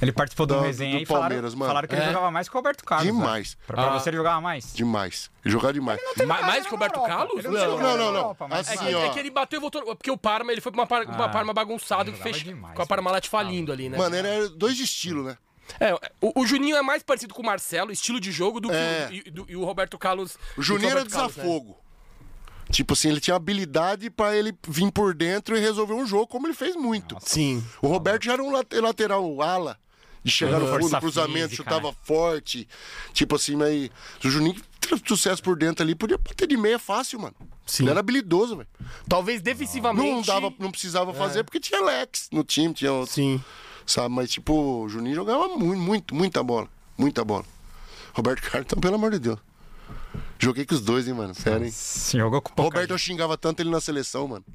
Ele 0.01 0.11
participou 0.11 0.47
de 0.47 0.53
um 0.53 0.57
do- 0.57 0.63
resenha 0.63 0.97
do 0.97 1.03
e 1.03 1.05
falaram, 1.05 1.27
Palmeiras, 1.27 1.53
mano. 1.53 1.69
falaram 1.69 1.88
que 1.88 1.93
ele 1.93 2.01
É? 2.01 2.07
jogava 2.07 2.31
mais 2.31 2.49
que 2.49 2.55
o 2.55 2.57
Roberto 2.57 2.83
Carlos. 2.83 3.05
Demais. 3.05 3.53
velho. 3.53 3.67
Pra, 3.67 3.83
pra 3.83 3.93
você 3.99 4.09
ele 4.09 4.17
jogava 4.17 4.41
mais? 4.41 4.73
Demais. 4.73 5.29
Ele 5.45 5.51
jogava 5.53 5.73
demais. 5.73 6.01
Ma- 6.25 6.41
mais 6.41 6.63
que 6.63 6.69
o 6.69 6.71
Roberto 6.71 7.01
Carlos? 7.03 7.45
Ele 7.45 7.53
Não, 7.53 7.67
não, 7.67 7.77
na 7.77 7.83
não, 7.83 7.97
não. 7.97 8.05
Europa, 8.15 8.47
mas- 8.49 8.67
É 8.67 8.73
Assim, 8.73 8.85
que, 8.88 8.95
ó. 8.95 9.05
é 9.05 9.09
que 9.11 9.19
ele 9.19 9.29
bateu 9.29 9.59
e 9.59 9.61
voltou. 9.61 9.83
Porque 9.95 10.09
o 10.11 10.17
Parma, 10.17 10.51
ele 10.51 10.59
foi 10.59 10.71
pra 10.71 10.81
uma, 10.81 10.88
par- 10.88 11.05
uma 11.05 11.25
Ah, 11.25 11.29
Parma 11.29 11.53
bagunçado 11.53 12.11
que 12.11 12.17
fez. 12.21 12.38
demais, 12.43 12.75
com 12.75 12.81
a 12.81 12.85
Parmalat 12.85 13.27
falindo 13.29 13.71
ali, 13.71 13.88
né? 13.89 13.97
Mano, 13.97 14.15
era 14.15 14.49
dois 14.49 14.77
estilos, 14.79 15.23
né? 15.23 15.38
É, 15.80 15.93
o, 16.22 16.41
o 16.41 16.45
Juninho 16.45 16.76
é 16.76 16.81
mais 16.81 17.02
parecido 17.03 17.34
com 17.34 17.41
o 17.41 17.45
Marcelo, 17.45 17.91
estilo 17.91 18.19
de 18.19 18.31
jogo, 18.31 18.60
do 18.60 18.69
que 18.69 18.76
É. 18.76 19.07
o, 19.10 19.14
e, 19.14 19.22
do- 19.31 19.45
e 19.49 19.56
o 19.56 19.64
Roberto 19.64 19.98
Carlos. 19.98 20.38
O 20.57 20.61
Juninho 20.61 20.89
era 20.91 21.03
que 21.06 21.11
Carlos, 21.11 21.35
né? 21.35 21.43
desafogo. 21.43 21.77
Tipo 22.72 22.93
assim, 22.93 23.10
ele 23.10 23.19
tinha 23.19 23.35
habilidade 23.35 24.10
pra 24.10 24.35
ele 24.35 24.53
vir 24.68 24.91
por 24.91 25.14
dentro 25.14 25.57
e 25.57 25.60
resolver 25.60 25.93
um 25.93 26.06
jogo, 26.06 26.27
como 26.27 26.48
ele 26.48 26.53
fez 26.53 26.76
muito. 26.76 27.18
Sim. 27.22 27.64
O 27.81 27.88
Roberto 27.88 28.23
já 28.23 28.34
era 28.34 28.43
um 28.43 28.52
late- 28.52 28.80
lateral 28.80 29.41
ala. 29.41 29.77
De 30.23 30.31
chegar 30.31 30.60
no 30.60 30.68
fundo, 30.68 30.81
Força 30.81 30.99
cruzamento, 30.99 31.49
física, 31.49 31.64
chutava 31.64 31.88
né? 31.89 31.95
forte. 32.03 32.68
Tipo 33.11 33.35
assim, 33.38 33.56
mas. 33.56 33.89
O 34.23 34.30
Juninho 34.30 34.56
teve 34.80 35.02
sucesso 35.07 35.41
por 35.41 35.57
dentro 35.57 35.84
ali, 35.84 35.95
podia 35.95 36.15
bater 36.18 36.48
de 36.48 36.56
meia 36.56 36.77
fácil, 36.77 37.19
mano. 37.19 37.35
Sim. 37.65 37.84
Ele 37.84 37.89
era 37.91 37.99
habilidoso, 38.02 38.56
velho. 38.56 38.69
Talvez 39.10 39.41
defensivamente. 39.41 40.07
Não, 40.11 40.22
dava, 40.22 40.53
não 40.60 40.69
precisava 40.69 41.11
fazer 41.11 41.43
porque 41.43 41.60
tinha 41.60 41.81
Lex 41.81 42.30
no 42.31 42.43
time, 42.43 42.72
tinha 42.72 42.93
outro. 42.93 43.11
Sim. 43.15 43.43
Sabe, 43.91 44.15
mas 44.15 44.31
tipo, 44.31 44.53
o 44.53 44.88
Juninho 44.88 45.15
jogava 45.15 45.49
muito, 45.49 45.77
muito, 45.81 46.15
muita 46.15 46.41
bola. 46.41 46.69
Muita 46.97 47.26
bola. 47.26 47.43
Roberto 48.13 48.41
Carlos, 48.41 48.65
então, 48.65 48.80
pelo 48.80 48.95
amor 48.95 49.11
de 49.11 49.19
Deus. 49.19 49.38
Joguei 50.39 50.65
com 50.65 50.73
os 50.73 50.80
dois, 50.80 51.09
hein, 51.09 51.13
mano. 51.13 51.34
Sério, 51.35 51.65
hein? 51.65 51.72
Sim, 51.72 52.19
jogou 52.19 52.41
com 52.41 52.53
O 52.53 52.55
pouca 52.55 52.77
Roberto, 52.77 52.91
eu 52.91 52.97
xingava 52.97 53.38
tanto 53.38 53.61
ele 53.61 53.69
na 53.69 53.81
seleção, 53.81 54.30
mano. 54.30 54.45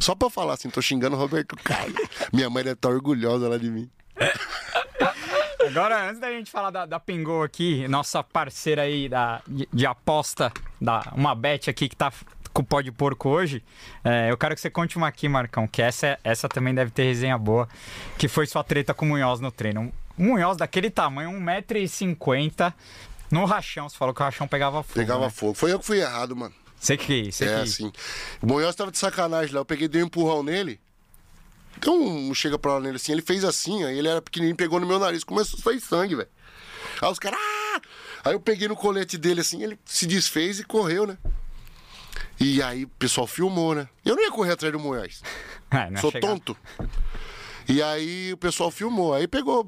Só 0.00 0.16
pra 0.16 0.28
falar 0.28 0.54
assim, 0.54 0.68
tô 0.70 0.82
xingando 0.82 1.14
o 1.14 1.18
Roberto 1.20 1.54
Carlos. 1.62 1.94
Minha 2.34 2.50
mãe 2.50 2.64
deve 2.64 2.74
estar 2.74 2.88
orgulhosa 2.88 3.48
lá 3.48 3.56
de 3.56 3.70
mim. 3.70 3.88
Agora, 5.64 6.08
antes 6.08 6.20
da 6.20 6.28
gente 6.32 6.50
falar 6.50 6.70
da, 6.70 6.84
da 6.84 6.98
Pingou 6.98 7.44
aqui, 7.44 7.86
nossa 7.86 8.24
parceira 8.24 8.82
aí 8.82 9.08
da, 9.08 9.40
de, 9.46 9.68
de 9.72 9.86
aposta, 9.86 10.52
da, 10.80 11.12
uma 11.14 11.32
bet 11.36 11.70
aqui 11.70 11.88
que 11.88 11.94
tá 11.94 12.12
com 12.52 12.62
o 12.62 12.64
pó 12.64 12.80
de 12.80 12.92
porco 12.92 13.28
hoje, 13.28 13.62
é, 14.04 14.30
eu 14.30 14.36
quero 14.36 14.54
que 14.54 14.60
você 14.60 14.70
conte 14.70 14.96
uma 14.96 15.08
aqui, 15.08 15.28
Marcão, 15.28 15.66
que 15.66 15.80
essa, 15.82 16.18
essa 16.22 16.48
também 16.48 16.74
deve 16.74 16.90
ter 16.90 17.04
resenha 17.04 17.36
boa, 17.38 17.68
que 18.18 18.28
foi 18.28 18.46
sua 18.46 18.62
treta 18.62 18.92
com 18.92 19.06
o 19.06 19.08
Munhoz 19.08 19.40
no 19.40 19.50
treino. 19.50 19.92
Um 20.18 20.26
Munhoz 20.26 20.56
daquele 20.56 20.90
tamanho, 20.90 21.30
1,50m, 21.30 22.72
no 23.30 23.44
rachão, 23.46 23.88
você 23.88 23.96
falou 23.96 24.14
que 24.14 24.20
o 24.20 24.24
rachão 24.24 24.46
pegava 24.46 24.82
fogo. 24.82 24.94
Pegava 24.94 25.24
né? 25.24 25.30
fogo. 25.30 25.54
Foi 25.54 25.72
eu 25.72 25.78
que 25.78 25.86
fui 25.86 26.00
errado, 26.00 26.36
mano. 26.36 26.54
Você 26.78 26.96
que, 26.96 27.32
você 27.32 27.44
é 27.44 27.48
que... 27.48 27.62
assim. 27.62 27.92
O 28.42 28.46
Munhoz 28.46 28.74
tava 28.74 28.90
de 28.90 28.98
sacanagem 28.98 29.54
lá. 29.54 29.60
Eu 29.60 29.64
peguei, 29.64 29.88
dei 29.88 30.02
um 30.02 30.06
empurrão 30.06 30.42
nele. 30.42 30.78
Então, 31.78 32.32
chega 32.34 32.58
pra 32.58 32.74
lá 32.74 32.80
nele 32.80 32.96
assim, 32.96 33.12
ele 33.12 33.22
fez 33.22 33.44
assim, 33.44 33.84
aí 33.84 33.98
ele 33.98 34.06
era 34.06 34.20
pequenininho, 34.20 34.54
pegou 34.54 34.78
no 34.78 34.86
meu 34.86 34.98
nariz, 34.98 35.24
começou 35.24 35.58
a 35.58 35.62
sair 35.62 35.80
sangue, 35.80 36.14
velho. 36.14 36.28
Aí 37.00 37.10
os 37.10 37.18
caras. 37.18 37.38
"Ah!" 37.40 37.80
Aí 38.24 38.34
eu 38.34 38.40
peguei 38.40 38.68
no 38.68 38.76
colete 38.76 39.18
dele 39.18 39.40
assim, 39.40 39.62
ele 39.62 39.78
se 39.84 40.06
desfez 40.06 40.60
e 40.60 40.64
correu, 40.64 41.06
né? 41.06 41.16
E 42.38 42.62
aí 42.62 42.84
o 42.84 42.88
pessoal 42.88 43.26
filmou, 43.26 43.74
né? 43.74 43.88
Eu 44.04 44.16
não 44.16 44.22
ia 44.22 44.30
correr 44.30 44.52
atrás 44.52 44.72
do. 44.72 44.78
É, 44.78 44.82
não 45.86 45.92
ia 45.92 46.00
Sou 46.00 46.10
chegar. 46.10 46.28
tonto. 46.28 46.56
E 47.68 47.82
aí 47.82 48.32
o 48.32 48.36
pessoal 48.36 48.70
filmou. 48.70 49.14
Aí 49.14 49.26
pegou. 49.28 49.66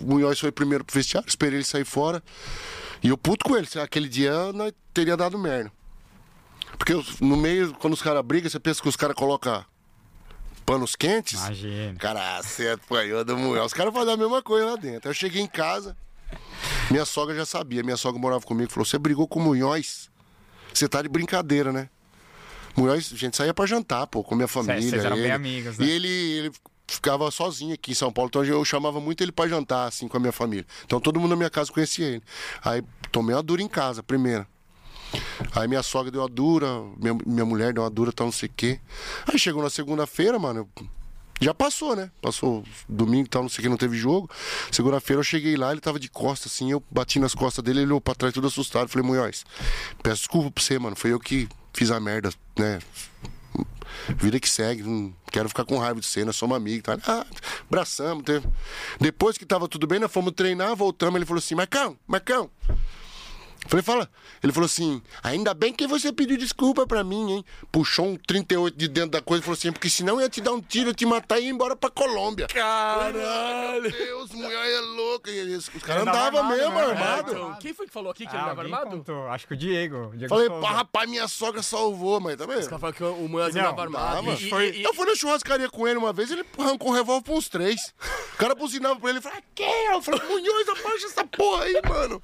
O 0.00 0.06
Munhoz 0.06 0.38
foi 0.38 0.52
primeiro 0.52 0.84
pro 0.84 0.94
vestiário, 0.94 1.28
esperei 1.28 1.58
ele 1.58 1.64
sair 1.64 1.84
fora. 1.84 2.22
E 3.02 3.08
eu 3.08 3.16
puto 3.16 3.44
com 3.44 3.56
ele. 3.56 3.66
Aquele 3.82 4.08
dia 4.08 4.52
nós 4.52 4.72
teria 4.92 5.16
dado 5.16 5.38
merda. 5.38 5.72
Porque 6.78 6.92
no 7.20 7.36
meio, 7.36 7.72
quando 7.74 7.94
os 7.94 8.02
caras 8.02 8.22
brigam, 8.22 8.50
você 8.50 8.60
pensa 8.60 8.82
que 8.82 8.88
os 8.88 8.96
caras 8.96 9.16
colocam 9.16 9.64
panos 10.66 10.96
quentes. 10.96 11.40
Imagina. 11.40 11.98
Cara, 11.98 12.42
você 12.42 12.70
apanhou 12.70 13.24
do 13.24 13.36
Munhoz. 13.36 13.66
Os 13.66 13.72
caras 13.72 13.94
fazem 13.94 14.12
a 14.14 14.16
mesma 14.16 14.42
coisa 14.42 14.66
lá 14.66 14.76
dentro. 14.76 15.08
Aí 15.08 15.10
eu 15.10 15.14
cheguei 15.14 15.40
em 15.40 15.46
casa, 15.46 15.96
minha 16.90 17.04
sogra 17.04 17.34
já 17.34 17.46
sabia. 17.46 17.82
Minha 17.82 17.96
sogra 17.96 18.20
morava 18.20 18.44
comigo 18.44 18.70
falou: 18.70 18.84
Você 18.84 18.98
brigou 18.98 19.26
com 19.26 19.38
o 19.38 19.42
Munhoz? 19.42 20.10
Você 20.76 20.88
tá 20.88 21.00
de 21.02 21.08
brincadeira, 21.08 21.72
né? 21.72 21.88
A 22.76 22.98
gente 22.98 23.36
saía 23.36 23.54
pra 23.54 23.64
jantar, 23.64 24.06
pô, 24.06 24.22
com 24.22 24.34
minha 24.34 24.46
família. 24.46 24.82
vocês 24.90 25.04
eram 25.04 25.16
bem 25.16 25.24
ele. 25.24 25.32
amigos, 25.32 25.78
né? 25.78 25.86
E 25.86 25.90
ele, 25.90 26.08
ele 26.08 26.52
ficava 26.86 27.30
sozinho 27.30 27.72
aqui 27.72 27.92
em 27.92 27.94
São 27.94 28.12
Paulo, 28.12 28.28
então 28.28 28.44
eu 28.44 28.62
chamava 28.66 29.00
muito 29.00 29.22
ele 29.22 29.32
pra 29.32 29.48
jantar, 29.48 29.88
assim, 29.88 30.06
com 30.06 30.16
a 30.18 30.20
minha 30.20 30.32
família. 30.32 30.66
Então 30.84 31.00
todo 31.00 31.18
mundo 31.18 31.30
na 31.30 31.36
minha 31.36 31.48
casa 31.48 31.72
conhecia 31.72 32.06
ele. 32.06 32.22
Aí 32.62 32.82
tomei 33.10 33.34
uma 33.34 33.42
dura 33.42 33.62
em 33.62 33.68
casa, 33.68 34.02
primeira. 34.02 34.46
Aí 35.54 35.66
minha 35.66 35.82
sogra 35.82 36.10
deu 36.12 36.20
uma 36.20 36.28
dura, 36.28 36.66
minha, 36.98 37.16
minha 37.24 37.44
mulher 37.46 37.72
deu 37.72 37.82
uma 37.82 37.88
dura, 37.90 38.12
tal, 38.12 38.26
não 38.26 38.32
sei 38.32 38.48
o 38.50 38.52
quê. 38.54 38.78
Aí 39.26 39.38
chegou 39.38 39.62
na 39.62 39.70
segunda-feira, 39.70 40.38
mano, 40.38 40.68
eu- 40.76 40.86
já 41.40 41.52
passou, 41.52 41.94
né? 41.94 42.10
Passou 42.20 42.64
domingo 42.88 43.26
e 43.26 43.28
tal, 43.28 43.42
não 43.42 43.48
sei 43.48 43.60
o 43.60 43.62
que, 43.62 43.68
não 43.68 43.76
teve 43.76 43.96
jogo. 43.96 44.30
Segunda-feira 44.70 45.20
eu 45.20 45.24
cheguei 45.24 45.56
lá, 45.56 45.72
ele 45.72 45.80
tava 45.80 46.00
de 46.00 46.08
costas, 46.08 46.52
assim, 46.52 46.70
eu 46.70 46.82
bati 46.90 47.18
nas 47.18 47.34
costas 47.34 47.62
dele, 47.64 47.80
ele 47.80 47.86
olhou 47.86 48.00
pra 48.00 48.14
trás 48.14 48.32
tudo 48.32 48.46
assustado. 48.46 48.88
Falei, 48.88 49.06
Munhoz, 49.06 49.44
peço 50.02 50.22
desculpa 50.22 50.50
pra 50.50 50.62
você, 50.62 50.78
mano, 50.78 50.96
foi 50.96 51.12
eu 51.12 51.20
que 51.20 51.48
fiz 51.72 51.90
a 51.90 52.00
merda, 52.00 52.30
né? 52.58 52.78
Vida 54.08 54.38
que 54.38 54.48
segue, 54.48 54.82
não 54.82 55.14
quero 55.32 55.48
ficar 55.48 55.64
com 55.64 55.78
raiva 55.78 56.00
de 56.00 56.06
você, 56.06 56.24
nós 56.24 56.36
somos 56.36 56.56
amigos. 56.56 56.82
Tá? 56.82 56.98
Ah, 57.06 57.26
abraçamos. 57.66 58.24
Teve... 58.24 58.46
Depois 59.00 59.36
que 59.38 59.44
tava 59.44 59.68
tudo 59.68 59.86
bem, 59.86 59.98
nós 59.98 60.12
fomos 60.12 60.32
treinar, 60.32 60.76
voltamos. 60.76 61.16
Ele 61.16 61.24
falou 61.24 61.38
assim: 61.38 61.54
Marcão, 61.54 61.96
Marcão. 62.06 62.50
Falei, 63.68 63.82
fala. 63.82 64.08
Ele 64.42 64.52
falou 64.52 64.66
assim: 64.66 65.02
ainda 65.22 65.52
bem 65.54 65.72
que 65.72 65.86
você 65.86 66.12
pediu 66.12 66.36
desculpa 66.36 66.86
pra 66.86 67.02
mim, 67.04 67.32
hein? 67.32 67.44
Puxou 67.72 68.06
um 68.06 68.16
38 68.16 68.76
de 68.76 68.88
dentro 68.88 69.10
da 69.10 69.20
coisa 69.22 69.42
e 69.42 69.44
falou 69.44 69.56
assim: 69.56 69.72
porque 69.72 69.88
senão 69.90 70.14
eu 70.16 70.20
ia 70.22 70.28
te 70.28 70.40
dar 70.40 70.52
um 70.52 70.60
tiro, 70.60 70.92
te 70.94 71.04
matar 71.06 71.38
e 71.40 71.44
ir 71.46 71.48
embora 71.48 71.74
pra 71.76 71.90
Colômbia. 71.90 72.46
Caralho! 72.48 73.18
Meu 73.82 73.90
Deus, 73.90 74.30
mulher 74.32 74.70
é 74.72 74.80
louca. 74.80 75.30
E 75.30 75.36
eles- 75.38 75.68
os 75.68 75.82
caras 75.82 76.02
Ele 76.02 76.10
andava 76.10 76.40
andavam 76.40 76.40
armado, 76.40 76.56
mesmo, 76.58 76.74
né? 76.74 76.82
armado. 77.02 77.32
Então, 77.32 77.54
quem 77.60 77.72
foi 77.74 77.86
que 77.86 77.92
falou 77.92 78.10
aqui 78.10 78.24
que 78.26 78.30
ele 78.32 78.38
Ah, 78.38 78.44
andava 78.44 78.60
alguém 78.62 78.74
armado? 78.74 78.96
contou. 78.96 79.26
Acho 79.28 79.46
que 79.46 79.54
o 79.54 79.56
Diego. 79.56 80.10
o 80.12 80.16
Diego 80.16 80.28
Falei, 80.34 80.48
pá, 80.60 80.70
rapaz, 80.72 81.08
minha 81.10 81.28
sogra 81.28 81.62
salvou, 81.62 82.20
mas 82.20 82.36
tá 82.36 82.46
vendo? 82.46 82.58
Os 82.60 82.66
caras 82.68 82.80
falaram 82.80 82.96
que 82.96 83.04
o 83.04 83.28
Munhoz 83.28 83.54
Não, 83.54 83.60
andava 83.62 83.82
armado. 83.82 84.30
E- 84.30 84.46
e- 84.46 84.50
Foi- 84.50 84.70
e- 84.70 84.82
Eu 84.84 84.94
fui 84.94 85.06
na 85.06 85.14
churrascaria 85.14 85.68
com 85.68 85.86
ele 85.88 85.98
uma 85.98 86.12
vez, 86.12 86.30
ele 86.30 86.44
arrancou 86.58 86.90
um 86.90 86.92
revólver 86.94 87.24
pra 87.24 87.34
uns 87.34 87.48
três. 87.48 87.94
O 88.34 88.36
cara 88.36 88.54
buzinava 88.54 88.98
pra 89.00 89.10
ele 89.10 89.18
e 89.18 89.22
falou: 89.22 89.38
que? 89.54 89.62
Eu 89.62 90.02
falei, 90.02 90.20
Munhoz, 90.28 90.68
abaixa 90.68 91.06
essa 91.06 91.24
porra 91.26 91.64
aí, 91.64 91.80
mano. 91.88 92.22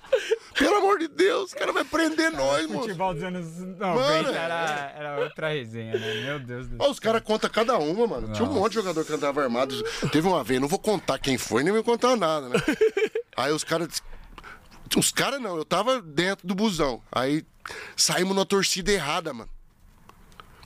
Pelo 0.55 0.77
amor 0.77 0.99
de 0.99 1.09
Deus, 1.09 1.32
o 1.35 1.49
cara 1.49 1.73
vai 1.73 1.85
prender 1.85 2.31
nós, 2.33 2.67
mano. 2.67 2.81
Futebol 2.81 3.15
dos 3.15 3.23
anos 3.23 3.59
90 3.59 3.79
Mano, 3.81 4.29
era, 4.31 4.93
era 4.97 5.21
outra 5.21 5.49
resenha, 5.49 5.99
né? 5.99 6.15
Meu 6.23 6.39
Deus 6.41 6.69
do 6.69 6.77
Ó, 6.79 6.91
os 6.91 6.99
caras 6.99 7.23
contam 7.23 7.51
cada 7.51 7.79
uma, 7.79 8.07
mano. 8.07 8.33
Tinha 8.33 8.49
um 8.49 8.53
monte 8.53 8.71
de 8.71 8.75
jogador 8.77 9.05
que 9.05 9.13
andava 9.13 9.43
armado. 9.43 9.83
Teve 10.11 10.27
uma 10.27 10.43
vez, 10.43 10.61
não 10.61 10.69
vou 10.69 10.79
contar 10.79 11.19
quem 11.19 11.39
foi, 11.39 11.63
nem 11.63 11.73
vou 11.73 11.85
contar 11.85 12.17
nada, 12.17 12.49
né? 12.49 12.57
Aí 13.37 13.53
os 13.53 13.65
caras. 13.65 14.03
Os 14.97 15.11
caras 15.11 15.41
não, 15.41 15.57
eu 15.57 15.65
tava 15.65 16.03
dentro 16.03 16.47
do 16.47 16.55
busão. 16.55 17.01
Aí 17.11 17.45
saímos 17.97 18.37
na 18.37 18.45
torcida 18.45 18.93
errada, 18.93 19.33
mano. 19.33 19.51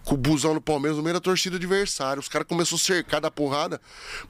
Com 0.05 0.15
o 0.15 0.19
busão 0.19 0.55
no 0.55 0.61
Palmeiras, 0.61 0.97
no 0.97 1.03
meio 1.03 1.15
da 1.15 1.21
torcida 1.21 1.57
adversária. 1.57 2.21
Os 2.21 2.29
caras 2.29 2.47
começaram 2.47 2.77
a 2.77 2.81
cercar 2.81 3.21
da 3.21 3.31
porrada. 3.31 3.81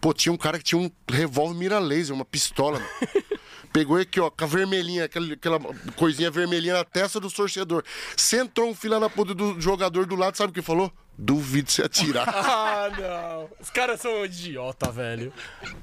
Pô, 0.01 0.13
tinha 0.13 0.33
um 0.33 0.37
cara 0.37 0.59
que 0.59 0.65
tinha 0.65 0.81
um 0.81 0.91
revólver 1.11 1.55
mira 1.59 1.79
laser, 1.79 2.15
uma 2.15 2.25
pistola, 2.25 2.79
mano. 2.79 2.91
Pegou 3.77 3.99
aqui, 3.99 4.19
ó, 4.19 4.31
com 4.31 4.43
a 4.43 4.47
vermelhinha, 4.47 5.05
aquela, 5.05 5.35
aquela 5.35 5.61
coisinha 5.97 6.31
vermelhinha 6.31 6.73
na 6.73 6.83
testa 6.85 7.21
do 7.21 7.31
torcedor. 7.31 7.85
Sentou 8.17 8.71
um 8.71 8.75
filho 8.75 8.99
da 8.99 9.11
puta 9.11 9.35
do 9.35 9.61
jogador 9.61 10.07
do 10.07 10.17
lado, 10.17 10.35
sabe 10.35 10.51
o 10.51 10.55
que 10.55 10.63
falou? 10.63 10.91
Duvido 11.19 11.71
você 11.71 11.83
atirar. 11.83 12.27
Ah, 12.57 12.89
não. 12.99 13.51
Os 13.61 13.69
caras 13.69 14.01
são 14.01 14.25
idiota, 14.25 14.91
velho. 14.91 15.31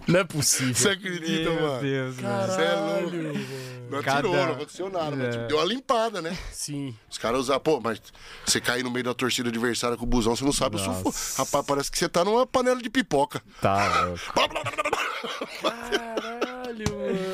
Não 0.07 0.21
é 0.21 0.23
possível. 0.23 0.73
Você 0.73 0.89
acredita, 0.89 1.51
Meu 1.51 1.61
mano? 1.61 1.81
Deus, 1.81 2.17
mano. 2.19 2.47
Você 2.51 2.61
é 2.61 2.75
louco. 2.75 3.39
Não 3.91 4.01
Cada- 4.01 4.17
atirou, 4.19 4.35
não 4.35 4.53
aconteceu 4.53 4.89
nada. 4.89 5.15
mas, 5.15 5.35
tipo, 5.35 5.47
deu 5.47 5.57
uma 5.57 5.65
limpada, 5.65 6.19
né? 6.21 6.35
Sim. 6.51 6.95
Os 7.09 7.17
caras 7.19 7.41
usaram, 7.41 7.59
pô, 7.61 7.79
mas 7.79 8.01
você 8.45 8.59
cair 8.59 8.81
no 8.83 8.89
meio 8.89 9.03
da 9.05 9.13
torcida 9.13 9.49
adversária 9.49 9.97
com 9.97 10.03
o 10.03 10.07
busão, 10.07 10.35
você 10.35 10.43
não 10.45 10.51
sabe 10.53 10.77
o 10.77 10.79
sufoco. 10.79 11.13
Rapaz, 11.37 11.65
parece 11.65 11.91
que 11.91 11.97
você 11.99 12.09
tá 12.09 12.23
numa 12.25 12.47
panela 12.47 12.81
de 12.81 12.89
pipoca. 12.89 13.39
Tá. 13.61 13.75
Caralho. 13.75 14.19
Caralho, 15.61 16.85
mano. 16.95 17.32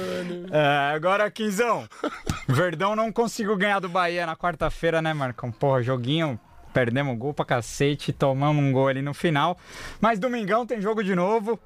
É, 0.51 0.93
agora, 0.95 1.29
Quinzão. 1.29 1.87
Verdão 2.47 2.95
não 2.95 3.11
conseguiu 3.11 3.55
ganhar 3.55 3.79
do 3.79 3.89
Bahia 3.89 4.25
na 4.25 4.35
quarta-feira, 4.35 5.01
né, 5.01 5.13
Marcão? 5.13 5.51
Porra, 5.51 5.81
joguinho. 5.83 6.39
Perdemos 6.73 7.17
gol 7.17 7.33
pra 7.33 7.45
cacete, 7.45 8.13
tomamos 8.13 8.63
um 8.63 8.71
gol 8.71 8.87
ali 8.87 9.01
no 9.01 9.13
final. 9.13 9.57
Mas 9.99 10.19
domingão 10.19 10.65
tem 10.65 10.79
jogo 10.79 11.03
de 11.03 11.15
novo. 11.15 11.59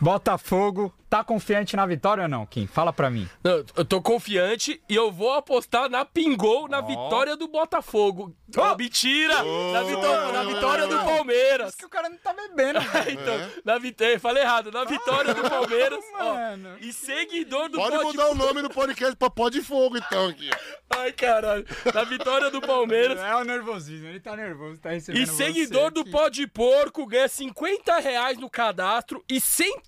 Botafogo, 0.00 0.92
tá 1.08 1.22
confiante 1.24 1.76
na 1.76 1.86
vitória 1.86 2.22
ou 2.24 2.28
não, 2.28 2.44
Kim? 2.46 2.66
Fala 2.66 2.92
pra 2.92 3.08
mim. 3.10 3.28
Não, 3.42 3.64
eu 3.76 3.84
tô 3.84 4.02
confiante 4.02 4.80
e 4.88 4.94
eu 4.94 5.10
vou 5.12 5.32
apostar 5.32 5.88
na 5.88 6.04
Pingol, 6.04 6.68
na 6.68 6.80
vitória 6.80 7.36
do 7.36 7.46
Botafogo. 7.48 8.34
Oh, 8.56 8.76
mentira! 8.76 9.34
na, 9.72 9.82
vitó- 9.82 10.32
na 10.32 10.44
vitória 10.44 10.86
do 10.86 10.98
Palmeiras. 10.98 11.74
que 11.74 11.84
o 11.84 11.88
cara 11.88 12.08
não 12.08 12.18
tá 12.18 12.32
bebendo, 12.32 12.80
velho. 12.90 13.10
então, 13.20 13.50
na 13.64 13.78
vitória, 13.78 14.18
falei 14.20 14.42
errado, 14.42 14.70
na 14.70 14.84
vitória 14.84 15.34
do 15.34 15.42
Palmeiras. 15.48 15.98
ó, 16.18 16.34
Mano. 16.34 16.76
e 16.80 16.92
seguidor 16.92 17.68
do 17.68 17.78
Pode 17.78 17.94
Pode 17.96 18.04
mudar 18.08 18.30
o 18.30 18.34
nome 18.34 18.62
do 18.62 18.70
podcast 18.70 19.16
pra 19.16 19.30
Pó 19.30 19.48
de 19.48 19.62
Fogo, 19.62 19.96
então, 19.96 20.28
aqui. 20.28 20.50
Ai, 20.90 21.12
caralho. 21.12 21.64
Na 21.92 22.04
vitória 22.04 22.50
do 22.50 22.60
Palmeiras. 22.60 23.18
É 23.20 23.34
o 23.36 23.44
nervosismo, 23.44 24.08
ele 24.08 24.20
tá 24.20 24.36
nervoso, 24.36 24.78
tá 24.80 24.90
recebendo 24.90 25.22
E 25.22 25.26
seguidor 25.26 25.84
você 25.84 25.90
do. 25.90 26.04
Pó 26.10 26.28
de 26.28 26.46
Porco 26.46 27.06
ganha 27.06 27.28
50 27.28 27.98
reais 27.98 28.38
no 28.38 28.48
cadastro 28.50 29.24
e 29.28 29.40
100% 29.40 29.83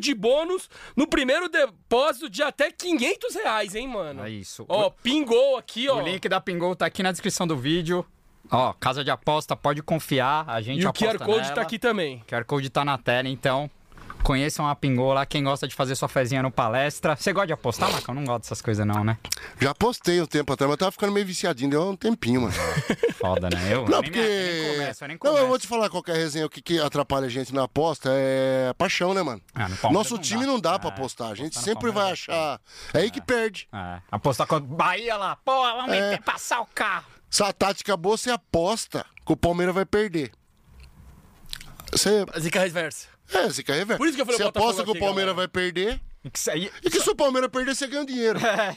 de 0.00 0.14
bônus 0.14 0.68
no 0.96 1.06
primeiro 1.06 1.48
depósito 1.48 2.28
de 2.28 2.42
até 2.42 2.70
500 2.70 3.34
reais, 3.34 3.74
hein, 3.74 3.88
mano? 3.88 4.24
É 4.24 4.30
isso. 4.30 4.64
Ó, 4.68 4.90
pingou 4.90 5.56
aqui, 5.56 5.88
ó. 5.88 5.98
O 5.98 6.00
link 6.02 6.28
da 6.28 6.40
Pingol 6.40 6.74
tá 6.74 6.86
aqui 6.86 7.02
na 7.02 7.12
descrição 7.12 7.46
do 7.46 7.56
vídeo. 7.56 8.04
Ó, 8.50 8.72
casa 8.72 9.04
de 9.04 9.10
aposta, 9.10 9.54
pode 9.54 9.82
confiar, 9.82 10.48
a 10.48 10.60
gente 10.60 10.82
E 10.82 10.86
o 10.86 10.88
aposta 10.88 11.18
QR 11.18 11.24
Code 11.24 11.40
nela. 11.42 11.54
tá 11.54 11.60
aqui 11.60 11.78
também. 11.78 12.22
O 12.22 12.24
QR 12.24 12.44
Code 12.44 12.70
tá 12.70 12.84
na 12.84 12.96
tela, 12.96 13.28
então 13.28 13.70
conheçam 14.22 14.68
a 14.68 14.74
Pingol 14.74 15.12
lá, 15.14 15.24
quem 15.24 15.42
gosta 15.44 15.66
de 15.66 15.74
fazer 15.74 15.94
sua 15.94 16.08
fezinha 16.08 16.42
no 16.42 16.50
palestra. 16.50 17.16
Você 17.16 17.32
gosta 17.32 17.46
de 17.48 17.52
apostar, 17.52 17.90
Marcão? 17.90 18.14
Não 18.14 18.24
gosto 18.24 18.42
dessas 18.42 18.60
coisas 18.60 18.86
não, 18.86 19.02
né? 19.04 19.16
Já 19.60 19.74
postei 19.74 20.20
um 20.20 20.26
tempo 20.26 20.52
atrás, 20.52 20.68
mas 20.68 20.78
tava 20.78 20.92
ficando 20.92 21.12
meio 21.12 21.24
viciadinho, 21.26 21.70
deu 21.70 21.90
um 21.90 21.96
tempinho, 21.96 22.42
mano. 22.42 22.54
Foda, 23.18 23.48
né? 23.50 23.72
Eu 23.72 23.88
Não, 23.88 24.00
nem, 24.00 24.10
porque. 24.10 24.18
me- 24.20 24.62
nem 24.62 24.72
começo, 24.78 25.04
eu 25.04 25.08
nem 25.08 25.14
Não, 25.14 25.18
começo. 25.18 25.42
eu 25.42 25.48
vou 25.48 25.58
te 25.58 25.66
falar 25.66 25.88
qualquer 25.88 26.16
resenha, 26.16 26.46
o 26.46 26.50
que, 26.50 26.60
que 26.60 26.78
atrapalha 26.80 27.26
a 27.26 27.30
gente 27.30 27.54
na 27.54 27.64
aposta 27.64 28.10
é 28.12 28.72
paixão, 28.76 29.14
né, 29.14 29.22
mano? 29.22 29.40
Ah, 29.54 29.68
no 29.68 29.92
Nosso 29.92 30.14
não 30.14 30.22
time 30.22 30.40
dá. 30.42 30.46
não 30.46 30.60
dá 30.60 30.78
pra 30.78 30.90
É, 30.90 30.92
apostar. 30.92 31.30
A 31.30 31.34
gente 31.34 31.56
apostar 31.56 31.64
sempre 31.64 31.84
vai 31.90 31.94
Palmeiras 31.94 32.12
achar. 32.12 32.60
É 32.94 32.98
aí 32.98 33.10
que 33.10 33.20
perde. 33.20 33.68
É, 33.72 34.00
apostar 34.10 34.46
com 34.46 34.60
Bahia 34.60 35.16
lá. 35.16 35.36
Pô, 35.44 35.52
vamos 35.62 35.92
É. 35.94 36.18
passar 36.18 36.60
o 36.60 36.66
carro. 36.66 37.06
Se 37.30 37.42
a 37.42 37.52
tática 37.52 37.96
boa, 37.96 38.16
você 38.16 38.30
aposta 38.30 39.04
que 39.26 39.32
o 39.32 39.36
Palmeiras 39.36 39.74
vai 39.74 39.84
perder. 39.84 40.30
Você. 41.92 42.24
Zica 42.38 42.60
reversa. 42.60 43.08
É, 43.32 43.44
você 43.44 43.62
quer 43.62 43.74
rever. 43.74 43.96
Por 43.98 44.06
isso 44.06 44.16
que 44.16 44.22
eu 44.22 44.26
falei 44.26 44.38
Você 44.38 44.44
aposta 44.44 44.84
que 44.84 44.90
o 44.90 44.98
Palmeiras 44.98 45.34
vai 45.34 45.46
perder. 45.48 46.00
E 46.24 46.30
que 46.30 46.38
isso 46.38 46.50
aí... 46.50 46.70
E 46.82 46.90
que 46.90 47.00
se 47.00 47.08
o 47.10 47.14
Palmeiras 47.14 47.50
perder, 47.50 47.74
você 47.74 47.86
ganha 47.86 48.04
dinheiro. 48.04 48.38
É, 48.44 48.74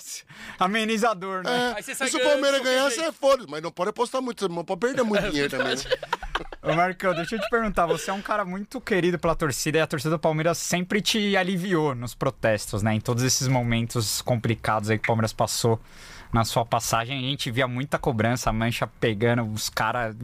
amenizador, 0.60 1.44
né? 1.44 1.72
É, 1.72 1.78
Aí 1.78 1.84
você 1.84 1.92
e 1.92 2.08
se 2.10 2.18
o 2.18 2.20
Palmeiras 2.20 2.62
ganhar, 2.62 2.90
você 2.90 3.02
é 3.02 3.12
foda. 3.12 3.46
Mas 3.50 3.62
não 3.62 3.72
pode 3.72 3.90
apostar 3.90 4.22
muito, 4.22 4.48
não 4.48 4.64
pode 4.64 4.80
perder 4.80 5.04
muito 5.04 5.24
dinheiro 5.30 5.50
também. 5.50 5.76
né? 5.76 5.82
Ô 6.62 6.74
Marcão, 6.74 7.14
deixa 7.16 7.36
eu 7.36 7.40
te 7.40 7.50
perguntar, 7.50 7.88
você 7.88 8.12
é 8.12 8.14
um 8.14 8.22
cara 8.22 8.46
muito 8.46 8.80
querido 8.80 9.18
pela 9.18 9.36
torcida 9.36 9.80
e 9.80 9.82
a 9.82 9.88
torcida 9.88 10.12
do 10.12 10.20
Palmeiras 10.20 10.58
sempre 10.58 11.02
te 11.02 11.36
aliviou 11.36 11.96
nos 11.96 12.14
protestos, 12.14 12.84
né? 12.84 12.94
Em 12.94 13.00
todos 13.00 13.24
esses 13.24 13.48
momentos 13.48 14.22
complicados 14.22 14.90
aí 14.90 14.98
que 15.00 15.06
o 15.06 15.08
Palmeiras 15.08 15.34
passou 15.34 15.80
na 16.34 16.44
sua 16.46 16.66
passagem, 16.66 17.18
a 17.18 17.22
gente 17.22 17.52
via 17.52 17.68
muita 17.68 18.00
cobrança, 18.00 18.50
a 18.50 18.54
mancha 18.54 18.88
pegando, 18.88 19.44
os 19.52 19.70
caras 19.70 20.16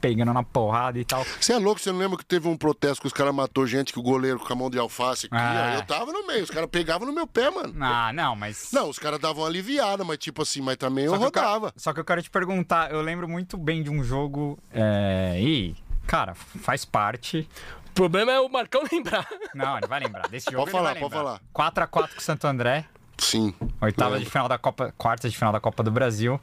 pegando 0.00 0.32
na 0.32 0.42
porrada 0.42 0.98
e 0.98 1.04
tal. 1.04 1.24
Você 1.40 1.52
é 1.52 1.58
louco? 1.58 1.80
Você 1.80 1.90
não 1.90 1.98
lembra 1.98 2.18
que 2.18 2.24
teve 2.24 2.46
um 2.46 2.56
protesto 2.56 3.00
que 3.00 3.06
os 3.06 3.12
caras 3.12 3.34
matou 3.34 3.66
gente, 3.66 3.92
que 3.92 3.98
o 3.98 4.02
goleiro 4.02 4.38
com 4.38 4.52
a 4.52 4.56
mão 4.56 4.70
de 4.70 4.78
alface 4.78 5.26
aqui? 5.26 5.34
Ah. 5.36 5.74
Eu 5.76 5.82
tava 5.86 6.12
no 6.12 6.26
meio, 6.26 6.44
os 6.44 6.50
caras 6.50 6.68
pegavam 6.70 7.06
no 7.06 7.12
meu 7.14 7.26
pé, 7.26 7.50
mano. 7.50 7.74
Ah, 7.80 8.12
não, 8.12 8.36
mas. 8.36 8.70
Não, 8.72 8.88
os 8.88 8.98
caras 8.98 9.18
davam 9.18 9.44
aliviada, 9.44 10.04
mas 10.04 10.18
tipo 10.18 10.42
assim, 10.42 10.60
mas 10.60 10.76
também 10.76 11.04
eu 11.04 11.10
Só 11.10 11.16
eu 11.16 11.20
rodava. 11.22 11.72
só 11.76 11.92
que 11.92 12.00
eu 12.00 12.04
quero 12.04 12.22
te 12.22 12.30
perguntar, 12.30 12.90
eu 12.90 13.00
lembro 13.00 13.28
muito 13.28 13.56
bem 13.56 13.82
de 13.82 13.90
um 13.90 14.04
jogo. 14.04 14.58
É... 14.72 15.40
E, 15.40 15.74
cara, 16.06 16.34
faz 16.34 16.84
parte. 16.84 17.48
O 17.88 17.92
problema 17.96 18.30
é 18.30 18.38
o 18.40 18.48
Marcão 18.48 18.82
lembrar. 18.92 19.26
Não, 19.54 19.78
ele 19.78 19.86
vai 19.86 20.00
lembrar. 20.00 20.28
Desse 20.28 20.50
jogo 20.50 20.64
Pode 20.64 20.70
ele 20.70 20.78
falar, 20.78 20.92
vai 20.92 21.00
pode 21.00 21.14
lembrar. 21.14 21.40
falar. 21.54 21.86
4x4 21.88 22.12
com 22.14 22.18
o 22.18 22.22
Santo 22.22 22.46
André. 22.46 22.84
Sim. 23.18 23.54
Oitava 23.80 24.10
Lembro. 24.10 24.24
de 24.24 24.30
final 24.30 24.48
da 24.48 24.58
Copa, 24.58 24.92
quartas 24.96 25.30
de 25.32 25.36
final 25.38 25.52
da 25.52 25.60
Copa 25.60 25.82
do 25.82 25.90
Brasil. 25.90 26.40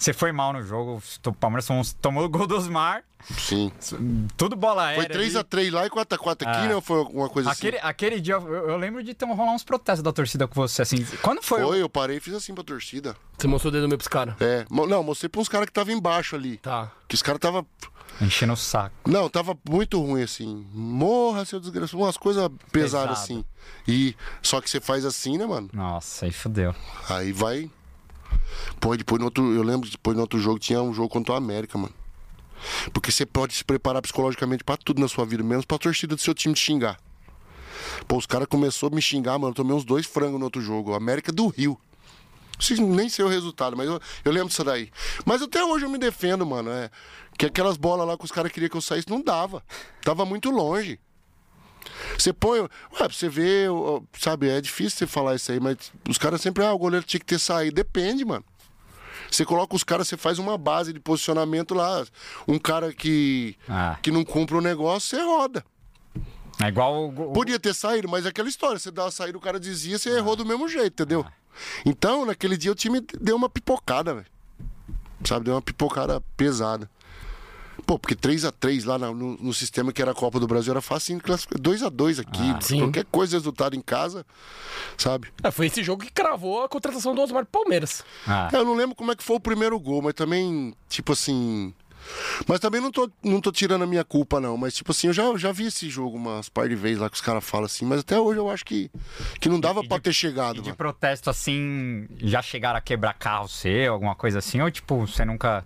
Você 0.00 0.14
foi 0.14 0.32
mal 0.32 0.50
no 0.54 0.62
jogo, 0.62 1.02
o 1.26 1.32
Palmeiras 1.34 1.68
tomou, 2.00 2.24
o 2.24 2.28
gol 2.30 2.46
do 2.46 2.56
Osmar, 2.56 3.04
Sim. 3.36 3.70
tudo 4.34 4.56
bola 4.56 4.94
Foi 4.94 5.04
aérea. 5.04 5.18
ali. 5.20 5.28
3x3 5.30 5.70
lá 5.70 5.84
e 5.84 5.90
4x4 5.90 6.46
aqui, 6.48 6.58
Ah. 6.58 6.68
né? 6.68 6.74
Ou 6.74 6.80
foi 6.80 6.98
alguma 7.00 7.28
coisa 7.28 7.50
Aquele, 7.50 7.76
assim? 7.76 7.86
aquele 7.86 8.18
dia, 8.18 8.32
eu, 8.36 8.70
eu 8.70 8.76
lembro 8.78 9.04
de 9.04 9.12
ter 9.12 9.26
um, 9.26 9.34
rolar 9.34 9.52
uns 9.52 9.62
protestos 9.62 10.02
da 10.02 10.10
torcida 10.10 10.48
com 10.48 10.54
você, 10.54 10.80
assim. 10.80 11.04
Quando 11.20 11.42
foi? 11.42 11.60
Foi, 11.60 11.82
eu 11.82 11.88
parei 11.90 12.16
e 12.16 12.20
fiz 12.20 12.32
assim 12.32 12.54
pra 12.54 12.64
torcida. 12.64 13.14
Você 13.36 13.46
mostrou 13.46 13.70
o 13.70 13.74
dedo 13.74 13.86
meu 13.88 13.98
pros 13.98 14.08
caras. 14.08 14.36
É. 14.40 14.64
Não, 14.70 15.02
mostrei 15.02 15.28
pra 15.28 15.38
uns 15.42 15.50
caras 15.50 15.66
que 15.66 15.70
estavam 15.70 15.92
embaixo 15.92 16.34
ali. 16.34 16.56
Tá. 16.56 16.90
Que 17.06 17.14
os 17.14 17.20
caras 17.20 17.38
tava. 17.38 17.66
Enchendo 18.22 18.54
o 18.54 18.56
saco. 18.56 18.94
Não, 19.06 19.28
tava 19.28 19.54
muito 19.68 20.00
ruim 20.02 20.22
assim. 20.22 20.66
Morra, 20.72 21.44
seu 21.44 21.60
desgraçado. 21.60 22.02
Umas 22.02 22.16
coisas 22.16 22.48
pesadas 22.72 22.72
Pesado. 22.72 23.12
assim. 23.12 23.44
E. 23.86 24.16
Só 24.42 24.62
que 24.62 24.70
você 24.70 24.80
faz 24.80 25.04
assim, 25.04 25.36
né, 25.36 25.44
mano? 25.44 25.68
Nossa, 25.74 26.24
aí 26.24 26.32
fodeu. 26.32 26.74
Aí 27.08 27.32
vai. 27.32 27.70
Pô, 28.80 28.96
depois 28.96 29.18
no 29.18 29.26
outro. 29.26 29.54
Eu 29.54 29.62
lembro 29.62 29.86
que 29.86 29.92
depois 29.92 30.16
no 30.16 30.22
outro 30.22 30.38
jogo 30.38 30.58
tinha 30.58 30.82
um 30.82 30.92
jogo 30.92 31.08
contra 31.08 31.34
o 31.34 31.36
América, 31.36 31.76
mano. 31.78 31.94
Porque 32.92 33.10
você 33.10 33.24
pode 33.24 33.54
se 33.54 33.64
preparar 33.64 34.02
psicologicamente 34.02 34.62
pra 34.62 34.76
tudo 34.76 35.00
na 35.00 35.08
sua 35.08 35.24
vida, 35.24 35.42
menos 35.42 35.64
pra 35.64 35.78
torcida 35.78 36.14
do 36.14 36.20
seu 36.20 36.34
time 36.34 36.54
te 36.54 36.60
xingar. 36.60 36.98
Pô, 38.06 38.16
os 38.16 38.26
caras 38.26 38.46
começaram 38.46 38.92
a 38.92 38.96
me 38.96 39.02
xingar, 39.02 39.38
mano. 39.38 39.50
Eu 39.50 39.54
tomei 39.54 39.74
uns 39.74 39.84
dois 39.84 40.06
frangos 40.06 40.38
no 40.38 40.44
outro 40.44 40.60
jogo. 40.60 40.94
América 40.94 41.32
do 41.32 41.46
Rio. 41.48 41.78
Nem 42.78 43.08
sei 43.08 43.24
o 43.24 43.28
resultado, 43.28 43.74
mas 43.74 43.88
eu, 43.88 43.98
eu 44.22 44.32
lembro 44.32 44.48
disso 44.48 44.62
daí. 44.62 44.90
Mas 45.24 45.40
até 45.40 45.64
hoje 45.64 45.86
eu 45.86 45.90
me 45.90 45.96
defendo, 45.96 46.44
mano. 46.44 46.70
É, 46.70 46.90
que 47.38 47.46
aquelas 47.46 47.78
bolas 47.78 48.06
lá 48.06 48.18
que 48.18 48.24
os 48.24 48.30
caras 48.30 48.52
queriam 48.52 48.68
que 48.68 48.76
eu 48.76 48.82
saísse, 48.82 49.08
não 49.08 49.22
dava. 49.22 49.64
Tava 50.02 50.26
muito 50.26 50.50
longe. 50.50 51.00
Você 52.18 52.32
põe. 52.32 52.60
Ué, 52.60 52.68
pra 52.96 53.08
você 53.08 53.28
ver, 53.28 53.68
sabe, 54.18 54.48
é 54.48 54.60
difícil 54.60 54.98
você 54.98 55.06
falar 55.06 55.34
isso 55.34 55.50
aí, 55.52 55.60
mas 55.60 55.76
os 56.08 56.18
caras 56.18 56.40
sempre, 56.40 56.64
ah, 56.64 56.72
o 56.72 56.78
goleiro 56.78 57.04
tinha 57.04 57.20
que 57.20 57.26
ter 57.26 57.38
saído. 57.38 57.74
Depende, 57.76 58.24
mano. 58.24 58.44
Você 59.30 59.44
coloca 59.44 59.76
os 59.76 59.84
caras, 59.84 60.08
você 60.08 60.16
faz 60.16 60.38
uma 60.38 60.58
base 60.58 60.92
de 60.92 60.98
posicionamento 60.98 61.74
lá. 61.74 62.04
Um 62.48 62.58
cara 62.58 62.92
que, 62.92 63.56
Ah. 63.68 63.96
que 64.02 64.10
não 64.10 64.24
cumpre 64.24 64.56
o 64.56 64.60
negócio, 64.60 65.16
você 65.16 65.22
roda. 65.24 65.64
É 66.62 66.66
igual 66.68 67.08
o, 67.08 67.32
Podia 67.32 67.58
ter 67.58 67.74
saído, 67.74 68.08
mas 68.08 68.26
é 68.26 68.28
aquela 68.30 68.48
história. 68.48 68.78
Você 68.78 68.90
dá 68.90 69.06
a 69.06 69.10
saída, 69.10 69.38
o 69.38 69.40
cara 69.40 69.58
dizia, 69.60 69.98
você 69.98 70.10
errou 70.10 70.36
do 70.36 70.44
mesmo 70.44 70.68
jeito, 70.68 71.02
entendeu? 71.02 71.24
Então, 71.86 72.26
naquele 72.26 72.56
dia 72.56 72.72
o 72.72 72.74
time 72.74 73.00
deu 73.20 73.36
uma 73.36 73.48
pipocada, 73.48 74.14
velho. 74.14 74.26
Sabe, 75.24 75.44
deu 75.44 75.54
uma 75.54 75.62
pipocada 75.62 76.20
pesada. 76.36 76.90
Pô, 77.90 77.98
porque 77.98 78.14
3x3 78.14 78.84
lá 78.86 78.96
no, 78.98 79.12
no 79.36 79.52
sistema 79.52 79.92
que 79.92 80.00
era 80.00 80.12
a 80.12 80.14
Copa 80.14 80.38
do 80.38 80.46
Brasil 80.46 80.70
era 80.72 80.80
fácil 80.80 81.18
2x2 81.18 82.20
aqui. 82.20 82.54
sim. 82.64 82.78
Qualquer 82.78 83.04
coisa, 83.06 83.36
resultado 83.36 83.74
em 83.74 83.80
casa, 83.80 84.24
sabe? 84.96 85.26
É, 85.42 85.50
foi 85.50 85.66
esse 85.66 85.82
jogo 85.82 86.04
que 86.04 86.12
cravou 86.12 86.62
a 86.62 86.68
contratação 86.68 87.16
do 87.16 87.20
Osmar 87.20 87.44
Palmeiras. 87.46 88.04
Ah, 88.28 88.48
É, 88.52 88.56
Eu 88.58 88.64
não 88.64 88.74
lembro 88.74 88.94
como 88.94 89.10
é 89.10 89.16
que 89.16 89.24
foi 89.24 89.34
o 89.34 89.40
primeiro 89.40 89.76
gol, 89.80 90.02
mas 90.02 90.14
também, 90.14 90.72
tipo 90.88 91.14
assim. 91.14 91.74
Mas 92.46 92.60
também 92.60 92.80
não 92.80 92.92
tô, 92.92 93.10
não 93.24 93.40
tô 93.40 93.50
tirando 93.50 93.82
a 93.82 93.86
minha 93.88 94.04
culpa, 94.04 94.38
não. 94.40 94.56
Mas, 94.56 94.72
tipo 94.74 94.92
assim, 94.92 95.08
eu 95.08 95.12
já, 95.12 95.36
já 95.36 95.50
vi 95.50 95.66
esse 95.66 95.90
jogo 95.90 96.16
umas 96.16 96.48
par 96.48 96.68
de 96.68 96.76
vezes 96.76 96.98
lá 97.00 97.10
que 97.10 97.16
os 97.16 97.20
caras 97.20 97.44
falam 97.44 97.66
assim. 97.66 97.84
Mas 97.84 98.00
até 98.00 98.16
hoje 98.20 98.38
eu 98.38 98.48
acho 98.48 98.64
que, 98.64 98.88
que 99.40 99.48
não 99.48 99.58
dava 99.58 99.82
pra 99.82 99.96
de- 99.96 100.04
ter 100.04 100.12
chegado, 100.12 100.58
e 100.58 100.60
de 100.60 100.66
mano. 100.68 100.76
protesto 100.76 101.28
assim, 101.28 102.06
já 102.18 102.40
chegaram 102.40 102.78
a 102.78 102.80
quebrar 102.80 103.14
carro 103.14 103.48
seu, 103.48 103.92
alguma 103.92 104.14
coisa 104.14 104.38
assim? 104.38 104.60
Ou 104.60 104.70
tipo, 104.70 104.96
você 105.08 105.24
nunca. 105.24 105.64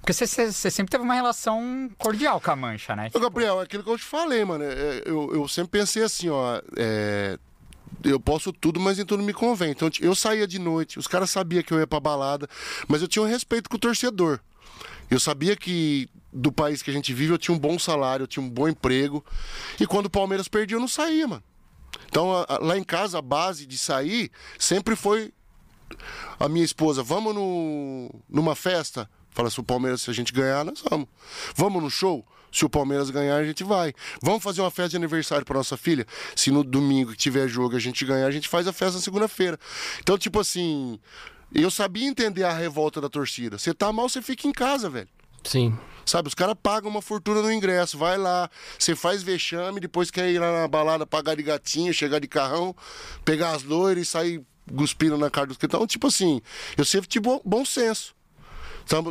Porque 0.00 0.12
você, 0.12 0.50
sempre 0.52 0.90
teve 0.90 1.04
uma 1.04 1.14
relação 1.14 1.90
cordial 1.98 2.40
com 2.40 2.50
a 2.50 2.56
mancha, 2.56 2.96
né? 2.96 3.10
Gabriel, 3.14 3.60
é 3.60 3.64
aquilo 3.64 3.82
que 3.84 3.90
eu 3.90 3.98
te 3.98 4.04
falei, 4.04 4.44
mano. 4.44 4.64
é, 4.64 5.02
Eu, 5.04 5.34
eu 5.34 5.46
sempre 5.48 5.78
pensei 5.78 6.02
assim, 6.02 6.28
ó. 6.30 6.60
é, 6.76 7.38
eu 8.02 8.18
posso 8.18 8.52
tudo, 8.52 8.80
mas 8.80 8.98
em 8.98 9.04
tudo 9.04 9.22
me 9.22 9.32
convém. 9.34 9.72
Então 9.72 9.90
eu 10.00 10.14
saía 10.14 10.46
de 10.46 10.58
noite, 10.58 10.98
os 10.98 11.06
caras 11.06 11.30
sabiam 11.30 11.62
que 11.62 11.72
eu 11.72 11.78
ia 11.78 11.86
pra 11.86 12.00
balada, 12.00 12.48
mas 12.88 13.02
eu 13.02 13.08
tinha 13.08 13.22
um 13.22 13.26
respeito 13.28 13.68
com 13.68 13.76
o 13.76 13.80
torcedor. 13.80 14.40
Eu 15.10 15.20
sabia 15.20 15.54
que 15.56 16.08
do 16.32 16.50
país 16.52 16.80
que 16.82 16.90
a 16.90 16.94
gente 16.94 17.12
vive 17.12 17.32
eu 17.34 17.38
tinha 17.38 17.54
um 17.54 17.58
bom 17.58 17.78
salário, 17.78 18.22
eu 18.22 18.28
tinha 18.28 18.42
um 18.44 18.48
bom 18.48 18.68
emprego. 18.68 19.24
E 19.78 19.86
quando 19.86 20.06
o 20.06 20.10
Palmeiras 20.10 20.48
perdia, 20.48 20.76
eu 20.76 20.80
não 20.80 20.88
saía, 20.88 21.26
mano. 21.28 21.42
Então 22.06 22.32
a- 22.32 22.46
a- 22.48 22.58
lá 22.58 22.78
em 22.78 22.84
casa 22.84 23.18
a 23.18 23.22
base 23.22 23.66
de 23.66 23.76
sair 23.76 24.30
sempre 24.58 24.96
foi 24.96 25.32
a 26.38 26.48
minha 26.48 26.64
esposa, 26.64 27.02
vamos 27.02 27.34
no, 27.34 28.10
numa 28.28 28.54
festa? 28.54 29.10
Fala, 29.40 29.48
se 29.48 29.58
o 29.58 29.62
Palmeiras, 29.62 30.02
se 30.02 30.10
a 30.10 30.12
gente 30.12 30.34
ganhar, 30.34 30.62
nós 30.66 30.82
vamos. 30.86 31.08
Vamos 31.56 31.82
no 31.82 31.88
show? 31.88 32.22
Se 32.52 32.62
o 32.66 32.68
Palmeiras 32.68 33.08
ganhar, 33.08 33.36
a 33.36 33.44
gente 33.44 33.64
vai. 33.64 33.94
Vamos 34.20 34.42
fazer 34.42 34.60
uma 34.60 34.70
festa 34.70 34.90
de 34.90 34.96
aniversário 34.96 35.46
para 35.46 35.56
nossa 35.56 35.78
filha? 35.78 36.06
Se 36.36 36.50
no 36.50 36.62
domingo 36.62 37.12
que 37.12 37.16
tiver 37.16 37.48
jogo 37.48 37.74
a 37.74 37.78
gente 37.78 38.04
ganhar, 38.04 38.26
a 38.26 38.30
gente 38.30 38.46
faz 38.46 38.68
a 38.68 38.72
festa 38.72 38.96
na 38.96 39.00
segunda-feira. 39.00 39.58
Então, 39.98 40.18
tipo 40.18 40.38
assim, 40.38 41.00
eu 41.54 41.70
sabia 41.70 42.06
entender 42.06 42.44
a 42.44 42.52
revolta 42.52 43.00
da 43.00 43.08
torcida. 43.08 43.56
Você 43.56 43.72
tá 43.72 43.90
mal, 43.90 44.10
você 44.10 44.20
fica 44.20 44.46
em 44.46 44.52
casa, 44.52 44.90
velho. 44.90 45.08
Sim. 45.42 45.74
Sabe, 46.04 46.28
os 46.28 46.34
caras 46.34 46.56
pagam 46.62 46.90
uma 46.90 47.00
fortuna 47.00 47.40
no 47.40 47.50
ingresso, 47.50 47.96
vai 47.96 48.18
lá, 48.18 48.50
você 48.78 48.94
faz 48.94 49.22
vexame, 49.22 49.80
depois 49.80 50.10
quer 50.10 50.30
ir 50.30 50.38
lá 50.38 50.52
na 50.52 50.68
balada, 50.68 51.06
pagar 51.06 51.34
de 51.34 51.42
gatinho, 51.42 51.94
chegar 51.94 52.18
de 52.18 52.28
carrão, 52.28 52.76
pegar 53.24 53.52
as 53.52 53.62
loiras 53.62 54.02
e 54.02 54.10
sair 54.10 54.42
cuspindo 54.76 55.16
na 55.16 55.30
cara 55.30 55.46
dos 55.46 55.56
que 55.56 55.64
Então, 55.64 55.86
tipo 55.86 56.08
assim, 56.08 56.42
eu 56.76 56.84
sempre 56.84 57.08
tive 57.08 57.26
bom 57.42 57.64
senso. 57.64 58.19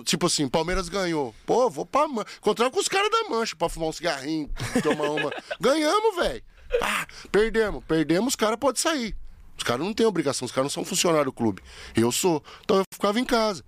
Tipo 0.03 0.27
assim, 0.27 0.47
Palmeiras 0.47 0.89
ganhou. 0.89 1.33
Pô, 1.45 1.69
vou 1.69 1.85
pra 1.85 2.07
man... 2.07 2.25
encontrar 2.37 2.69
com 2.69 2.79
os 2.79 2.87
caras 2.87 3.09
da 3.09 3.29
mancha 3.29 3.55
pra 3.55 3.69
fumar 3.69 3.89
um 3.89 3.93
cigarrinho, 3.93 4.49
tomar 4.83 5.09
uma. 5.09 5.31
Ganhamos, 5.59 6.15
velho. 6.17 6.43
Ah, 6.81 7.07
perdemos. 7.31 7.83
Perdemos, 7.85 8.29
os 8.29 8.35
caras 8.35 8.57
podem 8.59 8.81
sair. 8.81 9.15
Os 9.57 9.63
caras 9.63 9.85
não 9.85 9.93
têm 9.93 10.05
obrigação, 10.05 10.45
os 10.45 10.51
caras 10.51 10.65
não 10.65 10.83
são 10.83 10.85
funcionários 10.85 11.25
do 11.25 11.33
clube. 11.33 11.61
Eu 11.95 12.11
sou. 12.11 12.43
Então 12.63 12.77
eu 12.77 12.83
ficava 12.93 13.19
em 13.19 13.25
casa. 13.25 13.63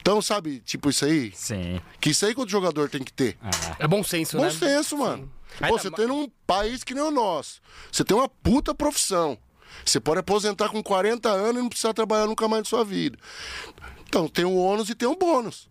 Então, 0.00 0.22
sabe, 0.22 0.60
tipo 0.60 0.88
isso 0.88 1.04
aí? 1.04 1.32
Sim. 1.34 1.80
Que 2.00 2.10
isso 2.10 2.24
aí 2.24 2.34
que 2.34 2.40
o 2.40 2.48
jogador 2.48 2.88
tem 2.88 3.02
que 3.02 3.12
ter. 3.12 3.36
É 3.78 3.88
bom 3.88 4.04
senso, 4.04 4.36
Bom 4.36 4.44
né? 4.44 4.50
senso, 4.50 4.96
mano. 4.96 5.30
Pô, 5.66 5.78
você 5.78 5.90
tem 5.90 6.08
um 6.08 6.30
país 6.46 6.84
que 6.84 6.94
nem 6.94 7.02
o 7.02 7.10
nosso. 7.10 7.60
Você 7.90 8.04
tem 8.04 8.16
uma 8.16 8.28
puta 8.28 8.74
profissão. 8.74 9.36
Você 9.84 9.98
pode 9.98 10.20
aposentar 10.20 10.68
com 10.68 10.82
40 10.82 11.28
anos 11.28 11.56
e 11.56 11.62
não 11.62 11.68
precisar 11.68 11.92
trabalhar 11.92 12.26
nunca 12.26 12.46
mais 12.46 12.62
na 12.62 12.68
sua 12.68 12.84
vida. 12.84 13.18
Então, 14.08 14.28
tem 14.28 14.44
um 14.44 14.56
ônus 14.56 14.88
e 14.90 14.94
tem 14.94 15.08
um 15.08 15.16
bônus. 15.16 15.68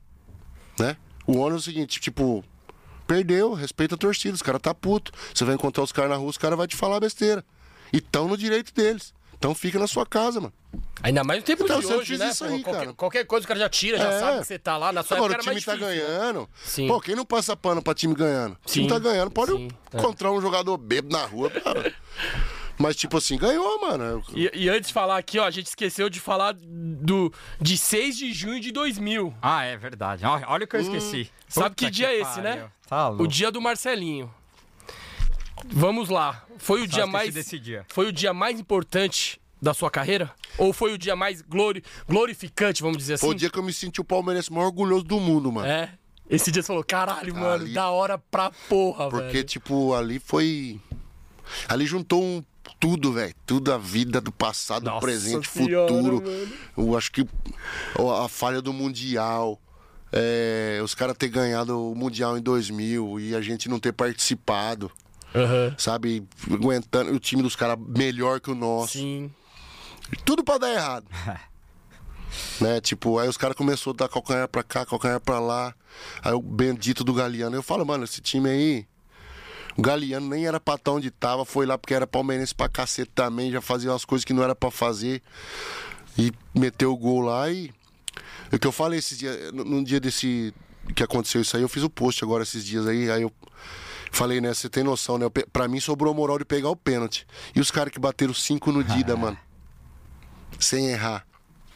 Né? 0.80 0.98
O 1.26 1.38
ônus 1.38 1.56
é 1.56 1.60
o 1.60 1.64
seguinte, 1.74 1.99
tipo, 1.99 2.44
perdeu, 3.07 3.53
respeita 3.53 3.95
a 3.95 3.98
torcida, 3.98 4.36
os 4.36 4.41
caras 4.41 4.62
tá 4.62 4.74
puto. 4.74 5.12
Você 5.34 5.44
vai 5.45 5.56
encontrar 5.56 5.84
os 5.84 5.91
caras 5.91 6.12
na 6.12 6.18
rua, 6.18 6.30
os 6.30 6.38
caras 6.38 6.57
vão 6.57 6.68
te 6.68 6.76
falar 6.76 6.99
besteira. 6.99 7.44
E 7.94 8.02
tão 8.02 8.28
no 8.28 8.38
direito 8.38 8.74
deles. 8.74 9.14
Então 9.38 9.53
fica 9.53 9.78
na 9.78 9.86
sua 9.86 10.06
casa, 10.06 10.40
mano. 10.41 10.53
Ainda 11.03 11.24
mais 11.24 11.40
no 11.40 11.45
tempo 11.45 11.64
Então, 11.64 11.80
de 11.80 11.86
hoje, 11.88 12.18
né? 12.18 12.26
aí, 12.32 12.64
qualquer, 12.64 12.72
cara. 12.72 12.94
qualquer 12.94 13.26
coisa 13.26 13.45
o 13.45 13.48
cara 13.48 13.60
já 13.60 13.70
tira, 13.70 13.98
já 13.98 14.12
É. 14.12 14.20
sabe 14.20 14.40
que 14.40 14.45
você 14.48 14.57
tá 14.57 14.78
lá. 14.78 14.91
Na 14.91 15.03
sua 15.03 15.18
Agora, 15.18 15.34
o 15.34 15.36
época 15.36 15.52
time 15.52 15.62
tá 15.62 15.74
difícil, 15.76 15.88
né? 15.90 16.07
ganhando. 16.07 16.49
Sim. 16.64 16.88
Pô, 16.88 16.99
quem 16.99 17.16
não 17.16 17.26
passa 17.26 17.56
pano 17.56 17.82
pra 17.82 17.94
time 17.94 18.14
ganhando? 18.16 18.53
O 18.53 18.66
time 18.68 18.86
Sim. 18.86 18.90
tá 18.90 18.98
ganhando, 18.98 19.30
pode 19.32 19.52
Sim, 19.52 19.68
é. 19.94 19.98
encontrar 19.98 20.32
um 20.32 20.41
jogador 20.41 20.78
bêbado 20.78 21.14
na 21.16 21.26
rua. 21.26 21.49
cara. 21.52 21.94
Mas, 22.77 22.95
tipo 22.95 23.18
assim, 23.18 23.38
ganhou, 23.38 23.80
mano. 23.81 24.22
E, 24.34 24.52
e 24.53 24.69
antes 24.69 24.88
de 24.89 24.93
falar 24.93 25.18
aqui, 25.18 25.39
ó, 25.39 25.45
a 25.45 25.52
gente 25.52 25.68
esqueceu 25.68 26.10
de 26.10 26.19
falar 26.19 26.53
do 26.60 27.31
de 27.61 27.77
6 27.77 28.18
de 28.18 28.34
junho 28.34 28.60
de 28.60 28.72
2000. 28.72 29.34
Ah, 29.41 29.64
é 29.64 29.77
verdade. 29.77 30.26
Olha, 30.26 30.45
olha 30.49 30.65
o 30.65 30.68
que 30.68 30.76
eu 30.76 30.81
esqueci. 30.81 31.31
Sabe 31.47 31.69
Puta 31.69 31.85
que 31.85 31.89
dia 31.91 32.07
é 32.10 32.19
esse, 32.19 32.35
pariu. 32.41 32.43
né? 32.43 32.69
Tá 32.88 33.10
O 33.11 33.26
dia 33.27 33.49
do 33.52 33.61
Marcelinho. 33.61 34.30
Vamos 35.68 36.10
lá. 36.10 36.43
Foi 36.57 36.81
o 36.81 36.85
Só 36.85 36.91
dia 36.95 37.07
mais 37.07 37.34
desse 37.34 37.57
dia. 37.57 37.85
Foi 37.89 38.07
o 38.07 38.11
dia 38.11 38.34
mais 38.34 38.60
importante 38.60 39.39
da 39.61 39.73
sua 39.73 39.89
carreira? 39.89 40.31
Ou 40.57 40.73
foi 40.73 40.93
o 40.93 40.97
dia 40.97 41.15
mais 41.15 41.41
glori... 41.41 41.84
glorificante, 42.07 42.81
vamos 42.81 42.97
dizer 42.97 43.15
assim? 43.15 43.26
Foi 43.26 43.35
o 43.35 43.38
dia 43.38 43.49
que 43.49 43.57
eu 43.57 43.64
me 43.64 43.73
senti 43.73 43.99
o 44.02 44.03
palmeirense 44.03 44.52
mais 44.52 44.65
orgulhoso 44.68 45.03
do 45.06 45.19
mundo, 45.19 45.52
mano. 45.52 45.68
É. 45.68 45.91
Esse 46.30 46.52
dia 46.52 46.61
você 46.61 46.68
falou, 46.68 46.84
caralho, 46.84 47.34
mano, 47.34 47.64
Ali- 47.64 47.73
da 47.73 47.89
hora 47.89 48.18
pra 48.18 48.52
porra, 48.68 49.10
Porque, 49.10 49.31
velho. 49.31 49.43
tipo, 49.45 49.93
ali 49.93 50.19
foi. 50.19 50.80
Ali 51.69 51.85
juntou 51.85 52.22
um 52.23 52.43
tudo, 52.79 53.13
velho. 53.13 53.33
Tudo 53.45 53.73
a 53.73 53.77
vida 53.77 54.19
do 54.21 54.31
passado, 54.31 54.85
Nossa 54.85 54.99
presente, 55.01 55.49
Senhora, 55.49 55.91
futuro. 55.91 56.21
mano. 56.23 56.47
Eu 56.77 56.97
acho 56.97 57.11
que 57.11 57.27
a 58.23 58.27
falha 58.27 58.61
do 58.61 58.73
Mundial. 58.73 59.59
é, 60.11 60.79
os 60.83 60.95
caras 60.95 61.17
ter 61.17 61.27
ganhado 61.27 61.91
o 61.91 61.95
Mundial 61.95 62.37
em 62.37 62.41
2000 62.41 63.19
e 63.19 63.35
a 63.35 63.41
gente 63.41 63.67
não 63.67 63.79
ter 63.79 63.91
participado, 63.91 64.89
Aham. 65.33 65.75
sabe? 65.77 66.23
Aguentando 66.49 67.11
o 67.13 67.19
time 67.19 67.41
dos 67.43 67.55
caras 67.55 67.77
melhor 67.85 68.39
que 68.39 68.49
o 68.49 68.55
nosso. 68.55 68.93
Sim. 68.93 69.29
Tudo 70.23 70.43
pra 70.43 70.57
dar 70.57 70.71
errado. 70.73 71.05
né? 72.61 72.79
Tipo, 72.81 73.19
aí 73.19 73.27
os 73.27 73.37
caras 73.37 73.55
começaram 73.57 73.91
a 73.91 73.95
dar 73.95 74.09
calcanhar 74.09 74.47
pra 74.47 74.63
cá, 74.63 74.85
calcanhar 74.85 75.19
pra 75.19 75.39
lá. 75.39 75.73
Aí 76.21 76.33
o 76.33 76.41
bendito 76.41 77.03
do 77.03 77.13
Galeano. 77.13 77.55
Eu 77.55 77.63
falo, 77.63 77.85
mano, 77.85 78.03
esse 78.03 78.21
time 78.21 78.49
aí. 78.49 78.85
O 79.77 79.81
Galeano 79.81 80.30
nem 80.30 80.45
era 80.47 80.60
pra 80.60 80.76
estar 80.76 80.91
onde 80.91 81.11
tava, 81.11 81.43
foi 81.43 81.65
lá 81.65 81.77
porque 81.77 81.93
era 81.93 82.07
palmeirense 82.07 82.56
pra 82.56 82.69
cacete 82.69 83.11
também, 83.14 83.52
já 83.52 83.61
fazia 83.61 83.91
umas 83.91 84.06
coisas 84.06 84.23
que 84.23 84.31
não 84.34 84.41
era 84.43 84.56
pra 84.56 84.72
fazer. 84.72 85.22
E 86.18 86.31
meteu 86.53 86.93
o 86.93 86.97
gol 86.97 87.22
lá 87.22 87.49
e. 87.52 87.72
O 88.53 88.57
que 88.57 88.65
eu 88.68 88.72
falei 88.72 88.99
esses 88.99 89.18
dias, 89.18 89.52
no- 89.52 89.65
num 89.65 89.84
dia 89.84 89.99
desse. 89.99 90.53
que 90.95 91.02
aconteceu 91.03 91.41
isso 91.41 91.57
aí, 91.57 91.64
eu 91.64 91.68
fiz 91.68 91.81
o 91.84 91.89
post 91.89 92.23
agora 92.23 92.43
esses 92.43 92.64
dias 92.64 92.88
aí, 92.88 93.10
aí 93.11 93.23
eu. 93.23 93.31
Falei, 94.11 94.39
né? 94.39 94.53
Você 94.53 94.69
tem 94.69 94.81
noção, 94.84 95.18
né? 95.18 95.26
Pra 95.52 95.68
mim 95.68 95.80
sobrou 95.81 96.14
a 96.14 96.15
moral 96.15 96.38
de 96.38 96.45
pegar 96.45 96.69
o 96.69 96.76
pênalti. 96.76 97.27
E 97.53 97.60
os 97.60 97.69
caras 97.69 97.91
que 97.91 97.99
bateram 97.99 98.34
cinco 98.34 98.72
no 98.72 98.81
Dida, 98.84 99.15
mano. 99.18 99.38
Sem 100.57 100.88
errar. 100.88 101.26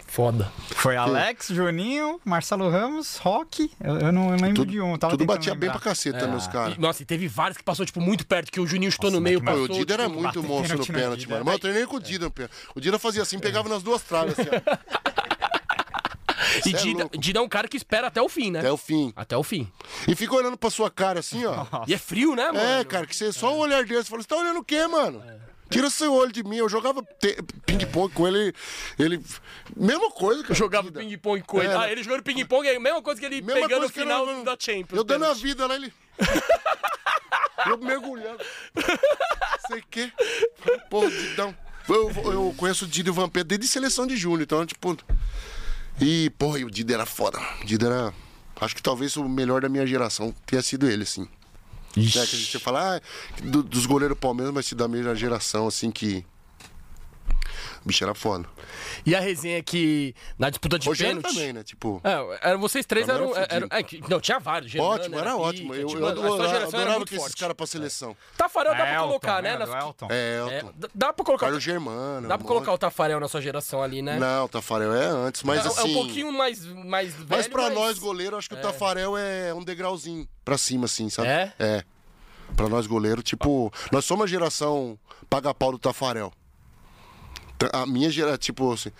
Foda. 0.10 0.52
Foi 0.72 0.96
Alex, 0.98 1.48
Juninho, 1.50 2.20
Marcelo 2.26 2.70
Ramos, 2.70 3.18
Roque. 3.18 3.72
Eu, 3.80 4.00
eu 4.00 4.12
não 4.12 4.32
lembro 4.32 4.54
Tudo, 4.56 4.72
de 4.72 4.82
um. 4.82 4.98
Tava 4.98 5.12
tudo 5.14 5.26
batia 5.26 5.54
bem 5.54 5.70
lembrar. 5.70 5.80
pra 5.80 5.92
caceta 5.92 6.20
também, 6.20 6.36
os 6.36 6.48
caras. 6.48 6.78
Nossa, 6.78 7.04
e 7.04 7.06
teve 7.06 7.28
vários 7.28 7.58
que 7.58 7.64
passou, 7.64 7.86
tipo, 7.86 8.02
muito 8.02 8.26
perto, 8.26 8.52
que 8.52 8.60
o 8.60 8.66
Juninho 8.66 8.92
chutou 8.92 9.12
no 9.12 9.20
Nossa, 9.20 9.24
meio, 9.24 9.42
mas 9.44 9.60
passou. 9.60 9.76
o 9.76 9.80
Dida 9.80 9.94
era 9.94 10.04
tipo, 10.04 10.16
muito 10.20 10.42
bater 10.42 10.48
monstro 10.48 10.78
no 10.80 10.86
pênalti 10.88 11.30
mano. 11.30 11.46
Mas 11.46 11.54
eu 11.54 11.60
treinei 11.60 11.86
com 11.86 11.96
o 11.98 12.00
Dida 12.00 12.26
no 12.26 12.32
pênalti. 12.32 12.54
O 12.76 12.82
Dida 12.82 12.98
fazia 12.98 13.22
assim, 13.22 13.38
pegava 13.40 13.70
nas 13.70 13.84
duas 13.84 14.02
traves, 14.02 14.38
assim, 14.40 14.50
ó. 14.50 15.00
E 16.66 16.70
é 16.74 16.78
Dida, 16.78 17.00
louco. 17.02 17.18
Dida 17.18 17.40
é 17.40 17.42
um 17.42 17.50
cara 17.50 17.68
que 17.68 17.78
espera 17.78 18.08
até 18.08 18.22
o 18.22 18.28
fim, 18.28 18.50
né? 18.50 18.60
Até 18.60 18.72
o 18.72 18.78
fim. 18.78 19.14
Até 19.16 19.38
o 19.38 19.44
fim. 19.44 19.72
E 20.08 20.16
fica 20.16 20.34
olhando 20.34 20.58
pra 20.58 20.70
sua 20.70 20.90
cara 20.90 21.20
assim, 21.20 21.46
ó. 21.46 21.66
E 21.86 21.94
é 21.94 21.98
frio, 21.98 22.36
né, 22.36 22.46
mano? 22.46 22.60
É, 22.60 22.84
cara, 22.84 23.06
que 23.06 23.16
você 23.16 23.32
só 23.32 23.54
o 23.54 23.58
olhar 23.60 23.84
dele, 23.86 24.02
você 24.04 24.10
fala, 24.10 24.22
você 24.22 24.28
tá 24.28 24.36
olhando 24.38 24.60
o 24.60 24.64
quê, 24.64 24.88
mano? 24.88 25.22
Tira 25.70 25.90
seu 25.90 26.12
olho 26.14 26.32
de 26.32 26.44
mim. 26.44 26.58
Eu 26.58 26.68
jogava 26.70 27.04
ping-pong 27.66 28.14
com 28.14 28.28
ele. 28.28 28.54
Ele. 28.98 29.24
Mesma 29.76 30.10
coisa, 30.12 30.42
cara. 30.42 30.54
Jogava 30.56 30.88
Dida. 30.88 31.00
ping-pong 31.00 31.42
com 31.44 31.62
ele. 31.62 31.72
É, 31.72 31.76
Ah, 31.76 31.92
ele 31.92 32.02
jogando 32.04 32.24
ping-pong 32.24 32.68
é 32.68 32.76
a 32.76 32.80
mesma 32.80 33.02
coisa 33.02 33.20
que 33.20 33.26
ele 33.26 33.42
Mesma 33.42 33.62
pegando 33.62 33.88
que 33.88 34.00
final 34.00 34.28
eu- 34.28 34.44
da 34.44 34.58
Champions. 34.60 34.98
Eu 34.98 35.04
dando 35.04 35.26
a 35.26 35.34
vida 35.34 35.68
lá, 35.68 35.76
ele. 35.76 35.94
eu 37.68 37.78
mergulhando. 37.78 38.44
Sei 39.68 39.80
o 39.80 39.84
quê. 39.90 40.12
Porra, 40.90 41.10
Didão. 41.10 41.56
Eu, 41.88 42.10
eu 42.32 42.54
conheço 42.58 42.86
o 42.86 42.88
Dida 42.88 43.10
e 43.10 43.12
o 43.12 43.14
Vampeta 43.14 43.46
desde 43.46 43.68
seleção 43.68 44.06
de 44.06 44.16
júnior, 44.16 44.42
então, 44.44 44.66
tipo. 44.66 44.98
E, 46.00 46.30
porra, 46.38 46.60
e 46.60 46.66
o 46.66 46.70
Dida 46.72 46.94
era 46.94 47.06
foda. 47.06 47.40
O 47.62 47.66
Dida 47.66 47.88
era. 47.88 48.14
Acho 48.62 48.76
que 48.76 48.82
talvez 48.84 49.16
o 49.18 49.28
melhor 49.28 49.62
da 49.62 49.70
minha 49.70 49.86
geração 49.88 50.34
tenha 50.46 50.62
sido 50.62 50.90
ele, 50.90 51.04
assim. 51.04 51.28
É, 52.08 52.12
que 52.26 52.36
a 52.36 52.40
gente 52.40 52.60
fala, 52.60 52.98
ah, 52.98 53.02
do- 53.44 53.64
dos 53.64 53.86
goleiros 53.86 54.18
Palmeiras, 54.18 54.54
mas 54.54 54.66
se 54.66 54.76
da 54.76 54.88
minha 54.88 55.14
geração, 55.16 55.68
assim, 55.68 55.92
que. 55.92 56.26
O 57.84 57.88
bicho 57.88 58.04
era 58.04 58.14
foda. 58.14 58.48
E 59.06 59.16
a 59.16 59.20
resenha 59.20 59.62
que 59.64 60.14
na 60.38 60.50
disputa 60.50 60.78
de 60.80 60.88
Rogério 60.88 61.18
pênalti... 61.18 61.36
também, 61.36 61.54
né? 61.54 61.64
Tipo. 61.64 62.02
É, 62.04 62.50
era, 62.50 62.58
vocês 62.58 62.86
três 62.86 63.08
eram... 63.08 63.36
era 63.36 63.48
eram- 63.56 63.68
é, 63.72 63.84
não, 64.10 64.20
tinha 64.20 64.40
vários. 64.40 64.72
Germano 64.72 64.94
Ótimo, 64.94 65.16
era 65.20 65.32
pica, 65.32 65.38
ótimo. 65.42 65.76
Eu, 65.76 65.88
tipo, 65.88 66.00
eu 66.02 66.08
adorava, 66.08 66.38
geração 66.38 66.54
era 66.60 66.68
adorava 66.68 66.96
muito 66.98 67.10
que 67.10 67.16
esses 67.16 67.28
forte. 67.28 67.40
caras 67.40 67.56
pra 67.56 67.66
seleção. 67.68 68.16
Tafarel 68.38 68.72
dá 68.74 68.78
pra 68.80 68.94
Elton, 68.94 69.08
colocar, 69.08 69.42
né? 69.44 69.58
nas- 69.58 69.70
Elton? 69.70 70.08
É, 70.10 70.16
É, 70.50 70.60
Elton. 70.60 70.74
dá- 70.96 71.14
pra 71.14 71.26
colocar... 71.26 71.46
Carlos 71.46 71.64
Germano. 71.64 72.28
Dá 72.28 72.38
pra 72.38 72.48
colocar 72.48 72.72
o 72.74 72.78
Tafarel 72.78 73.20
na 73.20 73.28
sua 73.28 73.42
geração 73.42 73.82
ali, 73.82 74.02
né? 74.02 74.18
Não, 74.20 74.46
o 74.46 74.50
Tafarel 74.50 74.94
é 74.94 75.06
antes, 75.06 75.44
mas 75.44 75.60
é, 75.66 75.68
é 75.68 75.72
assim. 75.72 75.92
um 75.92 75.94
pouquinho 75.94 76.32
mais, 76.32 76.64
mais 76.66 77.14
velho, 77.14 77.28
Mas 77.30 77.48
pra 77.48 77.70
nós, 77.70 77.98
goleiro, 78.00 78.38
acho 78.38 78.50
que 78.50 78.56
o 78.56 78.62
Tafarel 78.62 79.18
é 79.18 79.54
um 79.54 79.64
degrauzinho 79.64 80.28
pra 80.46 80.58
cima, 80.58 80.86
assim, 80.86 81.10
sabe? 81.10 81.28
É? 81.30 81.54
É. 81.60 81.84
Pra 82.56 82.68
nós, 82.68 82.88
goleiro, 82.88 83.22
tipo. 83.22 83.72
Nós 83.92 84.06
somos 84.06 84.24
a 84.24 84.28
geração 84.28 84.98
paga-pau 85.30 85.72
do 85.72 85.78
Tafarel. 85.78 86.34
A 87.74 87.86
minha 87.86 88.10
geração, 88.10 88.38
tipo 88.38 88.72
assim. 88.74 88.92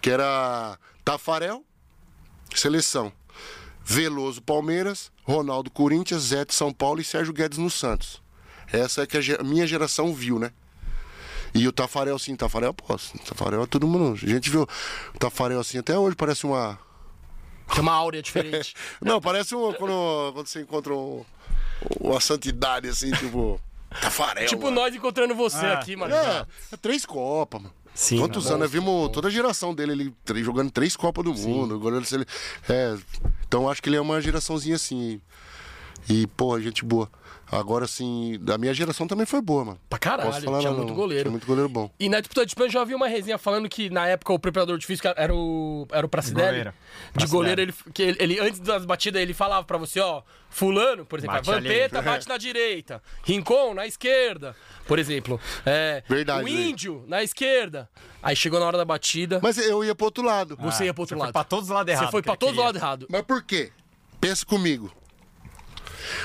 Que 0.00 0.10
era 0.10 0.78
Tafarel, 1.04 1.64
seleção. 2.54 3.12
Veloso 3.84 4.42
Palmeiras, 4.42 5.10
Ronaldo 5.24 5.70
Corinthians, 5.70 6.22
Zé 6.24 6.44
de 6.44 6.52
São 6.54 6.72
Paulo 6.72 7.00
e 7.00 7.04
Sérgio 7.04 7.32
Guedes 7.32 7.56
no 7.58 7.70
Santos. 7.70 8.22
Essa 8.70 9.02
é 9.02 9.06
que 9.06 9.16
a 9.16 9.42
minha 9.42 9.66
geração 9.66 10.14
viu, 10.14 10.38
né? 10.38 10.52
E 11.54 11.66
o 11.66 11.72
Tafarel, 11.72 12.18
sim, 12.18 12.36
Tafarel, 12.36 12.74
pô, 12.74 12.84
Tafarel 13.26 13.62
é 13.62 13.66
todo 13.66 13.86
mundo. 13.88 14.12
A 14.22 14.26
gente 14.26 14.50
viu 14.50 14.68
o 15.14 15.18
Tafarel 15.18 15.58
assim, 15.58 15.78
até 15.78 15.98
hoje 15.98 16.14
parece 16.14 16.44
uma. 16.44 16.78
Tem 17.72 17.80
uma 17.80 17.92
áurea 17.94 18.22
diferente. 18.22 18.74
Não, 19.00 19.20
parece 19.20 19.54
um, 19.54 19.72
quando, 19.72 20.32
quando 20.34 20.46
você 20.46 20.60
encontra 20.60 20.94
um- 20.94 21.24
uma 22.00 22.20
santidade, 22.20 22.88
assim, 22.88 23.10
tipo. 23.12 23.58
Tafarel. 24.02 24.46
tipo 24.46 24.64
mano. 24.64 24.76
nós 24.82 24.94
encontrando 24.94 25.34
você 25.34 25.64
aqui, 25.64 25.96
mano. 25.96 26.14
É, 26.14 26.46
é 26.72 26.76
três 26.76 27.06
Copas, 27.06 27.62
mano. 27.62 27.74
Sim, 27.98 28.18
Quantos 28.18 28.46
anos? 28.46 28.60
Nós 28.60 28.70
vimos 28.70 29.08
toda 29.10 29.26
a 29.26 29.30
geração 29.30 29.74
dele 29.74 29.92
ele 29.92 30.14
jogando 30.44 30.70
três 30.70 30.94
Copas 30.94 31.24
do 31.24 31.34
Mundo. 31.34 32.04
Se 32.04 32.14
ele- 32.14 32.26
é, 32.68 32.96
então 33.44 33.68
acho 33.68 33.82
que 33.82 33.88
ele 33.88 33.96
é 33.96 34.00
uma 34.00 34.20
geraçãozinha 34.20 34.76
assim. 34.76 35.20
E, 36.08 36.24
pô, 36.28 36.58
gente 36.60 36.84
boa. 36.84 37.10
Agora, 37.50 37.84
assim, 37.86 38.38
a 38.52 38.58
minha 38.58 38.74
geração 38.74 39.06
também 39.06 39.24
foi 39.24 39.40
boa, 39.40 39.64
mano. 39.64 39.80
Pra 39.88 39.98
caralho, 39.98 40.30
Posso 40.30 40.42
falar 40.44 40.58
tinha 40.58 40.70
não, 40.70 40.78
muito 40.78 40.94
goleiro. 40.94 41.22
Tinha 41.24 41.30
muito 41.30 41.46
goleiro 41.46 41.68
bom. 41.68 41.90
E 41.98 42.08
na 42.08 42.20
disputa 42.20 42.44
de 42.44 42.54
eu 42.58 42.68
já 42.70 42.84
vi 42.84 42.94
uma 42.94 43.08
resenha 43.08 43.38
falando 43.38 43.68
que 43.68 43.88
na 43.88 44.06
época 44.06 44.32
o 44.32 44.38
preparador 44.38 44.76
de 44.78 44.86
física 44.86 45.14
era 45.16 45.34
o, 45.34 45.86
era 45.90 46.04
o 46.04 46.08
Pracidelli. 46.08 46.46
Goleiro. 46.48 46.70
De 46.70 47.12
Pracidelli. 47.12 47.30
goleiro, 47.30 47.60
ele, 47.62 47.74
que 47.94 48.02
ele, 48.02 48.16
ele- 48.20 48.40
antes 48.40 48.60
das 48.60 48.84
batidas, 48.84 49.22
ele 49.22 49.32
falava 49.32 49.64
pra 49.64 49.78
você, 49.78 49.98
ó, 50.00 50.22
fulano, 50.50 51.06
por 51.06 51.18
exemplo, 51.18 51.36
Bate. 51.36 51.50
Vampeta 51.50 52.02
bate 52.02 52.28
na 52.28 52.36
direita, 52.36 53.02
Rincon 53.24 53.72
na 53.74 53.86
esquerda, 53.86 54.54
por 54.86 54.98
exemplo. 54.98 55.40
É, 55.64 56.02
Verdade, 56.08 56.44
O. 56.44 56.48
Índio 56.48 57.04
na 57.06 57.22
esquerda. 57.22 57.88
Aí 58.22 58.36
chegou 58.36 58.60
na 58.60 58.66
hora 58.66 58.76
da 58.76 58.84
batida, 58.84 59.40
Mas 59.42 59.56
eu 59.56 59.82
ia 59.84 59.94
pro 59.94 60.06
outro 60.06 60.22
lado. 60.24 60.56
você 60.60 60.84
ia 60.84 60.92
pro 60.92 61.02
outro 61.02 61.16
Você 61.16 61.20
lado. 61.20 61.28
foi 61.28 61.32
pra 61.32 61.44
todos 61.44 61.64
os 61.66 61.70
lados 61.74 61.90
errados. 61.92 62.08
Você 62.08 62.12
foi 62.12 62.22
pra 62.22 62.36
todos 62.36 62.58
os 62.58 62.62
lados 62.64 62.80
errados. 62.82 63.06
Mas 63.10 63.22
por 63.22 63.42
quê? 63.42 63.70
Pensa 64.20 64.44
comigo. 64.44 64.92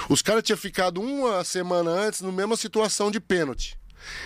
Os 0.09 0.21
caras 0.21 0.43
tinham 0.43 0.57
ficado 0.57 1.01
uma 1.01 1.43
semana 1.43 1.89
antes 1.91 2.21
na 2.21 2.31
mesma 2.31 2.55
situação 2.55 3.09
de 3.11 3.19
pênalti. 3.19 3.77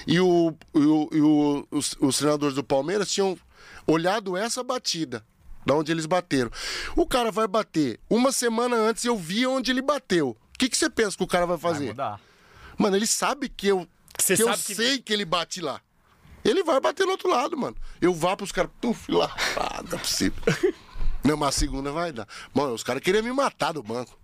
E, 0.08 0.20
o, 0.20 0.54
e 0.74 0.80
o- 0.80 1.10
e 1.12 1.22
o- 1.22 1.68
os, 1.72 1.96
os 2.00 2.18
treinadores 2.18 2.56
do 2.56 2.64
Palmeiras 2.64 3.12
tinham 3.12 3.38
olhado 3.86 4.36
essa 4.36 4.64
batida, 4.64 5.24
da 5.66 5.76
onde 5.76 5.92
eles 5.92 6.06
bateram. 6.06 6.50
O 6.96 7.06
cara 7.06 7.32
vai 7.32 7.48
bater. 7.48 8.00
Uma 8.10 8.32
semana 8.32 8.76
antes 8.76 9.06
eu 9.06 9.16
vi 9.18 9.46
onde 9.46 9.70
ele 9.72 9.82
bateu. 9.82 10.30
O 10.30 10.58
que, 10.58 10.68
que 10.68 10.76
você 10.78 10.90
pensa 10.90 11.16
que 11.16 11.24
o 11.24 11.28
cara 11.28 11.46
vai 11.46 11.58
Vai 11.58 11.72
fazer? 11.74 11.88
mudar. 11.88 12.20
Mano, 12.78 12.96
ele 12.96 13.08
sabe 13.08 13.48
que 13.50 13.68
eu, 13.68 13.88
Você 14.20 14.36
que 14.36 14.42
eu 14.44 14.52
que- 14.54 14.76
sei 14.76 15.00
que 15.00 15.14
ele 15.14 15.26
bate 15.26 15.62
lá. 15.62 15.80
Ele 16.44 16.64
vai 16.64 16.80
bater 16.80 17.06
no 17.06 17.12
outro 17.12 17.30
lado, 17.30 17.58
mano. 17.58 17.76
Eu 18.02 18.14
vá 18.14 18.36
pros 18.36 18.52
caras, 18.52 18.72
puf, 18.82 19.12
lá. 19.12 19.36
Ah, 19.58 19.84
não 19.88 19.98
é 19.98 20.02
possível. 20.02 20.42
Não, 21.24 21.36
mas 21.36 21.50
a 21.50 21.60
segunda 21.60 21.92
vai 21.92 22.14
dar. 22.14 22.26
Mano, 22.54 22.74
os 22.74 22.84
caras 22.84 23.02
queriam 23.04 23.22
me 23.24 23.34
matar 23.34 23.74
do 23.74 23.84
banco. 23.84 24.18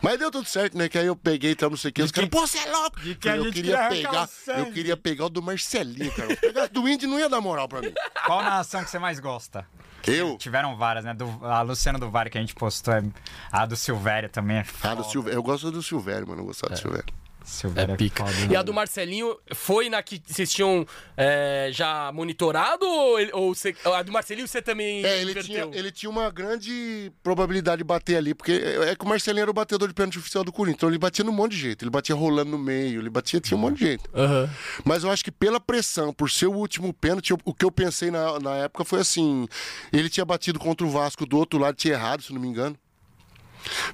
Mas 0.00 0.18
deu 0.18 0.30
tudo 0.30 0.48
certo, 0.48 0.76
né? 0.76 0.88
Que 0.88 0.98
aí 0.98 1.06
eu 1.06 1.16
peguei, 1.16 1.52
então 1.52 1.70
não 1.70 1.76
sei 1.76 1.90
o 1.90 1.94
que. 1.94 2.02
Os 2.02 2.10
caras, 2.12 2.30
pô, 2.30 2.46
você 2.46 2.58
é 2.58 2.70
louco! 2.70 3.00
de 3.00 3.14
que 3.14 3.28
a 3.28 3.36
eu 3.36 3.44
gente 3.44 3.54
queria 3.54 3.88
pegar. 3.88 4.28
Eu 4.58 4.72
queria 4.72 4.96
pegar 4.96 5.26
o 5.26 5.28
do 5.30 5.42
Marcelinho, 5.42 6.12
cara. 6.12 6.36
Pegar 6.36 6.68
do 6.68 6.88
Indy 6.88 7.06
não 7.06 7.18
ia 7.18 7.28
dar 7.28 7.40
moral 7.40 7.68
pra 7.68 7.80
mim. 7.80 7.92
Qual 8.26 8.42
narração 8.42 8.82
que 8.84 8.90
você 8.90 8.98
mais 8.98 9.18
gosta? 9.20 9.66
Eu? 10.06 10.36
Tiveram 10.36 10.76
várias, 10.76 11.04
né? 11.04 11.14
Do, 11.14 11.26
a 11.46 11.62
Luciana 11.62 11.98
do 11.98 12.10
Vale 12.10 12.28
que 12.28 12.36
a 12.36 12.40
gente 12.40 12.54
postou, 12.54 12.92
é- 12.94 13.04
a 13.52 13.64
do 13.66 13.76
Silvério 13.76 14.28
também 14.28 14.56
é 14.56 14.60
Ah, 14.82 14.94
do 14.94 15.02
foda. 15.02 15.02
Silvério. 15.04 15.36
Eu 15.38 15.42
gosto 15.42 15.70
do 15.70 15.82
Silvério, 15.82 16.26
mano. 16.26 16.40
Eu 16.42 16.46
gostava 16.46 16.74
do 16.74 16.78
Silvério. 16.78 17.06
Silvério 17.44 17.94
É 17.94 17.96
pica. 17.96 18.24
foda, 18.26 18.52
E 18.52 18.56
a 18.56 18.62
do 18.62 18.72
Marcelinho 18.72 19.36
foi 19.54 19.88
na 19.88 20.02
que 20.02 20.22
vocês 20.26 20.50
tinham 20.52 20.86
é, 21.16 21.70
já 21.72 22.10
monitorado 22.12 22.84
ou, 22.86 23.18
ele- 23.20 23.30
ou 23.32 23.54
você- 23.54 23.74
a 23.84 24.02
do 24.02 24.12
Marcelinho 24.12 24.46
você 24.48 24.60
também 24.62 25.04
É, 25.04 25.20
ele 25.20 25.34
tinha, 25.42 25.68
ele 25.72 25.90
tinha 25.90 26.10
uma 26.10 26.30
grande 26.30 27.12
probabilidade 27.22 27.78
de 27.78 27.84
bater 27.84 28.16
ali, 28.16 28.34
porque 28.34 28.52
é 28.52 28.94
que 28.96 29.04
o 29.04 29.08
Marcelinho 29.08 29.42
era 29.42 29.50
o 29.50 29.54
batedor 29.54 29.88
de 29.88 29.94
pênalti 29.94 30.18
oficial 30.18 30.44
do 30.44 30.52
Corinthians, 30.52 30.76
então 30.78 30.88
ele 30.88 30.98
batia 30.98 31.24
num 31.24 31.32
monte 31.32 31.52
de 31.52 31.58
jeito, 31.58 31.82
ele 31.84 31.90
batia 31.90 32.14
rolando 32.14 32.50
no 32.50 32.58
meio, 32.58 33.00
ele 33.00 33.10
batia, 33.10 33.40
tinha 33.40 33.56
um 33.56 33.60
monte 33.60 33.78
de 33.78 33.84
jeito. 33.84 34.10
Aham. 34.14 34.48
Mas 34.84 35.04
eu 35.04 35.10
acho 35.10 35.24
que 35.24 35.30
pela 35.30 35.60
pressão, 35.60 36.12
por 36.12 36.30
ser 36.30 36.46
o 36.46 36.52
último 36.54 36.92
pênalti, 36.92 37.30
eu- 37.30 37.38
o 37.44 37.54
que 37.54 37.64
eu 37.64 37.70
pensei 37.70 38.10
na, 38.10 38.38
na 38.40 38.56
época 38.56 38.84
foi 38.84 39.00
assim, 39.00 39.46
ele 39.92 40.08
tinha 40.08 40.24
batido 40.24 40.58
contra 40.58 40.86
o 40.86 40.90
Vasco 40.90 41.24
do 41.26 41.36
outro 41.38 41.58
lado, 41.58 41.76
tinha 41.76 41.94
errado, 41.94 42.22
se 42.22 42.32
não 42.32 42.40
me 42.40 42.48
engano. 42.48 42.76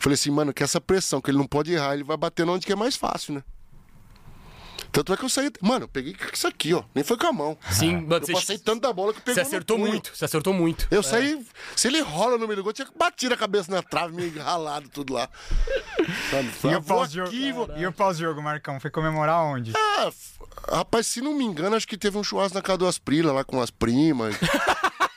Falei 0.00 0.14
assim, 0.14 0.30
mano, 0.30 0.52
que 0.52 0.62
essa 0.62 0.80
pressão, 0.80 1.20
que 1.20 1.30
ele 1.30 1.38
não 1.38 1.46
pode 1.46 1.72
errar, 1.72 1.94
ele 1.94 2.04
vai 2.04 2.16
bater 2.16 2.48
onde 2.48 2.64
que 2.66 2.72
é 2.72 2.76
mais 2.76 2.96
fácil, 2.96 3.34
né? 3.34 3.42
Tanto 4.90 5.12
é 5.12 5.16
que 5.18 5.24
eu 5.24 5.28
saí. 5.28 5.50
Mano, 5.60 5.84
eu 5.84 5.88
peguei 5.88 6.16
isso 6.32 6.46
aqui, 6.48 6.72
ó. 6.72 6.82
Nem 6.94 7.04
foi 7.04 7.18
com 7.18 7.26
a 7.26 7.32
mão. 7.32 7.58
Sim, 7.70 7.96
mano, 7.96 8.14
Eu 8.16 8.20
você, 8.26 8.32
passei 8.32 8.58
tanto 8.58 8.80
da 8.80 8.90
bola 8.92 9.12
que 9.12 9.20
pegou. 9.20 9.34
você 9.34 9.40
acertou 9.42 9.76
muito, 9.78 10.10
você 10.16 10.24
acertou 10.24 10.54
muito. 10.54 10.88
Eu 10.90 11.02
saí. 11.02 11.46
Se 11.76 11.88
ele 11.88 12.00
rola 12.00 12.38
no 12.38 12.46
meio 12.46 12.56
do 12.56 12.62
gol, 12.64 12.72
tinha 12.72 12.86
que 12.86 12.96
bater 12.96 13.30
a 13.30 13.36
cabeça 13.36 13.70
na 13.70 13.82
trave, 13.82 14.14
meio 14.14 14.32
ralado 14.42 14.88
tudo 14.88 15.12
lá. 15.12 15.28
Sabe? 16.30 16.50
E 16.72 16.76
o 16.76 16.80
Vou 16.80 16.98
pós-jogo, 16.98 17.28
aqui, 17.28 17.52
vou- 17.52 17.68
e 17.76 17.86
o 17.86 17.92
pós-jogo, 17.92 18.42
Marcão? 18.42 18.80
Foi 18.80 18.90
comemorar 18.90 19.42
onde? 19.44 19.72
Ah, 19.76 20.10
rapaz, 20.72 21.06
se 21.06 21.20
não 21.20 21.34
me 21.34 21.44
engano, 21.44 21.76
acho 21.76 21.86
que 21.86 21.98
teve 21.98 22.16
um 22.16 22.24
churrasco 22.24 22.54
na 22.54 22.62
casa 22.62 22.78
do 22.78 22.86
Asprila 22.86 23.30
lá 23.32 23.44
com 23.44 23.60
as 23.60 23.70
primas. 23.70 24.34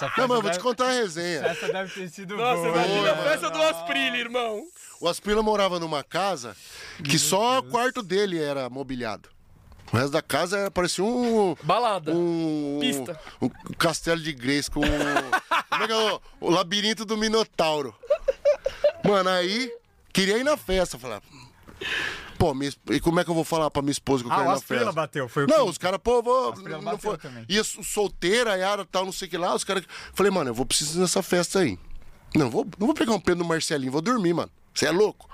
Nossa, 0.00 0.12
Não, 0.16 0.28
mas 0.28 0.36
eu 0.36 0.42
vou 0.42 0.50
te 0.50 0.58
contar 0.58 0.86
a 0.86 0.92
resenha. 0.92 1.46
Essa 1.46 1.72
deve 1.72 1.92
ter 1.92 2.08
sido 2.08 2.36
Nossa, 2.36 2.62
boa. 2.62 2.68
imagina 2.68 3.12
a 3.12 3.16
festa 3.16 3.50
do 3.50 3.62
Asprilha, 3.62 4.16
irmão. 4.16 4.64
O 5.00 5.08
Asprila 5.08 5.42
morava 5.42 5.78
numa 5.78 6.02
casa 6.02 6.56
que 7.04 7.18
só 7.18 7.58
o 7.58 7.62
quarto 7.64 8.02
dele 8.02 8.40
era 8.40 8.70
mobiliado. 8.70 9.28
O 9.92 9.96
resto 9.96 10.12
da 10.12 10.22
casa 10.22 10.58
era, 10.58 10.70
parecia 10.70 11.04
um. 11.04 11.54
Balada. 11.62 12.12
Um, 12.12 12.78
Pista. 12.80 13.20
Um, 13.42 13.48
castelo 13.76 14.20
de 14.22 14.32
Grace 14.32 14.70
com. 14.70 14.80
como 14.80 15.84
é 15.84 15.86
que 15.86 15.92
é 15.92 15.96
o, 15.96 16.20
o 16.40 16.50
labirinto 16.50 17.04
do 17.04 17.16
Minotauro. 17.16 17.94
Mano, 19.04 19.28
aí 19.28 19.70
queria 20.12 20.38
ir 20.38 20.44
na 20.44 20.56
festa. 20.56 20.98
Falar. 20.98 21.20
Pô, 22.42 22.52
minha, 22.54 22.72
e 22.90 22.98
como 22.98 23.20
é 23.20 23.24
que 23.24 23.30
eu 23.30 23.36
vou 23.36 23.44
falar 23.44 23.70
pra 23.70 23.80
minha 23.82 23.92
esposa 23.92 24.24
que 24.24 24.28
eu 24.28 24.32
Ah, 24.32 24.36
quero 24.38 24.48
ir 24.48 24.52
na 24.54 24.60
festa? 24.60 24.92
bateu, 24.92 25.28
foi 25.28 25.44
o 25.44 25.46
Não, 25.46 25.64
que- 25.66 25.70
os 25.70 25.78
caras, 25.78 26.00
pô, 26.02 26.20
vou. 26.20 26.52
Não 26.82 26.98
foi. 26.98 27.16
também. 27.16 27.46
Su- 27.62 27.84
solteira, 27.84 28.56
Yara, 28.56 28.84
tal, 28.84 29.04
não 29.04 29.12
sei 29.12 29.28
o 29.28 29.30
que 29.30 29.38
lá. 29.38 29.54
Os 29.54 29.62
caras. 29.62 29.84
Falei, 30.12 30.32
mano, 30.32 30.50
eu 30.50 30.54
vou 30.54 30.66
precisar 30.66 30.98
nessa 31.00 31.22
festa 31.22 31.60
aí. 31.60 31.78
Não, 32.34 32.50
vou, 32.50 32.66
não 32.80 32.88
vou 32.88 32.94
pegar 32.96 33.12
um 33.12 33.20
pé 33.20 33.36
do 33.36 33.44
Marcelinho, 33.44 33.92
vou 33.92 34.00
dormir, 34.02 34.34
mano. 34.34 34.50
Você 34.74 34.86
é 34.86 34.90
louco? 34.90 35.30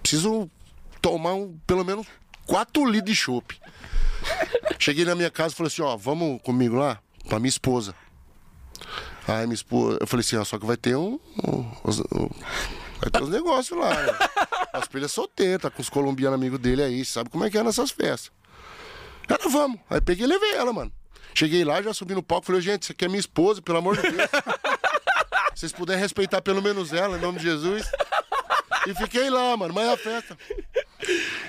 Preciso 0.00 0.50
tomar 1.02 1.34
um, 1.34 1.54
pelo 1.66 1.84
menos 1.84 2.06
4 2.46 2.82
litros 2.86 3.10
de 3.10 3.14
chopp. 3.14 3.54
Cheguei 4.78 5.04
na 5.04 5.14
minha 5.14 5.30
casa 5.30 5.52
e 5.52 5.56
falei 5.56 5.70
assim, 5.70 5.82
ó, 5.82 5.98
vamos 5.98 6.40
comigo 6.40 6.76
lá? 6.76 6.98
Pra 7.28 7.38
minha 7.38 7.50
esposa. 7.50 7.94
Aí 9.26 9.44
minha 9.46 9.54
esposa, 9.54 9.98
eu 10.00 10.06
falei 10.06 10.24
assim, 10.24 10.36
ó, 10.36 10.44
só 10.44 10.58
que 10.58 10.64
vai 10.64 10.78
ter 10.78 10.96
um. 10.96 11.20
um- 11.46 11.70
um- 12.14 12.30
vai 13.00 13.10
ter 13.10 13.22
uns 13.22 13.28
negócios 13.30 13.78
lá, 13.78 13.90
né? 13.94 14.12
As 14.72 14.86
filhas 14.86 15.10
solteiras, 15.12 15.62
tá 15.62 15.70
com 15.70 15.80
os 15.82 15.88
colombianos 15.88 16.38
amigos 16.38 16.58
dele 16.58 16.82
aí, 16.82 17.04
sabe 17.04 17.30
como 17.30 17.44
é 17.44 17.50
que 17.50 17.58
é 17.58 17.62
nessas 17.62 17.90
festas. 17.90 18.30
Ela, 19.28 19.48
vamos. 19.50 19.78
Aí 19.90 20.00
peguei 20.00 20.24
e 20.24 20.28
levei 20.28 20.52
ela, 20.54 20.72
mano. 20.72 20.92
Cheguei 21.34 21.64
lá, 21.64 21.80
já 21.82 21.92
subi 21.94 22.14
no 22.14 22.22
palco, 22.22 22.46
falei, 22.46 22.60
gente, 22.60 22.82
isso 22.84 22.92
aqui 22.92 23.04
é 23.04 23.08
minha 23.08 23.20
esposa, 23.20 23.60
pelo 23.62 23.78
amor 23.78 23.96
de 23.96 24.10
Deus. 24.10 24.30
Se 25.54 25.60
vocês 25.60 25.72
puderem 25.72 26.00
respeitar 26.00 26.40
pelo 26.40 26.62
menos 26.62 26.92
ela, 26.92 27.16
em 27.16 27.20
nome 27.20 27.38
de 27.38 27.44
Jesus. 27.44 27.84
E 28.86 28.94
fiquei 28.94 29.28
lá, 29.28 29.56
mano, 29.56 29.74
mas 29.74 29.86
é 29.88 29.92
a 29.92 29.96
festa. 29.96 30.38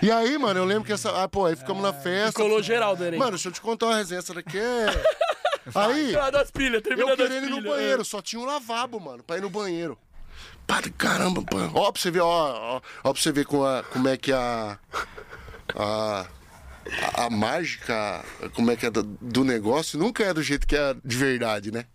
E 0.02 0.12
aí, 0.12 0.38
mano, 0.38 0.60
eu 0.60 0.66
lembro 0.66 0.84
que 0.86 0.92
essa. 0.94 1.24
Ah, 1.24 1.28
pô, 1.28 1.46
aí 1.46 1.56
ficamos 1.56 1.82
na 1.82 1.94
festa. 1.94 2.34
Colou 2.42 2.62
geral, 2.62 2.96
Dani. 2.96 3.18
Mano, 3.18 3.32
deixa 3.32 3.48
eu 3.50 3.52
te 3.54 3.62
contar 3.62 3.88
uma 3.88 3.96
resenha. 3.96 4.20
Essa 4.20 4.34
daqui 4.34 4.58
é. 4.58 4.86
Aí, 5.76 6.16
Ah, 6.16 6.30
das 6.30 6.50
pilhas, 6.52 6.82
eu 6.86 7.08
das 7.08 7.16
querendo 7.16 7.46
ir 7.46 7.50
no 7.50 7.58
pilhas. 7.58 7.74
banheiro, 7.76 8.06
só 8.06 8.22
tinha 8.22 8.42
um 8.42 8.46
lavabo, 8.46 9.00
mano, 9.00 9.24
pra 9.24 9.38
ir 9.38 9.42
no 9.42 9.50
banheiro. 9.50 9.98
Padre, 10.70 10.92
caramba, 10.92 11.42
pô. 11.42 11.58
Ó, 11.74 11.92
pra 11.92 12.00
você 12.00 12.12
ver, 12.12 12.20
ó, 12.20 12.28
ó, 12.28 12.82
ó, 13.04 13.12
pra 13.12 13.20
você 13.20 13.32
ver 13.32 13.44
com 13.44 13.66
a, 13.66 13.82
como 13.82 14.08
é 14.08 14.16
que 14.16 14.32
a. 14.32 14.78
A. 15.76 16.28
A, 17.16 17.26
a 17.26 17.30
mágica, 17.30 18.24
como 18.54 18.72
é 18.72 18.76
que 18.76 18.86
é 18.86 18.90
do, 18.90 19.04
do 19.04 19.44
negócio, 19.44 20.00
nunca 20.00 20.24
é 20.24 20.34
do 20.34 20.42
jeito 20.42 20.66
que 20.66 20.76
é 20.76 20.96
de 21.06 21.18
verdade, 21.18 21.72
né? 21.72 21.86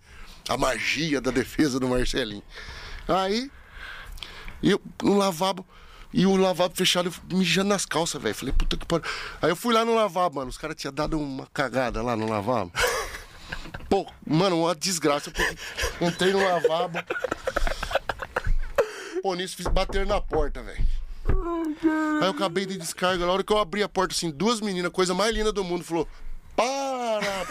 A 0.48 0.56
magia 0.56 1.20
da 1.20 1.32
defesa 1.32 1.80
do 1.80 1.88
Marcelinho. 1.88 2.42
Aí, 3.08 3.50
eu 4.62 4.80
no 5.02 5.16
lavabo, 5.16 5.66
e 6.12 6.26
o 6.26 6.36
lavabo 6.36 6.76
fechado, 6.76 7.08
eu 7.08 7.36
mijando 7.36 7.70
nas 7.70 7.84
calças, 7.84 8.22
velho. 8.22 8.34
Falei, 8.34 8.54
puta 8.56 8.76
que 8.76 8.86
pariu. 8.86 9.04
Aí 9.42 9.50
eu 9.50 9.56
fui 9.56 9.74
lá 9.74 9.84
no 9.84 9.94
lavabo, 9.94 10.36
mano. 10.36 10.50
Os 10.50 10.58
caras 10.58 10.76
tinham 10.76 10.94
dado 10.94 11.18
uma 11.18 11.46
cagada 11.52 12.02
lá 12.02 12.16
no 12.16 12.28
lavabo. 12.28 12.72
Pô, 13.90 14.06
mano, 14.24 14.60
uma 14.60 14.76
desgraça. 14.76 15.32
Entrei 16.00 16.32
no 16.32 16.44
lavabo. 16.44 16.98
Fiz 19.56 19.66
bater 19.66 20.06
na 20.06 20.20
porta, 20.20 20.62
velho. 20.62 20.84
Aí 22.20 22.26
eu 22.26 22.30
acabei 22.30 22.66
de 22.66 22.76
descarga. 22.76 23.24
Na 23.24 23.32
hora 23.32 23.42
que 23.42 23.50
eu 23.52 23.56
abri 23.58 23.82
a 23.82 23.88
porta, 23.88 24.14
assim, 24.14 24.30
duas 24.30 24.60
meninas, 24.60 24.92
coisa 24.92 25.14
mais 25.14 25.34
linda 25.34 25.50
do 25.50 25.64
mundo, 25.64 25.82
falou: 25.82 26.06
Para! 26.54 27.44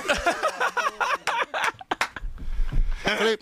Falei, 3.18 3.38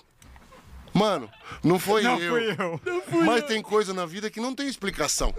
mano, 0.94 1.30
não 1.64 1.78
foi 1.78 2.02
Não 2.04 2.20
eu. 2.20 2.34
fui 2.34 2.56
eu. 2.58 3.26
Mas 3.26 3.44
tem 3.46 3.62
coisa 3.62 3.94
na 3.94 4.06
vida 4.06 4.30
que 4.30 4.40
não 4.40 4.56
tem 4.56 4.68
explicação. 4.68 5.34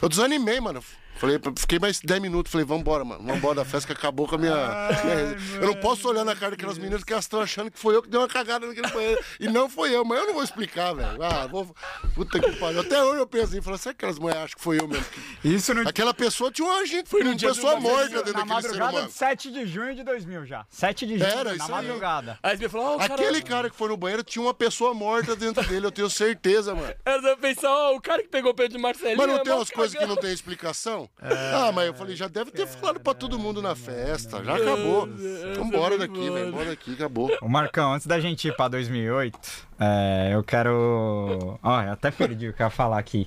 Eu 0.00 0.08
desanimei, 0.08 0.60
mano. 0.60 0.82
Falei, 1.18 1.38
fiquei 1.58 1.78
mais 1.78 2.00
10 2.00 2.20
minutos. 2.20 2.50
Falei, 2.52 2.64
vambora, 2.66 3.04
mano. 3.04 3.24
Vambora 3.24 3.56
da 3.56 3.64
festa 3.64 3.86
que 3.92 3.98
acabou 3.98 4.26
com 4.28 4.36
a 4.36 4.38
minha. 4.38 4.54
minha 4.54 4.88
resenha. 4.90 5.36
eu 5.60 5.66
não 5.66 5.74
posso 5.76 6.08
olhar 6.08 6.24
na 6.24 6.34
cara 6.36 6.52
daquelas 6.52 6.78
meninas 6.78 7.02
que 7.02 7.12
elas 7.12 7.24
estão 7.24 7.40
achando 7.40 7.70
que 7.70 7.78
foi 7.78 7.96
eu 7.96 8.02
que 8.02 8.08
dei 8.08 8.18
uma 8.20 8.28
cagada 8.28 8.66
naquele 8.66 8.88
banheiro. 8.88 9.20
E 9.40 9.48
não 9.48 9.68
foi 9.68 9.94
eu, 9.94 10.04
mas 10.04 10.18
eu 10.20 10.26
não 10.26 10.34
vou 10.34 10.42
explicar, 10.44 10.92
velho. 10.94 11.22
Ah, 11.22 11.46
vou. 11.46 11.74
Puta 12.14 12.38
que 12.38 12.52
pariu. 12.56 12.80
Até 12.80 13.02
hoje 13.02 13.20
eu 13.20 13.26
penso 13.26 13.44
assim, 13.46 13.60
falei, 13.60 13.78
será 13.78 13.92
que 13.94 13.98
aquelas 13.98 14.18
mulheres 14.18 14.42
acham 14.44 14.56
que 14.56 14.62
foi 14.62 14.80
eu 14.80 14.86
mesmo? 14.88 15.04
que- 15.42 15.48
Isso 15.48 15.74
no, 15.74 15.88
Aquela 15.88 16.14
pessoa 16.14 16.50
tinha 16.52 16.66
uma 16.68 16.86
gente, 16.86 17.08
foi 17.08 17.20
no 17.24 17.30
uma 17.30 17.36
do 17.36 17.46
pessoa 17.48 17.80
morta 17.80 18.08
dentro 18.22 18.32
na 18.32 18.44
daquele 18.44 18.74
ser 18.74 18.82
humano. 18.82 19.06
de 19.08 19.12
7 19.12 19.50
de 19.50 19.66
junho 19.66 19.94
de 19.94 20.02
2000 20.04 20.46
já. 20.46 20.66
7 20.70 21.06
de 21.06 21.18
junho, 21.18 21.28
Era, 21.30 21.44
na 21.50 21.54
isso 21.56 21.64
aí. 21.64 21.70
madrugada. 21.70 22.38
Aí 22.42 22.56
você 22.56 22.62
me 22.64 22.68
falou, 22.68 22.86
ó, 22.86 22.94
o 22.94 22.98
cara... 22.98 23.14
Aquele 23.14 23.42
cara 23.42 23.70
que 23.70 23.76
foi 23.76 23.88
no 23.88 23.96
banheiro 23.96 24.22
tinha 24.22 24.42
uma 24.42 24.54
pessoa 24.54 24.94
morta 24.94 25.34
dentro 25.34 25.66
dele, 25.66 25.86
eu 25.86 25.92
tenho 25.92 26.08
certeza, 26.08 26.74
mano. 26.74 26.94
Aí 27.04 27.20
você 27.20 27.36
pensar, 27.36 27.70
ó, 27.70 27.94
o 27.96 28.00
cara 28.00 28.22
que 28.22 28.28
pegou 28.28 28.52
o 28.52 28.54
pé 28.54 28.68
de 28.68 28.78
Marcelinho... 28.78 29.16
Mas 29.18 29.26
não 29.26 29.36
é 29.36 29.42
tem 29.42 29.52
umas 29.52 29.70
coisas 29.70 29.98
que 29.98 30.06
não 30.06 30.16
tem 30.16 30.32
explicação? 30.32 31.07
Ah, 31.20 31.72
mas 31.72 31.86
eu 31.86 31.94
falei, 31.94 32.14
já 32.14 32.28
deve 32.28 32.50
ter 32.50 32.66
falado 32.66 33.00
pra 33.00 33.12
todo 33.12 33.38
mundo 33.38 33.60
na 33.60 33.74
festa. 33.74 34.42
Já 34.44 34.56
acabou. 34.56 35.08
Vambora 35.56 35.98
daqui, 35.98 36.30
velho. 36.30 36.52
Bora 36.52 36.66
daqui, 36.66 36.92
acabou. 36.92 37.36
O 37.42 37.48
Marcão, 37.48 37.92
antes 37.92 38.06
da 38.06 38.20
gente 38.20 38.48
ir 38.48 38.56
pra 38.56 38.68
2008, 38.68 39.38
é, 39.80 40.30
eu 40.32 40.44
quero. 40.44 41.58
Ó, 41.62 41.82
eu 41.82 41.92
até 41.92 42.10
perdi 42.10 42.48
o 42.48 42.52
que 42.52 42.62
eu 42.62 42.66
ia 42.66 42.70
falar 42.70 42.98
aqui. 42.98 43.26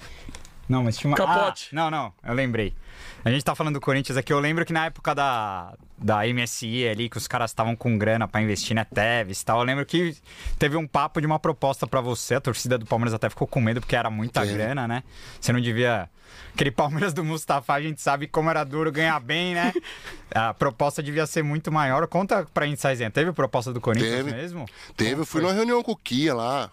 Não, 0.70 0.84
mas 0.84 0.98
tinha 0.98 1.12
uma. 1.12 1.18
Capote. 1.18 1.70
Ah, 1.72 1.76
não, 1.76 1.92
não, 1.92 2.14
eu 2.24 2.34
lembrei. 2.34 2.74
A 3.24 3.30
gente 3.30 3.44
tá 3.44 3.54
falando 3.54 3.76
do 3.76 3.82
Corinthians 3.82 4.18
aqui. 4.18 4.34
Eu 4.34 4.40
lembro 4.40 4.66
que 4.66 4.74
na 4.74 4.86
época 4.86 5.14
da, 5.14 5.74
da 5.98 6.22
MSI 6.26 6.88
ali, 6.88 7.10
que 7.10 7.18
os 7.18 7.28
caras 7.28 7.52
estavam 7.52 7.76
com 7.76 7.98
grana 7.98 8.28
pra 8.28 8.42
investir 8.42 8.76
na 8.76 8.84
Tevez 8.84 9.42
e 9.42 9.46
tal, 9.46 9.60
eu 9.60 9.66
lembro 9.66 9.86
que 9.86 10.18
teve 10.58 10.76
um 10.76 10.88
papo 10.88 11.22
de 11.22 11.28
uma 11.28 11.38
proposta 11.38 11.86
pra 11.86 12.02
você. 12.02 12.36
A 12.36 12.42
torcida 12.42 12.78
do 12.78 12.86
Palmeiras 12.86 13.14
até 13.14 13.30
ficou 13.30 13.48
com 13.48 13.62
medo 13.62 13.80
porque 13.80 13.96
era 13.96 14.10
muita 14.10 14.44
grana, 14.44 14.88
né? 14.88 15.04
Você 15.40 15.54
não 15.54 15.62
devia. 15.62 16.10
Aquele 16.54 16.72
Palmeiras 16.72 17.14
do 17.14 17.24
Mustafa, 17.24 17.74
a 17.74 17.82
gente 17.82 18.02
sabe 18.02 18.28
como 18.28 18.50
era 18.50 18.64
duro 18.64 18.92
ganhar 18.92 19.20
bem, 19.20 19.54
né? 19.54 19.72
A 20.34 20.54
proposta 20.54 21.04
devia 21.04 21.28
ser 21.28 21.44
muito 21.44 21.72
maior. 21.72 22.08
Conta 22.08 22.46
pra 22.54 22.66
gente, 22.66 22.82
Saizinha. 22.82 23.12
Teve 23.12 23.32
proposta 23.32 23.72
do 23.72 23.80
Corinthians 23.80 24.16
Teve. 24.16 24.32
mesmo? 24.32 24.66
Teve, 24.98 25.22
eu 25.22 25.26
fui 25.26 25.42
numa 25.42 25.54
reunião 25.54 25.84
com 25.84 25.92
o 25.92 25.96
Kia 25.96 26.34
lá. 26.34 26.72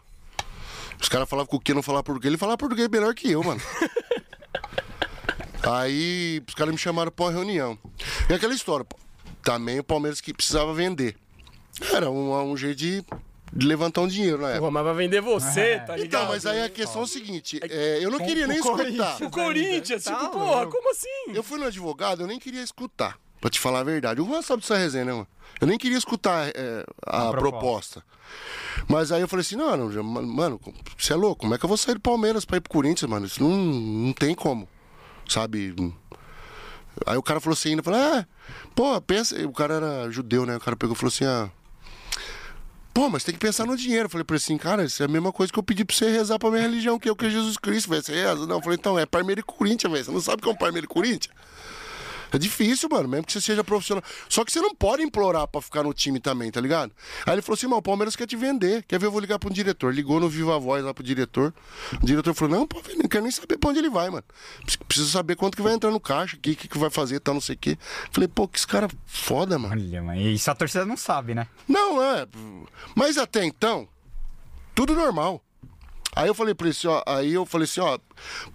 Os 1.00 1.08
caras 1.08 1.28
falavam 1.28 1.48
que 1.48 1.56
o 1.56 1.60
que 1.60 1.74
não 1.74 1.82
falava 1.82 2.02
português, 2.02 2.30
ele 2.30 2.38
falava 2.38 2.56
português 2.58 2.88
melhor 2.88 3.14
que 3.14 3.30
eu, 3.30 3.42
mano. 3.42 3.60
Aí 5.72 6.42
os 6.46 6.54
caras 6.54 6.72
me 6.72 6.78
chamaram 6.78 7.10
pra 7.12 7.26
uma 7.26 7.32
reunião. 7.32 7.78
E 8.28 8.32
aquela 8.34 8.54
história, 8.54 8.86
também 9.42 9.78
o 9.78 9.84
Palmeiras 9.84 10.20
que 10.20 10.32
precisava 10.32 10.72
vender. 10.72 11.16
Era 11.92 12.10
um, 12.10 12.32
um 12.52 12.56
jeito 12.56 12.76
de, 12.78 13.04
de 13.52 13.66
levantar 13.66 14.00
um 14.00 14.08
dinheiro 14.08 14.38
na 14.42 14.48
época. 14.50 14.64
Pô, 14.66 14.70
mas 14.70 14.84
vai 14.84 14.94
vender 14.94 15.20
você, 15.20 15.78
tá 15.80 15.96
ligado? 15.96 16.04
Então, 16.22 16.26
mas 16.28 16.46
aí 16.46 16.62
a 16.62 16.68
questão 16.70 17.02
é 17.02 17.04
o 17.04 17.06
seguinte, 17.06 17.60
é, 17.62 17.98
eu 18.02 18.10
não 18.10 18.18
queria 18.18 18.46
nem 18.46 18.58
escutar. 18.58 19.22
O 19.22 19.30
Corinthians, 19.30 20.04
Tá 20.04 20.14
tipo, 20.16 20.30
porra, 20.30 20.66
como 20.66 20.90
assim? 20.90 21.32
Eu 21.34 21.42
fui 21.42 21.58
no 21.58 21.66
advogado, 21.66 22.22
eu 22.22 22.26
nem 22.26 22.38
queria 22.38 22.62
escutar, 22.62 23.18
pra 23.40 23.50
te 23.50 23.60
falar 23.60 23.80
a 23.80 23.84
verdade. 23.84 24.20
O 24.20 24.26
Juan 24.26 24.42
sabe 24.42 24.62
dessa 24.62 24.76
resenha, 24.76 25.04
né, 25.04 25.12
mano? 25.12 25.28
Eu 25.60 25.66
nem 25.66 25.78
queria 25.78 25.98
escutar 25.98 26.48
é, 26.48 26.84
a, 27.06 27.30
proposta. 27.30 28.02
Mas 28.88 29.10
aí 29.12 29.20
eu 29.20 29.28
falei 29.28 29.40
assim, 29.42 29.56
não, 29.56 29.76
não, 29.76 29.92
já- 29.92 30.02
mano, 30.02 30.60
você 30.96 31.12
é 31.12 31.16
louco, 31.16 31.42
como 31.42 31.54
é 31.54 31.58
que 31.58 31.64
eu 31.64 31.68
vou 31.68 31.76
sair 31.76 31.94
do 31.94 32.00
Palmeiras 32.00 32.44
pra 32.44 32.56
ir 32.58 32.60
pro 32.60 32.70
Corinthians, 32.72 33.08
mano? 33.10 33.26
Isso 33.26 33.42
não, 33.42 33.50
não 33.50 34.12
tem 34.12 34.34
como, 34.34 34.68
sabe? 35.28 35.74
Aí 37.06 37.16
o 37.16 37.22
cara 37.22 37.40
falou 37.40 37.54
assim, 37.54 37.70
ainda 37.70 37.82
falou, 37.82 38.00
ah, 38.00 38.26
pô, 38.74 39.00
pensa. 39.00 39.36
O 39.46 39.52
cara 39.52 39.74
era 39.74 40.10
judeu, 40.10 40.44
né? 40.44 40.56
O 40.56 40.60
cara 40.60 40.76
pegou 40.76 40.94
e 40.94 40.98
falou 40.98 41.08
assim, 41.08 41.24
ah. 41.24 41.50
Pô, 42.92 43.08
mas 43.08 43.22
tem 43.22 43.32
que 43.32 43.38
pensar 43.38 43.64
no 43.64 43.76
dinheiro. 43.76 44.06
Eu 44.06 44.10
falei 44.10 44.24
pra 44.24 44.36
assim, 44.36 44.58
cara, 44.58 44.84
isso 44.84 45.00
é 45.02 45.06
a 45.06 45.08
mesma 45.08 45.30
coisa 45.32 45.52
que 45.52 45.58
eu 45.58 45.62
pedi 45.62 45.84
pra 45.84 45.94
você 45.94 46.10
rezar 46.10 46.38
pra 46.38 46.50
minha 46.50 46.62
religião, 46.62 46.98
que 46.98 47.08
é 47.08 47.12
o 47.12 47.16
que 47.16 47.26
é 47.26 47.30
Jesus 47.30 47.56
Cristo, 47.56 47.90
velho. 47.90 48.02
Você 48.02 48.12
reza? 48.12 48.46
Não, 48.46 48.56
eu 48.56 48.62
falei, 48.62 48.76
então, 48.76 48.98
é 48.98 49.06
Parmeira 49.06 49.40
e 49.40 49.44
Corinthians, 49.44 49.92
velho. 49.92 50.04
Você 50.04 50.10
não 50.10 50.20
sabe 50.20 50.40
o 50.40 50.42
que 50.42 50.48
é 50.48 50.52
um 50.52 50.56
Parmeira 50.56 50.84
e 50.84 50.88
Corinthians? 50.88 51.32
É 52.32 52.38
difícil, 52.38 52.88
mano, 52.88 53.08
mesmo 53.08 53.26
que 53.26 53.32
você 53.32 53.40
seja 53.40 53.64
profissional. 53.64 54.02
Só 54.28 54.44
que 54.44 54.52
você 54.52 54.60
não 54.60 54.74
pode 54.74 55.02
implorar 55.02 55.46
pra 55.46 55.60
ficar 55.60 55.82
no 55.82 55.94
time 55.94 56.20
também, 56.20 56.50
tá 56.50 56.60
ligado? 56.60 56.92
Aí 57.26 57.34
ele 57.34 57.42
falou 57.42 57.56
assim, 57.56 57.66
mano, 57.66 57.78
o 57.78 57.82
Palmeiras 57.82 58.16
quer 58.16 58.26
te 58.26 58.36
vender. 58.36 58.84
Quer 58.84 58.98
ver, 58.98 59.06
eu 59.06 59.10
vou 59.10 59.20
ligar 59.20 59.38
pro 59.38 59.52
diretor. 59.52 59.94
Ligou 59.94 60.20
no 60.20 60.28
Viva 60.28 60.58
Voz 60.58 60.84
lá 60.84 60.92
pro 60.92 61.02
diretor. 61.02 61.54
O 62.02 62.06
diretor 62.06 62.34
falou, 62.34 62.58
não, 62.58 62.66
pô, 62.66 62.82
não 62.96 63.08
quero 63.08 63.22
nem 63.22 63.32
saber 63.32 63.56
pra 63.56 63.70
onde 63.70 63.78
ele 63.78 63.90
vai, 63.90 64.10
mano. 64.10 64.24
Preciso 64.86 65.10
saber 65.10 65.36
quanto 65.36 65.56
que 65.56 65.62
vai 65.62 65.74
entrar 65.74 65.90
no 65.90 66.00
caixa, 66.00 66.36
o 66.36 66.40
que, 66.40 66.54
que, 66.54 66.68
que 66.68 66.78
vai 66.78 66.90
fazer, 66.90 67.20
tal, 67.20 67.34
não 67.34 67.40
sei 67.40 67.54
o 67.54 67.58
quê. 67.58 67.78
Falei, 68.10 68.28
pô, 68.28 68.46
que 68.46 68.58
esse 68.58 68.66
cara 68.66 68.88
foda, 69.06 69.58
mano. 69.58 69.74
Olha, 69.74 70.02
mano, 70.02 70.20
isso 70.20 70.50
a 70.50 70.54
torcida 70.54 70.84
não 70.84 70.96
sabe, 70.96 71.34
né? 71.34 71.46
Não, 71.66 72.02
é. 72.02 72.26
Mas 72.94 73.16
até 73.16 73.44
então, 73.44 73.88
tudo 74.74 74.94
normal. 74.94 75.42
Aí 76.18 76.26
eu 76.26 76.34
falei 76.34 76.52
pra 76.52 76.66
ele 76.66 76.76
assim, 76.76 76.88
ó, 76.88 77.00
aí 77.06 77.32
eu 77.32 77.46
falei 77.46 77.64
assim, 77.64 77.78
ó, 77.78 77.96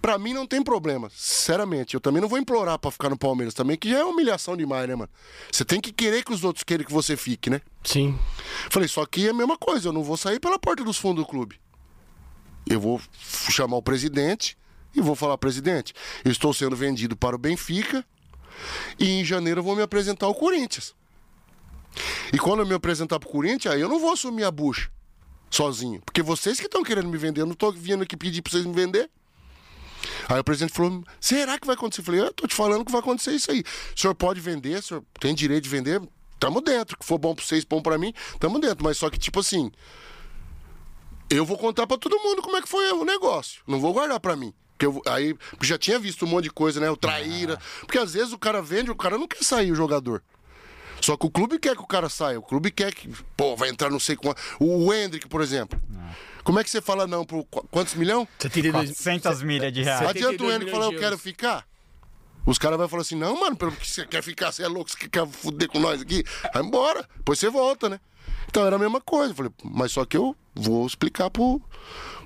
pra 0.02 0.18
mim 0.18 0.34
não 0.34 0.46
tem 0.46 0.62
problema, 0.62 1.10
sinceramente. 1.16 1.94
Eu 1.94 2.00
também 2.00 2.20
não 2.20 2.28
vou 2.28 2.38
implorar 2.38 2.78
pra 2.78 2.90
ficar 2.90 3.08
no 3.08 3.16
Palmeiras 3.16 3.54
também, 3.54 3.74
que 3.74 3.88
já 3.88 4.00
é 4.00 4.04
humilhação 4.04 4.54
demais, 4.54 4.86
né, 4.86 4.94
mano? 4.94 5.08
Você 5.50 5.64
tem 5.64 5.80
que 5.80 5.90
querer 5.90 6.22
que 6.22 6.30
os 6.30 6.44
outros 6.44 6.62
queiram 6.62 6.84
que 6.84 6.92
você 6.92 7.16
fique, 7.16 7.48
né? 7.48 7.62
Sim. 7.82 8.18
Falei, 8.68 8.86
só 8.86 9.06
que 9.06 9.28
é 9.28 9.30
a 9.30 9.32
mesma 9.32 9.56
coisa, 9.56 9.88
eu 9.88 9.94
não 9.94 10.02
vou 10.02 10.18
sair 10.18 10.38
pela 10.38 10.58
porta 10.58 10.84
dos 10.84 10.98
fundos 10.98 11.24
do 11.24 11.26
clube. 11.26 11.58
Eu 12.66 12.78
vou 12.78 13.00
chamar 13.48 13.78
o 13.78 13.82
presidente 13.82 14.58
e 14.94 15.00
vou 15.00 15.14
falar, 15.14 15.38
presidente, 15.38 15.94
eu 16.22 16.30
estou 16.30 16.52
sendo 16.52 16.76
vendido 16.76 17.16
para 17.16 17.34
o 17.34 17.38
Benfica 17.38 18.04
e 18.98 19.08
em 19.08 19.24
janeiro 19.24 19.60
eu 19.60 19.64
vou 19.64 19.74
me 19.74 19.80
apresentar 19.80 20.26
ao 20.26 20.34
Corinthians. 20.34 20.94
E 22.30 22.36
quando 22.38 22.60
eu 22.60 22.66
me 22.66 22.74
apresentar 22.74 23.18
pro 23.18 23.30
Corinthians, 23.30 23.72
aí 23.72 23.80
eu 23.80 23.88
não 23.88 23.98
vou 23.98 24.12
assumir 24.12 24.44
a 24.44 24.50
bucha 24.50 24.92
sozinho. 25.56 26.00
Porque 26.04 26.22
vocês 26.22 26.58
que 26.58 26.66
estão 26.66 26.82
querendo 26.82 27.08
me 27.08 27.18
vender, 27.18 27.42
eu 27.42 27.46
não 27.46 27.54
tô 27.54 27.70
vindo 27.70 28.02
aqui 28.02 28.16
pedir 28.16 28.42
pra 28.42 28.52
vocês 28.52 28.64
me 28.64 28.72
vender. 28.72 29.10
Aí 30.28 30.38
o 30.38 30.44
presidente 30.44 30.72
falou: 30.72 31.02
será 31.20 31.58
que 31.58 31.66
vai 31.66 31.74
acontecer? 31.74 32.00
Eu 32.00 32.04
falei, 32.04 32.20
eu 32.20 32.32
tô 32.32 32.46
te 32.46 32.54
falando 32.54 32.84
que 32.84 32.92
vai 32.92 33.00
acontecer 33.00 33.32
isso 33.32 33.50
aí. 33.50 33.62
O 33.96 34.00
senhor 34.00 34.14
pode 34.14 34.40
vender, 34.40 34.78
o 34.78 34.82
senhor 34.82 35.04
tem 35.20 35.34
direito 35.34 35.64
de 35.64 35.70
vender, 35.70 36.00
tamo 36.38 36.60
dentro. 36.60 36.96
Que 36.98 37.04
for 37.04 37.18
bom 37.18 37.34
pra 37.34 37.44
vocês, 37.44 37.64
bom 37.64 37.80
pra 37.80 37.98
mim, 37.98 38.12
tamo 38.38 38.58
dentro. 38.58 38.84
Mas 38.84 38.98
só 38.98 39.08
que, 39.08 39.18
tipo 39.18 39.40
assim, 39.40 39.70
eu 41.30 41.44
vou 41.44 41.58
contar 41.58 41.86
pra 41.86 41.96
todo 41.96 42.18
mundo 42.18 42.42
como 42.42 42.56
é 42.56 42.62
que 42.62 42.68
foi 42.68 42.90
o 42.92 43.04
negócio. 43.04 43.62
Não 43.66 43.80
vou 43.80 43.92
guardar 43.92 44.20
pra 44.20 44.36
mim. 44.36 44.52
Porque 44.76 44.86
eu, 44.86 45.00
aí 45.06 45.36
já 45.62 45.78
tinha 45.78 45.98
visto 45.98 46.24
um 46.24 46.28
monte 46.28 46.44
de 46.44 46.50
coisa, 46.50 46.80
né? 46.80 46.90
O 46.90 46.96
traíra. 46.96 47.58
Porque 47.80 47.98
às 47.98 48.12
vezes 48.12 48.32
o 48.32 48.38
cara 48.38 48.60
vende, 48.60 48.90
o 48.90 48.96
cara 48.96 49.16
não 49.16 49.28
quer 49.28 49.42
sair, 49.42 49.70
o 49.70 49.76
jogador. 49.76 50.22
Só 51.04 51.18
que 51.18 51.26
o 51.26 51.30
clube 51.30 51.58
quer 51.58 51.76
que 51.76 51.82
o 51.82 51.86
cara 51.86 52.08
saia. 52.08 52.38
O 52.38 52.42
clube 52.42 52.70
quer 52.70 52.94
que, 52.94 53.08
pô, 53.36 53.54
vai 53.56 53.68
entrar 53.68 53.90
não 53.90 54.00
sei 54.00 54.16
quanto. 54.16 54.40
O 54.58 54.90
Hendrick, 54.92 55.28
por 55.28 55.42
exemplo. 55.42 55.78
Como 56.42 56.58
é 56.58 56.64
que 56.64 56.70
você 56.70 56.80
fala 56.80 57.06
não 57.06 57.26
por 57.26 57.44
qu- 57.44 57.66
quantos 57.70 57.94
milhão? 57.94 58.26
72 58.38 58.72
400 58.90 59.42
milhas 59.42 59.72
de 59.72 59.82
reais. 59.82 60.00
Adianta 60.08 60.28
o 60.28 60.32
72 60.32 60.54
Hendrick 60.54 60.70
falar, 60.72 60.84
eu 60.86 60.88
milhões 60.92 61.04
quero 61.04 61.18
ficar? 61.18 61.66
Os 62.46 62.56
caras 62.58 62.78
vão 62.78 62.88
falar 62.88 63.02
assim, 63.02 63.16
não, 63.16 63.38
mano, 63.38 63.54
pelo 63.54 63.72
que 63.72 63.86
você 63.90 64.06
quer 64.06 64.22
ficar, 64.22 64.50
você 64.52 64.62
é 64.62 64.68
louco, 64.68 64.90
você 64.90 65.08
quer 65.08 65.26
fuder 65.26 65.68
com 65.68 65.78
nós 65.78 66.00
aqui? 66.00 66.24
Vai 66.54 66.62
embora, 66.62 67.06
depois 67.16 67.38
você 67.38 67.50
volta, 67.50 67.88
né? 67.90 68.00
Então 68.48 68.66
era 68.66 68.76
a 68.76 68.78
mesma 68.78 69.00
coisa. 69.00 69.32
Eu 69.32 69.36
falei, 69.36 69.52
mas 69.62 69.92
só 69.92 70.04
que 70.06 70.16
eu 70.16 70.34
vou 70.54 70.86
explicar 70.86 71.28
pro, 71.30 71.60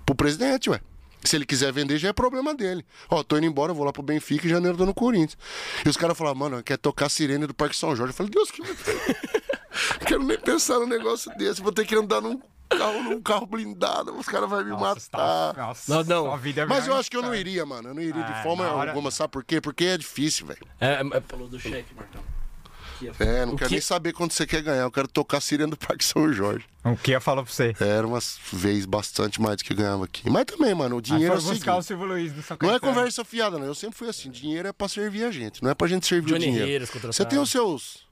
pro 0.06 0.14
presidente, 0.14 0.70
ué. 0.70 0.80
Se 1.28 1.36
ele 1.36 1.44
quiser 1.44 1.70
vender, 1.72 1.98
já 1.98 2.08
é 2.08 2.12
problema 2.12 2.54
dele. 2.54 2.84
Ó, 3.10 3.22
tô 3.22 3.36
indo 3.36 3.46
embora, 3.46 3.72
vou 3.74 3.84
lá 3.84 3.92
pro 3.92 4.02
Benfica 4.02 4.46
e 4.46 4.50
janeiro 4.50 4.76
tô 4.78 4.86
no 4.86 4.94
Corinthians. 4.94 5.36
E 5.84 5.88
os 5.88 5.96
caras 5.96 6.16
falaram, 6.16 6.36
mano, 6.38 6.62
quer 6.62 6.78
tocar 6.78 7.06
a 7.06 7.08
sirene 7.08 7.46
do 7.46 7.52
Parque 7.54 7.76
São 7.76 7.94
Jorge. 7.94 8.12
Eu 8.12 8.16
falei, 8.16 8.30
Deus 8.32 8.50
que 8.50 8.62
quero 10.06 10.22
nem 10.24 10.38
pensar 10.38 10.78
num 10.80 10.86
negócio 10.86 11.30
desse. 11.36 11.60
Vou 11.60 11.72
ter 11.72 11.84
que 11.86 11.94
andar 11.94 12.20
num 12.20 12.40
carro, 12.70 13.02
num 13.02 13.20
carro 13.20 13.46
blindado. 13.46 14.14
Os 14.16 14.26
caras 14.26 14.48
vão 14.48 14.64
me 14.64 14.70
Nossa, 14.70 15.00
você 15.00 15.08
matar. 15.12 15.54
tá- 15.54 15.66
nossa, 15.66 15.94
Não, 16.04 16.24
não. 16.26 16.34
é 16.34 16.66
Mas 16.66 16.86
eu 16.86 16.96
acho 16.96 17.10
que 17.10 17.16
eu 17.16 17.22
não 17.22 17.34
iria, 17.34 17.64
mano. 17.66 17.88
Eu 17.90 17.94
não 17.94 18.02
iria 18.02 18.22
É, 18.22 18.32
de 18.32 18.42
forma 18.42 18.64
hora- 18.72 18.90
alguma. 18.90 19.10
Sabe 19.10 19.30
por 19.30 19.44
quê? 19.44 19.60
Porque 19.60 19.84
é 19.84 19.98
difícil, 19.98 20.46
velho. 20.46 20.66
É, 20.80 20.94
é, 21.02 21.20
Falou 21.28 21.46
do 21.48 21.58
cheque, 21.60 21.94
É, 23.18 23.46
não 23.46 23.56
quero 23.56 23.68
que- 23.68 23.74
nem 23.76 23.80
saber 23.80 24.12
quanto 24.12 24.34
você 24.34 24.46
quer 24.46 24.62
ganhar. 24.62 24.82
Eu 24.82 24.90
quero 24.90 25.06
tocar 25.08 25.38
a 25.38 25.40
sirene 25.40 25.70
do 25.70 25.76
Parque 25.76 26.04
São 26.04 26.32
Jorge. 26.32 26.64
O 26.84 26.96
que 26.96 27.12
eu 27.12 27.20
falo 27.20 27.42
pra 27.44 27.52
você? 27.52 27.74
Era 27.80 28.06
umas 28.06 28.38
vezes 28.52 28.86
bastante 28.86 29.40
mais 29.40 29.56
do 29.58 29.64
que 29.64 29.72
eu 29.72 29.76
ganhava 29.76 30.04
aqui. 30.04 30.28
Mas 30.30 30.44
também, 30.46 30.74
mano, 30.74 30.96
o 30.96 30.98
Aí 30.98 31.02
dinheiro 31.02 31.34
é 31.34 31.38
o 31.38 31.42
buscar 31.42 31.76
o. 31.76 31.82
Silvio 31.82 32.06
Luiz 32.06 32.32
no 32.34 32.42
Não 32.62 32.74
é 32.74 32.80
conversa 32.80 33.24
fiada, 33.24 33.58
não. 33.58 33.66
Eu 33.66 33.74
sempre 33.74 33.96
fui 33.96 34.08
assim. 34.08 34.30
Dinheiro 34.30 34.68
é 34.68 34.72
pra 34.72 34.88
servir 34.88 35.24
a 35.24 35.30
gente. 35.30 35.62
Não 35.62 35.70
é 35.70 35.74
pra 35.74 35.86
gente 35.86 36.06
servir 36.06 36.32
Johnny 36.32 36.48
o 36.48 36.52
dinheiro. 36.52 36.86
Você 37.12 37.24
tem 37.24 37.38
os 37.38 37.50
seus. 37.50 38.07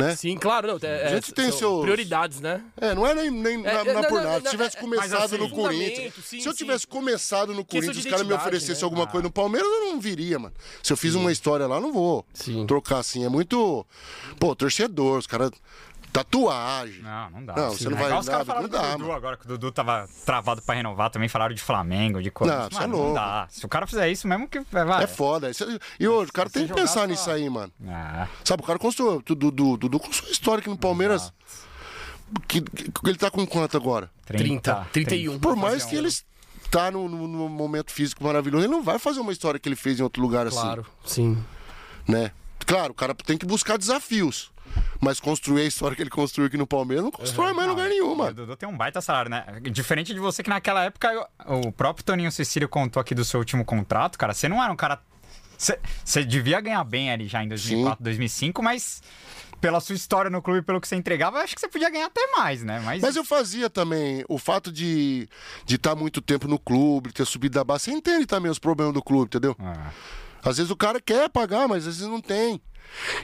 Né? 0.00 0.16
Sim, 0.16 0.36
claro, 0.36 0.66
não. 0.68 0.78
É, 0.88 1.06
A 1.06 1.14
gente 1.14 1.32
tem 1.32 1.50
seus- 1.52 1.82
prioridades, 1.82 2.40
né? 2.40 2.62
É, 2.80 2.94
não 2.94 3.06
é 3.06 3.14
nem, 3.14 3.30
nem 3.30 3.54
É, 3.54 3.62
na, 3.62 3.70
é, 3.70 3.84
na 3.84 3.92
não, 4.02 4.08
por 4.08 4.22
nada. 4.22 4.38
não, 4.40 4.44
Se 4.44 4.50
tivesse 4.50 4.76
é- 4.76 4.80
começado 4.80 5.22
assim, 5.24 5.36
no 5.38 5.50
Corinthians. 5.50 6.12
sim, 6.24 6.40
se 6.40 6.46
eu 6.48 6.52
sim. 6.52 6.58
tivesse 6.58 6.86
começado 6.86 7.54
no 7.54 7.64
Corinthians, 7.64 7.96
os 7.98 8.04
caras 8.06 8.26
me 8.26 8.32
oferecessem 8.32 8.76
né? 8.76 8.84
alguma 8.84 9.06
coisa 9.06 9.22
no 9.24 9.30
Palmeiras, 9.30 9.68
eu 9.70 9.86
não 9.92 10.00
viria, 10.00 10.38
mano. 10.38 10.54
Se 10.82 10.92
eu 10.92 10.96
fiz 10.96 11.14
uma 11.14 11.30
história 11.32 11.66
lá, 11.66 11.80
não 11.80 11.92
vou 11.92 12.24
Sim. 12.32 12.66
trocar 12.66 12.98
assim. 12.98 13.24
É 13.24 13.28
muito. 13.28 13.86
Pô, 14.38 14.54
torcedor, 14.56 15.18
os 15.18 15.26
caras. 15.26 15.50
Tatuagem. 16.12 17.02
Não, 17.02 17.30
não 17.30 17.44
dá. 17.44 17.54
Não, 17.54 17.70
você 17.70 17.88
não 17.88 17.96
É 17.96 18.00
vai 18.08 18.18
os 18.18 18.28
caras 18.28 18.46
falaram 18.46 18.62
não 18.66 18.68
do 18.68 18.72
dá, 18.76 18.90
Dudu 18.92 18.98
mano. 19.04 19.12
agora, 19.14 19.36
que 19.36 19.44
o 19.44 19.48
Dudu 19.48 19.70
tava 19.72 20.08
travado 20.26 20.60
pra 20.62 20.74
renovar, 20.74 21.10
também 21.10 21.28
falaram 21.28 21.54
de 21.54 21.62
Flamengo, 21.62 22.22
de 22.22 22.30
Corinthians. 22.30 22.68
Não, 22.70 22.78
é 22.78 22.80
Mano, 22.82 22.96
louco. 22.96 23.08
Não 23.08 23.14
dá. 23.14 23.46
Se 23.50 23.64
o 23.64 23.68
cara 23.68 23.86
fizer 23.86 24.08
isso, 24.10 24.26
mesmo 24.26 24.48
que... 24.48 24.60
Vai. 24.70 25.04
É 25.04 25.06
foda. 25.06 25.48
Isso- 25.50 25.64
E 25.98 26.08
hoje, 26.08 26.30
o 26.30 26.32
cara 26.32 26.50
tem 26.50 26.66
que 26.66 26.74
pensar 26.74 27.00
só- 27.00 27.06
nisso 27.06 27.30
aí, 27.30 27.48
mano. 27.48 27.72
Ah, 27.88 28.26
Sabe, 28.44 28.62
o 28.62 28.66
cara 28.66 28.78
construiu. 28.78 29.16
O 29.28 29.34
Dudu, 29.34 29.76
Dudu 29.76 30.00
construiu 30.00 30.32
história 30.32 30.60
aqui 30.60 30.68
no 30.70 30.76
Palmeiras. 30.78 31.32
Que, 32.46 32.60
que- 32.60 32.90
que 32.92 33.08
ele 33.08 33.18
tá 33.18 33.30
com 33.30 33.44
quanto 33.46 33.76
agora? 33.76 34.10
30, 34.26 34.86
31. 34.92 35.38
Por 35.38 35.56
mais 35.56 35.84
que 35.84 35.96
ele 35.96 36.08
está 36.08 36.90
no, 36.90 37.08
no- 37.08 37.26
no 37.28 37.48
momento 37.48 37.90
físico 37.92 38.22
maravilhoso, 38.22 38.64
ele 38.64 38.72
não 38.72 38.82
vai 38.82 38.98
fazer 38.98 39.20
uma 39.20 39.32
história 39.32 39.58
que 39.58 39.68
ele 39.68 39.76
fez 39.76 39.98
em 39.98 40.02
outro 40.02 40.22
lugar 40.22 40.46
assim. 40.46 40.56
Claro, 40.60 40.86
sim. 41.04 41.36
né? 42.06 42.30
Claro, 42.66 42.92
o 42.92 42.94
cara 42.94 43.14
tem 43.14 43.36
que 43.36 43.44
buscar 43.46 43.76
desafios. 43.76 44.52
Mas 45.00 45.18
construir 45.18 45.62
a 45.62 45.64
história 45.64 45.96
que 45.96 46.02
ele 46.02 46.10
construiu 46.10 46.46
aqui 46.46 46.56
no 46.56 46.66
Palmeiras 46.66 47.04
não 47.04 47.10
constrói 47.10 47.52
mais 47.52 47.66
em 47.66 47.70
lugar 47.70 47.88
nenhum, 47.88 48.20
O. 48.20 48.32
Dudu 48.34 48.56
tem 48.56 48.68
um 48.68 48.76
baita 48.76 49.00
salário, 49.00 49.30
né? 49.30 49.44
Diferente 49.70 50.12
de 50.12 50.20
você 50.20 50.42
que 50.42 50.50
naquela 50.50 50.84
época, 50.84 51.08
eu- 51.12 51.26
o 51.60 51.72
próprio 51.72 52.04
Toninho 52.04 52.30
Cecílio 52.30 52.68
contou 52.68 53.00
aqui 53.00 53.14
do 53.14 53.24
seu 53.24 53.40
último 53.40 53.64
contrato, 53.64 54.18
cara. 54.18 54.34
Você 54.34 54.48
não 54.48 54.62
era 54.62 54.72
um 54.72 54.76
cara. 54.76 55.00
Você, 56.04 56.24
devia 56.24 56.58
ganhar 56.60 56.82
bem 56.84 57.10
ali 57.12 57.26
já 57.26 57.42
em 57.44 57.48
2004, 57.48 58.02
2005, 58.02 58.62
mas 58.62 59.02
pela 59.60 59.78
sua 59.78 59.94
história 59.94 60.30
no 60.30 60.40
clube, 60.40 60.62
pelo 60.62 60.80
que 60.80 60.88
você 60.88 60.96
entregava, 60.96 61.36
eu 61.38 61.42
acho 61.42 61.54
que 61.54 61.60
você 61.60 61.68
podia 61.68 61.90
ganhar 61.90 62.06
até 62.06 62.26
mais, 62.34 62.62
né? 62.64 62.80
Mas, 62.82 63.02
Mas 63.02 63.14
eu 63.14 63.22
fazia 63.24 63.68
também 63.68 64.24
o 64.26 64.38
fato 64.38 64.72
de 64.72 65.28
estar 65.28 65.64
de 65.66 65.78
tá 65.78 65.94
muito 65.94 66.22
tempo 66.22 66.48
no 66.48 66.58
clube, 66.58 67.12
ter 67.12 67.26
subido 67.26 67.54
da 67.56 67.64
base. 67.64 67.84
Você 67.84 67.90
entende 67.90 68.24
também 68.24 68.50
os 68.50 68.58
problemas 68.58 68.94
do 68.94 69.02
clube, 69.02 69.26
entendeu? 69.26 69.54
Ah, 69.60 69.90
Às 70.42 70.56
vezes 70.56 70.70
o 70.70 70.76
cara 70.76 71.00
quer 71.00 71.28
pagar, 71.28 71.68
mas 71.68 71.86
às 71.86 71.96
vezes 71.96 72.10
não 72.10 72.20
tem. 72.20 72.60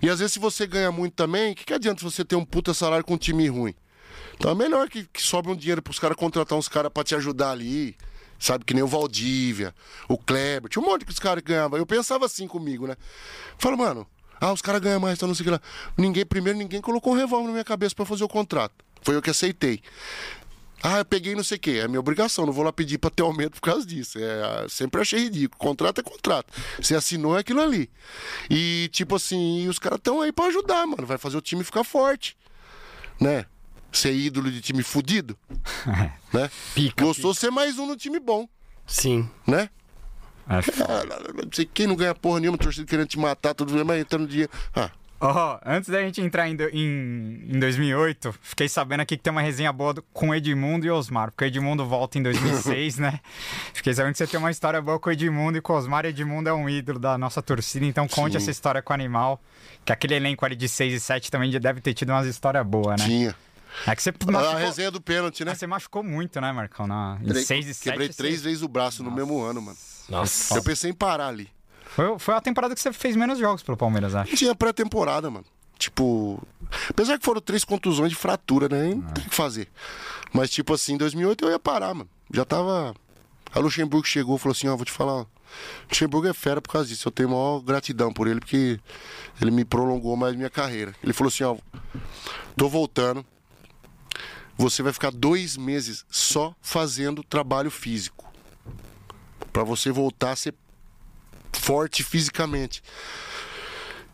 E 0.03 0.09
às 0.09 0.19
vezes 0.19 0.35
se 0.35 0.39
você 0.39 0.67
ganha 0.67 0.93
muito 0.93 1.15
também, 1.15 1.53
o 1.53 1.55
que, 1.55 1.65
que 1.65 1.75
adianta 1.75 2.03
você 2.03 2.25
ter 2.25 2.37
um 2.37 2.45
puta 2.45 2.73
salário 2.73 3.05
com 3.05 3.15
um 3.15 3.19
time 3.19 3.49
ruim? 3.49 3.75
Então 4.35 4.51
é 4.51 4.55
melhor 4.55 4.89
que, 4.89 5.05
que 5.05 5.23
sobre 5.23 5.51
um 5.51 5.57
dinheiro 5.57 5.83
pros 5.83 5.99
caras 5.99 6.17
contratar 6.17 6.57
uns 6.57 6.69
caras 6.69 6.91
pra 6.93 7.03
te 7.03 7.15
ajudar 7.15 7.51
ali. 7.51 7.97
Sabe, 8.39 8.67
que 8.67 8.75
nem 8.75 8.83
o 8.83 8.87
Valdívia, 8.87 9.75
o 10.11 10.19
Kleber. 10.19 10.69
Tinha 10.69 10.83
um 10.83 10.87
monte 10.87 11.07
que 11.07 11.11
os 11.11 11.19
caras 11.19 11.43
ganhavam. 11.43 11.79
Eu 11.79 11.87
pensava 11.87 12.27
assim 12.27 12.47
comigo, 12.47 12.87
né? 12.87 12.95
Falo, 13.59 13.79
mano, 13.79 14.07
ah, 14.39 14.53
os 14.53 14.61
caras 14.61 14.81
ganham 14.83 15.01
mais, 15.01 15.17
então 15.17 15.27
não 15.27 15.35
sei 15.35 15.43
o 15.43 15.45
que 15.45 15.51
lá. 15.51 15.61
Ninguém, 15.97 16.27
primeiro, 16.27 16.59
ninguém 16.59 16.83
colocou 16.83 17.15
um 17.15 17.17
revólver 17.17 17.47
na 17.47 17.53
minha 17.53 17.65
cabeça 17.65 17.95
pra 17.95 18.05
fazer 18.05 18.25
o 18.25 18.29
contrato. 18.29 18.85
Foi 19.01 19.17
eu 19.17 19.23
que 19.23 19.31
aceitei. 19.31 19.81
Ah, 20.83 20.99
eu 20.99 21.05
peguei 21.05 21.35
não 21.35 21.43
sei 21.43 21.57
o 21.57 21.61
quê. 21.61 21.81
É 21.83 21.89
minha 21.89 22.01
obrigação, 22.01 22.47
não 22.47 22.53
vou 22.53 22.65
lá 22.65 22.73
pedir 22.73 22.99
pra 22.99 23.11
ter 23.11 23.23
aumento 23.23 23.53
por 23.55 23.63
causa 23.63 23.85
disso. 23.87 24.19
É, 24.19 24.67
sempre 24.69 25.01
achei 25.01 25.21
ridículo. 25.25 25.59
Contrato 25.59 26.01
é 26.01 26.03
contrato. 26.05 26.53
Você 26.81 26.95
assinou 26.95 27.37
é 27.37 27.41
aquilo 27.41 27.61
ali. 27.61 27.91
E, 28.51 28.89
tipo 28.93 29.17
assim, 29.17 29.67
os 29.69 29.79
caras 29.79 29.99
estão 29.99 30.21
aí 30.21 30.31
pra 30.33 30.47
ajudar, 30.47 30.87
mano. 30.87 31.07
Vai 31.07 31.19
fazer 31.19 31.37
o 31.37 31.41
time 31.41 31.65
ficar 31.65 31.83
forte. 31.85 32.37
Né? 33.21 33.47
ser 33.93 34.13
ídolo 34.13 34.51
de 34.51 34.61
time 34.61 34.83
fudido, 34.83 35.39
É. 35.87 36.13
né? 36.37 36.51
Gostou 37.01 37.33
ser 37.33 37.51
mais 37.51 37.79
um 37.79 37.87
no 37.87 37.97
time 37.97 38.21
bom, 38.21 38.47
Sim. 38.87 39.27
né? 39.47 39.71
É 40.49 40.57
Ah, 40.83 41.03
não 41.35 41.51
sei 41.53 41.65
quem 41.65 41.87
não 41.87 41.97
ganha 41.97 42.15
porra 42.15 42.41
nenhuma, 42.41 42.59
torcida 42.59 42.87
querendo 42.87 43.09
te 43.09 43.19
matar, 43.19 43.55
tudo 43.55 43.73
mas 43.87 44.01
entrando 44.01 44.29
dia. 44.29 44.51
Ah, 44.75 44.91
Ó, 45.19 45.59
antes 45.65 45.89
da 45.89 46.03
gente 46.03 46.21
entrar 46.21 46.47
em, 46.49 46.55
do- 46.55 46.69
em, 46.69 47.45
em 47.49 47.59
2008, 47.59 48.35
fiquei 48.43 48.69
sabendo 48.69 49.01
aqui 49.01 49.17
que 49.17 49.23
tem 49.23 49.31
uma 49.31 49.41
resenha 49.41 49.73
boa 49.73 49.95
do- 49.95 50.03
com 50.13 50.29
o 50.29 50.35
Edmundo 50.35 50.85
e 50.87 50.91
Osmar, 50.91 51.31
porque 51.31 51.45
o 51.45 51.47
Edmundo 51.47 51.87
volta 51.87 52.19
em 52.19 52.23
2006, 52.23 52.99
né? 52.99 53.21
Fiquei 53.73 53.95
sabendo 53.95 54.13
que 54.13 54.19
você 54.19 54.27
tem 54.27 54.39
uma 54.39 54.51
história 54.51 54.81
boa 54.83 55.01
com 55.01 55.09
o 55.09 55.13
Edmundo 55.13 55.57
e 55.57 55.61
com 55.63 55.73
o 55.73 55.77
Osmar. 55.77 56.05
Edmundo 56.05 56.51
é 56.51 56.53
um 56.53 56.69
ídolo 56.69 56.99
da 56.99 57.17
nossa 57.17 57.41
torcida, 57.41 57.87
então 57.87 58.07
conte 58.07 58.33
Sim. 58.33 58.37
essa 58.39 58.51
história 58.51 58.83
com 58.83 58.93
o 58.93 58.95
Animal, 58.95 59.41
que 59.87 59.93
aquele 59.93 60.15
elenco 60.15 60.45
ali 60.45 60.55
de 60.55 60.69
6 60.69 60.93
e 60.95 61.01
7 61.01 61.31
também 61.31 61.51
já 61.51 61.59
deve 61.59 61.81
ter 61.81 61.95
tido 61.95 62.11
umas 62.11 62.27
histórias 62.27 62.67
boas, 62.67 63.01
né? 63.01 63.07
tinha. 63.07 63.35
É 63.87 63.95
que 63.97 64.03
você 64.03 64.11
A 64.11 64.31
machucou, 64.31 64.57
resenha 64.59 64.91
do 64.91 65.01
pênalti, 65.01 65.45
né? 65.45 65.51
mas 65.51 65.59
você 65.59 65.67
machucou 65.67 66.03
muito, 66.03 66.41
né, 66.41 66.51
Marcão? 66.53 66.87
Na, 66.87 67.19
em 67.21 67.25
Quebrei, 67.27 67.43
6 67.43 67.67
e 67.69 67.75
7. 67.75 67.91
quebrei 67.91 68.09
três 68.11 68.43
vezes 68.43 68.63
o 68.63 68.69
braço 68.69 69.03
no 69.03 69.11
mesmo 69.11 69.43
ano, 69.43 69.61
mano. 69.61 69.77
Nossa. 70.09 70.57
Eu 70.57 70.63
pensei 70.63 70.91
em 70.91 70.95
parar 70.95 71.29
ali. 71.29 71.49
Foi, 71.97 72.19
foi 72.19 72.35
a 72.35 72.43
temporada 72.43 72.75
que 72.75 72.81
você 72.81 72.93
fez 72.93 73.17
menos 73.17 73.39
jogos 73.39 73.63
pelo 73.63 73.75
Palmeiras, 73.75 74.15
acho. 74.15 74.37
Tinha 74.37 74.55
pré-temporada, 74.55 75.31
mano. 75.31 75.47
Tipo, 75.79 76.47
apesar 76.91 77.19
que 77.19 77.25
foram 77.25 77.41
três 77.41 77.65
contusões 77.65 78.11
de 78.11 78.17
fratura, 78.17 78.69
né? 78.69 78.95
Não 78.95 79.01
tem 79.01 79.25
o 79.25 79.29
que 79.31 79.35
fazer. 79.35 79.67
Mas, 80.31 80.51
tipo 80.51 80.75
assim, 80.75 80.93
em 80.93 80.99
2008 80.99 81.47
eu 81.47 81.51
ia 81.53 81.59
parar, 81.59 81.95
mano. 81.95 82.11
Já 82.31 82.45
tava. 82.45 82.95
A 83.51 83.59
Luxemburgo 83.59 84.07
chegou 84.07 84.37
e 84.37 84.39
falou 84.39 84.53
assim: 84.53 84.69
Ó, 84.69 84.77
vou 84.77 84.85
te 84.85 84.93
falar. 84.93 85.13
ó, 85.13 85.27
Luxemburgo 85.89 86.29
é 86.29 86.35
fera 86.35 86.61
por 86.61 86.71
causa 86.71 86.87
disso. 86.87 87.09
Eu 87.09 87.13
tenho 87.13 87.31
maior 87.31 87.61
gratidão 87.61 88.13
por 88.13 88.27
ele, 88.27 88.41
porque 88.41 88.79
ele 89.41 89.51
me 89.51 89.65
prolongou 89.65 90.19
mais 90.19 90.37
minha 90.37 90.51
carreira. 90.51 90.95
Ele 91.03 91.15
falou 91.15 91.29
assim: 91.29 91.45
Ó, 91.45 91.57
tô 92.55 92.69
voltando. 92.69 93.25
Você 94.59 94.83
vai 94.83 94.93
ficar 94.93 95.11
dois 95.11 95.57
meses 95.57 96.05
só 96.11 96.55
fazendo 96.61 97.23
trabalho 97.23 97.71
físico. 97.71 98.31
Pra 99.51 99.65
você 99.65 99.91
voltar 99.91 100.33
a 100.33 100.37
ser 100.37 100.55
forte 101.53 102.03
fisicamente. 102.03 102.83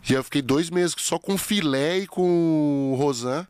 E 0.08 0.12
eu 0.14 0.24
fiquei 0.24 0.42
dois 0.42 0.68
meses 0.70 0.94
só 0.98 1.18
com 1.18 1.34
o 1.34 1.38
Filé 1.38 1.98
e 1.98 2.06
com 2.06 2.92
o 2.92 2.96
Rosan. 2.96 3.46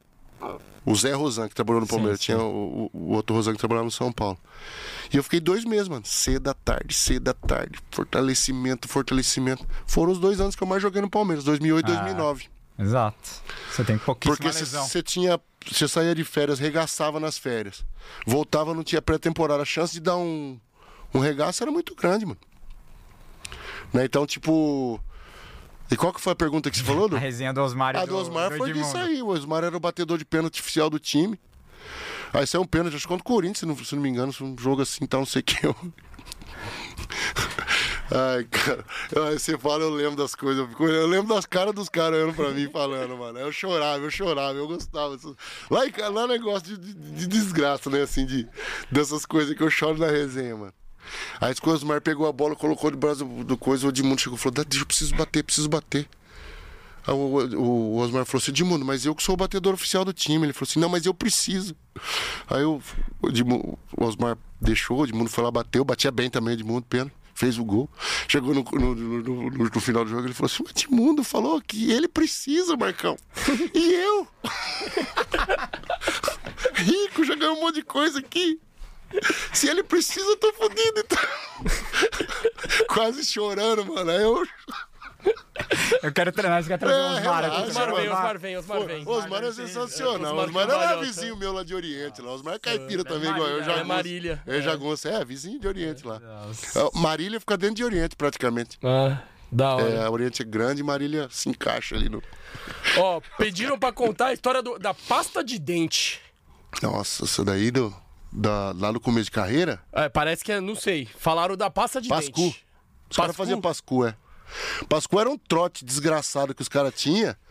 O 0.85 0.95
Zé 0.97 1.13
Rosan, 1.15 1.49
que 1.49 1.55
trabalhou 1.55 1.81
no 1.81 1.87
Palmeiras. 1.87 2.19
Tinha 2.21 2.39
o, 2.39 2.91
o- 2.93 3.13
outro 3.13 3.35
Rosan 3.37 3.53
que 3.53 3.59
trabalhava 3.59 3.85
no 3.85 3.91
São 3.91 4.13
Paulo. 4.13 4.37
E 5.13 5.17
eu 5.17 5.23
fiquei 5.23 5.39
dois 5.39 5.65
meses, 5.65 5.87
mano. 5.89 6.05
Cedo 6.05 6.43
da 6.43 6.55
tarde, 6.55 6.93
cedo 6.95 7.23
da 7.23 7.33
tarde. 7.35 7.79
Fortalecimento, 7.93 8.89
fortalecimento. 8.89 9.65
Foram 9.87 10.11
os 10.13 10.19
dois 10.19 10.41
anos 10.41 10.57
que 10.57 10.63
eu 10.63 10.67
mais 10.67 10.83
joguei 10.83 11.01
no 11.01 11.09
Palmeiras, 11.09 11.45
2008 11.45 11.89
e 11.89 11.93
Ah. 11.93 11.95
2009. 12.01 12.47
Exato. 12.79 13.17
Você 13.71 13.85
tem 13.85 13.97
pouquíssima 13.97 14.37
Porque 14.37 14.51
você 14.53 15.03
tinha. 15.03 15.41
Você 15.71 15.87
saía 15.87 16.15
de 16.17 16.25
férias, 16.25 16.59
regaçava 16.59 17.21
nas 17.21 17.39
férias. 17.39 17.85
Voltava, 18.27 18.75
não 18.75 18.83
tinha 18.83 19.01
pré-temporada. 19.01 19.63
A 19.63 19.67
chance 19.67 19.93
de 19.93 20.01
dar 20.01 20.17
um, 20.17 20.59
um 21.15 21.21
regaço 21.21 21.63
era 21.63 21.71
muito 21.71 21.95
grande, 21.95 22.27
mano. 22.27 22.39
Né? 23.93 24.05
Então, 24.05 24.27
tipo. 24.27 25.01
E 25.91 25.97
qual 25.97 26.13
que 26.13 26.21
foi 26.21 26.33
a 26.33 26.37
pergunta 26.37 26.71
que 26.71 26.79
você 26.79 26.85
falou, 26.85 27.09
Du? 27.09 27.17
A 27.17 27.19
resenha 27.19 27.53
do 27.53 27.61
Osmar 27.61 27.95
e 27.95 27.99
A 27.99 28.07
do 28.07 28.17
Osmar 28.17 28.51
do 28.51 28.57
foi 28.57 28.73
disso 28.73 28.97
Edmundo. 28.97 29.11
aí. 29.11 29.23
O 29.23 29.27
Osmar 29.29 29.63
era 29.65 29.77
o 29.77 29.81
batedor 29.81 30.17
de 30.17 30.25
pênalti 30.25 30.61
oficial 30.61 30.89
do 30.89 30.99
time. 30.99 31.39
Aí 32.33 32.47
saiu 32.47 32.63
um 32.63 32.67
pênalti, 32.67 32.95
acho 32.97 33.03
que 33.05 33.09
contra 33.09 33.21
o 33.23 33.25
Corinthians, 33.25 33.59
se 33.59 33.67
não, 33.67 33.77
se 33.77 33.95
não 33.95 34.03
me 34.03 34.09
engano, 34.09 34.33
um 34.41 34.57
jogo 34.59 34.81
assim, 34.81 35.05
tal, 35.05 35.21
não 35.21 35.27
sei 35.27 35.41
o 35.41 35.45
que. 35.45 35.67
Eu... 35.67 35.77
Ai, 38.15 38.45
cara. 38.45 38.85
Aí 39.29 39.39
você 39.39 39.57
fala, 39.59 39.83
eu 39.85 39.91
lembro 39.91 40.17
das 40.17 40.35
coisas. 40.35 40.63
Eu, 40.63 40.69
fico- 40.69 40.87
eu 40.87 41.07
lembro 41.07 41.35
das 41.35 41.47
caras 41.47 41.75
dos 41.75 41.89
caras 41.89 42.19
olhando 42.19 42.35
pra 42.35 42.51
mim 42.51 42.69
falando, 42.71 43.17
mano. 43.17 43.39
Eu 43.39 43.51
chorava, 43.53 44.03
eu 44.03 44.11
chorava, 44.11 44.57
eu 44.59 44.67
gostava. 44.67 45.19
Lá, 45.71 45.81
lá 46.11 46.23
é 46.25 46.27
negócio 46.27 46.77
de, 46.77 46.77
de- 46.79 46.95
de 47.13 47.27
desgraça, 47.27 47.89
né? 47.91 48.03
Assim, 48.03 48.27
de, 48.27 48.47
dessas 48.91 49.25
coisas 49.25 49.55
que 49.57 49.63
eu 49.63 49.71
choro 49.71 49.99
na 49.99 50.09
resenha, 50.09 50.57
mano. 50.57 50.73
Aí 51.41 51.55
o 51.63 51.71
Osmar 51.71 52.01
pegou 52.01 52.27
a 52.29 52.33
bola, 52.33 52.57
colocou 52.57 52.91
de 52.91 52.97
braço 52.97 53.25
do, 53.25 53.57
coisa, 53.57 53.87
o 53.87 53.91
Edmundo 53.91 54.21
chegou 54.21 54.37
e 54.37 54.41
falou: 54.41 54.55
"Dá- 54.55 54.65
eu 54.79 54.87
preciso 54.87 55.15
bater, 55.15 55.43
preciso 55.45 55.69
bater. 55.69 56.09
Aí 57.07 57.13
o, 57.15 57.97
Osmar 57.97 58.25
falou 58.25 58.41
assim, 58.41 58.53
Edmundo, 58.53 58.85
mas 58.85 59.05
eu 59.05 59.13
que 59.15 59.25
sou 59.25 59.35
o 59.35 59.37
batedor 59.37 59.75
oficial 59.75 60.05
do 60.05 60.13
time. 60.13 60.47
Ele 60.47 60.53
falou 60.53 60.69
assim, 60.71 60.79
não, 60.79 60.89
mas 60.89 61.05
eu 61.05 61.13
preciso. 61.13 61.75
Aí 62.49 62.63
o, 62.63 62.81
Edmundo- 63.25 63.77
o 63.99 64.05
Osmar 64.05 64.39
deixou, 64.61 65.01
o 65.01 65.05
Edmundo 65.05 65.29
foi 65.29 65.43
lá, 65.43 65.51
bateu, 65.51 65.85
batia 65.85 66.13
bem 66.13 66.31
também, 66.31 66.55
Edmundo, 66.55 66.87
pena. 66.89 67.11
Fez 67.35 67.59
o 67.59 67.65
gol. 67.65 67.91
Chegou 68.29 68.55
no- 68.55 68.63
no- 68.63 68.95
no- 68.95 69.51
no 69.51 69.81
final 69.81 70.05
do 70.05 70.11
jogo, 70.11 70.27
ele 70.27 70.35
falou 70.35 70.47
assim: 70.53 70.63
o 70.63 70.71
Edmundo 70.71 71.25
falou 71.25 71.61
que 71.61 71.91
ele 71.91 72.07
precisa, 72.07 72.77
Marcão. 72.77 73.17
E 73.75 73.95
eu? 73.95 74.29
Rico, 76.75 77.25
já 77.25 77.35
ganhou 77.35 77.57
um 77.57 77.61
monte 77.61 77.77
de 77.77 77.83
coisa 77.83 78.19
aqui. 78.19 78.61
Se 79.53 79.69
ele 79.69 79.83
precisa, 79.83 80.25
eu 80.27 80.37
tô 80.37 80.53
fodido. 80.53 81.01
Então. 81.01 81.19
Quase 82.89 83.25
chorando, 83.25 83.85
mano. 83.87 84.11
Aí 84.11 84.23
eu. 84.23 84.43
Eu 86.03 86.13
quero 86.13 86.33
treinar, 86.33 86.61
você 86.63 86.69
quer 86.69 86.79
trazer 86.79 86.95
É, 86.95 86.99
o 86.99 87.07
Osmar. 87.17 87.23
relaxa, 87.23 87.47
aqui. 87.61 87.69
Osmar 87.71 87.95
vem. 87.95 88.09
Osmar 88.09 88.39
vem, 88.39 88.57
Osmar 88.57 88.81
vem. 88.85 89.09
Osmar 89.09 89.45
é 89.45 89.53
sensacional. 89.53 90.33
Osmar 90.35 90.47
Osmar 90.49 90.63
era 90.65 90.73
Cambalhota. 90.73 91.05
vizinho 91.07 91.37
meu 91.37 91.53
lá 91.53 91.63
de 91.63 91.75
Oriente. 91.75 92.21
Lá. 92.21 92.33
Osmar 92.33 92.55
é 92.55 92.59
caipira 92.59 93.05
também, 93.05 93.31
igual 93.31 93.47
eu. 93.49 93.61
Marília, 93.61 93.65
Jagunço. 93.65 93.81
é 93.81 93.85
Marília. 93.85 94.43
É, 94.47 94.61
Jagunço. 94.63 95.09
É, 95.09 95.25
vizinho 95.25 95.61
de 95.61 95.69
Oriente 95.69 96.07
lá. 96.07 96.21
É, 96.75 96.99
Marília 96.99 97.39
fica 97.39 97.57
dentro 97.57 97.77
de 97.77 97.85
Oriente, 97.85 98.17
praticamente. 98.17 98.79
Ah, 98.83 99.23
da 99.51 99.77
hora. 99.77 99.89
É, 99.89 100.09
Oriente 100.09 100.43
é 100.43 100.45
grande 100.45 100.81
e 100.81 100.85
Marília 100.85 101.29
se 101.31 101.49
encaixa 101.49 101.95
ali 101.95 102.09
no. 102.09 102.21
Ó, 102.97 103.21
pediram 103.39 103.79
pra 103.79 103.93
contar 103.93 104.27
a 104.29 104.33
história 104.33 104.61
do- 104.61 104.79
da 104.79 104.93
pasta 104.93 105.45
de 105.45 105.57
dente. 105.59 106.21
Nossa, 106.83 107.25
isso 107.27 107.45
daí 107.45 107.71
do, 107.71 107.95
da, 108.33 108.73
lá 108.77 108.93
no 108.93 109.01
começo 109.01 109.27
de 109.27 109.31
carreira. 109.31 109.81
É, 109.93 110.09
parece 110.09 110.43
que 110.43 110.51
é, 110.51 110.61
não 110.61 110.75
sei. 110.75 111.09
Falaram 111.19 111.57
da 111.57 111.71
pasta 111.71 112.01
de 112.01 112.09
Pascu. 112.09 112.41
dente. 112.41 112.65
Os 113.11 113.17
caras 113.17 113.37
faziam 113.37 113.61
Pascu, 113.61 114.07
é. 114.07 114.15
Pascu 114.89 115.21
era 115.21 115.31
um 115.31 115.39
trote 115.39 115.85
desgraçado 115.85 116.55
que 116.55 116.63
os 116.63 116.69
caras 116.69 116.95
tinham. 116.95 117.35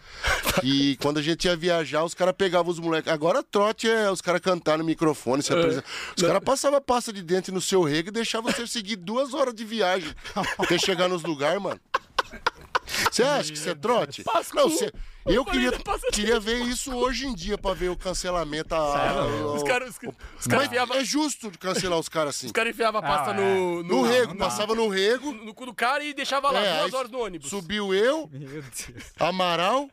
E 0.64 0.98
quando 0.98 1.20
a 1.20 1.22
gente 1.22 1.46
ia 1.46 1.56
viajar, 1.56 2.04
os 2.04 2.14
caras 2.14 2.36
pegavam 2.38 2.72
os 2.72 2.78
moleques. 2.78 3.12
Agora 3.12 3.42
trote 3.42 3.90
é 3.90 4.12
os 4.12 4.20
caras 4.20 4.42
cantar 4.42 4.78
no 4.78 4.84
microfone. 4.84 5.42
Se 5.42 5.54
apresentar. 5.54 5.88
Os 6.16 6.22
caras 6.22 6.44
passavam 6.44 6.82
pasta 6.82 7.14
de 7.14 7.22
dente 7.22 7.52
no 7.52 7.62
seu 7.62 7.82
rego 7.82 8.10
e 8.10 8.12
deixavam 8.12 8.52
você 8.52 8.68
seguir 8.68 8.98
duas 8.98 9.34
horas 9.34 9.54
de 9.56 9.64
viagem 9.64 10.14
até 10.60 10.78
chegar 10.78 11.08
nos 11.08 11.24
lugares, 11.24 11.62
mano. 11.62 11.80
Você 13.12 13.24
acha 13.24 13.52
que 13.52 13.58
isso 13.58 13.70
é 13.70 13.76
trote? 13.76 14.24
Pascu. 14.24 14.56
Não, 14.56 14.70
você. 14.70 14.92
Eu 15.26 15.46
queria, 15.46 15.72
queria 16.12 16.40
ver 16.40 16.62
isso 16.64 16.92
hoje 16.96 17.28
em 17.28 17.36
dia 17.36 17.56
pra 17.56 17.74
ver 17.76 17.90
o 17.90 17.96
cancelamento. 17.96 18.74
A, 18.74 19.24
o- 19.28 19.54
Os 19.56 19.62
caras 19.64 19.90
os, 19.90 19.96
os 19.98 20.02
Mas 20.36 20.48
caras 20.48 20.66
enfiavam 20.68 20.98
é 20.98 21.04
justo 21.06 21.52
cancelar 21.60 22.00
os 22.00 22.10
caras 22.10 22.36
assim. 22.36 22.48
os 22.48 22.52
caras 22.52 22.74
enfiavam 22.74 23.00
a 23.00 23.04
pasta 23.04 23.30
Ah, 23.32 23.34
no, 23.36 23.84
No 23.84 24.02
rego, 24.02 24.36
passava 24.36 24.74
no 24.74 24.88
rego. 24.88 25.32
no 25.32 25.54
cu 25.54 25.68
do 25.68 25.76
cara 25.76 26.04
e 26.04 26.12
deixava 26.14 26.50
lá 26.50 26.60
É, 26.60 26.80
duas 26.80 26.94
horas 26.96 27.12
no 27.12 27.20
ônibus. 27.20 27.50
Subiu 27.50 27.94
eu. 27.94 28.28
Amaral, 29.20 29.88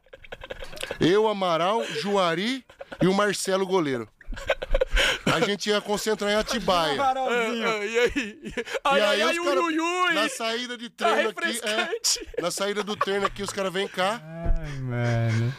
eu, 1.00 1.28
Amaral, 1.28 1.84
Juari 1.84 2.64
e 3.02 3.06
o 3.06 3.12
Marcelo 3.14 3.66
goleiro. 3.66 4.08
A 5.34 5.40
gente 5.40 5.68
ia 5.70 5.80
concentrar 5.80 6.30
em 6.30 6.34
Atibaia. 6.34 7.00
Ah, 7.00 7.14
ah, 7.16 7.84
e 7.84 7.98
aí? 7.98 8.40
Ai, 8.84 8.98
E 8.98 9.02
ai, 9.02 9.02
aí 9.02 9.22
ai, 9.22 9.32
os 9.32 9.38
ui, 9.38 9.44
cara- 9.44 9.60
ui, 9.62 9.78
ui. 9.80 10.14
Na 10.14 10.28
saída 10.28 10.76
de 10.76 10.88
Tá 10.90 11.12
treino 11.12 11.30
aqui, 11.30 11.44
refrescante. 11.46 12.28
é, 12.36 12.42
na 12.42 12.50
saída 12.50 12.82
do 12.82 12.96
treino 12.96 13.26
aqui, 13.26 13.42
os 13.42 13.50
caras 13.50 13.72
vêm 13.72 13.86
cá, 13.86 14.20
Ai, 14.60 14.78
mano. 14.80 15.54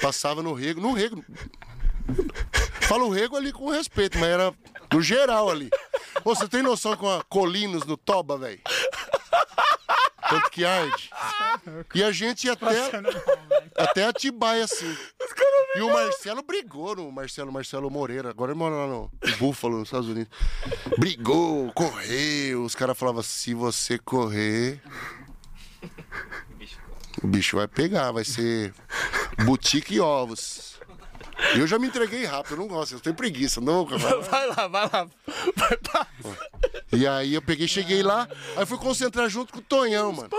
passava 0.00 0.42
no 0.42 0.52
rego, 0.52 0.80
no 0.80 0.92
rego. 0.92 1.24
Fala 2.82 3.04
o 3.04 3.10
rego 3.10 3.36
ali 3.36 3.52
com 3.52 3.68
respeito, 3.70 4.18
mas 4.18 4.28
era 4.28 4.54
no 4.92 5.02
geral 5.02 5.50
ali. 5.50 5.68
Ô, 6.24 6.34
você 6.34 6.46
tem 6.46 6.62
noção 6.62 6.96
com 6.96 7.08
a 7.08 7.22
Colinos 7.24 7.84
no 7.84 7.96
Toba, 7.96 8.38
velho? 8.38 8.60
Tanto 10.28 10.50
que 10.50 10.64
arde. 10.64 11.10
E 11.94 12.02
a 12.02 12.10
gente 12.10 12.46
ia 12.46 12.52
até, 12.52 12.90
até 13.76 14.04
Atibaia, 14.06 14.64
assim. 14.64 14.96
E 15.76 15.80
o 15.80 15.92
Marcelo 15.92 16.42
brigou, 16.42 16.96
no 16.96 17.12
Marcelo, 17.12 17.52
Marcelo 17.52 17.90
Moreira. 17.90 18.30
Agora 18.30 18.52
ele 18.52 18.58
mora 18.58 18.74
lá 18.74 18.86
no 18.86 19.10
Búfalo, 19.38 19.78
nos 19.78 19.88
Estados 19.88 20.08
Unidos. 20.08 20.32
Brigou, 20.98 21.72
correu. 21.72 22.64
Os 22.64 22.74
caras 22.74 22.98
falavam, 22.98 23.22
se 23.22 23.54
você 23.54 23.98
correr... 23.98 24.80
O 27.22 27.26
bicho 27.26 27.56
vai 27.56 27.66
pegar, 27.66 28.12
vai 28.12 28.24
ser 28.24 28.74
boutique 29.44 29.94
e 29.94 30.00
ovos. 30.00 30.75
E 31.54 31.58
eu 31.58 31.66
já 31.66 31.78
me 31.78 31.86
entreguei 31.86 32.24
rápido, 32.24 32.52
eu 32.54 32.58
não 32.58 32.66
gosto, 32.68 32.94
eu 32.94 33.00
tenho 33.00 33.14
preguiça, 33.14 33.60
não, 33.60 33.84
cara. 33.84 34.20
Vai 34.20 34.46
lá, 34.46 34.66
vai 34.68 34.90
lá. 34.92 35.08
Vai 35.56 35.76
pra... 35.76 36.06
E 36.92 37.06
aí 37.06 37.34
eu 37.34 37.42
peguei, 37.42 37.68
cheguei 37.68 38.02
lá, 38.02 38.28
aí 38.56 38.64
fui 38.64 38.78
concentrar 38.78 39.28
junto 39.28 39.52
com 39.52 39.58
o 39.58 39.62
Tonhão, 39.62 40.12
mano. 40.12 40.30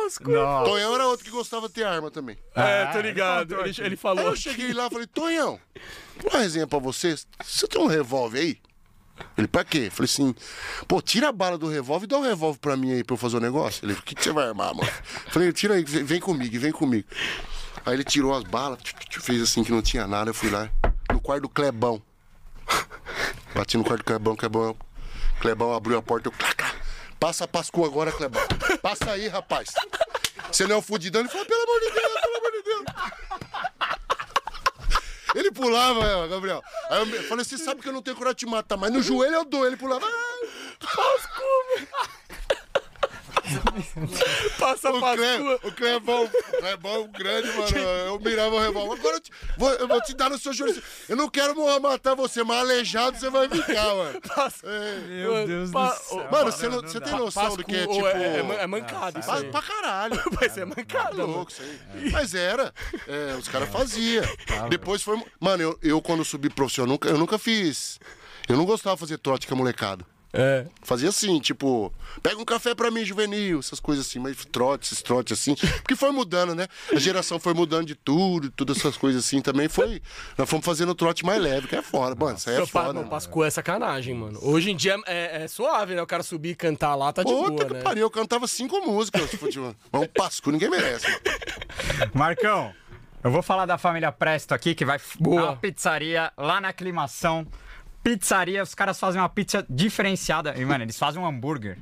Tonhão 0.66 0.96
era 0.96 1.06
outro 1.08 1.24
que 1.26 1.32
gostava 1.32 1.68
de 1.68 1.76
ter 1.76 1.84
arma 1.84 2.10
também. 2.10 2.38
É, 2.56 2.86
tô 2.88 3.00
ligado. 3.00 3.54
Ele, 3.62 3.70
ele 3.70 3.82
Aí 3.90 3.96
falou. 3.96 4.26
eu 4.26 4.36
cheguei 4.36 4.74
lá 4.74 4.88
e 4.88 4.90
falei, 4.90 5.08
Tonhão, 5.08 5.60
uma 6.24 6.40
resenha 6.40 6.66
pra 6.66 6.80
você, 6.80 7.16
você 7.44 7.68
tem 7.68 7.82
um 7.82 7.88
revólver 7.88 8.40
aí? 8.40 8.58
Ele, 9.38 9.48
pra 9.48 9.64
quê? 9.64 9.90
Falei 9.92 10.06
assim, 10.12 10.34
pô, 10.88 11.02
tira 11.02 11.30
a 11.30 11.32
bala 11.32 11.58
do 11.58 11.68
revólver 11.68 12.06
e 12.06 12.08
dá 12.08 12.18
um 12.18 12.24
revólver 12.24 12.60
pra 12.60 12.78
mim 12.78 12.94
aí 12.94 13.04
pra 13.04 13.14
eu 13.16 13.18
fazer 13.18 13.38
o 13.38 13.40
negócio. 13.40 13.86
Ele, 13.86 13.94
o 13.94 14.02
que, 14.02 14.14
que 14.16 14.24
você 14.24 14.32
vai 14.32 14.48
armar, 14.48 14.74
mano? 14.76 14.90
Falei, 15.32 15.52
tira 15.52 15.74
aí, 15.76 15.84
vem 15.84 16.20
comigo, 16.20 16.60
vem 16.60 16.72
comigo. 16.72 17.08
Aí 17.88 17.94
ele 17.94 18.04
tirou 18.04 18.34
as 18.36 18.44
balas, 18.44 18.80
fez 19.10 19.42
assim 19.42 19.64
que 19.64 19.72
não 19.72 19.82
tinha 19.82 20.06
nada, 20.06 20.30
eu 20.30 20.34
fui 20.34 20.50
lá. 20.50 20.70
quarto 21.24 21.44
do 21.44 21.50
Clebão. 21.50 22.02
Bati 23.56 23.78
no 23.78 23.84
quarto 23.86 24.02
do 24.02 24.04
Clebão, 24.04 24.36
Clebão. 24.36 24.78
Clebão 25.40 25.74
abriu 25.74 25.98
a 25.98 26.02
porta, 26.02 26.28
eu. 26.28 26.34
Passa 27.18 27.46
a 27.46 27.48
Pascoa 27.48 27.88
agora, 27.88 28.12
Clebão. 28.12 28.44
Passa 28.82 29.12
aí, 29.12 29.30
rapaz. 29.30 29.70
Você 30.52 30.68
não 30.68 30.76
é 30.76 30.80
o 30.80 30.82
fudidão? 30.82 31.22
Ele 31.22 31.30
falou, 31.30 31.46
pelo 31.46 31.64
amor 31.64 31.80
de 31.80 31.92
Deus, 31.92 32.22
pelo 32.22 32.36
amor 32.36 32.52
de 32.52 32.62
Deus. 32.64 32.86
Ele 35.36 35.52
pulava, 35.52 36.06
é, 36.06 36.28
Gabriel. 36.28 36.62
Aí 36.90 37.00
eu 37.00 37.24
falei, 37.24 37.46
você 37.46 37.58
sabe 37.58 37.82
que 37.82 37.88
eu 37.88 37.94
não 37.94 38.02
tenho 38.02 38.18
coragem 38.18 38.36
de 38.36 38.46
te 38.46 38.52
matar, 38.52 38.76
mas 38.76 38.92
no 38.92 39.02
joelho 39.02 39.36
eu 39.36 39.46
dou. 39.46 39.66
Ele 39.66 39.78
pulava. 39.78 40.06
"Ah, 40.06 40.40
Passa 44.60 44.90
O, 44.92 45.00
pra 45.00 45.16
Cle, 45.16 45.38
sua. 45.38 45.56
o 45.64 45.72
Clebão, 45.72 46.24
o 46.26 46.58
Clebão 46.60 47.08
grande, 47.08 47.48
mano. 47.50 47.78
Eu 47.78 48.20
mirava 48.20 48.56
o 48.56 48.60
revólver. 48.60 49.00
Agora 49.00 49.16
eu, 49.18 49.20
te- 49.22 49.32
vou, 49.58 49.72
eu 49.74 49.88
vou 49.88 50.02
te 50.02 50.14
dar 50.14 50.30
no 50.30 50.38
seu 50.38 50.54
joelho. 50.54 50.82
Eu 51.08 51.16
não 51.16 51.30
quero 51.30 51.56
morrer 51.56 51.80
matar 51.80 52.16
você, 52.16 52.44
mas 52.44 52.60
aleijado 52.60 53.18
você 53.18 53.30
vai 53.30 53.48
ficar, 53.50 53.96
mano. 53.96 54.20
É. 54.64 55.00
Meu 55.08 55.48
Deus 55.48 55.72
do 55.72 55.90
céu. 55.96 56.28
Mano, 56.32 56.52
você, 56.52 56.68
não, 56.70 56.82
você 56.82 57.00
tem 57.00 57.14
noção 57.18 57.56
do 57.56 57.64
que 57.64 57.76
é 57.76 57.88
tipo. 57.88 58.08
é, 58.08 58.38
é, 58.38 58.64
é 58.64 58.68
mancada 58.68 59.20
isso 59.20 59.28
Pra, 59.30 59.38
aí. 59.40 59.52
pra 59.52 59.62
caralho. 59.62 60.22
Vai 60.32 60.50
ser 60.50 60.66
mancada, 60.66 61.10
Tá 61.10 61.16
mano. 61.18 61.28
louco 61.34 61.52
isso 61.52 61.62
aí. 61.62 62.12
Mas 62.12 62.34
era. 62.34 62.74
É, 63.08 63.36
os 63.38 63.48
caras 63.48 63.70
faziam. 63.70 64.24
Depois 64.70 65.02
foi. 65.02 65.22
Mano, 65.40 65.64
eu, 65.64 65.80
eu 65.82 66.02
quando 66.02 66.24
subi 66.26 66.50
profissional, 66.50 66.88
nunca, 66.94 67.10
eu 67.10 67.18
nunca 67.18 67.38
fiz. 67.38 68.00
Eu 68.48 68.56
não 68.58 68.66
gostava 68.66 68.96
de 68.96 69.00
fazer 69.02 69.18
trote 69.18 69.46
com 69.48 69.54
a 69.54 69.58
molecada. 69.58 70.06
É. 70.34 70.66
Fazia 70.84 71.10
assim, 71.10 71.40
tipo, 71.40 71.92
pega 72.22 72.38
um 72.38 72.46
café 72.46 72.76
pra 72.76 72.92
mim, 72.92 73.04
juvenil, 73.04 73.60
essas 73.60 73.80
coisas 73.80 74.06
assim, 74.06 74.20
mas 74.20 74.44
trote, 74.46 74.86
esses 74.86 75.02
trotes 75.02 75.40
assim. 75.40 75.56
Porque 75.56 75.96
foi 75.96 76.12
mudando, 76.12 76.54
né? 76.54 76.68
A 76.92 77.00
geração 77.00 77.40
foi 77.40 77.54
mudando 77.54 77.88
de 77.88 77.96
tudo, 77.96 78.52
todas 78.52 78.78
essas 78.78 78.98
coisas 78.98 79.26
assim 79.26 79.42
também. 79.42 79.68
Foi. 79.68 80.02
Nós 80.38 80.50
fomos 80.50 80.66
fazendo 80.66 80.90
o 80.90 80.96
trote 80.96 81.26
mais 81.26 81.42
leve, 81.42 81.68
que 81.68 81.76
é 81.76 81.82
foda. 81.82 82.16
Mano, 82.16 82.38
isso 82.38 82.50
aí 82.50 82.58
é 82.58 82.60
Eu 82.60 82.68
foda. 82.68 82.94
não, 82.94 83.08
Pascoa 83.08 83.48
é 83.48 83.50
sacanagem, 83.50 84.14
mano. 84.14 84.40
Hoje 84.42 84.72
em 84.72 84.76
dia 84.76 84.98
é, 85.06 85.44
é 85.44 85.48
suave, 85.48 85.96
né? 85.96 86.02
O 86.02 86.08
cara 86.08 86.24
subir 86.24 86.50
e 86.50 86.56
cantar 86.56 86.94
lá 86.96 87.12
tá 87.14 87.24
de 87.24 87.32
Puta 87.32 87.50
boa, 87.50 87.66
que 87.66 87.74
né? 87.74 87.82
pariu, 87.82 88.02
eu 88.04 88.12
cantava 88.12 88.48
cinco 88.48 88.80
músicas. 88.82 89.30
Tipo, 89.32 89.46
mas 89.92 90.02
um 90.02 90.08
pasco, 90.08 90.52
ninguém 90.52 90.70
merece. 90.70 91.08
Mano. 91.08 92.12
Marcão, 92.14 92.74
eu 93.24 93.32
vou 93.32 93.42
falar 93.42 93.66
da 93.66 93.78
família 93.78 94.12
Presto 94.12 94.54
aqui, 94.54 94.76
que 94.76 94.86
vai 94.86 95.00
Boa. 95.20 95.44
uma 95.44 95.56
pizzaria 95.56 96.32
lá 96.38 96.62
na 96.62 96.70
aclimação. 96.70 97.46
Pizzaria, 98.04 98.64
os 98.64 98.74
caras 98.74 99.00
fazem 99.00 99.20
uma 99.20 99.30
pizza 99.30 99.66
diferenciada. 99.70 100.54
E, 100.58 100.64
mano, 100.66 100.84
eles 100.84 100.98
fazem 100.98 101.22
um 101.22 101.26
hambúrguer 101.26 101.78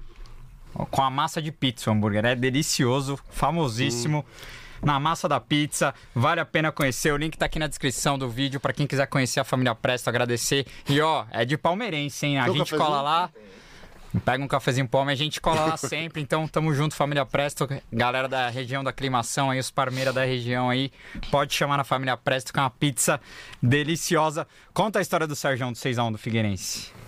com 0.91 1.01
a 1.01 1.09
massa 1.09 1.41
de 1.41 1.51
pizza. 1.51 1.89
O 1.89 1.93
hambúrguer 1.93 2.25
é 2.25 2.35
delicioso, 2.35 3.19
famosíssimo. 3.29 4.25
Na 4.83 4.99
massa 4.99 5.27
da 5.27 5.39
pizza, 5.39 5.95
vale 6.13 6.39
a 6.39 6.45
pena 6.45 6.71
conhecer. 6.71 7.11
O 7.11 7.17
link 7.17 7.37
tá 7.37 7.45
aqui 7.45 7.57
na 7.57 7.67
descrição 7.67 8.19
do 8.19 8.29
vídeo 8.29 8.59
pra 8.59 8.73
quem 8.73 8.85
quiser 8.85 9.07
conhecer 9.07 9.39
a 9.39 9.43
família 9.43 9.73
Presto, 9.73 10.09
agradecer. 10.09 10.65
E 10.87 10.99
ó, 11.01 11.25
é 11.31 11.45
de 11.45 11.57
palmeirense, 11.57 12.25
hein? 12.25 12.39
A 12.39 12.49
gente 12.49 12.75
cola 12.75 13.01
lá. 13.01 13.29
Pega 14.23 14.43
um 14.43 14.47
cafezinho 14.47 14.87
palme, 14.87 15.11
a 15.11 15.15
gente 15.15 15.41
cola 15.41 15.65
lá 15.65 15.77
sempre. 15.77 16.21
Então, 16.21 16.47
tamo 16.47 16.73
junto, 16.73 16.95
família 16.95 17.25
Presto. 17.25 17.67
Galera 17.91 18.27
da 18.27 18.49
região 18.49 18.83
da 18.83 18.91
aclimação 18.91 19.49
aí, 19.49 19.59
os 19.59 19.71
parmeiras 19.71 20.13
da 20.13 20.23
região 20.23 20.69
aí. 20.69 20.91
Pode 21.31 21.53
chamar 21.53 21.77
na 21.77 21.83
família 21.83 22.15
Presto, 22.15 22.53
que 22.53 22.59
é 22.59 22.61
uma 22.61 22.69
pizza 22.69 23.19
deliciosa. 23.61 24.47
Conta 24.73 24.99
a 24.99 25.01
história 25.01 25.27
do 25.27 25.35
Sérgio 25.35 25.67
do 25.67 25.73
6x1 25.73 26.11
do 26.11 26.17
Figueirense. 26.17 27.04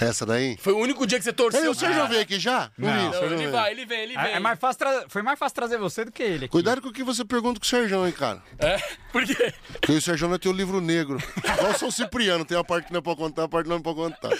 Essa 0.00 0.24
daí. 0.24 0.56
Foi 0.60 0.72
o 0.72 0.78
único 0.78 1.04
dia 1.06 1.18
que 1.18 1.24
você 1.24 1.32
torceu. 1.32 1.60
Ei, 1.62 1.68
o 1.68 1.74
Sérgio 1.74 2.06
veio 2.06 2.20
aqui 2.20 2.38
já? 2.38 2.70
Não. 2.78 2.88
Não, 3.10 3.24
ele 3.24 3.36
veio. 3.36 3.50
vai, 3.50 3.70
ele 3.72 3.84
vem, 3.86 4.00
ele 4.00 4.14
vem. 4.16 4.24
É, 4.26 4.32
é 4.34 4.38
mais 4.40 4.58
fácil 4.58 4.78
tra- 4.78 5.04
Foi 5.08 5.22
mais 5.22 5.38
fácil 5.38 5.54
trazer 5.56 5.76
você 5.78 6.04
do 6.04 6.12
que 6.12 6.22
ele 6.22 6.44
aqui. 6.44 6.48
Cuidado 6.52 6.80
com 6.80 6.88
o 6.88 6.92
que 6.92 7.02
você 7.02 7.24
pergunta 7.24 7.58
com 7.58 7.64
o 7.64 7.68
Sérgio, 7.68 8.06
hein, 8.06 8.12
cara. 8.12 8.40
É? 8.58 8.78
Por 9.12 9.24
quê? 9.24 9.52
Porque 9.72 9.92
o 9.92 10.00
Sérgio 10.00 10.28
não 10.28 10.38
tem 10.38 10.52
o 10.52 10.54
livro 10.54 10.80
negro. 10.80 11.18
Igual 11.38 11.72
o 11.72 11.78
São 11.78 11.90
Cipriano, 11.90 12.44
tem 12.44 12.56
a 12.56 12.62
parte 12.62 12.86
que 12.86 12.92
não 12.92 12.98
é 12.98 13.02
pra 13.02 13.16
contar, 13.16 13.44
a 13.44 13.48
parte 13.48 13.64
que 13.64 13.70
não 13.70 13.78
é 13.78 13.80
pra 13.80 13.94
contar. 13.94 14.30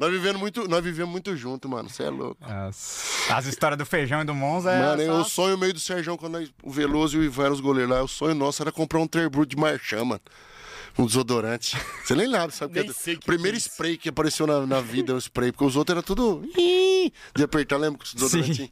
Nós 0.00 0.10
vivemos 0.10 0.40
muito, 0.40 0.66
nós 0.68 0.82
vivemos 0.82 1.10
muito 1.10 1.36
junto, 1.36 1.68
mano. 1.68 1.90
Você 1.90 2.04
é 2.04 2.10
louco. 2.10 2.38
As, 2.42 3.28
as 3.30 3.44
histórias 3.46 3.78
do 3.78 3.84
feijão 3.84 4.22
e 4.22 4.24
do 4.24 4.34
Monza 4.34 4.70
é. 4.72 4.80
Mano, 4.80 5.02
só- 5.04 5.12
eu 5.18 5.24
sonho 5.24 5.58
meio 5.58 5.74
do 5.74 5.80
Sérgio 5.80 6.16
quando 6.16 6.34
nós- 6.38 6.50
o 6.62 6.70
Veloso 6.70 7.16
e 7.16 7.20
o 7.20 7.24
Ivan 7.24 7.44
eram 7.44 7.54
os 7.54 7.60
goleiros 7.60 7.90
lá. 7.94 8.02
O 8.02 8.08
sonho 8.08 8.34
nosso 8.34 8.62
era 8.62 8.72
comprar 8.72 9.00
um 9.00 9.06
Terbrut 9.06 9.48
de 9.54 9.60
Marchand, 9.60 10.04
mano. 10.04 10.20
Um 10.96 11.06
desodorante. 11.06 11.76
Você 12.04 12.14
nem 12.14 12.26
lembra, 12.26 12.50
sabe? 12.50 12.74
Nem 12.74 12.84
que 12.84 12.90
é 12.90 12.94
sei 12.94 13.16
que 13.16 13.26
primeiro 13.26 13.56
que 13.56 13.64
é 13.64 13.66
spray 13.66 13.96
que 13.96 14.08
apareceu 14.08 14.46
na, 14.46 14.64
na 14.64 14.80
vida, 14.80 15.14
o 15.14 15.18
spray, 15.18 15.50
porque 15.50 15.64
os 15.64 15.76
outros 15.76 15.94
eram 15.94 16.02
tudo. 16.02 16.42
De 17.34 17.42
apertar, 17.42 17.78
lembra 17.78 17.98
com 17.98 18.04
os 18.04 18.14
desodorantinhos? 18.14 18.70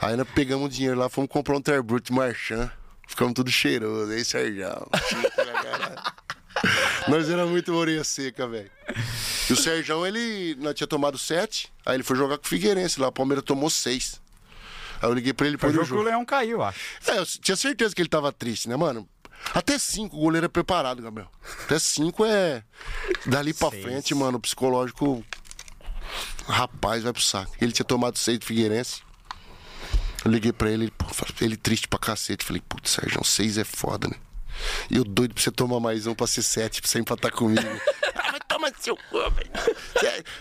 Aí 0.00 0.16
nós 0.16 0.26
pegamos 0.34 0.66
o 0.66 0.68
dinheiro 0.68 0.98
lá, 0.98 1.08
fomos 1.08 1.30
comprar 1.30 1.56
um 1.56 1.60
Terbrut 1.60 2.10
Marchand. 2.12 2.70
Ficamos 3.06 3.34
tudo 3.34 3.50
cheiroso. 3.50 4.10
Aí, 4.10 4.24
Sérgio. 4.24 4.66
Nós 7.08 7.28
era 7.28 7.46
muito 7.46 7.74
orelha 7.74 8.04
seca, 8.04 8.46
velho. 8.46 8.70
E 9.48 9.52
o 9.52 9.56
Sérgio, 9.56 10.06
ele 10.06 10.54
nós 10.56 10.74
tinha 10.74 10.86
tomado 10.86 11.18
sete, 11.18 11.72
aí 11.84 11.96
ele 11.96 12.02
foi 12.02 12.16
jogar 12.16 12.38
com 12.38 12.44
o 12.44 12.48
Figueirense 12.48 13.00
lá. 13.00 13.08
O 13.08 13.12
Palmeiras 13.12 13.44
tomou 13.44 13.68
seis. 13.68 14.20
Aí 15.00 15.08
eu 15.08 15.14
liguei 15.14 15.32
pra 15.32 15.46
ele 15.46 15.58
pra 15.58 15.68
o 15.68 15.72
jogo 15.72 15.86
que 15.86 15.94
o 15.94 16.02
Leão 16.02 16.24
caiu, 16.24 16.62
acho. 16.62 16.78
É, 17.06 17.18
eu 17.18 17.26
tinha 17.26 17.56
certeza 17.56 17.94
que 17.94 18.00
ele 18.00 18.08
tava 18.08 18.32
triste, 18.32 18.68
né, 18.68 18.76
mano? 18.76 19.08
Até 19.54 19.78
cinco 19.78 20.16
o 20.16 20.20
goleiro 20.20 20.46
é 20.46 20.48
preparado, 20.48 21.02
Gabriel. 21.02 21.30
Até 21.64 21.78
cinco 21.78 22.24
é. 22.24 22.62
Dali 23.26 23.52
pra 23.52 23.70
Seis. 23.70 23.82
frente, 23.82 24.14
mano, 24.14 24.38
o 24.38 24.40
psicológico. 24.40 25.24
Rapaz, 26.46 27.02
vai 27.02 27.12
pro 27.12 27.22
saco. 27.22 27.52
Ele 27.60 27.72
tinha 27.72 27.84
tomado 27.84 28.18
seis 28.18 28.38
do 28.38 28.44
Figueirense. 28.44 29.02
Eu 30.24 30.30
liguei 30.30 30.52
pra 30.52 30.70
ele, 30.70 30.92
ele 31.40 31.56
triste 31.56 31.88
pra 31.88 31.98
cacete. 31.98 32.44
Falei, 32.44 32.62
putz, 32.68 32.92
Sérgio, 32.92 33.24
seis 33.24 33.58
é 33.58 33.64
foda, 33.64 34.08
né? 34.08 34.14
E 34.90 34.96
eu 34.96 35.04
doido 35.04 35.34
pra 35.34 35.42
você 35.42 35.50
tomar 35.50 35.80
mais 35.80 36.06
um 36.06 36.14
pra 36.14 36.26
ser 36.26 36.42
sete, 36.42 36.80
pra 36.80 36.90
você 36.90 36.98
empatar 36.98 37.32
comigo. 37.32 37.62
ah, 38.14 38.38
toma 38.46 38.70
seu 38.78 38.96
cu, 38.96 39.18
velho. 39.30 39.50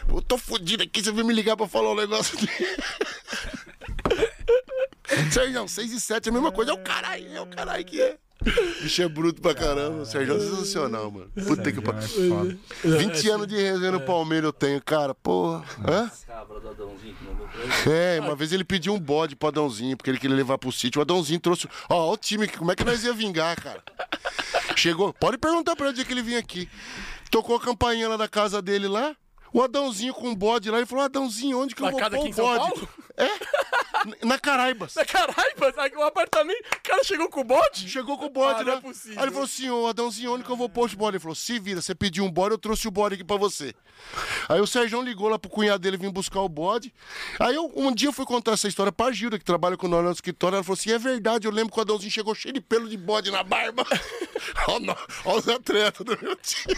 Eu 0.08 0.22
tô 0.22 0.38
fudido 0.38 0.84
aqui, 0.84 1.04
você 1.04 1.12
veio 1.12 1.26
me 1.26 1.34
ligar 1.34 1.58
pra 1.58 1.68
falar 1.68 1.92
um 1.92 1.96
negócio 1.96 2.38
dele. 2.38 2.52
Sérgio, 5.32 5.68
6 5.68 5.92
e 5.92 6.00
7 6.00 6.28
é 6.28 6.30
a 6.30 6.34
mesma 6.34 6.52
coisa. 6.52 6.72
É 6.72 6.74
o 6.74 6.84
caralho, 6.84 7.36
é 7.36 7.42
o 7.42 7.48
caralho 7.48 7.86
que 7.86 8.02
é. 8.02 8.18
Bicho 8.82 9.02
é 9.02 9.08
bruto 9.08 9.42
pra 9.42 9.54
caramba. 9.54 10.02
O 10.02 10.06
Sérgio 10.06 10.36
é 10.36 10.40
sensacional, 10.40 11.12
mano. 11.12 11.30
Puta 11.48 11.72
que 11.72 11.82
pariu. 11.82 12.60
20 12.84 13.30
anos 13.30 13.48
de 13.48 13.56
resenha 13.56 13.92
no 13.92 14.02
Palmeiras 14.02 14.46
eu 14.46 14.54
tenho, 14.54 14.82
cara. 14.82 15.14
Porra. 15.14 15.64
Hã? 15.88 16.12
É, 17.88 18.20
uma 18.20 18.36
vez 18.36 18.52
ele 18.52 18.64
pediu 18.64 18.94
um 18.94 19.00
bode 19.00 19.36
pro 19.36 19.50
Adãozinho, 19.50 19.96
porque 19.96 20.10
ele 20.10 20.18
queria 20.18 20.36
levar 20.36 20.58
pro 20.58 20.72
sítio. 20.72 21.00
O 21.00 21.02
Adãozinho 21.02 21.40
trouxe. 21.40 21.68
Ó, 21.90 21.96
ó 21.96 22.14
o 22.14 22.18
time, 22.18 22.48
como 22.48 22.72
é 22.72 22.76
que 22.76 22.84
nós 22.84 23.04
ia 23.04 23.14
vingar, 23.14 23.56
cara? 23.62 23.84
Chegou. 24.76 25.14
Pode 25.14 25.38
perguntar 25.38 25.76
pra 25.76 25.88
ele 25.88 25.94
o 25.94 25.96
dia 25.96 26.06
que 26.06 26.14
ele 26.14 26.24
vinha 26.24 26.40
aqui. 26.40 26.68
Tocou 27.30 27.56
a 27.56 27.62
campainha 27.62 28.10
lá 28.10 28.18
da 28.18 28.28
casa 28.28 28.62
dele 28.62 28.88
lá. 28.88 29.16
O 29.54 29.62
Adãozinho 29.62 30.14
com 30.14 30.30
um 30.30 30.36
bode 30.36 30.70
lá. 30.70 30.78
Ele 30.78 30.86
falou: 30.86 31.04
Adãozinho, 31.06 31.60
onde 31.60 31.76
que 31.76 31.82
eu 31.82 31.86
Na 31.86 31.92
vou 31.92 32.00
casa 32.00 32.16
pôr 32.16 32.28
aqui 32.28 32.42
o 32.42 32.44
bode? 32.44 32.88
É? 33.18 34.26
Na 34.26 34.40
Caraibas. 34.40 34.94
Caralho, 35.08 35.54
mas 35.60 35.78
aqui 35.78 35.96
o 35.96 36.02
apartamento. 36.04 36.60
O 36.78 36.82
cara 36.82 37.04
chegou 37.04 37.30
com 37.30 37.42
o 37.42 37.44
bode? 37.44 37.88
Chegou 37.90 38.18
com 38.18 38.26
o 38.26 38.30
bode, 38.30 38.62
Ah, 38.62 38.64
não 38.64 38.72
né? 38.74 38.78
é 38.78 38.82
possível. 38.82 39.18
Aí 39.20 39.26
ele 39.26 39.32
falou 39.32 39.46
assim, 39.46 39.70
ô 39.70 39.86
Adãozinho, 39.88 40.34
onde 40.34 40.44
que 40.44 40.50
eu 40.50 40.56
vou 40.56 40.70
pôr 40.70 40.86
os 40.86 40.94
bode? 40.96 41.18
Ele 41.18 41.22
falou, 41.22 41.36
se 41.36 41.60
vira, 41.60 41.82
você 41.82 41.94
pediu 41.94 42.24
um 42.24 42.32
bode, 42.32 42.54
eu 42.54 42.58
trouxe 42.58 42.88
o 42.88 42.92
bode 42.92 43.16
aqui 43.16 43.24
pra 43.24 43.36
você. 43.38 43.76
Aí 44.50 44.60
o 44.60 44.66
Sérgio 44.66 45.02
ligou 45.02 45.28
lá 45.30 45.38
pro 45.38 45.52
cunhado 45.52 45.80
dele 45.80 45.98
vir 45.98 46.10
buscar 46.12 46.40
o 46.40 46.50
bode. 46.50 46.92
Aí 47.40 47.54
eu, 47.54 47.72
um 47.76 47.94
dia 47.94 48.08
eu 48.08 48.14
fui 48.14 48.26
contar 48.26 48.54
essa 48.54 48.68
história 48.68 48.92
pra 48.92 49.12
Gilda, 49.12 49.38
que 49.38 49.46
trabalha 49.46 49.78
com 49.78 49.88
nós 49.88 50.04
no 50.04 50.12
escritório. 50.12 50.56
Ela 50.56 50.64
falou 50.64 50.78
assim, 50.80 50.92
é 50.92 50.98
verdade, 50.98 51.46
eu 51.46 51.52
lembro 51.52 51.72
que 51.72 51.78
o 51.78 51.82
Adãozinho 51.82 52.10
chegou 52.12 52.34
cheio 52.34 52.54
de 52.54 52.62
pelo 52.62 52.90
de 52.90 52.98
bode 52.98 53.30
na 53.30 53.44
barba. 53.44 53.86
Olha 54.68 54.98
os 55.38 55.48
atletas 55.48 56.04
do 56.06 56.18
meu 56.24 56.36
time. 56.38 56.76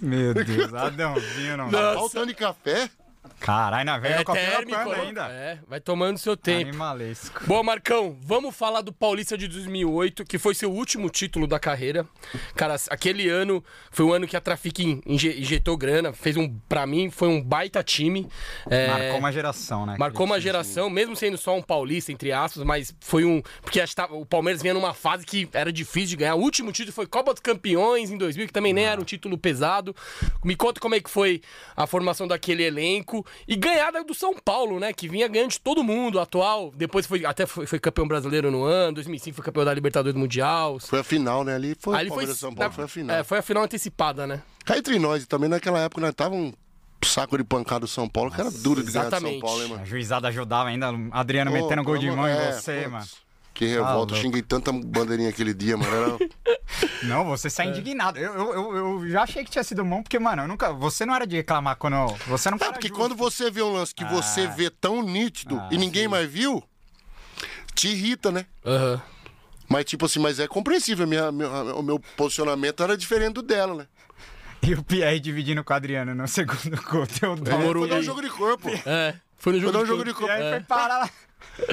Meu 0.00 0.34
Deus, 0.34 0.72
Adãozinho 0.74 1.56
não. 1.56 1.70
Tá 1.70 1.94
faltando 1.94 2.26
de 2.26 2.34
café? 2.34 2.90
Caralho, 3.40 3.84
na 3.84 3.98
velha 3.98 4.20
É 4.20 4.24
térmico 4.24 4.72
perna 4.84 4.94
ainda. 5.02 5.26
É, 5.28 5.58
vai 5.68 5.80
tomando 5.80 6.18
seu 6.18 6.36
tempo. 6.36 6.68
Animalesco. 6.68 7.44
Bom, 7.46 7.62
Marcão, 7.62 8.16
vamos 8.20 8.54
falar 8.56 8.80
do 8.80 8.92
Paulista 8.92 9.38
de 9.38 9.46
2008, 9.46 10.24
que 10.24 10.38
foi 10.38 10.54
seu 10.54 10.72
último 10.72 11.08
título 11.08 11.46
da 11.46 11.58
carreira. 11.58 12.04
Cara, 12.56 12.76
aquele 12.90 13.28
ano 13.28 13.62
foi 13.90 14.04
o 14.04 14.12
ano 14.12 14.26
que 14.26 14.36
a 14.36 14.40
Trafic 14.40 15.00
inje- 15.06 15.38
injetou 15.40 15.76
grana, 15.76 16.12
fez 16.12 16.36
um, 16.36 16.52
pra 16.68 16.86
mim, 16.86 17.10
foi 17.10 17.28
um 17.28 17.42
baita 17.42 17.82
time. 17.82 18.28
É, 18.68 18.88
Marcou 18.88 19.18
uma 19.18 19.32
geração, 19.32 19.86
né? 19.86 19.96
Marcou 19.98 20.26
uma 20.26 20.40
geração, 20.40 20.90
mesmo 20.90 21.14
sendo 21.14 21.38
só 21.38 21.56
um 21.56 21.62
paulista, 21.62 22.10
entre 22.10 22.32
aspas, 22.32 22.64
mas 22.64 22.94
foi 23.00 23.24
um. 23.24 23.40
Porque 23.62 23.80
tava- 23.94 24.14
o 24.14 24.26
Palmeiras 24.26 24.60
vinha 24.62 24.74
numa 24.74 24.92
fase 24.94 25.24
que 25.24 25.48
era 25.52 25.72
difícil 25.72 26.10
de 26.10 26.16
ganhar. 26.16 26.34
O 26.34 26.40
último 26.40 26.72
título 26.72 26.92
foi 26.92 27.06
Copa 27.06 27.32
dos 27.32 27.40
Campeões 27.40 28.10
em 28.10 28.18
2000, 28.18 28.46
que 28.48 28.52
também 28.52 28.72
nem 28.72 28.84
era 28.84 29.00
um 29.00 29.04
título 29.04 29.38
pesado. 29.38 29.94
Me 30.44 30.56
conta 30.56 30.80
como 30.80 30.94
é 30.96 31.00
que 31.00 31.08
foi 31.10 31.40
a 31.76 31.86
formação 31.86 32.26
daquele 32.26 32.64
elenco. 32.64 33.17
E 33.46 33.56
ganhada 33.56 34.02
do 34.04 34.14
São 34.14 34.34
Paulo, 34.34 34.78
né? 34.80 34.92
Que 34.92 35.08
vinha 35.08 35.26
ganhando 35.28 35.50
de 35.50 35.60
todo 35.60 35.82
mundo, 35.82 36.18
atual. 36.20 36.72
Depois 36.76 37.06
foi 37.06 37.24
até 37.24 37.46
foi, 37.46 37.66
foi 37.66 37.78
campeão 37.78 38.06
brasileiro 38.06 38.50
no 38.50 38.64
ano, 38.64 38.94
2005 38.94 39.36
foi 39.36 39.44
campeão 39.44 39.64
da 39.64 39.74
Libertadores 39.74 40.14
do 40.14 40.20
Mundial. 40.20 40.78
Foi 40.80 41.00
a 41.00 41.04
final, 41.04 41.44
né? 41.44 41.54
Ali 41.54 41.76
foi 41.80 41.94
ele 41.94 42.00
foi, 42.02 42.08
Palmeiras 42.08 42.36
e 42.36 42.38
São 42.40 42.54
Paulo, 42.54 42.68
na- 42.70 42.74
foi 42.74 42.84
a 42.84 42.88
final. 42.88 43.16
É, 43.16 43.24
foi 43.24 43.38
a 43.38 43.42
final 43.42 43.62
antecipada, 43.62 44.26
né? 44.26 44.42
Cá 44.64 44.76
entre 44.78 44.98
nós, 44.98 45.26
também 45.26 45.48
naquela 45.48 45.80
época 45.80 46.00
nós 46.00 46.14
tava 46.14 46.34
um 46.34 46.52
saco 47.04 47.38
de 47.38 47.44
pancada 47.44 47.80
do 47.80 47.88
São 47.88 48.08
Paulo, 48.08 48.30
que 48.30 48.40
era 48.40 48.50
duro 48.50 48.82
de 48.82 48.90
ganhar 48.90 49.04
de 49.04 49.10
São 49.10 49.18
exatamente. 49.18 49.40
Paulo, 49.40 49.62
hein, 49.62 49.68
mano? 49.70 49.82
A 49.82 49.84
juizada 49.84 50.28
ajudava 50.28 50.68
ainda. 50.68 50.90
Adriano 51.12 51.50
metendo 51.50 51.82
Pô, 51.82 51.90
gol 51.90 51.98
de 51.98 52.06
mão 52.08 52.16
amor- 52.24 52.28
em 52.30 52.32
é, 52.32 52.52
você, 52.52 52.80
putz. 52.80 52.90
mano. 52.92 53.06
Que 53.58 53.66
revolta. 53.66 53.94
louco. 53.94 54.14
eu 54.14 54.18
xinguei 54.20 54.40
tanta 54.40 54.70
bandeirinha 54.72 55.30
aquele 55.30 55.52
dia, 55.52 55.76
mano. 55.76 55.92
Era... 55.92 56.18
Não, 57.02 57.24
você 57.24 57.48
É. 57.48 57.50
sai 57.50 57.68
indignado. 57.68 58.16
Eu, 58.18 58.32
eu, 58.54 58.76
eu, 58.76 59.08
já 59.08 59.22
achei 59.24 59.44
que 59.44 59.50
tinha 59.50 59.64
sido 59.64 59.84
bom, 59.84 60.00
porque, 60.00 60.16
mano, 60.18 60.42
eu 60.42 60.48
nunca. 60.48 60.72
Você 60.72 61.04
não 61.04 61.12
era 61.14 61.26
de 61.26 61.34
reclamar 61.36 61.74
quando. 61.76 61.96
Você 62.28 62.50
não 62.50 62.56
É 62.56 62.70
porque 62.72 62.86
justo. 62.86 63.00
quando 63.00 63.16
você 63.16 63.50
vê 63.50 63.60
um 63.62 63.72
lance 63.72 63.92
que 63.92 64.04
você 64.04 64.42
Ah. 64.42 64.46
vê 64.50 64.70
tão 64.70 65.02
nítido 65.02 65.60
e 65.72 65.76
ninguém 65.76 66.06
mais 66.06 66.30
viu, 66.30 66.62
te 67.74 67.88
irrita, 67.88 68.30
né? 68.30 68.46
Aham. 68.64 69.02
Mas, 69.68 69.84
tipo 69.86 70.06
assim, 70.06 70.20
mas 70.20 70.38
é 70.38 70.46
compreensível. 70.46 71.06
Minha, 71.06 71.30
minha- 71.32 71.48
o 71.74 71.82
meu 71.82 71.98
posicionamento 72.16 72.80
era 72.82 72.96
diferente 72.96 73.34
do 73.34 73.42
dela, 73.42 73.74
né? 73.74 73.86
E 74.62 74.72
o 74.74 74.82
Pierre 74.84 75.18
dividindo 75.20 75.62
com 75.64 75.72
o 75.72 75.76
Adriano 75.76 76.14
no 76.14 76.26
segundo 76.28 76.80
gol. 76.84 77.06
Deu. 77.06 77.34
É, 77.54 77.58
Morou 77.58 77.82
foi 77.82 77.90
dar 77.90 77.96
um 77.98 78.02
jogo 78.02 78.22
de 78.22 78.30
corpo. 78.30 78.68
É. 78.86 79.14
Foi 79.36 79.52
no 79.52 79.58
Foi 79.58 79.60
jogo 79.60 79.72
dar 79.72 79.78
um 79.82 79.86
jogo 79.86 80.04
de 80.04 80.14
corpo. 80.14 80.32
E 80.32 80.36
aí 80.36 80.50
foi 80.50 80.60
parar 80.60 80.98
lá. 80.98 81.10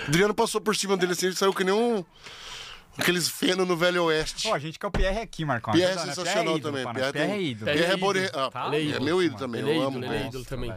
Adriano 0.07 0.33
passou 0.33 0.59
por 0.61 0.75
cima 0.75 0.95
dele 0.97 1.13
assim, 1.13 1.27
ele 1.27 1.35
saiu 1.35 1.53
que 1.53 1.63
nem 1.63 1.73
um. 1.73 2.03
Aqueles 2.97 3.27
fenos 3.27 3.67
no 3.67 3.75
Velho 3.75 4.05
Oeste. 4.05 4.47
Pô, 4.47 4.53
a 4.53 4.59
gente 4.59 4.79
quer 4.79 4.87
o 4.87 4.91
Pierre 4.91 5.19
aqui, 5.19 5.43
Marcão. 5.43 5.73
Pierre 5.73 5.91
é 5.91 5.95
Ajuda, 5.95 6.05
né? 6.07 6.13
sensacional 6.15 6.59
também. 6.61 6.85
né? 6.85 6.93
Pierre 6.93 7.11
Pierre 7.11 7.31
é 7.33 7.41
ídolo. 7.41 7.71
Pierre 7.73 7.83
é 7.83 7.93
é 7.93 7.97
bore- 7.97 8.19
ídolo. 8.25 8.39
ah, 8.45 8.49
Tá 8.51 8.59
é 8.73 8.79
louco, 8.87 9.03
meu 9.03 9.21
ídolo 9.23 9.37
também. 9.39 9.61
É 9.61 9.77
eu 9.77 9.81
amo. 9.81 9.97
ele 9.97 10.15
é 10.15 10.27
ídolo 10.27 10.45
também. 10.45 10.73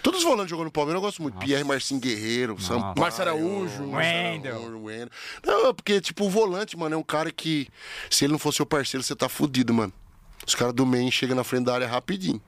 Todos 0.00 0.20
os 0.20 0.24
volantes 0.24 0.48
jogando 0.50 0.66
no 0.66 0.70
Palmeiras 0.70 0.98
eu 1.02 1.06
gosto 1.06 1.20
muito. 1.22 1.38
Pierre 1.38 1.64
Marcinho 1.64 1.98
Guerreiro, 2.00 2.60
Sampaio. 2.62 2.94
Márcio 2.96 3.22
Araújo. 3.22 3.82
Wendel. 3.90 4.78
Wendel. 4.80 5.08
Não, 5.44 5.66
é 5.70 5.72
porque, 5.72 6.00
tipo, 6.00 6.24
o 6.26 6.30
volante, 6.30 6.76
mano, 6.76 6.94
é 6.94 6.98
um 6.98 7.02
cara 7.02 7.32
que, 7.32 7.66
se 8.08 8.24
ele 8.26 8.32
não 8.32 8.38
for 8.38 8.54
seu 8.54 8.64
parceiro, 8.64 9.02
você 9.02 9.16
tá 9.16 9.28
fudido, 9.28 9.74
mano. 9.74 9.92
Os 10.46 10.54
caras 10.54 10.72
do 10.72 10.86
main 10.86 11.10
chegam 11.10 11.34
na 11.34 11.42
frente 11.42 11.64
da 11.64 11.74
área 11.74 11.88
rapidinho. 11.88 12.40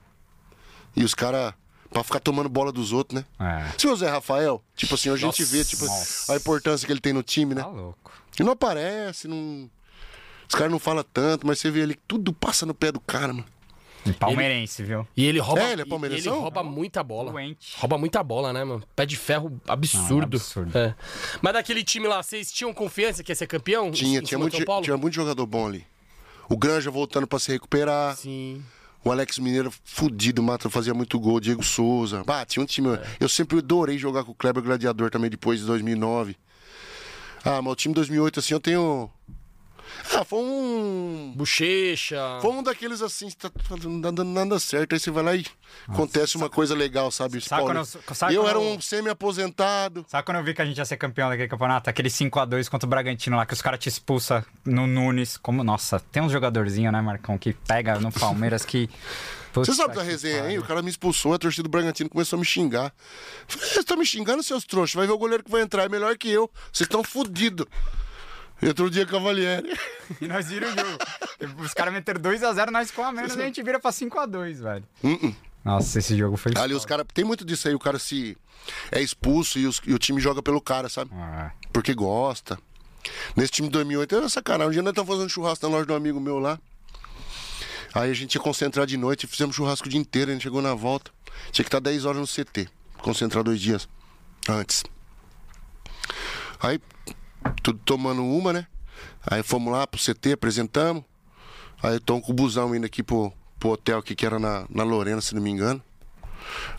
E 0.95 1.03
os 1.03 1.13
caras, 1.13 1.53
pra 1.93 2.03
ficar 2.03 2.19
tomando 2.19 2.49
bola 2.49 2.71
dos 2.71 2.91
outros, 2.91 3.21
né? 3.21 3.25
É. 3.39 3.71
Se 3.77 3.87
o 3.87 3.95
Zé 3.95 4.09
Rafael, 4.09 4.61
tipo 4.75 4.95
assim, 4.95 5.09
a 5.09 5.15
gente 5.15 5.41
Nossa. 5.41 5.45
vê, 5.45 5.63
tipo, 5.63 5.85
Nossa. 5.85 6.33
a 6.33 6.35
importância 6.35 6.85
que 6.85 6.91
ele 6.91 6.99
tem 6.99 7.13
no 7.13 7.23
time, 7.23 7.53
né? 7.55 7.61
Tá 7.61 7.67
louco. 7.69 8.11
E 8.39 8.43
não 8.43 8.51
aparece, 8.53 9.27
não. 9.27 9.69
Os 10.49 10.55
caras 10.55 10.71
não 10.71 10.79
falam 10.79 11.05
tanto, 11.13 11.47
mas 11.47 11.59
você 11.59 11.71
vê 11.71 11.83
ali 11.83 11.95
que 11.95 12.01
tudo 12.07 12.33
passa 12.33 12.65
no 12.65 12.73
pé 12.73 12.91
do 12.91 12.99
cara, 12.99 13.27
mano. 13.33 13.45
Palmeirense, 14.19 14.83
viu? 14.83 15.07
E 15.15 15.25
ele 15.25 15.39
rouba. 15.39 15.61
É, 15.61 15.71
ele 15.71 15.81
é 15.81 15.85
e- 15.85 15.87
palmeirensão? 15.87 16.33
Ele 16.33 16.41
rouba 16.41 16.61
muita 16.61 17.01
bola. 17.01 17.31
Doente. 17.31 17.73
Rouba 17.77 17.97
muita 17.97 18.21
bola, 18.21 18.51
né, 18.51 18.61
mano? 18.63 18.83
Pé 18.95 19.05
de 19.05 19.15
ferro 19.15 19.61
absurdo. 19.65 20.09
Não, 20.17 20.23
absurdo. 20.23 20.77
É. 20.77 20.93
Mas 21.41 21.53
daquele 21.53 21.83
time 21.85 22.05
lá, 22.07 22.21
vocês 22.21 22.51
tinham 22.51 22.73
confiança 22.73 23.23
que 23.23 23.31
ia 23.31 23.35
ser 23.35 23.47
campeão? 23.47 23.91
Tinha, 23.91 24.19
Em 24.19 24.23
tinha 24.23 24.37
muito, 24.37 24.57
tinha 24.81 24.97
muito 24.97 25.13
jogador 25.13 25.45
bom 25.45 25.67
ali. 25.67 25.87
O 26.49 26.57
Granja 26.57 26.91
voltando 26.91 27.25
pra 27.25 27.39
se 27.39 27.51
recuperar. 27.53 28.17
Sim. 28.17 28.61
O 29.03 29.11
Alex 29.11 29.37
Mineiro 29.37 29.71
fudido, 29.83 30.41
mata, 30.41 30.69
fazia 30.69 30.93
muito 30.93 31.19
gol. 31.19 31.39
Diego 31.39 31.63
Souza. 31.63 32.23
Ah, 32.25 32.45
tinha 32.45 32.63
um 32.63 32.65
time. 32.65 32.89
É. 32.95 33.05
Eu 33.19 33.27
sempre 33.27 33.57
adorei 33.57 33.97
jogar 33.97 34.23
com 34.23 34.31
o 34.31 34.35
Kleber 34.35 34.63
Gladiador 34.63 35.09
também 35.09 35.29
depois 35.29 35.59
de 35.59 35.65
2009. 35.65 36.37
Ah, 37.43 37.61
mas 37.61 37.73
o 37.73 37.75
time 37.75 37.93
2008, 37.93 38.39
assim, 38.39 38.53
eu 38.53 38.59
tenho. 38.59 39.09
Ah, 40.15 40.23
foi 40.23 40.39
um. 40.39 41.33
Bochecha. 41.35 42.39
Foi 42.41 42.51
um 42.51 42.61
daqueles 42.63 43.01
assim, 43.01 43.29
tá 43.31 43.51
fazendo 43.63 43.89
nada, 43.97 44.23
nada 44.23 44.59
certo. 44.59 44.93
Aí 44.93 44.99
você 44.99 45.09
vai 45.11 45.23
lá 45.23 45.35
e 45.35 45.45
acontece 45.87 46.35
uma 46.37 46.49
coisa 46.49 46.75
legal, 46.75 47.09
sabe? 47.11 47.41
Sabe 47.41 47.63
quando 47.63 47.77
eu- 47.77 47.85
sabe 48.15 48.33
eu 48.35 48.41
quando 48.43 48.49
era 48.49 48.59
um 48.59 48.79
semi-aposentado. 48.81 50.05
Sabe 50.07 50.25
quando 50.25 50.37
eu 50.37 50.43
vi 50.43 50.53
que 50.53 50.61
a 50.61 50.65
gente 50.65 50.77
ia 50.77 50.85
ser 50.85 50.97
campeão 50.97 51.29
daquele 51.29 51.47
campeonato? 51.47 51.89
Aquele 51.89 52.09
5x2 52.09 52.69
contra 52.69 52.85
o 52.85 52.89
Bragantino 52.89 53.37
lá, 53.37 53.45
que 53.45 53.53
os 53.53 53.61
caras 53.61 53.79
te 53.79 53.89
expulsam 53.89 54.43
no 54.65 54.85
Nunes. 54.87 55.37
Como, 55.37 55.63
nossa, 55.63 55.99
tem 55.99 56.21
uns 56.21 56.31
jogadorzinhos, 56.31 56.91
né, 56.93 57.01
Marcão, 57.01 57.37
que 57.37 57.53
pega 57.53 57.99
no 57.99 58.11
Palmeiras 58.11 58.63
que. 58.65 58.89
Você 59.53 59.71
sabe 59.73 59.93
da 59.95 60.01
resenha 60.01 60.41
pariu. 60.41 60.61
O 60.61 60.65
cara 60.65 60.81
me 60.81 60.89
expulsou, 60.89 61.31
a 61.35 61.37
torcida 61.37 61.61
do 61.63 61.69
Bragantino 61.69 62.09
começou 62.09 62.37
a 62.37 62.39
me 62.39 62.45
xingar. 62.45 62.91
Falei, 63.47 63.67
Vocês 63.67 63.77
estão 63.81 63.95
me 63.97 64.05
xingando, 64.05 64.41
seus 64.41 64.63
trouxas? 64.65 64.95
Vai 64.95 65.05
ver 65.05 65.13
o 65.13 65.17
goleiro 65.17 65.43
que 65.43 65.51
vai 65.51 65.61
entrar, 65.61 65.83
é 65.83 65.89
melhor 65.89 66.17
que 66.17 66.27
eu. 66.27 66.49
Vocês 66.71 66.87
estão 66.87 67.03
fodidos. 67.03 67.67
Entrou 68.69 68.87
o 68.87 68.91
dia 68.91 69.05
Cavalieri. 69.05 69.73
E 70.21 70.27
nós 70.27 70.47
viram 70.47 70.67
o 70.67 70.71
jogo. 70.71 71.63
Os 71.63 71.73
caras 71.73 71.93
meteram 71.93 72.19
2x0, 72.21 72.69
nós 72.71 72.91
com 72.91 73.03
a 73.03 73.11
menos 73.11 73.35
e 73.35 73.41
a 73.41 73.45
gente 73.45 73.63
vira 73.63 73.79
pra 73.79 73.89
5x2, 73.89 74.55
velho. 74.61 74.85
Nossa, 75.63 75.97
esse 75.99 76.15
jogo 76.17 76.35
foi. 76.37 76.51
Ali 76.57 76.73
os 76.73 76.85
caras. 76.85 77.05
Tem 77.13 77.23
muito 77.23 77.43
disso 77.45 77.67
aí, 77.69 77.73
o 77.73 77.79
cara 77.79 77.97
se. 77.97 78.37
É 78.91 79.01
expulso 79.01 79.57
e, 79.57 79.65
os- 79.65 79.81
e 79.87 79.93
o 79.93 79.97
time 79.97 80.19
joga 80.19 80.43
pelo 80.43 80.59
cara, 80.61 80.89
sabe? 80.89 81.09
Ah, 81.15 81.51
Porque 81.71 81.93
gosta. 81.93 82.59
Nesse 83.35 83.51
time 83.53 83.69
de 83.69 83.71
2008 83.73 84.15
era 84.15 84.29
sacanagem. 84.29 84.69
Um 84.69 84.71
dia 84.73 84.81
nós 84.83 84.91
estávamos 84.91 85.15
fazendo 85.15 85.29
churrasco 85.31 85.65
na 85.65 85.71
loja 85.73 85.85
do 85.85 85.93
amigo 85.95 86.19
meu 86.19 86.37
lá. 86.37 86.59
Aí 87.93 88.11
a 88.11 88.13
gente 88.13 88.35
ia 88.35 88.41
concentrar 88.41 88.85
de 88.85 88.97
noite, 88.97 89.25
fizemos 89.25 89.55
churrasco 89.55 89.87
o 89.87 89.89
dia 89.89 89.99
inteiro, 89.99 90.29
a 90.31 90.33
gente 90.33 90.43
chegou 90.43 90.61
na 90.61 90.73
volta. 90.73 91.11
Tinha 91.51 91.63
que 91.63 91.69
estar 91.69 91.79
10 91.79 92.05
horas 92.05 92.19
no 92.21 92.27
CT. 92.27 92.67
Concentrar 92.99 93.43
dois 93.43 93.59
dias 93.59 93.87
antes. 94.49 94.83
Aí, 96.59 96.79
tudo 97.61 97.79
tomando 97.85 98.23
uma, 98.23 98.53
né? 98.53 98.67
Aí 99.25 99.41
fomos 99.43 99.71
lá 99.73 99.85
pro 99.87 99.99
CT, 99.99 100.33
apresentamos. 100.33 101.03
Aí 101.81 101.97
estão 101.97 102.21
com 102.21 102.31
o 102.31 102.35
busão 102.35 102.73
indo 102.75 102.85
aqui 102.85 103.03
pro, 103.03 103.31
pro 103.59 103.69
hotel 103.71 103.99
aqui, 103.99 104.15
que 104.15 104.25
era 104.25 104.39
na, 104.39 104.65
na 104.69 104.83
Lorena, 104.83 105.21
se 105.21 105.35
não 105.35 105.41
me 105.41 105.49
engano. 105.49 105.81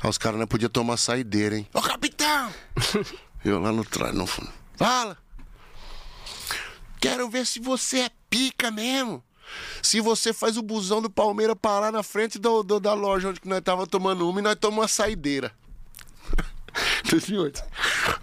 Aí 0.02 0.08
os 0.10 0.18
caras 0.18 0.38
não 0.38 0.46
podiam 0.46 0.68
tomar 0.70 0.96
saideira, 0.96 1.56
hein? 1.56 1.66
Ô 1.72 1.80
capitão! 1.82 2.52
Eu 3.44 3.58
lá 3.60 3.70
no 3.72 3.84
trás, 3.84 4.14
no 4.14 4.26
fundo. 4.26 4.50
Fala! 4.76 5.16
Quero 7.00 7.28
ver 7.28 7.44
se 7.46 7.60
você 7.60 8.00
é 8.00 8.10
pica 8.30 8.70
mesmo. 8.70 9.22
Se 9.82 10.00
você 10.00 10.32
faz 10.32 10.56
o 10.56 10.62
busão 10.62 11.02
do 11.02 11.10
Palmeiras 11.10 11.54
parar 11.60 11.92
na 11.92 12.02
frente 12.02 12.38
do, 12.38 12.62
do- 12.62 12.80
da 12.80 12.94
loja 12.94 13.28
onde 13.28 13.40
nós 13.44 13.60
tava 13.60 13.86
tomando 13.86 14.28
uma 14.28 14.40
e 14.40 14.42
nós 14.42 14.54
tomamos 14.56 14.82
uma 14.84 14.88
saideira. 14.88 15.52
2008. 17.10 17.62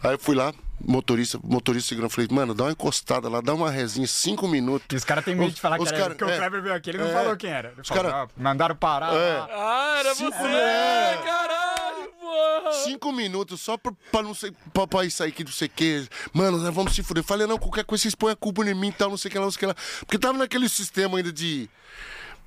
Aí 0.03 0.13
eu 0.13 0.19
fui 0.19 0.35
lá, 0.35 0.51
motorista, 0.85 1.39
motorista 1.43 1.89
segurando, 1.89 2.09
falei, 2.11 2.27
mano, 2.31 2.53
dá 2.53 2.65
uma 2.65 2.71
encostada 2.71 3.27
lá, 3.29 3.41
dá 3.41 3.53
uma 3.53 3.69
resinha, 3.69 4.07
cinco 4.07 4.47
minutos. 4.47 4.87
E 4.91 4.95
os 4.95 5.03
caras 5.03 5.23
têm 5.25 5.35
medo 5.35 5.51
de 5.53 5.61
falar 5.61 5.77
que 5.77 5.83
Os 5.83 5.89
era 5.89 5.97
cara- 5.97 6.09
porque 6.15 6.23
o 6.23 6.29
é. 6.29 6.37
Kleber 6.37 6.61
veio 6.61 6.75
aqui, 6.75 6.89
ele 6.91 6.97
não 6.99 7.07
É. 7.07 7.13
falou 7.13 7.37
quem 7.37 7.49
era. 7.49 7.69
Ele 7.71 7.81
Os 7.81 7.87
falou, 7.87 8.03
cara- 8.03 8.23
"Ah, 8.23 8.27
mandaram 8.37 8.75
parar. 8.75 9.13
É. 9.13 9.39
lá." 9.39 9.47
Ah, 9.51 9.95
era 9.99 10.15
Cinco 10.15 10.31
você! 10.31 10.43
minutos. 10.43 11.25
Caralho, 11.25 12.11
porra! 12.19 12.71
Cinco 12.83 13.11
minutos 13.11 13.61
só 13.61 13.77
pra, 13.77 13.91
pra 14.11 14.21
não 14.23 14.33
sei, 14.33 14.51
pra, 14.73 14.87
pra 14.87 15.05
isso 15.05 15.21
aí 15.23 15.31
que 15.31 15.43
não 15.43 15.51
sei 15.51 15.67
o 15.67 15.71
que. 15.71 16.07
Mano, 16.33 16.57
nós 16.57 16.73
vamos 16.73 16.93
se 16.95 17.03
fuder. 17.03 17.23
Falei, 17.23 17.45
não, 17.47 17.57
qualquer 17.57 17.83
coisa 17.83 18.01
vocês 18.03 18.15
põem 18.15 18.33
a 18.33 18.35
culpa 18.35 18.63
em 18.63 18.73
mim 18.73 18.89
e 18.89 18.91
tal, 18.93 19.09
não 19.09 19.17
sei 19.17 19.29
o 19.29 19.31
que 19.31 19.37
lá, 19.39 19.45
não 19.45 19.51
sei 19.51 19.57
o 19.57 19.59
que 19.59 19.65
lá. 19.67 19.75
Porque 19.99 20.17
tava 20.19 20.37
naquele 20.37 20.67
sistema 20.69 21.17
ainda 21.17 21.31
de. 21.31 21.69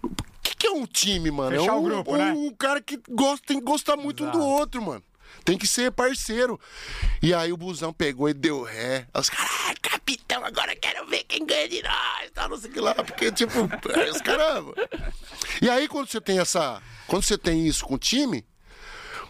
O 0.02 0.10
que, 0.42 0.54
que 0.56 0.66
é 0.66 0.70
um 0.70 0.84
time, 0.86 1.30
mano? 1.30 1.56
Fechar 1.56 1.72
é 1.72 1.74
um, 1.74 1.78
o 1.78 1.82
grupo, 1.82 2.12
um, 2.14 2.16
né? 2.18 2.32
um 2.32 2.50
cara 2.50 2.80
que 2.80 3.00
gosta, 3.08 3.46
tem 3.46 3.58
que 3.58 3.64
gostar 3.64 3.96
muito 3.96 4.24
um 4.24 4.30
do 4.30 4.40
outro, 4.42 4.82
mano. 4.82 5.02
Tem 5.44 5.56
que 5.56 5.66
ser 5.66 5.90
parceiro. 5.92 6.60
E 7.22 7.32
aí 7.32 7.52
o 7.52 7.56
busão 7.56 7.92
pegou 7.92 8.28
e 8.28 8.34
deu 8.34 8.62
ré. 8.62 9.06
Os 9.14 9.30
caras, 9.30 9.50
ah, 9.68 9.74
capitão, 9.80 10.44
agora 10.44 10.76
quero 10.76 11.06
ver 11.06 11.24
quem 11.24 11.46
ganha 11.46 11.68
de 11.68 11.82
nós, 11.82 12.30
tal, 12.34 12.48
não 12.48 12.56
sei 12.56 12.70
o 12.70 12.72
que 12.72 12.80
lá. 12.80 12.94
Porque, 12.94 13.32
tipo, 13.32 13.60
os 14.10 14.20
caras. 14.20 14.64
E 15.60 15.68
aí, 15.68 15.88
quando 15.88 16.08
você 16.08 16.20
tem 16.20 16.38
essa. 16.38 16.82
Quando 17.06 17.22
você 17.22 17.36
tem 17.36 17.66
isso 17.66 17.84
com 17.84 17.94
o 17.94 17.98
time, 17.98 18.44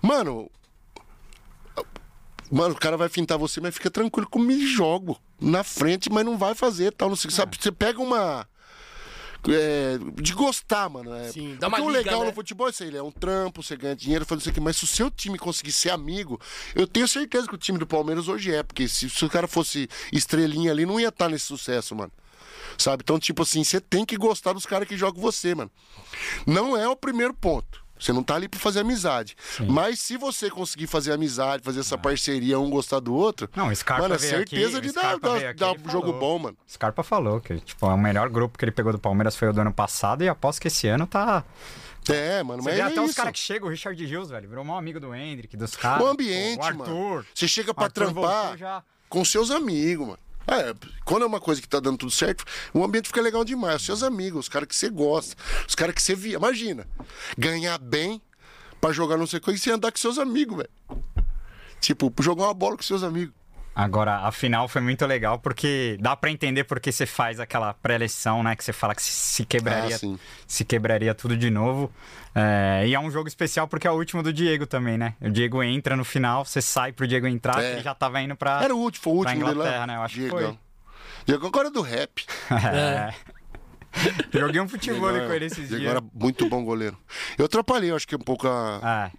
mano, 0.00 0.50
Mano, 2.50 2.74
o 2.74 2.78
cara 2.78 2.96
vai 2.96 3.08
fintar 3.08 3.36
você, 3.36 3.60
mas 3.60 3.74
fica 3.74 3.90
tranquilo 3.90 4.28
que 4.30 4.38
eu 4.38 4.42
me 4.42 4.64
jogo 4.66 5.20
na 5.40 5.64
frente, 5.64 6.10
mas 6.10 6.24
não 6.24 6.38
vai 6.38 6.54
fazer 6.54 6.92
tal. 6.92 7.08
Não 7.08 7.16
sei, 7.16 7.30
sabe? 7.30 7.56
Você 7.60 7.72
pega 7.72 8.00
uma. 8.00 8.46
É, 9.48 9.98
de 10.20 10.32
gostar, 10.32 10.88
mano. 10.88 11.14
É, 11.14 11.30
Sim, 11.30 11.56
dá 11.58 11.68
uma 11.68 11.76
porque 11.76 11.90
o 11.90 11.96
liga, 11.96 12.04
legal 12.04 12.20
né? 12.20 12.26
no 12.28 12.34
futebol 12.34 12.66
é 12.66 12.70
isso 12.70 12.82
aí, 12.82 12.88
ele 12.88 12.96
é 12.96 13.02
um 13.02 13.10
trampo, 13.10 13.62
você 13.62 13.76
ganha 13.76 13.94
dinheiro, 13.94 14.24
faz 14.24 14.40
isso 14.40 14.50
aqui. 14.50 14.60
Mas 14.60 14.76
se 14.76 14.84
o 14.84 14.86
seu 14.86 15.10
time 15.10 15.38
conseguir 15.38 15.72
ser 15.72 15.90
amigo, 15.90 16.40
eu 16.74 16.86
tenho 16.86 17.06
certeza 17.06 17.46
que 17.46 17.54
o 17.54 17.58
time 17.58 17.78
do 17.78 17.86
Palmeiras 17.86 18.28
hoje 18.28 18.54
é, 18.54 18.62
porque 18.62 18.88
se, 18.88 19.08
se 19.10 19.24
o 19.24 19.28
cara 19.28 19.46
fosse 19.46 19.88
estrelinha 20.12 20.70
ali, 20.70 20.86
não 20.86 20.98
ia 20.98 21.08
estar 21.08 21.28
nesse 21.28 21.46
sucesso, 21.46 21.94
mano. 21.94 22.12
Sabe? 22.78 23.02
Então, 23.02 23.18
tipo 23.18 23.42
assim, 23.42 23.62
você 23.62 23.80
tem 23.80 24.04
que 24.04 24.16
gostar 24.16 24.52
dos 24.52 24.66
caras 24.66 24.88
que 24.88 24.96
jogam 24.96 25.20
você, 25.20 25.54
mano. 25.54 25.70
Não 26.46 26.76
é 26.76 26.88
o 26.88 26.96
primeiro 26.96 27.34
ponto. 27.34 27.83
Você 28.04 28.12
não 28.12 28.22
tá 28.22 28.34
ali 28.34 28.48
pra 28.48 28.60
fazer 28.60 28.80
amizade. 28.80 29.34
Mas 29.66 29.98
se 29.98 30.18
você 30.18 30.50
conseguir 30.50 30.86
fazer 30.86 31.10
amizade, 31.12 31.62
fazer 31.64 31.80
essa 31.80 31.96
parceria, 31.96 32.60
um 32.60 32.68
gostar 32.68 33.00
do 33.00 33.14
outro. 33.14 33.48
Não, 33.56 33.74
Scarpa 33.74 34.02
Mano, 34.02 34.14
é 34.14 34.16
aqui, 34.18 34.26
certeza 34.26 34.76
o 34.76 34.80
de 34.82 34.92
dar, 34.92 35.18
dar, 35.18 35.36
aqui, 35.36 35.64
ele 35.64 35.90
jogo 35.90 36.12
bom, 36.12 36.38
mano. 36.38 36.56
Scarpa 36.68 37.02
falou 37.02 37.40
que 37.40 37.58
tipo, 37.60 37.86
o 37.86 37.96
melhor 37.96 38.28
grupo 38.28 38.58
que 38.58 38.64
ele 38.66 38.72
pegou 38.72 38.92
do 38.92 38.98
Palmeiras 38.98 39.34
foi 39.36 39.48
o 39.48 39.52
do 39.54 39.60
ano 39.62 39.72
passado 39.72 40.22
e 40.22 40.28
aposto 40.28 40.60
que 40.60 40.68
esse 40.68 40.86
ano 40.86 41.06
tá. 41.06 41.42
É, 42.10 42.42
mano, 42.42 42.62
Você 42.62 42.68
mas 42.68 42.76
vê 42.76 42.82
é 42.82 42.84
até 42.84 43.00
os 43.00 43.06
isso. 43.06 43.16
caras 43.16 43.32
que 43.32 43.38
chegam, 43.38 43.68
o 43.68 43.70
Richard 43.70 44.04
Rios, 44.04 44.28
velho, 44.28 44.46
virou 44.46 44.62
um 44.62 44.76
amigo 44.76 45.00
do 45.00 45.14
Hendrick, 45.14 45.56
dos 45.56 45.74
caras. 45.74 46.04
O 46.04 46.06
ambiente, 46.06 46.60
o 46.60 46.62
Arthur. 46.62 46.86
mano. 46.86 47.26
Você 47.34 47.48
chega 47.48 47.72
pra 47.72 47.84
Arthur 47.84 48.12
trampar 48.12 48.58
já. 48.58 48.82
com 49.08 49.24
seus 49.24 49.50
amigos, 49.50 50.06
mano. 50.08 50.18
É, 50.46 50.74
quando 51.04 51.22
é 51.22 51.26
uma 51.26 51.40
coisa 51.40 51.60
que 51.60 51.68
tá 51.68 51.80
dando 51.80 51.98
tudo 51.98 52.12
certo, 52.12 52.44
o 52.72 52.84
ambiente 52.84 53.08
fica 53.08 53.20
legal 53.20 53.44
demais. 53.44 53.76
Os 53.76 53.86
seus 53.86 54.02
amigos, 54.02 54.40
os 54.40 54.48
caras 54.48 54.68
que 54.68 54.76
você 54.76 54.90
gosta, 54.90 55.36
os 55.66 55.74
caras 55.74 55.94
que 55.94 56.02
você 56.02 56.14
via. 56.14 56.36
Imagina, 56.36 56.86
ganhar 57.36 57.78
bem 57.78 58.20
pra 58.80 58.92
jogar 58.92 59.16
não 59.16 59.26
sei 59.26 59.38
o 59.38 59.42
que 59.42 59.50
e 59.52 59.58
você 59.58 59.70
andar 59.70 59.90
com 59.90 59.98
seus 59.98 60.18
amigos, 60.18 60.58
velho. 60.58 61.04
Tipo, 61.80 62.12
jogar 62.20 62.44
uma 62.44 62.54
bola 62.54 62.76
com 62.76 62.82
seus 62.82 63.02
amigos. 63.02 63.34
Agora, 63.76 64.18
a 64.18 64.30
final 64.30 64.68
foi 64.68 64.80
muito 64.80 65.04
legal 65.04 65.38
porque 65.38 65.96
dá 66.00 66.14
pra 66.14 66.30
entender 66.30 66.62
porque 66.64 66.92
você 66.92 67.06
faz 67.06 67.40
aquela 67.40 67.74
pré-eleição, 67.74 68.42
né? 68.42 68.54
Que 68.54 68.62
você 68.62 68.72
fala 68.72 68.94
que 68.94 69.02
se, 69.02 69.44
quebraria, 69.44 69.96
Ah, 69.96 70.16
se 70.46 70.64
quebraria 70.64 71.12
tudo 71.14 71.36
de 71.36 71.50
novo. 71.50 71.90
É, 72.34 72.84
e 72.86 72.94
é 72.94 73.00
um 73.00 73.10
jogo 73.10 73.26
especial 73.26 73.66
porque 73.66 73.86
é 73.86 73.90
o 73.90 73.94
último 73.94 74.22
do 74.22 74.32
Diego 74.32 74.64
também, 74.66 74.96
né? 74.96 75.14
O 75.20 75.28
Diego 75.30 75.60
entra 75.62 75.96
no 75.96 76.04
final, 76.04 76.44
você 76.44 76.62
sai 76.62 76.92
pro 76.92 77.06
Diego 77.06 77.26
entrar, 77.26 77.58
É. 77.62 77.68
que 77.68 77.74
ele 77.76 77.82
já 77.82 77.94
tava 77.94 78.20
indo 78.20 78.36
pra. 78.36 78.62
Era 78.62 78.74
o 78.74 78.78
último, 78.78 79.02
foi 79.02 79.12
o 79.12 79.16
último 79.16 79.34
dele 79.44 79.58
lá. 79.58 79.64
Inglaterra, 79.64 79.86
né? 79.88 79.96
Eu 79.96 80.02
acho 80.02 80.14
que 80.14 80.20
Diegão. 80.20 80.38
foi. 80.38 80.58
Diego 81.26 81.46
agora 81.46 81.68
é 81.68 81.70
do 81.70 81.80
rap. 81.82 82.24
É. 82.72 83.12
Joguei 84.32 84.60
um 84.60 84.68
futebol 84.68 85.10
Diego 85.12 85.26
com 85.28 85.32
ele 85.32 85.44
esses 85.46 85.68
Diego 85.68 85.76
dias. 85.78 85.90
era 85.90 86.02
muito 86.12 86.48
bom 86.48 86.64
goleiro. 86.64 86.96
Eu 87.38 87.44
atrapalhei, 87.46 87.90
eu 87.90 87.96
acho 87.96 88.06
que 88.08 88.16
um 88.16 88.18
pouco 88.18 88.46
a, 88.48 88.80
Ah, 88.82 89.10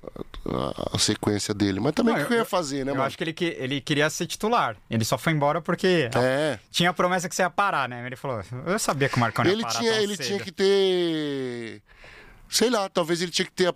a- 0.45 0.89
a 0.95 0.99
sequência 0.99 1.53
dele. 1.53 1.79
Mas 1.79 1.93
também 1.93 2.13
o 2.15 2.25
que 2.25 2.33
eu 2.33 2.37
ia 2.37 2.45
fazer, 2.45 2.83
né, 2.85 2.91
eu 2.91 2.95
mano? 2.95 3.07
acho 3.07 3.17
que 3.17 3.23
ele, 3.23 3.33
que 3.33 3.45
ele 3.57 3.81
queria 3.81 4.09
ser 4.09 4.25
titular. 4.27 4.75
Ele 4.89 5.05
só 5.05 5.17
foi 5.17 5.33
embora 5.33 5.61
porque 5.61 6.09
É. 6.15 6.59
tinha 6.71 6.89
a 6.89 6.93
promessa 6.93 7.27
que 7.29 7.35
você 7.35 7.41
ia 7.41 7.49
parar, 7.49 7.87
né? 7.89 8.05
Ele 8.05 8.15
falou, 8.15 8.41
eu 8.65 8.77
sabia 8.79 9.07
que 9.09 9.17
o 9.19 9.23
Ele 9.23 9.55
ia 9.55 9.61
parar 9.61 9.79
tinha, 9.79 9.93
tão 9.93 10.01
ele 10.01 10.15
cedo. 10.17 10.25
tinha 10.27 10.39
que 10.39 10.51
ter. 10.51 11.81
Sei 12.49 12.69
lá, 12.69 12.87
talvez 12.89 13.21
ele 13.21 13.31
tinha 13.31 13.45
que 13.45 13.51
ter. 13.51 13.73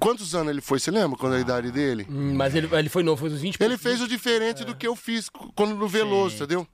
Quantos 0.00 0.34
anos 0.34 0.50
ele 0.50 0.60
foi? 0.60 0.80
Você 0.80 0.90
lembra 0.90 1.16
quando 1.16 1.34
a 1.34 1.40
idade 1.40 1.70
dele? 1.70 2.04
Hum, 2.10 2.34
Mas 2.34 2.56
ele, 2.56 2.68
ele 2.74 2.88
foi 2.88 3.04
novo, 3.04 3.20
foi 3.20 3.30
uns 3.30 3.40
20 3.40 3.54
e 3.54 3.62
Ele 3.64 3.78
fez 3.78 4.00
o 4.00 4.08
diferente 4.08 4.64
do 4.64 4.74
que 4.74 4.84
eu 4.86 4.96
fiz 4.96 5.28
quando 5.54 5.76
no 5.76 5.86
Veloso, 5.86 6.34
entendeu? 6.36 6.66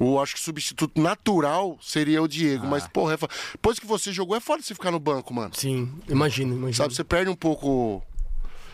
O 0.00 0.18
acho 0.18 0.34
que 0.34 0.40
substituto 0.40 0.98
natural 0.98 1.78
seria 1.78 2.22
o 2.22 2.26
Diego, 2.26 2.66
mas, 2.66 2.88
porra, 2.88 3.12
é 3.12 3.18
depois 3.52 3.78
que 3.78 3.86
você 3.86 4.10
jogou, 4.10 4.34
é 4.34 4.40
foda 4.40 4.62
você 4.62 4.72
ficar 4.72 4.90
no 4.90 4.98
banco, 4.98 5.34
mano. 5.34 5.50
Sim, 5.54 5.92
imagino, 6.08 6.54
imagino. 6.54 6.74
Sabe, 6.74 6.94
você 6.94 7.04
perde 7.04 7.30
um 7.30 7.36
pouco. 7.36 8.02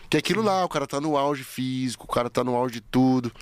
Que 0.09 0.17
é 0.17 0.21
aquilo 0.21 0.41
lá, 0.41 0.65
o 0.65 0.69
cara 0.69 0.87
tá 0.87 1.01
no 1.01 1.17
auge 1.17 1.43
físico, 1.43 2.05
o 2.05 2.07
cara 2.07 2.31
tá 2.31 2.45
no 2.45 2.55
auge 2.55 2.75
de 2.75 2.81
tudo. 2.81 3.33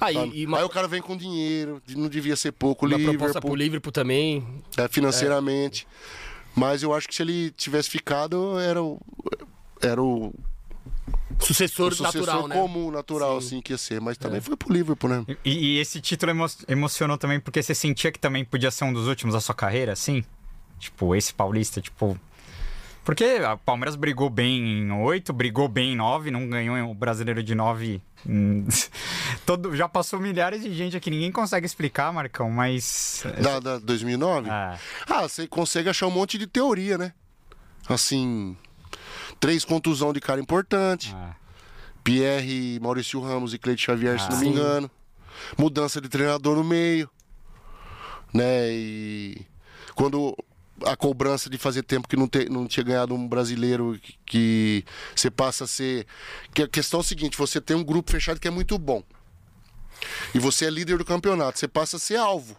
Ah, 0.00 0.10
e, 0.10 0.40
e 0.40 0.46
uma, 0.46 0.58
Aí 0.58 0.64
o 0.64 0.68
cara 0.68 0.88
vem 0.88 1.00
com 1.00 1.16
dinheiro, 1.16 1.80
não 1.90 2.08
devia 2.08 2.34
ser 2.34 2.50
pouco, 2.50 2.86
uma 2.86 2.98
proposta 2.98 3.40
pro 3.40 3.54
Liverpool, 3.54 3.56
Liverpool 3.56 3.92
também. 3.92 4.44
é, 4.76 4.88
financeiramente. 4.88 5.86
Mas 6.56 6.82
eu 6.82 6.92
acho 6.92 7.06
que 7.06 7.14
se 7.14 7.22
ele 7.22 7.52
tivesse 7.52 7.88
ficado, 7.88 8.58
era 8.58 8.82
o. 8.82 9.00
Era 9.80 10.02
o, 10.02 10.34
Sucessor, 11.40 11.88
o 11.88 11.94
sucessor 11.94 12.20
natural, 12.20 12.48
né? 12.48 12.54
comum, 12.56 12.90
natural, 12.90 13.40
Sim. 13.40 13.46
assim, 13.46 13.60
que 13.62 13.72
ia 13.72 13.78
ser. 13.78 14.00
Mas 14.00 14.16
também 14.16 14.40
foi 14.40 14.56
pro 14.56 14.72
Liverpool, 14.72 15.10
né? 15.10 15.24
E, 15.44 15.76
e 15.76 15.78
esse 15.78 16.00
título 16.00 16.30
emo- 16.30 16.46
emocionou 16.68 17.18
também 17.18 17.40
porque 17.40 17.62
você 17.62 17.74
sentia 17.74 18.12
que 18.12 18.18
também 18.18 18.44
podia 18.44 18.70
ser 18.70 18.84
um 18.84 18.92
dos 18.92 19.08
últimos 19.08 19.34
da 19.34 19.40
sua 19.40 19.54
carreira, 19.54 19.92
assim? 19.92 20.24
Tipo, 20.78 21.14
esse 21.16 21.32
paulista, 21.34 21.80
tipo. 21.80 22.18
Porque 23.04 23.24
a 23.44 23.56
Palmeiras 23.56 23.96
brigou 23.96 24.30
bem 24.30 24.62
em 24.82 24.92
oito, 24.92 25.32
brigou 25.32 25.66
bem 25.66 25.92
em 25.94 25.96
nove, 25.96 26.30
não 26.30 26.48
ganhou 26.48 26.88
o 26.88 26.94
brasileiro 26.94 27.42
de 27.42 27.52
nove. 27.54 28.00
hum, 28.24 28.64
Todo, 29.44 29.74
já 29.74 29.88
passou 29.88 30.20
milhares 30.20 30.62
de 30.62 30.72
gente 30.72 30.96
aqui, 30.96 31.10
ninguém 31.10 31.32
consegue 31.32 31.66
explicar, 31.66 32.12
Marcão, 32.12 32.48
mas. 32.48 33.24
Da, 33.42 33.58
da 33.58 33.78
2009? 33.80 34.48
Ah, 34.48 34.78
Ah, 35.08 35.22
você 35.22 35.48
consegue 35.48 35.88
achar 35.88 36.06
um 36.06 36.12
monte 36.12 36.38
de 36.38 36.46
teoria, 36.46 36.96
né? 36.96 37.12
Assim, 37.88 38.56
três 39.40 39.64
contusão 39.64 40.12
de 40.12 40.20
cara 40.20 40.40
importante. 40.40 41.12
ah, 41.14 41.34
Pierre, 42.04 42.78
Maurício 42.80 43.20
Ramos 43.20 43.54
e 43.54 43.58
Cleide 43.58 43.80
Xavier, 43.82 44.18
se 44.18 44.26
Ah, 44.26 44.30
não 44.30 44.38
me 44.38 44.44
sim. 44.46 44.50
engano. 44.50 44.90
Mudança 45.56 46.00
de 46.00 46.08
treinador 46.08 46.56
no 46.56 46.64
meio. 46.64 47.08
Né? 48.34 48.70
E 48.72 49.46
quando 49.94 50.36
a 50.84 50.96
cobrança 50.96 51.48
de 51.48 51.58
fazer 51.58 51.82
tempo 51.82 52.08
que 52.08 52.16
não, 52.16 52.26
te- 52.26 52.48
não 52.48 52.66
tinha 52.66 52.82
ganhado 52.82 53.14
um 53.14 53.28
brasileiro 53.28 53.98
que, 54.02 54.14
que 54.26 54.84
você 55.14 55.30
passa 55.30 55.64
a 55.64 55.66
ser. 55.66 56.06
Que 56.54 56.62
a 56.62 56.68
questão 56.68 57.00
é 57.00 57.02
o 57.02 57.04
seguinte: 57.04 57.36
você 57.36 57.60
tem 57.60 57.76
um 57.76 57.84
grupo 57.84 58.10
fechado 58.10 58.40
que 58.40 58.48
é 58.48 58.50
muito 58.50 58.76
bom. 58.78 59.02
E 60.34 60.38
você 60.38 60.64
é 60.66 60.70
líder 60.70 60.98
do 60.98 61.04
campeonato, 61.04 61.58
você 61.58 61.68
passa 61.68 61.96
a 61.96 62.00
ser 62.00 62.16
alvo. 62.16 62.56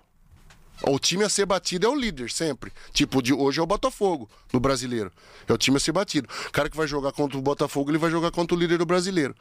O 0.85 0.99
time 0.99 1.23
a 1.23 1.29
ser 1.29 1.45
batido 1.45 1.85
é 1.85 1.89
o 1.89 1.95
líder, 1.95 2.29
sempre. 2.29 2.71
Tipo, 2.91 3.21
de 3.21 3.33
hoje 3.33 3.59
é 3.59 3.63
o 3.63 3.65
Botafogo, 3.65 4.29
no 4.51 4.59
brasileiro. 4.59 5.11
É 5.47 5.53
o 5.53 5.57
time 5.57 5.77
a 5.77 5.79
ser 5.79 5.93
batido. 5.93 6.27
O 6.47 6.51
cara 6.51 6.69
que 6.69 6.75
vai 6.75 6.87
jogar 6.87 7.13
contra 7.13 7.37
o 7.37 7.41
Botafogo, 7.41 7.89
ele 7.89 7.97
vai 7.97 8.11
jogar 8.11 8.31
contra 8.31 8.55
o 8.55 8.59
líder 8.59 8.77
do 8.77 8.85
brasileiro. 8.85 9.33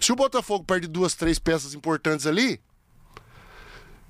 Se 0.00 0.12
o 0.12 0.16
Botafogo 0.16 0.64
perde 0.64 0.86
duas, 0.86 1.14
três 1.14 1.38
peças 1.38 1.74
importantes 1.74 2.26
ali, 2.26 2.60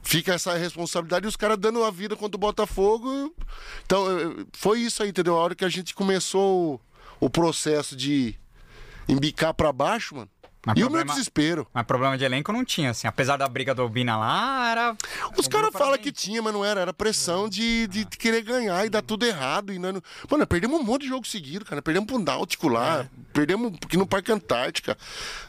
fica 0.02 0.34
essa 0.34 0.54
responsabilidade 0.56 1.24
e 1.24 1.28
os 1.28 1.36
caras 1.36 1.56
dando 1.56 1.82
a 1.84 1.90
vida 1.90 2.14
contra 2.14 2.36
o 2.36 2.40
Botafogo. 2.40 3.34
Então, 3.86 4.06
eh, 4.18 4.44
foi 4.52 4.80
isso 4.80 5.02
aí, 5.02 5.08
entendeu? 5.08 5.36
A 5.36 5.40
hora 5.40 5.54
que 5.54 5.64
a 5.64 5.70
gente 5.70 5.94
começou 5.94 6.80
o, 7.20 7.26
o 7.26 7.30
processo 7.30 7.96
de 7.96 8.34
embicar 9.08 9.54
pra 9.54 9.72
baixo, 9.72 10.16
mano. 10.16 10.30
Mas 10.66 10.76
e 10.76 10.80
o 10.82 10.86
problema- 10.86 11.04
meu 11.06 11.14
desespero. 11.14 11.66
mas 11.72 11.86
problema 11.86 12.18
de 12.18 12.24
elenco 12.24 12.52
não 12.52 12.64
tinha, 12.64 12.90
assim. 12.90 13.06
Apesar 13.06 13.36
da 13.36 13.48
briga 13.48 13.74
do 13.74 13.82
Albina 13.82 14.16
lá, 14.16 14.70
era. 14.70 14.96
Os 15.36 15.46
o 15.46 15.50
caras 15.50 15.70
falam 15.72 15.94
bem- 15.94 16.02
que 16.02 16.12
tinha, 16.12 16.42
mas 16.42 16.52
não 16.52 16.64
era. 16.64 16.80
Era 16.80 16.92
pressão 16.92 17.48
de, 17.48 17.86
de 17.86 18.04
querer 18.04 18.42
ganhar 18.42 18.84
e 18.84 18.90
dar 18.90 19.00
tudo 19.02 19.24
errado. 19.24 19.72
E 19.72 19.78
não... 19.78 20.02
Mano, 20.30 20.46
perdemos 20.46 20.80
um 20.80 20.82
monte 20.82 21.02
de 21.02 21.08
jogo 21.08 21.26
seguido, 21.26 21.64
cara. 21.64 21.80
Perdemos 21.80 22.06
pro 22.08 22.18
Náutico 22.18 22.68
lá. 22.68 23.06
Perdemos 23.32 23.72
aqui 23.84 23.96
no 23.96 24.06
Parque 24.06 24.32
Antártica. 24.32 24.98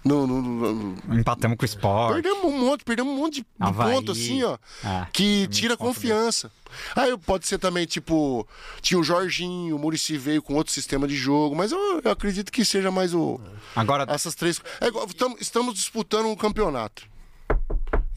No, 0.05 0.27
no- 0.27 0.41
no- 0.73 1.19
Empatamos 1.19 1.57
com 1.57 1.63
o 1.63 1.65
Sport. 1.65 2.13
Perdemos 2.13 2.43
um 2.45 2.57
monte, 2.57 2.83
perdemos 2.83 3.11
um 3.13 3.17
monte 3.17 3.41
de 3.41 3.47
Havaí. 3.59 3.93
ponto 3.95 4.11
assim, 4.11 4.43
ó. 4.43 4.57
Ah, 4.83 5.07
que 5.11 5.47
tira 5.47 5.75
confiança. 5.75 6.51
Aí 6.95 7.17
pode 7.17 7.48
ser 7.48 7.57
também, 7.57 7.85
tipo, 7.85 8.48
tinha 8.81 8.99
o 8.99 9.03
Jorginho, 9.03 9.75
o 9.75 9.80
Murici 9.80 10.17
veio 10.17 10.41
com 10.41 10.53
outro 10.56 10.73
sistema 10.73 11.07
de 11.07 11.15
jogo, 11.15 11.56
mas 11.56 11.72
eu, 11.72 12.01
eu 12.03 12.11
acredito 12.11 12.51
que 12.51 12.64
seja 12.65 12.89
mais 12.91 13.14
o. 13.14 13.39
Agora, 13.75 14.06
Essas 14.09 14.35
três. 14.35 14.61
É 14.81 14.88
igual, 14.88 15.07
tamo- 15.07 15.38
estamos 15.39 15.73
disputando 15.75 16.27
um 16.27 16.35
campeonato. 16.35 17.07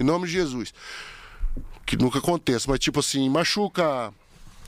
Em 0.01 0.05
nome 0.05 0.27
de 0.27 0.33
Jesus. 0.33 0.73
Que 1.87 1.97
nunca 1.97 2.19
acontece, 2.19 2.69
mas 2.69 2.79
tipo 2.79 3.01
assim, 3.01 3.29
machuca 3.29 4.13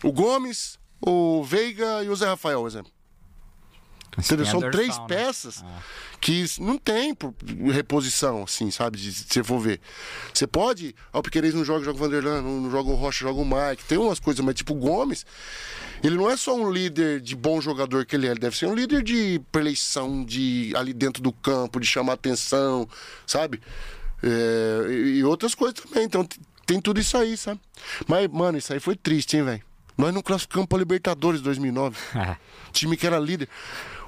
o 0.02 0.12
Gomes, 0.12 0.78
o 1.00 1.42
Veiga 1.44 2.02
e 2.04 2.08
o 2.08 2.16
Zé 2.16 2.26
Rafael, 2.26 2.60
por 2.60 2.66
exemplo. 2.68 2.92
Entendeu? 4.18 4.46
São 4.46 4.60
três 4.70 4.96
né? 4.98 5.04
peças 5.08 5.64
que 6.20 6.44
não 6.60 6.78
tem 6.78 7.16
reposição, 7.72 8.44
assim, 8.44 8.70
sabe? 8.70 8.98
Se 8.98 9.12
você 9.28 9.44
for 9.44 9.58
ver. 9.58 9.80
Você 10.32 10.46
pode. 10.46 10.94
Ó, 11.12 11.18
o 11.18 11.22
Piqueires 11.22 11.54
não 11.54 11.64
joga, 11.64 11.84
joga 11.84 11.96
o 11.96 12.00
Vanderlan, 12.00 12.42
não, 12.42 12.60
não 12.62 12.70
joga 12.70 12.90
o 12.90 12.94
Rocha, 12.94 13.24
joga 13.24 13.40
o 13.40 13.44
Mike. 13.44 13.84
Tem 13.84 13.98
umas 13.98 14.20
coisas, 14.20 14.44
mas 14.44 14.54
tipo 14.54 14.74
o 14.74 14.76
Gomes, 14.76 15.26
ele 16.02 16.16
não 16.16 16.30
é 16.30 16.36
só 16.36 16.54
um 16.54 16.70
líder 16.70 17.20
de 17.20 17.34
bom 17.34 17.60
jogador 17.60 18.06
que 18.06 18.16
ele 18.16 18.26
é, 18.26 18.30
ele 18.30 18.40
deve 18.40 18.56
ser 18.56 18.66
um 18.66 18.74
líder 18.74 19.02
de 19.02 19.40
preleição, 19.50 20.24
de 20.24 20.72
ali 20.76 20.92
dentro 20.92 21.22
do 21.22 21.32
campo, 21.32 21.80
de 21.80 21.86
chamar 21.86 22.14
atenção, 22.14 22.88
sabe? 23.26 23.60
É, 24.22 24.92
e, 24.92 25.24
outras 25.24 25.54
coisas 25.54 25.78
também. 25.80 26.04
Então 26.04 26.26
tem 26.66 26.80
tudo 26.80 27.00
isso 27.00 27.16
aí, 27.16 27.36
sabe? 27.36 27.60
Mas, 28.06 28.28
mano, 28.28 28.56
isso 28.58 28.72
aí 28.72 28.80
foi 28.80 28.96
triste, 28.96 29.36
hein, 29.36 29.44
velho? 29.44 29.62
Nós 29.96 30.12
não 30.12 30.22
classificamos 30.22 30.66
pra 30.66 30.78
Libertadores 30.78 31.40
2009. 31.40 31.96
É. 32.16 32.36
Time 32.72 32.96
que 32.96 33.06
era 33.06 33.18
líder. 33.18 33.48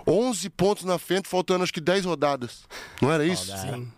11 0.06 0.48
pontos 0.50 0.84
na 0.84 0.98
frente, 0.98 1.28
faltando 1.28 1.64
acho 1.64 1.72
que 1.72 1.80
10 1.80 2.04
rodadas. 2.04 2.64
Não 3.02 3.10
era 3.10 3.24
isso? 3.24 3.56
Sim. 3.56 3.90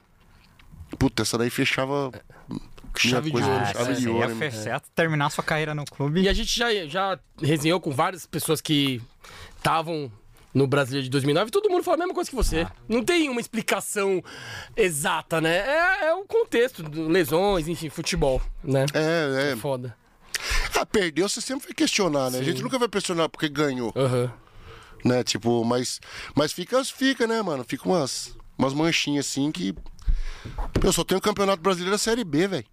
Puta, 0.99 1.23
essa 1.23 1.37
daí 1.37 1.51
fechava. 1.51 2.11
Chave 2.97 3.27
de 3.27 3.33
coisa, 3.33 3.47
ouro, 3.49 3.63
Ah, 3.63 3.73
chave 3.73 3.95
de 3.97 4.09
ouro. 4.09 4.35
você 4.35 4.69
ia 4.71 4.81
terminar 4.95 5.31
sua 5.31 5.45
carreira 5.45 5.75
no 5.75 5.85
clube. 5.85 6.23
E 6.23 6.29
a 6.29 6.33
gente 6.33 6.57
já, 6.59 6.73
já 6.87 7.19
resenhou 7.41 7.79
com 7.81 7.93
várias 7.93 8.27
pessoas 8.27 8.61
que 8.61 9.01
estavam 9.57 10.11
no 10.53 10.67
Brasileiro 10.67 11.05
de 11.05 11.11
2009 11.11 11.49
e 11.49 11.53
todo 11.53 11.69
mundo 11.71 11.85
fala 11.85 11.97
a 11.97 11.99
mesma 11.99 12.15
coisa 12.15 12.29
que 12.29 12.35
você. 12.35 12.67
Não 12.89 13.05
tem 13.05 13.29
uma 13.29 13.41
explicação 13.41 14.21
exata, 14.77 15.41
né? 15.41 15.59
É, 15.59 16.07
é 16.07 16.15
o 16.15 16.25
contexto, 16.25 16.83
do- 16.83 17.07
lesões, 17.07 17.69
enfim, 17.69 17.89
futebol, 17.91 18.41
né? 18.65 18.87
É, 18.95 19.53
é. 19.53 19.57
Foda. 19.57 19.95
Ah, 20.75 20.87
perdeu, 20.87 21.29
você 21.29 21.41
sempre 21.41 21.67
vai 21.67 21.75
questionar, 21.75 22.31
né? 22.31 22.39
A 22.39 22.43
gente 22.43 22.63
nunca 22.63 22.79
vai 22.79 22.89
questionar 22.89 23.29
porque 23.29 23.49
ganhou, 23.49 23.93
Aham. 23.95 24.33
Né? 25.05 25.23
Tipo, 25.25 25.65
mas, 25.65 26.01
mas 26.35 26.53
fica, 26.53 26.83
fica, 26.85 27.27
né, 27.27 27.41
mano? 27.43 27.65
Fica 27.67 27.89
umas, 27.89 28.37
umas 28.57 28.73
manchinhas 28.75 29.27
assim 29.27 29.51
que. 29.53 29.75
Eu 30.83 30.93
só 30.93 31.05
tenho 31.05 31.19
o 31.19 31.23
Campeonato 31.23 31.63
Brasileiro 31.63 31.93
da 31.93 31.99
Série 31.99 32.25
B, 32.25 32.47
velho. 32.49 32.65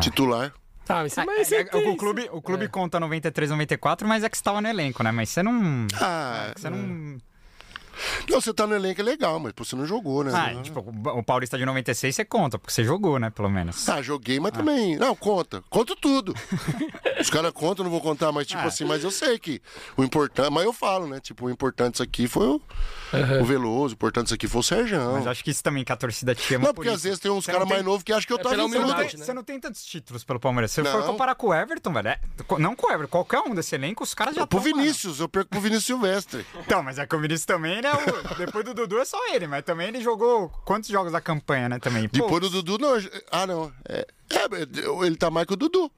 Titular. 0.00 0.52
Tá, 0.84 1.02
mas, 1.02 1.16
Ah, 1.18 1.24
mas 1.26 1.40
é- 1.40 1.44
você 1.44 1.56
é- 1.56 1.64
tem- 1.64 1.88
o 1.90 1.96
clube, 1.96 2.28
o 2.32 2.40
clube 2.40 2.66
conta 2.68 2.98
93, 2.98 3.50
94, 3.50 4.08
mas 4.08 4.24
é 4.24 4.28
que 4.28 4.36
você 4.38 4.42
tava 4.42 4.60
no 4.60 4.68
elenco, 4.68 5.02
né? 5.02 5.10
Mas 5.12 5.28
você 5.28 5.42
não. 5.42 5.86
Ah, 6.00 6.52
Você 6.56 6.70
não. 6.70 7.18
Não, 8.28 8.40
você 8.40 8.52
tá 8.54 8.66
no 8.66 8.74
elenco 8.74 9.00
é 9.00 9.04
legal, 9.04 9.38
mas 9.40 9.52
pô, 9.52 9.64
você 9.64 9.74
não 9.76 9.86
jogou, 9.86 10.22
né? 10.24 10.32
Ah, 10.34 10.62
tipo, 10.62 10.80
o 11.10 11.22
Paulista 11.22 11.56
de 11.58 11.64
96 11.64 12.14
você 12.14 12.24
conta, 12.24 12.58
porque 12.58 12.72
você 12.72 12.84
jogou, 12.84 13.18
né? 13.18 13.30
Pelo 13.30 13.48
menos. 13.50 13.88
Ah, 13.88 14.00
joguei, 14.02 14.38
mas 14.40 14.52
também. 14.52 14.96
Não, 14.96 15.14
conta. 15.16 15.62
Conta 15.68 15.94
tudo. 15.96 16.34
Os 17.20 17.30
caras 17.30 17.50
contam, 17.52 17.84
eu 17.84 17.84
não 17.84 17.90
vou 17.90 18.00
contar, 18.00 18.30
mas 18.32 18.46
tipo 18.46 18.60
Ah. 18.60 18.66
assim, 18.66 18.84
mas 18.84 19.02
eu 19.04 19.10
sei 19.10 19.38
que 19.38 19.60
o 19.96 20.04
importante. 20.04 20.50
Mas 20.50 20.64
eu 20.64 20.72
falo, 20.72 21.06
né? 21.06 21.20
Tipo, 21.20 21.46
o 21.46 21.50
importante 21.50 21.94
isso 21.94 22.02
aqui 22.02 22.28
foi 22.28 22.46
o, 22.46 22.60
o 23.40 23.44
Veloso, 23.44 23.94
o 23.94 23.96
importante 23.96 24.26
isso 24.26 24.34
aqui 24.34 24.46
foi 24.46 24.60
o 24.60 24.62
Serjão. 24.62 25.12
Mas 25.14 25.26
acho 25.26 25.42
que 25.42 25.50
isso 25.50 25.62
também 25.62 25.84
que 25.84 25.92
a 25.92 25.96
torcida 25.96 26.34
te 26.34 26.54
ama. 26.54 26.66
Não, 26.66 26.74
por 26.74 26.76
porque 26.76 26.88
às 26.90 26.96
isso. 26.96 27.04
vezes 27.04 27.18
tem 27.18 27.30
uns 27.30 27.44
Você 27.44 27.52
caras 27.52 27.66
tem- 27.66 27.76
mais 27.76 27.84
novos 27.84 28.02
que 28.02 28.12
acham 28.12 28.26
que 28.26 28.32
eu 28.32 28.38
É 28.38 28.42
tava 28.42 28.54
pela 28.54 28.68
Você 28.68 28.78
humildade, 28.78 29.16
né? 29.16 29.24
você 29.24 29.32
não 29.34 29.42
tem 29.42 29.58
tantos 29.58 29.84
títulos 29.84 30.22
pelo 30.24 30.38
Palmeiras. 30.38 30.70
Se 30.72 30.80
eu 30.80 30.84
for 30.84 31.04
comparar 31.04 31.34
com 31.34 31.48
o 31.48 31.54
Everton, 31.54 31.92
velho. 31.92 32.08
é- 32.08 32.20
não 32.58 32.74
com 32.76 32.86
o 32.86 32.90
Everton, 32.92 33.08
qualquer 33.10 33.40
um 33.40 33.54
desse 33.54 33.74
elenco, 33.74 34.04
os 34.04 34.14
caras 34.14 34.34
já 34.36 34.46
Pro. 34.46 34.60
Vinícius, 34.60 35.18
eu 35.20 35.28
perco 35.28 35.48
pro 35.50 35.60
Vinícius 35.60 35.86
Silvestre. 35.86 36.44
Então, 36.60 36.82
mas 36.82 36.98
é 36.98 37.06
que 37.06 37.16
o 37.16 37.20
Vinícius 37.20 37.46
também, 37.46 37.80
né? 37.80 37.87
O- 37.96 38.34
depois 38.36 38.64
do 38.64 38.74
Dudu 38.74 38.98
é 38.98 39.04
só 39.04 39.18
ele, 39.34 39.46
mas 39.46 39.62
também 39.64 39.88
ele 39.88 40.00
jogou 40.00 40.48
quantos 40.64 40.88
jogos 40.90 41.12
da 41.12 41.20
campanha, 41.20 41.68
né? 41.68 41.78
Também. 41.78 42.08
Pô, 42.08 42.18
Depois 42.18 42.40
do 42.42 42.50
Dudu, 42.62 42.78
não. 42.78 42.96
Ah, 43.30 43.46
não. 43.46 43.72
É, 43.88 44.06
é, 44.30 45.06
ele 45.06 45.16
tá 45.16 45.30
mais 45.30 45.46
que 45.46 45.52
o 45.54 45.56
Dudu. 45.56 45.90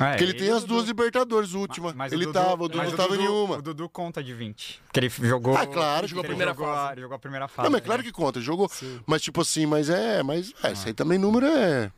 é, 0.00 0.08
Porque 0.10 0.24
ele 0.24 0.34
tem 0.34 0.48
e 0.48 0.52
o 0.52 0.56
as 0.56 0.64
duas. 0.64 0.86
Libertadores 0.86 1.54
últimas. 1.54 1.94
Mas 1.94 2.12
ele 2.12 2.24
o 2.24 2.26
Dudu, 2.28 2.38
tava, 2.38 2.54
o 2.64 2.68
Dudu 2.68 2.78
mas 2.78 2.90
não 2.90 2.96
tava 2.96 3.14
em 3.14 3.18
nenhuma. 3.18 3.56
O 3.58 3.62
Dudu 3.62 3.88
conta 3.88 4.22
de 4.22 4.32
20. 4.34 4.80
Porque 4.86 5.00
ele 5.00 5.10
jogou. 5.10 5.56
Ah, 5.56 5.66
claro, 5.66 6.06
jogou 6.06 6.20
a 6.22 6.24
ele 6.24 6.28
primeira 6.28 6.52
jogou 6.52 6.66
fase. 6.74 6.92
Ele 6.92 7.00
jogou 7.02 7.16
a 7.16 7.18
primeira 7.18 7.48
fase. 7.48 7.64
Não, 7.66 7.72
mas 7.72 7.80
é 7.82 7.84
claro 7.84 8.02
que 8.02 8.12
conta, 8.12 8.40
jogou. 8.40 8.70
Mas 9.06 9.22
tipo 9.22 9.40
assim, 9.40 9.66
mas 9.66 9.88
é, 9.90 10.22
mas 10.22 10.52
é, 10.62 10.72
isso 10.72 10.86
aí 10.86 10.94
também 10.94 11.18
número 11.18 11.46
é. 11.46 11.90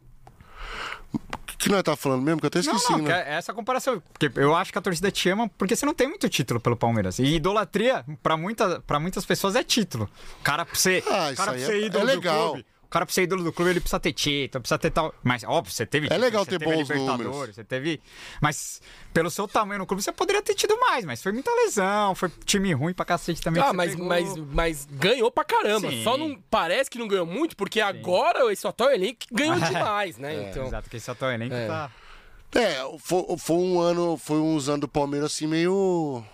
Que 1.61 1.69
nós 1.69 1.83
tá 1.83 1.95
falando 1.97 2.23
mesmo? 2.23 2.41
Que 2.41 2.47
eu 2.47 2.49
até 2.49 2.63
Não, 2.63 2.75
esqueci, 2.77 2.93
não, 2.93 2.99
que 3.01 3.09
né? 3.09 3.25
é 3.29 3.35
essa 3.35 3.53
comparação. 3.53 4.03
Porque 4.13 4.31
eu 4.41 4.55
acho 4.57 4.73
que 4.73 4.79
a 4.79 4.83
torcida 4.83 5.11
te 5.11 5.29
ama 5.29 5.49
porque 5.59 5.77
você 5.77 5.85
não 5.87 5.95
tem 5.95 6.09
muito 6.09 6.29
título 6.29 6.59
pelo 6.61 6.77
Palmeiras. 6.77 7.19
E 7.19 7.25
idolatria, 7.37 8.05
pra, 8.23 8.37
muita, 8.37 8.81
pra 8.81 8.99
muitas 8.99 9.25
pessoas, 9.25 9.55
é 9.55 9.63
título. 9.63 10.09
Cara, 10.43 10.65
pra 10.65 10.75
ser, 10.75 11.05
Ah, 11.09 11.33
cara 11.37 11.53
pra 11.53 11.59
ser 11.61 11.73
é- 11.75 11.87
ídolo 11.87 12.05
é 12.05 12.13
do 12.13 12.17
legal. 12.19 12.49
clube. 12.53 12.67
O 12.91 12.93
cara, 12.93 13.07
pra 13.07 13.15
ser 13.15 13.23
ídolo 13.23 13.45
do 13.45 13.53
clube, 13.53 13.71
ele 13.71 13.79
precisa 13.79 14.01
ter 14.01 14.13
título, 14.13 14.63
precisa 14.63 14.77
ter 14.77 14.91
tal. 14.91 15.15
Mas, 15.23 15.45
óbvio, 15.45 15.73
você 15.73 15.87
teve 15.87 16.07
É 16.07 16.09
título, 16.09 16.25
legal 16.27 16.45
você 16.45 16.51
ter 16.51 16.59
teve 16.59 16.73
bons 16.73 16.89
Libertadores, 16.89 17.25
números. 17.25 17.55
Você 17.55 17.63
teve. 17.63 18.01
Mas, 18.41 18.83
pelo 19.15 19.31
seu 19.31 19.47
tamanho 19.47 19.79
no 19.79 19.87
clube, 19.87 20.03
você 20.03 20.11
poderia 20.11 20.43
ter 20.43 20.57
tido 20.57 20.77
mais. 20.81 21.05
Mas 21.05 21.23
foi 21.23 21.31
muita 21.31 21.53
lesão, 21.55 22.17
foi 22.17 22.29
time 22.45 22.73
ruim 22.73 22.93
pra 22.93 23.05
cacete 23.05 23.41
também. 23.41 23.63
Ah, 23.63 23.67
você 23.69 23.77
mas, 23.77 23.91
pegou. 23.93 24.07
mas, 24.09 24.37
mas 24.37 24.89
ganhou 24.91 25.31
pra 25.31 25.45
caramba. 25.45 25.89
Sim. 25.89 26.03
Só 26.03 26.17
não 26.17 26.37
parece 26.51 26.91
que 26.91 26.99
não 26.99 27.07
ganhou 27.07 27.25
muito, 27.25 27.55
porque 27.57 27.81
agora 27.81 28.53
esse 28.53 28.67
atual 28.67 28.91
elenco 28.91 29.21
ganhou 29.31 29.55
demais, 29.61 30.19
né? 30.19 30.51
então, 30.51 30.67
Exato, 30.67 30.91
que 30.91 30.97
esse 30.97 31.09
atual 31.09 31.31
elenco 31.31 31.55
É. 31.55 31.69
tá. 31.69 31.93
É, 32.53 32.75
foi, 32.99 33.25
foi 33.39 33.57
um 33.57 33.79
ano, 33.81 34.17
foi 34.19 34.39
uns 34.39 34.69
anos 34.69 34.81
do 34.81 34.89
Palmeiras 34.89 35.33
assim 35.33 35.47
meio. 35.47 36.25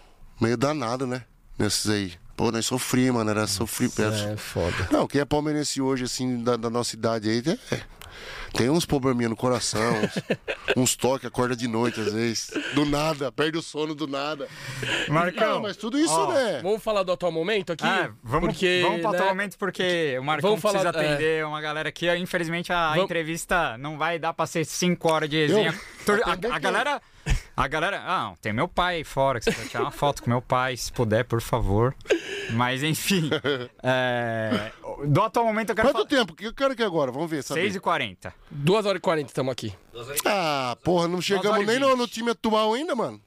meio 0.40 0.56
danado, 0.56 1.06
né? 1.06 1.22
Nesses 1.58 1.90
aí. 1.90 2.12
Pô, 2.36 2.52
nós 2.52 2.66
sofri, 2.66 3.10
mano. 3.10 3.30
Era 3.30 3.46
sofri. 3.46 3.86
é 4.32 4.36
foda. 4.36 4.88
Não, 4.90 5.06
quem 5.06 5.20
é 5.20 5.24
palmeirense 5.24 5.80
hoje, 5.80 6.04
assim, 6.04 6.42
da, 6.42 6.56
da 6.56 6.68
nossa 6.68 6.94
idade 6.94 7.28
aí, 7.30 7.42
é, 7.72 7.80
tem 8.52 8.70
uns 8.70 8.84
probleminha 8.86 9.28
no 9.28 9.36
coração, 9.36 9.80
uns, 10.02 10.12
uns 10.76 10.96
toques, 10.96 11.26
acorda 11.26 11.54
de 11.56 11.66
noite 11.66 12.00
às 12.00 12.12
vezes. 12.12 12.50
Do 12.74 12.84
nada, 12.86 13.30
perde 13.32 13.58
o 13.58 13.62
sono 13.62 13.94
do 13.94 14.06
nada. 14.06 14.46
Marcão. 15.08 15.54
Não, 15.54 15.62
mas 15.62 15.76
tudo 15.76 15.98
isso, 15.98 16.12
Ó, 16.12 16.32
né? 16.32 16.60
Vamos 16.62 16.82
falar 16.82 17.02
do 17.02 17.12
atual 17.12 17.32
momento 17.32 17.72
aqui? 17.72 17.84
Ah, 17.84 18.10
vamos, 18.22 18.50
porque, 18.50 18.80
vamos 18.82 19.00
para 19.00 19.08
o 19.08 19.12
né, 19.12 19.18
atual 19.18 19.34
momento 19.34 19.58
porque 19.58 20.16
o 20.18 20.24
Marcão 20.24 20.50
Vamos 20.50 20.62
falar- 20.62 20.80
é. 20.80 20.92
precisa 20.92 21.08
atender 21.14 21.46
uma 21.46 21.60
galera 21.60 21.88
aqui. 21.88 22.14
Infelizmente 22.16 22.72
a 22.72 22.90
Vamos- 22.90 23.04
entrevista 23.04 23.76
não 23.78 23.96
vai 23.98 24.18
dar 24.18 24.32
para 24.34 24.46
ser 24.46 24.64
5 24.64 25.10
horas 25.10 25.28
de 25.28 25.36
resenha. 25.46 25.74
Tor- 26.06 26.20
A, 26.24 26.32
a 26.54 26.58
galera. 26.58 27.00
A 27.56 27.66
galera. 27.68 28.02
Ah, 28.04 28.34
tem 28.40 28.52
meu 28.52 28.68
pai 28.68 28.96
aí 28.96 29.04
fora, 29.04 29.38
que 29.40 29.46
você 29.46 29.50
vai 29.52 29.66
tirar 29.66 29.84
uma 29.84 29.90
foto 29.90 30.22
com 30.22 30.30
meu 30.30 30.42
pai, 30.42 30.76
se 30.76 30.92
puder, 30.92 31.24
por 31.24 31.40
favor. 31.40 31.94
Mas 32.52 32.82
enfim. 32.82 33.30
é, 33.82 34.70
do 35.06 35.22
atual 35.22 35.46
momento 35.46 35.70
eu 35.70 35.76
quero 35.76 35.88
Quanto 35.88 36.08
falar. 36.08 36.08
tempo? 36.08 36.34
Que 36.34 36.46
eu 36.46 36.54
quero 36.54 36.76
que 36.76 36.82
agora? 36.82 37.10
Vamos 37.10 37.30
ver, 37.30 37.42
sabe? 37.42 37.62
6h40. 37.62 38.32
2 38.50 38.86
horas 38.86 38.98
e 38.98 39.00
40 39.00 39.30
estamos 39.30 39.52
aqui. 39.52 39.72
Ah, 40.24 40.76
porra, 40.84 41.08
não 41.08 41.20
chegamos 41.20 41.66
nem 41.66 41.78
no, 41.78 41.96
no 41.96 42.06
time 42.06 42.30
atual 42.30 42.74
ainda, 42.74 42.94
mano. 42.94 43.20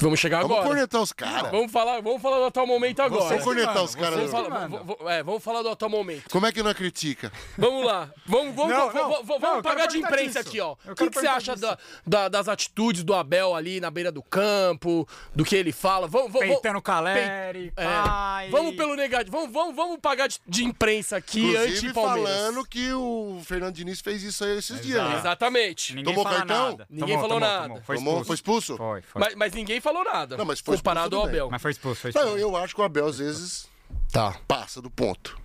Vamos 0.00 0.18
chegar 0.18 0.38
Vamos 0.42 0.56
agora. 0.56 0.68
cornetar 0.68 1.00
os 1.02 1.12
caras. 1.12 1.50
Vamos 1.50 1.70
falar, 1.70 2.00
vamos 2.00 2.22
falar 2.22 2.38
do 2.38 2.44
atual 2.44 2.66
momento 2.66 3.00
agora. 3.02 3.24
Vamos 3.28 3.44
cornetar 3.44 3.82
os 3.82 3.94
caras. 3.94 4.14
Vamos 4.16 4.30
falar, 4.30 4.66
v- 4.68 4.78
v- 4.78 4.96
é, 5.10 5.22
vamos 5.22 5.42
falar 5.44 5.62
do 5.62 5.68
atual 5.68 5.90
momento. 5.90 6.24
Como 6.30 6.46
é 6.46 6.52
que 6.52 6.62
não 6.62 6.72
critica? 6.74 7.30
Vamos 7.58 7.84
lá. 7.84 8.10
Vamos, 8.26 8.54
vamos, 8.54 8.70
Não, 8.72 8.78
vamos, 8.78 8.94
não, 8.94 9.10
vamos, 9.10 9.28
não, 9.28 9.38
vamos 9.40 9.62
pagar 9.62 9.86
de 9.86 9.98
imprensa 9.98 10.38
disso. 10.42 10.48
aqui, 10.48 10.60
ó. 10.60 10.72
O 10.90 10.94
que, 10.94 11.10
que 11.10 11.20
você 11.20 11.26
acha 11.26 11.54
da- 11.56 11.78
da- 12.06 12.28
das 12.28 12.48
atitudes 12.48 13.02
do 13.04 13.14
Abel 13.14 13.54
ali 13.54 13.78
na 13.80 13.90
beira 13.90 14.10
do 14.10 14.22
campo, 14.22 15.06
do 15.34 15.44
que 15.44 15.54
ele 15.54 15.72
fala? 15.72 16.06
Vamos, 16.06 16.32
vamos, 16.32 16.48
Peitando 16.48 16.80
Caleri, 16.80 17.72
É, 17.76 17.84
pai. 17.84 18.48
vamos 18.50 18.74
pelo 18.76 18.94
negativo. 18.96 19.36
Vamos, 19.36 19.52
vamos, 19.52 19.76
vamos 19.76 19.98
pagar 20.00 20.28
de, 20.28 20.40
de 20.46 20.64
imprensa 20.64 21.16
aqui 21.18 21.40
Inclusive 21.42 21.86
anti-Palmeiras. 21.88 22.36
falando 22.38 22.64
que 22.66 22.92
o 22.94 23.40
Fernando 23.44 23.74
Diniz 23.74 24.00
fez 24.00 24.22
isso 24.22 24.44
aí 24.44 24.56
esses 24.58 24.80
dias. 24.80 25.02
né? 25.04 25.16
Exatamente. 25.18 25.94
Ninguém 25.94 26.14
Tomou 26.14 26.24
cartão? 26.24 26.70
nada. 26.70 26.86
Ninguém 26.88 27.18
falou 27.20 27.38
nada. 27.40 27.82
Foi 27.84 27.96
Tomou- 27.96 28.12
expulso. 28.14 28.26
foi 28.26 28.34
expulso? 28.34 28.76
Foi, 28.76 29.02
foi. 29.02 29.20
Mas, 29.20 29.34
mas 29.34 29.52
ninguém 29.52 29.80
falou 29.80 29.89
nada. 29.92 30.36
Não, 30.36 30.44
mas 30.44 30.60
foi 30.60 30.76
comparado 30.76 31.16
ao. 31.16 31.24
Abel. 31.24 31.48
Mas 31.50 31.60
foi 31.62 31.70
expulso, 31.70 32.00
foi 32.00 32.12
Não, 32.14 32.22
expulso. 32.22 32.38
eu, 32.44 32.48
eu 32.50 32.56
acho 32.56 32.74
que 32.74 32.80
o 32.80 32.84
Abel 32.84 33.06
às 33.06 33.18
vezes 33.18 33.68
Tá. 34.12 34.36
passa 34.48 34.80
do 34.80 34.90
ponto. 34.90 35.38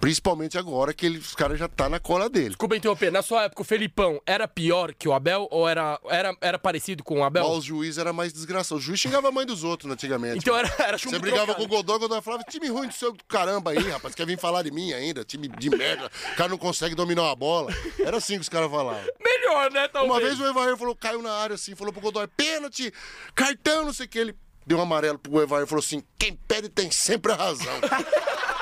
Principalmente 0.00 0.58
agora 0.58 0.92
que 0.92 1.06
ele, 1.06 1.18
os 1.18 1.34
caras 1.34 1.58
já 1.58 1.68
tá 1.68 1.88
na 1.88 1.98
cola 1.98 2.28
dele. 2.28 2.50
Desculpa 2.50 2.76
interromper. 2.76 3.10
Na 3.10 3.22
sua 3.22 3.44
época, 3.44 3.62
o 3.62 3.64
Felipão 3.64 4.20
era 4.26 4.46
pior 4.48 4.94
que 4.94 5.08
o 5.08 5.12
Abel 5.12 5.48
ou 5.50 5.68
era, 5.68 5.98
era, 6.08 6.36
era 6.40 6.58
parecido 6.58 7.02
com 7.02 7.20
o 7.20 7.24
Abel? 7.24 7.46
Mas 7.46 7.58
o 7.58 7.60
juiz 7.62 7.98
era 7.98 8.12
mais 8.12 8.32
desgraçado. 8.32 8.78
O 8.78 8.80
juiz 8.80 9.00
xingava 9.00 9.28
a 9.28 9.32
mãe 9.32 9.46
dos 9.46 9.64
outros 9.64 9.90
antigamente. 9.90 10.38
Então 10.38 10.56
era, 10.56 10.72
era 10.78 10.98
chumbo 10.98 11.16
Você 11.16 11.20
brigava 11.20 11.46
trocado. 11.46 11.68
com 11.68 11.74
o 11.74 11.76
Godoy, 11.76 11.96
o 11.96 11.98
Godoy 12.00 12.22
falava, 12.22 12.44
time 12.44 12.68
ruim 12.68 12.88
do 12.88 12.94
seu 12.94 13.14
caramba 13.28 13.70
aí, 13.72 13.78
rapaz, 13.90 14.14
quer 14.14 14.26
vir 14.26 14.38
falar 14.38 14.62
de 14.62 14.70
mim 14.70 14.92
ainda, 14.92 15.24
time 15.24 15.48
de 15.48 15.70
merda, 15.70 16.10
o 16.32 16.36
cara 16.36 16.48
não 16.48 16.58
consegue 16.58 16.94
dominar 16.94 17.22
uma 17.22 17.36
bola. 17.36 17.72
Era 17.98 18.16
assim 18.16 18.34
que 18.34 18.40
os 18.42 18.48
caras 18.48 18.70
falavam. 18.70 19.02
Melhor, 19.22 19.70
né, 19.70 19.88
talvez? 19.88 20.10
Uma 20.12 20.20
vez 20.20 20.40
o 20.40 20.46
Evair 20.46 20.76
falou, 20.76 20.94
caiu 20.94 21.22
na 21.22 21.32
área 21.32 21.54
assim, 21.54 21.74
falou 21.74 21.92
pro 21.92 22.02
Godoy, 22.02 22.26
pênalti, 22.28 22.92
cartão, 23.34 23.84
não 23.84 23.92
sei 23.92 24.06
o 24.06 24.08
que. 24.08 24.18
Ele 24.18 24.36
deu 24.66 24.78
um 24.78 24.82
amarelo 24.82 25.18
pro 25.18 25.42
Evair 25.42 25.64
e 25.64 25.66
falou 25.66 25.82
assim: 25.82 26.02
quem 26.18 26.34
pede 26.46 26.68
tem 26.68 26.90
sempre 26.90 27.32
a 27.32 27.36
razão. 27.36 27.72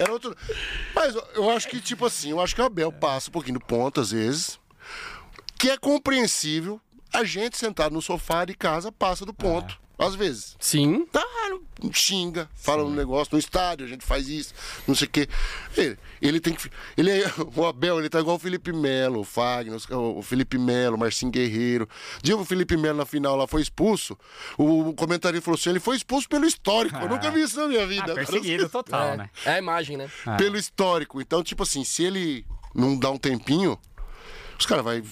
Era 0.00 0.12
outro. 0.12 0.34
Mas 0.94 1.14
eu- 1.34 1.50
acho 1.50 1.68
que, 1.68 1.78
tipo 1.80 2.06
assim, 2.06 2.30
eu 2.30 2.40
acho 2.40 2.54
que 2.54 2.60
o 2.62 2.64
Abel 2.64 2.90
passa 2.90 3.28
um 3.28 3.32
pouquinho 3.32 3.58
do 3.58 3.64
ponto, 3.64 4.00
às 4.00 4.10
vezes, 4.12 4.58
que 5.58 5.70
é 5.70 5.76
compreensível. 5.76 6.80
A 7.12 7.22
gente 7.24 7.58
sentado 7.58 7.92
no 7.92 8.00
sofá 8.00 8.44
de 8.44 8.54
casa 8.54 8.90
passa 8.90 9.26
do 9.26 9.34
ponto, 9.34 9.78
às 10.06 10.14
vezes. 10.14 10.56
Sim. 10.58 11.06
Tá, 11.06 11.24
xinga, 11.92 12.48
fala 12.54 12.84
um 12.84 12.90
negócio 12.90 13.30
no 13.32 13.38
estádio, 13.38 13.86
a 13.86 13.88
gente 13.88 14.04
faz 14.04 14.28
isso, 14.28 14.52
não 14.86 14.94
sei 14.94 15.06
o 15.06 15.10
quê. 15.10 15.28
Ele, 15.76 15.98
ele 16.20 16.40
tem 16.40 16.52
que. 16.52 16.68
Ele 16.96 17.10
é, 17.10 17.24
o 17.56 17.64
Abel, 17.64 17.98
ele 17.98 18.08
tá 18.08 18.20
igual 18.20 18.36
o 18.36 18.38
Felipe 18.38 18.72
Melo, 18.72 19.20
o 19.20 19.24
Fagner, 19.24 19.78
o 19.90 20.22
Felipe 20.22 20.58
Melo, 20.58 20.96
o 20.96 20.98
Marcinho 20.98 21.30
Guerreiro. 21.32 21.88
Dia 22.22 22.36
que 22.36 22.42
o 22.42 22.44
Felipe 22.44 22.76
Melo 22.76 22.98
na 22.98 23.06
final 23.06 23.36
lá 23.36 23.46
foi 23.46 23.62
expulso, 23.62 24.18
o 24.58 24.92
comentarista 24.94 25.44
falou 25.44 25.58
assim: 25.58 25.70
ele 25.70 25.80
foi 25.80 25.96
expulso 25.96 26.28
pelo 26.28 26.44
histórico. 26.44 26.96
Eu 26.98 27.08
nunca 27.08 27.30
vi 27.30 27.42
isso 27.42 27.58
na 27.58 27.68
minha 27.68 27.86
vida. 27.86 28.12
Ah, 28.12 28.14
perseguido 28.14 28.68
total, 28.68 29.08
É, 29.12 29.16
né? 29.16 29.30
é 29.44 29.52
a 29.54 29.58
imagem, 29.58 29.96
né? 29.96 30.10
Pelo 30.36 30.56
histórico. 30.56 31.20
Então, 31.20 31.42
tipo 31.42 31.62
assim, 31.62 31.84
se 31.84 32.04
ele 32.04 32.44
não 32.74 32.98
dá 32.98 33.10
um 33.10 33.18
tempinho, 33.18 33.78
os 34.58 34.66
caras 34.66 34.84
vai. 34.84 35.02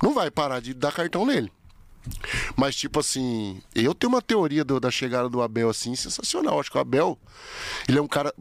Não 0.00 0.14
vai 0.14 0.30
parar 0.30 0.60
de 0.60 0.72
dar 0.74 0.92
cartão 0.92 1.26
nele. 1.26 1.50
Mas, 2.56 2.74
tipo 2.76 3.00
assim, 3.00 3.60
eu 3.74 3.94
tenho 3.94 4.12
uma 4.12 4.22
teoria 4.22 4.64
do- 4.64 4.80
da 4.80 4.90
chegada 4.90 5.28
do 5.28 5.42
Abel, 5.42 5.68
assim, 5.68 5.94
sensacional. 5.94 6.58
Acho 6.58 6.70
que 6.70 6.78
o 6.78 6.80
Abel, 6.80 7.18
ele 7.88 7.98
é 7.98 8.02
um 8.02 8.08
cara. 8.08 8.32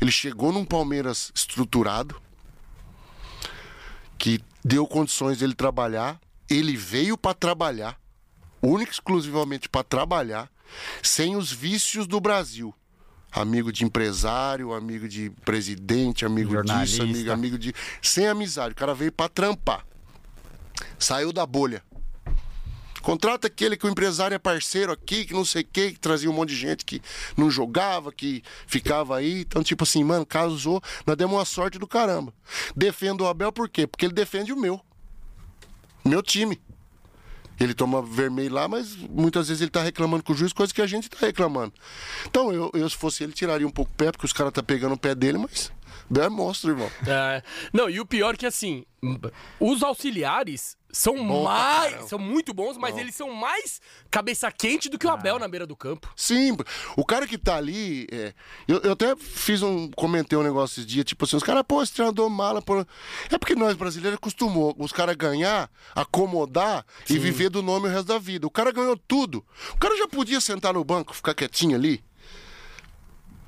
Ele 0.00 0.10
chegou 0.10 0.52
num 0.52 0.64
Palmeiras 0.64 1.30
estruturado, 1.34 2.20
que 4.18 4.40
deu 4.64 4.86
condições 4.86 5.38
dele 5.38 5.54
trabalhar. 5.54 6.20
Ele 6.48 6.76
veio 6.76 7.16
pra 7.16 7.32
trabalhar, 7.32 7.98
única 8.60 8.90
e 8.90 8.94
exclusivamente 8.94 9.68
pra 9.68 9.82
trabalhar, 9.82 10.50
sem 11.02 11.36
os 11.36 11.50
vícios 11.50 12.06
do 12.06 12.20
Brasil. 12.20 12.74
Amigo 13.32 13.72
de 13.72 13.84
empresário, 13.84 14.72
amigo 14.72 15.08
de 15.08 15.30
presidente, 15.44 16.24
amigo 16.24 16.50
disso, 16.50 16.56
Jornalista. 16.68 17.02
amigo, 17.02 17.30
amigo 17.32 17.58
de. 17.58 17.74
Sem 18.00 18.28
amizade. 18.28 18.72
O 18.72 18.76
cara 18.76 18.94
veio 18.94 19.10
pra 19.10 19.28
trampar. 19.28 19.84
Saiu 20.98 21.32
da 21.32 21.44
bolha. 21.44 21.82
Contrata 23.04 23.48
aquele 23.48 23.76
que 23.76 23.86
o 23.86 23.90
empresário 23.90 24.34
é 24.34 24.38
parceiro 24.38 24.90
aqui, 24.90 25.26
que 25.26 25.34
não 25.34 25.44
sei 25.44 25.60
o 25.60 25.66
quê, 25.70 25.92
que 25.92 26.00
trazia 26.00 26.30
um 26.30 26.32
monte 26.32 26.48
de 26.48 26.56
gente 26.56 26.86
que 26.86 27.02
não 27.36 27.50
jogava, 27.50 28.10
que 28.10 28.42
ficava 28.66 29.18
aí. 29.18 29.42
Então, 29.42 29.62
tipo 29.62 29.84
assim, 29.84 30.02
mano, 30.02 30.24
casou, 30.24 30.82
nós 31.06 31.14
demos 31.14 31.36
uma 31.36 31.44
sorte 31.44 31.78
do 31.78 31.86
caramba. 31.86 32.32
Defendo 32.74 33.20
o 33.20 33.26
Abel 33.26 33.52
por 33.52 33.68
quê? 33.68 33.86
Porque 33.86 34.06
ele 34.06 34.14
defende 34.14 34.54
o 34.54 34.56
meu. 34.56 34.80
Meu 36.02 36.22
time. 36.22 36.58
Ele 37.60 37.74
toma 37.74 38.00
vermelho 38.00 38.54
lá, 38.54 38.66
mas 38.66 38.96
muitas 38.96 39.48
vezes 39.48 39.60
ele 39.60 39.70
tá 39.70 39.82
reclamando 39.82 40.24
com 40.24 40.32
o 40.32 40.36
juiz, 40.36 40.54
coisa 40.54 40.72
que 40.72 40.80
a 40.80 40.86
gente 40.86 41.10
tá 41.10 41.18
reclamando. 41.26 41.74
Então, 42.24 42.54
eu, 42.54 42.70
eu 42.72 42.88
se 42.88 42.96
fosse 42.96 43.22
ele, 43.22 43.34
tiraria 43.34 43.66
um 43.66 43.70
pouco 43.70 43.92
o 43.92 43.94
pé, 43.94 44.12
porque 44.12 44.24
os 44.24 44.32
caras 44.32 44.50
tá 44.50 44.62
pegando 44.62 44.94
o 44.94 44.98
pé 44.98 45.14
dele, 45.14 45.36
mas. 45.36 45.70
Abel 46.10 46.24
é 46.24 46.28
monstro, 46.28 46.70
irmão. 46.70 46.90
É. 47.06 47.42
Não, 47.72 47.88
e 47.88 47.98
o 48.00 48.06
pior 48.06 48.34
é 48.34 48.36
que 48.36 48.46
assim, 48.46 48.84
os 49.58 49.82
auxiliares 49.82 50.76
são 50.92 51.16
Bom 51.26 51.42
mais. 51.44 51.90
caramba. 51.92 52.08
São 52.08 52.18
muito 52.20 52.54
bons, 52.54 52.76
mas 52.76 52.96
eles 52.96 53.16
são 53.16 53.32
mais 53.34 53.80
cabeça 54.10 54.50
quente 54.52 54.88
do 54.88 54.96
que 54.96 55.06
o 55.06 55.10
Ah. 55.10 55.14
Abel 55.14 55.38
na 55.40 55.48
beira 55.48 55.66
do 55.66 55.74
campo. 55.74 56.08
Sim, 56.14 56.56
o 56.96 57.04
cara 57.04 57.26
que 57.26 57.36
tá 57.36 57.56
ali. 57.56 58.06
é, 58.12 58.32
eu, 58.68 58.78
eu 58.82 58.92
até 58.92 59.16
fiz 59.16 59.60
um. 59.62 59.90
Comentei 59.90 60.38
um 60.38 60.42
negócio 60.44 60.74
esses 60.74 60.86
dias, 60.86 61.04
tipo 61.04 61.24
assim, 61.24 61.36
os 61.36 61.42
caras, 61.42 61.64
pô, 61.66 61.82
esse 61.82 61.92
treinador 61.94 62.30
mala. 62.30 62.62
Pô. 62.62 62.86
É 63.30 63.38
porque 63.38 63.56
nós 63.56 63.74
brasileiros 63.76 64.16
acostumou 64.18 64.72
os 64.78 64.92
caras 64.92 65.16
ganhar, 65.16 65.68
acomodar 65.96 66.86
e 67.10 67.18
viver 67.18 67.48
do 67.50 67.60
nome 67.62 67.88
o 67.88 67.90
resto 67.90 68.06
da 68.06 68.18
vida. 68.18 68.46
O 68.46 68.50
cara 68.50 68.70
ganhou 68.70 68.96
tudo. 68.96 69.44
O 69.72 69.78
cara 69.78 69.96
já 69.96 70.06
podia 70.06 70.40
sentar 70.40 70.74
no 70.74 70.84
banco, 70.84 71.12
ficar 71.14 71.34
quietinho 71.34 71.74
ali 71.76 72.04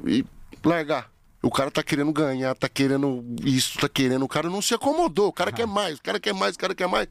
e 0.04 0.24
largar. 0.64 1.10
O 1.46 1.50
cara 1.50 1.70
tá 1.70 1.82
querendo 1.82 2.12
ganhar, 2.12 2.54
tá 2.56 2.68
querendo 2.68 3.24
isso, 3.44 3.78
tá 3.78 3.88
querendo. 3.88 4.24
O 4.24 4.28
cara 4.28 4.50
não 4.50 4.60
se 4.60 4.74
acomodou. 4.74 5.28
O 5.28 5.32
cara 5.32 5.52
quer 5.52 5.66
mais, 5.66 5.98
o 5.98 6.02
cara 6.02 6.18
quer 6.18 6.34
mais, 6.34 6.56
o 6.56 6.58
cara 6.58 6.74
quer 6.74 6.88
mais. 6.88 7.06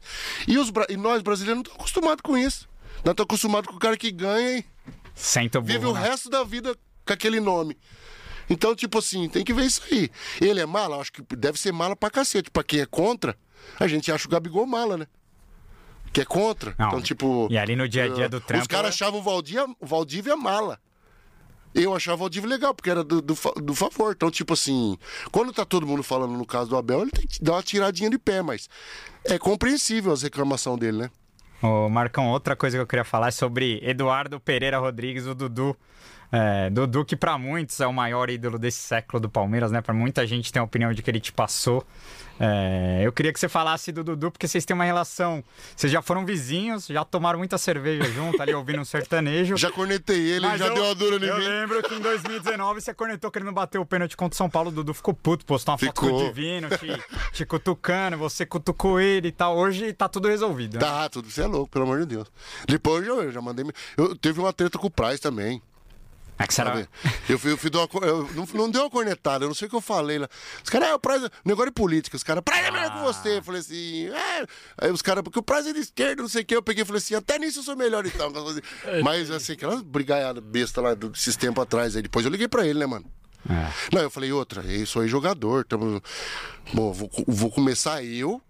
E, 0.46 0.58
os, 0.58 0.70
e 0.90 0.96
nós 0.96 1.22
brasileiros 1.22 1.56
não 1.56 1.62
estamos 1.62 1.80
acostumados 1.80 2.20
com 2.22 2.36
isso. 2.36 2.68
Nós 3.04 3.12
estamos 3.12 3.20
acostumados 3.24 3.70
com 3.70 3.76
o 3.76 3.78
cara 3.78 3.96
que 3.96 4.10
ganha 4.12 4.58
e 4.58 4.64
Senta 5.14 5.58
o 5.58 5.62
burro, 5.62 5.72
vive 5.72 5.86
o 5.86 5.94
né? 5.94 6.00
resto 6.02 6.28
da 6.28 6.44
vida 6.44 6.76
com 7.06 7.12
aquele 7.12 7.40
nome. 7.40 7.78
Então, 8.50 8.76
tipo 8.76 8.98
assim, 8.98 9.26
tem 9.28 9.42
que 9.42 9.54
ver 9.54 9.64
isso 9.64 9.80
aí. 9.90 10.10
Ele 10.40 10.60
é 10.60 10.66
mala? 10.66 10.98
Acho 11.00 11.12
que 11.12 11.22
deve 11.34 11.58
ser 11.58 11.72
mala 11.72 11.96
pra 11.96 12.10
cacete. 12.10 12.50
Pra 12.50 12.62
quem 12.62 12.80
é 12.80 12.86
contra, 12.86 13.36
a 13.80 13.88
gente 13.88 14.12
acha 14.12 14.28
o 14.28 14.30
Gabigol 14.30 14.66
mala, 14.66 14.98
né? 14.98 15.06
Que 16.12 16.20
é 16.20 16.24
contra. 16.24 16.74
Não, 16.78 16.88
então, 16.88 17.00
tipo. 17.00 17.48
e 17.50 17.56
ali 17.56 17.74
no 17.74 17.88
dia 17.88 18.04
a 18.04 18.08
dia 18.08 18.28
do 18.28 18.36
Os 18.36 18.44
trampo, 18.44 18.68
caras 18.68 18.86
é- 18.86 18.88
achavam 18.90 19.18
o 19.18 19.22
Valdívia, 19.22 19.66
o 19.80 19.86
Valdívia 19.86 20.36
mala. 20.36 20.78
Eu 21.76 21.94
achava 21.94 22.16
o 22.16 22.18
Valdívia 22.20 22.48
legal, 22.48 22.74
porque 22.74 22.88
era 22.88 23.04
do, 23.04 23.20
do, 23.20 23.34
do 23.34 23.74
favor. 23.74 24.14
Então, 24.16 24.30
tipo 24.30 24.54
assim, 24.54 24.96
quando 25.30 25.52
tá 25.52 25.62
todo 25.62 25.86
mundo 25.86 26.02
falando 26.02 26.32
no 26.32 26.46
caso 26.46 26.70
do 26.70 26.76
Abel, 26.76 27.02
ele 27.02 27.10
tem 27.10 27.26
que 27.26 27.42
dar 27.44 27.52
uma 27.52 27.62
tiradinha 27.62 28.08
de 28.08 28.18
pé, 28.18 28.40
mas 28.40 28.66
é 29.24 29.38
compreensível 29.38 30.10
as 30.10 30.22
reclamações 30.22 30.80
dele, 30.80 30.96
né? 30.96 31.10
Ô, 31.62 31.88
Marcão, 31.90 32.28
outra 32.30 32.56
coisa 32.56 32.78
que 32.78 32.80
eu 32.80 32.86
queria 32.86 33.04
falar 33.04 33.28
é 33.28 33.30
sobre 33.30 33.78
Eduardo 33.82 34.40
Pereira 34.40 34.78
Rodrigues, 34.78 35.26
o 35.26 35.34
Dudu. 35.34 35.76
É, 36.38 36.68
Dudu, 36.68 37.02
que 37.02 37.16
pra 37.16 37.38
muitos 37.38 37.80
é 37.80 37.86
o 37.86 37.92
maior 37.94 38.28
ídolo 38.28 38.58
desse 38.58 38.78
século 38.78 39.18
do 39.18 39.30
Palmeiras, 39.30 39.72
né? 39.72 39.80
Pra 39.80 39.94
muita 39.94 40.26
gente 40.26 40.52
tem 40.52 40.60
a 40.60 40.64
opinião 40.64 40.92
de 40.92 41.02
que 41.02 41.10
ele 41.10 41.18
te 41.18 41.32
passou. 41.32 41.82
É, 42.38 43.00
eu 43.02 43.10
queria 43.10 43.32
que 43.32 43.40
você 43.40 43.48
falasse 43.48 43.90
do 43.90 44.04
Dudu, 44.04 44.30
porque 44.30 44.46
vocês 44.46 44.62
têm 44.66 44.74
uma 44.74 44.84
relação. 44.84 45.42
Vocês 45.74 45.90
já 45.90 46.02
foram 46.02 46.26
vizinhos, 46.26 46.88
já 46.88 47.02
tomaram 47.06 47.38
muita 47.38 47.56
cerveja 47.56 48.04
junto 48.12 48.42
ali, 48.42 48.52
ouvindo 48.52 48.80
um 48.82 48.84
sertanejo. 48.84 49.56
Já 49.56 49.70
cornetei 49.70 50.20
ele, 50.20 50.46
Mas 50.46 50.58
já 50.58 50.66
eu, 50.66 50.74
deu 50.74 50.84
uma 50.84 50.94
dura 50.94 51.24
em 51.24 51.26
Eu 51.26 51.38
lembro 51.38 51.82
que 51.82 51.94
em 51.94 52.00
2019 52.00 52.82
você 52.82 52.92
cornetou 52.92 53.30
que 53.30 53.38
ele 53.38 53.46
não 53.46 53.54
bateu 53.54 53.80
o 53.80 53.86
pênalti 53.86 54.14
contra 54.14 54.34
o 54.34 54.36
São 54.36 54.50
Paulo. 54.50 54.68
O 54.68 54.72
Dudu 54.72 54.92
ficou 54.92 55.14
puto, 55.14 55.46
postou 55.46 55.72
uma 55.72 55.78
foto 55.78 56.02
Ficou. 56.02 56.20
o 56.20 56.26
Divino, 56.26 56.68
te, 56.68 57.02
te 57.32 57.46
cutucando, 57.46 58.18
você 58.18 58.44
cutucou 58.44 59.00
ele 59.00 59.28
e 59.28 59.32
tal. 59.32 59.56
Hoje 59.56 59.94
tá 59.94 60.06
tudo 60.06 60.28
resolvido. 60.28 60.74
né? 60.74 60.80
Tá, 60.80 61.08
tudo, 61.08 61.30
você 61.30 61.40
é 61.40 61.46
louco, 61.46 61.70
pelo 61.70 61.86
amor 61.86 62.00
de 62.00 62.06
Deus. 62.06 62.30
Depois 62.68 63.06
eu, 63.06 63.22
eu 63.22 63.32
já 63.32 63.40
mandei. 63.40 63.64
Eu 63.96 64.14
teve 64.14 64.38
uma 64.38 64.52
treta 64.52 64.76
com 64.76 64.88
o 64.88 64.90
Price 64.90 65.22
também. 65.22 65.62
É 66.38 66.46
que 66.46 66.52
será? 66.52 66.86
Eu, 67.28 67.38
fui, 67.38 67.52
eu, 67.52 67.56
fui 67.56 67.70
uma, 67.70 67.88
eu 68.06 68.28
não, 68.34 68.46
não 68.52 68.70
deu 68.70 68.82
uma 68.82 68.90
cornetada, 68.90 69.44
eu 69.44 69.48
não 69.48 69.54
sei 69.54 69.66
o 69.66 69.70
que 69.70 69.76
eu 69.76 69.80
falei 69.80 70.18
lá. 70.18 70.28
Os 70.62 70.68
caras, 70.68 70.88
é, 70.88 70.94
o 70.94 70.98
Price, 70.98 71.30
negócio 71.44 71.70
de 71.70 71.72
política, 71.72 72.16
os 72.16 72.22
caras, 72.22 72.42
Price 72.44 72.60
é 72.60 72.70
melhor 72.70 72.92
que 72.92 73.02
você. 73.04 73.38
Eu 73.38 73.42
falei 73.42 73.60
assim, 73.60 74.08
é. 74.08 74.46
Aí 74.78 74.90
os 74.90 75.00
caras, 75.00 75.22
porque 75.22 75.38
o 75.38 75.42
Price 75.42 75.68
é 75.68 75.72
de 75.72 75.80
esquerda, 75.80 76.20
não 76.22 76.28
sei 76.28 76.42
o 76.42 76.44
que. 76.44 76.54
Eu 76.54 76.62
peguei 76.62 76.82
e 76.82 76.86
falei 76.86 76.98
assim, 76.98 77.14
até 77.14 77.38
nisso 77.38 77.60
eu 77.60 77.62
sou 77.62 77.76
melhor 77.76 78.04
e 78.04 78.10
tal. 78.10 78.30
Mas 79.02 79.30
assim, 79.30 79.52
aquela 79.52 79.82
brigaiada 79.82 80.40
besta 80.40 80.80
lá 80.80 80.94
desses 80.94 81.36
tempos 81.36 81.62
atrás. 81.62 81.96
Aí 81.96 82.02
depois 82.02 82.26
eu 82.26 82.30
liguei 82.30 82.48
pra 82.48 82.66
ele, 82.66 82.78
né, 82.78 82.86
mano? 82.86 83.06
É. 83.48 83.72
Não, 83.94 84.02
eu 84.02 84.10
falei, 84.10 84.30
outra, 84.32 84.62
eu 84.62 84.86
sou 84.86 85.02
aí 85.02 85.08
jogador. 85.08 85.64
Tamo... 85.64 86.02
Bom, 86.72 86.92
vou, 86.92 87.10
vou 87.26 87.50
começar 87.50 88.02
eu, 88.02 88.42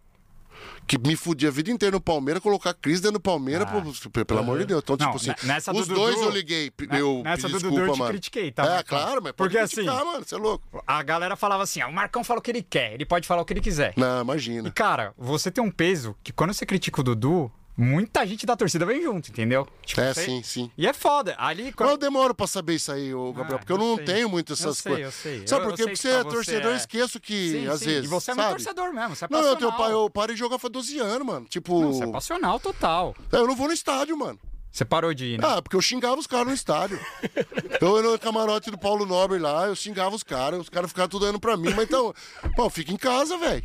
que 0.86 0.98
me 0.98 1.16
fudi 1.16 1.46
a 1.46 1.50
vida 1.50 1.70
inteira 1.70 1.96
no 1.96 2.00
Palmeiras, 2.00 2.42
colocar 2.42 2.72
crise 2.74 3.02
dentro 3.02 3.14
do 3.18 3.20
Palmeiras, 3.20 3.66
pô, 3.68 4.24
pelo 4.24 4.40
amor 4.40 4.58
de 4.58 4.66
Deus. 4.66 4.82
Então, 4.82 4.96
Ah. 5.00 5.04
Não, 5.04 5.12
tipo 5.12 5.16
assim, 5.32 5.46
ne- 5.46 5.52
nessa 5.54 5.72
do 5.72 5.78
os 5.80 5.88
dois 5.88 6.14
Dudu- 6.14 6.26
eu 6.28 6.30
liguei, 6.32 6.72
ne- 6.90 7.00
eu 7.00 7.22
nessa 7.24 7.48
pedi 7.48 7.52
do 7.54 7.58
Dudu 7.60 7.68
desculpa, 7.70 7.80
eu 7.90 7.92
te 7.94 7.98
mano. 7.98 8.10
critiquei, 8.12 8.52
tá, 8.52 8.78
É, 8.78 8.82
claro, 8.82 9.20
mas 9.22 9.32
Porque 9.32 9.54
pode 9.54 9.58
assim- 9.58 9.76
criticar, 9.76 10.04
mano, 10.04 10.24
você 10.24 10.34
é 10.34 10.38
louco. 10.38 10.82
A 10.86 11.02
galera 11.02 11.34
falava 11.36 11.62
assim: 11.64 11.80
ah, 11.80 11.88
o 11.88 11.92
Marcão 11.92 12.22
fala 12.22 12.38
o 12.38 12.42
que 12.42 12.50
ele 12.50 12.62
quer, 12.62 12.94
ele 12.94 13.04
pode 13.04 13.26
falar 13.26 13.42
o 13.42 13.44
que 13.44 13.52
ele 13.52 13.60
quiser. 13.60 13.92
Não, 13.96 14.18
E, 14.18 14.22
imagina. 14.22 14.70
cara, 14.70 15.12
você 15.18 15.50
tem 15.50 15.62
um 15.62 15.70
peso 15.70 16.14
que 16.22 16.32
quando 16.32 16.52
você 16.54 16.64
critica 16.64 17.00
o 17.00 17.04
Dudu, 17.04 17.50
muita 17.76 18.26
gente 18.26 18.46
da 18.46 18.56
torcida 18.56 18.86
vem 18.86 19.02
junto, 19.02 19.30
entendeu? 19.30 19.66
Tipo, 19.84 20.00
É, 20.00 20.14
você- 20.14 20.24
sim, 20.24 20.42
sim. 20.42 20.70
E 20.78 20.86
é 20.86 20.92
foda. 20.92 21.34
Ali, 21.38 21.72
quando... 21.72 21.90
eu 21.90 21.96
demoro 21.96 22.34
pra 22.34 22.46
saber 22.46 22.74
isso 22.76 22.90
aí, 22.90 23.12
ô 23.14 23.32
Gabriel, 23.32 23.56
Ah, 23.56 23.58
porque 23.58 23.72
eu 23.72 23.76
eu 23.76 23.82
não 23.82 23.96
sei. 23.96 24.04
tenho 24.04 24.28
muito 24.28 24.52
essas 24.54 24.78
sei, 24.78 24.92
coisas. 24.92 25.14
eu 25.14 25.20
sei. 25.22 25.46
Sabe 25.46 25.60
Eu- 25.64 25.64
por 25.70 25.70
eu 25.72 25.76
quê? 25.76 25.76
sei 25.76 25.86
Porque 25.86 25.96
que 25.96 25.98
você 26.02 26.08
é 26.08 26.16
você 26.22 26.30
torcedor, 26.30 26.62
eu 26.70 26.72
é- 26.72 26.76
esqueço 26.76 27.20
que, 27.20 27.50
Sim, 27.52 27.66
às 27.68 27.78
sim. 27.80 27.84
vezes. 27.86 28.04
E 28.04 28.08
você 28.08 28.30
é 28.30 28.34
sabe? 28.34 28.48
torcedor 28.50 28.92
mesmo, 28.92 29.14
você 29.16 29.24
é 29.24 29.28
Não, 29.30 29.40
eu, 29.42 29.56
tenho, 29.56 29.72
pai, 29.76 29.92
eu 29.92 30.08
parei 30.10 30.34
de 30.34 30.38
jogar 30.40 30.58
faz 30.58 30.72
12 30.72 30.98
anos, 30.98 31.26
mano. 31.26 31.46
Tipo. 31.46 31.80
Não, 31.80 31.92
você 31.92 32.04
é 32.04 32.06
passional 32.10 32.58
total. 32.58 33.14
eu 33.32 33.46
não 33.46 33.54
vou 33.56 33.66
no 33.68 33.72
estádio, 33.74 34.16
mano. 34.16 34.38
Você 34.72 34.84
parou 34.84 35.14
de 35.14 35.24
ir, 35.24 35.38
né? 35.40 35.44
Ah, 35.48 35.62
porque 35.62 35.74
eu 35.74 35.80
xingava 35.80 36.18
os 36.18 36.26
caras 36.26 36.48
no 36.48 36.52
estádio. 36.52 37.00
eu 37.80 37.96
ia 37.96 38.02
no 38.10 38.18
camarote 38.18 38.70
do 38.70 38.76
Paulo 38.76 39.06
Nobre 39.06 39.38
lá, 39.38 39.66
eu 39.66 39.74
xingava 39.74 40.14
os 40.14 40.22
caras, 40.22 40.60
os 40.60 40.68
caras 40.68 40.90
ficavam 40.90 41.08
tudo 41.08 41.22
olhando 41.24 41.40
pra 41.40 41.56
mim, 41.56 41.70
mas 41.74 41.84
então, 41.86 42.12
pô, 42.54 42.68
fica 42.68 42.92
em 42.92 42.96
casa, 42.96 43.38
velho. 43.38 43.64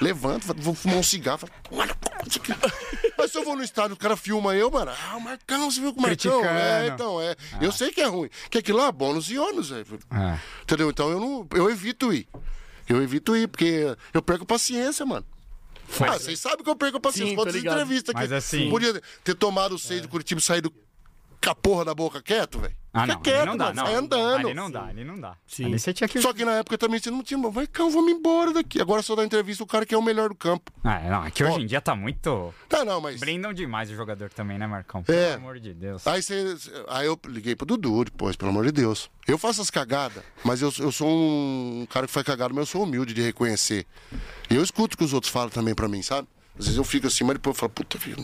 Levanta, 0.00 0.52
vou 0.54 0.74
fumar 0.74 0.98
um 0.98 1.02
cigarro. 1.02 1.38
fala, 1.38 1.52
"Olha, 1.70 1.96
isso 2.28 2.38
aqui." 2.38 2.52
Mas 3.16 3.30
se 3.32 3.38
eu 3.38 3.44
vou 3.44 3.56
no 3.56 3.62
estádio, 3.62 3.94
o 3.94 3.98
cara 3.98 4.16
filma 4.16 4.54
eu, 4.54 4.70
mano. 4.70 4.90
Ah, 4.90 5.16
o 5.16 5.20
Marcão, 5.20 5.70
você 5.70 5.80
viu 5.80 5.92
com 5.94 6.00
o 6.00 6.02
Marcão? 6.02 6.40
Criticando. 6.40 6.58
É, 6.58 6.88
então, 6.88 7.20
é. 7.20 7.34
Eu 7.60 7.72
sei 7.72 7.90
que 7.90 8.00
é 8.00 8.06
ruim. 8.06 8.28
Que 8.50 8.58
aquilo 8.58 8.78
lá, 8.78 8.92
bônus 8.92 9.30
e 9.30 9.38
ônus, 9.38 9.70
velho. 9.70 9.86
É. 10.10 10.38
Entendeu? 10.62 10.90
Então 10.90 11.10
eu 11.10 11.18
não. 11.20 11.46
Eu 11.54 11.70
evito 11.70 12.12
ir. 12.12 12.28
Eu 12.88 13.02
evito 13.02 13.34
ir, 13.36 13.48
porque 13.48 13.96
eu 14.12 14.20
perco 14.22 14.44
paciência, 14.44 15.06
mano. 15.06 15.24
Ah, 16.00 16.18
vocês 16.18 16.38
sabem 16.40 16.62
que 16.64 16.70
eu 16.70 16.76
perco 16.76 17.00
paciência. 17.00 17.34
Quantas 17.34 17.54
ligado. 17.54 17.74
entrevistas 17.74 18.14
aqui. 18.14 18.20
Mas 18.22 18.32
assim- 18.32 18.68
Podia 18.70 19.00
ter 19.24 19.34
tomado 19.34 19.74
o 19.74 19.78
seis 19.78 20.00
do 20.02 20.08
Curitiba 20.08 20.38
e 20.40 20.42
saído 20.42 20.70
com 20.70 21.50
a 21.50 21.54
porra 21.54 21.84
da 21.84 21.94
boca 21.94 22.20
quieto, 22.22 22.58
velho. 22.58 22.74
Ah, 22.94 23.02
Fica 23.02 23.14
não, 23.14 23.22
quieto, 23.22 23.46
não 23.46 23.56
dá, 23.56 23.64
mano. 23.66 23.76
não. 23.76 23.86
Sai 23.86 23.94
andando. 23.94 24.46
Ali 24.46 24.54
não 24.54 24.70
dá, 24.70 24.84
ali 24.84 25.04
não 25.04 25.18
dá. 25.18 25.34
Sim. 25.46 25.64
Ali 25.64 25.78
você 25.78 25.94
tinha 25.94 26.06
que... 26.06 26.20
Só 26.20 26.32
que 26.34 26.44
na 26.44 26.56
época 26.56 26.76
também 26.76 27.00
você 27.00 27.10
não 27.10 27.22
tinha. 27.22 27.40
Vai, 27.50 27.66
cão, 27.66 27.90
vamos 27.90 28.12
embora 28.12 28.52
daqui. 28.52 28.82
Agora 28.82 29.00
só 29.00 29.16
dá 29.16 29.24
entrevista 29.24 29.64
o 29.64 29.66
cara 29.66 29.86
que 29.86 29.94
é 29.94 29.98
o 29.98 30.02
melhor 30.02 30.28
do 30.28 30.34
campo. 30.34 30.70
Ah, 30.84 31.00
não, 31.00 31.24
é 31.24 31.30
que 31.30 31.42
hoje 31.42 31.60
em 31.62 31.66
dia 31.66 31.80
tá 31.80 31.94
muito... 31.96 32.52
Tá, 32.68 32.84
não, 32.84 33.00
mas. 33.00 33.18
Blindam 33.18 33.52
demais 33.54 33.90
o 33.90 33.94
jogador 33.94 34.28
também, 34.30 34.58
né, 34.58 34.66
Marcão? 34.66 35.02
Pelo 35.02 35.18
É. 35.18 35.34
amor 35.34 35.58
de 35.58 35.72
Deus. 35.72 36.06
Aí, 36.06 36.22
você, 36.22 36.54
aí 36.88 37.06
eu 37.06 37.18
liguei 37.26 37.56
pro 37.56 37.64
Dudu 37.64 38.04
depois, 38.04 38.36
pelo 38.36 38.50
amor 38.50 38.66
de 38.66 38.72
Deus. 38.72 39.10
Eu 39.26 39.38
faço 39.38 39.62
as 39.62 39.70
cagadas, 39.70 40.22
mas 40.44 40.60
eu, 40.60 40.70
eu 40.78 40.92
sou 40.92 41.08
um 41.08 41.86
cara 41.88 42.06
que 42.06 42.12
faz 42.12 42.26
cagada, 42.26 42.52
mas 42.52 42.60
eu 42.62 42.66
sou 42.66 42.82
humilde 42.82 43.14
de 43.14 43.22
reconhecer. 43.22 43.86
E 44.50 44.54
eu 44.54 44.62
escuto 44.62 44.96
o 44.96 44.98
que 44.98 45.04
os 45.04 45.14
outros 45.14 45.32
falam 45.32 45.48
também 45.48 45.74
pra 45.74 45.88
mim, 45.88 46.02
sabe? 46.02 46.28
Às 46.58 46.66
vezes 46.66 46.76
eu 46.76 46.84
fico 46.84 47.06
assim, 47.06 47.24
mas 47.24 47.34
depois 47.36 47.56
eu 47.56 47.60
falo, 47.60 47.70
puta 47.70 47.96
vida, 47.96 48.22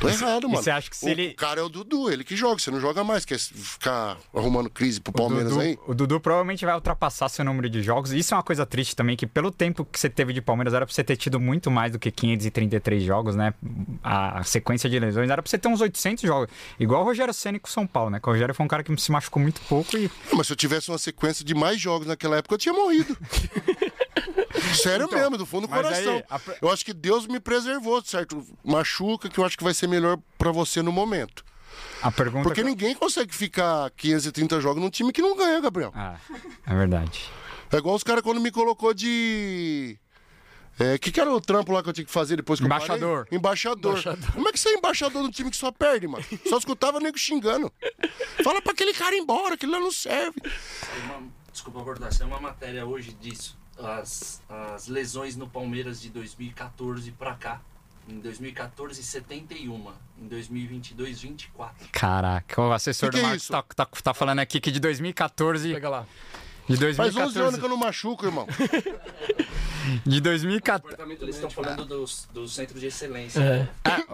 tô 0.00 0.08
errado, 0.08 0.48
mano. 0.48 0.62
você 0.62 0.70
acha 0.70 0.88
que 0.90 0.96
se 0.96 1.06
o, 1.06 1.08
ele- 1.08 1.28
o 1.28 1.34
cara 1.36 1.60
é 1.60 1.62
o 1.62 1.68
Dudu, 1.68 2.10
ele 2.10 2.24
que 2.24 2.36
joga, 2.36 2.58
você 2.60 2.70
não 2.70 2.80
joga 2.80 3.02
mais, 3.04 3.24
quer 3.24 3.38
ficar 3.38 4.16
arrumando 4.34 4.70
crise 4.70 5.00
pro 5.00 5.12
Palmeiras 5.12 5.50
Dudu- 5.50 5.60
aí? 5.62 5.78
O 5.86 5.94
Dudu 5.94 6.20
provavelmente 6.20 6.64
vai 6.64 6.74
ultrapassar 6.74 7.28
seu 7.28 7.44
número 7.44 7.68
de 7.68 7.82
jogos. 7.82 8.12
Isso 8.12 8.34
é 8.34 8.36
uma 8.36 8.42
coisa 8.42 8.64
triste 8.66 8.94
também, 8.96 9.16
que 9.16 9.26
pelo 9.26 9.50
tempo 9.50 9.84
que 9.84 9.98
você 9.98 10.08
teve 10.08 10.32
de 10.32 10.40
Palmeiras, 10.40 10.74
era 10.74 10.86
pra 10.86 10.94
você 10.94 11.02
ter 11.04 11.16
tido 11.16 11.38
muito 11.40 11.70
mais 11.70 11.92
do 11.92 11.98
que 11.98 12.10
533 12.10 13.02
jogos, 13.02 13.34
né? 13.36 13.54
A 14.02 14.42
sequência 14.44 14.88
de 14.88 14.98
lesões 14.98 15.28
era 15.30 15.42
pra 15.42 15.48
você 15.50 15.58
ter 15.58 15.68
uns 15.68 15.80
800 15.80 16.22
jogos. 16.22 16.48
Igual 16.78 17.02
o 17.02 17.04
Rogério 17.04 17.32
Ceni 17.34 17.58
com 17.58 17.68
o 17.68 17.70
São 17.70 17.86
Paulo, 17.86 18.10
né? 18.10 18.20
Que 18.20 18.28
o 18.28 18.32
Rogério 18.32 18.54
foi 18.54 18.64
um 18.64 18.68
cara 18.68 18.82
que 18.82 18.96
se 19.00 19.10
machucou 19.12 19.42
muito 19.42 19.60
pouco 19.62 19.96
e... 19.96 20.10
Mas 20.32 20.46
se 20.46 20.52
eu 20.52 20.56
tivesse 20.56 20.90
uma 20.90 20.98
sequência 20.98 21.44
de 21.44 21.54
mais 21.54 21.80
jogos 21.80 22.06
naquela 22.06 22.36
época, 22.36 22.54
eu 22.54 22.58
tinha 22.58 22.72
morrido. 22.74 23.16
Sério 24.82 25.06
Então, 25.06 25.18
mesmo, 25.18 25.36
do 25.38 25.46
fundo 25.46 25.66
do 25.66 25.72
coração. 25.72 26.16
aí, 26.16 26.24
a 26.30 26.40
Eu 26.60 26.70
acho 26.70 26.84
que 26.84 26.92
Deus 26.92 27.26
me 27.26 27.40
preservou, 27.40 28.02
certo? 28.04 28.44
Machuca, 28.64 29.28
que 29.28 29.38
eu 29.38 29.44
acho 29.44 29.56
que 29.56 29.64
vai 29.64 29.74
ser 29.74 29.86
melhor 29.88 30.18
pra 30.36 30.50
você 30.52 30.82
no 30.82 30.92
momento. 30.92 31.44
A 32.02 32.10
pergunta... 32.10 32.42
Porque 32.44 32.62
que... 32.62 32.68
ninguém 32.68 32.94
consegue 32.94 33.34
ficar 33.34 33.90
530 33.96 34.60
jogos 34.60 34.82
num 34.82 34.90
time 34.90 35.12
que 35.12 35.22
não 35.22 35.36
ganha, 35.36 35.60
Gabriel. 35.60 35.92
Ah, 35.94 36.16
é 36.66 36.74
verdade. 36.74 37.28
É 37.70 37.76
igual 37.76 37.94
os 37.94 38.02
caras 38.02 38.22
quando 38.22 38.40
me 38.40 38.50
colocou 38.50 38.94
de. 38.94 39.98
É, 40.80 40.96
que 40.96 41.10
que 41.10 41.20
era 41.20 41.30
o 41.32 41.40
trampo 41.40 41.72
lá 41.72 41.82
que 41.82 41.88
eu 41.88 41.92
tinha 41.92 42.04
que 42.04 42.10
fazer 42.10 42.36
depois 42.36 42.60
que 42.60 42.64
Embaixador. 42.66 43.18
eu 43.18 43.24
parei? 43.24 43.38
Embaixador. 43.38 44.00
Como 44.32 44.48
é 44.48 44.52
que 44.52 44.60
você 44.60 44.68
é 44.70 44.74
embaixador 44.74 45.22
de 45.22 45.28
um 45.28 45.30
time 45.30 45.50
que 45.50 45.56
só 45.56 45.72
perde, 45.72 46.06
mano? 46.06 46.24
Só 46.48 46.56
escutava 46.56 47.00
nego 47.00 47.18
xingando. 47.18 47.72
Fala 48.44 48.62
pra 48.62 48.72
aquele 48.72 48.94
cara 48.94 49.14
ir 49.16 49.18
embora, 49.18 49.54
aquele 49.54 49.72
lá 49.72 49.80
não 49.80 49.90
serve. 49.90 50.40
Uma- 51.04 51.28
desculpa 51.52 51.82
cortar, 51.82 52.12
saiu 52.12 52.28
uma 52.28 52.40
matéria 52.40 52.86
hoje 52.86 53.12
disso. 53.20 53.58
As, 53.78 54.42
as 54.48 54.88
lesões 54.88 55.36
no 55.36 55.48
Palmeiras 55.48 56.00
de 56.00 56.08
2014 56.10 57.10
pra 57.12 57.34
cá. 57.34 57.60
Em 58.08 58.18
2014, 58.20 59.02
71. 59.02 59.92
Em 60.18 60.26
2022, 60.26 61.20
24. 61.20 61.88
Caraca, 61.92 62.62
o 62.62 62.72
assessor 62.72 63.10
Que 63.10 63.16
que 63.16 63.20
do 63.20 63.24
é 63.24 63.28
Marcos 63.28 63.42
isso? 63.42 63.52
tá, 63.52 63.62
tá, 63.62 63.84
tá 63.86 64.14
falando 64.14 64.38
aqui 64.38 64.60
que 64.60 64.70
de 64.70 64.80
2014... 64.80 65.74
Pega 65.74 65.88
lá. 65.90 66.06
De 66.68 66.76
Faz 66.94 67.14
2014... 67.14 67.28
11 67.28 67.40
anos 67.40 67.58
que 67.58 67.64
eu 67.64 67.68
não 67.68 67.76
machuco, 67.76 68.26
irmão. 68.26 68.46
De 70.04 70.20
2014... 70.20 71.02
Eles 71.20 71.36
estão 71.36 71.48
falando 71.48 71.84
dos, 71.84 72.28
do 72.32 72.46
centro 72.46 72.78
de 72.78 72.86
excelência. 72.86 73.40
É. 73.40 73.68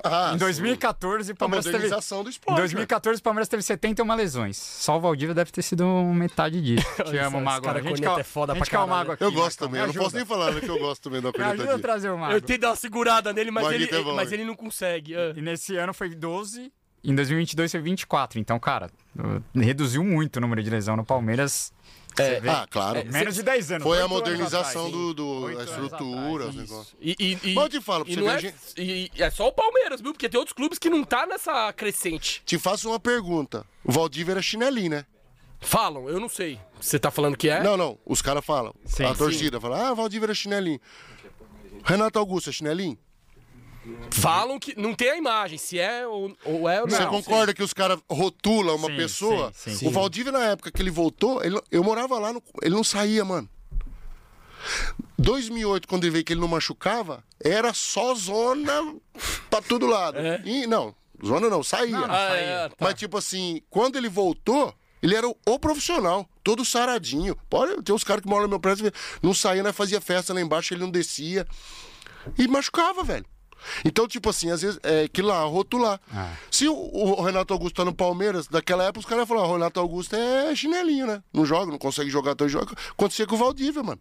Ah, 0.05 0.33
Em 0.35 0.39
2014, 0.39 1.33
o 1.33 1.35
A 1.35 1.37
Palmeiras 1.37 1.65
teve... 1.65 1.89
Em 1.89 2.29
esporte. 2.29 2.59
2014, 2.59 3.21
o 3.21 3.23
Palmeiras 3.23 3.49
teve 3.49 3.63
71 3.63 4.15
lesões. 4.15 4.57
Só 4.57 4.97
o 4.97 5.01
Valdívia 5.01 5.35
deve 5.35 5.51
ter 5.51 5.63
sido 5.63 5.85
metade 6.15 6.61
disso. 6.61 6.87
Te 7.05 7.19
amo, 7.19 7.41
Mago. 7.41 7.69
A 7.69 7.75
gente 7.75 7.89
corneta 7.89 8.15
quer, 8.15 8.21
é 8.21 8.25
foda 8.25 8.53
a 8.53 8.57
gente 8.57 8.71
pra 8.71 8.85
o. 8.85 8.87
Mago 8.89 9.13
aqui. 9.13 9.25
Eu 9.25 9.33
gosto 9.33 9.59
também. 9.59 9.81
Eu 9.81 9.89
não 9.89 9.95
posso 9.95 10.17
nem 10.17 10.25
falar 10.25 10.53
né, 10.53 10.61
que 10.61 10.69
eu 10.69 10.79
gosto 10.79 11.03
também 11.03 11.21
da 11.21 11.33
Me 11.37 11.45
ajuda 11.45 11.75
a 11.75 11.79
trazer 11.79 12.11
o 12.11 12.19
Mago. 12.19 12.35
Eu 12.35 12.41
tentei 12.41 12.59
dar 12.59 12.71
uma 12.71 12.77
segurada 12.77 13.33
nele, 13.33 13.51
mas, 13.51 13.73
ele, 13.73 13.89
é 13.91 14.03
mas 14.15 14.33
ele 14.33 14.45
não 14.45 14.55
consegue. 14.55 15.17
Ah. 15.17 15.33
E 15.37 15.43
nesse 15.43 15.77
ano 15.77 15.93
foi 15.93 16.15
12, 16.15 16.73
em 17.05 17.15
2022 17.15 17.71
foi 17.71 17.81
24. 17.81 18.41
Então, 18.41 18.59
cara, 18.59 18.91
reduziu 19.55 20.03
muito 20.03 20.37
o 20.37 20.41
número 20.41 20.63
de 20.63 20.71
lesão 20.71 20.97
no 20.97 21.05
Palmeiras. 21.05 21.73
Vê? 22.17 22.49
Ah, 22.49 22.67
claro. 22.71 23.05
Menos 23.11 23.35
de 23.35 23.43
10 23.43 23.73
anos. 23.73 23.83
Foi 23.83 24.01
a 24.01 24.07
modernização 24.07 24.87
atrás. 24.87 24.93
do, 24.93 25.15
do, 25.15 25.47
anos 25.47 25.65
estrutura, 25.65 26.45
atrás, 26.45 26.49
os 26.51 26.57
negócios. 26.57 26.97
E, 27.01 27.17
e, 27.19 27.51
e, 27.51 27.55
Mas 27.55 27.65
eu 27.65 27.71
te 27.71 27.81
falo, 27.81 28.05
pra 28.05 28.13
e 28.13 28.17
você 28.17 28.23
ver, 28.23 28.29
é, 28.37 28.39
gente- 28.39 29.11
e 29.17 29.23
é 29.23 29.31
só 29.31 29.49
o 29.49 29.53
Palmeiras, 29.53 30.01
viu? 30.01 30.13
Porque 30.13 30.29
tem 30.29 30.39
outros 30.39 30.55
clubes 30.55 30.79
que 30.79 30.89
não 30.89 31.03
tá 31.03 31.27
nessa 31.27 31.73
crescente. 31.73 32.43
Te 32.47 32.59
faço 32.59 32.89
uma 32.89 33.01
pergunta. 33.01 33.67
O 33.85 33.91
Valdívia 33.91 34.33
era 34.33 34.43
chinelinho, 34.43 34.91
né? 34.91 35.07
Falam, 35.61 36.09
eu 36.09 36.21
não 36.21 36.29
sei. 36.29 36.61
Você 36.81 36.99
tá 36.99 37.11
falando 37.11 37.37
que 37.37 37.49
é? 37.49 37.63
Não, 37.63 37.77
não. 37.77 37.99
Os 38.05 38.21
caras 38.21 38.45
falam. 38.45 38.75
Sim, 38.85 39.05
a 39.05 39.13
sim. 39.13 39.17
torcida 39.17 39.61
fala, 39.61 39.89
ah, 39.89 39.95
Valdívia 39.95 40.27
era 40.27 40.35
chinelinho. 40.35 40.81
Renato 41.83 42.19
Augusto 42.19 42.51
é 42.51 42.53
chinelinho? 42.53 42.99
Falam 44.11 44.59
que 44.59 44.79
não 44.79 44.95
tem 44.95 45.11
a 45.11 45.17
imagem, 45.17 45.59
se 45.59 45.79
é 45.79 46.07
ou, 46.07 46.35
ou 46.45 46.69
é 46.69 46.81
ou 46.81 46.87
não. 46.89 46.97
Você 46.97 47.07
concorda 47.07 47.53
que 47.53 47.63
os 47.63 47.73
caras 47.73 47.99
rotulam 48.11 48.77
uma 48.77 48.89
Sim, 48.89 48.97
pessoa? 48.97 49.53
sim, 49.55 49.75
sim. 49.75 49.87
O 49.87 49.91
Valdívia, 49.91 50.33
na 50.33 50.45
época 50.45 50.71
que 50.71 50.81
ele 50.81 50.91
voltou, 50.91 51.43
ele- 51.45 51.61
eu 51.71 51.85
morava 51.85 52.19
lá, 52.19 52.33
no- 52.33 52.43
ele 52.63 52.75
não 52.75 52.85
saía, 52.85 53.25
mano. 53.25 53.49
2008, 55.19 55.87
quando 55.87 56.05
ele 56.05 56.11
veio 56.13 56.25
que 56.25 56.33
ele 56.33 56.41
não 56.41 56.49
machucava, 56.49 57.23
era 57.43 57.73
só 57.75 58.15
zona 58.15 58.95
pra 59.51 59.61
todo 59.63 59.87
lado. 59.87 60.19
E, 60.45 60.67
não, 60.67 60.95
zona 61.25 61.49
não, 61.49 61.63
saía. 61.63 61.99
Ah, 62.09 62.35
é, 62.35 62.69
tá. 62.69 62.77
Mas, 62.81 62.95
tipo 62.95 63.17
assim, 63.19 63.61
quando 63.71 63.97
ele 63.97 64.09
voltou, 64.09 64.75
Ele 65.03 65.15
era 65.15 65.29
o, 65.29 65.37
o 65.47 65.59
profissional, 65.59 66.27
todo 66.43 66.65
saradinho. 66.65 67.37
Pode 67.51 67.83
ter 67.83 67.93
os 67.93 68.03
caras 68.03 68.23
que 68.23 68.27
moram 68.29 68.45
no 68.45 68.49
meu 68.49 68.59
prédio, 68.59 68.91
não 69.23 69.35
saía, 69.35 69.63
né? 69.63 69.71
Fazia 69.71 70.01
festa 70.01 70.33
lá 70.33 70.41
embaixo, 70.41 70.73
ele 70.73 70.81
não 70.81 70.91
descia. 70.91 71.47
E 72.39 72.49
machucava, 72.49 73.05
velho. 73.05 73.27
Então, 73.85 74.07
tipo 74.09 74.29
assim, 74.31 74.51
às 74.51 74.63
vezes, 74.63 74.79
é 74.83 75.09
que 75.09 75.23
lá, 75.23 75.43
rotular. 75.45 76.01
Se 76.51 76.69
o, 76.69 76.75
o 76.75 77.23
Renato 77.23 77.53
Augusto 77.53 77.77
tá 77.77 77.85
no 77.85 77.95
Palmeiras, 77.95 78.47
daquela 78.49 78.85
época 78.85 79.01
os 79.01 79.07
caras 79.07 79.21
iam 79.23 79.27
falar, 79.27 79.49
o 79.49 79.53
Renato 79.55 79.81
Augusto 79.81 80.15
é 80.17 80.55
chinelinho, 80.55 81.07
né? 81.07 81.23
Não 81.33 81.45
joga, 81.47 81.71
não 81.73 81.79
consegue 81.79 82.11
jogar, 82.11 82.33
então 82.33 82.49
joga. 82.49 82.75
Acontecia 82.91 83.27
com 83.27 83.35
o 83.35 83.39
Valdívia, 83.39 83.83
mano. 83.83 84.01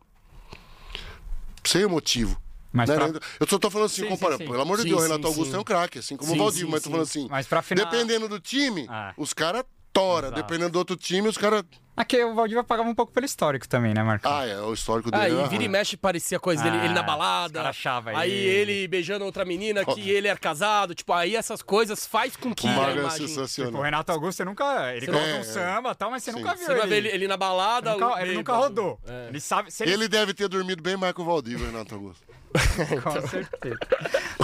Sem 1.64 1.86
motivo. 1.88 2.42
Mas 2.72 2.90
Né, 2.90 2.96
pra- 2.96 3.08
né? 3.08 3.20
Eu 3.40 3.48
só 3.48 3.60
tô 3.60 3.70
falando 3.70 3.86
assim, 3.86 4.02
Sim, 4.02 4.10
comparando. 4.10 4.40
sim, 4.40 4.46
sim. 4.46 4.50
Pelo 4.52 4.62
amor 4.64 4.78
de 4.78 4.84
Sim, 4.84 4.90
Deus, 4.90 5.02
o 5.02 5.04
sim, 5.06 5.12
Renato 5.12 5.28
Augusto 5.28 5.52
sim. 5.52 5.58
é 5.58 5.60
um 5.60 5.64
craque, 5.64 6.00
assim 6.00 6.18
como 6.18 6.32
Sim, 6.32 6.36
o 6.36 6.40
Valdívia, 6.44 6.66
sim, 6.66 6.72
mas 6.72 6.82
tô 6.82 6.86
sim. 6.88 6.92
falando 6.92 7.08
assim. 7.08 7.28
Mas 7.30 7.48
pra 7.48 7.62
final- 7.62 7.86
Dependendo 7.86 8.28
do 8.28 8.40
time, 8.40 8.88
Ah. 8.90 9.14
os 9.16 9.32
caras 9.32 9.64
tora. 9.94 10.28
Exato. 10.28 10.42
Dependendo 10.42 10.72
do 10.72 10.80
outro 10.80 10.96
time, 10.98 11.28
os 11.28 11.38
caras. 11.38 11.64
Aqui 11.96 12.24
o 12.24 12.34
Valdívia 12.34 12.64
pagava 12.64 12.90
um 12.90 12.96
pouco 12.96 13.12
pelo 13.14 13.24
histórico 13.24 13.68
também, 13.70 13.94
né, 13.94 14.02
Marcão? 14.02 14.32
Ah, 14.36 14.48
é, 14.48 14.60
o 14.60 14.74
histórico 14.74 15.12
dele. 15.12 15.24
Ah, 15.24 15.28
é 15.28 15.32
e 15.32 15.36
ruim. 15.36 15.48
vira 15.48 15.64
e 15.64 15.68
mexe 15.68 15.96
parecia 15.96 16.40
coisa 16.40 16.64
dele, 16.64 16.78
Ah, 16.78 16.86
ele 16.86 16.94
na 16.96 17.02
os 17.02 17.06
balada. 17.06 17.62
achava 17.70 18.18
aí 18.18 18.32
ele. 18.32 18.72
ele 18.72 18.88
beijando 18.88 19.24
outra 19.24 19.46
menina 19.46 19.86
que 19.86 20.10
ele 20.10 20.28
era 20.28 20.40
casado. 20.40 20.96
Tipo, 20.96 21.14
aí 21.14 21.36
essas 21.36 21.62
coisas 21.62 22.08
faz 22.08 22.36
com 22.36 22.52
que 22.52 22.66
O 22.66 22.70
a 22.72 22.74
Mago 22.74 22.90
é 22.90 22.94
imagem... 22.96 23.28
Tipo, 23.28 23.30
sensacional. 23.30 23.80
o 23.80 23.84
Renato 23.84 24.12
Augusto, 24.12 24.38
você 24.38 24.44
nunca. 24.46 24.92
Ele 24.92 25.06
Você 25.06 25.12
coloca 25.12 25.30
não- 25.34 25.40
um 25.40 25.44
samba 25.44 25.92
e 25.92 25.96
tal, 25.96 26.10
mas 26.10 26.24
você 26.24 26.32
Sim. 26.32 26.40
nunca 26.40 26.56
viu. 26.56 26.66
Você 26.66 26.74
vai 26.74 26.88
ver 26.88 26.96
ele, 26.98 27.08
ele, 27.10 27.16
ele 27.18 27.28
na 27.28 27.38
balada. 27.38 27.92
ele 27.92 28.00
nunca, 28.02 28.22
ele 28.24 28.34
nunca 28.34 28.54
rodou. 28.56 29.00
É. 29.08 29.28
Ele 29.30 29.40
sabe. 29.40 29.70
Se 29.72 29.84
ele, 29.84 29.94
Ele 29.94 30.08
deve 30.08 30.34
ter 30.34 30.48
dormido 30.48 30.82
bem 30.82 30.98
mais 30.98 31.14
que 31.14 31.22
o 31.22 31.26
Valdívia, 31.26 31.68
Renato 31.68 31.94
Augusto. 31.94 32.24
Com 33.04 33.28
certeza. 33.28 33.80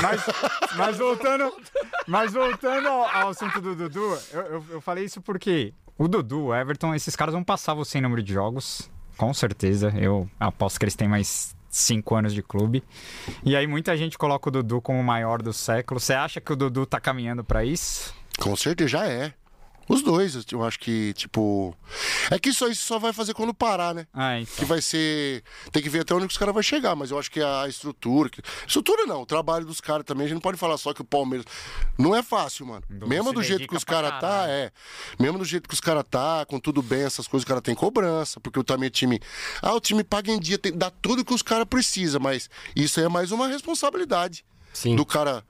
Mas, 0.01 0.21
mas 0.75 0.97
voltando, 0.97 1.53
mas 2.07 2.33
voltando 2.33 2.87
ao, 2.87 3.03
ao 3.03 3.29
assunto 3.29 3.61
do 3.61 3.75
Dudu, 3.75 4.17
eu, 4.31 4.41
eu, 4.41 4.65
eu 4.71 4.81
falei 4.81 5.05
isso 5.05 5.21
porque 5.21 5.73
o 5.97 6.07
Dudu, 6.07 6.45
o 6.45 6.55
Everton, 6.55 6.95
esses 6.95 7.15
caras 7.15 7.33
vão 7.33 7.43
passar 7.43 7.73
você 7.73 7.97
em 7.97 8.01
número 8.01 8.23
de 8.23 8.33
jogos, 8.33 8.89
com 9.17 9.33
certeza. 9.33 9.93
Eu 9.97 10.29
aposto 10.39 10.79
que 10.79 10.85
eles 10.85 10.95
têm 10.95 11.07
mais 11.07 11.55
cinco 11.69 12.15
anos 12.15 12.33
de 12.33 12.41
clube. 12.41 12.83
E 13.43 13.55
aí 13.55 13.67
muita 13.67 13.95
gente 13.95 14.17
coloca 14.17 14.49
o 14.49 14.51
Dudu 14.51 14.81
como 14.81 14.99
o 14.99 15.03
maior 15.03 15.41
do 15.41 15.53
século. 15.53 15.99
Você 15.99 16.13
acha 16.13 16.39
que 16.41 16.51
o 16.51 16.55
Dudu 16.55 16.85
tá 16.85 16.99
caminhando 16.99 17.43
pra 17.43 17.63
isso? 17.63 18.13
Com 18.39 18.55
certeza 18.55 18.89
já 18.89 19.07
é. 19.07 19.33
Os 19.89 20.03
dois, 20.03 20.37
eu 20.51 20.63
acho 20.63 20.79
que, 20.79 21.13
tipo. 21.13 21.75
É 22.29 22.37
que 22.37 22.49
isso 22.49 22.63
aí 22.63 22.75
só 22.75 22.99
vai 22.99 23.11
fazer 23.11 23.33
quando 23.33 23.53
parar, 23.55 23.95
né? 23.95 24.05
Ah, 24.13 24.35
Que 24.37 24.43
então. 24.53 24.65
vai 24.67 24.81
ser. 24.83 25.43
Tem 25.71 25.81
que 25.81 25.89
ver 25.89 26.01
até 26.01 26.13
onde 26.13 26.27
que 26.27 26.31
os 26.31 26.37
caras 26.37 26.53
vão 26.53 26.61
chegar, 26.61 26.95
mas 26.95 27.09
eu 27.09 27.17
acho 27.17 27.31
que 27.31 27.41
a 27.41 27.67
estrutura. 27.67 28.29
que- 28.29 28.39
Estrutura 28.67 29.07
não, 29.07 29.23
o 29.23 29.25
trabalho 29.25 29.65
dos 29.65 29.81
caras 29.81 30.05
também. 30.05 30.25
A 30.25 30.27
gente 30.27 30.35
não 30.35 30.41
pode 30.41 30.57
falar 30.59 30.77
só 30.77 30.93
que 30.93 31.01
o 31.01 31.03
Palmeiras. 31.03 31.45
Não 31.97 32.15
é 32.15 32.21
fácil, 32.21 32.67
mano. 32.67 32.83
Mesmo 32.87 33.33
do 33.33 33.41
jeito 33.41 33.67
que 33.67 33.75
os 33.75 33.83
caras 33.83 34.19
tá, 34.21 34.45
é. 34.47 34.71
Mesmo 35.19 35.39
do 35.39 35.45
jeito 35.45 35.67
que 35.67 35.73
os 35.73 35.81
caras 35.81 36.03
tá, 36.07 36.45
com 36.45 36.59
tudo 36.59 36.83
bem, 36.83 37.01
essas 37.01 37.27
coisas, 37.27 37.43
os 37.43 37.47
caras 37.47 37.63
têm 37.63 37.73
cobrança, 37.73 38.39
porque 38.39 38.59
o 38.59 38.63
também 38.63 38.91
time. 38.91 39.19
Ah, 39.59 39.73
o 39.73 39.79
time 39.81 40.03
paga 40.03 40.31
em 40.31 40.39
dia, 40.39 40.59
tem, 40.59 40.71
dá 40.71 40.91
tudo 40.91 41.25
que 41.25 41.33
os 41.33 41.41
caras 41.41 41.65
precisam, 41.65 42.21
mas 42.21 42.47
isso 42.75 42.99
aí 42.99 43.07
é 43.07 43.09
mais 43.09 43.31
uma 43.31 43.47
responsabilidade 43.47 44.45
Sim. 44.71 44.95
do 44.95 45.03
cara 45.03 45.43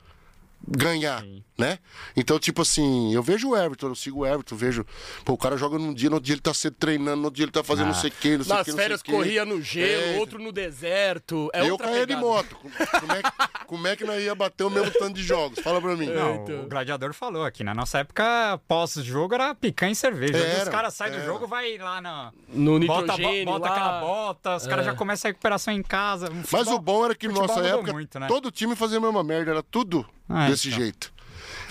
ganhar, 0.68 1.24
né? 1.60 1.78
Então, 2.16 2.40
tipo 2.40 2.62
assim, 2.62 3.14
eu 3.14 3.22
vejo 3.22 3.50
o 3.50 3.58
Everton, 3.58 3.88
eu 3.90 3.96
sigo 3.96 4.20
o 4.22 4.26
Everton, 4.26 4.56
vejo. 4.56 4.86
Pô, 5.26 5.34
o 5.34 5.38
cara 5.38 5.58
joga 5.58 5.78
num 5.78 5.94
dia, 5.94 6.10
no 6.10 6.16
outro 6.16 6.26
dia 6.26 6.36
ele 6.36 6.42
tá 6.42 6.54
cedo 6.54 6.76
treinando, 6.80 7.18
no 7.18 7.24
outro 7.26 7.36
dia 7.36 7.44
ele 7.46 7.52
tá 7.52 7.64
fazendo 7.64 7.88
não 7.88 7.94
sei 7.94 8.10
o 8.10 8.14
que, 8.14 8.38
não 8.38 8.44
sei 8.46 8.54
o 8.54 8.56
Nas 8.58 8.66
que, 8.66 8.72
sei 8.72 8.80
férias 8.82 9.04
corria 9.04 9.46
no 9.46 9.62
gelo, 9.62 10.16
É. 10.16 10.18
outro 10.20 10.40
no 10.42 10.52
deserto. 10.52 11.50
É 11.54 11.70
eu 11.70 11.78
caía 11.78 12.08
de 12.08 12.16
moto. 12.16 12.56
Como 12.56 13.12
é, 13.14 13.22
que- 13.22 13.66
como 13.68 13.88
é 13.88 13.96
que 13.96 14.04
nós 14.06 14.24
ia 14.24 14.34
bater 14.34 14.64
o 14.64 14.70
mesmo 14.70 14.92
tanto 14.92 15.14
de 15.14 15.24
jogos? 15.24 15.60
Fala 15.60 15.82
pra 15.82 15.96
mim. 15.96 16.08
Não, 16.08 16.36
então. 16.36 16.64
o 16.64 16.68
Gladiador 16.70 17.14
falou 17.14 17.44
aqui. 17.44 17.64
Na 17.64 17.74
nossa 17.74 18.00
época, 18.00 18.60
pós-jogo 18.68 19.34
era 19.36 19.54
picanha 19.54 19.92
e 19.92 19.96
cerveja. 19.96 20.38
Era, 20.38 20.64
os 20.64 20.70
caras 20.70 20.94
saem 20.94 21.12
do 21.14 21.24
jogo, 21.26 21.46
vai 21.46 21.78
lá 21.78 22.00
na. 22.02 22.32
No 22.48 22.80
Bota, 22.80 23.02
nitrogênio 23.14 23.46
bota 23.46 23.68
lá. 23.68 23.72
aquela 23.76 24.00
bota, 24.00 24.56
os 24.56 24.66
caras 24.68 24.86
já 24.86 24.94
começam 24.96 25.30
a 25.30 25.32
recuperação 25.32 25.74
em 25.74 25.84
casa. 25.84 26.30
Mas 26.30 26.48
Futebol- 26.48 26.76
o 26.76 26.80
bom 26.80 27.06
era 27.06 27.16
que 27.16 27.28
na 27.28 27.34
nossa 27.34 27.60
época, 27.62 27.92
muito, 27.94 28.20
né? 28.20 28.28
todo 28.28 28.50
time 28.52 28.76
fazia 28.76 28.98
a 28.98 29.02
mesma 29.02 29.24
merda, 29.24 29.52
era 29.52 29.64
tudo 29.64 30.06
Ah, 30.28 30.48
desse 30.48 30.68
então. 30.70 30.80
jeito. 30.80 31.14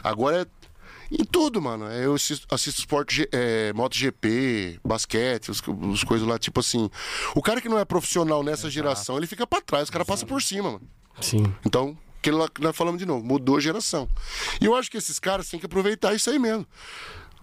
Agora 0.09 0.43
é 0.43 0.47
em 1.11 1.25
tudo, 1.25 1.61
mano. 1.61 1.87
Eu 1.87 2.15
assisto, 2.15 2.47
assisto 2.55 2.81
esporte, 2.81 3.29
é, 3.33 3.73
MotoGP, 3.73 4.81
basquete, 4.85 5.51
os, 5.51 5.63
os 5.67 6.05
coisas 6.05 6.27
lá, 6.27 6.39
tipo 6.39 6.61
assim. 6.61 6.91
O 7.35 7.43
cara 7.43 7.61
que 7.61 7.69
não 7.69 7.79
é 7.79 7.85
profissional 7.85 8.43
nessa 8.43 8.71
geração, 8.71 9.17
ele 9.17 9.27
fica 9.27 9.47
pra 9.47 9.61
trás, 9.61 9.85
os 9.85 9.91
caras 9.91 10.07
passam 10.07 10.29
por 10.29 10.43
cima, 10.43 10.73
mano. 10.73 10.89
Sim. 11.21 11.53
Então, 11.65 11.97
que 12.23 12.31
lá 12.31 12.49
que 12.49 12.61
nós 12.61 12.77
falamos 12.77 12.99
de 12.99 13.07
novo, 13.07 13.25
mudou 13.25 13.57
a 13.57 13.61
geração. 13.61 14.09
E 14.61 14.67
eu 14.67 14.75
acho 14.77 14.91
que 14.91 14.97
esses 14.97 15.19
caras 15.19 15.49
têm 15.49 15.59
que 15.59 15.67
aproveitar 15.67 16.15
isso 16.15 16.31
aí 16.31 16.39
mesmo. 16.39 16.67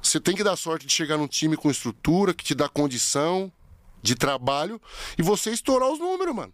Você 0.02 0.20
tem 0.20 0.36
que 0.36 0.44
dar 0.44 0.56
sorte 0.56 0.86
de 0.86 0.94
chegar 0.94 1.18
num 1.18 1.28
time 1.28 1.58
com 1.58 1.70
estrutura, 1.70 2.34
que 2.34 2.44
te 2.44 2.54
dá 2.54 2.70
condição 2.70 3.52
de 4.02 4.16
trabalho, 4.16 4.80
e 5.18 5.24
você 5.24 5.50
estourar 5.50 5.90
os 5.90 5.98
números, 5.98 6.36
mano 6.36 6.54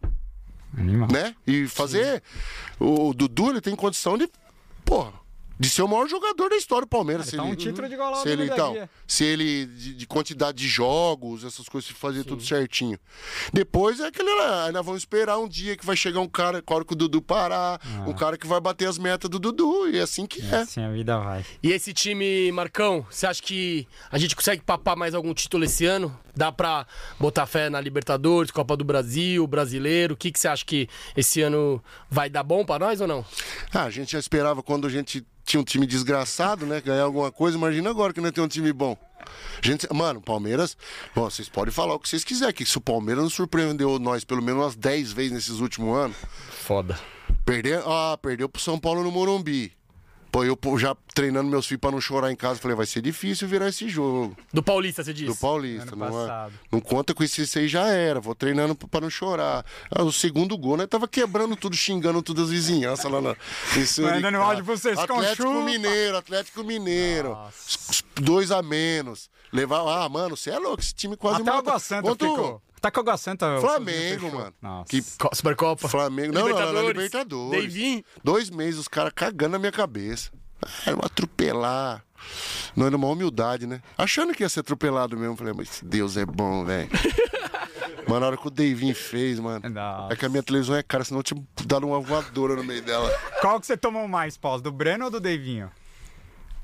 Animal. 0.78 1.10
né? 1.12 1.36
E 1.46 1.68
fazer. 1.68 2.24
O 2.80 3.14
Dudu, 3.14 3.50
ele 3.50 3.62
tem 3.62 3.76
condição 3.76 4.18
de. 4.18 4.30
Porra. 4.86 5.21
De 5.62 5.70
ser 5.70 5.84
o 5.84 5.88
maior 5.88 6.08
jogador 6.10 6.50
da 6.50 6.56
história 6.56 6.88
do 6.88 6.90
Palmeiras. 6.90 7.28
Ele 7.28 7.38
tá 7.38 7.44
um 7.44 7.56
título 7.56 7.88
de 7.88 7.96
se 8.24 8.30
ele, 8.30 8.46
então, 8.46 8.90
se 9.06 9.24
ele, 9.24 9.68
de, 9.68 9.94
de 9.94 10.08
quantidade 10.08 10.58
de 10.58 10.68
jogos, 10.68 11.44
essas 11.44 11.70
coisas, 11.70 11.88
se 11.88 11.94
fazer 11.94 12.24
tudo 12.24 12.44
certinho. 12.44 12.98
Depois 13.54 14.00
é 14.00 14.08
aquele 14.08 14.34
lá, 14.34 14.66
ainda 14.66 14.82
vamos 14.82 15.02
esperar 15.04 15.38
um 15.38 15.48
dia 15.48 15.78
que 15.78 15.86
vai 15.86 15.96
chegar 15.96 16.20
um 16.20 16.28
cara, 16.28 16.64
hora 16.68 16.84
que 16.84 16.94
o 16.94 16.96
Dudu 16.96 17.22
parar, 17.22 17.80
Ah. 17.84 18.10
um 18.10 18.14
cara 18.14 18.40
que 18.40 18.48
vai 18.48 18.60
bater 18.60 18.88
as 18.88 18.98
metas 18.98 19.30
do 19.30 19.38
Dudu, 19.38 19.88
e 19.88 20.00
é 20.00 20.02
assim 20.02 20.26
que 20.26 20.42
é. 20.42 20.56
Assim 20.62 20.82
a 20.84 20.90
vida 20.90 21.20
vai. 21.20 21.46
E 21.62 21.72
esse 21.72 21.94
time, 21.94 22.52
Marcão, 22.52 23.06
você 23.08 23.28
acha 23.28 23.42
que 23.44 23.88
a 24.12 24.18
gente 24.18 24.36
consegue 24.36 24.64
papar 24.64 24.96
mais 24.96 25.14
algum 25.14 25.32
título 25.34 25.64
esse 25.64 25.86
ano? 25.86 26.18
Dá 26.36 26.52
pra 26.52 26.88
botar 27.20 27.46
fé 27.46 27.70
na 27.70 27.80
Libertadores, 27.80 28.50
Copa 28.50 28.76
do 28.76 28.84
Brasil, 28.84 29.46
Brasileiro? 29.46 30.16
O 30.16 30.18
que, 30.18 30.32
que 30.32 30.40
você 30.40 30.48
acha 30.48 30.66
que 30.66 30.88
esse 31.16 31.42
ano 31.42 31.84
vai 32.10 32.32
dar 32.32 32.42
bom 32.42 32.66
pra 32.66 32.80
nós 32.80 33.00
ou 33.00 33.08
não? 33.08 33.24
Ah, 33.72 33.84
a 33.84 33.90
gente 33.92 34.14
já 34.14 34.20
esperava 34.20 34.64
quando 34.64 34.88
a 34.88 34.90
gente 34.90 35.24
tinha 35.52 35.62
um 35.62 35.66
time 35.66 35.86
desgraçado, 35.86 36.66
né? 36.66 36.80
Ganhar 36.80 37.04
alguma 37.04 37.32
coisa. 37.32 37.58
Imagina 37.58 37.90
agora 37.90 38.14
que 38.14 38.22
não 38.22 38.32
tem 38.32 38.44
um 38.44 38.48
time 38.48 38.72
bom. 38.72 38.98
Gente, 39.62 39.86
mano, 39.94 40.22
Palmeiras, 40.22 40.78
bom, 41.14 41.30
vocês 41.30 41.50
podem 41.50 41.74
falar 41.74 41.94
o 41.94 42.00
que 42.00 42.08
vocês 42.10 42.24
quiserem, 42.24 42.54
que 42.54 42.66
se 42.66 42.78
o 42.78 42.82
Palmeiras 42.82 43.24
não 43.24 43.30
surpreendeu 43.30 44.00
nós 44.00 44.24
pelo 44.24 44.42
menos 44.42 44.64
umas 44.64 44.76
10 44.76 45.12
vezes 45.12 45.32
nesses 45.32 45.60
últimos 45.60 45.96
anos, 45.96 46.18
Foda. 46.66 46.98
perder, 47.46 47.84
ah, 47.86 48.18
perdeu 48.20 48.48
pro 48.50 48.62
São 48.62 48.80
Paulo 48.80 49.04
no 49.04 49.12
Morumbi. 49.12 49.74
Pô, 50.32 50.46
eu 50.46 50.58
já 50.80 50.96
treinando 51.14 51.50
meus 51.50 51.66
filhos 51.68 51.82
pra 51.82 51.92
não 51.92 52.00
chorar 52.00 52.32
em 52.32 52.36
casa, 52.38 52.58
falei, 52.60 52.78
vai 52.78 52.86
ser 52.86 53.02
difícil 53.02 53.48
virar 53.50 53.68
esse 53.68 53.90
jogo. 53.90 54.36
Do 54.54 54.64
Paulista, 54.64 55.04
você 55.04 55.12
disse? 55.14 55.26
Do 55.26 55.36
Paulista, 55.36 55.90
Ano 55.94 55.98
não, 55.98 56.08
é- 56.08 56.28
passado. 56.28 56.54
não 56.72 56.80
conta 56.80 57.14
com 57.14 57.22
isso, 57.22 57.42
isso 57.42 57.60
aí 57.60 57.68
já 57.68 57.88
era. 57.90 58.22
Vou 58.22 58.34
treinando 58.34 58.74
pra 58.74 59.02
não 59.02 59.10
chorar. 59.10 59.66
Ah, 59.94 60.04
o 60.04 60.12
segundo 60.12 60.58
gol, 60.58 60.78
né? 60.78 60.88
Tava 60.88 61.06
quebrando 61.06 61.56
tudo, 61.58 61.76
xingando 61.76 62.22
todas 62.22 62.46
as 62.46 62.50
vizinhanças 62.52 63.12
lá 63.12 63.20
na. 63.20 63.36
áudio 64.40 64.64
pra 64.64 64.78
vocês, 64.78 64.96
com 64.96 65.02
Atlético 65.16 65.44
chuva. 65.44 65.66
Mineiro, 65.66 66.18
Atlético 66.18 66.64
Mineiro. 66.64 67.38
Os- 67.50 67.90
os 67.90 68.04
Dois 68.16 68.52
a 68.52 68.62
menos. 68.62 69.30
Levar. 69.52 69.82
Ah, 69.82 70.08
mano, 70.08 70.38
você 70.38 70.52
é 70.52 70.58
louco, 70.60 70.80
esse 70.82 70.94
time 70.94 71.18
quase 71.18 71.42
Até 71.42 71.52
o 71.52 71.56
mata. 71.56 71.70
Água 71.72 71.80
Santa 71.80 72.12
ficou. 72.14 72.62
Até 72.82 72.90
que 72.92 72.98
o 73.00 73.02
Água 73.02 73.18
Santa. 73.18 73.60
Flamengo, 73.62 74.32
mano. 74.32 74.54
Nossa. 74.62 74.90
Que 74.90 75.02
Co- 75.20 75.30
Supercopa. 75.34 75.88
Flamengo. 75.88 76.34
Não, 76.34 76.50
não, 76.50 76.50
não, 76.50 76.74
na 76.74 76.82
Libertadores. 76.82 76.96
Libertadores. 76.98 77.74
Deivin. 77.74 78.04
Dois 78.24 78.50
meses, 78.50 78.80
os 78.80 78.88
caras 78.88 79.14
cagando 79.16 79.52
na 79.52 79.60
minha 79.60 79.72
cabeça. 79.72 80.32
Ah, 80.64 80.68
Era 80.88 80.96
um 80.98 81.02
atropelar. 81.04 82.04
Não 82.76 82.86
era 82.88 82.96
uma 82.96 83.08
humildade, 83.08 83.68
né? 83.68 83.82
Achando 83.98 84.34
que 84.34 84.44
ia 84.44 84.50
ser 84.50 84.62
atropelado 84.62 85.16
mesmo. 85.18 85.36
Falei, 85.36 85.54
mas 85.56 85.80
Deus 85.84 86.18
é 86.18 86.26
bom, 86.26 86.66
velho. 86.66 86.90
Mano, 88.08 88.20
na 88.22 88.28
hora 88.28 88.38
que 88.38 88.48
o 88.48 88.50
Davin 88.50 88.94
fez, 88.96 89.40
mano. 89.40 89.70
Nossa. 89.70 90.14
É 90.14 90.16
que 90.18 90.26
a 90.26 90.30
minha 90.30 90.42
televisão 90.44 90.76
é 90.76 90.82
cara, 90.84 91.04
senão 91.04 91.20
eu 91.20 91.24
tinha 91.24 91.42
dado 91.66 91.86
uma 91.88 92.00
voadora 92.02 92.56
no 92.56 92.64
meio 92.64 92.82
dela. 92.82 93.10
Qual 93.40 93.60
que 93.60 93.66
você 93.68 93.78
tomou 93.78 94.08
mais, 94.08 94.36
Pós? 94.38 94.60
Do 94.62 94.72
Breno 94.72 95.06
ou 95.06 95.12
do 95.12 95.20
Deivinho? 95.20 95.72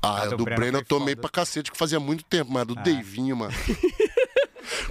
Ah, 0.02 0.22
A 0.22 0.26
do, 0.26 0.36
do 0.38 0.44
Breno 0.44 0.60
Breno 0.60 0.78
eu 0.78 0.84
tomei 0.84 1.14
foda. 1.14 1.22
pra 1.22 1.30
cacete, 1.30 1.70
que 1.72 1.78
fazia 1.78 1.98
muito 1.98 2.24
tempo, 2.24 2.52
mas 2.52 2.62
a 2.62 2.64
do 2.64 2.74
Ah. 2.78 2.82
Davinho, 2.82 3.36
mano. 3.36 3.52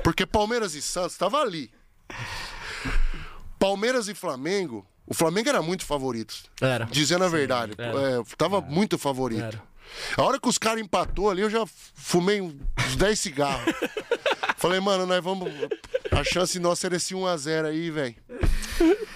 Porque 0.04 0.26
Palmeiras 0.26 0.76
e 0.76 0.82
Santos 0.82 1.18
tava 1.18 1.38
ali. 1.40 1.72
Palmeiras 3.60 4.08
e 4.08 4.14
Flamengo, 4.14 4.86
o 5.06 5.14
Flamengo 5.14 5.50
era 5.50 5.62
muito 5.62 5.86
favorito. 5.86 6.36
Era. 6.62 6.86
Dizendo 6.86 7.24
a 7.24 7.30
verdade. 7.30 7.74
era. 7.78 8.20
É, 8.20 8.24
tava 8.38 8.62
muito 8.62 8.98
favorito. 8.98 9.44
Era. 9.44 9.64
A 10.18 10.24
hora 10.24 10.40
que 10.40 10.50
os 10.50 10.58
caras 10.58 10.82
empatou 10.82 11.30
ali, 11.30 11.42
eu 11.42 11.50
já 11.50 11.66
fumei 11.96 12.42
uns 12.42 12.56
10 12.98 13.18
cigarros. 13.18 13.74
Falei, 14.58 14.80
mano, 14.80 15.06
nós 15.06 15.24
vamos. 15.24 15.50
A 16.12 16.24
chance 16.24 16.60
nossa 16.60 16.88
era 16.88 16.98
esse 16.98 17.14
1x0 17.14 17.66
aí, 17.66 17.90
velho. 17.90 18.16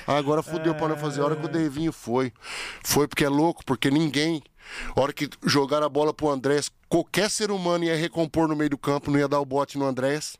Agora 0.08 0.42
fudeu 0.42 0.74
pra 0.76 0.88
não 0.88 0.98
fazer. 0.98 1.22
A 1.22 1.26
hora 1.26 1.36
que 1.36 1.46
o 1.46 1.50
Devinho 1.50 1.92
foi. 1.92 2.32
Foi 2.84 3.08
porque 3.08 3.26
é 3.26 3.30
louco, 3.30 3.66
porque 3.66 3.92
ninguém. 3.92 4.42
A 4.96 5.02
hora 5.02 5.12
que 5.12 5.30
jogaram 5.46 5.86
a 5.86 5.90
bola 5.90 6.14
pro 6.14 6.30
Andrés, 6.30 6.72
qualquer 6.88 7.30
ser 7.30 7.52
humano 7.52 7.84
ia 7.84 7.96
recompor 7.96 8.48
no 8.48 8.56
meio 8.56 8.70
do 8.70 8.78
campo, 8.78 9.12
não 9.12 9.20
ia 9.20 9.28
dar 9.28 9.40
o 9.40 9.46
bote 9.46 9.78
no 9.78 9.86
Andrés. 9.86 10.38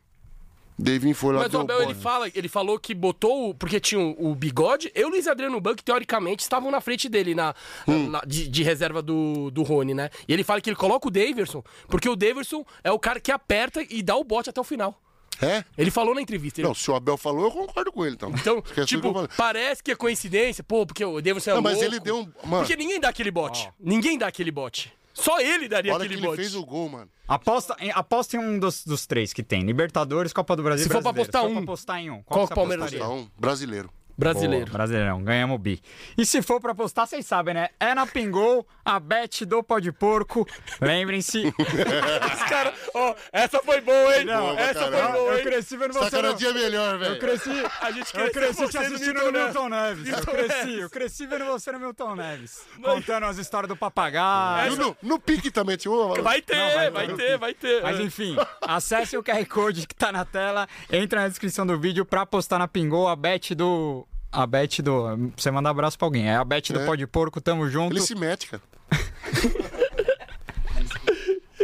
Davinho 0.82 1.16
foi 1.16 1.34
lá 1.34 1.42
Mas 1.44 1.54
o 1.54 1.60
Abel, 1.60 1.82
ele, 1.84 1.94
fala, 1.96 2.28
ele 2.34 2.48
falou 2.48 2.80
que 2.80 2.94
botou, 2.94 3.50
o- 3.50 3.54
porque 3.54 3.80
tinha 3.80 4.00
o, 4.02 4.32
o 4.32 4.36
bigode, 4.36 4.92
eu 4.96 5.04
e 5.04 5.06
o 5.06 5.10
Luiz 5.10 5.28
Adriano 5.28 5.56
no 5.56 5.62
banco, 5.62 5.78
que 5.78 5.84
teoricamente 5.84 6.42
estavam 6.44 6.70
na 6.72 6.82
frente 6.82 7.08
dele, 7.10 7.34
na, 7.36 7.54
Hum. 7.88 8.10
na- 8.10 8.22
de, 8.26 8.48
de 8.48 8.64
reserva 8.64 9.02
do, 9.02 9.50
do 9.52 9.64
Rony, 9.64 9.94
né? 9.94 10.10
E 10.28 10.34
ele 10.34 10.44
fala 10.44 10.60
que 10.62 10.70
ele 10.70 10.78
coloca 10.78 11.08
o 11.08 11.12
Daverson, 11.12 11.64
porque 11.88 12.08
o 12.10 12.16
Daverson 12.16 12.66
é 12.84 12.92
o 12.92 13.00
cara 13.00 13.20
que 13.20 13.32
aperta 13.32 13.86
e 13.90 14.02
dá 14.02 14.16
o 14.16 14.24
bote 14.24 14.50
até 14.50 14.60
o 14.60 14.64
final. 14.64 15.00
É? 15.42 15.64
Ele 15.76 15.90
falou 15.90 16.14
na 16.14 16.22
entrevista. 16.22 16.62
ele- 16.62 16.68
Não, 16.68 16.76
se 16.76 16.92
o 16.92 16.96
Abel 16.96 17.18
falou, 17.18 17.46
eu 17.46 17.52
concordo 17.52 17.92
com 17.92 18.06
ele, 18.06 18.14
então. 18.14 18.30
Então, 18.30 18.62
que 18.62 18.86
tipo, 18.86 19.12
falei. 19.12 19.28
parece 19.36 19.82
que 19.82 19.92
é 19.92 19.96
coincidência, 19.96 20.64
pô, 20.64 20.86
porque 20.86 21.04
o 21.04 21.20
Davidson 21.20 21.52
é 21.52 21.54
Não, 21.56 21.62
mas 21.64 21.74
louco. 21.78 21.88
ele 21.90 22.00
deu 22.00 22.18
um- 22.18 22.32
mano. 22.48 22.64
Porque 22.64 22.76
ninguém 22.76 23.00
dá 23.00 23.10
aquele 23.10 23.32
bote. 23.32 23.68
Ninguém 23.80 24.18
dá 24.20 24.28
aquele 24.28 24.52
bote. 24.52 24.94
Só 25.14 25.40
ele 25.40 25.68
daria 25.68 25.94
Olha 25.94 26.02
que 26.02 26.06
aquele 26.08 26.20
ele 26.22 26.28
bote. 26.28 26.42
fez 26.42 26.56
o 26.56 26.66
gol, 26.66 26.90
mano. 26.90 27.10
Aposta, 27.28 27.76
em, 27.80 27.92
aposta 27.92 28.36
em 28.36 28.40
um 28.40 28.60
dos, 28.60 28.86
dos 28.86 29.06
três 29.06 29.34
que 29.34 29.44
tem: 29.44 29.62
Libertadores, 29.64 30.34
Copa 30.34 30.56
do 30.56 30.64
Brasil. 30.64 30.84
Se 30.86 30.90
e 30.90 30.92
for 30.92 31.02
pra 31.02 31.12
Brasileiro. 31.12 31.30
apostar 31.30 31.42
Se 31.42 31.48
for 31.48 31.52
um, 31.52 31.54
pra 31.54 31.64
apostar 31.74 32.00
em 32.00 32.10
um, 32.10 32.24
qual 32.24 32.26
qual 32.26 32.48
que 32.48 32.48
você 32.50 32.56
Palmeiras 32.56 32.86
apostaria? 32.88 33.08
Tá 33.08 33.22
um 33.22 33.30
brasileiro. 33.40 33.90
Brasileiro. 34.18 34.66
Boa, 34.66 34.78
brasileirão, 34.78 35.24
ganhamos 35.24 35.56
o 35.56 35.58
bi. 35.60 35.82
E 36.18 36.26
se 36.26 36.42
for 36.42 36.60
pra 36.60 36.72
apostar, 36.72 37.08
vocês 37.08 37.26
sabem, 37.26 37.54
né? 37.54 37.70
É 37.80 37.96
na 37.96 38.06
Pingol, 38.06 38.68
a 38.86 39.00
bet 39.00 39.46
do 39.46 39.64
pó 39.64 39.80
de 39.80 39.92
porco. 39.92 40.48
Lembrem-se. 40.80 41.48
Os 41.58 42.44
caras, 42.50 42.74
ó, 42.94 43.16
essa 43.32 43.60
foi 43.60 43.82
boa, 43.82 44.18
hein? 44.18 44.26
Não, 44.26 44.58
essa 44.58 44.82
foi 44.92 44.92
boa, 44.92 45.32
eu 45.34 45.38
hein? 45.38 45.44
cresci 45.44 45.78
vendo 45.78 45.94
você. 45.94 46.34
dia 46.36 46.54
melhor, 46.54 46.98
velho. 46.98 47.16
Eu 47.16 47.20
cresci. 47.20 47.50
A 47.82 47.92
gente 47.92 48.18
Eu 48.18 48.32
cresceu 48.32 48.68
cresci 48.68 48.70
te 48.70 48.78
no 48.78 48.86
assistindo 48.86 49.14
Milton 49.32 49.70
no 49.70 49.70
Neves. 49.70 50.06
Milton 50.06 50.12
Neves. 50.12 50.14
Eu 50.14 50.22
cresci, 50.26 50.66
Neves. 50.66 50.82
eu 50.82 50.90
cresci 50.90 51.28
vendo 51.28 51.46
você 51.46 51.72
no 51.72 51.80
Milton 51.80 52.16
Neves. 52.16 52.62
Contando 52.82 53.26
as 53.26 53.38
histórias 53.38 53.68
do 53.70 53.76
papagaio. 53.76 54.74
E 54.74 54.76
No, 54.78 54.98
no 55.02 55.20
pique 55.20 55.52
também 55.52 55.78
tinha 55.78 55.92
o... 55.92 56.22
Vai 56.22 56.42
ter, 56.42 56.56
Não, 56.56 56.76
vai 56.76 56.92
vai, 56.92 57.08
ter. 57.08 57.16
ter, 57.16 57.38
vai 57.38 57.54
ter. 57.54 57.82
Mas 57.84 58.00
enfim, 58.00 58.36
acesse 58.62 59.18
o 59.18 59.24
QR 59.24 59.46
Code 59.46 59.88
que 59.88 59.96
tá 59.96 60.12
na 60.12 60.26
tela, 60.26 60.68
entra 60.92 61.22
na 61.22 61.28
descrição 61.28 61.66
do 61.66 61.80
vídeo 61.80 62.06
pra 62.06 62.26
postar 62.26 62.60
na 62.60 62.68
Pingol 62.68 63.08
a 63.08 63.16
bet 63.16 63.54
do. 63.56 64.08
A 64.32 64.46
bet 64.48 64.82
do. 64.82 65.04
Pra 65.04 65.18
você 65.36 65.52
mandar 65.52 65.72
abraço 65.72 65.98
pra 65.98 66.06
alguém. 66.08 66.30
É 66.30 66.36
a 66.38 66.44
bet 66.46 66.72
do 66.72 66.80
É. 66.80 66.86
pó 66.86 66.96
de 66.96 67.06
porco, 67.06 67.42
tamo 67.42 67.68
junto. 67.70 67.94
Ele 67.94 68.02
se 68.02 68.16
mete, 68.16 68.48
cara. 68.48 68.64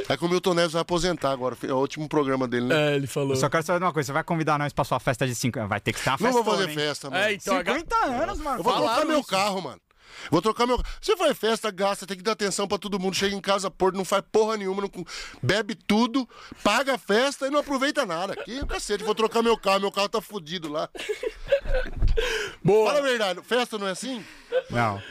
É 0.09 0.15
que 0.15 0.23
o 0.23 0.29
Milton 0.29 0.53
Neves 0.53 0.71
vai 0.71 0.81
aposentar 0.81 1.31
agora. 1.31 1.57
É 1.63 1.73
o 1.73 1.77
último 1.77 2.07
programa 2.07 2.47
dele, 2.47 2.67
né? 2.67 2.93
É, 2.93 2.95
ele 2.95 3.07
falou. 3.07 3.31
Eu 3.31 3.35
só 3.35 3.49
quero 3.49 3.63
saber 3.63 3.79
de 3.79 3.85
uma 3.85 3.91
coisa: 3.91 4.07
você 4.07 4.13
vai 4.13 4.23
convidar 4.23 4.57
nós 4.57 4.71
pra 4.71 4.85
sua 4.85 4.99
festa 4.99 5.27
de 5.27 5.35
5 5.35 5.59
anos? 5.59 5.69
Vai 5.69 5.81
ter 5.81 5.91
que 5.91 6.01
ter 6.01 6.09
uma 6.09 6.17
Não 6.19 6.27
festa. 6.27 6.43
vou 6.43 6.53
fazer 6.55 6.73
festa, 6.73 7.09
mano. 7.09 7.23
É, 7.23 7.33
então, 7.33 7.57
a 7.57 7.61
ga- 7.63 7.73
50 7.73 7.95
anos, 8.05 8.37
mano. 8.39 8.59
Eu 8.59 8.63
vou 8.63 8.73
falaram 8.73 9.07
meu 9.07 9.19
isso. 9.19 9.27
carro, 9.29 9.61
mano. 9.61 9.81
Vou 10.29 10.41
trocar 10.41 10.65
meu 10.65 10.81
Você 11.01 11.15
faz 11.15 11.37
festa, 11.37 11.71
gasta, 11.71 12.05
tem 12.05 12.17
que 12.17 12.23
dar 12.23 12.33
atenção 12.33 12.67
pra 12.67 12.77
todo 12.77 12.99
mundo. 12.99 13.15
Chega 13.15 13.35
em 13.35 13.41
casa, 13.41 13.71
porto, 13.71 13.95
não 13.95 14.05
faz 14.05 14.23
porra 14.31 14.57
nenhuma, 14.57 14.81
não... 14.81 14.89
bebe 15.41 15.75
tudo, 15.75 16.27
paga 16.63 16.95
a 16.95 16.97
festa 16.97 17.47
e 17.47 17.49
não 17.49 17.59
aproveita 17.59 18.05
nada. 18.05 18.35
Que 18.35 18.65
cacete, 18.65 19.03
vou 19.03 19.15
trocar 19.15 19.41
meu 19.41 19.57
carro, 19.57 19.81
meu 19.81 19.91
carro 19.91 20.09
tá 20.09 20.21
fudido 20.21 20.71
lá. 20.71 20.89
Boa. 22.63 22.87
Fala 22.87 22.99
a 22.99 23.03
verdade, 23.03 23.41
festa 23.43 23.77
não 23.77 23.87
é 23.87 23.91
assim? 23.91 24.23
Não. 24.69 25.01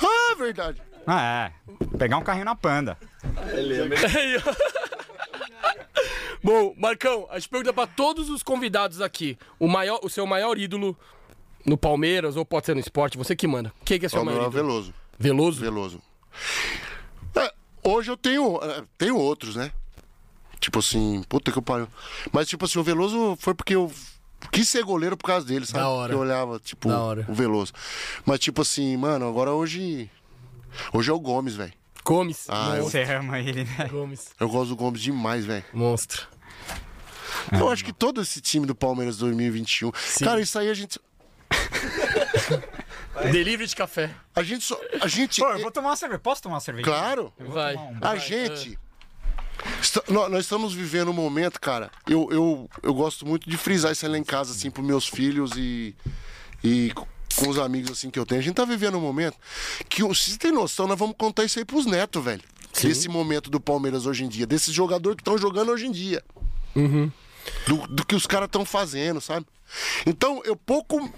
Ah, 0.00 0.34
verdade. 0.36 0.82
Ah, 1.06 1.22
é. 1.22 1.52
Pegar 1.98 2.16
um 2.16 2.22
carrinho 2.22 2.44
na 2.44 2.54
panda. 2.54 2.96
Bom, 6.42 6.74
Marcão, 6.76 7.28
a 7.30 7.38
gente 7.38 7.48
pergunta 7.48 7.72
pra 7.72 7.86
todos 7.86 8.28
os 8.28 8.42
convidados 8.42 9.00
aqui. 9.00 9.38
O, 9.60 9.68
maior, 9.68 10.00
o 10.02 10.08
seu 10.08 10.26
maior 10.26 10.58
ídolo 10.58 10.98
no 11.64 11.76
Palmeiras, 11.76 12.36
ou 12.36 12.44
pode 12.44 12.66
ser 12.66 12.74
no 12.74 12.80
esporte, 12.80 13.16
você 13.18 13.34
que 13.36 13.46
manda. 13.46 13.72
Quem 13.84 13.98
que 13.98 14.06
é 14.06 14.08
seu 14.08 14.24
maior 14.24 14.38
ídolo? 14.48 14.50
Veloso. 14.52 14.94
Veloso? 15.18 15.60
Veloso. 15.60 16.02
É, 17.36 17.52
hoje 17.84 18.10
eu 18.10 18.16
tenho, 18.16 18.58
é, 18.62 18.82
tenho 18.98 19.16
outros, 19.16 19.56
né? 19.56 19.72
Tipo 20.60 20.78
assim, 20.78 21.22
puta 21.28 21.50
que 21.50 21.58
eu 21.58 21.62
pariu. 21.62 21.88
Mas 22.32 22.48
tipo 22.48 22.64
assim, 22.64 22.78
o 22.78 22.82
Veloso 22.84 23.36
foi 23.40 23.54
porque 23.54 23.74
eu 23.74 23.90
quis 24.50 24.68
ser 24.68 24.84
goleiro 24.84 25.16
por 25.16 25.26
causa 25.26 25.46
dele, 25.46 25.66
sabe? 25.66 25.80
Da 25.80 25.88
hora. 25.88 26.08
Que 26.10 26.14
eu 26.14 26.20
olhava, 26.20 26.58
tipo, 26.60 26.88
Da 26.88 27.00
hora. 27.00 27.26
o 27.28 27.34
Veloso. 27.34 27.72
Mas 28.24 28.38
tipo 28.40 28.62
assim, 28.62 28.96
mano, 28.96 29.28
agora 29.28 29.52
hoje. 29.52 30.10
Hoje 30.92 31.10
é 31.10 31.12
o 31.12 31.20
Gomes, 31.20 31.54
velho. 31.54 31.72
Gomes. 32.04 32.46
Ah, 32.48 32.76
eu, 32.76 32.84
Você 32.84 33.02
ama 33.02 33.38
ele, 33.38 33.64
né? 33.64 33.88
Gomes. 33.90 34.30
eu 34.40 34.48
gosto 34.48 34.70
do 34.70 34.76
Gomes 34.76 35.00
demais, 35.00 35.44
velho. 35.44 35.64
Monstro. 35.72 36.26
Eu 37.50 37.68
acho 37.68 37.84
que 37.84 37.92
todo 37.92 38.20
esse 38.20 38.40
time 38.40 38.66
do 38.66 38.74
Palmeiras 38.74 39.16
2021. 39.18 39.90
Cara, 40.22 40.40
isso 40.40 40.58
aí 40.58 40.68
a 40.68 40.74
gente. 40.74 40.98
Delivery 43.30 43.66
de 43.66 43.76
café. 43.76 44.10
A 44.34 44.42
gente 44.42 44.64
só. 44.64 44.78
A 45.00 45.08
gente. 45.08 45.40
Pô, 45.40 45.48
eu 45.48 45.60
vou 45.60 45.70
tomar 45.70 45.90
uma 45.90 45.96
cerveja. 45.96 46.18
Posso 46.18 46.42
tomar 46.42 46.54
uma 46.56 46.60
cerveja? 46.60 46.84
Claro. 46.84 47.32
Vai. 47.38 47.76
A 48.00 48.16
gente. 48.16 48.78
está- 49.80 50.02
nó- 50.08 50.28
nós 50.28 50.40
estamos 50.44 50.72
vivendo 50.74 51.10
um 51.10 51.14
momento, 51.14 51.60
cara. 51.60 51.90
Eu, 52.06 52.28
eu, 52.32 52.70
eu 52.82 52.94
gosto 52.94 53.26
muito 53.26 53.48
de 53.48 53.56
frisar 53.56 53.92
isso 53.92 54.04
aí 54.06 54.12
lá 54.12 54.18
em 54.18 54.24
casa, 54.24 54.52
assim, 54.52 54.70
pros 54.70 54.86
meus 54.86 55.06
filhos 55.06 55.52
e. 55.56 55.94
E 56.64 56.92
com 57.36 57.48
os 57.48 57.58
amigos 57.58 57.90
assim 57.90 58.08
que 58.10 58.18
eu 58.18 58.24
tenho. 58.26 58.40
A 58.40 58.44
gente 58.44 58.54
tá 58.54 58.64
vivendo 58.64 58.96
um 58.96 59.00
momento 59.00 59.36
que, 59.88 60.02
o- 60.04 60.14
se 60.14 60.30
você 60.32 60.38
tem 60.38 60.52
noção, 60.52 60.86
nós 60.86 60.98
vamos 60.98 61.16
contar 61.18 61.44
isso 61.44 61.58
aí 61.58 61.64
pros 61.64 61.86
netos, 61.86 62.22
velho. 62.24 62.42
Desse 62.88 63.08
momento 63.08 63.50
do 63.50 63.60
Palmeiras 63.60 64.06
hoje 64.06 64.24
em 64.24 64.28
dia, 64.28 64.46
desses 64.46 64.72
jogadores 64.72 65.16
que 65.16 65.20
estão 65.22 65.36
jogando 65.36 65.70
hoje 65.70 65.86
em 65.86 65.92
dia. 65.92 66.22
Do, 67.66 67.86
do 67.88 68.06
que 68.06 68.14
os 68.14 68.26
caras 68.26 68.46
estão 68.46 68.64
fazendo, 68.64 69.20
sabe? 69.20 69.46
Então, 70.06 70.42
eu 70.44 70.54
pouco 70.54 71.10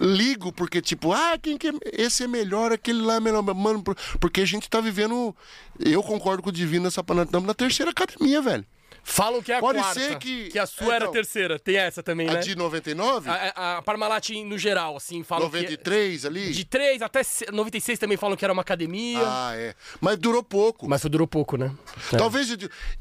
ligo, 0.00 0.52
porque, 0.52 0.80
tipo, 0.80 1.12
ah, 1.12 1.38
quem 1.40 1.58
que 1.58 1.68
é, 1.68 1.72
esse 1.92 2.24
é 2.24 2.28
melhor, 2.28 2.72
aquele 2.72 3.02
lá 3.02 3.16
é 3.16 3.20
melhor. 3.20 3.42
Mano, 3.42 3.82
por- 3.82 3.96
porque 4.18 4.40
a 4.40 4.46
gente 4.46 4.68
tá 4.68 4.80
vivendo. 4.80 5.34
Eu 5.78 6.02
concordo 6.02 6.42
com 6.42 6.48
o 6.48 6.52
Divino 6.52 6.84
nessa 6.84 7.00
estamos 7.00 7.46
na 7.46 7.54
terceira 7.54 7.90
academia, 7.90 8.40
velho. 8.40 8.64
Falam 9.04 9.42
que 9.42 9.50
é 9.52 9.56
a 9.56 9.60
Pode 9.60 9.78
quarta. 9.78 9.98
ser 10.00 10.16
que- 10.18 10.56
a 10.58 10.64
sua 10.64 10.92
É, 10.92 10.96
era 10.96 11.06
a 11.06 11.08
terceira. 11.10 11.58
Tem 11.58 11.76
essa 11.76 12.02
também, 12.02 12.28
A 12.28 12.34
né? 12.34 12.40
de 12.40 12.54
99, 12.56 13.28
A, 13.28 13.34
a, 13.54 13.78
a 13.78 13.82
Parmalat 13.82 14.30
no 14.44 14.56
geral, 14.56 14.96
assim, 14.96 15.22
falam 15.24 15.50
que... 15.50 15.56
93 15.56 16.24
ali. 16.24 16.52
De 16.52 16.64
3 16.64 17.02
até 17.02 17.22
se- 17.22 17.50
96 17.50 17.98
também 17.98 18.16
falam 18.16 18.36
que 18.36 18.44
era 18.44 18.52
uma 18.52 18.62
academia. 18.62 19.18
Ah, 19.24 19.52
é. 19.56 19.74
Mas 20.00 20.16
durou 20.18 20.42
pouco. 20.42 20.88
Mas 20.88 21.02
durou 21.02 21.26
pouco, 21.26 21.56
né? 21.56 21.74
Talvez 22.16 22.48
eu, 22.50 22.56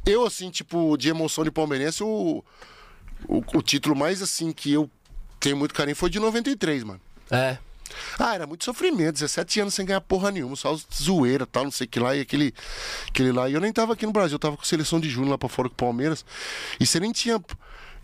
eu, 0.05 0.25
assim, 0.25 0.49
tipo, 0.49 0.97
de 0.97 1.09
emoção 1.09 1.43
de 1.43 1.51
palmeirense, 1.51 2.03
o, 2.03 2.43
o, 3.27 3.43
o 3.53 3.61
título 3.61 3.95
mais, 3.95 4.21
assim, 4.21 4.51
que 4.51 4.73
eu 4.73 4.89
tenho 5.39 5.55
muito 5.55 5.73
carinho 5.73 5.95
foi 5.95 6.09
de 6.09 6.19
93, 6.19 6.83
mano. 6.83 6.99
É. 7.29 7.57
Ah, 8.19 8.35
era 8.35 8.47
muito 8.47 8.63
sofrimento, 8.65 9.13
17 9.13 9.61
anos 9.61 9.73
sem 9.73 9.85
ganhar 9.85 10.01
porra 10.01 10.31
nenhuma, 10.31 10.55
só 10.55 10.77
zoeira, 10.93 11.45
tal, 11.45 11.63
não 11.65 11.71
sei 11.71 11.85
o 11.85 11.89
que 11.89 11.99
lá, 11.99 12.15
e 12.15 12.21
aquele, 12.21 12.53
aquele 13.07 13.31
lá. 13.31 13.49
E 13.49 13.53
eu 13.53 13.61
nem 13.61 13.71
tava 13.71 13.93
aqui 13.93 14.05
no 14.05 14.11
Brasil, 14.11 14.35
eu 14.35 14.39
tava 14.39 14.57
com 14.57 14.63
seleção 14.63 14.99
de 14.99 15.09
junho 15.09 15.29
lá 15.29 15.37
pra 15.37 15.49
fora 15.49 15.69
com 15.69 15.73
o 15.73 15.77
Palmeiras. 15.77 16.25
E 16.79 16.85
você 16.85 16.99
nem 16.99 17.11
tinha. 17.11 17.41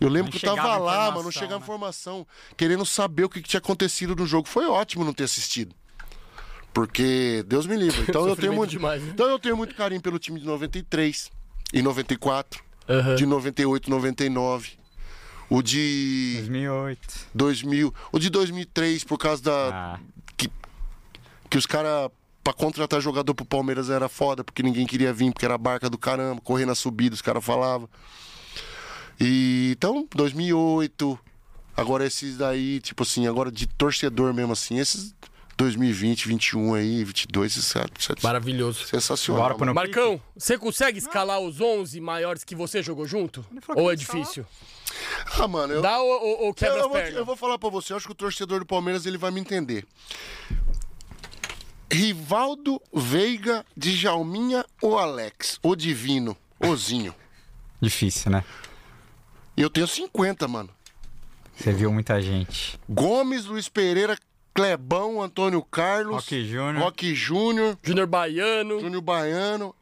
Eu 0.00 0.08
lembro 0.08 0.30
Nem 0.30 0.40
que 0.40 0.46
eu 0.46 0.54
tava 0.54 0.76
lá, 0.76 1.10
mano, 1.10 1.24
não 1.24 1.30
chegava 1.30 1.56
né? 1.56 1.62
informação, 1.62 2.24
querendo 2.56 2.86
saber 2.86 3.24
o 3.24 3.28
que, 3.28 3.42
que 3.42 3.48
tinha 3.48 3.58
acontecido 3.58 4.14
no 4.14 4.26
jogo. 4.26 4.46
Foi 4.46 4.66
ótimo 4.66 5.04
não 5.04 5.12
ter 5.12 5.24
assistido. 5.24 5.74
Porque 6.72 7.44
Deus 7.46 7.66
me 7.66 7.76
livre. 7.76 8.04
Então 8.08 8.26
eu 8.28 8.36
tenho 8.36 8.52
muito. 8.52 8.70
demais, 8.70 9.02
né? 9.02 9.10
Então 9.12 9.26
eu 9.28 9.38
tenho 9.38 9.56
muito 9.56 9.74
carinho 9.74 10.00
pelo 10.00 10.18
time 10.18 10.38
de 10.38 10.46
93 10.46 11.30
e 11.72 11.82
94, 11.82 12.62
Aham. 12.88 13.16
de 13.16 13.26
98, 13.26 13.90
99. 13.90 14.78
O 15.50 15.62
de 15.62 16.34
2008. 16.40 17.28
2000, 17.34 17.94
o 18.12 18.18
de 18.18 18.28
2003 18.30 19.04
por 19.04 19.16
causa 19.18 19.42
da 19.42 19.68
Ah. 19.72 20.00
que, 20.36 20.50
que 21.48 21.56
os 21.58 21.64
caras 21.66 22.10
pra 22.44 22.52
contratar 22.52 23.00
jogador 23.00 23.34
pro 23.34 23.44
Palmeiras 23.44 23.90
era 23.90 24.08
foda, 24.08 24.42
porque 24.44 24.62
ninguém 24.62 24.86
queria 24.86 25.12
vir, 25.12 25.32
porque 25.32 25.44
era 25.44 25.56
barca 25.58 25.88
do 25.90 25.98
caramba, 25.98 26.40
correr 26.40 26.64
na 26.66 26.74
subida, 26.74 27.14
os 27.14 27.22
caras 27.22 27.44
falavam. 27.44 27.88
E 29.20 29.72
então, 29.76 30.06
2008, 30.14 31.18
agora 31.76 32.06
esses 32.06 32.36
daí, 32.38 32.80
tipo 32.80 33.02
assim, 33.02 33.26
agora 33.26 33.50
de 33.50 33.66
torcedor 33.66 34.32
mesmo 34.32 34.52
assim, 34.52 34.78
esses 34.78 35.14
2020, 35.58 36.28
21 36.28 36.74
aí, 36.74 37.02
22, 37.02 37.52
esses 37.56 37.72
caras, 37.72 37.90
isso 37.98 38.12
é 38.12 38.14
Maravilhoso. 38.22 38.86
sensacional. 38.86 39.58
Bora 39.58 39.74
Marcão, 39.74 40.22
você 40.36 40.56
consegue 40.56 40.98
escalar 40.98 41.40
os 41.40 41.60
11 41.60 42.00
maiores 42.00 42.44
que 42.44 42.54
você 42.54 42.80
jogou 42.80 43.06
junto? 43.06 43.44
Ou 43.74 43.90
é 43.90 43.96
difícil? 43.96 44.46
Ah, 45.36 45.48
mano, 45.48 45.74
eu, 45.74 45.82
Dá 45.82 45.98
ou, 46.00 46.10
ou, 46.10 46.46
eu, 46.46 46.54
quebra 46.54 46.78
eu 46.78 46.84
as 46.84 46.88
vou, 46.88 46.98
eu 46.98 47.24
vou 47.24 47.36
falar 47.36 47.58
pra 47.58 47.68
você, 47.68 47.92
eu 47.92 47.96
acho 47.96 48.06
que 48.06 48.12
o 48.12 48.14
torcedor 48.14 48.60
do 48.60 48.66
Palmeiras 48.66 49.04
ele 49.04 49.18
vai 49.18 49.32
me 49.32 49.40
entender. 49.40 49.84
Rivaldo, 51.90 52.80
Veiga, 52.94 53.66
Djalminha 53.76 54.64
ou 54.80 54.96
Alex? 54.96 55.58
O 55.60 55.74
Divino, 55.74 56.36
Ozinho. 56.60 57.12
Difícil, 57.80 58.30
né? 58.30 58.44
Eu 59.56 59.68
tenho 59.68 59.88
50, 59.88 60.46
mano. 60.46 60.70
Você 61.56 61.72
viu 61.72 61.92
muita 61.92 62.22
gente. 62.22 62.78
Gomes, 62.88 63.46
Luiz 63.46 63.68
Pereira, 63.68 64.16
Clebão, 64.58 65.22
Antônio 65.22 65.62
Carlos. 65.62 66.16
Roque 66.16 66.44
Júnior. 66.44 66.82
Roque 66.82 67.14
Júnior, 67.14 67.78
Júnior 67.82 68.06
Baiano. 68.08 68.80
Júnior 68.80 69.00
Baiano. 69.02 69.74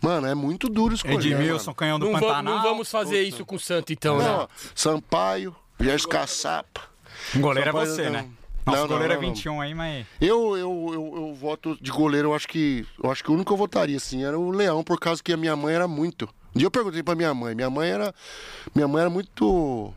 Mano, 0.00 0.26
é 0.26 0.34
muito 0.34 0.68
duro 0.68 0.94
escolher. 0.94 1.32
Edmilson, 1.32 1.66
mano. 1.70 1.74
canhão 1.74 1.98
do 1.98 2.06
Não, 2.06 2.12
vamos, 2.12 2.26
Pantanal. 2.28 2.54
não 2.54 2.62
vamos 2.62 2.90
fazer 2.90 3.22
isso 3.22 3.44
com 3.44 3.56
o 3.56 3.60
Santo, 3.60 3.92
então, 3.92 4.16
Não, 4.18 4.40
né? 4.42 4.48
Sampaio, 4.74 5.54
Viés 5.78 6.06
Caçapa. 6.06 6.82
Um 7.34 7.40
goleiro 7.40 7.68
é 7.68 7.72
Só 7.72 7.78
pode- 7.78 7.90
você, 7.90 8.04
não. 8.04 8.12
né? 8.12 8.30
Não, 8.64 8.72
Nosso 8.72 8.82
não, 8.82 8.88
goleiro 8.88 9.14
não, 9.14 9.20
é 9.20 9.26
não. 9.26 9.34
21 9.34 9.60
aí, 9.60 9.74
mas. 9.74 10.06
Eu, 10.20 10.56
eu, 10.56 10.90
eu, 10.92 11.12
eu 11.16 11.34
voto 11.34 11.76
de 11.80 11.90
goleiro, 11.90 12.28
eu 12.28 12.34
acho 12.34 12.48
que. 12.48 12.86
Eu 13.02 13.10
acho 13.10 13.22
que 13.22 13.30
o 13.30 13.34
único 13.34 13.48
que 13.48 13.52
eu 13.52 13.56
votaria, 13.58 13.96
assim, 13.96 14.24
era 14.24 14.38
o 14.38 14.50
Leão, 14.50 14.82
por 14.82 14.98
causa 14.98 15.22
que 15.22 15.32
a 15.32 15.36
minha 15.36 15.54
mãe 15.54 15.74
era 15.74 15.86
muito 15.86 16.28
Um 16.54 16.58
dia 16.58 16.66
eu 16.66 16.70
perguntei 16.70 17.02
pra 17.02 17.14
minha 17.14 17.32
mãe. 17.34 17.54
Minha 17.54 17.70
mãe 17.70 17.88
era. 17.90 18.14
Minha 18.74 18.88
mãe 18.88 19.02
era 19.02 19.10
muito 19.10 19.92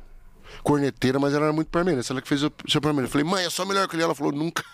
corneteira, 0.63 1.19
mas 1.19 1.33
ela 1.33 1.45
era 1.45 1.53
muito 1.53 1.69
palmeirense. 1.69 2.11
Ela 2.11 2.21
que 2.21 2.27
fez 2.27 2.43
o 2.43 2.51
seu 2.67 2.81
palmeirense. 2.81 3.15
Eu 3.15 3.19
falei, 3.19 3.25
mãe, 3.25 3.45
é 3.45 3.49
só 3.49 3.65
melhor 3.65 3.87
que 3.87 3.95
ele. 3.95 4.03
Ela 4.03 4.15
falou, 4.15 4.31
nunca. 4.31 4.63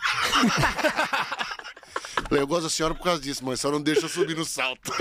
falei, 2.28 2.44
eu 2.44 2.48
gosto 2.48 2.64
da 2.64 2.70
senhora 2.70 2.96
por 2.96 3.04
causa 3.04 3.22
disso, 3.22 3.46
mãe. 3.46 3.56
Só 3.56 3.72
não 3.72 3.82
deixa 3.82 4.06
eu 4.06 4.10
subir 4.10 4.36
no 4.36 4.46
salto. 4.46 4.92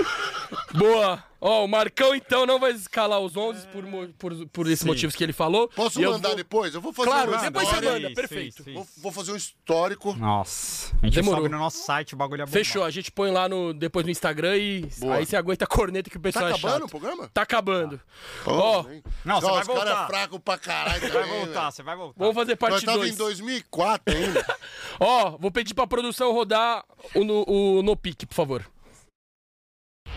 Boa. 0.73 1.23
Ó, 1.47 1.63
o 1.63 1.67
Marcão 1.67 2.15
então 2.15 2.43
não 2.45 2.59
vai 2.59 2.71
escalar 2.71 3.19
os 3.19 3.37
11 3.37 3.67
por, 3.67 3.83
mo- 3.85 4.07
por, 4.17 4.47
por 4.47 4.65
esses 4.65 4.79
Sim. 4.79 4.87
motivos 4.87 5.15
que 5.15 5.23
ele 5.23 5.31
falou. 5.31 5.67
Posso 5.67 5.99
E 5.99 6.03
eu 6.03 6.11
mandar 6.13 6.29
vou- 6.29 6.37
depois? 6.37 6.73
Eu 6.73 6.81
vou 6.81 6.91
fazer 6.91 7.07
Claro, 7.09 7.35
um 7.35 7.39
depois 7.39 7.67
você 7.67 7.75
histórico. 7.75 8.01
manda, 8.03 8.15
perfeito. 8.15 8.55
Sim, 8.57 8.63
sim. 8.63 8.73
Vou, 8.73 8.87
vou 8.97 9.11
fazer 9.11 9.31
um 9.31 9.35
histórico. 9.35 10.13
Nossa, 10.15 10.91
a 11.03 11.05
gente 11.05 11.13
Demorou. 11.15 11.41
sobe 11.41 11.49
no 11.53 11.59
nosso 11.59 11.85
site, 11.85 12.15
o 12.15 12.17
bagulho 12.17 12.41
é 12.41 12.45
bom. 12.47 12.51
Fechou, 12.51 12.83
a 12.83 12.89
gente 12.89 13.11
põe 13.11 13.29
lá 13.29 13.47
no, 13.47 13.73
depois 13.75 14.03
no 14.05 14.11
Instagram 14.11 14.57
e 14.57 14.87
Boa. 14.99 15.17
aí 15.17 15.25
você 15.27 15.35
aguenta 15.35 15.65
a 15.65 15.67
corneta 15.67 16.09
que 16.09 16.17
o 16.17 16.19
Tá 16.19 16.23
pessoal 16.23 16.47
é 16.47 16.51
acabando 16.53 16.71
chato. 16.73 16.83
o 16.85 16.89
programa? 16.89 17.29
Tá 17.31 17.41
acabando. 17.43 18.01
Ó, 18.45 18.81
Ó, 18.81 18.91
hein? 18.91 19.03
Não, 19.23 19.39
você 19.39 19.47
vai 19.51 19.61
os 19.61 19.67
caras 19.67 19.83
voltar. 19.83 20.03
é 20.03 20.07
fraco 20.07 20.39
pra 20.39 20.57
caralho 20.57 20.99
Você 20.99 21.09
vai 21.09 21.23
também, 21.23 21.39
voltar, 21.45 21.59
velho. 21.61 21.71
você 21.73 21.83
vai 21.83 21.95
voltar. 21.95 22.15
vamos 22.17 22.33
fazer 22.35 22.51
Nós 22.59 22.69
parte 22.71 22.85
tava 22.85 22.97
2. 22.97 23.13
em 23.13 23.17
2004 23.17 24.17
ainda. 24.17 24.57
Ó, 24.99 25.37
vou 25.37 25.51
pedir 25.51 25.75
pra 25.75 25.85
produção 25.85 26.31
rodar 26.33 26.83
o 27.13 27.23
no, 27.23 27.43
o 27.47 27.83
no 27.83 27.95
pique, 27.95 28.25
por 28.25 28.33
favor. 28.33 28.65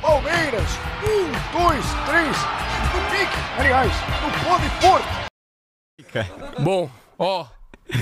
Palmeiras, 0.01 0.69
um, 1.03 1.59
dois, 1.59 1.85
três, 2.07 2.37
no 2.95 3.01
pique, 3.11 3.37
aliás, 3.59 3.93
no 4.23 4.31
pode 4.45 4.71
porco. 4.81 6.63
Bom, 6.63 6.91
ó, 7.19 7.47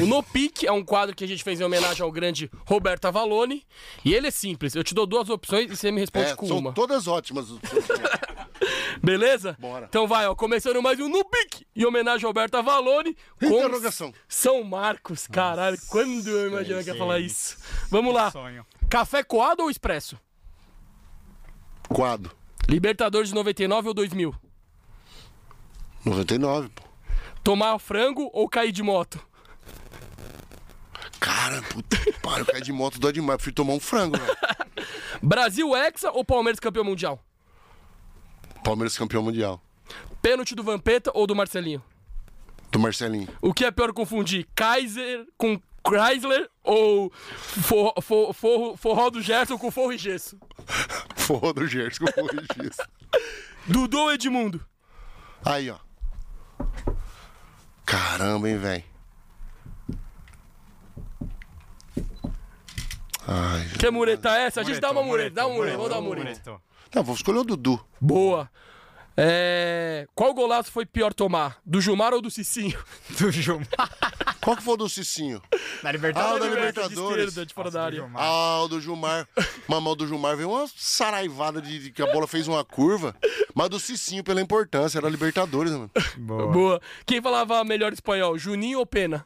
o 0.00 0.07
No 0.07 0.23
Pique 0.23 0.66
é 0.66 0.73
um 0.73 0.84
quadro 0.84 1.15
que 1.16 1.25
a 1.25 1.26
gente 1.26 1.42
fez 1.42 1.60
em 1.60 1.65
homenagem 1.65 2.02
ao 2.02 2.12
grande 2.12 2.50
Roberto 2.66 3.07
Avalone. 3.07 3.65
E 4.05 4.15
ele 4.15 4.26
é 4.28 4.31
simples. 4.31 4.75
Eu 4.75 4.84
te 4.84 4.94
dou 4.94 5.07
duas 5.07 5.28
opções 5.31 5.70
e 5.70 5.76
você 5.76 5.91
me 5.91 6.00
responde 6.00 6.31
É, 6.31 6.36
com 6.36 6.47
são 6.47 6.58
uma. 6.58 6.73
todas 6.73 7.07
ótimas. 7.08 7.47
Beleza? 9.02 9.57
Bora. 9.58 9.86
Então 9.89 10.07
vai, 10.07 10.26
ó. 10.26 10.34
Começando 10.34 10.81
mais 10.83 10.99
um 11.00 11.08
No 11.08 11.25
Pique 11.25 11.66
em 11.75 11.84
homenagem 11.84 12.25
ao 12.25 12.31
Roberto 12.31 12.57
Avalone. 12.57 13.16
com 13.41 13.47
Interrogação. 13.47 14.12
São 14.28 14.62
Marcos. 14.62 15.26
Caralho, 15.26 15.78
quando 15.89 16.28
eu 16.28 16.49
imaginei 16.49 16.83
que 16.84 16.91
ia 16.91 16.97
falar 16.97 17.18
isso. 17.20 17.57
Vamos 17.91 18.15
lá. 18.15 18.31
Sonho. 18.31 18.65
Café 18.89 19.23
coado 19.23 19.62
ou 19.62 19.70
expresso? 19.70 20.16
Quadro. 21.89 22.34
Libertadores 22.68 23.28
de 23.28 23.34
99 23.34 23.89
ou 23.89 23.94
2000? 23.94 24.34
99, 26.05 26.68
pô. 26.68 26.82
Tomar 27.42 27.78
frango 27.78 28.31
ou 28.32 28.48
cair 28.48 28.73
de 28.73 28.82
moto? 28.82 29.20
Cara, 31.20 31.62
puta 31.62 31.97
que 31.97 32.12
pariu, 32.12 32.47
cair 32.47 32.62
de 32.62 32.73
moto 32.73 32.98
dói 32.98 33.12
demais. 33.12 33.36
Prefiro 33.36 33.55
tomar 33.55 33.73
um 33.74 33.81
frango, 33.81 34.16
velho. 34.18 34.36
Brasil 35.23 35.74
Hexa 35.76 36.10
ou 36.10 36.24
Palmeiras 36.24 36.60
campeão 36.60 36.84
mundial? 36.84 37.23
Palmeiras 38.62 38.97
campeão 38.97 39.23
mundial. 39.23 39.60
Pênalti 40.20 40.55
do 40.55 40.62
Vampeta 40.62 41.10
ou 41.15 41.26
do 41.26 41.34
Marcelinho? 41.34 41.82
Do 42.70 42.78
Marcelinho. 42.78 43.28
O 43.40 43.55
que 43.55 43.65
é 43.65 43.70
pior 43.70 43.92
confundir? 43.92 44.47
Kaiser 44.55 45.26
com 45.39 45.60
Chrysler 45.89 46.50
ou 46.62 47.10
for, 47.12 47.94
for, 48.02 48.34
for, 48.34 48.76
forró 48.76 49.10
do 49.10 49.23
Gerson 49.23 49.56
com 49.58 49.70
forro 49.70 49.92
e 49.92 49.98
gesso? 49.98 50.39
Forró 51.16 51.52
do 51.52 51.66
Gerson 51.66 52.05
com 52.05 52.12
forró 52.12 52.28
e 52.40 52.62
gesso. 52.62 52.82
Dudu 53.66 53.98
ou 53.98 54.12
Edmundo? 54.12 54.65
Aí, 55.44 55.70
ó. 55.70 55.78
Caramba, 57.84 58.48
hein, 58.48 58.58
velho. 58.58 58.84
Ai. 63.26 63.68
Quer 63.78 63.90
mureta 63.90 64.31
essa? 64.36 64.60
A 64.60 64.65
gente 64.65 64.81
dá 64.81 64.90
uma 64.90 65.02
Muretou, 65.02 65.08
mureta, 65.18 65.34
dá 65.34 65.47
uma 65.47 65.56
mureta, 65.56 65.76
vamos 65.76 65.90
dar 65.90 65.98
uma 65.98 66.08
mureta. 66.08 66.60
Não, 66.94 67.02
vou 67.02 67.15
escolher 67.15 67.39
o 67.39 67.44
Dudu. 67.44 67.84
Boa. 68.00 68.50
É... 69.17 70.07
Qual 70.15 70.35
golaço 70.35 70.70
foi 70.70 70.85
pior 70.85 71.15
tomar? 71.15 71.59
Do 71.65 71.81
Gilmar 71.81 72.12
ou 72.12 72.20
do 72.20 72.31
Cicinho? 72.31 72.78
Do 73.19 73.31
Gilmar. 73.31 73.67
Qual 74.43 74.57
que 74.57 74.62
foi 74.62 74.75
o 74.75 74.77
do 74.77 74.89
Cicinho? 74.89 75.43
Da 75.83 75.89
Ah, 75.89 75.93
Libertadores. 75.93 76.36
o 76.36 76.39
da 76.39 76.45
De 76.49 76.55
Libertadores. 76.55 76.99
esquerda, 77.28 77.47
de 77.47 77.55
fora 77.55 77.70
da 77.70 77.83
área. 77.85 78.11
Ah, 78.15 78.61
o 78.62 78.69
do 78.69 78.81
Gilmar. 78.81 79.27
Mamão 79.67 79.97
do 79.97 80.07
Gilmar 80.07 80.36
veio 80.36 80.51
uma 80.51 80.69
saraivada 80.77 81.61
de, 81.61 81.78
de 81.81 81.91
que 81.91 82.01
a 82.03 82.07
bola 82.12 82.27
fez 82.28 82.47
uma 82.47 82.65
curva. 82.65 83.17
Mas 83.55 83.69
do 83.70 83.81
Cicinho, 83.81 84.23
pela 84.23 84.41
importância, 84.41 84.99
era 84.99 85.09
Libertadores, 85.09 85.73
né, 85.73 85.78
mano. 85.78 85.91
Boa. 86.19 86.47
Boa. 86.53 86.81
Quem 87.05 87.20
falava 87.20 87.65
melhor 87.65 87.93
espanhol, 87.93 88.39
Juninho 88.39 88.78
ou 88.78 88.86
Pena? 88.86 89.25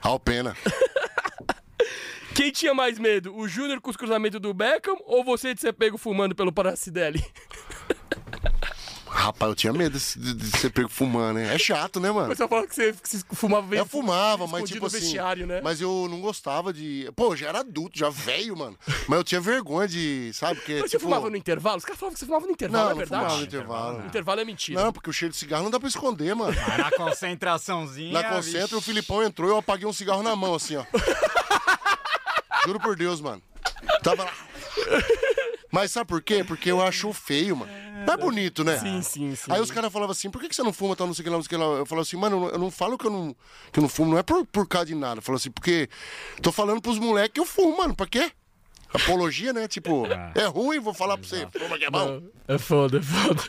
Alpena. 0.00 0.56
Quem 2.34 2.50
tinha 2.50 2.72
mais 2.72 2.98
medo, 2.98 3.36
o 3.36 3.46
Júnior 3.46 3.78
com 3.80 3.90
os 3.90 3.96
cruzamentos 3.96 4.40
do 4.40 4.54
Beckham 4.54 4.96
ou 5.04 5.22
você 5.22 5.52
de 5.52 5.60
ser 5.60 5.72
pego 5.74 5.98
fumando 5.98 6.34
pelo 6.34 6.50
Paracidelli? 6.52 7.22
Rapaz, 9.22 9.50
eu 9.50 9.54
tinha 9.54 9.72
medo 9.72 9.96
de, 9.96 10.34
de 10.34 10.58
ser 10.58 10.70
pego 10.70 10.88
fumando, 10.88 11.38
hein? 11.38 11.46
É 11.46 11.56
chato, 11.56 12.00
né, 12.00 12.10
mano? 12.10 12.26
O 12.26 12.30
pessoal 12.30 12.48
fala 12.48 12.66
que 12.66 12.74
você, 12.74 12.92
que 12.92 13.08
você 13.08 13.24
fumava 13.32 13.64
bem 13.68 13.78
Eu 13.78 13.86
fumava, 13.86 14.48
mas 14.48 14.68
tipo 14.68 14.86
assim. 14.86 14.98
vestiário, 14.98 15.46
né? 15.46 15.60
Mas 15.62 15.80
eu 15.80 16.08
não 16.10 16.20
gostava 16.20 16.72
de. 16.72 17.08
Pô, 17.14 17.36
já 17.36 17.48
era 17.48 17.60
adulto, 17.60 17.96
já 17.96 18.10
velho, 18.10 18.56
mano. 18.56 18.76
Mas 19.06 19.18
eu 19.18 19.22
tinha 19.22 19.40
vergonha 19.40 19.86
de. 19.86 20.32
Sabe? 20.34 20.56
Porque. 20.56 20.72
Mas 20.72 20.90
você 20.90 20.98
tipo... 20.98 21.04
fumava 21.04 21.30
no 21.30 21.36
intervalo? 21.36 21.76
Os 21.76 21.84
caras 21.84 22.00
falavam 22.00 22.14
que 22.14 22.18
você 22.18 22.26
fumava 22.26 22.46
no 22.46 22.52
intervalo, 22.52 22.82
Não, 22.82 22.90
é 22.90 22.94
não 22.94 22.98
verdade? 22.98 23.22
fumava 23.22 23.38
no 23.38 23.46
intervalo. 23.46 23.98
No 24.00 24.06
intervalo 24.06 24.40
é 24.40 24.44
mentira. 24.44 24.82
Não, 24.82 24.92
porque 24.92 25.10
o 25.10 25.12
cheiro 25.12 25.32
de 25.32 25.38
cigarro 25.38 25.62
não 25.62 25.70
dá 25.70 25.78
pra 25.78 25.88
esconder, 25.88 26.34
mano. 26.34 26.56
Mas 26.66 26.78
na 26.78 26.90
concentraçãozinha. 26.90 28.12
Na 28.12 28.24
concentra, 28.24 28.76
o 28.76 28.80
Filipão 28.80 29.22
entrou 29.22 29.48
e 29.48 29.52
eu 29.52 29.58
apaguei 29.58 29.86
um 29.86 29.92
cigarro 29.92 30.24
na 30.24 30.34
mão, 30.34 30.56
assim, 30.56 30.74
ó. 30.74 30.84
Juro 32.66 32.80
por 32.80 32.96
Deus, 32.96 33.20
mano. 33.20 33.40
Tava 34.02 34.24
lá. 34.24 34.32
Mas 35.72 35.90
sabe 35.90 36.06
por 36.06 36.20
quê? 36.22 36.44
Porque 36.44 36.70
eu 36.70 36.82
acho 36.82 37.10
feio, 37.14 37.56
mano. 37.56 37.72
Não 38.06 38.12
é 38.12 38.16
bonito, 38.18 38.62
né? 38.62 38.78
Sim, 38.78 39.00
sim, 39.00 39.34
sim. 39.34 39.50
Aí 39.50 39.58
os 39.58 39.70
caras 39.70 39.90
falavam 39.90 40.12
assim, 40.12 40.30
por 40.30 40.38
que, 40.38 40.50
que 40.50 40.54
você 40.54 40.62
não 40.62 40.72
fuma, 40.72 40.94
tal, 40.94 41.06
não 41.06 41.14
sei 41.14 41.22
o 41.22 41.24
que 41.24 41.30
lá, 41.30 41.36
não 41.36 41.42
sei 41.42 41.46
o 41.46 41.48
que 41.48 41.56
lá? 41.56 41.64
Eu 41.78 41.86
falava 41.86 42.02
assim, 42.02 42.16
mano, 42.18 42.50
eu 42.50 42.58
não 42.58 42.70
falo 42.70 42.98
que 42.98 43.06
eu 43.06 43.10
não, 43.10 43.34
que 43.72 43.78
eu 43.78 43.82
não 43.82 43.88
fumo, 43.88 44.10
não 44.10 44.18
é 44.18 44.22
por, 44.22 44.44
por 44.44 44.68
causa 44.68 44.86
de 44.86 44.94
nada. 44.94 45.18
Eu 45.18 45.22
falo 45.22 45.36
assim, 45.36 45.50
porque 45.50 45.88
tô 46.42 46.52
falando 46.52 46.82
pros 46.82 46.98
moleques 46.98 47.32
que 47.32 47.40
eu 47.40 47.46
fumo, 47.46 47.78
mano, 47.78 47.96
pra 47.96 48.06
quê? 48.06 48.30
Apologia, 48.92 49.54
né? 49.54 49.66
Tipo, 49.66 50.04
é 50.36 50.44
ruim, 50.44 50.78
vou 50.78 50.92
falar 50.92 51.16
pra 51.16 51.26
você, 51.26 51.48
fuma 51.50 51.78
que 51.78 51.86
é 51.86 51.90
bom. 51.90 52.22
É 52.46 52.58
foda, 52.58 52.98
é 52.98 53.02
foda. 53.02 53.42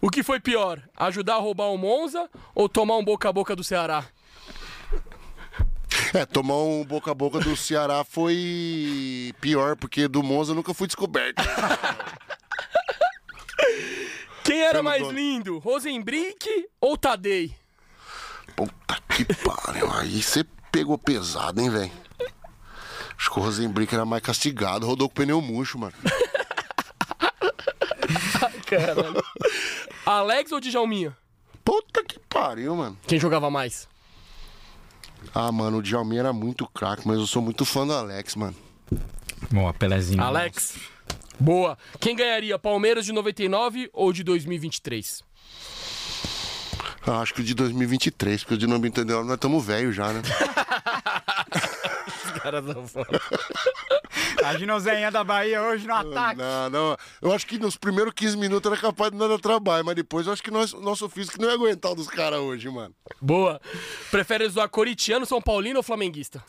O 0.00 0.08
que 0.08 0.22
foi 0.22 0.38
pior? 0.38 0.80
Ajudar 0.96 1.34
a 1.34 1.38
roubar 1.38 1.66
o 1.66 1.76
Monza 1.76 2.30
ou 2.54 2.68
tomar 2.68 2.96
um 2.96 3.04
boca 3.04 3.28
a 3.28 3.32
boca 3.32 3.56
do 3.56 3.64
Ceará? 3.64 4.04
É, 6.12 6.26
tomar 6.26 6.56
um 6.56 6.84
boca 6.84 7.10
a 7.12 7.14
boca 7.14 7.38
do 7.38 7.56
Ceará 7.56 8.02
foi 8.04 9.32
pior, 9.40 9.76
porque 9.76 10.08
do 10.08 10.22
Monza 10.22 10.50
eu 10.52 10.56
nunca 10.56 10.74
fui 10.74 10.86
descoberto. 10.88 11.40
Quem 14.42 14.60
era 14.62 14.72
Pelo 14.72 14.84
mais 14.84 15.02
dono. 15.02 15.12
lindo? 15.12 15.58
Rosenbrink 15.58 16.68
ou 16.80 16.96
Tadei? 16.96 17.54
Puta 18.56 18.98
que 19.08 19.24
pariu, 19.24 19.90
aí 19.92 20.20
você 20.22 20.44
pegou 20.72 20.98
pesado, 20.98 21.60
hein, 21.60 21.70
velho? 21.70 21.92
Acho 23.16 23.30
que 23.30 23.38
o 23.38 23.42
Rosenbrick 23.42 23.94
era 23.94 24.04
mais 24.04 24.22
castigado, 24.22 24.86
rodou 24.86 25.08
com 25.08 25.12
o 25.12 25.16
pneu 25.16 25.40
murcho, 25.40 25.78
mano. 25.78 25.92
Caralho. 28.66 29.22
Alex 30.06 30.50
ou 30.52 30.60
Djalminha? 30.60 31.16
Puta 31.64 32.02
que 32.02 32.18
pariu, 32.18 32.74
mano. 32.74 32.98
Quem 33.06 33.20
jogava 33.20 33.50
mais? 33.50 33.86
Ah, 35.34 35.52
mano, 35.52 35.78
o 35.78 35.82
Djalminha 35.82 36.20
era 36.20 36.32
muito 36.32 36.66
craque, 36.66 37.06
mas 37.06 37.18
eu 37.18 37.26
sou 37.26 37.40
muito 37.42 37.64
fã 37.64 37.86
do 37.86 37.92
Alex, 37.92 38.34
mano. 38.36 38.54
Boa, 39.50 39.72
Pelezinho. 39.72 40.22
Alex. 40.22 40.74
Boa. 41.38 41.78
Quem 41.98 42.14
ganharia, 42.14 42.58
Palmeiras 42.58 43.04
de 43.06 43.12
99 43.12 43.88
ou 43.92 44.12
de 44.12 44.22
2023? 44.22 45.22
Ah, 47.06 47.20
acho 47.20 47.32
que 47.32 47.40
o 47.40 47.44
de 47.44 47.54
2023, 47.54 48.42
porque 48.42 48.54
o 48.54 48.58
de 48.58 48.66
99 48.66 49.24
nós 49.24 49.34
estamos 49.34 49.64
velhos 49.64 49.96
já, 49.96 50.12
né? 50.12 50.20
Caras 52.50 52.64
não 52.74 52.86
falam. 52.88 53.08
Imagina 54.40 54.74
o 54.76 54.80
Zenha 54.80 55.10
da 55.10 55.22
Bahia 55.22 55.62
hoje 55.62 55.86
no 55.86 55.94
ataque. 55.94 56.40
Não, 56.40 56.70
não. 56.70 56.96
Eu 57.22 57.32
acho 57.32 57.46
que 57.46 57.58
nos 57.58 57.76
primeiros 57.76 58.12
15 58.14 58.36
minutos 58.36 58.70
era 58.70 58.80
capaz 58.80 59.10
de 59.12 59.16
não 59.16 59.28
dar 59.28 59.38
trabalho, 59.38 59.84
mas 59.84 59.94
depois 59.94 60.26
eu 60.26 60.32
acho 60.32 60.42
que 60.42 60.50
nós, 60.50 60.72
nosso 60.72 61.08
físico 61.08 61.40
não 61.40 61.48
ia 61.48 61.54
aguentar 61.54 61.92
o 61.92 61.94
dos 61.94 62.08
caras 62.08 62.40
hoje, 62.40 62.68
mano. 62.68 62.94
Boa. 63.20 63.60
Prefere 64.10 64.48
zoar 64.48 64.68
coritiano, 64.68 65.24
São 65.26 65.40
Paulino 65.40 65.76
ou 65.78 65.82
flamenguista? 65.82 66.42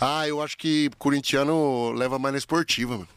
Ah, 0.00 0.26
eu 0.26 0.42
acho 0.42 0.56
que 0.58 0.90
corintiano 0.98 1.92
leva 1.92 2.18
mais 2.18 2.32
na 2.32 2.38
esportiva, 2.38 2.92
mano. 2.92 3.08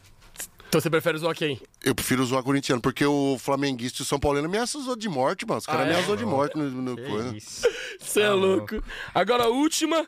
Então 0.68 0.80
você 0.80 0.90
prefere 0.90 1.18
zoar 1.18 1.34
quem? 1.34 1.60
Eu 1.82 1.94
prefiro 1.94 2.24
zoar 2.24 2.42
corintiano, 2.42 2.80
porque 2.82 3.04
o 3.04 3.36
flamenguista 3.38 4.00
e 4.00 4.02
o 4.02 4.04
São 4.04 4.18
Paulino 4.18 4.48
me 4.48 4.56
ameaçou 4.56 4.94
de 4.96 5.08
morte, 5.08 5.46
mano. 5.46 5.58
Os 5.58 5.66
caras 5.66 5.82
Ah, 5.82 5.84
me 5.84 5.90
é? 5.90 5.94
ameaçou 5.94 6.16
de 6.16 6.24
morte 6.24 6.56
no, 6.56 6.70
no 6.70 6.96
coisa. 6.96 7.36
isso. 7.36 7.66
Você 8.00 8.20
é 8.22 8.30
louco. 8.30 8.82
Agora 9.14 9.44
a 9.44 9.48
última. 9.48 10.06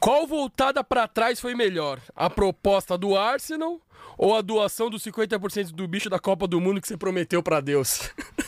Qual 0.00 0.26
voltada 0.26 0.82
pra 0.82 1.06
trás 1.06 1.38
foi 1.38 1.54
melhor? 1.54 2.00
A 2.16 2.30
proposta 2.30 2.96
do 2.96 3.16
Arsenal 3.16 3.80
ou 4.16 4.34
a 4.36 4.40
doação 4.40 4.88
dos 4.90 5.02
50% 5.04 5.72
do 5.72 5.86
bicho 5.86 6.08
da 6.08 6.18
Copa 6.18 6.46
do 6.46 6.60
Mundo 6.60 6.80
que 6.80 6.88
você 6.88 6.96
prometeu 6.96 7.42
pra 7.42 7.60
Deus? 7.60 8.10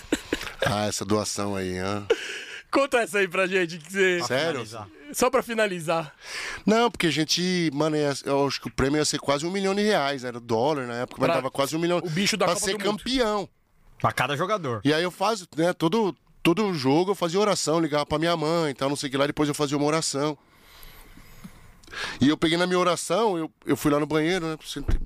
Ah, 0.64 0.86
essa 0.86 1.04
doação 1.04 1.56
aí, 1.56 1.76
hã? 1.76 2.06
Conta 2.70 2.98
essa 2.98 3.18
aí 3.18 3.26
pra 3.26 3.48
gente. 3.48 3.78
Que 3.78 3.92
você... 3.92 4.22
Sério? 4.22 4.64
Só 5.12 5.28
pra 5.28 5.42
finalizar. 5.42 6.14
Não, 6.64 6.88
porque 6.88 7.08
a 7.08 7.10
gente, 7.10 7.68
mano, 7.74 7.96
ia- 7.96 8.14
eu 8.24 8.46
acho 8.46 8.60
que 8.60 8.68
o 8.68 8.72
prêmio 8.72 8.96
ia 8.98 9.04
ser 9.04 9.18
quase 9.18 9.44
um 9.44 9.50
milhão 9.50 9.74
de 9.74 9.82
reais, 9.82 10.22
era 10.22 10.38
dólar 10.38 10.86
na 10.86 10.94
época, 10.94 11.20
mas 11.20 11.26
Pra- 11.26 11.34
dava 11.34 11.50
quase 11.50 11.74
um 11.74 11.80
milhão. 11.80 11.98
o 11.98 12.08
bicho 12.08 12.36
da 12.36 12.46
pra 12.46 12.54
Copa 12.54 12.64
ser 12.64 12.78
do 12.78 12.84
Mundo. 12.84 12.96
campeão. 12.98 13.48
Pra 14.00 14.12
cada 14.12 14.36
jogador. 14.36 14.80
E 14.84 14.94
aí 14.94 15.02
eu 15.02 15.10
faço, 15.10 15.48
né, 15.56 15.72
todo, 15.72 16.16
todo 16.44 16.72
jogo 16.72 17.10
eu 17.10 17.14
fazia 17.16 17.40
oração, 17.40 17.80
ligava 17.80 18.06
pra 18.06 18.20
minha 18.20 18.36
mãe 18.36 18.70
e 18.70 18.74
tal, 18.74 18.88
não 18.88 18.94
sei 18.96 19.08
o 19.08 19.10
que 19.10 19.16
lá, 19.18 19.26
depois 19.26 19.48
eu 19.48 19.54
fazia 19.56 19.76
uma 19.76 19.86
oração. 19.86 20.38
E 22.20 22.28
eu 22.28 22.36
peguei 22.36 22.56
na 22.56 22.66
minha 22.66 22.78
oração, 22.78 23.36
eu, 23.36 23.50
eu 23.66 23.76
fui 23.76 23.90
lá 23.90 23.98
no 23.98 24.06
banheiro, 24.06 24.46
né? 24.46 24.58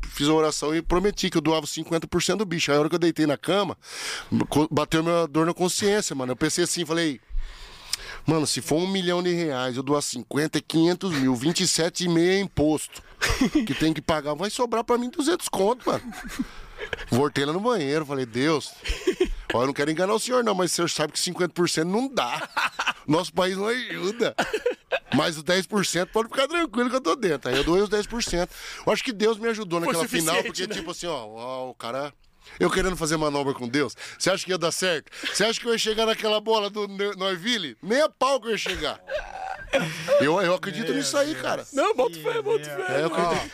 Fiz 0.08 0.28
a 0.28 0.32
oração 0.32 0.74
e 0.74 0.82
prometi 0.82 1.30
que 1.30 1.36
eu 1.36 1.42
doava 1.42 1.66
50% 1.66 2.36
do 2.36 2.46
bicho. 2.46 2.70
Aí 2.70 2.76
a 2.76 2.80
hora 2.80 2.88
que 2.88 2.94
eu 2.94 2.98
deitei 2.98 3.26
na 3.26 3.36
cama, 3.36 3.76
bateu 4.70 5.02
minha 5.02 5.26
dor 5.26 5.46
na 5.46 5.54
consciência, 5.54 6.14
mano. 6.14 6.32
Eu 6.32 6.36
pensei 6.36 6.64
assim, 6.64 6.84
falei. 6.84 7.20
Mano, 8.26 8.46
se 8.46 8.60
for 8.60 8.76
um 8.76 8.88
milhão 8.88 9.22
de 9.22 9.32
reais, 9.32 9.76
eu 9.76 9.82
doar 9.84 10.02
50 10.02 10.58
é 10.58 10.60
500 10.60 11.12
mil, 11.12 11.34
27,5 11.34 12.18
é 12.18 12.40
imposto. 12.40 13.02
Que 13.64 13.72
tem 13.72 13.92
que 13.92 14.02
pagar, 14.02 14.34
vai 14.34 14.50
sobrar 14.50 14.82
pra 14.82 14.98
mim 14.98 15.08
200 15.08 15.48
conto, 15.48 15.88
mano. 15.88 16.02
Voltei 17.10 17.44
lá 17.44 17.52
no 17.52 17.60
banheiro, 17.60 18.04
falei, 18.04 18.26
Deus, 18.26 18.72
ó, 19.52 19.62
eu 19.62 19.66
não 19.66 19.72
quero 19.72 19.90
enganar 19.90 20.14
o 20.14 20.18
senhor 20.18 20.42
não, 20.44 20.54
mas 20.54 20.72
o 20.72 20.74
senhor 20.74 20.90
sabe 20.90 21.12
que 21.12 21.18
50% 21.18 21.84
não 21.84 22.08
dá. 22.12 22.48
Nosso 23.06 23.32
país 23.32 23.56
não 23.56 23.66
ajuda. 23.66 24.34
Mas 25.14 25.36
os 25.36 25.44
10% 25.44 26.06
pode 26.06 26.28
ficar 26.28 26.48
tranquilo 26.48 26.90
que 26.90 26.96
eu 26.96 27.00
tô 27.00 27.16
dentro. 27.16 27.50
Aí 27.50 27.56
eu 27.56 27.64
doei 27.64 27.82
os 27.82 27.88
10%. 27.88 28.48
Eu 28.86 28.92
acho 28.92 29.04
que 29.04 29.12
Deus 29.12 29.38
me 29.38 29.48
ajudou 29.48 29.80
Foi 29.80 29.86
naquela 29.88 30.08
final, 30.08 30.42
porque 30.42 30.66
né? 30.66 30.74
tipo 30.74 30.90
assim, 30.90 31.06
ó, 31.06 31.26
ó, 31.26 31.70
o 31.70 31.74
cara... 31.74 32.12
Eu 32.60 32.70
querendo 32.70 32.96
fazer 32.96 33.16
manobra 33.16 33.52
com 33.54 33.66
Deus, 33.68 33.96
você 34.16 34.30
acha 34.30 34.44
que 34.44 34.52
ia 34.52 34.58
dar 34.58 34.70
certo? 34.70 35.10
Você 35.26 35.44
acha 35.44 35.58
que 35.60 35.66
eu 35.66 35.72
ia 35.72 35.78
chegar 35.78 36.06
naquela 36.06 36.40
bola 36.40 36.70
do 36.70 36.86
Noiville? 37.16 37.76
Nem 37.82 38.00
a 38.00 38.08
pau 38.08 38.40
que 38.40 38.46
eu 38.46 38.52
ia 38.52 38.58
chegar. 38.58 39.00
Eu, 40.20 40.40
eu 40.40 40.54
acredito 40.54 40.92
nisso 40.92 41.16
aí, 41.16 41.34
cara. 41.34 41.64
Não, 41.72 41.94
boto 41.94 42.18
fé, 42.20 42.40
boto 42.40 42.64
fé. 42.64 42.86
É, 42.88 43.02
eu 43.02 43.06
acredito. 43.06 43.50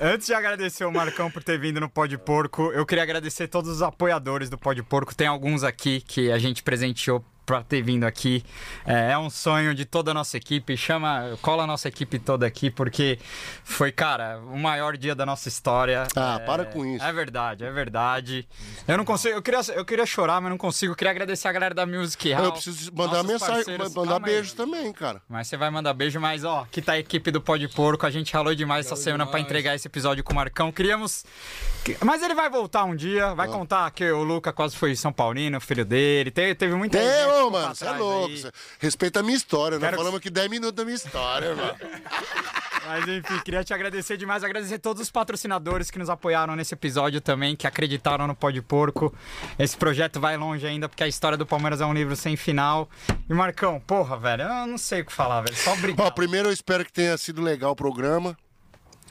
Antes 0.00 0.26
de 0.26 0.34
agradecer 0.34 0.84
o 0.84 0.92
Marcão 0.92 1.30
por 1.30 1.42
ter 1.42 1.58
vindo 1.58 1.80
no 1.80 1.88
Pode 1.88 2.16
Porco, 2.18 2.72
eu 2.72 2.84
queria 2.84 3.02
agradecer 3.02 3.48
todos 3.48 3.70
os 3.70 3.82
apoiadores 3.82 4.50
do 4.50 4.58
Pode 4.58 4.82
Porco. 4.82 5.14
Tem 5.14 5.26
alguns 5.26 5.62
aqui 5.62 6.00
que 6.00 6.30
a 6.30 6.38
gente 6.38 6.62
presenteou 6.62 7.24
pra 7.44 7.62
ter 7.62 7.82
vindo 7.82 8.04
aqui. 8.04 8.44
É, 8.86 9.12
é 9.12 9.18
um 9.18 9.28
sonho 9.30 9.74
de 9.74 9.84
toda 9.84 10.10
a 10.10 10.14
nossa 10.14 10.36
equipe. 10.36 10.76
Chama, 10.76 11.36
cola 11.42 11.64
a 11.64 11.66
nossa 11.66 11.88
equipe 11.88 12.18
toda 12.18 12.46
aqui, 12.46 12.70
porque 12.70 13.18
foi, 13.64 13.90
cara, 13.92 14.38
o 14.50 14.58
maior 14.58 14.96
dia 14.96 15.14
da 15.14 15.26
nossa 15.26 15.48
história. 15.48 16.06
Ah, 16.16 16.38
É, 16.40 16.44
para 16.46 16.64
com 16.64 16.84
isso. 16.86 17.04
É 17.04 17.12
verdade, 17.12 17.64
é 17.64 17.70
verdade. 17.70 18.48
Eu 18.86 18.96
não 18.96 19.04
consigo, 19.04 19.34
eu 19.36 19.42
queria, 19.42 19.60
eu 19.74 19.84
queria 19.84 20.06
chorar, 20.06 20.40
mas 20.40 20.50
não 20.50 20.58
consigo. 20.58 20.92
Eu 20.92 20.96
queria 20.96 21.10
agradecer 21.10 21.48
a 21.48 21.52
galera 21.52 21.74
da 21.74 21.84
Music 21.86 22.32
Hall. 22.32 22.44
Eu 22.46 22.52
preciso 22.52 22.92
mandar 22.94 23.22
mensagem, 23.22 23.54
parceiros. 23.56 23.94
mandar 23.94 24.10
Calma 24.12 24.26
aí. 24.26 24.32
beijo 24.34 24.54
também, 24.54 24.92
cara. 24.92 25.20
Mas 25.28 25.48
você 25.48 25.56
vai 25.56 25.70
mandar 25.70 25.92
beijo, 25.94 26.20
mas 26.20 26.44
ó, 26.44 26.66
que 26.70 26.80
tá 26.80 26.92
a 26.92 26.98
equipe 26.98 27.30
do 27.30 27.40
Pode 27.40 27.68
Porco. 27.68 28.06
A 28.06 28.10
gente 28.10 28.32
ralou 28.32 28.54
demais 28.54 28.86
essa 28.86 28.96
semana 28.96 29.26
pra 29.26 29.40
entregar 29.40 29.74
esse 29.74 29.86
episódio 29.88 30.22
com 30.24 30.32
o 30.32 30.36
Marcão. 30.36 30.70
Queríamos. 30.72 31.24
que- 31.84 31.96
Mas 32.04 32.22
ele 32.22 32.34
vai 32.34 32.48
voltar 32.48 32.84
um 32.84 32.94
dia, 32.94 33.34
vai 33.34 33.48
contar 33.48 33.90
que 33.90 34.08
o 34.10 34.22
Luca 34.22 34.52
quase 34.52 34.76
foi 34.76 34.94
São 34.94 35.12
Paulino, 35.12 35.60
filho 35.60 35.84
dele. 35.84 36.30
Teve, 36.30 36.54
teve 36.54 36.74
muita 36.76 36.98
É, 36.98 37.26
que 37.32 37.44
ficou 37.44 37.50
mano, 37.50 37.74
você 37.74 37.86
é 37.86 37.90
louco. 37.92 38.26
aí. 38.34 38.52
Respeita 38.78 39.20
a 39.20 39.22
minha 39.22 39.36
história. 39.36 39.78
Quero 39.78 39.90
que- 39.92 39.96
falamos 39.96 40.18
aqui 40.18 40.30
10 40.30 40.48
minutos 40.50 40.72
da 40.76 40.84
minha 40.84 40.96
história, 40.96 41.54
mano. 41.54 41.74
Mas 42.84 43.06
enfim, 43.06 43.38
queria 43.44 43.62
te 43.62 43.72
agradecer 43.72 44.16
demais, 44.16 44.42
agradecer 44.42 44.76
todos 44.78 45.00
os 45.00 45.08
patrocinadores 45.10 45.88
que 45.88 46.00
nos 46.00 46.10
apoiaram 46.10 46.56
nesse 46.56 46.74
episódio 46.74 47.20
também, 47.20 47.54
que 47.54 47.64
acreditaram 47.66 48.26
no 48.26 48.34
Pode 48.34 48.60
Porco. 48.60 49.14
Esse 49.56 49.76
projeto 49.76 50.18
vai 50.18 50.36
longe 50.36 50.66
ainda, 50.66 50.88
porque 50.88 51.04
a 51.04 51.06
história 51.08 51.38
do 51.38 51.46
Palmeiras 51.46 51.80
é 51.80 51.86
um 51.86 51.94
livro 51.94 52.16
sem 52.16 52.36
final. 52.36 52.90
E 53.30 53.32
Marcão, 53.32 53.78
porra, 53.80 54.16
velho, 54.18 54.42
eu 54.42 54.66
não 54.66 54.78
sei 54.78 55.02
o 55.02 55.04
que 55.06 55.12
falar, 55.12 55.42
velho. 55.42 55.56
Só 55.56 55.70
Ó, 55.70 55.74
obrigado. 55.74 56.12
primeiro 56.14 56.48
eu 56.48 56.52
espero 56.52 56.84
que 56.84 56.92
tenha 56.92 57.16
sido 57.16 57.40
legal 57.40 57.70
o 57.70 57.76
programa. 57.76 58.36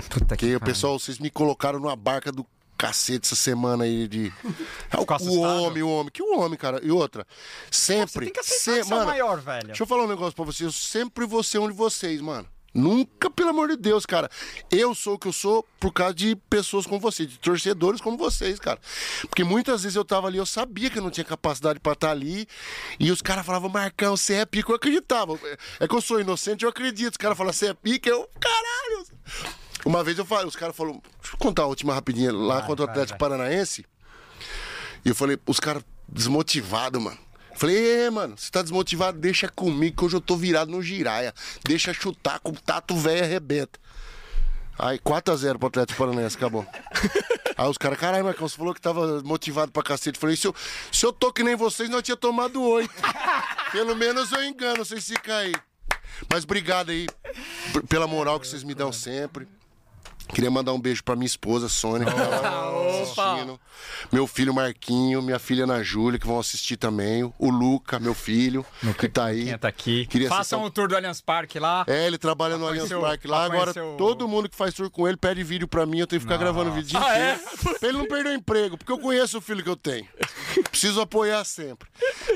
Puta 0.10 0.36
Que 0.36 0.48
o 0.48 0.60
pariu. 0.60 0.62
pessoal, 0.62 1.00
vocês 1.00 1.18
me 1.18 1.30
colocaram 1.30 1.80
numa 1.80 1.96
barca 1.96 2.30
do 2.30 2.46
cacete 2.82 3.28
essa 3.28 3.36
semana 3.36 3.84
aí 3.84 4.08
de. 4.08 4.32
Ficou 5.26 5.38
o 5.38 5.42
homem, 5.68 5.84
o 5.84 5.90
homem. 5.90 6.12
Que 6.12 6.24
o 6.24 6.40
homem, 6.40 6.58
cara. 6.58 6.80
E 6.84 6.92
outra. 6.92 7.26
Sempre. 7.70 8.26
Tem 8.26 8.34
que 8.34 8.40
aceitar 8.40 8.84
se- 8.84 8.90
você 8.90 8.94
é 8.94 8.96
o 9.04 9.06
maior, 9.06 9.40
velho. 9.40 9.68
Deixa 9.68 9.84
eu 9.84 9.88
falar 9.88 10.04
um 10.04 10.08
negócio 10.08 10.34
pra 10.36 10.46
vocês. 10.46 10.62
Eu 10.66 10.72
sempre 10.72 11.26
vou 11.26 11.44
ser 11.44 11.60
um 11.60 11.68
de 11.68 11.74
vocês, 11.76 12.20
mano. 12.22 12.48
Nunca, 12.74 13.30
pelo 13.30 13.50
amor 13.50 13.68
de 13.68 13.76
Deus, 13.76 14.06
cara. 14.06 14.30
Eu 14.72 14.96
sou 14.96 15.16
o 15.16 15.20
que 15.20 15.28
eu 15.28 15.34
sou 15.34 15.68
por 15.78 15.92
causa 15.92 16.14
de 16.14 16.38
pessoas 16.50 16.88
como 16.88 17.02
você, 17.02 17.26
de 17.26 17.38
torcedores 17.38 18.00
como 18.00 18.18
vocês, 18.18 18.60
cara. 18.62 18.80
Porque 19.24 19.44
muitas 19.44 19.84
vezes 19.84 19.98
eu 19.98 20.06
tava 20.06 20.28
ali, 20.28 20.38
eu 20.38 20.46
sabia 20.46 20.90
que 20.90 20.98
eu 20.98 21.04
não 21.04 21.10
tinha 21.12 21.26
capacidade 21.26 21.82
pra 21.82 21.92
estar 21.92 22.12
ali. 22.12 22.48
E 22.98 23.12
os 23.12 23.22
caras 23.22 23.46
falavam, 23.46 23.70
Marcão, 23.70 24.16
você 24.16 24.36
é 24.36 24.46
pica. 24.46 24.72
Eu 24.72 24.78
acreditava. 24.78 25.38
É 25.82 25.88
que 25.88 25.94
eu 25.94 26.00
sou 26.02 26.22
inocente, 26.22 26.64
eu 26.64 26.70
acredito. 26.70 27.12
Os 27.12 27.18
caras 27.18 27.38
falam, 27.38 27.52
você 27.52 27.68
é 27.68 27.74
pica. 27.74 28.10
Eu, 28.10 28.28
caralho. 28.40 29.06
Uma 29.86 30.04
vez 30.04 30.18
eu 30.18 30.26
falei, 30.26 30.46
os 30.46 30.56
caras 30.56 30.76
falaram, 30.76 31.02
deixa 31.22 31.36
eu 31.36 31.40
contar 31.40 31.64
a 31.64 31.68
última 31.68 31.94
rapidinha, 31.94 32.32
lá 32.32 32.62
contra 32.62 32.84
o 32.84 32.86
vai, 32.88 32.94
Atlético 32.94 33.20
vai. 33.20 33.30
Paranaense. 33.30 33.86
E 35.04 35.10
eu 35.10 35.16
falei, 35.16 35.38
os 35.48 35.60
caras 35.60 35.84
desmotivados, 36.08 37.02
mano. 37.02 37.18
Falei, 37.56 37.78
"Ê, 37.78 38.10
mano, 38.10 38.36
você 38.38 38.50
tá 38.50 38.62
desmotivado, 38.62 39.20
deixa 39.20 39.48
comigo 39.50 39.98
que 39.98 40.06
hoje 40.06 40.16
eu 40.16 40.22
tô 40.22 40.36
virado 40.36 40.72
no 40.72 40.82
giraia. 40.82 41.34
Deixa 41.64 41.94
chutar 41.94 42.40
com 42.40 42.52
o 42.52 42.56
tato 42.56 42.96
velho 42.96 43.24
arrebenta. 43.24 43.80
Aí, 44.80 44.98
4x0 44.98 45.60
pro 45.60 45.68
Atlético 45.68 46.00
Paranaense, 46.00 46.38
acabou. 46.38 46.66
Aí 47.58 47.70
os 47.70 47.78
caras, 47.78 48.00
caralho, 48.00 48.24
Marcão, 48.24 48.48
você 48.48 48.58
falou 48.58 48.74
que 48.74 48.82
tava 48.82 49.22
motivado 49.22 49.72
pra 49.72 49.84
cacete. 49.84 50.18
Falei, 50.18 50.36
se 50.36 50.48
eu, 50.48 50.56
se 50.92 51.06
eu 51.06 51.14
tô 51.14 51.32
que 51.32 51.44
nem 51.44 51.56
vocês, 51.56 51.90
nós 51.90 52.02
tinha 52.02 52.18
tomado 52.18 52.62
8. 52.64 52.90
Pelo 53.72 53.96
menos 53.96 54.32
eu 54.32 54.44
engano, 54.44 54.84
vocês 54.84 55.06
ficam 55.06 55.36
aí. 55.36 55.54
Mas 56.32 56.44
obrigado 56.44 56.90
aí 56.90 57.08
pela 57.88 58.08
moral 58.08 58.40
que 58.40 58.48
vocês 58.48 58.64
me 58.64 58.74
dão 58.74 58.92
sempre. 58.92 59.48
Queria 60.30 60.50
mandar 60.50 60.72
um 60.74 60.80
beijo 60.80 61.04
pra 61.04 61.16
minha 61.16 61.26
esposa, 61.26 61.68
Sônia, 61.68 62.06
que 62.08 62.14
tá 62.16 62.28
lá 62.28 62.90
assistindo. 63.02 63.60
Meu 64.12 64.26
filho 64.26 64.54
Marquinho, 64.54 65.22
minha 65.22 65.40
filha 65.40 65.64
Ana 65.66 65.84
Júlia, 65.84 66.18
que 66.20 66.26
vão 66.26 66.40
assistir 66.40 66.78
também. 66.78 67.24
O 67.38 67.50
Luca, 67.50 68.00
meu 68.00 68.14
filho, 68.14 68.66
que 68.98 69.10
tá 69.10 69.26
aí. 69.26 69.46
Quem 69.46 69.58
tá 69.58 69.68
aqui. 69.68 70.06
Queria 70.06 70.30
Façam 70.30 70.64
o 70.64 70.70
tour 70.72 70.88
do 70.88 70.96
Allianz 70.96 71.20
Parque 71.22 71.60
lá. 71.60 71.84
É, 71.88 72.08
ele 72.08 72.18
trabalha 72.18 72.58
no 72.58 72.66
Allianz 72.68 72.90
Parque 72.90 73.28
lá. 73.28 73.44
Agora, 73.46 73.72
o- 73.72 73.98
todo 73.98 74.28
mundo 74.28 74.48
que 74.48 74.56
faz 74.56 74.74
tour 74.74 74.90
com 74.90 75.08
ele 75.08 75.18
pede 75.18 75.44
vídeo 75.44 75.68
pra 75.68 75.86
mim. 75.86 76.00
Eu 76.00 76.08
tenho 76.08 76.20
que 76.22 76.26
ficar 76.26 76.38
gravando 76.38 76.72
vídeo 76.72 76.88
o 76.88 76.90
dia 76.90 77.00
Ah, 77.02 77.18
é? 77.18 77.40
Pra 77.80 77.90
ele 77.90 77.98
não 77.98 78.06
perder 78.08 78.30
o 78.30 78.34
emprego, 78.34 78.78
porque 78.78 78.92
eu 78.92 79.00
conheço 79.00 79.38
o 79.38 79.42
filho 79.42 79.62
que 79.64 79.70
eu 79.70 79.76
tenho. 79.76 80.08
Preciso 80.70 81.02
apoiar 81.02 81.44
sempre. 81.44 81.90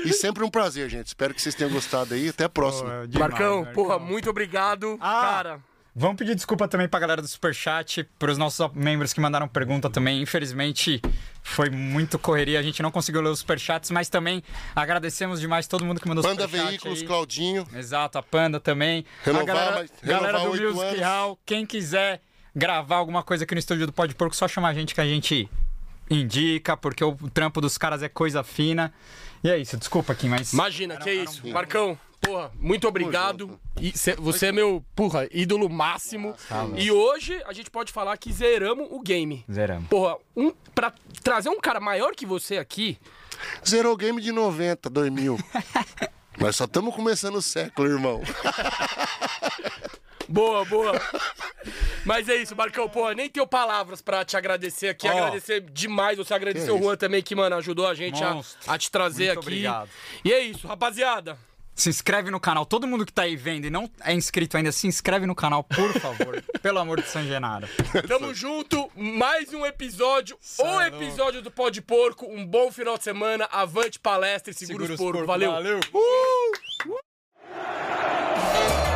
E 0.04 0.12
sempre 0.12 0.44
um 0.44 0.50
prazer, 0.50 0.88
gente. 0.90 1.06
Espero 1.06 1.32
que 1.34 1.40
vocês 1.40 1.54
tenham 1.54 1.72
gostado 1.72 2.14
aí. 2.14 2.28
Até 2.28 2.44
a 2.44 2.48
próxima. 2.48 2.90
Pô, 3.02 3.06
demais, 3.06 3.30
Marcão, 3.30 3.56
Marcão. 3.62 3.72
porra, 3.74 3.98
muito 3.98 4.28
obrigado. 4.30 4.96
Ah, 5.00 5.20
Cara, 5.22 5.60
Vamos 5.98 6.18
pedir 6.18 6.34
desculpa 6.34 6.68
também 6.68 6.86
pra 6.86 7.00
galera 7.00 7.22
do 7.22 7.26
Superchat, 7.26 8.04
pros 8.18 8.36
nossos 8.36 8.70
membros 8.74 9.14
que 9.14 9.20
mandaram 9.20 9.48
pergunta 9.48 9.88
também. 9.88 10.20
Infelizmente, 10.20 11.00
foi 11.42 11.70
muito 11.70 12.18
correria, 12.18 12.60
a 12.60 12.62
gente 12.62 12.82
não 12.82 12.90
conseguiu 12.90 13.22
ler 13.22 13.30
os 13.30 13.38
Superchats, 13.38 13.90
mas 13.90 14.10
também 14.10 14.42
agradecemos 14.74 15.40
demais 15.40 15.66
todo 15.66 15.86
mundo 15.86 15.98
que 15.98 16.06
mandou 16.06 16.22
Panda 16.22 16.42
Superchat 16.42 16.68
Veículos, 16.68 17.00
aí. 17.00 17.06
Claudinho. 17.06 17.66
Exato, 17.74 18.18
a 18.18 18.22
Panda 18.22 18.60
também. 18.60 19.06
Renovar 19.24 19.42
a 19.42 19.46
galera, 19.46 19.88
galera 20.02 20.40
do 20.40 20.48
Music. 20.48 21.00
Hall, 21.00 21.38
quem 21.46 21.64
quiser 21.64 22.20
gravar 22.54 22.96
alguma 22.96 23.22
coisa 23.22 23.44
aqui 23.44 23.54
no 23.54 23.58
estúdio 23.58 23.86
do 23.86 23.92
Pode 23.94 24.14
Porco, 24.14 24.36
só 24.36 24.46
chamar 24.46 24.68
a 24.68 24.74
gente 24.74 24.94
que 24.94 25.00
a 25.00 25.06
gente 25.06 25.48
indica, 26.10 26.76
porque 26.76 27.02
o 27.02 27.14
trampo 27.32 27.58
dos 27.58 27.78
caras 27.78 28.02
é 28.02 28.08
coisa 28.10 28.44
fina. 28.44 28.92
E 29.42 29.48
é 29.48 29.56
isso, 29.56 29.78
desculpa 29.78 30.12
aqui, 30.12 30.28
mas... 30.28 30.52
imagina, 30.52 30.98
que 30.98 31.10
isso. 31.10 31.46
Marcão, 31.48 31.98
porra, 32.26 32.52
muito 32.58 32.86
obrigado. 32.88 33.58
E 33.80 33.96
cê- 33.96 34.14
você 34.16 34.46
é 34.46 34.52
meu, 34.52 34.84
porra, 34.94 35.28
ídolo 35.32 35.68
máximo. 35.68 36.34
E 36.76 36.90
hoje 36.90 37.40
a 37.46 37.52
gente 37.52 37.70
pode 37.70 37.92
falar 37.92 38.16
que 38.16 38.32
zeramos 38.32 38.86
o 38.90 39.00
game. 39.00 39.44
Zeramos. 39.50 39.88
Porra, 39.88 40.16
um, 40.36 40.52
pra 40.74 40.92
trazer 41.22 41.48
um 41.48 41.60
cara 41.60 41.80
maior 41.80 42.14
que 42.14 42.26
você 42.26 42.58
aqui, 42.58 42.98
Zerou 43.66 43.96
Game 43.96 44.20
de 44.20 44.32
90, 44.32 44.88
2000. 44.88 45.38
Nós 46.38 46.56
só 46.56 46.64
estamos 46.64 46.94
começando 46.94 47.36
o 47.36 47.42
século, 47.42 47.88
irmão. 47.88 48.22
Boa, 50.28 50.64
boa. 50.64 51.00
Mas 52.04 52.28
é 52.28 52.34
isso, 52.34 52.56
Marcão, 52.56 52.88
pô, 52.88 53.08
nem 53.12 53.30
tenho 53.30 53.46
palavras 53.46 54.02
pra 54.02 54.24
te 54.24 54.36
agradecer 54.36 54.88
aqui. 54.88 55.06
Ó. 55.06 55.10
agradecer 55.12 55.60
demais 55.60 56.18
você, 56.18 56.34
agradecer 56.34 56.66
Que 56.66 56.72
o. 56.72 56.78
Juan 56.82 56.96
também, 56.96 57.22
que, 57.22 57.32
mano, 57.34 57.54
ajudou 57.56 57.86
a 57.86 57.94
gente 57.94 58.22
a, 58.24 58.40
a 58.66 58.76
te 58.76 58.90
trazer 58.90 59.26
Muito 59.26 59.38
aqui. 59.38 59.48
obrigado. 59.48 59.88
E 60.24 60.32
é 60.32 60.40
isso, 60.40 60.66
rapaziada. 60.66 61.38
Se 61.76 61.90
inscreve 61.90 62.30
no 62.30 62.40
canal. 62.40 62.64
Todo 62.64 62.86
mundo 62.86 63.04
que 63.04 63.12
tá 63.12 63.22
aí 63.22 63.36
vendo 63.36 63.66
e 63.66 63.70
não 63.70 63.88
é 64.02 64.14
inscrito 64.14 64.56
ainda, 64.56 64.72
se 64.72 64.86
inscreve 64.86 65.26
no 65.26 65.34
canal, 65.34 65.62
por 65.62 65.92
favor. 66.00 66.42
pelo 66.62 66.78
amor 66.78 67.02
de 67.02 67.08
São 67.08 67.22
Genaro. 67.22 67.68
Tamo 68.08 68.32
junto. 68.32 68.90
Mais 68.96 69.52
um 69.52 69.64
episódio. 69.64 70.38
Sério? 70.40 70.72
O 70.74 70.82
episódio 70.82 71.42
do 71.42 71.50
Pó 71.50 71.68
de 71.68 71.82
Porco. 71.82 72.26
Um 72.26 72.46
bom 72.46 72.72
final 72.72 72.96
de 72.96 73.04
semana. 73.04 73.46
Avante 73.52 74.00
palestra 74.00 74.50
e 74.50 74.54
segura, 74.54 74.86
segura 74.86 74.94
os 74.94 74.98
porcos. 74.98 75.26
Porco. 75.26 75.26
Valeu. 75.26 75.52
Valeu. 75.52 75.80
Uh! 75.92 76.92
Uh! 78.92 78.95